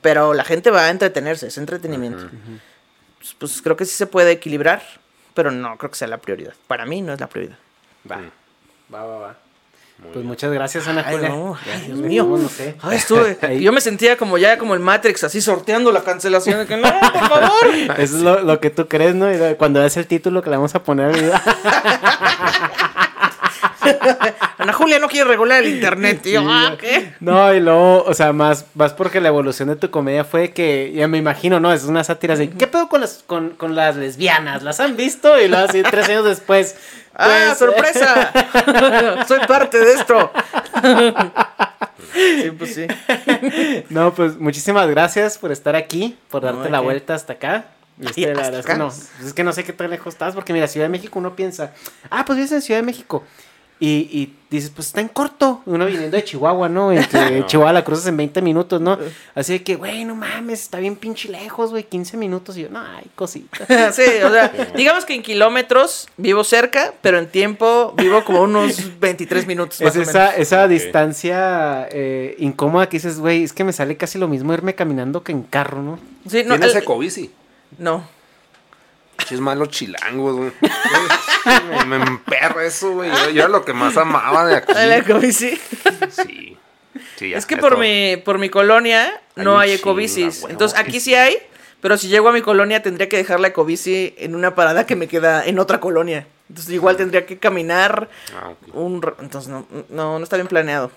pero 0.00 0.32
la 0.32 0.44
gente 0.44 0.70
va 0.70 0.86
a 0.86 0.90
entretenerse, 0.90 1.48
es 1.48 1.58
entretenimiento. 1.58 2.30
Pues, 3.18 3.34
pues 3.38 3.62
creo 3.62 3.76
que 3.76 3.84
sí 3.84 3.94
se 3.94 4.06
puede 4.06 4.30
equilibrar, 4.32 4.82
pero 5.34 5.50
no 5.50 5.76
creo 5.76 5.90
que 5.90 5.96
sea 5.96 6.08
la 6.08 6.18
prioridad. 6.18 6.54
Para 6.66 6.86
mí 6.86 7.00
no 7.02 7.12
es 7.12 7.20
la 7.20 7.26
prioridad. 7.28 7.56
Va, 8.10 8.20
va, 8.92 9.04
va, 9.04 9.18
va. 9.18 9.36
Pues 10.12 10.24
muchas 10.24 10.52
gracias, 10.52 10.86
Ana 10.86 11.02
Ay, 11.04 11.16
Julia. 11.16 11.28
no, 11.30 11.58
ay, 11.74 11.80
Dios 11.86 11.98
mío. 11.98 12.24
No 12.24 12.48
sé. 12.48 12.76
Ay, 12.82 12.98
estuve. 12.98 13.36
Ahí. 13.42 13.60
Yo 13.60 13.72
me 13.72 13.80
sentía 13.80 14.16
como 14.16 14.38
ya 14.38 14.56
como 14.56 14.74
el 14.74 14.80
Matrix, 14.80 15.24
así 15.24 15.40
sorteando 15.40 15.90
la 15.90 16.04
cancelación. 16.04 16.60
de 16.60 16.66
que, 16.66 16.76
no, 16.76 16.88
por 16.88 17.28
favor. 17.28 17.50
Eso 17.98 18.16
es 18.16 18.22
lo, 18.22 18.40
lo 18.42 18.60
que 18.60 18.70
tú 18.70 18.86
crees, 18.86 19.16
¿no? 19.16 19.28
Y 19.32 19.56
cuando 19.56 19.82
es 19.84 19.96
el 19.96 20.06
título 20.06 20.40
que 20.40 20.50
le 20.50 20.56
vamos 20.56 20.72
a 20.76 20.84
poner 20.84 21.06
al 21.06 21.12
video. 21.20 21.34
Ana 24.58 24.72
Julia 24.72 24.98
no 24.98 25.08
quiere 25.08 25.28
regular 25.28 25.62
el 25.62 25.74
internet. 25.74 26.24
Y 26.26 26.32
yo, 26.32 26.42
ah, 26.46 26.76
¿qué? 26.78 27.14
No, 27.20 27.52
y 27.54 27.60
luego, 27.60 28.04
o 28.04 28.14
sea, 28.14 28.32
más, 28.32 28.66
más 28.74 28.92
porque 28.92 29.20
la 29.20 29.28
evolución 29.28 29.68
de 29.68 29.76
tu 29.76 29.90
comedia 29.90 30.24
fue 30.24 30.50
que, 30.52 30.92
ya 30.94 31.08
me 31.08 31.18
imagino, 31.18 31.60
¿no? 31.60 31.72
Es 31.72 31.84
una 31.84 32.04
sátira 32.04 32.34
así. 32.34 32.48
¿Qué 32.48 32.66
pedo 32.66 32.88
con 32.88 33.00
las, 33.00 33.22
con, 33.26 33.50
con 33.50 33.74
las 33.74 33.96
lesbianas? 33.96 34.62
¿Las 34.62 34.80
han 34.80 34.96
visto? 34.96 35.40
Y 35.40 35.48
luego 35.48 35.66
así, 35.68 35.82
tres 35.82 36.08
años 36.08 36.24
después. 36.24 36.76
¡Ah, 37.14 37.46
pues, 37.46 37.58
sorpresa! 37.58 39.24
Soy 39.28 39.40
parte 39.46 39.78
de 39.78 39.92
esto. 39.92 40.30
sí, 42.14 42.50
pues 42.56 42.74
sí. 42.74 42.86
No, 43.90 44.14
pues 44.14 44.38
muchísimas 44.38 44.88
gracias 44.88 45.36
por 45.36 45.50
estar 45.50 45.74
aquí, 45.74 46.16
por 46.30 46.42
darte 46.42 46.64
¿de 46.64 46.70
la 46.70 46.80
vuelta 46.80 47.14
hasta 47.14 47.34
acá. 47.34 47.66
Este, 48.00 48.32
la 48.32 48.42
verdad 48.42 48.60
es 48.60 48.66
que 48.66 48.76
no, 48.76 48.88
es 49.24 49.32
que 49.34 49.42
no 49.42 49.52
sé 49.52 49.64
qué 49.64 49.72
tan 49.72 49.90
lejos 49.90 50.14
estás, 50.14 50.34
porque 50.34 50.52
mira, 50.52 50.68
Ciudad 50.68 50.86
de 50.86 50.90
México 50.90 51.18
uno 51.18 51.34
piensa, 51.34 51.72
ah, 52.10 52.24
pues 52.24 52.36
vives 52.36 52.52
en 52.52 52.62
Ciudad 52.62 52.80
de 52.80 52.86
México. 52.86 53.24
Y, 53.80 54.08
y 54.10 54.34
dices, 54.50 54.70
pues 54.74 54.88
está 54.88 55.00
en 55.00 55.06
corto. 55.06 55.62
Uno 55.64 55.86
viniendo 55.86 56.16
de 56.16 56.24
Chihuahua, 56.24 56.68
¿no? 56.68 56.90
Entre 56.90 57.44
Chihuahua 57.46 57.72
la 57.72 57.84
cruzas 57.84 58.08
en 58.08 58.16
20 58.16 58.42
minutos, 58.42 58.80
¿no? 58.80 58.98
Así 59.36 59.52
de 59.52 59.62
que, 59.62 59.76
güey, 59.76 60.04
no 60.04 60.16
mames, 60.16 60.62
está 60.62 60.78
bien 60.80 60.96
pinche 60.96 61.28
lejos, 61.28 61.70
güey, 61.70 61.84
15 61.84 62.16
minutos. 62.16 62.56
Y 62.56 62.62
yo, 62.62 62.70
no, 62.70 62.80
hay 62.80 63.06
cosita. 63.14 63.92
sí, 63.92 64.02
o 64.24 64.30
sea, 64.32 64.52
digamos 64.74 65.04
que 65.04 65.14
en 65.14 65.22
kilómetros 65.22 66.08
vivo 66.16 66.42
cerca, 66.42 66.92
pero 67.02 67.18
en 67.18 67.28
tiempo 67.28 67.94
vivo 67.96 68.24
como 68.24 68.42
unos 68.42 68.98
23 68.98 69.46
minutos. 69.46 69.80
Más 69.80 69.94
Es 69.94 70.08
o 70.08 70.10
esa, 70.10 70.18
menos. 70.30 70.38
esa 70.38 70.66
distancia 70.66 71.88
eh, 71.92 72.34
incómoda 72.40 72.88
que 72.88 72.96
dices, 72.96 73.20
güey, 73.20 73.44
es 73.44 73.52
que 73.52 73.62
me 73.62 73.72
sale 73.72 73.96
casi 73.96 74.18
lo 74.18 74.26
mismo 74.26 74.52
irme 74.52 74.74
caminando 74.74 75.22
que 75.22 75.30
en 75.32 75.42
carro, 75.42 75.82
¿no? 75.82 75.98
Sí, 76.28 76.42
no, 76.44 76.56
¿Tienes 76.56 76.74
el- 76.74 76.82
ecobici? 76.82 77.30
no. 77.78 78.17
Es 79.30 79.40
malos 79.40 79.68
chilangos, 79.68 80.36
güey. 80.36 80.52
me, 81.86 81.96
emperra 81.96 82.64
eso, 82.64 82.92
güey. 82.92 83.10
Yo, 83.10 83.30
yo 83.30 83.40
era 83.42 83.48
lo 83.48 83.64
que 83.64 83.72
más 83.74 83.96
amaba 83.96 84.46
de 84.46 84.56
aquí. 84.56 84.72
¿El 84.76 84.92
ecobici? 84.92 85.60
Sí. 86.10 86.56
Sí, 87.16 87.30
ya, 87.30 87.36
Es 87.38 87.46
que 87.46 87.56
por 87.56 87.78
mi, 87.78 88.16
por 88.16 88.38
mi 88.38 88.48
colonia 88.48 89.20
Hay 89.36 89.44
no 89.44 89.58
hay 89.58 89.72
ecobicis. 89.72 90.36
huevo, 90.38 90.48
Entonces 90.50 90.78
aquí 90.78 91.00
sí 91.00 91.14
hay, 91.14 91.36
pero 91.80 91.96
si 91.98 92.08
llego 92.08 92.28
a 92.28 92.32
mi 92.32 92.42
colonia 92.42 92.82
tendría 92.82 93.08
que 93.08 93.16
dejar 93.16 93.40
la 93.40 93.48
ecobici 93.48 94.14
en 94.18 94.34
una 94.34 94.54
parada 94.54 94.86
que 94.86 94.96
me 94.96 95.08
queda 95.08 95.44
en 95.44 95.58
otra 95.58 95.78
colonia. 95.80 96.26
Entonces 96.48 96.72
igual 96.72 96.96
tendría 96.96 97.26
que 97.26 97.38
caminar 97.38 98.08
Ah, 98.34 98.48
ok. 98.50 98.74
un... 98.74 99.00
r- 99.02 99.14
Entonces 99.20 99.50
no, 99.50 99.66
no, 99.90 100.18
no 100.18 100.24
está 100.24 100.36
bien 100.36 100.48
planeado. 100.48 100.90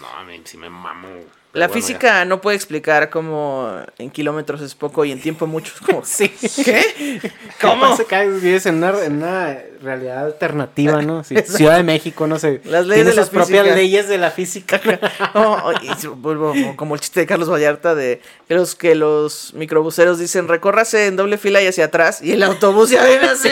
No, 0.00 0.06
a 0.08 0.22
mí 0.24 0.40
sí 0.44 0.56
me 0.56 0.70
mamo. 0.70 1.08
La 1.52 1.66
bueno, 1.66 1.82
física 1.82 2.24
no 2.24 2.40
puede 2.40 2.56
explicar 2.56 3.10
cómo 3.10 3.80
en 3.98 4.10
kilómetros 4.10 4.60
es 4.60 4.76
poco 4.76 5.04
y 5.04 5.10
en 5.10 5.20
tiempo 5.20 5.48
mucho. 5.48 5.72
Es 5.74 5.80
como, 5.80 6.04
Sí. 6.04 6.28
¿Qué? 6.64 7.20
¿Cómo? 7.60 7.82
¿Cómo? 7.86 7.96
se 7.96 8.04
cae? 8.04 8.28
Vives 8.28 8.66
en 8.66 8.76
una, 8.76 9.02
en 9.04 9.16
una 9.16 9.58
realidad 9.82 10.26
alternativa, 10.26 11.02
¿no? 11.02 11.24
Sí, 11.24 11.34
Ciudad 11.44 11.76
de 11.76 11.82
México, 11.82 12.26
no 12.28 12.38
sé. 12.38 12.60
Las 12.64 12.86
leyes 12.86 13.04
Tiene 13.04 13.10
de 13.10 13.16
la 13.16 13.22
sus 13.22 13.30
propias 13.30 13.62
física. 13.62 13.76
leyes 13.76 14.08
de 14.08 14.18
la 14.18 14.30
física. 14.30 14.80
Y 16.54 16.76
como 16.76 16.94
el 16.94 17.00
chiste 17.00 17.20
de 17.20 17.26
Carlos 17.26 17.50
Vallarta 17.50 17.94
de 17.94 18.20
que 18.48 18.54
los, 18.54 18.74
que 18.74 18.94
los 18.94 19.52
microbuseros 19.54 20.18
dicen 20.18 20.48
recórrase 20.48 21.06
en 21.06 21.16
doble 21.16 21.38
fila 21.38 21.62
y 21.62 21.66
hacia 21.66 21.86
atrás 21.86 22.20
y 22.22 22.32
el 22.32 22.42
autobús 22.42 22.90
ya 22.90 23.04
viene 23.04 23.26
así 23.26 23.48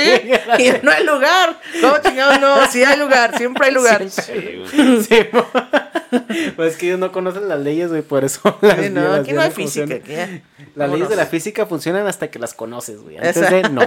y 0.58 0.72
no 0.82 0.90
hay 0.90 1.04
lugar. 1.04 1.60
No, 1.80 1.98
chingados, 2.02 2.40
no, 2.40 2.66
sí 2.70 2.84
hay 2.84 2.98
lugar, 2.98 3.36
siempre 3.36 3.66
hay 3.66 3.72
lugar. 3.74 4.08
Sí, 4.10 4.32
güey. 4.32 5.02
Sí, 5.02 5.26
pues 6.56 6.72
es 6.72 6.78
que 6.78 6.86
ellos 6.86 6.98
no 6.98 7.12
conocen 7.12 7.48
las 7.48 7.60
leyes, 7.60 7.87
güey, 7.88 8.02
por 8.02 8.24
eso 8.24 8.40
las, 8.62 8.78
Sí, 8.78 8.90
no, 8.90 9.02
las 9.02 9.20
aquí 9.20 9.32
no 9.32 9.40
hay 9.40 9.50
leyes 9.50 9.54
física. 9.54 9.86
funcionan. 9.86 10.02
aquí 10.02 10.12
ya. 10.12 10.42
Las 10.74 10.90
leyes 10.90 11.08
de 11.08 11.16
la 11.16 11.26
física 11.26 11.66
funcionan 11.66 12.06
hasta 12.06 12.28
que 12.30 12.38
las 12.38 12.54
conoces, 12.54 13.00
güey. 13.02 13.16
Antes 13.16 13.50
de 13.50 13.62
no. 13.70 13.80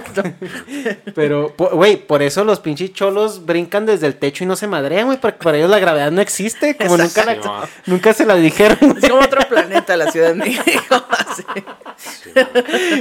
Pero, 1.14 1.54
güey, 1.56 1.96
por 1.96 2.22
eso 2.22 2.44
los 2.44 2.60
pinches 2.60 2.92
cholos 2.92 3.46
brincan 3.46 3.86
desde 3.86 4.06
el 4.06 4.16
techo 4.16 4.44
y 4.44 4.46
no 4.46 4.56
se 4.56 4.66
madrean, 4.66 5.06
güey, 5.06 5.18
porque 5.20 5.38
para 5.42 5.56
ellos 5.58 5.70
la 5.70 5.78
gravedad 5.78 6.10
no 6.10 6.20
existe, 6.20 6.76
como 6.76 6.96
nunca, 6.98 7.24
la- 7.24 7.68
nunca 7.86 8.12
se 8.12 8.26
la 8.26 8.34
dijeron. 8.36 8.78
Es 9.02 9.08
como 9.08 9.22
otro 9.22 9.40
planeta 9.48 9.96
la 9.96 10.10
Ciudad 10.10 10.28
de 10.28 10.34
México. 10.34 10.96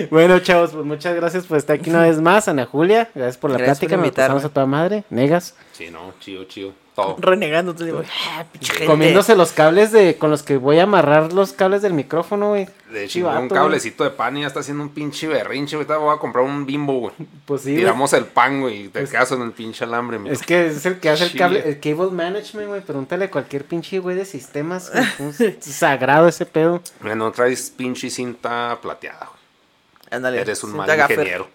Bueno, 0.10 0.40
chavos, 0.40 0.72
pues 0.72 0.86
muchas 0.86 1.16
gracias 1.16 1.46
por 1.46 1.58
estar 1.58 1.78
aquí 1.78 1.90
una 1.90 2.04
vez 2.04 2.20
más, 2.20 2.48
Ana 2.48 2.66
Julia. 2.66 3.10
Gracias 3.16 3.38
por 3.38 3.50
la 3.52 3.58
Gracias 3.58 3.80
por 3.80 3.88
plática, 3.90 4.02
me 4.08 4.12
pasamos 4.12 4.46
a 4.46 4.50
toda 4.50 4.66
madre. 4.66 5.04
Negas. 5.10 5.56
Sí, 5.72 5.90
no, 5.90 6.14
chido, 6.20 6.44
chido. 6.46 6.74
Todo. 7.02 7.16
Renegando, 7.20 7.74
te 7.76 7.86
digo, 7.86 8.02
ah, 8.30 8.46
gente. 8.60 8.86
Comiéndose 8.86 9.36
los 9.36 9.52
cables 9.52 9.92
de 9.92 10.18
con 10.18 10.30
los 10.30 10.44
que 10.44 10.58
voy 10.58 10.80
a 10.80 10.84
amarrar 10.84 11.34
los 11.34 11.54
cables 11.54 11.82
del 11.82 11.94
micrófono, 11.94 12.50
güey. 12.50 12.68
Chivato, 12.92 13.08
chingó 13.08 13.30
un 13.30 13.48
güey. 13.48 13.62
cablecito 13.62 14.04
de 14.04 14.10
pan 14.10 14.36
y 14.38 14.42
ya 14.42 14.48
está 14.48 14.60
haciendo 14.60 14.84
un 14.84 14.90
pinche 14.90 15.28
berrinche. 15.28 15.76
Ahorita 15.78 15.98
voy 15.98 16.14
a 16.16 16.20
comprar 16.20 16.44
un 16.44 16.66
bimbo, 16.66 17.00
güey. 17.00 17.14
Pues 17.46 17.62
sí, 17.62 17.72
güey. 17.72 17.84
Tiramos 17.84 18.12
el 18.14 18.26
pan, 18.26 18.62
güey, 18.62 18.86
y 18.86 18.88
te 18.90 19.04
quedas 19.06 19.32
en 19.32 19.42
el 19.42 19.52
pinche 19.52 19.84
alambre. 19.86 20.20
Es 20.30 20.42
que 20.42 20.68
es 20.68 20.86
el 20.86 21.00
que 21.00 21.10
hace 21.10 21.26
el 21.26 21.38
cable, 21.38 21.64
el 21.68 21.80
cable 21.80 22.12
management, 22.12 22.68
güey. 22.68 22.82
Pregúntale 22.82 23.26
a 23.26 23.32
cualquier 23.32 23.64
pinche 23.66 24.00
güey 24.00 24.16
de 24.16 24.26
sistemas. 24.26 24.92
güey. 24.92 25.56
Es 25.58 25.66
sagrado 25.76 26.28
ese 26.28 26.46
pedo. 26.46 26.82
Mira, 27.02 27.16
no 27.16 27.32
traes 27.32 27.70
pinche 27.70 28.10
cinta 28.10 28.78
plateada, 28.82 29.28
güey. 29.28 29.42
Ándale. 30.12 30.42
Eres 30.42 30.64
un 30.64 30.76
mal 30.76 30.88
gaffer. 30.88 31.46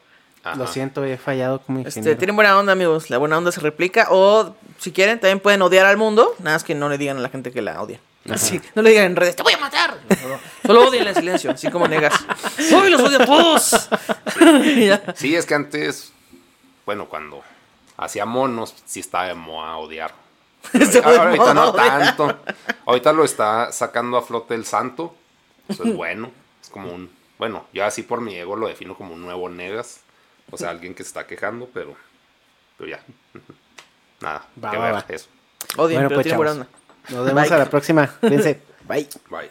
Ajá. 0.46 0.56
Lo 0.56 0.66
siento, 0.66 1.04
he 1.04 1.16
fallado 1.16 1.60
como 1.60 1.80
Este, 1.80 2.00
ingeniero. 2.00 2.18
tienen 2.18 2.36
buena 2.36 2.58
onda, 2.58 2.72
amigos. 2.72 3.10
La 3.10 3.18
buena 3.18 3.36
onda 3.36 3.50
se 3.50 3.60
replica. 3.60 4.08
O, 4.10 4.54
si 4.78 4.92
quieren, 4.92 5.18
también 5.18 5.40
pueden 5.40 5.60
odiar 5.62 5.86
al 5.86 5.96
mundo. 5.96 6.34
Nada 6.38 6.56
más 6.56 6.64
que 6.64 6.74
no 6.74 6.88
le 6.88 6.98
digan 6.98 7.16
a 7.16 7.20
la 7.20 7.28
gente 7.28 7.50
que 7.50 7.62
la 7.62 7.82
odia. 7.82 7.98
Así, 8.30 8.60
no 8.74 8.82
le 8.82 8.90
digan 8.90 9.04
en 9.06 9.16
redes, 9.16 9.36
te 9.36 9.42
voy 9.42 9.52
a 9.52 9.58
matar. 9.58 9.98
Solo, 10.20 10.38
solo 10.64 10.88
odienla 10.88 11.10
en 11.10 11.16
silencio, 11.16 11.50
así 11.52 11.70
como 11.70 11.86
negas. 11.86 12.12
¡Uy, 12.72 12.90
los 12.90 13.00
odio 13.00 13.22
a 13.22 13.26
todos! 13.26 13.88
Sí, 15.14 15.34
es 15.34 15.46
que 15.46 15.54
antes, 15.54 16.12
bueno, 16.84 17.06
cuando 17.08 17.42
hacía 17.96 18.26
monos, 18.26 18.74
sí 18.84 19.00
estaba 19.00 19.26
de 19.26 19.34
moda 19.34 19.76
odiar. 19.76 20.12
De 20.72 21.00
Ahorita 21.04 21.54
no 21.54 21.72
tanto. 21.72 22.38
Ahorita 22.84 23.12
lo 23.12 23.24
está 23.24 23.70
sacando 23.72 24.16
a 24.16 24.22
flote 24.22 24.54
el 24.54 24.64
santo. 24.64 25.14
Eso 25.68 25.84
es 25.84 25.94
bueno. 25.96 26.30
Es 26.62 26.68
como 26.68 26.92
un. 26.92 27.10
Bueno, 27.38 27.66
yo 27.72 27.84
así 27.84 28.02
por 28.02 28.20
mi 28.20 28.34
ego 28.34 28.56
lo 28.56 28.66
defino 28.66 28.94
como 28.96 29.14
un 29.14 29.22
nuevo 29.22 29.48
negas. 29.48 30.00
O 30.50 30.56
sea, 30.56 30.70
alguien 30.70 30.94
que 30.94 31.02
se 31.02 31.08
está 31.08 31.26
quejando, 31.26 31.68
pero. 31.72 31.96
Pero 32.78 32.90
ya. 32.90 33.00
Nada. 34.20 34.46
Va, 34.62 34.70
que 34.70 34.76
va, 34.76 34.84
ver 34.86 34.94
va. 34.94 35.04
eso. 35.08 35.28
Odien, 35.76 35.96
Bueno, 35.98 36.08
pero 36.08 36.16
pues, 36.16 36.24
tienen 36.24 36.36
buena 36.36 36.52
onda. 36.52 36.66
Nos 37.08 37.26
vemos 37.26 37.42
Bye. 37.44 37.54
a 37.54 37.58
la 37.58 37.70
próxima. 37.70 38.06
Cuídense. 38.20 38.62
Bye. 38.88 39.08
Bye. 39.30 39.50